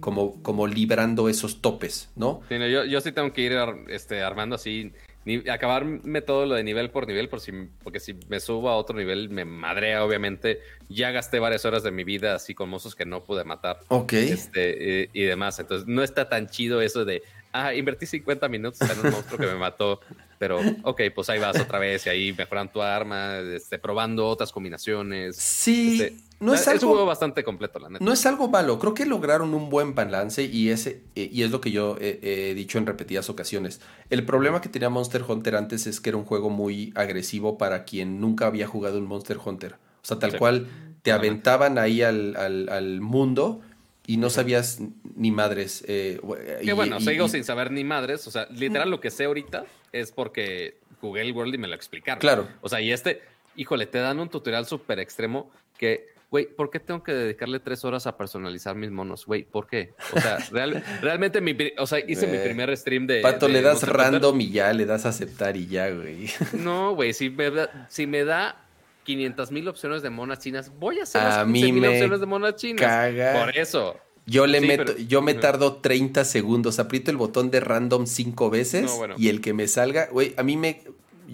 como, 0.00 0.42
como 0.42 0.66
librando 0.66 1.28
esos 1.28 1.60
topes, 1.60 2.10
¿no? 2.16 2.42
yo, 2.50 2.84
yo 2.84 3.00
sí 3.00 3.12
tengo 3.12 3.32
que 3.32 3.42
ir 3.42 3.52
este, 3.88 4.22
armando 4.22 4.56
así 4.56 4.92
ni, 5.24 5.48
acabarme 5.48 6.20
todo 6.20 6.46
lo 6.46 6.54
de 6.54 6.62
nivel 6.62 6.90
por 6.90 7.06
nivel, 7.06 7.28
por 7.28 7.40
si, 7.40 7.52
porque 7.82 7.98
si 7.98 8.14
me 8.28 8.40
subo 8.40 8.68
a 8.68 8.76
otro 8.76 8.96
nivel 8.96 9.30
me 9.30 9.44
madrea, 9.44 10.04
obviamente. 10.04 10.60
Ya 10.88 11.10
gasté 11.12 11.38
varias 11.38 11.64
horas 11.64 11.82
de 11.82 11.90
mi 11.90 12.04
vida 12.04 12.34
así 12.34 12.54
con 12.54 12.68
mozos 12.68 12.94
que 12.94 13.06
no 13.06 13.24
pude 13.24 13.44
matar. 13.44 13.80
Ok. 13.88 14.12
Este, 14.12 15.02
eh, 15.02 15.10
y 15.12 15.22
demás. 15.22 15.58
Entonces, 15.58 15.88
no 15.88 16.02
está 16.02 16.28
tan 16.28 16.48
chido 16.48 16.82
eso 16.82 17.04
de, 17.04 17.22
ah, 17.54 17.72
invertí 17.72 18.04
50 18.04 18.48
minutos 18.48 18.80
en 18.82 19.06
un 19.06 19.12
monstruo 19.12 19.38
que 19.38 19.46
me 19.46 19.54
mató. 19.54 20.00
Pero, 20.38 20.60
ok, 20.82 21.00
pues 21.14 21.30
ahí 21.30 21.38
vas 21.38 21.58
otra 21.58 21.78
vez 21.78 22.04
y 22.06 22.08
ahí 22.10 22.32
mejoran 22.32 22.70
tu 22.70 22.82
arma, 22.82 23.38
este, 23.38 23.78
probando 23.78 24.26
otras 24.26 24.52
combinaciones. 24.52 25.36
Sí. 25.36 26.02
Este, 26.02 26.16
no 26.40 26.52
es, 26.52 26.66
algo, 26.68 26.88
un 26.88 26.92
juego 26.92 27.06
bastante 27.06 27.44
completo, 27.44 27.78
la 27.78 27.88
neta. 27.88 28.04
No 28.04 28.12
es 28.12 28.26
algo 28.26 28.48
malo. 28.48 28.78
Creo 28.78 28.92
que 28.92 29.06
lograron 29.06 29.54
un 29.54 29.70
buen 29.70 29.94
balance 29.94 30.42
y, 30.42 30.68
ese, 30.68 31.02
eh, 31.14 31.30
y 31.32 31.42
es 31.42 31.50
lo 31.50 31.60
que 31.60 31.70
yo 31.70 31.96
he, 32.00 32.52
dicho 32.54 32.76
en 32.76 32.86
repetidas 32.86 33.30
ocasiones. 33.30 33.80
El 34.10 34.26
problema 34.26 34.60
que 34.60 34.68
tenía 34.68 34.90
Monster 34.90 35.24
Hunter 35.26 35.56
antes 35.56 35.86
es 35.86 36.00
que 36.00 36.10
era 36.10 36.18
un 36.18 36.24
juego 36.24 36.50
muy 36.50 36.92
agresivo 36.96 37.56
para 37.56 37.84
quien 37.84 38.20
nunca 38.20 38.46
había 38.46 38.66
jugado 38.66 38.98
un 38.98 39.06
Monster 39.06 39.38
Hunter. 39.42 39.74
O 39.74 40.06
sea, 40.06 40.18
tal 40.18 40.36
cual 40.36 40.66
te 41.02 41.12
aventaban 41.12 41.78
ahí 41.78 42.02
al, 42.02 42.36
al, 42.36 43.00
mundo 43.00 43.60
y 44.06 44.16
no 44.16 44.30
sabías 44.30 44.80
ni 45.16 45.30
madres. 45.30 45.84
Eh, 45.86 46.20
que 46.62 46.72
bueno, 46.72 47.00
sigo 47.00 47.28
sin 47.28 47.44
saber 47.44 47.70
ni 47.70 47.84
madres. 47.84 48.26
O 48.26 48.30
sea, 48.30 48.46
literal 48.50 48.90
lo 48.90 49.00
que 49.00 49.10
sé 49.10 49.24
ahorita 49.24 49.64
es 49.92 50.12
porque 50.12 50.78
jugué 51.00 51.22
el 51.22 51.32
World 51.32 51.54
y 51.54 51.58
me 51.58 51.68
lo 51.68 51.74
explicaron. 51.74 52.20
Claro. 52.20 52.48
O 52.60 52.68
sea, 52.68 52.80
y 52.80 52.92
este, 52.92 53.22
híjole, 53.56 53.86
te 53.86 53.98
dan 53.98 54.20
un 54.20 54.28
tutorial 54.28 54.66
súper 54.66 54.98
extremo 54.98 55.50
que 55.78 56.14
güey, 56.34 56.46
¿por 56.46 56.68
qué 56.68 56.80
tengo 56.80 57.00
que 57.04 57.12
dedicarle 57.12 57.60
tres 57.60 57.84
horas 57.84 58.08
a 58.08 58.16
personalizar 58.16 58.74
mis 58.74 58.90
monos? 58.90 59.24
Güey, 59.24 59.44
¿por 59.44 59.68
qué? 59.68 59.94
O 60.12 60.20
sea, 60.20 60.38
realmente 61.00 61.40
mi, 61.40 61.56
o 61.78 61.86
sea, 61.86 62.00
hice 62.00 62.26
mi 62.26 62.38
eh, 62.38 62.40
primer 62.40 62.76
stream 62.76 63.06
de... 63.06 63.20
Pato, 63.20 63.46
le 63.46 63.62
das 63.62 63.86
random 63.86 64.40
y 64.40 64.50
ya, 64.50 64.72
le 64.72 64.84
das 64.84 65.06
aceptar 65.06 65.56
y 65.56 65.68
ya, 65.68 65.90
güey. 65.90 66.28
No, 66.52 66.96
güey, 66.96 67.12
si 67.12 67.30
me, 67.30 67.52
da, 67.52 67.86
si 67.88 68.08
me 68.08 68.24
da 68.24 68.63
500 69.04 69.50
mil 69.52 69.68
opciones 69.68 70.02
de 70.02 70.10
monas 70.10 70.40
chinas, 70.40 70.72
voy 70.78 71.00
a 71.00 71.04
hacer 71.04 71.22
las 71.22 71.46
mil 71.46 71.84
opciones 71.84 72.20
de 72.20 72.26
monas 72.26 72.56
chinas. 72.56 73.12
Por 73.38 73.56
eso. 73.56 73.96
Yo 74.26 74.46
le 74.46 74.62
meto, 74.62 74.96
yo 74.96 75.20
me 75.20 75.34
tardo 75.34 75.76
30 75.76 76.24
segundos, 76.24 76.78
aprieto 76.78 77.10
el 77.10 77.18
botón 77.18 77.50
de 77.50 77.60
random 77.60 78.06
cinco 78.06 78.48
veces 78.48 78.90
y 79.18 79.28
el 79.28 79.42
que 79.42 79.52
me 79.52 79.68
salga, 79.68 80.08
güey, 80.10 80.32
a 80.38 80.42
mí 80.42 80.56
me, 80.56 80.80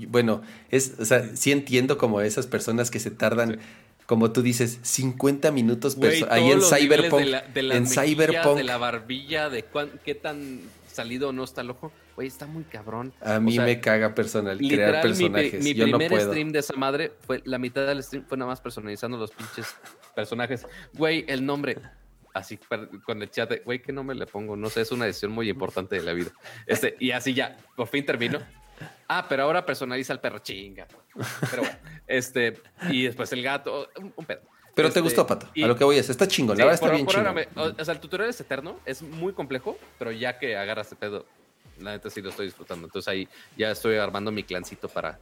bueno, 0.09 0.43
es, 0.71 0.95
o 0.99 1.05
sea, 1.05 1.25
sí 1.37 1.53
entiendo 1.53 1.99
como 1.99 2.21
esas 2.21 2.49
personas 2.49 2.91
que 2.91 2.99
se 2.99 3.13
tardan 3.13 3.61
como 4.11 4.33
tú 4.33 4.43
dices, 4.43 4.81
50 4.83 5.53
minutos 5.53 5.97
ahí 6.31 6.51
en 6.51 6.63
Cyberpunk. 6.63 7.21
De 7.55 7.63
la, 7.63 7.77
en 7.77 7.87
Cyberpunk. 7.87 8.57
De 8.57 8.65
la 8.65 8.77
barbilla, 8.77 9.49
de 9.51 9.65
qué 10.05 10.17
tan 10.17 10.63
salido 10.91 11.29
o 11.29 11.33
no 11.33 11.45
está 11.45 11.61
el 11.61 11.71
ojo. 11.71 11.93
Güey, 12.17 12.29
está 12.29 12.47
muy 12.47 12.65
cabrón. 12.65 13.13
A 13.21 13.41
mí 13.41 13.59
me 13.59 13.81
caga 13.81 14.15
personal, 14.15 14.59
crear 14.59 15.03
personajes. 15.03 15.63
Mi, 15.63 15.75
primer 15.75 16.21
stream 16.21 16.53
de 16.53 16.59
esa 16.61 16.75
madre 16.75 17.13
fue 17.21 17.43
la 17.45 17.59
mitad 17.59 17.87
del 17.87 18.03
stream 18.03 18.25
fue 18.27 18.37
nada 18.37 18.51
más 18.51 18.61
personalizando 18.61 19.17
los 19.17 19.31
pinches 19.31 19.75
personajes. 20.15 20.67
Güey, 20.95 21.25
el 21.29 21.45
nombre. 21.45 21.79
así 22.35 22.59
con 23.05 23.23
el 23.23 23.31
chat 23.31 23.51
de, 23.51 23.59
güey, 23.61 23.81
¿qué 23.83 23.93
nombre 23.93 24.17
le 24.17 24.27
pongo? 24.27 24.57
No 24.57 24.69
sé, 24.69 24.83
es 24.83 24.93
una 24.93 25.07
decisión 25.07 25.33
muy 25.33 25.49
importante 25.49 25.97
de 25.97 26.03
la 26.03 26.13
vida. 26.13 26.31
Este, 26.67 26.97
y 26.99 27.11
así 27.11 27.35
ya, 27.35 27.57
por 27.77 27.89
fin 27.89 28.05
termino. 28.05 28.39
Ah, 29.09 29.27
pero 29.29 29.43
ahora 29.43 29.65
personaliza 29.67 30.13
el 30.13 30.21
perro, 30.21 30.39
chinga. 30.39 30.87
Pero 31.51 31.63
bueno, 31.63 31.79
este, 32.07 32.61
y 32.91 33.05
después 33.05 33.33
el 33.33 33.43
gato, 33.43 33.89
un, 33.97 34.25
pedo. 34.25 34.41
Pero 34.75 34.89
te 34.89 34.91
Este, 34.91 35.01
gustó, 35.01 35.27
Pato. 35.27 35.49
y- 35.55 35.63
A 35.63 35.67
lo 35.67 35.77
que 35.77 35.85
voy 35.85 35.97
es, 35.99 36.09
está 36.11 36.27
chingón. 36.29 36.57
la 36.59 36.65
verdad 36.65 36.83
está 36.83 36.95
bien 36.95 37.07
chingón. 37.07 37.35
me- 37.35 37.49
o, 37.57 37.85
sea, 37.85 37.95
el 37.95 38.01
tutorial 38.01 38.29
es 38.31 38.41
eterno, 38.41 38.79
es 38.87 39.03
muy 39.03 39.33
complejo, 39.33 39.77
pero 39.99 40.13
ya 40.13 40.39
que 40.39 40.57
agarras 40.57 40.87
este 40.87 40.97
pedo, 40.97 41.27
la 41.79 41.93
neta 41.93 42.11
sí 42.11 42.21
lo 42.23 42.31
estoy 42.31 42.47
disfrutando. 42.47 42.87
Entonces 42.87 43.09
ahí 43.09 43.29
ya 43.57 43.71
estoy 43.71 43.97
armando 43.97 44.31
mi 44.31 44.43
clancito 44.43 44.89
para, 44.89 45.19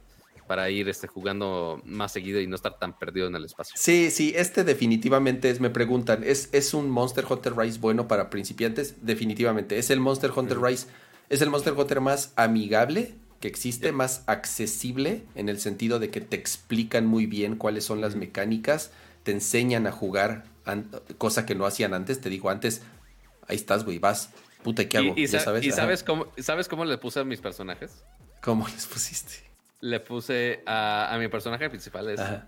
para 0.47 0.69
ir 0.69 0.89
este, 0.89 1.07
jugando 1.07 1.81
más 1.85 2.11
seguido 2.11 2.39
y 2.41 2.47
no 2.47 2.55
estar 2.55 2.77
tan 2.79 2.97
perdido 2.97 3.27
en 3.27 3.35
el 3.35 3.45
espacio. 3.45 3.75
Sí, 3.77 4.11
sí, 4.11 4.33
este 4.35 4.63
definitivamente 4.63 5.49
es, 5.49 5.59
me 5.59 5.69
preguntan, 5.69 6.23
¿es, 6.23 6.49
¿es 6.51 6.73
un 6.73 6.89
Monster 6.89 7.25
Hunter 7.29 7.55
Rise 7.57 7.79
bueno 7.79 8.07
para 8.07 8.29
principiantes? 8.29 9.05
Definitivamente, 9.05 9.77
es 9.77 9.89
el 9.89 9.99
Monster 9.99 10.31
Hunter 10.35 10.59
Rise, 10.59 10.87
es 11.29 11.41
el 11.41 11.49
Monster 11.49 11.73
Hunter 11.73 12.01
más 12.01 12.33
amigable 12.35 13.13
que 13.39 13.47
existe, 13.47 13.87
Yeah. 13.87 13.93
más 13.93 14.23
accesible 14.27 15.23
en 15.35 15.47
el 15.47 15.59
sentido 15.61 15.97
de 15.99 16.09
que 16.09 16.19
te 16.19 16.35
explican 16.35 17.05
muy 17.05 17.25
bien 17.25 17.55
cuáles 17.55 17.85
son 17.85 18.01
las 18.01 18.15
mecánicas, 18.15 18.91
te 19.29 19.33
enseñan 19.35 19.85
a 19.85 19.91
jugar, 19.91 20.43
cosa 21.19 21.45
que 21.45 21.53
no 21.53 21.67
hacían 21.67 21.93
antes, 21.93 22.19
te 22.19 22.29
digo 22.29 22.49
antes, 22.49 22.81
ahí 23.47 23.57
estás, 23.57 23.85
güey, 23.85 23.99
vas, 23.99 24.31
puta, 24.63 24.81
¿y 24.81 24.87
¿qué 24.87 24.97
hago? 24.97 25.13
Y, 25.15 25.25
y 25.25 25.27
ya 25.27 25.37
sa- 25.37 25.45
sabes, 25.45 25.63
y 25.63 25.67
Ajá. 25.67 25.75
sabes, 25.75 26.01
cómo, 26.01 26.31
¿sabes 26.39 26.67
cómo 26.67 26.83
le 26.83 26.97
puse 26.97 27.19
a 27.19 27.23
mis 27.23 27.39
personajes? 27.39 28.03
¿Cómo 28.41 28.67
les 28.67 28.87
pusiste? 28.87 29.47
Le 29.81 29.99
puse 29.99 30.63
a, 30.65 31.13
a 31.13 31.17
mi 31.19 31.27
personaje 31.27 31.69
principal, 31.69 32.09
es 32.09 32.19
Ajá. 32.19 32.47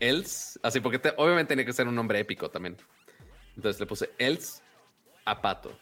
Els, 0.00 0.58
así 0.62 0.80
porque 0.80 0.98
te- 0.98 1.12
obviamente 1.18 1.48
tiene 1.48 1.66
que 1.66 1.74
ser 1.74 1.86
un 1.86 1.94
nombre 1.94 2.18
épico 2.18 2.50
también. 2.50 2.78
Entonces 3.54 3.78
le 3.78 3.84
puse 3.84 4.08
Els 4.16 4.62
Apato. 5.26 5.78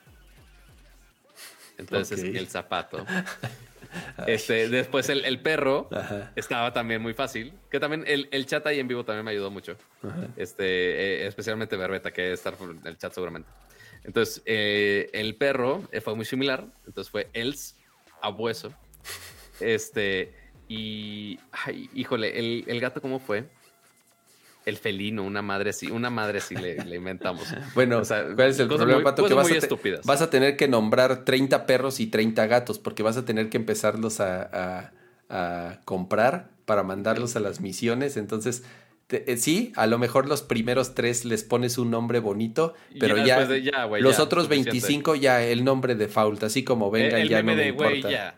Entonces 1.78 2.18
Ok. 2.24 2.26
el 2.34 2.48
zapato. 2.48 3.06
Este, 4.26 4.68
después 4.68 5.08
el, 5.08 5.24
el 5.24 5.40
perro 5.40 5.88
Ajá. 5.92 6.32
estaba 6.36 6.72
también 6.72 7.02
muy 7.02 7.14
fácil. 7.14 7.54
Que 7.70 7.80
también 7.80 8.04
el, 8.06 8.28
el 8.30 8.46
chat 8.46 8.66
ahí 8.66 8.78
en 8.78 8.88
vivo 8.88 9.04
también 9.04 9.24
me 9.24 9.30
ayudó 9.32 9.50
mucho. 9.50 9.76
Este, 10.36 10.64
eh, 10.64 11.26
especialmente 11.26 11.76
Berbeta, 11.76 12.12
que 12.12 12.32
estar 12.32 12.54
en 12.60 12.80
el 12.86 12.96
chat 12.98 13.12
seguramente. 13.12 13.48
Entonces, 14.04 14.42
eh, 14.46 15.10
el 15.12 15.36
perro 15.36 15.82
eh, 15.92 16.00
fue 16.00 16.14
muy 16.14 16.24
similar. 16.24 16.66
Entonces 16.86 17.10
fue 17.10 17.28
Els 17.32 17.76
Abueso. 18.22 18.72
Este, 19.60 20.32
y. 20.68 21.38
Ay, 21.52 21.90
híjole, 21.92 22.38
el, 22.38 22.64
el 22.66 22.80
gato, 22.80 23.02
¿cómo 23.02 23.18
fue? 23.18 23.44
El 24.70 24.78
felino, 24.78 25.22
una 25.22 25.42
madre 25.42 25.72
sí, 25.74 25.90
una 25.90 26.08
madre 26.08 26.40
sí 26.40 26.54
le, 26.56 26.82
le 26.84 26.96
inventamos. 26.96 27.46
Bueno, 27.74 27.98
O 27.98 28.04
sea, 28.04 28.24
¿cuál 28.34 28.48
es 28.50 28.58
el 28.58 28.68
problema, 28.68 28.94
muy- 28.94 29.04
Pato? 29.04 29.26
Que 29.26 29.34
vas 29.34 29.46
muy 29.48 29.56
a, 29.56 29.60
te- 29.60 29.66
estúpidas. 29.66 30.06
vas 30.06 30.22
a 30.22 30.30
tener 30.30 30.56
que 30.56 30.66
nombrar 30.68 31.24
30 31.24 31.66
perros 31.66 32.00
y 32.00 32.06
30 32.06 32.46
gatos, 32.46 32.78
porque 32.78 33.02
vas 33.02 33.16
a 33.18 33.24
tener 33.24 33.50
que 33.50 33.58
empezarlos 33.58 34.20
a, 34.20 34.42
a- 34.42 34.92
a 35.28 35.80
comprar 35.84 36.48
para 36.64 36.82
mandarlos 36.82 37.36
a 37.36 37.40
las 37.40 37.60
misiones. 37.60 38.16
Entonces, 38.16 38.64
te- 39.06 39.30
eh, 39.32 39.36
sí, 39.36 39.72
a 39.76 39.86
lo 39.86 39.98
mejor 39.98 40.26
los 40.28 40.42
primeros 40.42 40.94
tres 40.94 41.24
les 41.24 41.42
pones 41.44 41.78
un 41.78 41.90
nombre 41.90 42.20
bonito, 42.20 42.74
pero 42.98 43.16
ya 43.16 43.44
de 43.46 43.60
los 44.00 44.16
ya, 44.16 44.22
otros 44.22 44.44
suficiente. 44.44 44.70
25 44.70 45.14
ya 45.16 45.42
el 45.42 45.64
nombre 45.64 45.94
default, 45.96 46.42
así 46.44 46.62
como 46.64 46.90
venga, 46.90 47.18
el 47.20 47.28
ya 47.28 47.38
meme 47.38 47.52
no 47.52 47.56
me 47.56 47.62
de, 47.62 47.68
importa. 47.68 48.10
ya. 48.10 48.36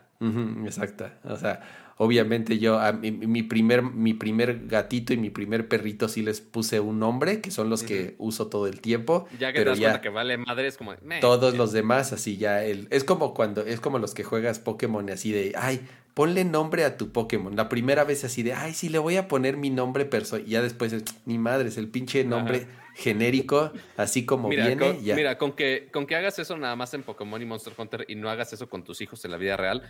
Exacto. 0.65 1.09
O 1.25 1.35
sea, 1.37 1.61
obviamente 2.03 2.59
yo 2.59 2.79
a 2.79 2.91
mi, 2.93 3.11
mi 3.11 3.43
primer 3.43 3.81
mi 3.81 4.13
primer 4.13 4.67
gatito 4.67 5.13
y 5.13 5.17
mi 5.17 5.29
primer 5.29 5.67
perrito 5.67 6.07
sí 6.07 6.21
les 6.21 6.41
puse 6.41 6.79
un 6.79 6.99
nombre, 6.99 7.41
que 7.41 7.51
son 7.51 7.69
los 7.69 7.83
que 7.83 8.15
uso 8.17 8.47
todo 8.47 8.67
el 8.67 8.81
tiempo, 8.81 9.27
Ya 9.39 9.51
que 9.51 9.59
te 9.59 9.59
pero 9.61 9.71
das 9.71 9.79
ya 9.79 9.87
cuenta 9.89 10.01
que 10.01 10.09
vale 10.09 10.37
madre, 10.37 10.67
es 10.67 10.77
como. 10.77 10.93
meh. 11.01 11.19
todos 11.19 11.55
los 11.57 11.71
demás 11.71 12.13
así 12.13 12.37
ya 12.37 12.63
el 12.63 12.87
es 12.91 13.03
como 13.03 13.33
cuando 13.33 13.61
es 13.61 13.79
como 13.79 13.99
los 13.99 14.13
que 14.13 14.23
juegas 14.23 14.59
Pokémon 14.59 15.09
así 15.09 15.31
de, 15.31 15.53
ay, 15.57 15.81
ponle 16.13 16.45
nombre 16.45 16.83
a 16.85 16.95
tu 16.97 17.11
Pokémon. 17.11 17.55
La 17.55 17.69
primera 17.69 18.03
vez 18.03 18.23
así 18.23 18.43
de, 18.43 18.53
ay, 18.53 18.73
sí 18.73 18.89
le 18.89 18.99
voy 18.99 19.17
a 19.17 19.27
poner 19.27 19.57
mi 19.57 19.69
nombre 19.71 20.05
perso 20.05 20.37
y 20.37 20.45
ya 20.51 20.61
después 20.61 20.93
es, 20.93 21.03
ni 21.25 21.37
madre, 21.39 21.69
es 21.69 21.77
el 21.77 21.87
pinche 21.87 22.23
nombre 22.23 22.67
genérico, 22.95 23.71
así 23.97 24.23
como 24.25 24.49
Mira, 24.49 24.67
viene, 24.67 24.93
con, 24.93 25.03
ya. 25.03 25.15
mira 25.15 25.37
con, 25.39 25.53
que, 25.53 25.89
con 25.91 26.05
que 26.05 26.15
hagas 26.15 26.37
eso 26.37 26.55
nada 26.57 26.75
más 26.75 26.93
en 26.93 27.01
Pokémon 27.01 27.41
y 27.41 27.45
Monster 27.45 27.73
Hunter 27.75 28.05
y 28.07 28.13
no 28.15 28.29
hagas 28.29 28.53
eso 28.53 28.69
con 28.69 28.83
tus 28.83 29.01
hijos 29.01 29.25
en 29.25 29.31
la 29.31 29.37
vida 29.37 29.57
real, 29.57 29.81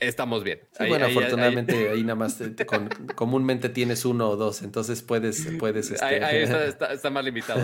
estamos 0.00 0.44
bien. 0.44 0.60
Sí, 0.72 0.84
Ahí- 0.84 0.88
bueno, 0.88 1.06
ahí- 1.06 1.16
afortunadamente 1.16 1.88
ahí, 1.90 2.02
nada 2.02 2.14
más 2.14 2.38
te- 2.38 2.50
te- 2.50 2.66
con- 2.66 2.88
comúnmente 3.14 3.68
tienes 3.68 4.04
uno 4.04 4.28
o 4.30 4.36
dos, 4.36 4.62
entonces 4.62 5.02
puedes, 5.02 5.46
puedes, 5.58 5.90
este... 5.90 6.04
Ahí, 6.04 6.16
ahí 6.22 6.42
está, 6.42 6.64
está- 6.66 6.92
está 6.92 7.10
más 7.10 7.24
limitado. 7.24 7.60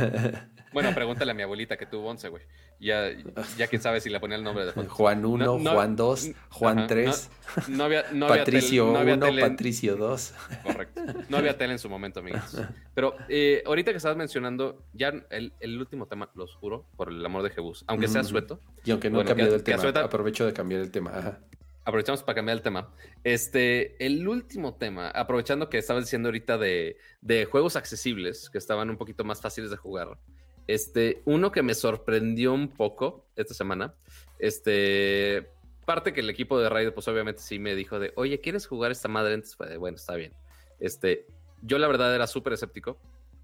Bueno, 0.73 0.93
pregúntale 0.95 1.31
a 1.31 1.35
mi 1.35 1.43
abuelita 1.43 1.77
que 1.77 1.87
tuvo 1.87 2.09
11, 2.11 2.29
güey. 2.29 2.43
Ya, 2.81 3.09
ya 3.57 3.69
quién 3.69 3.81
sabe 3.81 4.01
si 4.01 4.11
le 4.11 4.19
ponía 4.19 4.37
el 4.37 4.43
nombre 4.43 4.67
de 4.67 4.73
fondo. 4.73 4.91
Juan 4.91 5.25
1, 5.25 5.45
No, 5.47 5.59
no- 5.59 5.71
Juan 5.73 5.95
2, 5.95 6.31
Juan 6.51 6.79
Ajá, 6.81 6.87
3, 6.89 7.31
No, 7.69 7.77
no 7.77 7.85
había, 7.85 8.05
no 8.13 8.27
había 8.27 8.39
Patricio 8.45 8.85
tele- 8.87 8.93
no 8.93 8.99
había 8.99 9.15
1, 9.15 9.27
tele 9.27 9.43
en- 9.43 9.51
Patricio 9.51 9.97
2. 9.97 10.35
Correcto. 10.65 11.03
No 11.29 11.37
había 11.37 11.57
tele 11.57 11.73
en 11.75 11.79
su 11.79 11.89
momento, 11.89 12.19
amigos. 12.21 12.43
Pero 12.95 13.15
eh, 13.29 13.63
ahorita 13.65 13.93
que 13.93 13.99
estabas 13.99 14.17
mencionando, 14.19 14.85
ya 14.93 15.13
el, 15.31 15.53
el 15.61 15.79
último 15.79 16.07
tema, 16.09 16.31
los 16.35 16.55
juro, 16.57 16.85
por 16.97 17.11
el 17.11 17.25
amor 17.25 17.45
de 17.45 17.51
Jebus, 17.51 17.85
aunque 17.87 18.09
sea 18.09 18.25
sueto, 18.25 18.59
Y 18.85 18.91
aunque 18.91 19.09
no 19.09 19.19
Bueno, 19.19 19.29
he 19.29 19.31
cambiado 19.31 19.51
que- 19.53 19.57
el 19.57 19.63
tema, 19.63 20.01
aprovecho 20.01 20.45
de 20.45 20.53
cambiar 20.53 20.81
el 20.81 20.91
tema. 20.91 21.13
Ajá. 21.17 21.39
Aprovechamos 21.85 22.23
para 22.23 22.37
cambiar 22.37 22.57
el 22.57 22.63
tema. 22.63 22.93
Este, 23.23 24.05
el 24.05 24.27
último 24.27 24.75
tema, 24.75 25.09
aprovechando 25.11 25.69
que 25.69 25.79
estabas 25.79 26.05
diciendo 26.05 26.29
ahorita 26.29 26.59
de, 26.59 26.97
de 27.21 27.45
juegos 27.45 27.77
accesibles, 27.77 28.49
que 28.51 28.59
estaban 28.59 28.91
un 28.91 28.97
poquito 28.97 29.25
más 29.25 29.41
fáciles 29.41 29.71
de 29.71 29.77
jugar. 29.77 30.19
Este, 30.67 31.23
uno 31.27 31.53
que 31.53 31.63
me 31.63 31.75
sorprendió 31.75 32.55
un 32.55 32.69
poco 32.69 33.27
esta 33.37 33.53
semana, 33.53 33.95
este, 34.39 35.51
parte 35.85 36.15
que 36.15 36.21
el 36.21 36.31
equipo 36.31 36.59
de 36.59 36.71
Raid, 36.71 36.93
pues 36.93 37.07
obviamente 37.09 37.43
sí 37.43 37.59
me 37.59 37.75
dijo 37.75 37.99
de, 37.99 38.13
oye, 38.17 38.41
¿quieres 38.41 38.67
jugar 38.67 38.91
esta 38.91 39.09
madre? 39.09 39.35
Entonces 39.35 39.79
bueno, 39.79 39.97
está 39.97 40.15
bien. 40.15 40.33
Este, 40.81 41.27
yo 41.61 41.79
la 41.79 41.87
verdad 41.87 42.15
era 42.15 42.27
súper 42.27 42.55
escéptico 42.55 42.99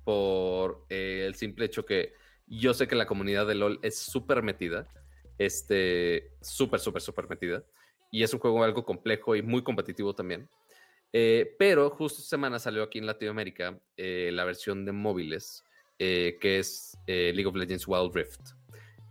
por 0.05 0.87
eh, 0.89 1.25
el 1.27 1.35
simple 1.35 1.67
hecho 1.67 1.85
que 1.85 2.15
yo 2.47 2.73
sé 2.73 2.89
que 2.89 2.97
la 2.97 3.07
comunidad 3.07 3.47
de 3.47 3.55
LOL 3.55 3.79
es 3.83 3.99
súper 3.99 4.43
metida, 4.43 4.89
este, 5.37 6.33
súper, 6.41 6.81
súper, 6.81 7.03
súper 7.03 7.29
metida 7.29 7.63
y 8.11 8.23
es 8.23 8.33
un 8.35 8.41
juego 8.41 8.65
algo 8.65 8.85
complejo 8.85 9.37
y 9.37 9.43
muy 9.43 9.63
competitivo 9.63 10.15
también. 10.15 10.49
Eh, 11.13 11.57
pero 11.59 11.91
justo 11.91 12.19
esta 12.19 12.31
semana 12.31 12.59
salió 12.59 12.83
aquí 12.83 12.99
en 12.99 13.07
Latinoamérica 13.07 13.79
eh, 13.97 14.31
la 14.33 14.45
versión 14.45 14.85
de 14.85 14.93
móviles, 14.93 15.65
eh, 15.99 16.39
que 16.41 16.59
es 16.59 16.97
League 17.07 17.47
of 17.47 17.57
Legends 17.57 17.87
Wild 17.87 18.15
Rift, 18.15 18.41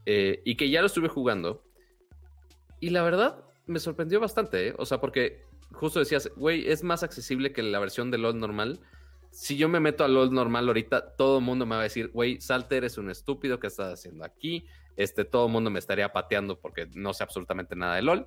y 0.05 0.55
que 0.55 0.69
ya 0.69 0.81
lo 0.81 0.87
estuve 0.87 1.07
jugando. 1.07 1.63
Y 2.79 2.89
la 2.91 3.03
verdad, 3.03 3.43
me 3.67 3.79
sorprendió 3.79 4.19
bastante, 4.19 4.73
o 4.77 4.85
sea, 4.85 4.99
porque 4.99 5.43
justo 5.71 5.99
decías, 5.99 6.31
güey, 6.35 6.69
es 6.69 6.83
más 6.83 7.03
accesible 7.03 7.51
que 7.51 7.61
la 7.61 7.79
versión 7.79 8.09
de 8.09 8.17
LOL 8.17 8.39
normal. 8.39 8.79
Si 9.31 9.57
yo 9.57 9.69
me 9.69 9.79
meto 9.79 10.03
a 10.03 10.07
LOL 10.07 10.33
normal 10.33 10.67
ahorita, 10.67 11.15
todo 11.15 11.37
el 11.39 11.43
mundo 11.43 11.65
me 11.65 11.75
va 11.75 11.81
a 11.81 11.83
decir, 11.83 12.09
güey, 12.11 12.41
Salter 12.41 12.85
es 12.85 12.97
un 12.97 13.11
estúpido, 13.11 13.59
¿qué 13.59 13.67
estás 13.67 13.93
haciendo 13.93 14.23
aquí? 14.23 14.65
Este, 14.95 15.25
todo 15.25 15.45
el 15.45 15.51
mundo 15.51 15.69
me 15.69 15.79
estaría 15.79 16.11
pateando 16.11 16.59
porque 16.59 16.87
no 16.93 17.13
sé 17.13 17.23
absolutamente 17.23 17.75
nada 17.75 17.95
de 17.95 18.01
LOL. 18.01 18.25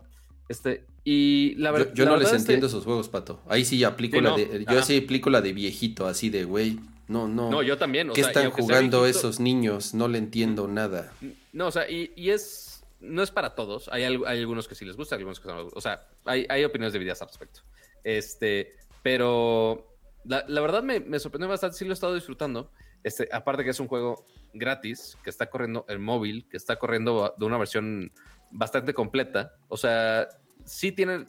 Este, 0.49 0.85
y 1.05 1.55
la 1.57 1.71
Yo, 1.71 1.75
verdad. 1.75 1.93
yo 1.95 2.05
no 2.07 2.17
les 2.17 2.33
entiendo 2.33 2.67
esos 2.67 2.85
juegos, 2.85 3.09
Pato. 3.09 3.41
Ahí 3.49 3.65
sí 3.65 3.83
aplico 3.85 4.17
Sí, 4.19 4.23
la 4.23 4.35
de, 4.37 4.65
yo 4.71 4.83
sí 4.83 4.99
aplico 4.99 5.31
la 5.31 5.41
de 5.41 5.53
viejito, 5.53 6.07
así 6.07 6.31
de, 6.31 6.45
güey, 6.45 6.79
no, 7.09 7.29
no. 7.29 7.51
No, 7.51 7.63
yo 7.63 7.77
también. 7.79 8.11
O 8.11 8.13
¿Qué 8.13 8.23
sea, 8.23 8.31
están 8.31 8.51
jugando 8.51 9.03
viejito- 9.03 9.19
esos 9.19 9.41
niños? 9.41 9.95
No 9.95 10.09
le 10.09 10.19
entiendo 10.19 10.69
nada. 10.69 11.13
No, 11.53 11.67
o 11.69 11.71
sea, 11.71 11.91
y, 11.91 12.13
y 12.17 12.31
es. 12.31 12.83
No 13.01 13.23
es 13.23 13.31
para 13.33 13.55
todos. 13.57 13.89
Hay, 13.93 14.05
hay 14.05 14.39
algunos 14.39 14.69
que 14.69 14.75
sí 14.77 14.85
les 14.85 14.97
gusta, 14.97 15.17
algunos 15.17 15.41
que 15.41 15.49
no 15.49 15.55
les 15.57 15.65
gusta. 15.65 15.79
O 15.79 15.83
sea, 15.83 16.07
hay, 16.25 16.47
hay 16.49 16.65
opiniones 16.65 16.93
divididas 16.93 17.21
al 17.21 17.29
respecto. 17.29 17.61
Este, 18.05 18.77
pero 19.03 19.89
la, 20.25 20.45
la 20.49 20.61
verdad 20.61 20.83
me, 20.85 21.01
me 21.01 21.19
sorprendió 21.19 21.49
bastante. 21.49 21.77
Sí 21.77 21.85
lo 21.85 21.91
he 21.91 21.95
estado 21.95 22.15
disfrutando. 22.15 22.71
Este, 23.05 23.29
aparte 23.33 23.65
que 23.65 23.71
es 23.71 23.81
un 23.81 23.89
juego 23.89 24.25
gratis, 24.55 25.17
que 25.25 25.31
está 25.31 25.47
corriendo 25.51 25.85
en 25.89 26.03
móvil, 26.03 26.47
que 26.49 26.57
está 26.57 26.77
corriendo 26.77 27.35
de 27.37 27.45
una 27.45 27.59
versión 27.59 28.13
bastante 28.51 28.95
completa. 28.95 29.55
O 29.69 29.77
sea, 29.77 30.29
sí 30.65 30.93
tiene 30.93 31.25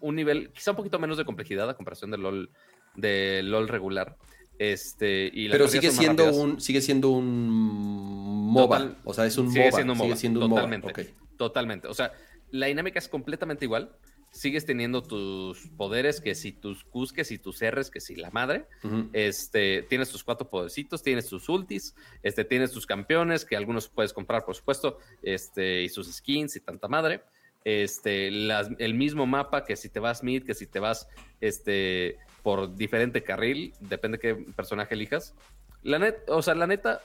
un 0.00 0.16
nivel, 0.16 0.50
quizá 0.52 0.70
un 0.70 0.78
poquito 0.78 0.98
menos 0.98 1.18
de 1.18 1.24
complejidad 1.24 1.68
a 1.68 1.74
comparación 1.74 2.10
del 2.10 2.22
LOL, 2.22 2.50
de 2.96 3.42
LOL 3.44 3.68
regular. 3.68 4.16
Este, 4.58 5.30
y 5.32 5.48
Pero 5.48 5.68
sigue 5.68 5.90
siendo 5.90 6.24
rápidas. 6.26 6.42
un, 6.44 6.60
sigue 6.60 6.80
siendo 6.80 7.08
un 7.10 8.50
MOBA. 8.52 8.78
Total- 8.78 8.96
o 9.04 9.14
sea, 9.14 9.26
es 9.26 9.36
un 9.38 9.50
sigue 9.50 9.64
MOBA. 9.66 9.72
siendo 9.76 9.92
un 9.94 9.98
Sigue 10.00 10.16
siendo 10.16 10.40
un 10.44 10.50
MOBA. 10.50 10.60
totalmente. 10.62 11.14
Totalmente. 11.36 11.88
O 11.88 11.94
sea, 11.94 12.12
la 12.50 12.66
dinámica 12.66 12.98
es 12.98 13.08
completamente 13.08 13.64
igual. 13.64 13.90
Sigues 14.32 14.64
teniendo 14.64 15.02
tus 15.02 15.68
poderes, 15.76 16.20
que 16.20 16.34
si 16.36 16.52
tus 16.52 16.84
Qs, 16.84 17.12
que 17.12 17.24
si 17.24 17.38
tus 17.38 17.60
Rs, 17.60 17.90
que 17.90 18.00
si 18.00 18.14
la 18.14 18.30
madre. 18.30 18.66
Este, 19.12 19.82
tienes 19.82 20.08
tus 20.10 20.22
cuatro 20.22 20.48
podercitos, 20.48 21.02
tienes 21.02 21.26
tus 21.28 21.48
ultis, 21.48 21.94
este, 22.22 22.44
tienes 22.44 22.70
tus 22.70 22.86
campeones, 22.86 23.44
que 23.44 23.56
algunos 23.56 23.88
puedes 23.88 24.12
comprar, 24.12 24.44
por 24.44 24.54
supuesto, 24.54 24.98
este, 25.22 25.82
y 25.82 25.88
sus 25.88 26.06
skins 26.14 26.54
y 26.56 26.60
tanta 26.60 26.86
madre. 26.86 27.22
Este, 27.64 28.30
las- 28.30 28.70
el 28.78 28.94
mismo 28.94 29.26
mapa, 29.26 29.64
que 29.64 29.76
si 29.76 29.88
te 29.88 29.98
vas 30.00 30.22
mid, 30.22 30.44
que 30.44 30.54
si 30.54 30.66
te 30.66 30.78
vas 30.78 31.08
este, 31.40 32.16
por 32.42 32.74
diferente 32.76 33.22
carril, 33.22 33.74
depende 33.80 34.18
qué 34.18 34.34
personaje 34.34 34.94
elijas. 34.94 35.34
La 35.82 35.98
net, 35.98 36.16
o 36.28 36.40
sea, 36.40 36.54
la 36.54 36.66
neta, 36.66 37.00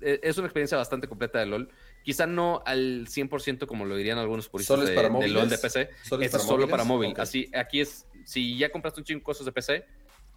e, 0.00 0.20
es 0.22 0.36
una 0.38 0.46
experiencia 0.48 0.76
bastante 0.76 1.08
completa 1.08 1.38
de 1.40 1.46
LOL. 1.46 1.68
Quizá 2.02 2.26
no 2.26 2.62
al 2.66 3.06
100% 3.06 3.66
como 3.66 3.84
lo 3.84 3.96
dirían 3.96 4.18
algunos 4.18 4.48
puristas 4.48 4.76
¿Solo 4.76 4.82
es 4.82 4.90
de, 4.90 4.94
para 4.96 5.08
de? 5.08 5.28
LOL 5.28 5.48
de 5.48 5.58
PC. 5.58 5.90
¿Solo 6.02 6.24
es 6.24 6.30
para 6.30 6.42
solo 6.42 6.52
móviles? 6.52 6.70
para 6.70 6.84
móvil. 6.84 7.14
Así, 7.18 7.50
aquí 7.54 7.80
es, 7.80 8.06
si 8.24 8.56
ya 8.58 8.70
compraste 8.70 9.00
un 9.00 9.04
chingo 9.04 9.20
de 9.20 9.24
cosas 9.24 9.46
de 9.46 9.52
PC, 9.52 9.84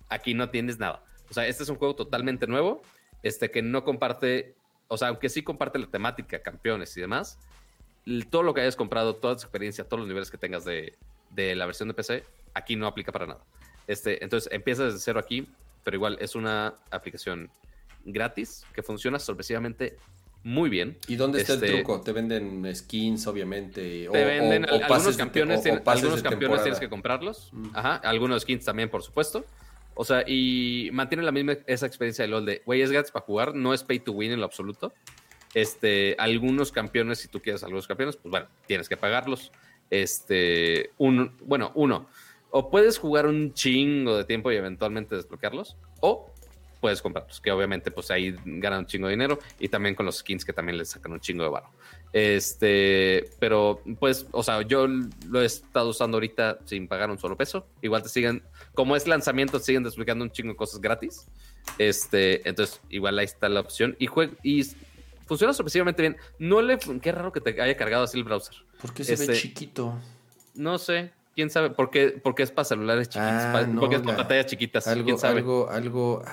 aquí 0.10 0.34
no 0.34 0.50
tienes 0.50 0.78
nada. 0.78 1.04
O 1.30 1.34
sea, 1.34 1.48
este 1.48 1.64
es 1.64 1.70
un 1.70 1.78
juego 1.78 1.96
totalmente 1.96 2.48
nuevo, 2.48 2.82
este 3.24 3.50
que 3.50 3.62
no 3.62 3.84
comparte, 3.84 4.56
o 4.88 4.98
sea, 4.98 5.08
aunque 5.08 5.30
sí 5.30 5.42
comparte 5.42 5.80
la 5.80 5.88
temática, 5.88 6.42
campeones 6.42 6.96
y 6.98 7.02
demás, 7.02 7.40
todo 8.30 8.44
lo 8.44 8.54
que 8.54 8.62
hayas 8.62 8.76
comprado, 8.76 9.16
toda 9.16 9.36
tu 9.36 9.42
experiencia, 9.42 9.84
todos 9.84 10.02
los 10.02 10.08
niveles 10.08 10.30
que 10.30 10.38
tengas 10.38 10.64
de, 10.66 10.96
de 11.32 11.56
la 11.56 11.66
versión 11.66 11.88
de 11.88 11.96
PC, 11.96 12.24
aquí 12.54 12.76
no 12.76 12.86
aplica 12.86 13.12
para 13.12 13.26
nada. 13.26 13.44
Este, 13.88 14.24
entonces 14.24 14.52
empiezas 14.52 14.94
desde 14.94 15.00
cero 15.00 15.20
aquí, 15.20 15.48
pero 15.84 15.98
igual 15.98 16.18
es 16.20 16.36
una 16.36 16.76
aplicación 16.92 17.50
gratis 18.06 18.66
que 18.74 18.84
funciona 18.84 19.20
sorpresivamente 19.20 19.98
muy 20.46 20.70
bien. 20.70 20.96
¿Y 21.08 21.16
dónde 21.16 21.42
está 21.42 21.54
el 21.54 21.64
Este, 21.64 21.76
truco? 21.78 22.02
Te 22.02 22.12
venden 22.12 22.74
skins, 22.76 23.26
obviamente. 23.26 24.08
o- 24.08 24.12
Te 24.12 24.24
venden 24.24 24.66
o- 24.66 24.76
o 24.76 24.84
algunos 24.84 25.18
campeones, 25.18 25.66
algunos 25.66 26.22
campeones 26.22 26.62
tienes 26.62 26.80
que 26.80 26.88
comprarlos. 26.88 27.50
Mm. 27.52 27.70
Ajá, 27.74 27.96
algunos 27.96 28.44
skins 28.44 28.64
también, 28.64 28.90
por 28.90 29.02
supuesto. 29.02 29.44
O 29.96 30.06
sea, 30.06 30.24
y 30.28 30.90
mantiene 30.94 31.24
la 31.24 31.32
misma 31.32 31.58
esa 31.66 31.88
experiencia 31.88 32.24
de 32.24 32.28
LOL 32.28 32.46
de, 32.46 32.62
güey, 32.66 32.82
es 32.84 32.92
gratis 32.92 33.12
para 33.12 33.26
jugar, 33.26 33.56
no 33.56 33.74
es 33.74 33.84
pay 33.84 34.00
to 34.00 34.12
win 34.12 34.32
en 34.34 34.40
lo 34.40 34.46
absoluto. 34.46 34.94
Este, 35.56 36.16
algunos 36.20 36.72
campeones, 36.72 37.18
si 37.20 37.28
tú 37.28 37.42
quieres 37.42 37.64
algunos 37.64 37.88
campeones, 37.88 38.16
pues 38.18 38.30
bueno, 38.30 38.48
tienes 38.68 38.88
que 38.88 38.98
pagarlos. 38.98 39.52
Este, 39.90 40.92
un, 40.98 41.32
bueno, 41.46 41.72
uno, 41.76 42.08
o 42.52 42.70
puedes 42.70 42.98
jugar 43.00 43.26
un 43.26 43.54
chingo 43.54 44.18
de 44.18 44.26
tiempo 44.26 44.52
y 44.52 44.56
eventualmente 44.58 45.16
desbloquearlos, 45.16 45.78
o 46.02 46.30
puedes 46.86 47.02
comprarlos, 47.02 47.42
que 47.42 47.52
obviamente 47.52 47.90
pues 47.90 48.12
ahí 48.12 48.36
ganan 48.46 48.82
un 48.82 48.86
chingo 48.86 49.08
de 49.08 49.14
dinero 49.14 49.40
y 49.60 49.70
también 49.70 49.96
con 49.96 50.06
los 50.06 50.18
skins 50.20 50.46
que 50.46 50.54
también 50.54 50.78
les 50.78 50.90
sacan 50.90 51.12
un 51.14 51.20
chingo 51.20 51.44
de 51.44 51.50
barro. 51.50 51.70
Este, 52.14 53.30
pero 53.40 53.82
pues, 54.00 54.28
o 54.32 54.44
sea, 54.44 54.62
yo 54.62 54.86
lo 54.88 55.42
he 55.42 55.46
estado 55.46 55.90
usando 55.90 56.18
ahorita 56.18 56.60
sin 56.66 56.88
pagar 56.88 57.10
un 57.10 57.18
solo 57.18 57.36
peso. 57.36 57.66
Igual 57.82 58.04
te 58.04 58.10
siguen, 58.10 58.44
como 58.76 58.96
es 58.96 59.08
lanzamiento, 59.08 59.58
te 59.58 59.66
siguen 59.66 59.84
desbloqueando 59.84 60.24
un 60.26 60.32
chingo 60.32 60.50
de 60.52 60.56
cosas 60.56 60.80
gratis. 60.80 61.26
Este, 61.80 62.48
entonces, 62.48 62.80
igual 62.90 63.18
ahí 63.18 63.26
está 63.26 63.50
la 63.50 63.62
opción. 63.62 63.96
Y, 64.00 64.08
jue- 64.08 64.36
y 64.44 64.64
funciona 65.26 65.54
sorpresivamente 65.54 66.04
bien. 66.04 66.18
No 66.38 66.62
le, 66.62 66.78
qué 67.02 67.12
raro 67.12 67.32
que 67.32 67.42
te 67.42 67.60
haya 67.62 67.76
cargado 67.76 68.04
así 68.04 68.18
el 68.18 68.24
browser. 68.24 68.56
¿Por 68.80 68.94
qué 68.94 69.04
se 69.04 69.14
Este- 69.14 69.28
ve 69.32 69.34
chiquito? 69.38 70.00
No 70.54 70.78
sé, 70.78 71.12
quién 71.36 71.50
sabe, 71.50 71.70
por 71.72 71.90
qué, 71.90 72.18
porque 72.24 72.44
es 72.44 72.52
para 72.52 72.64
celulares 72.66 73.10
chiquitos, 73.10 73.30
Ah, 73.44 73.50
pa- 73.54 73.68
no, 73.68 73.80
porque 73.82 73.96
es 73.96 74.02
para 74.02 74.14
la- 74.14 74.18
pantallas 74.24 74.46
chiquitas. 74.46 74.88
Algo, 74.88 75.04
quién 75.06 75.18
sabe, 75.18 75.40
algo, 75.40 75.70
algo, 75.70 76.24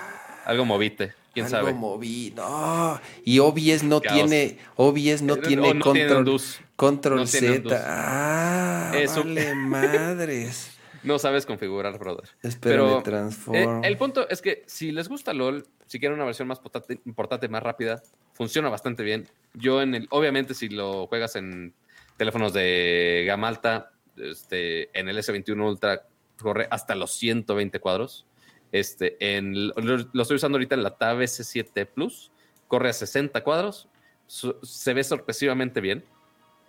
algo, 0.45 0.65
movite, 0.65 1.13
quién 1.33 1.47
algo 1.47 1.59
sabe. 1.59 1.73
moví. 1.75 2.33
No. 2.37 3.01
Y 3.25 3.39
OBS 3.39 3.83
no 3.85 4.01
Caos. 4.01 4.15
tiene, 4.15 4.59
OBS 4.77 5.23
no 5.23 5.35
Eh, 5.35 5.41
tiene 5.47 5.75
no 5.75 5.85
control, 5.85 6.41
control 6.77 7.21
No. 7.21 7.27
Z. 7.27 7.85
Ah, 7.87 8.93
Es 8.95 9.17
un- 9.17 9.35
vale 9.35 9.55
madres. 9.55 10.69
No 11.05 11.19
sabes 11.19 11.47
configurar, 11.47 11.99
brother. 11.99 12.29
Espérame, 12.45 12.87
Pero, 12.87 13.03
transform. 13.03 13.57
Eh, 13.57 13.89
el 13.89 13.97
punto 13.97 14.29
es 14.29 14.41
que 14.41 14.63
si 14.69 14.93
les 14.93 15.09
gusta 15.09 15.35
LOL, 15.35 15.67
si 15.89 15.99
quieren 15.99 16.15
una 16.15 16.25
versión 16.25 16.47
más 16.47 16.61
portátil, 16.61 17.01
portátil, 17.17 17.51
más 17.51 17.61
rápida, 17.61 18.01
funciona 18.35 18.69
bastante 18.69 19.03
bien. 19.03 19.27
Yo 19.53 19.83
en 19.83 19.97
el, 19.97 20.07
obviamente 20.11 20.55
si 20.55 20.69
lo 20.69 21.09
juegas 21.09 21.35
en 21.35 21.75
teléfonos 22.17 22.53
de 22.53 23.25
gama 23.27 23.49
alta, 23.49 23.91
este, 24.17 24.97
en 24.97 25.09
el 25.09 25.19
S21 25.19 25.61
Ultra 25.69 26.03
corre 26.41 26.69
hasta 26.71 26.95
los 26.95 27.13
120 27.17 27.81
cuadros. 27.81 28.25
Este, 28.73 29.17
en, 29.21 29.69
lo, 29.69 30.23
estoy 30.23 30.37
usando 30.37 30.57
ahorita 30.57 30.75
en 30.75 30.83
la 30.83 30.97
Tab 30.97 31.19
S7 31.19 31.87
Plus, 31.87 32.31
corre 32.69 32.89
a 32.89 32.93
60 32.95 33.45
cuadros, 33.45 33.87
se 34.27 34.95
ve 34.95 35.05
sorpresivamente 35.05 35.81
bien. 35.83 36.03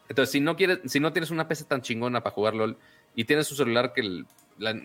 Entonces, 0.09 0.32
si 0.32 0.41
no 0.41 0.57
quieres, 0.57 0.80
si 0.85 0.99
no 0.99 1.14
tienes 1.14 1.32
una 1.32 1.48
PC 1.48 1.64
tan 1.64 1.82
chingona 1.82 2.22
para 2.22 2.35
jugar 2.35 2.56
LOL 2.56 2.77
y 3.15 3.23
tienes 3.23 3.49
un 3.51 3.57
celular 3.57 3.93
que, 3.93 4.25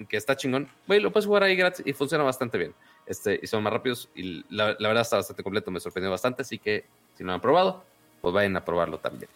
que 0.08 0.16
está 0.16 0.36
chingón, 0.36 0.68
güey, 0.86 1.00
lo 1.00 1.10
puedes 1.10 1.26
jugar 1.26 1.42
ahí 1.42 1.56
gratis 1.56 1.84
y 1.84 1.92
funciona 1.92 2.22
bastante 2.22 2.56
bien. 2.56 2.72
Este, 3.04 3.40
y 3.42 3.46
son 3.48 3.64
más 3.64 3.72
rápidos 3.72 4.08
y 4.14 4.44
la, 4.54 4.76
verdad 4.78 5.00
está 5.00 5.16
bastante 5.16 5.42
completo, 5.42 5.70
me 5.72 5.80
sorprendió 5.80 6.10
bastante, 6.10 6.42
así 6.42 6.58
que 6.58 6.84
si 7.16 7.24
no 7.24 7.28
lo 7.28 7.34
han 7.34 7.40
probado, 7.40 7.84
pues 8.20 8.32
vayan 8.32 8.56
a 8.56 8.64
probarlo 8.64 8.98
también. 8.98 9.28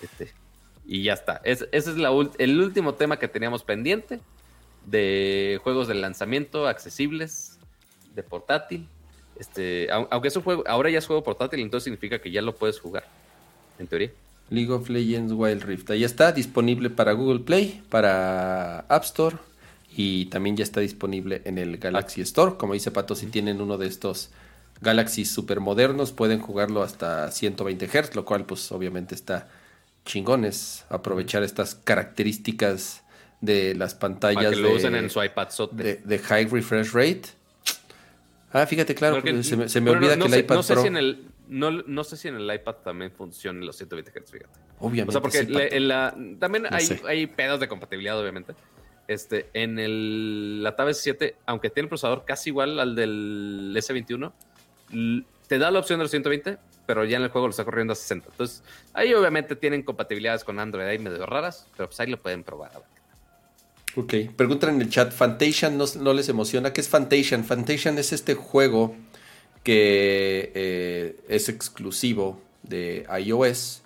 Este, 0.00 0.32
y 0.86 1.02
ya 1.02 1.12
está. 1.12 1.42
Es- 1.44 1.68
ese 1.70 1.90
es 1.90 1.96
el 2.38 2.60
último 2.60 2.94
tema 2.94 3.18
que 3.18 3.28
teníamos 3.28 3.62
pendiente 3.62 4.20
de 4.86 5.60
juegos 5.62 5.88
de 5.88 5.94
lanzamiento 5.94 6.66
accesibles, 6.66 7.58
de 8.14 8.22
portátil. 8.22 8.88
Este, 9.38 9.88
au- 9.90 10.08
aunque 10.10 10.28
es 10.28 10.36
un 10.36 10.42
juego, 10.42 10.64
ahora 10.66 10.88
ya 10.88 10.98
es 10.98 11.06
juego 11.06 11.22
portátil, 11.22 11.60
entonces 11.60 11.84
significa 11.84 12.18
que 12.20 12.30
ya 12.30 12.40
lo 12.40 12.54
puedes 12.54 12.80
jugar, 12.80 13.04
en 13.78 13.86
teoría. 13.86 14.10
League 14.48 14.70
of 14.72 14.88
Legends 14.88 15.32
Wild 15.32 15.64
Rift. 15.64 15.90
Ahí 15.90 16.04
está, 16.04 16.32
disponible 16.32 16.88
para 16.88 17.12
Google 17.12 17.40
Play, 17.40 17.82
para 17.90 18.80
App 18.88 19.02
Store 19.04 19.36
y 19.94 20.26
también 20.26 20.56
ya 20.56 20.62
está 20.62 20.80
disponible 20.80 21.42
en 21.44 21.58
el 21.58 21.78
Galaxy 21.78 22.20
Store. 22.20 22.54
Como 22.56 22.72
dice 22.74 22.90
Pato, 22.92 23.14
si 23.16 23.26
tienen 23.26 23.60
uno 23.60 23.76
de 23.76 23.88
estos 23.88 24.30
Galaxy 24.80 25.24
super 25.24 25.58
modernos, 25.60 26.12
pueden 26.12 26.38
jugarlo 26.38 26.82
hasta 26.82 27.30
120 27.32 27.88
Hz, 27.88 28.14
lo 28.14 28.24
cual 28.24 28.44
pues 28.46 28.70
obviamente 28.72 29.14
está 29.16 29.48
chingón. 30.04 30.44
Es 30.44 30.84
aprovechar 30.90 31.42
estas 31.42 31.74
características 31.74 33.02
de 33.40 33.74
las 33.74 33.94
pantallas 33.94 34.36
Para 34.44 34.50
que 34.50 34.56
lo 34.62 34.68
de, 34.68 34.74
usen 34.74 34.94
en 34.94 35.10
su 35.10 35.22
iPad 35.22 35.48
de- 35.72 35.96
de 35.96 36.18
high 36.18 36.46
refresh 36.46 36.92
rate. 36.92 37.22
Ah, 38.52 38.66
fíjate, 38.66 38.94
claro, 38.94 39.16
Porque- 39.16 39.42
se 39.42 39.56
me, 39.56 39.68
se 39.68 39.80
me 39.80 39.90
bueno, 39.90 40.00
no- 40.00 40.06
olvida 40.06 40.16
no 40.16 40.24
que 40.26 40.30
sé- 40.30 40.36
el 40.38 40.44
iPad 40.44 40.54
no 40.56 40.62
sé 40.62 40.72
Pro, 40.72 40.82
si 40.82 40.88
en 40.88 40.96
el 40.96 41.24
no, 41.48 41.70
no 41.70 42.02
sé 42.02 42.16
si 42.16 42.26
en 42.28 42.36
el 42.36 42.52
iPad 42.52 42.74
también 42.82 43.12
funciona 43.12 43.64
los 43.64 43.76
120 43.76 44.10
Hz, 44.10 44.30
fíjate. 44.32 44.50
obviamente. 44.80 45.10
O 45.10 45.12
sea, 45.12 45.20
porque 45.20 45.38
sí, 45.40 45.46
le- 45.46 45.64
Pato. 45.64 45.74
en 45.76 45.88
la, 45.88 46.16
también 46.40 46.62
No 46.64 46.68
hay, 46.72 46.86
sé. 46.86 47.00
hay 47.06 47.26
pedos 47.28 47.60
de 47.60 47.68
compatibilidad, 47.68 48.18
obviamente. 48.20 48.54
Este, 49.06 49.48
en 49.52 49.78
el, 49.78 50.62
la 50.64 50.74
Tab 50.74 50.88
S7, 50.88 51.36
aunque 51.46 51.70
tiene 51.70 51.84
el 51.84 51.88
procesador 51.88 52.24
casi 52.24 52.50
igual 52.50 52.80
al 52.80 52.96
del 52.96 53.72
S21, 53.76 54.32
l- 54.92 55.24
te 55.46 55.58
da 55.58 55.70
la 55.70 55.78
opción 55.78 56.00
de 56.00 56.04
los 56.04 56.10
120, 56.10 56.58
pero 56.86 57.04
ya 57.04 57.16
en 57.18 57.22
el 57.22 57.28
juego 57.28 57.46
lo 57.46 57.50
está 57.52 57.64
corriendo 57.64 57.92
a 57.92 57.96
60. 57.96 58.28
Entonces, 58.30 58.64
ahí 58.92 59.14
obviamente 59.14 59.54
tienen 59.54 59.82
compatibilidades 59.84 60.42
con 60.42 60.58
Android 60.58 60.86
ahí 60.86 60.98
medio 60.98 61.24
raras, 61.26 61.68
pero 61.76 61.88
pues 61.88 62.00
ahí 62.00 62.08
lo 62.08 62.20
pueden 62.20 62.42
probar. 62.42 62.72
a 62.74 62.78
ver. 62.80 62.88
Ok, 63.96 64.14
preguntan 64.36 64.74
en 64.74 64.82
el 64.82 64.90
chat, 64.90 65.10
Fantasia 65.10 65.70
no, 65.70 65.86
no 66.00 66.12
les 66.12 66.28
emociona. 66.28 66.72
¿Qué 66.74 66.82
es 66.82 66.88
Fantasia? 66.88 67.42
Fantasia 67.42 67.90
es 67.92 68.12
este 68.12 68.34
juego 68.34 68.94
que 69.64 70.52
eh, 70.54 71.16
es 71.28 71.48
exclusivo 71.48 72.40
de 72.62 73.06
iOS 73.24 73.82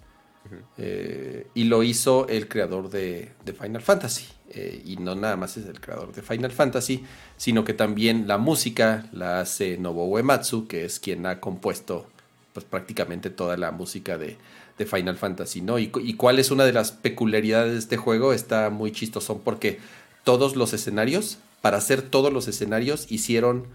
eh, 0.79 1.47
y 1.55 1.65
lo 1.65 1.85
hizo 1.85 2.27
el 2.29 2.49
creador 2.49 2.91
de, 2.91 3.31
de 3.45 3.53
Final 3.53 3.83
Fantasy. 3.83 4.27
Eh, 4.53 4.83
y 4.85 4.97
no 4.97 5.15
nada 5.15 5.37
más 5.37 5.57
es 5.57 5.67
el 5.67 5.81
creador 5.81 6.13
de 6.13 6.23
Final 6.23 6.51
Fantasy, 6.51 7.05
sino 7.37 7.65
que 7.65 7.73
también 7.73 8.27
la 8.27 8.37
música 8.37 9.07
la 9.13 9.39
hace 9.39 9.79
Nobuo 9.79 10.07
Uematsu, 10.07 10.67
que 10.67 10.85
es 10.85 10.99
quien 10.99 11.25
ha 11.25 11.39
compuesto 11.39 12.09
pues, 12.53 12.67
prácticamente 12.67 13.31
toda 13.31 13.57
la 13.57 13.71
música 13.71 14.19
de, 14.19 14.39
de 14.77 14.87
Final 14.87 15.17
Fantasy, 15.17 15.61
¿no? 15.61 15.79
Y, 15.79 15.93
y 16.03 16.15
cuál 16.15 16.41
es 16.41 16.51
una 16.51 16.65
de 16.65 16.73
las 16.73 16.91
peculiaridades 16.91 17.73
de 17.75 17.79
este 17.79 17.97
juego, 17.97 18.33
está 18.33 18.71
muy 18.71 18.91
chistoso 18.91 19.39
porque 19.39 19.79
todos 20.25 20.57
los 20.57 20.73
escenarios, 20.73 21.39
para 21.61 21.79
hacer 21.79 22.03
todos 22.03 22.33
los 22.33 22.49
escenarios, 22.49 23.11
hicieron 23.11 23.67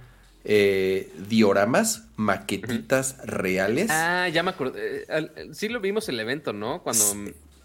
eh, 0.44 1.12
dioramas, 1.28 2.04
maquetitas 2.16 3.18
reales. 3.26 3.88
Ah, 3.90 4.28
ya 4.30 4.44
me 4.44 4.52
acordé. 4.52 5.02
Eh, 5.02 5.06
al- 5.10 5.32
sí 5.56 5.70
lo 5.70 5.80
vimos 5.80 6.08
el 6.10 6.20
evento, 6.20 6.54
¿no? 6.54 6.82
Cuando... 6.84 7.04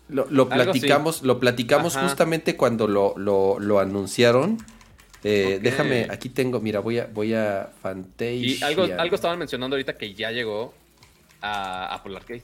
Lo, 0.08 0.26
lo 0.28 0.42
Algo 0.50 0.72
así. 0.72 0.80
platicamos, 0.80 1.22
lo 1.22 1.38
platicamos 1.38 1.94
Ajá. 1.94 2.08
justamente 2.08 2.56
cuando 2.56 2.88
lo, 2.88 3.14
lo, 3.16 3.60
lo 3.60 3.78
anunciaron. 3.78 4.58
Eh. 5.22 5.60
Déjame, 5.62 6.08
aquí 6.10 6.30
tengo, 6.30 6.58
mira, 6.58 6.80
voy 6.80 6.98
a, 6.98 7.06
voy 7.06 7.32
a 7.34 7.70
Fantasia. 7.80 8.34
Y 8.34 8.60
algo, 8.62 8.88
algo 8.98 9.14
estaban 9.14 9.38
mencionando 9.38 9.76
ahorita 9.76 9.96
que 9.96 10.14
ya 10.14 10.32
llegó 10.32 10.74
a 11.42 11.94
Apple 11.94 12.16
Arcade. 12.16 12.42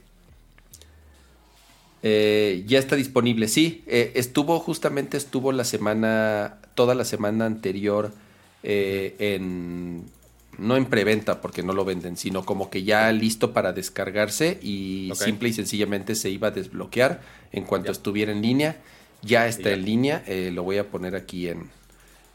Eh, 2.02 2.64
ya 2.66 2.78
está 2.78 2.94
disponible, 2.94 3.48
sí. 3.48 3.82
eh, 3.86 4.12
estuvo, 4.14 4.60
justamente 4.60 5.16
estuvo 5.16 5.50
la 5.52 5.64
semana, 5.64 6.58
toda 6.74 6.94
la 6.94 7.04
semana 7.04 7.46
anterior 7.46 8.12
eh, 8.62 9.14
en, 9.18 10.04
no 10.58 10.76
en 10.76 10.86
preventa 10.86 11.40
porque 11.40 11.62
no 11.62 11.72
lo 11.72 11.84
venden, 11.84 12.16
sino 12.16 12.44
como 12.44 12.70
que 12.70 12.84
ya 12.84 13.10
listo 13.12 13.52
para 13.52 13.72
descargarse 13.72 14.58
y 14.62 15.10
simple 15.16 15.48
y 15.48 15.52
sencillamente 15.52 16.14
se 16.14 16.30
iba 16.30 16.48
a 16.48 16.50
desbloquear 16.50 17.20
en 17.52 17.64
cuanto 17.64 17.92
estuviera 17.92 18.32
en 18.32 18.42
línea. 18.42 18.76
Ya 19.22 19.48
está 19.48 19.70
en 19.70 19.84
línea, 19.84 20.22
eh, 20.26 20.50
lo 20.52 20.62
voy 20.62 20.78
a 20.78 20.88
poner 20.88 21.16
aquí 21.16 21.48
en, 21.48 21.70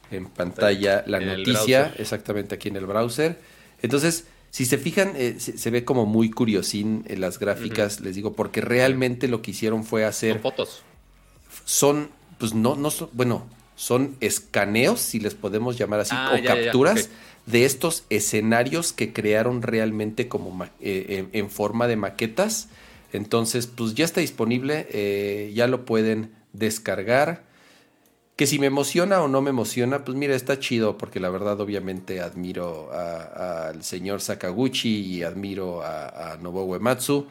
en 0.09 0.25
pantalla 0.25 1.03
la 1.07 1.19
En 1.19 1.27
noticia, 1.27 1.93
exactamente 1.97 2.55
aquí 2.55 2.69
en 2.69 2.75
el 2.75 2.85
browser. 2.85 3.37
Entonces, 3.81 4.25
si 4.51 4.65
se 4.65 4.77
fijan, 4.77 5.13
eh, 5.15 5.35
se, 5.39 5.57
se 5.57 5.69
ve 5.71 5.83
como 5.83 6.05
muy 6.05 6.29
curiosín 6.29 7.03
en 7.07 7.21
las 7.21 7.39
gráficas, 7.39 8.01
les 8.01 8.15
digo, 8.15 8.33
porque 8.33 8.61
realmente 8.61 9.27
lo 9.27 9.41
que 9.41 9.51
hicieron 9.51 9.83
fue 9.83 10.01
Son 10.01 10.09
hacer, 10.09 10.39
fotos. 10.39 10.83
son, 11.65 12.09
pues 12.37 12.53
no, 12.53 12.75
no 12.75 12.91
son, 12.91 13.09
bueno, 13.13 13.47
son 13.75 14.15
escaneos, 14.19 14.99
si 14.99 15.19
les 15.19 15.33
podemos 15.33 15.77
llamar 15.77 16.01
así, 16.01 16.13
Ah, 16.15 16.31
o 16.33 16.37
ya, 16.37 16.43
ya, 16.43 16.55
ya, 16.55 16.63
capturas 16.65 17.09
de 17.45 17.65
estos 17.65 18.03
escenarios 18.09 18.93
que 18.93 19.13
crearon 19.13 19.61
realmente 19.61 20.27
como 20.27 20.65
eh, 20.79 21.25
en, 21.31 21.49
forma 21.49 21.87
de 21.87 21.95
maquetas. 21.95 22.69
Entonces, 23.13 23.67
pues 23.67 23.95
ya 23.95 24.05
está 24.05 24.21
disponible, 24.21 24.87
eh, 24.91 25.51
ya 25.55 25.67
lo 25.67 25.85
pueden 25.85 26.31
descargar. 26.53 27.43
Que 28.35 28.47
si 28.47 28.57
me 28.57 28.67
emociona 28.67 29.21
o 29.21 29.27
no 29.27 29.41
me 29.41 29.51
emociona, 29.51 30.03
pues 30.03 30.17
mira, 30.17 30.35
está 30.35 30.57
chido, 30.57 30.97
porque 30.97 31.19
la 31.19 31.29
verdad 31.29 31.59
obviamente 31.59 32.21
admiro 32.21 32.91
al 32.91 33.83
señor 33.83 34.21
Sakaguchi 34.21 35.01
y 35.01 35.23
admiro 35.23 35.83
a, 35.83 36.33
a 36.33 36.37
Nobuo 36.37 36.63
Uematsu, 36.63 37.27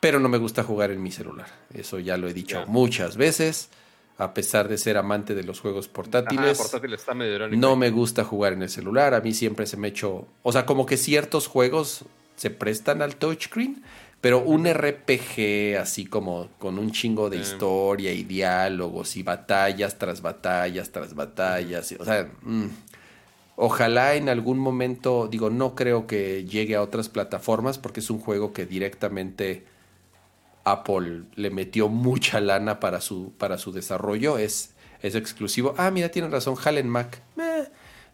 pero 0.00 0.18
no 0.18 0.28
me 0.28 0.38
gusta 0.38 0.64
jugar 0.64 0.90
en 0.90 1.02
mi 1.02 1.12
celular. 1.12 1.46
Eso 1.72 1.98
ya 1.98 2.16
lo 2.16 2.28
he 2.28 2.34
dicho 2.34 2.64
muchas 2.66 3.16
veces 3.16 3.70
a 4.18 4.34
pesar 4.34 4.68
de 4.68 4.76
ser 4.78 4.96
amante 4.96 5.34
de 5.34 5.44
los 5.44 5.60
juegos 5.60 5.86
portátiles. 5.88 6.58
no 7.56 7.76
me 7.76 7.90
gusta 7.90 8.24
jugar 8.24 8.52
en 8.52 8.62
el 8.62 8.68
celular, 8.68 9.14
a 9.14 9.20
mí 9.20 9.32
siempre 9.32 9.64
se 9.66 9.76
me 9.76 9.86
ha 9.86 9.90
hecho, 9.90 10.26
o 10.42 10.52
sea, 10.52 10.66
como 10.66 10.86
que 10.86 10.96
ciertos 10.96 11.46
juegos 11.46 12.04
se 12.34 12.50
prestan 12.50 13.00
al 13.00 13.14
touchscreen, 13.16 13.82
pero 14.20 14.40
un 14.40 14.66
RPG 14.66 15.76
así 15.80 16.06
como 16.06 16.48
con 16.58 16.78
un 16.78 16.90
chingo 16.90 17.30
de 17.30 17.36
historia 17.36 18.12
y 18.12 18.24
diálogos 18.24 19.16
y 19.16 19.22
batallas 19.22 19.98
tras 19.98 20.22
batallas 20.22 20.90
tras 20.90 21.14
batallas, 21.14 21.94
o 21.98 22.04
sea, 22.04 22.28
mm, 22.42 22.66
ojalá 23.56 24.14
en 24.14 24.28
algún 24.28 24.58
momento, 24.58 25.28
digo, 25.30 25.50
no 25.50 25.74
creo 25.74 26.06
que 26.06 26.44
llegue 26.44 26.74
a 26.74 26.82
otras 26.82 27.08
plataformas 27.08 27.78
porque 27.78 28.00
es 28.00 28.10
un 28.10 28.18
juego 28.18 28.52
que 28.52 28.66
directamente 28.66 29.64
Apple 30.64 31.22
le 31.36 31.50
metió 31.50 31.88
mucha 31.88 32.40
lana 32.40 32.80
para 32.80 33.00
su, 33.00 33.32
para 33.38 33.56
su 33.56 33.72
desarrollo, 33.72 34.38
es, 34.38 34.74
es 35.00 35.14
exclusivo. 35.14 35.74
Ah, 35.78 35.90
mira, 35.90 36.10
tienen 36.10 36.30
razón, 36.32 36.56
Halen 36.62 36.88
Mac. 36.88 37.22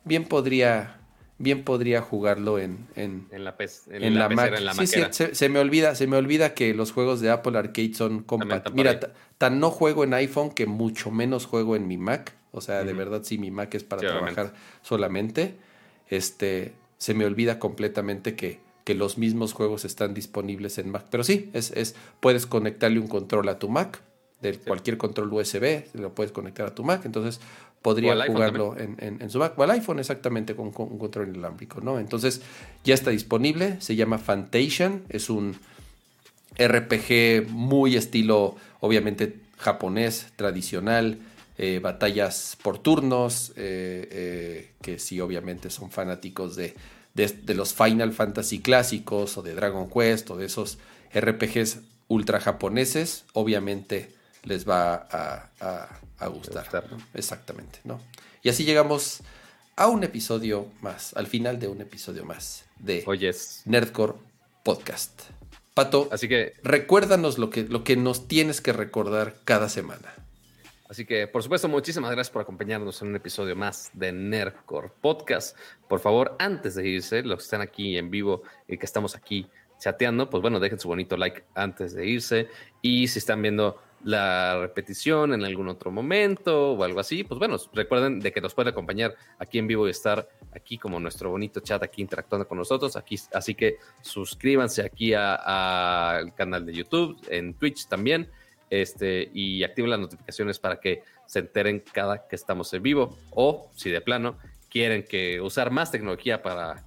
bien 0.05 0.24
podría 0.24 0.99
bien 1.44 1.62
podría 1.62 2.02
jugarlo 2.02 2.58
en 2.58 2.89
en, 2.97 3.28
la, 3.31 3.55
en, 3.90 4.18
la, 4.18 4.28
Mac. 4.28 4.56
sí, 4.84 4.86
sí, 5.12 5.24
se, 5.32 5.48
me 5.48 5.60
olvida, 5.60 5.94
se 5.94 6.08
me 6.08 6.16
olvida 6.16 6.55
que 6.55 6.74
los 6.74 6.90
juegos 6.90 7.20
de 7.20 7.31
Apple 7.31 7.56
Arcade 7.56 7.94
son 7.94 8.24
compatibles. 8.24 8.74
Mira, 8.74 9.00
tan 9.39 9.60
no 9.60 9.70
juego 9.70 10.02
en 10.02 10.14
iPhone 10.14 10.50
que 10.50 10.66
mucho 10.66 11.12
menos 11.12 11.47
juego 11.47 11.76
en 11.76 11.86
mi 11.86 11.97
Mac. 11.97 12.34
O 12.50 12.60
sea, 12.60 12.82
de 12.82 12.92
verdad 12.92 13.23
sí 13.23 13.39
mi 13.39 13.52
Mac 13.52 13.73
es 13.74 13.84
para 13.84 14.00
trabajar 14.00 14.55
solamente. 14.82 15.55
Este, 16.08 16.73
se 16.98 17.14
me 17.14 17.24
olvida 17.24 17.60
completamente 17.60 18.34
que 18.34 18.64
que 18.84 18.94
los 18.94 19.16
mismos 19.16 19.55
juegos 19.55 19.84
están 19.84 20.12
disponibles 20.12 20.78
en 20.78 20.90
Mac. 20.90 21.06
Pero 21.10 21.24
sí, 21.24 21.50
es, 21.55 21.70
es 21.70 21.97
puedes 22.20 22.47
conectarle 22.47 23.00
un 23.00 23.08
control 23.08 23.48
a 23.48 23.58
tu 23.58 23.68
Mac, 23.68 24.02
de 24.42 24.58
cualquier 24.58 24.98
control 24.98 25.32
USB, 25.32 25.84
lo 25.94 26.14
puedes 26.14 26.31
conectar 26.31 26.66
a 26.66 26.74
tu 26.74 26.84
Mac, 26.84 27.06
entonces 27.06 27.40
podría 27.84 28.16
jugarlo 28.26 28.74
en, 28.78 28.96
en, 28.98 29.28
su 29.28 29.38
Mac 29.38 29.58
o 29.58 29.62
al 29.62 29.70
iPhone 29.72 29.98
exactamente 29.98 30.56
con, 30.56 30.72
un 30.74 30.98
control 30.98 31.28
inalámbrico, 31.28 31.82
¿no? 31.82 32.00
Entonces 32.00 32.40
ya 32.82 32.94
está 32.94 33.10
disponible, 33.10 33.78
se 33.80 33.94
llama 33.94 34.16
Fantation, 34.16 35.02
es 35.10 35.28
un 35.28 35.54
RPG 36.58 37.50
muy 37.50 37.96
estilo, 37.96 38.56
obviamente 38.80 39.36
japonés, 39.58 40.32
tradicional, 40.36 41.18
eh, 41.58 41.78
batallas 41.82 42.56
por 42.62 42.78
turnos, 42.78 43.50
eh, 43.50 44.08
eh, 44.10 44.70
que 44.80 44.98
sí 44.98 45.20
obviamente 45.20 45.68
son 45.68 45.90
fanáticos 45.90 46.56
de 46.56 46.74
de, 47.14 47.54
los 47.54 47.74
Final 47.74 48.12
Fantasy 48.12 48.60
clásicos 48.60 49.38
o 49.38 49.42
de 49.42 49.54
Dragon 49.54 49.88
Quest 49.88 50.30
o 50.30 50.36
de 50.36 50.46
esos 50.46 50.78
RPGs 51.14 51.78
ultra 52.08 52.40
japoneses, 52.40 53.24
obviamente 53.32 54.12
les 54.42 54.68
va 54.68 55.06
a, 55.10 56.00
gustar. 56.26 56.86
Exactamente, 57.14 57.80
¿no? 57.84 58.00
Y 58.42 58.48
así 58.48 58.64
llegamos 58.64 59.22
a 59.76 59.88
un 59.88 60.04
episodio 60.04 60.68
más, 60.80 61.14
al 61.14 61.26
final 61.26 61.58
de 61.58 61.68
un 61.68 61.80
episodio 61.80 62.24
más 62.24 62.64
de 62.78 63.04
Nerdcore 63.64 64.14
Podcast. 64.62 65.22
Pato, 65.74 66.08
así 66.12 66.28
que 66.28 66.54
recuérdanos 66.62 67.38
lo 67.38 67.50
que, 67.50 67.64
lo 67.64 67.82
que 67.82 67.96
nos 67.96 68.28
tienes 68.28 68.60
que 68.60 68.72
recordar 68.72 69.34
cada 69.44 69.68
semana. 69.68 70.14
Así 70.88 71.06
que, 71.06 71.26
por 71.26 71.42
supuesto, 71.42 71.66
muchísimas 71.66 72.12
gracias 72.12 72.30
por 72.32 72.42
acompañarnos 72.42 73.02
en 73.02 73.08
un 73.08 73.16
episodio 73.16 73.56
más 73.56 73.90
de 73.94 74.12
Nerdcore 74.12 74.92
Podcast. 75.00 75.56
Por 75.88 75.98
favor, 75.98 76.36
antes 76.38 76.76
de 76.76 76.86
irse, 76.86 77.22
los 77.22 77.38
que 77.38 77.44
están 77.44 77.62
aquí 77.62 77.98
en 77.98 78.10
vivo 78.10 78.42
y 78.68 78.78
que 78.78 78.86
estamos 78.86 79.16
aquí 79.16 79.48
chateando, 79.80 80.30
pues 80.30 80.40
bueno, 80.40 80.60
dejen 80.60 80.78
su 80.78 80.86
bonito 80.86 81.16
like 81.16 81.42
antes 81.54 81.94
de 81.94 82.06
irse. 82.06 82.48
Y 82.80 83.08
si 83.08 83.18
están 83.18 83.42
viendo 83.42 83.82
la 84.05 84.60
repetición 84.60 85.33
en 85.33 85.44
algún 85.44 85.68
otro 85.68 85.91
momento 85.91 86.73
o 86.73 86.84
algo 86.84 87.00
así, 87.00 87.24
pues 87.24 87.39
bueno, 87.39 87.57
recuerden 87.73 88.20
de 88.20 88.33
que 88.33 88.41
nos 88.41 88.55
pueden 88.55 88.73
acompañar 88.73 89.15
aquí 89.39 89.58
en 89.58 89.66
vivo 89.66 89.86
y 89.86 89.91
estar 89.91 90.28
aquí 90.55 90.78
como 90.78 91.00
nuestro 91.00 91.31
bonito 91.31 91.60
chat 91.60 91.83
aquí 91.83 92.02
interactuando 92.02 92.47
con 92.47 92.58
nosotros. 92.58 92.97
Aquí, 92.97 93.18
así 93.33 93.55
que 93.55 93.78
suscríbanse 94.02 94.83
aquí 94.83 95.15
al 95.15 96.34
canal 96.34 96.66
de 96.66 96.74
YouTube, 96.74 97.18
en 97.28 97.55
Twitch 97.55 97.89
también 97.89 98.28
este, 98.70 99.31
y 99.33 99.62
activen 99.65 99.91
las 99.91 100.00
notificaciones 100.00 100.58
para 100.58 100.81
que 100.81 101.02
se 101.26 101.39
enteren 101.39 101.83
cada 101.92 102.28
que 102.28 102.36
estamos 102.36 102.73
en 102.74 102.83
vivo 102.83 103.16
o 103.31 103.70
si 103.74 103.91
de 103.91 104.00
plano 104.00 104.36
quieren 104.68 105.05
que 105.05 105.41
usar 105.41 105.70
más 105.70 105.91
tecnología 105.91 106.42
para 106.42 106.84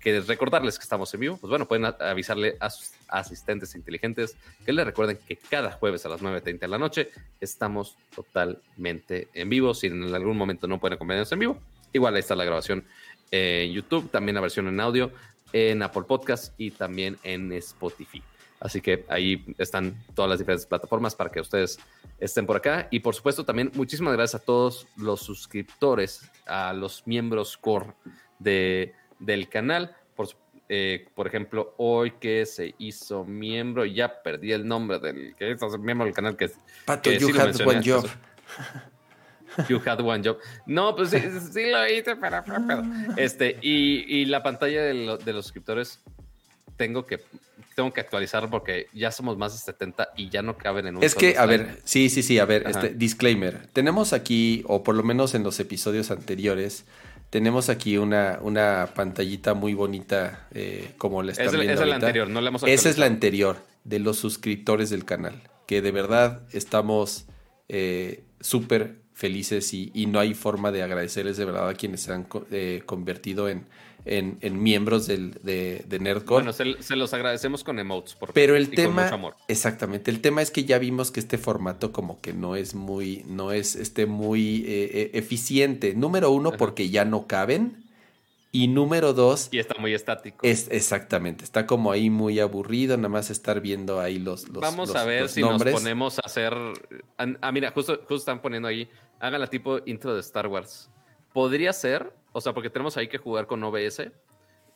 que 0.00 0.20
recordarles 0.20 0.78
que 0.78 0.82
estamos 0.82 1.12
en 1.14 1.20
vivo, 1.20 1.36
pues 1.36 1.48
bueno, 1.48 1.66
pueden 1.66 1.84
avisarle 1.84 2.56
a 2.60 2.70
sus 2.70 2.92
asistentes 3.08 3.74
inteligentes 3.74 4.36
que 4.64 4.72
les 4.72 4.84
recuerden 4.84 5.18
que 5.26 5.36
cada 5.36 5.72
jueves 5.72 6.04
a 6.06 6.08
las 6.08 6.20
9.30 6.20 6.58
de 6.58 6.68
la 6.68 6.78
noche 6.78 7.10
estamos 7.40 7.96
totalmente 8.14 9.28
en 9.34 9.48
vivo. 9.48 9.74
Si 9.74 9.88
en 9.88 10.14
algún 10.14 10.36
momento 10.36 10.66
no 10.66 10.80
pueden 10.80 10.94
acompañarnos 10.94 11.32
en 11.32 11.38
vivo, 11.38 11.58
igual 11.92 12.14
ahí 12.14 12.20
está 12.20 12.34
la 12.34 12.44
grabación 12.44 12.84
en 13.30 13.72
YouTube, 13.72 14.10
también 14.10 14.34
la 14.34 14.40
versión 14.40 14.68
en 14.68 14.80
audio 14.80 15.12
en 15.52 15.82
Apple 15.82 16.02
Podcast 16.02 16.52
y 16.58 16.72
también 16.72 17.16
en 17.22 17.52
Spotify. 17.52 18.22
Así 18.60 18.80
que 18.80 19.04
ahí 19.08 19.44
están 19.58 19.94
todas 20.14 20.28
las 20.28 20.38
diferentes 20.38 20.66
plataformas 20.66 21.14
para 21.14 21.30
que 21.30 21.40
ustedes 21.40 21.78
estén 22.18 22.46
por 22.46 22.56
acá. 22.56 22.88
Y 22.90 23.00
por 23.00 23.14
supuesto 23.14 23.44
también 23.44 23.70
muchísimas 23.74 24.14
gracias 24.14 24.42
a 24.42 24.44
todos 24.44 24.86
los 24.96 25.20
suscriptores, 25.20 26.30
a 26.46 26.72
los 26.72 27.06
miembros 27.06 27.56
core 27.56 27.92
de, 28.38 28.94
del 29.24 29.48
canal. 29.48 29.96
Por, 30.14 30.28
eh, 30.68 31.08
por 31.14 31.26
ejemplo, 31.26 31.74
hoy 31.78 32.12
que 32.12 32.46
se 32.46 32.74
hizo 32.78 33.24
miembro, 33.24 33.84
ya 33.84 34.22
perdí 34.22 34.52
el 34.52 34.66
nombre 34.66 34.98
del 34.98 35.34
que 35.36 35.50
es 35.52 35.60
miembro 35.78 36.06
del 36.06 36.14
canal 36.14 36.36
que 36.36 36.46
es... 36.46 36.54
Pato, 36.84 37.10
you 37.10 37.28
had 37.38 37.60
one 37.66 37.82
job. 37.84 38.06
You 39.68 39.80
had 39.86 40.00
one 40.00 40.20
job. 40.20 40.38
No, 40.66 40.96
pues 40.96 41.10
sí, 41.10 41.18
sí 41.52 41.70
lo 41.70 41.86
hice, 41.88 42.16
pero, 42.16 42.42
Este, 43.16 43.56
y, 43.62 44.22
y 44.22 44.24
la 44.24 44.42
pantalla 44.42 44.82
de, 44.82 45.16
de 45.24 45.32
los 45.32 45.44
suscriptores 45.44 46.00
tengo 46.76 47.06
que 47.06 47.20
tengo 47.74 47.92
que 47.92 48.00
actualizar 48.00 48.48
porque 48.50 48.86
ya 48.92 49.10
somos 49.10 49.36
más 49.36 49.52
de 49.52 49.58
70 49.58 50.10
y 50.16 50.28
ya 50.28 50.42
no 50.42 50.56
caben 50.56 50.86
en 50.86 50.96
un 50.96 51.02
Es 51.02 51.14
que, 51.14 51.36
a 51.36 51.46
ver, 51.46 51.80
sí, 51.84 52.08
sí, 52.08 52.22
sí, 52.22 52.38
a 52.38 52.44
ver, 52.44 52.64
este 52.68 52.90
disclaimer. 52.90 53.66
Tenemos 53.72 54.12
aquí, 54.12 54.62
o 54.66 54.82
por 54.82 54.94
lo 54.94 55.02
menos 55.02 55.34
en 55.34 55.42
los 55.42 55.58
episodios 55.60 56.10
anteriores, 56.10 56.84
tenemos 57.34 57.68
aquí 57.68 57.96
una, 57.96 58.38
una 58.42 58.90
pantallita 58.94 59.54
muy 59.54 59.74
bonita, 59.74 60.46
eh, 60.52 60.92
como 60.98 61.20
la 61.20 61.32
están 61.32 61.50
viendo. 61.50 61.72
Esa 61.72 61.82
es 61.82 61.88
la 61.88 61.96
anterior, 61.96 62.28
no 62.28 62.40
la 62.40 62.48
hemos 62.50 62.62
Esa 62.62 62.88
es 62.88 62.96
la 62.96 63.06
anterior, 63.06 63.56
de 63.82 63.98
los 63.98 64.18
suscriptores 64.18 64.88
del 64.88 65.04
canal, 65.04 65.42
que 65.66 65.82
de 65.82 65.90
verdad 65.90 66.42
estamos 66.52 67.26
eh, 67.68 68.22
súper 68.38 69.00
felices 69.14 69.74
y, 69.74 69.90
y, 69.94 70.06
no 70.06 70.20
hay 70.20 70.32
forma 70.34 70.70
de 70.70 70.84
agradecerles 70.84 71.36
de 71.36 71.44
verdad 71.44 71.68
a 71.68 71.74
quienes 71.74 72.02
se 72.02 72.12
han 72.12 72.28
eh, 72.52 72.82
convertido 72.86 73.48
en 73.48 73.66
en, 74.04 74.62
miembros 74.62 75.06
del, 75.06 75.32
de, 75.42 75.84
de 75.86 75.98
Nerdcore. 75.98 76.44
Bueno, 76.44 76.52
se, 76.52 76.96
los 76.96 77.14
agradecemos 77.14 77.64
con 77.64 77.78
emotes. 77.78 78.14
Por, 78.14 78.32
Pero 78.32 78.56
el 78.56 78.70
tema, 78.70 79.10
exactamente, 79.48 80.10
el 80.10 80.20
tema 80.20 80.42
es 80.42 80.50
que 80.50 80.64
ya 80.64 80.78
vimos 80.78 81.10
que 81.10 81.20
este 81.20 81.38
formato 81.38 81.92
como 81.92 82.20
que 82.20 82.32
no 82.32 82.56
es 82.56 82.74
muy, 82.74 83.24
no 83.26 83.52
es 83.52 83.76
este 83.76 84.06
muy 84.06 84.64
eh, 84.66 84.90
eh, 84.92 85.10
eficiente. 85.14 85.94
Número 85.94 86.30
uno, 86.30 86.52
porque 86.52 86.90
ya 86.90 87.04
no 87.04 87.26
caben. 87.26 87.82
Y 88.52 88.68
número 88.68 89.14
dos. 89.14 89.48
Y 89.50 89.58
está 89.58 89.74
muy 89.80 89.94
estático. 89.94 90.38
Es, 90.46 90.68
exactamente, 90.70 91.42
está 91.42 91.66
como 91.66 91.90
ahí 91.90 92.08
muy 92.08 92.38
aburrido, 92.38 92.96
nada 92.96 93.08
más 93.08 93.28
estar 93.30 93.60
viendo 93.60 93.98
ahí 93.98 94.20
los, 94.20 94.48
los 94.48 94.60
Vamos 94.60 94.94
a 94.94 95.04
ver 95.04 95.28
si 95.28 95.40
nos 95.40 95.60
ponemos 95.60 96.20
a 96.20 96.22
hacer. 96.24 96.54
Ah, 97.18 97.50
mira, 97.50 97.72
justo, 97.72 97.96
justo 97.98 98.14
están 98.14 98.40
poniendo 98.40 98.68
ahí. 98.68 98.88
Hagan 99.18 99.40
la 99.40 99.48
tipo 99.48 99.80
intro 99.86 100.14
de 100.14 100.20
Star 100.20 100.46
Wars. 100.46 100.88
Podría 101.32 101.72
ser 101.72 102.12
o 102.34 102.40
sea, 102.40 102.52
porque 102.52 102.68
tenemos 102.68 102.96
ahí 102.96 103.06
que 103.06 103.16
jugar 103.16 103.46
con 103.46 103.62
OBS 103.62 104.10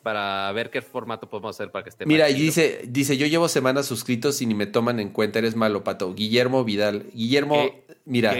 para 0.04 0.50
ver 0.52 0.70
qué 0.70 0.80
formato 0.80 1.28
podemos 1.28 1.56
hacer 1.56 1.72
para 1.72 1.82
que 1.82 1.90
esté 1.90 2.06
Mira, 2.06 2.30
y 2.30 2.34
dice, 2.34 2.82
dice, 2.86 3.16
yo 3.16 3.26
llevo 3.26 3.48
semanas 3.48 3.84
suscritos 3.86 4.40
y 4.40 4.46
ni 4.46 4.54
me 4.54 4.66
toman 4.66 5.00
en 5.00 5.10
cuenta, 5.10 5.40
eres 5.40 5.56
malo, 5.56 5.82
pato. 5.82 6.14
Guillermo 6.14 6.64
Vidal. 6.64 7.06
Guillermo, 7.12 7.68
mira. 8.04 8.32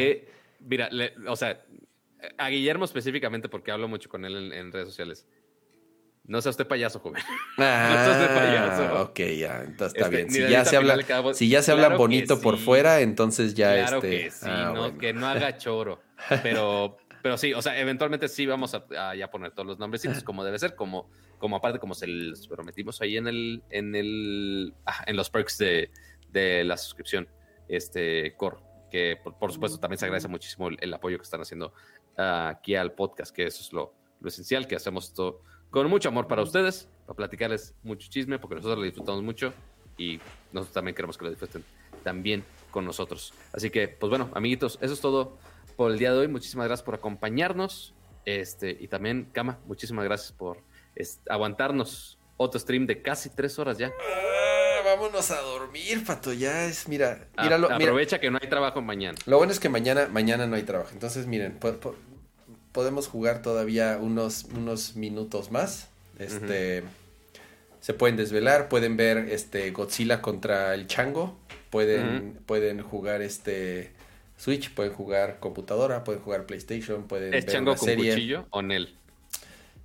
mira, 0.61 0.89
o 1.27 1.35
sea, 1.35 1.65
a 2.39 2.49
Guillermo 2.49 2.85
específicamente 2.85 3.49
porque 3.49 3.73
hablo 3.73 3.89
mucho 3.89 4.09
con 4.09 4.25
él 4.25 4.53
en, 4.53 4.71
redes 4.71 4.87
sociales. 4.87 5.27
No 6.23 6.41
sea 6.41 6.51
usted 6.51 6.69
payaso, 6.69 7.01
joven. 7.01 7.21
Ah, 7.59 7.89
no 7.97 8.05
sea 8.05 8.23
usted 8.23 8.35
payaso. 8.37 9.03
Ok, 9.03 9.19
ya, 9.37 9.65
entonces 9.65 9.97
está 9.99 10.15
este, 10.15 10.17
bien. 10.17 10.31
Si 10.31 10.49
ya, 10.49 10.65
se 10.65 10.77
habla, 10.77 11.35
si 11.35 11.49
ya 11.49 11.61
se 11.61 11.73
habla 11.73 11.89
bonito 11.89 12.41
por 12.41 12.57
fuera, 12.57 13.01
entonces 13.01 13.55
ya 13.55 13.75
claro 13.75 13.97
este. 13.97 14.11
Que 14.11 14.31
sí, 14.31 14.47
ah, 14.49 14.73
no, 14.73 14.97
que 14.97 15.13
no 15.13 15.27
haga 15.27 15.57
choro. 15.57 16.01
Pero 16.45 16.99
pero 17.23 17.37
sí, 17.39 17.53
o 17.55 17.63
sea, 17.63 17.79
eventualmente 17.79 18.29
sí 18.29 18.47
vamos 18.47 18.75
a, 18.75 19.15
ya 19.15 19.31
poner 19.31 19.53
todos 19.53 19.67
los 19.67 19.79
nombrecitos 19.79 20.23
como 20.25 20.45
debe 20.45 20.59
ser, 20.59 20.75
como, 20.75 21.11
como 21.39 21.57
aparte 21.57 21.79
como 21.79 21.95
se 21.95 22.07
los 22.07 22.47
prometimos 22.47 23.01
ahí 23.01 23.17
en 23.17 23.27
el, 23.29 23.63
en 23.71 23.95
el, 23.95 24.75
ah, 24.87 25.05
en 25.07 25.17
los 25.17 25.31
perks 25.31 25.59
de, 25.59 25.91
de 26.31 26.65
la 26.65 26.77
suscripción, 26.77 27.29
este, 27.69 28.35
Core, 28.37 28.57
que 28.91 29.19
por, 29.23 29.53
supuesto 29.53 29.79
también 29.79 29.99
se 29.99 30.07
agradece 30.07 30.29
muchísimo 30.29 30.69
el, 30.69 30.95
apoyo 30.95 31.19
que 31.19 31.25
están 31.25 31.41
haciendo 31.41 31.73
ah, 32.17 32.49
aquí 32.49 32.75
al 32.75 32.93
podcast, 32.93 33.35
que 33.35 33.47
eso 33.47 33.63
es 33.63 33.73
lo, 33.73 33.95
lo 34.21 34.29
esencial, 34.29 34.67
que 34.67 34.77
hacemos 34.77 35.07
esto 35.07 35.43
con 35.71 35.89
mucho 35.89 36.09
amor 36.09 36.27
para 36.29 36.43
ustedes, 36.43 36.89
para 37.07 37.17
platicarles 37.17 37.75
mucho 37.83 38.09
chisme, 38.09 38.39
porque 38.39 38.57
nosotros 38.57 38.79
lo 38.79 38.85
disfrutamos 38.85 39.23
mucho 39.23 39.53
y 39.97 40.19
nosotros 40.53 40.73
también 40.73 40.95
queremos 40.95 41.19
que 41.19 41.25
lo 41.25 41.31
disfruten 41.31 41.65
también 42.03 42.45
con 42.71 42.85
nosotros. 42.85 43.35
Así 43.53 43.71
que, 43.71 43.89
pues 43.89 44.09
bueno, 44.09 44.31
amiguitos, 44.35 44.79
eso 44.81 44.95
es 44.95 45.01
todo 45.01 45.39
por 45.79 45.93
el 45.93 45.99
día 46.01 46.13
de 46.13 46.19
hoy. 46.19 46.29
Muchísimas 46.29 46.67
gracias 46.67 46.85
por 46.85 46.97
acompañarnos. 46.97 47.95
Este, 48.25 48.77
y 48.81 48.89
también, 48.89 49.29
Kama, 49.33 49.61
muchísimas 49.65 50.05
gracias 50.05 50.33
por 50.33 50.59
aguantarnos 51.29 52.19
otro 52.37 52.59
stream 52.59 52.85
de 52.85 53.01
casi 53.01 53.31
tres 53.31 53.61
horas 53.61 53.79
ya. 53.79 53.87
Ah, 53.87 54.81
vámonos 54.85 55.31
a 55.31 55.41
dormir, 55.41 56.05
Pato. 56.05 56.33
Ya 56.33 56.65
es, 56.65 56.89
mira, 56.89 57.29
míralo, 57.41 57.71
aprovecha 57.71 58.19
que 58.19 58.29
no 58.29 58.41
hay 58.43 58.49
trabajo 58.49 58.83
mañana. 58.83 59.17
Lo 59.25 59.39
bueno 59.39 59.53
es 59.53 59.61
que 59.61 59.69
mañana, 59.69 60.09
mañana 60.09 60.49
no 60.49 60.57
hay 60.57 60.65
trabajo. 60.65 60.91
Entonces, 60.93 61.29
miren, 61.29 61.61
podemos 62.73 63.07
jugar 63.07 63.41
todavía 63.41 63.99
unos, 64.01 64.47
unos 64.57 64.97
minutos 64.97 65.53
más. 65.53 65.91
Este. 66.19 66.83
Se 67.79 67.95
pueden 67.95 68.17
desvelar, 68.17 68.69
pueden 68.69 68.97
ver 68.97 69.29
este 69.31 69.71
Godzilla 69.71 70.21
contra 70.21 70.75
el 70.75 70.89
Chango 70.89 71.39
Pueden, 71.71 72.41
pueden 72.47 72.83
jugar 72.83 73.21
este 73.21 73.93
Switch, 74.39 74.73
pueden 74.73 74.93
jugar 74.93 75.39
computadora, 75.41 76.05
pueden 76.05 76.23
jugar 76.23 76.47
PlayStation, 76.47 77.03
pueden 77.09 77.35
¿Es 77.35 77.45
ver 77.45 77.55
chango 77.55 77.75
con 77.75 77.95
cuchillo 77.95 78.47
o 78.51 78.63
Nel? 78.63 78.95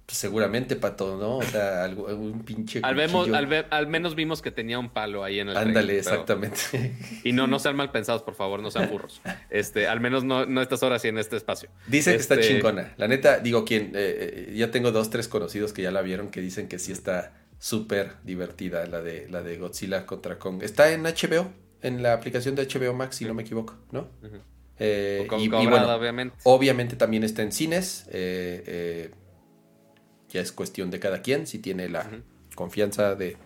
Pues 0.06 0.18
seguramente 0.18 0.76
todo, 0.76 1.18
¿no? 1.18 1.38
O 1.38 1.44
sea, 1.44 1.84
algo, 1.84 2.06
un 2.06 2.44
pinche 2.44 2.82
al, 2.84 2.94
vemos, 2.94 3.30
al, 3.30 3.66
al, 3.70 3.88
menos 3.88 4.16
vimos 4.16 4.42
que 4.42 4.52
tenía 4.52 4.78
un 4.78 4.90
palo 4.90 5.24
ahí 5.24 5.40
en 5.40 5.50
el 5.50 5.58
Ándale, 5.58 5.98
exactamente. 5.98 6.94
Y 7.24 7.32
no, 7.32 7.48
no 7.48 7.58
sean 7.58 7.76
mal 7.76 7.90
pensados, 7.90 8.22
por 8.22 8.36
favor, 8.36 8.62
no 8.62 8.70
sean 8.70 8.90
burros. 8.90 9.22
Este, 9.50 9.88
al 9.88 10.02
menos 10.02 10.24
no, 10.24 10.46
no 10.46 10.62
estas 10.62 10.84
horas 10.84 11.04
y 11.06 11.08
en 11.08 11.18
este 11.18 11.38
espacio. 11.38 11.70
Dice 11.88 12.12
que 12.12 12.18
está 12.18 12.36
este 12.36 12.48
chingona. 12.48 12.94
La 12.98 13.08
neta, 13.08 13.40
digo, 13.40 13.66
quien, 13.66 13.88
eh, 13.96 14.50
eh, 14.50 14.54
ya 14.56 14.72
tengo 14.72 14.92
dos, 14.92 15.10
tres 15.10 15.28
conocidos 15.28 15.74
que 15.74 15.82
ya 15.82 15.92
la 15.92 16.02
vieron 16.02 16.30
que 16.30 16.42
dicen 16.42 16.68
que 16.68 16.80
sí 16.80 16.92
está 16.92 17.34
súper 17.60 18.18
divertida 18.24 18.86
la 18.88 19.02
de, 19.02 19.28
la 19.30 19.42
de 19.42 19.58
Godzilla 19.58 20.06
contra 20.06 20.38
Kong. 20.38 20.62
Está 20.64 20.92
en 20.92 21.04
HBO 21.04 21.50
en 21.84 22.02
la 22.02 22.14
aplicación 22.14 22.56
de 22.56 22.66
HBO 22.66 22.94
Max, 22.94 23.18
si 23.18 23.26
no 23.26 23.34
me 23.34 23.44
equivoco, 23.44 23.76
¿no? 23.92 24.10
Eh, 24.80 25.28
y, 25.38 25.48
bueno, 25.48 25.96
obviamente. 25.96 26.36
Obviamente 26.44 26.96
también 26.96 27.24
está 27.24 27.44
en 27.44 27.52
cines. 27.52 28.06
Eh, 28.12 28.64
eh, 28.66 29.12
ya 30.30 30.42
es 30.42 30.52
cuestión 30.52 30.90
de 30.90 31.00
cada 31.00 31.22
quien, 31.22 31.46
si 31.46 31.60
tiene 31.60 31.90
la 31.90 32.10
confianza 32.56 33.16
de, 33.16 33.38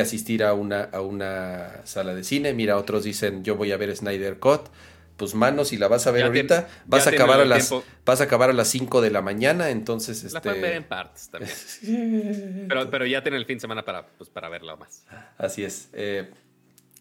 asistir 0.00 0.44
a 0.44 0.54
una, 0.54 0.84
a 0.84 1.00
una 1.00 1.84
sala 1.84 2.14
de 2.14 2.22
cine. 2.24 2.52
Mira, 2.52 2.76
otros 2.76 3.04
dicen, 3.04 3.42
yo 3.42 3.56
voy 3.56 3.72
a 3.72 3.76
ver 3.76 3.94
Snyder 3.96 4.38
Cut. 4.38 4.68
Pues 5.16 5.34
manos, 5.34 5.72
y 5.72 5.76
la 5.76 5.88
vas 5.88 6.06
a 6.06 6.10
ver 6.10 6.24
ahorita, 6.24 6.68
vas 6.86 7.06
a 7.06 7.10
acabar 7.10 7.38
a 7.38 7.44
las 7.44 7.72
vas 8.04 8.20
a 8.20 8.24
acabar 8.24 8.50
a 8.50 8.54
las 8.54 8.68
5 8.68 9.02
de 9.02 9.10
la 9.10 9.20
mañana, 9.20 9.68
entonces 9.68 10.32
la 10.32 10.40
pueden 10.40 10.56
este 10.56 10.68
ver 10.68 10.76
en 10.78 10.84
partes 10.84 11.28
también. 11.28 12.66
pero, 12.68 12.90
pero 12.90 13.06
ya 13.06 13.22
tiene 13.22 13.36
el 13.36 13.44
fin 13.44 13.58
de 13.58 13.60
semana 13.60 13.84
para, 13.84 14.06
pues, 14.06 14.30
para 14.30 14.48
verla 14.48 14.74
más. 14.74 15.04
Así 15.36 15.62
es. 15.62 15.90
Eh, 15.92 16.30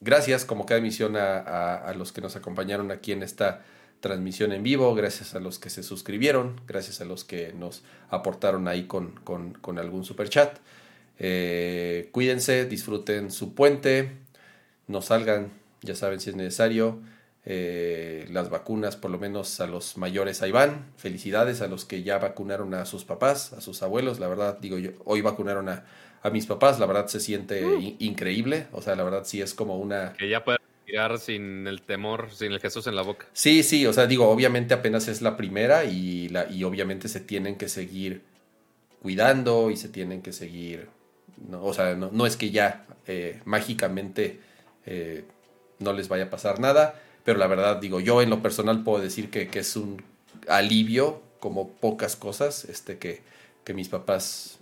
Gracias, 0.03 0.45
como 0.45 0.65
cada 0.65 0.79
emisión, 0.79 1.15
a, 1.15 1.93
los 1.95 2.11
que 2.11 2.21
nos 2.21 2.35
acompañaron 2.35 2.89
aquí 2.89 3.11
en 3.11 3.21
esta 3.21 3.61
transmisión 3.99 4.51
en 4.51 4.63
vivo, 4.63 4.95
gracias 4.95 5.35
a 5.35 5.39
los 5.39 5.59
que 5.59 5.69
se 5.69 5.83
suscribieron, 5.83 6.59
gracias 6.67 7.01
a 7.01 7.05
los 7.05 7.23
que 7.23 7.53
nos 7.53 7.83
aportaron 8.09 8.67
ahí 8.67 8.87
con, 8.87 9.11
con, 9.11 9.77
algún 9.77 10.03
super 10.03 10.27
chat. 10.27 10.57
Eh, 11.19 12.09
cuídense, 12.11 12.65
disfruten 12.65 13.29
su 13.29 13.53
puente, 13.53 14.13
no 14.87 15.03
salgan, 15.03 15.51
ya 15.83 15.93
saben 15.93 16.19
si 16.19 16.31
es 16.31 16.35
necesario. 16.35 16.99
Eh, 17.45 18.27
las 18.31 18.49
vacunas, 18.49 18.95
por 18.95 19.11
lo 19.11 19.19
menos 19.19 19.61
a 19.61 19.67
los 19.67 19.97
mayores 19.97 20.41
ahí 20.41 20.51
van. 20.51 20.91
Felicidades 20.97 21.61
a 21.61 21.67
los 21.67 21.85
que 21.85 22.01
ya 22.01 22.17
vacunaron 22.17 22.73
a 22.73 22.85
sus 22.85 23.05
papás, 23.05 23.53
a 23.53 23.61
sus 23.61 23.83
abuelos. 23.83 24.19
La 24.19 24.27
verdad, 24.27 24.57
digo 24.59 24.79
yo, 24.79 24.91
hoy 25.05 25.21
vacunaron 25.21 25.69
a, 25.69 25.85
a 26.23 26.29
mis 26.29 26.45
papás, 26.45 26.79
la 26.79 26.85
verdad 26.85 27.07
se 27.07 27.19
siente 27.19 27.63
mm. 27.63 27.95
increíble, 27.99 28.67
o 28.71 28.81
sea, 28.81 28.95
la 28.95 29.03
verdad 29.03 29.23
sí 29.25 29.41
es 29.41 29.53
como 29.53 29.77
una... 29.77 30.13
Que 30.13 30.29
ya 30.29 30.43
puede 30.43 30.59
tirar 30.85 31.19
sin 31.19 31.67
el 31.67 31.81
temor, 31.81 32.29
sin 32.31 32.51
el 32.51 32.59
Jesús 32.59 32.85
en 32.87 32.95
la 32.95 33.01
boca. 33.01 33.25
Sí, 33.33 33.63
sí, 33.63 33.85
o 33.85 33.93
sea, 33.93 34.05
digo, 34.07 34.29
obviamente 34.29 34.73
apenas 34.73 35.07
es 35.07 35.21
la 35.21 35.35
primera 35.35 35.85
y, 35.85 36.29
la, 36.29 36.49
y 36.49 36.63
obviamente 36.63 37.07
se 37.07 37.19
tienen 37.19 37.55
que 37.55 37.69
seguir 37.69 38.21
cuidando 39.01 39.71
y 39.71 39.77
se 39.77 39.89
tienen 39.89 40.21
que 40.21 40.31
seguir, 40.31 40.89
no, 41.49 41.63
o 41.63 41.73
sea, 41.73 41.95
no, 41.95 42.25
es 42.27 42.37
que 42.37 42.51
ya 42.51 42.85
eh, 43.07 43.41
mágicamente 43.45 44.39
eh, 44.85 45.25
no 45.79 45.93
les 45.93 46.07
vaya 46.07 46.25
a 46.25 46.29
pasar 46.29 46.59
nada, 46.59 47.01
pero 47.23 47.39
la 47.39 47.47
verdad, 47.47 47.77
digo, 47.77 47.99
yo 47.99 48.21
en 48.21 48.29
lo 48.29 48.43
personal 48.43 48.83
puedo 48.83 49.01
decir 49.01 49.31
que, 49.31 49.47
que 49.47 49.59
es 49.59 49.75
un 49.75 50.03
alivio, 50.47 51.23
como 51.39 51.69
pocas 51.69 52.15
cosas, 52.15 52.65
este, 52.65 52.99
que, 52.99 53.21
que 53.63 53.73
mis 53.73 53.89
papás 53.89 54.59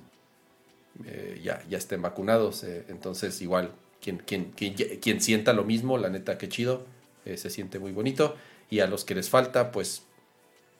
eh, 1.05 1.39
ya, 1.43 1.63
ya 1.69 1.77
estén 1.77 2.01
vacunados. 2.01 2.63
Eh, 2.63 2.85
entonces, 2.89 3.41
igual, 3.41 3.73
quien, 4.01 4.17
quien, 4.17 4.51
quien, 4.51 5.21
sienta 5.21 5.53
lo 5.53 5.63
mismo, 5.63 5.97
la 5.97 6.09
neta, 6.09 6.37
que 6.37 6.49
chido, 6.49 6.85
eh, 7.25 7.37
se 7.37 7.49
siente 7.49 7.79
muy 7.79 7.91
bonito. 7.91 8.35
Y 8.69 8.81
a 8.81 8.87
los 8.87 9.05
que 9.05 9.15
les 9.15 9.29
falta, 9.29 9.71
pues, 9.71 10.03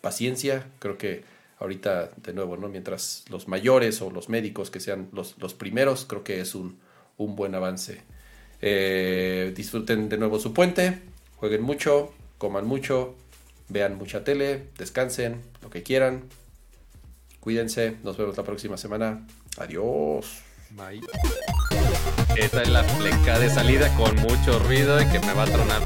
paciencia. 0.02 0.68
Creo 0.80 0.98
que 0.98 1.24
ahorita, 1.60 2.12
de 2.18 2.34
nuevo, 2.34 2.58
¿no? 2.58 2.70
Mientras 2.70 3.26
los 3.30 3.48
mayores 3.48 4.02
o 4.02 4.12
los 4.12 4.30
médicos 4.30 4.70
que 4.72 4.80
sean 4.80 5.10
los, 5.12 5.36
los 5.40 5.54
primeros, 5.54 6.06
creo 6.06 6.24
que 6.24 6.42
es 6.42 6.56
un, 6.56 6.80
un 7.18 7.36
buen 7.36 7.56
avance. 7.56 8.02
disfruten 8.62 10.10
de 10.10 10.18
nuevo 10.18 10.40
su 10.40 10.54
puente, 10.54 11.00
jueguen 11.38 11.62
mucho, 11.62 12.14
coman 12.38 12.66
mucho, 12.66 13.16
vean 13.70 13.98
mucha 13.98 14.24
tele, 14.24 14.68
descansen, 14.78 15.42
lo 15.62 15.70
que 15.70 15.84
quieran. 15.84 16.24
Cuídense, 17.40 17.96
nos 18.04 18.18
vemos 18.18 18.36
la 18.36 18.44
próxima 18.44 18.78
semana. 18.78 19.26
Adiós. 19.60 20.26
Bye. 20.72 21.02
Esta 22.38 22.62
es 22.62 22.70
la 22.70 22.84
fleca 22.84 23.38
de 23.40 23.50
salida 23.50 23.94
con 23.96 24.16
mucho 24.16 24.60
ruido 24.60 25.02
y 25.02 25.06
que 25.08 25.20
me 25.20 25.34
va 25.34 25.44
a 25.44 25.48
tronar. 25.48 25.82